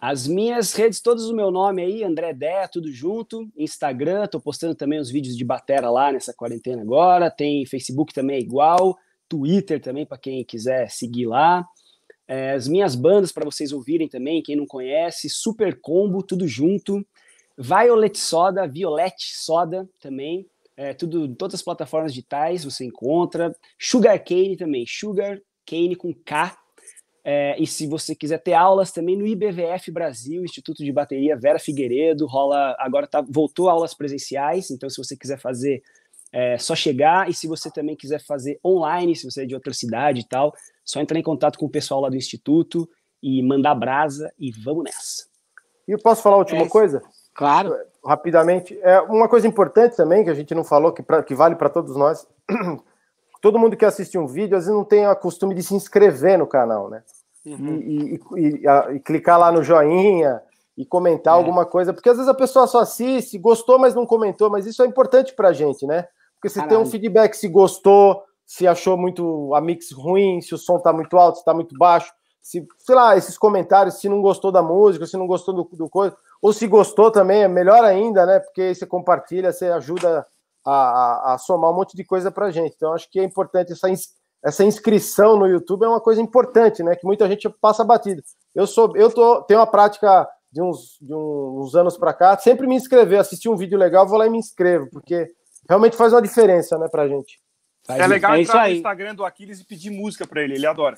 As 0.00 0.26
minhas 0.26 0.72
redes, 0.72 1.02
todas 1.02 1.26
o 1.26 1.34
meu 1.36 1.50
nome 1.50 1.82
aí, 1.82 2.02
André 2.02 2.32
Dé, 2.32 2.66
tudo 2.66 2.90
junto. 2.90 3.46
Instagram, 3.54 4.26
tô 4.26 4.40
postando 4.40 4.74
também 4.74 4.98
os 4.98 5.10
vídeos 5.10 5.36
de 5.36 5.44
batera 5.44 5.90
lá 5.90 6.10
nessa 6.10 6.32
quarentena 6.32 6.80
agora. 6.80 7.30
Tem 7.30 7.66
Facebook 7.66 8.14
também 8.14 8.36
é 8.36 8.40
igual. 8.40 8.96
Twitter 9.28 9.78
também, 9.78 10.06
para 10.06 10.16
quem 10.16 10.42
quiser 10.42 10.90
seguir 10.90 11.26
lá. 11.26 11.68
É, 12.26 12.52
as 12.52 12.66
minhas 12.66 12.94
bandas 12.94 13.30
para 13.30 13.44
vocês 13.44 13.72
ouvirem 13.72 14.08
também, 14.08 14.42
quem 14.42 14.56
não 14.56 14.64
conhece. 14.64 15.28
Super 15.28 15.78
Combo, 15.78 16.22
tudo 16.22 16.48
junto. 16.48 17.06
Violet 17.58 18.18
Soda, 18.18 18.66
Violette 18.66 19.36
Soda 19.36 19.86
também. 20.00 20.46
É, 20.78 20.94
tudo, 20.94 21.34
todas 21.34 21.56
as 21.56 21.62
plataformas 21.62 22.14
digitais 22.14 22.64
você 22.64 22.86
encontra. 22.86 23.54
Sugar 23.78 24.18
Cane 24.24 24.56
também, 24.56 24.86
Sugar 24.86 25.38
Cane 25.66 25.94
com 25.94 26.14
K. 26.14 26.56
É, 27.22 27.60
e 27.60 27.66
se 27.66 27.86
você 27.86 28.14
quiser 28.14 28.38
ter 28.38 28.54
aulas 28.54 28.90
também 28.90 29.16
no 29.16 29.26
IBVF 29.26 29.90
Brasil, 29.90 30.42
Instituto 30.42 30.82
de 30.82 30.92
Bateria 30.92 31.36
Vera 31.36 31.58
Figueiredo, 31.58 32.26
rola 32.26 32.74
agora 32.78 33.06
tá, 33.06 33.22
voltou 33.28 33.68
aulas 33.68 33.92
presenciais, 33.92 34.70
então 34.70 34.88
se 34.88 34.96
você 34.96 35.16
quiser 35.16 35.38
fazer, 35.38 35.82
é 36.32 36.56
só 36.56 36.74
chegar, 36.74 37.28
e 37.28 37.34
se 37.34 37.46
você 37.46 37.70
também 37.70 37.94
quiser 37.94 38.24
fazer 38.24 38.58
online, 38.64 39.14
se 39.14 39.30
você 39.30 39.42
é 39.42 39.46
de 39.46 39.54
outra 39.54 39.72
cidade 39.74 40.20
e 40.20 40.24
tal, 40.26 40.54
só 40.84 41.00
entrar 41.00 41.18
em 41.18 41.22
contato 41.22 41.58
com 41.58 41.66
o 41.66 41.70
pessoal 41.70 42.00
lá 42.00 42.08
do 42.08 42.16
Instituto 42.16 42.88
e 43.22 43.42
mandar 43.42 43.74
brasa 43.74 44.32
e 44.38 44.50
vamos 44.50 44.84
nessa. 44.84 45.28
E 45.86 45.92
eu 45.92 45.98
posso 45.98 46.22
falar 46.22 46.36
a 46.36 46.38
última 46.38 46.62
É 46.62 46.68
coisa? 46.68 47.02
Claro. 47.34 47.74
rapidamente. 48.04 48.78
É 48.82 49.00
uma 49.00 49.28
coisa 49.28 49.46
importante 49.46 49.96
também 49.96 50.24
que 50.24 50.30
a 50.30 50.34
gente 50.34 50.54
não 50.54 50.64
falou 50.64 50.92
que, 50.92 51.02
pra, 51.02 51.22
que 51.22 51.34
vale 51.34 51.54
para 51.54 51.68
todos 51.68 51.96
nós. 51.96 52.26
Todo 53.40 53.58
mundo 53.58 53.76
que 53.76 53.84
assiste 53.84 54.18
um 54.18 54.26
vídeo 54.26 54.56
às 54.56 54.64
vezes 54.64 54.76
não 54.76 54.84
tem 54.84 55.06
o 55.06 55.16
costume 55.16 55.54
de 55.54 55.62
se 55.62 55.74
inscrever 55.74 56.38
no 56.38 56.46
canal, 56.46 56.88
né? 56.90 57.02
Uhum. 57.46 57.76
E, 57.76 58.20
e- 58.36 58.60
e- 58.62 58.68
a- 58.68 58.88
e 58.92 59.00
clicar 59.00 59.38
lá 59.38 59.50
no 59.50 59.62
joinha 59.62 60.42
e 60.76 60.84
comentar 60.84 61.34
É. 61.34 61.36
alguma 61.38 61.64
coisa, 61.64 61.92
porque 61.92 62.08
às 62.10 62.16
vezes 62.16 62.28
a 62.30 62.34
pessoa 62.34 62.66
só 62.66 62.80
assiste, 62.80 63.38
gostou, 63.38 63.78
mas 63.78 63.94
não 63.94 64.04
comentou, 64.06 64.50
mas 64.50 64.66
isso 64.66 64.82
é 64.82 64.86
importante 64.86 65.34
pra 65.34 65.52
gente, 65.52 65.86
né? 65.86 66.06
Porque 66.34 66.48
você 66.48 66.58
tem 66.60 66.68
um 66.68 66.70
Caralho. 66.82 66.86
feedback 66.90 67.34
se 67.34 67.48
gostou, 67.48 68.22
se 68.46 68.66
achou 68.66 68.96
muito 68.96 69.54
a 69.54 69.60
mix 69.60 69.90
ruim, 69.92 70.40
se 70.40 70.54
o 70.54 70.58
som 70.58 70.78
tá 70.78 70.92
muito 70.92 71.16
alto, 71.16 71.38
se 71.38 71.44
tá 71.44 71.54
muito 71.54 71.76
baixo, 71.78 72.12
se, 72.42 72.66
sei 72.78 72.94
lá, 72.94 73.16
esses 73.16 73.36
comentários, 73.38 74.00
se 74.00 74.08
não 74.08 74.20
gostou 74.22 74.50
da 74.50 74.62
música, 74.62 75.06
se 75.06 75.16
não 75.16 75.26
gostou 75.26 75.54
do, 75.54 75.64
do 75.76 75.88
coisa, 75.88 76.16
ou 76.42 76.52
se 76.52 76.66
gostou 76.66 77.10
também, 77.10 77.42
é 77.42 77.48
melhor 77.48 77.84
ainda, 77.84 78.24
né? 78.26 78.38
Porque 78.40 78.62
aí 78.62 78.74
você 78.74 78.86
compartilha, 78.86 79.52
você 79.52 79.66
ajuda 79.66 80.26
a, 80.64 80.72
a- 80.72 81.34
a 81.34 81.38
somar 81.38 81.70
um 81.70 81.74
monte 81.74 81.96
de 81.96 82.04
coisa 82.04 82.30
pra 82.30 82.50
gente. 82.50 82.74
Então, 82.76 82.92
acho 82.92 83.08
que 83.10 83.18
é 83.20 83.24
importante 83.24 83.72
essa, 83.72 83.88
ins- 83.88 84.08
essa 84.44 84.64
inscrição 84.64 85.36
no 85.36 85.46
YouTube, 85.46 85.84
é 85.84 85.88
uma 85.88 86.00
coisa 86.00 86.20
importante, 86.20 86.82
né? 86.82 86.94
Que 86.96 87.06
muita 87.06 87.28
gente 87.28 87.48
passa 87.60 87.84
batido. 87.84 88.22
Eu 88.54 88.66
sou, 88.66 88.96
eu 88.96 89.10
tô, 89.10 89.42
tenho 89.42 89.60
uma 89.60 89.66
prática 89.66 90.28
de 90.52 90.60
uns, 90.60 90.96
de 91.00 91.14
uns 91.14 91.74
anos 91.76 91.96
pra 91.96 92.12
cá, 92.12 92.36
sempre 92.36 92.66
me 92.66 92.74
inscrever, 92.74 93.20
assistir 93.20 93.48
um 93.48 93.56
vídeo 93.56 93.78
legal, 93.78 94.06
vou 94.08 94.18
lá 94.18 94.26
e 94.26 94.30
me 94.30 94.38
inscrevo, 94.38 94.88
porque 94.90 95.28
realmente 95.68 95.96
faz 95.96 96.12
uma 96.12 96.20
diferença, 96.22 96.76
né, 96.76 96.88
pra 96.90 97.06
gente. 97.06 97.38
Faz 97.86 98.00
É 98.00 98.06
legal 98.08 98.34
É 98.34 98.40
isso 98.42 98.50
entrar 98.50 98.60
no 98.62 98.66
aí. 98.66 98.76
Instagram 98.76 99.14
do 99.14 99.24
Aquiles 99.24 99.60
e 99.60 99.64
pedir 99.64 99.90
música 99.90 100.26
pra 100.26 100.42
ele, 100.42 100.54
ele 100.54 100.66
adora. 100.66 100.96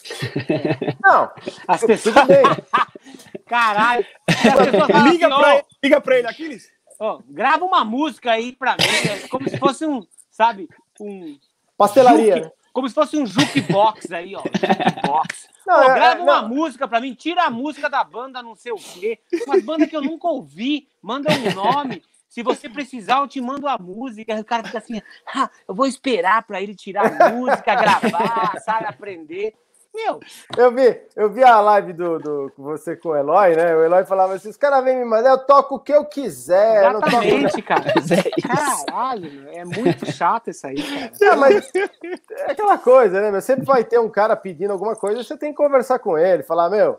Não, 1.05 1.31
As 1.69 1.81
pessoas. 1.85 2.15
tudo 2.15 2.27
bem. 2.27 2.43
Caralho. 3.47 4.05
As 4.29 4.37
pessoas 4.43 4.91
falam 4.91 5.09
Liga 5.13 5.27
assim, 5.29 5.37
pra, 5.41 5.55
ele, 5.55 5.65
liga 5.85 6.01
pra 6.01 6.19
ele, 6.19 6.27
Aquiles. 6.29 6.69
Ó, 7.03 7.21
grava 7.29 7.65
uma 7.65 7.85
música 7.85 8.31
aí 8.33 8.53
pra 8.53 8.73
mim, 8.73 8.85
é 9.11 9.29
como 9.29 9.49
se 9.49 9.59
fosse 9.59 9.85
um, 9.87 10.07
sabe, 10.31 10.69
um. 11.01 11.39
Pastelaria. 11.77 12.37
Juke, 12.37 12.51
como 12.73 12.89
se 12.89 12.95
fosse 12.95 13.17
um 13.19 13.27
jukebox 13.27 14.13
aí, 14.13 14.35
ó. 14.37 14.43
Jukebox. 14.43 15.49
Não, 15.67 15.77
Pô, 15.77 15.83
é- 15.91 15.95
grava 15.95 16.23
uma 16.23 16.43
música 16.43 16.89
pra 16.89 17.01
mim, 17.01 17.15
tira 17.15 17.45
a 17.45 17.51
música 17.51 17.89
da 17.91 18.03
banda, 18.03 18.43
não 18.43 18.55
sei 18.55 18.73
o 18.73 18.77
quê. 18.77 19.19
Umas 19.47 19.63
bandas 19.63 19.89
que 19.89 19.97
eu 19.97 20.03
nunca 20.03 20.29
ouvi, 20.29 20.89
manda 21.01 21.31
um 21.33 21.55
nome. 21.55 22.03
Se 22.29 22.43
você 22.43 22.67
precisar, 22.69 23.19
eu 23.19 23.29
te 23.29 23.41
mando 23.43 23.69
a 23.69 23.77
música. 23.77 24.35
O 24.41 24.45
cara 24.45 24.65
fica 24.65 24.79
assim, 24.79 25.03
ah, 25.35 25.51
eu 25.69 25.75
vou 25.75 25.87
esperar 25.87 26.43
pra 26.45 26.63
ele 26.63 26.75
tirar 26.75 27.21
a 27.21 27.31
música, 27.31 27.75
gravar, 27.75 28.59
sabe, 28.65 28.87
aprender. 28.87 29.55
Meu, 29.95 30.21
Eu 30.57 30.73
vi, 30.73 31.01
eu 31.15 31.31
vi 31.31 31.45
a 31.45 31.61
live 31.61 31.93
do, 31.93 32.19
do 32.19 32.53
você 32.57 32.97
com 32.97 33.11
o 33.11 33.17
Eloy, 33.17 33.55
né? 33.55 33.77
O 33.77 33.85
Eloy 33.85 34.05
falava 34.07 34.35
assim: 34.35 34.49
os 34.49 34.57
caras 34.57 34.83
vêm 34.83 34.97
me 34.97 35.05
mandar, 35.05 35.31
eu 35.31 35.39
toco 35.47 35.75
o 35.75 35.79
que 35.81 35.93
eu 35.93 36.05
quiser. 36.07 36.85
eu 36.85 36.93
não 36.95 37.01
toco 37.01 37.23
exatamente, 37.23 37.63
cara. 37.63 37.85
É. 37.91 38.87
Caralho, 38.87 39.49
é 39.51 39.65
muito 39.65 40.11
chato 40.11 40.49
isso 40.51 40.67
aí, 40.67 40.77
cara. 40.83 41.13
É, 41.21 41.37
mas 41.37 41.71
é 41.75 42.51
aquela 42.53 42.79
coisa, 42.79 43.21
né? 43.21 43.31
meu? 43.31 43.43
Sempre 43.43 43.67
vai 43.67 43.85
ter 43.85 43.99
um 44.01 44.09
cara 44.09 44.35
pedindo 44.35 44.73
alguma 44.73 44.97
coisa, 44.97 45.23
você 45.23 45.37
tem 45.37 45.51
que 45.51 45.57
conversar 45.57 45.99
com 45.99 46.17
ele, 46.17 46.43
falar, 46.43 46.71
meu, 46.71 46.99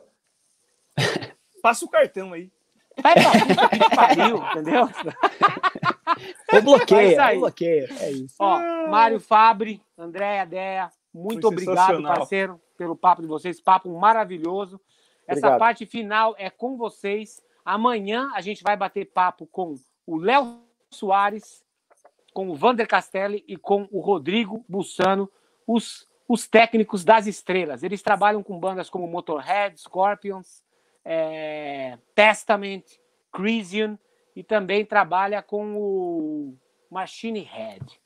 Passa 1.62 1.86
o 1.86 1.90
cartão 1.90 2.34
aí. 2.34 2.52
Vai 3.02 3.14
pra 3.16 3.96
pariu, 3.96 4.38
entendeu? 4.38 4.90
Ou 6.52 6.60
É 6.60 6.62
bloqueia, 6.62 7.12
isso 7.12 7.22
aí. 7.22 7.36
ou 7.36 7.42
bloqueia. 7.42 7.90
É 8.02 8.12
isso. 8.12 8.36
Ó, 8.38 8.60
Mário 8.88 9.20
Fabre, 9.20 9.82
Andréia 9.98 10.46
Dea, 10.46 10.90
muito 11.14 11.42
Foi 11.42 11.52
obrigado, 11.52 12.04
parceiro, 12.04 12.62
pelo 12.78 12.96
papo 12.96 13.22
de 13.22 13.28
vocês. 13.28 13.62
Papo 13.62 13.90
maravilhoso. 13.98 14.80
Essa 15.28 15.40
Obrigado. 15.40 15.60
parte 15.60 15.86
final 15.86 16.36
é 16.38 16.50
com 16.50 16.78
vocês. 16.78 17.42
Amanhã 17.64 18.32
a 18.34 18.42
gente 18.42 18.64
vai 18.64 18.76
bater 18.76 19.06
papo 19.06 19.46
com 19.48 19.76
o 20.06 20.18
Léo 20.18 20.62
Soares, 20.90 21.64
com 22.34 22.50
o 22.50 22.56
Vander 22.56 22.88
Castelli 22.88 23.44
e 23.48 23.56
com 23.56 23.88
o 23.92 24.00
Rodrigo 24.00 24.66
Bussano, 24.68 25.30
os, 25.66 26.08
os 26.28 26.48
técnicos 26.48 27.06
das 27.06 27.26
estrelas. 27.28 27.84
Eles 27.84 28.02
trabalham 28.02 28.44
com 28.44 28.60
bandas 28.60 28.90
como 28.90 29.08
Motorhead, 29.08 29.80
Scorpions, 29.80 30.64
é, 31.06 31.98
Testament, 32.14 32.84
Crisium 33.32 33.98
e 34.36 34.44
também 34.44 34.86
trabalha 34.86 35.42
com 35.42 35.76
o 35.76 36.58
Machine 36.90 37.42
Head. 37.42 38.02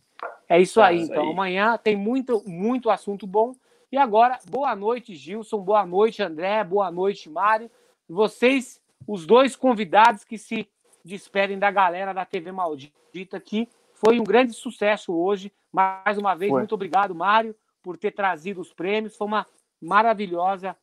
É 0.48 0.60
isso 0.60 0.82
aí. 0.82 1.02
Isso 1.02 1.12
Então, 1.12 1.24
aí. 1.24 1.32
amanhã 1.32 1.78
tem 1.78 1.96
muito, 1.96 2.44
muito 2.48 2.90
assunto 2.90 3.26
bom. 3.26 3.54
E 3.90 3.98
agora, 3.98 4.38
boa 4.50 4.76
noite, 4.76 5.16
Gilson. 5.16 5.60
Boa 5.60 5.86
noite, 5.86 6.22
André. 6.22 6.62
Boa 6.64 6.92
noite, 6.92 7.30
Mário. 7.30 7.72
Vocês, 8.08 8.82
os 9.08 9.26
dois 9.26 9.56
convidados 9.56 10.26
que 10.26 10.38
se 10.38 10.70
despedem 11.06 11.58
da 11.58 11.72
galera 11.72 12.14
da 12.14 12.26
TV 12.26 12.52
Maldita, 12.52 13.40
que 13.40 13.70
foi 13.94 14.20
um 14.20 14.26
grande 14.26 14.52
sucesso 14.52 15.14
hoje. 15.14 15.54
Mais 15.72 16.18
uma 16.18 16.36
vez, 16.36 16.52
Foi. 16.52 16.60
muito 16.60 16.76
obrigado, 16.76 17.16
Mário, 17.16 17.56
por 17.82 17.96
ter 17.98 18.12
trazido 18.12 18.60
os 18.60 18.74
prêmios. 18.74 19.16
Foi 19.16 19.26
uma 19.26 19.46
maravilhosa 19.82 20.76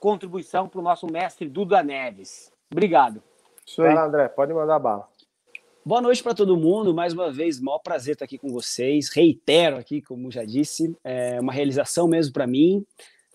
contribuição 0.00 0.66
para 0.66 0.80
o 0.80 0.82
nosso 0.82 1.06
mestre 1.06 1.46
Duda 1.46 1.82
Neves. 1.82 2.50
Obrigado. 2.72 3.22
Isso 3.66 3.82
aí. 3.82 3.96
André, 3.96 4.28
pode 4.28 4.52
mandar 4.54 4.78
bala. 4.78 5.08
Boa 5.86 6.00
noite 6.00 6.22
para 6.22 6.32
todo 6.32 6.56
mundo. 6.56 6.94
Mais 6.94 7.12
uma 7.12 7.30
vez, 7.30 7.60
maior 7.60 7.78
prazer 7.78 8.14
estar 8.14 8.24
aqui 8.24 8.38
com 8.38 8.48
vocês. 8.48 9.10
Reitero 9.10 9.76
aqui, 9.76 10.00
como 10.00 10.30
já 10.30 10.42
disse, 10.42 10.96
é 11.04 11.38
uma 11.38 11.52
realização 11.52 12.08
mesmo 12.08 12.32
para 12.32 12.46
mim. 12.46 12.82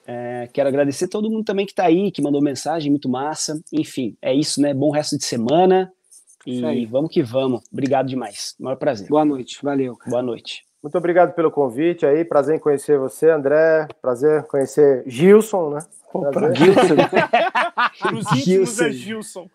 É, 0.07 0.49
quero 0.51 0.67
agradecer 0.67 1.07
todo 1.07 1.29
mundo 1.29 1.43
também 1.45 1.63
que 1.63 1.71
está 1.73 1.85
aí, 1.85 2.09
que 2.09 2.23
mandou 2.23 2.41
mensagem, 2.41 2.89
muito 2.89 3.07
massa. 3.07 3.61
Enfim, 3.71 4.17
é 4.19 4.33
isso, 4.33 4.59
né? 4.59 4.73
Bom 4.73 4.89
resto 4.89 5.15
de 5.15 5.25
semana. 5.25 5.93
E 6.43 6.87
vamos 6.87 7.11
que 7.11 7.21
vamos. 7.21 7.61
Obrigado 7.71 8.07
demais. 8.07 8.55
Maior 8.59 8.77
prazer. 8.77 9.07
Boa 9.07 9.23
noite. 9.23 9.59
Valeu. 9.61 9.95
cara. 9.95 10.09
Boa 10.09 10.23
noite. 10.23 10.65
Muito 10.81 10.97
obrigado 10.97 11.35
pelo 11.35 11.51
convite 11.51 12.03
aí, 12.03 12.25
prazer 12.25 12.55
em 12.55 12.59
conhecer 12.59 12.97
você, 12.97 13.29
André, 13.29 13.85
prazer 14.01 14.41
em 14.41 14.47
conhecer 14.47 15.03
Gilson, 15.05 15.71
né? 15.71 15.85
Prazer. 16.31 16.55
Gilson. 16.55 16.95
Os 18.17 18.39
íntimos 18.39 18.79
é 18.79 18.89
Gilson. 18.89 19.49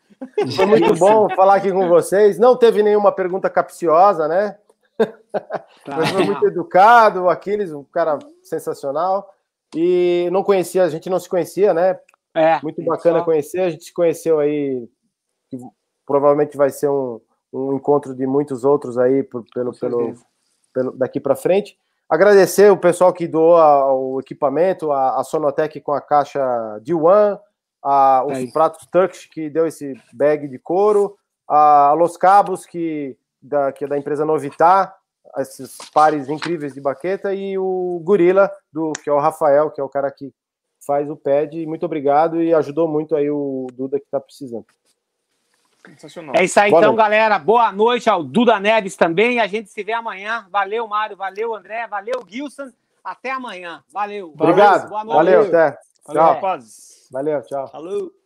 Foi 0.56 0.66
muito 0.66 0.94
bom 0.96 1.28
falar 1.30 1.54
aqui 1.56 1.72
com 1.72 1.88
vocês. 1.88 2.38
Não 2.38 2.56
teve 2.56 2.82
nenhuma 2.82 3.12
pergunta 3.12 3.48
capciosa, 3.50 4.26
né? 4.28 4.56
Tá. 4.98 5.96
Mas 5.96 6.10
foi 6.10 6.24
muito 6.24 6.46
educado, 6.46 7.22
o 7.24 7.28
Aquiles, 7.28 7.72
um 7.72 7.84
cara 7.84 8.18
sensacional. 8.42 9.28
E 9.74 10.28
não 10.32 10.42
conhecia, 10.44 10.84
a 10.84 10.88
gente 10.88 11.10
não 11.10 11.18
se 11.18 11.28
conhecia, 11.28 11.74
né? 11.74 11.98
É, 12.34 12.60
Muito 12.62 12.82
bacana 12.84 13.18
só- 13.20 13.24
conhecer. 13.24 13.60
A 13.60 13.70
gente 13.70 13.84
se 13.84 13.92
conheceu 13.92 14.38
aí, 14.38 14.88
que 15.50 15.58
provavelmente 16.06 16.56
vai 16.56 16.70
ser 16.70 16.88
um, 16.88 17.20
um 17.52 17.74
encontro 17.74 18.14
de 18.14 18.26
muitos 18.26 18.64
outros 18.64 18.96
aí 18.98 19.22
por- 19.22 19.44
pelo, 19.52 19.72
pelo, 19.76 20.14
pelo- 20.72 20.92
daqui 20.92 21.18
para 21.20 21.34
frente. 21.36 21.76
Agradecer 22.08 22.70
o 22.70 22.76
pessoal 22.76 23.12
que 23.12 23.26
doou 23.26 23.56
a- 23.56 23.92
o 23.92 24.20
equipamento, 24.20 24.92
a, 24.92 25.18
a 25.20 25.24
Sonotec 25.24 25.80
com 25.80 25.92
a 25.92 26.00
caixa 26.00 26.40
D1, 26.82 27.38
a, 27.84 28.24
os 28.26 28.38
Aí. 28.38 28.50
pratos 28.50 28.86
Turkish 28.86 29.26
que 29.26 29.50
deu 29.50 29.66
esse 29.66 29.94
bag 30.12 30.48
de 30.48 30.58
couro, 30.58 31.18
a, 31.46 31.88
a 31.88 31.92
Los 31.92 32.16
Cabos 32.16 32.64
que, 32.64 33.16
da, 33.40 33.70
que 33.70 33.84
é 33.84 33.88
da 33.88 33.98
empresa 33.98 34.24
Novitar, 34.24 34.96
esses 35.36 35.76
pares 35.92 36.28
incríveis 36.28 36.72
de 36.72 36.80
baqueta, 36.80 37.34
e 37.34 37.58
o 37.58 38.00
Gorila, 38.02 38.50
do, 38.72 38.92
que 38.92 39.10
é 39.10 39.12
o 39.12 39.18
Rafael, 39.20 39.70
que 39.70 39.80
é 39.80 39.84
o 39.84 39.88
cara 39.88 40.10
que 40.10 40.32
faz 40.86 41.10
o 41.10 41.16
pad. 41.16 41.54
Muito 41.66 41.84
obrigado 41.84 42.42
e 42.42 42.54
ajudou 42.54 42.88
muito 42.88 43.14
aí 43.14 43.30
o 43.30 43.66
Duda 43.74 43.98
que 43.98 44.04
está 44.06 44.20
precisando. 44.20 44.66
Sensacional. 45.86 46.34
É 46.36 46.44
isso 46.44 46.58
aí, 46.58 46.70
Boa 46.70 46.80
então, 46.80 46.92
noite. 46.92 47.04
galera. 47.04 47.38
Boa 47.38 47.70
noite 47.70 48.08
ao 48.08 48.22
Duda 48.22 48.58
Neves 48.58 48.96
também. 48.96 49.40
A 49.40 49.46
gente 49.46 49.68
se 49.68 49.82
vê 49.82 49.92
amanhã. 49.92 50.46
Valeu, 50.50 50.86
Mário. 50.88 51.16
Valeu, 51.16 51.54
André. 51.54 51.86
Valeu, 51.86 52.24
Gilson. 52.26 52.70
Até 53.02 53.30
amanhã. 53.30 53.84
Valeu. 53.92 54.32
Obrigado. 54.32 54.88
Boa 54.88 55.04
noite. 55.04 55.16
Valeu, 55.16 55.40
até. 55.42 55.78
Valeu, 56.06 56.22
Tchau. 56.22 56.34
rapazes. 56.34 57.03
Valeu, 57.14 57.40
tchau. 57.42 57.68
Falou. 57.68 58.23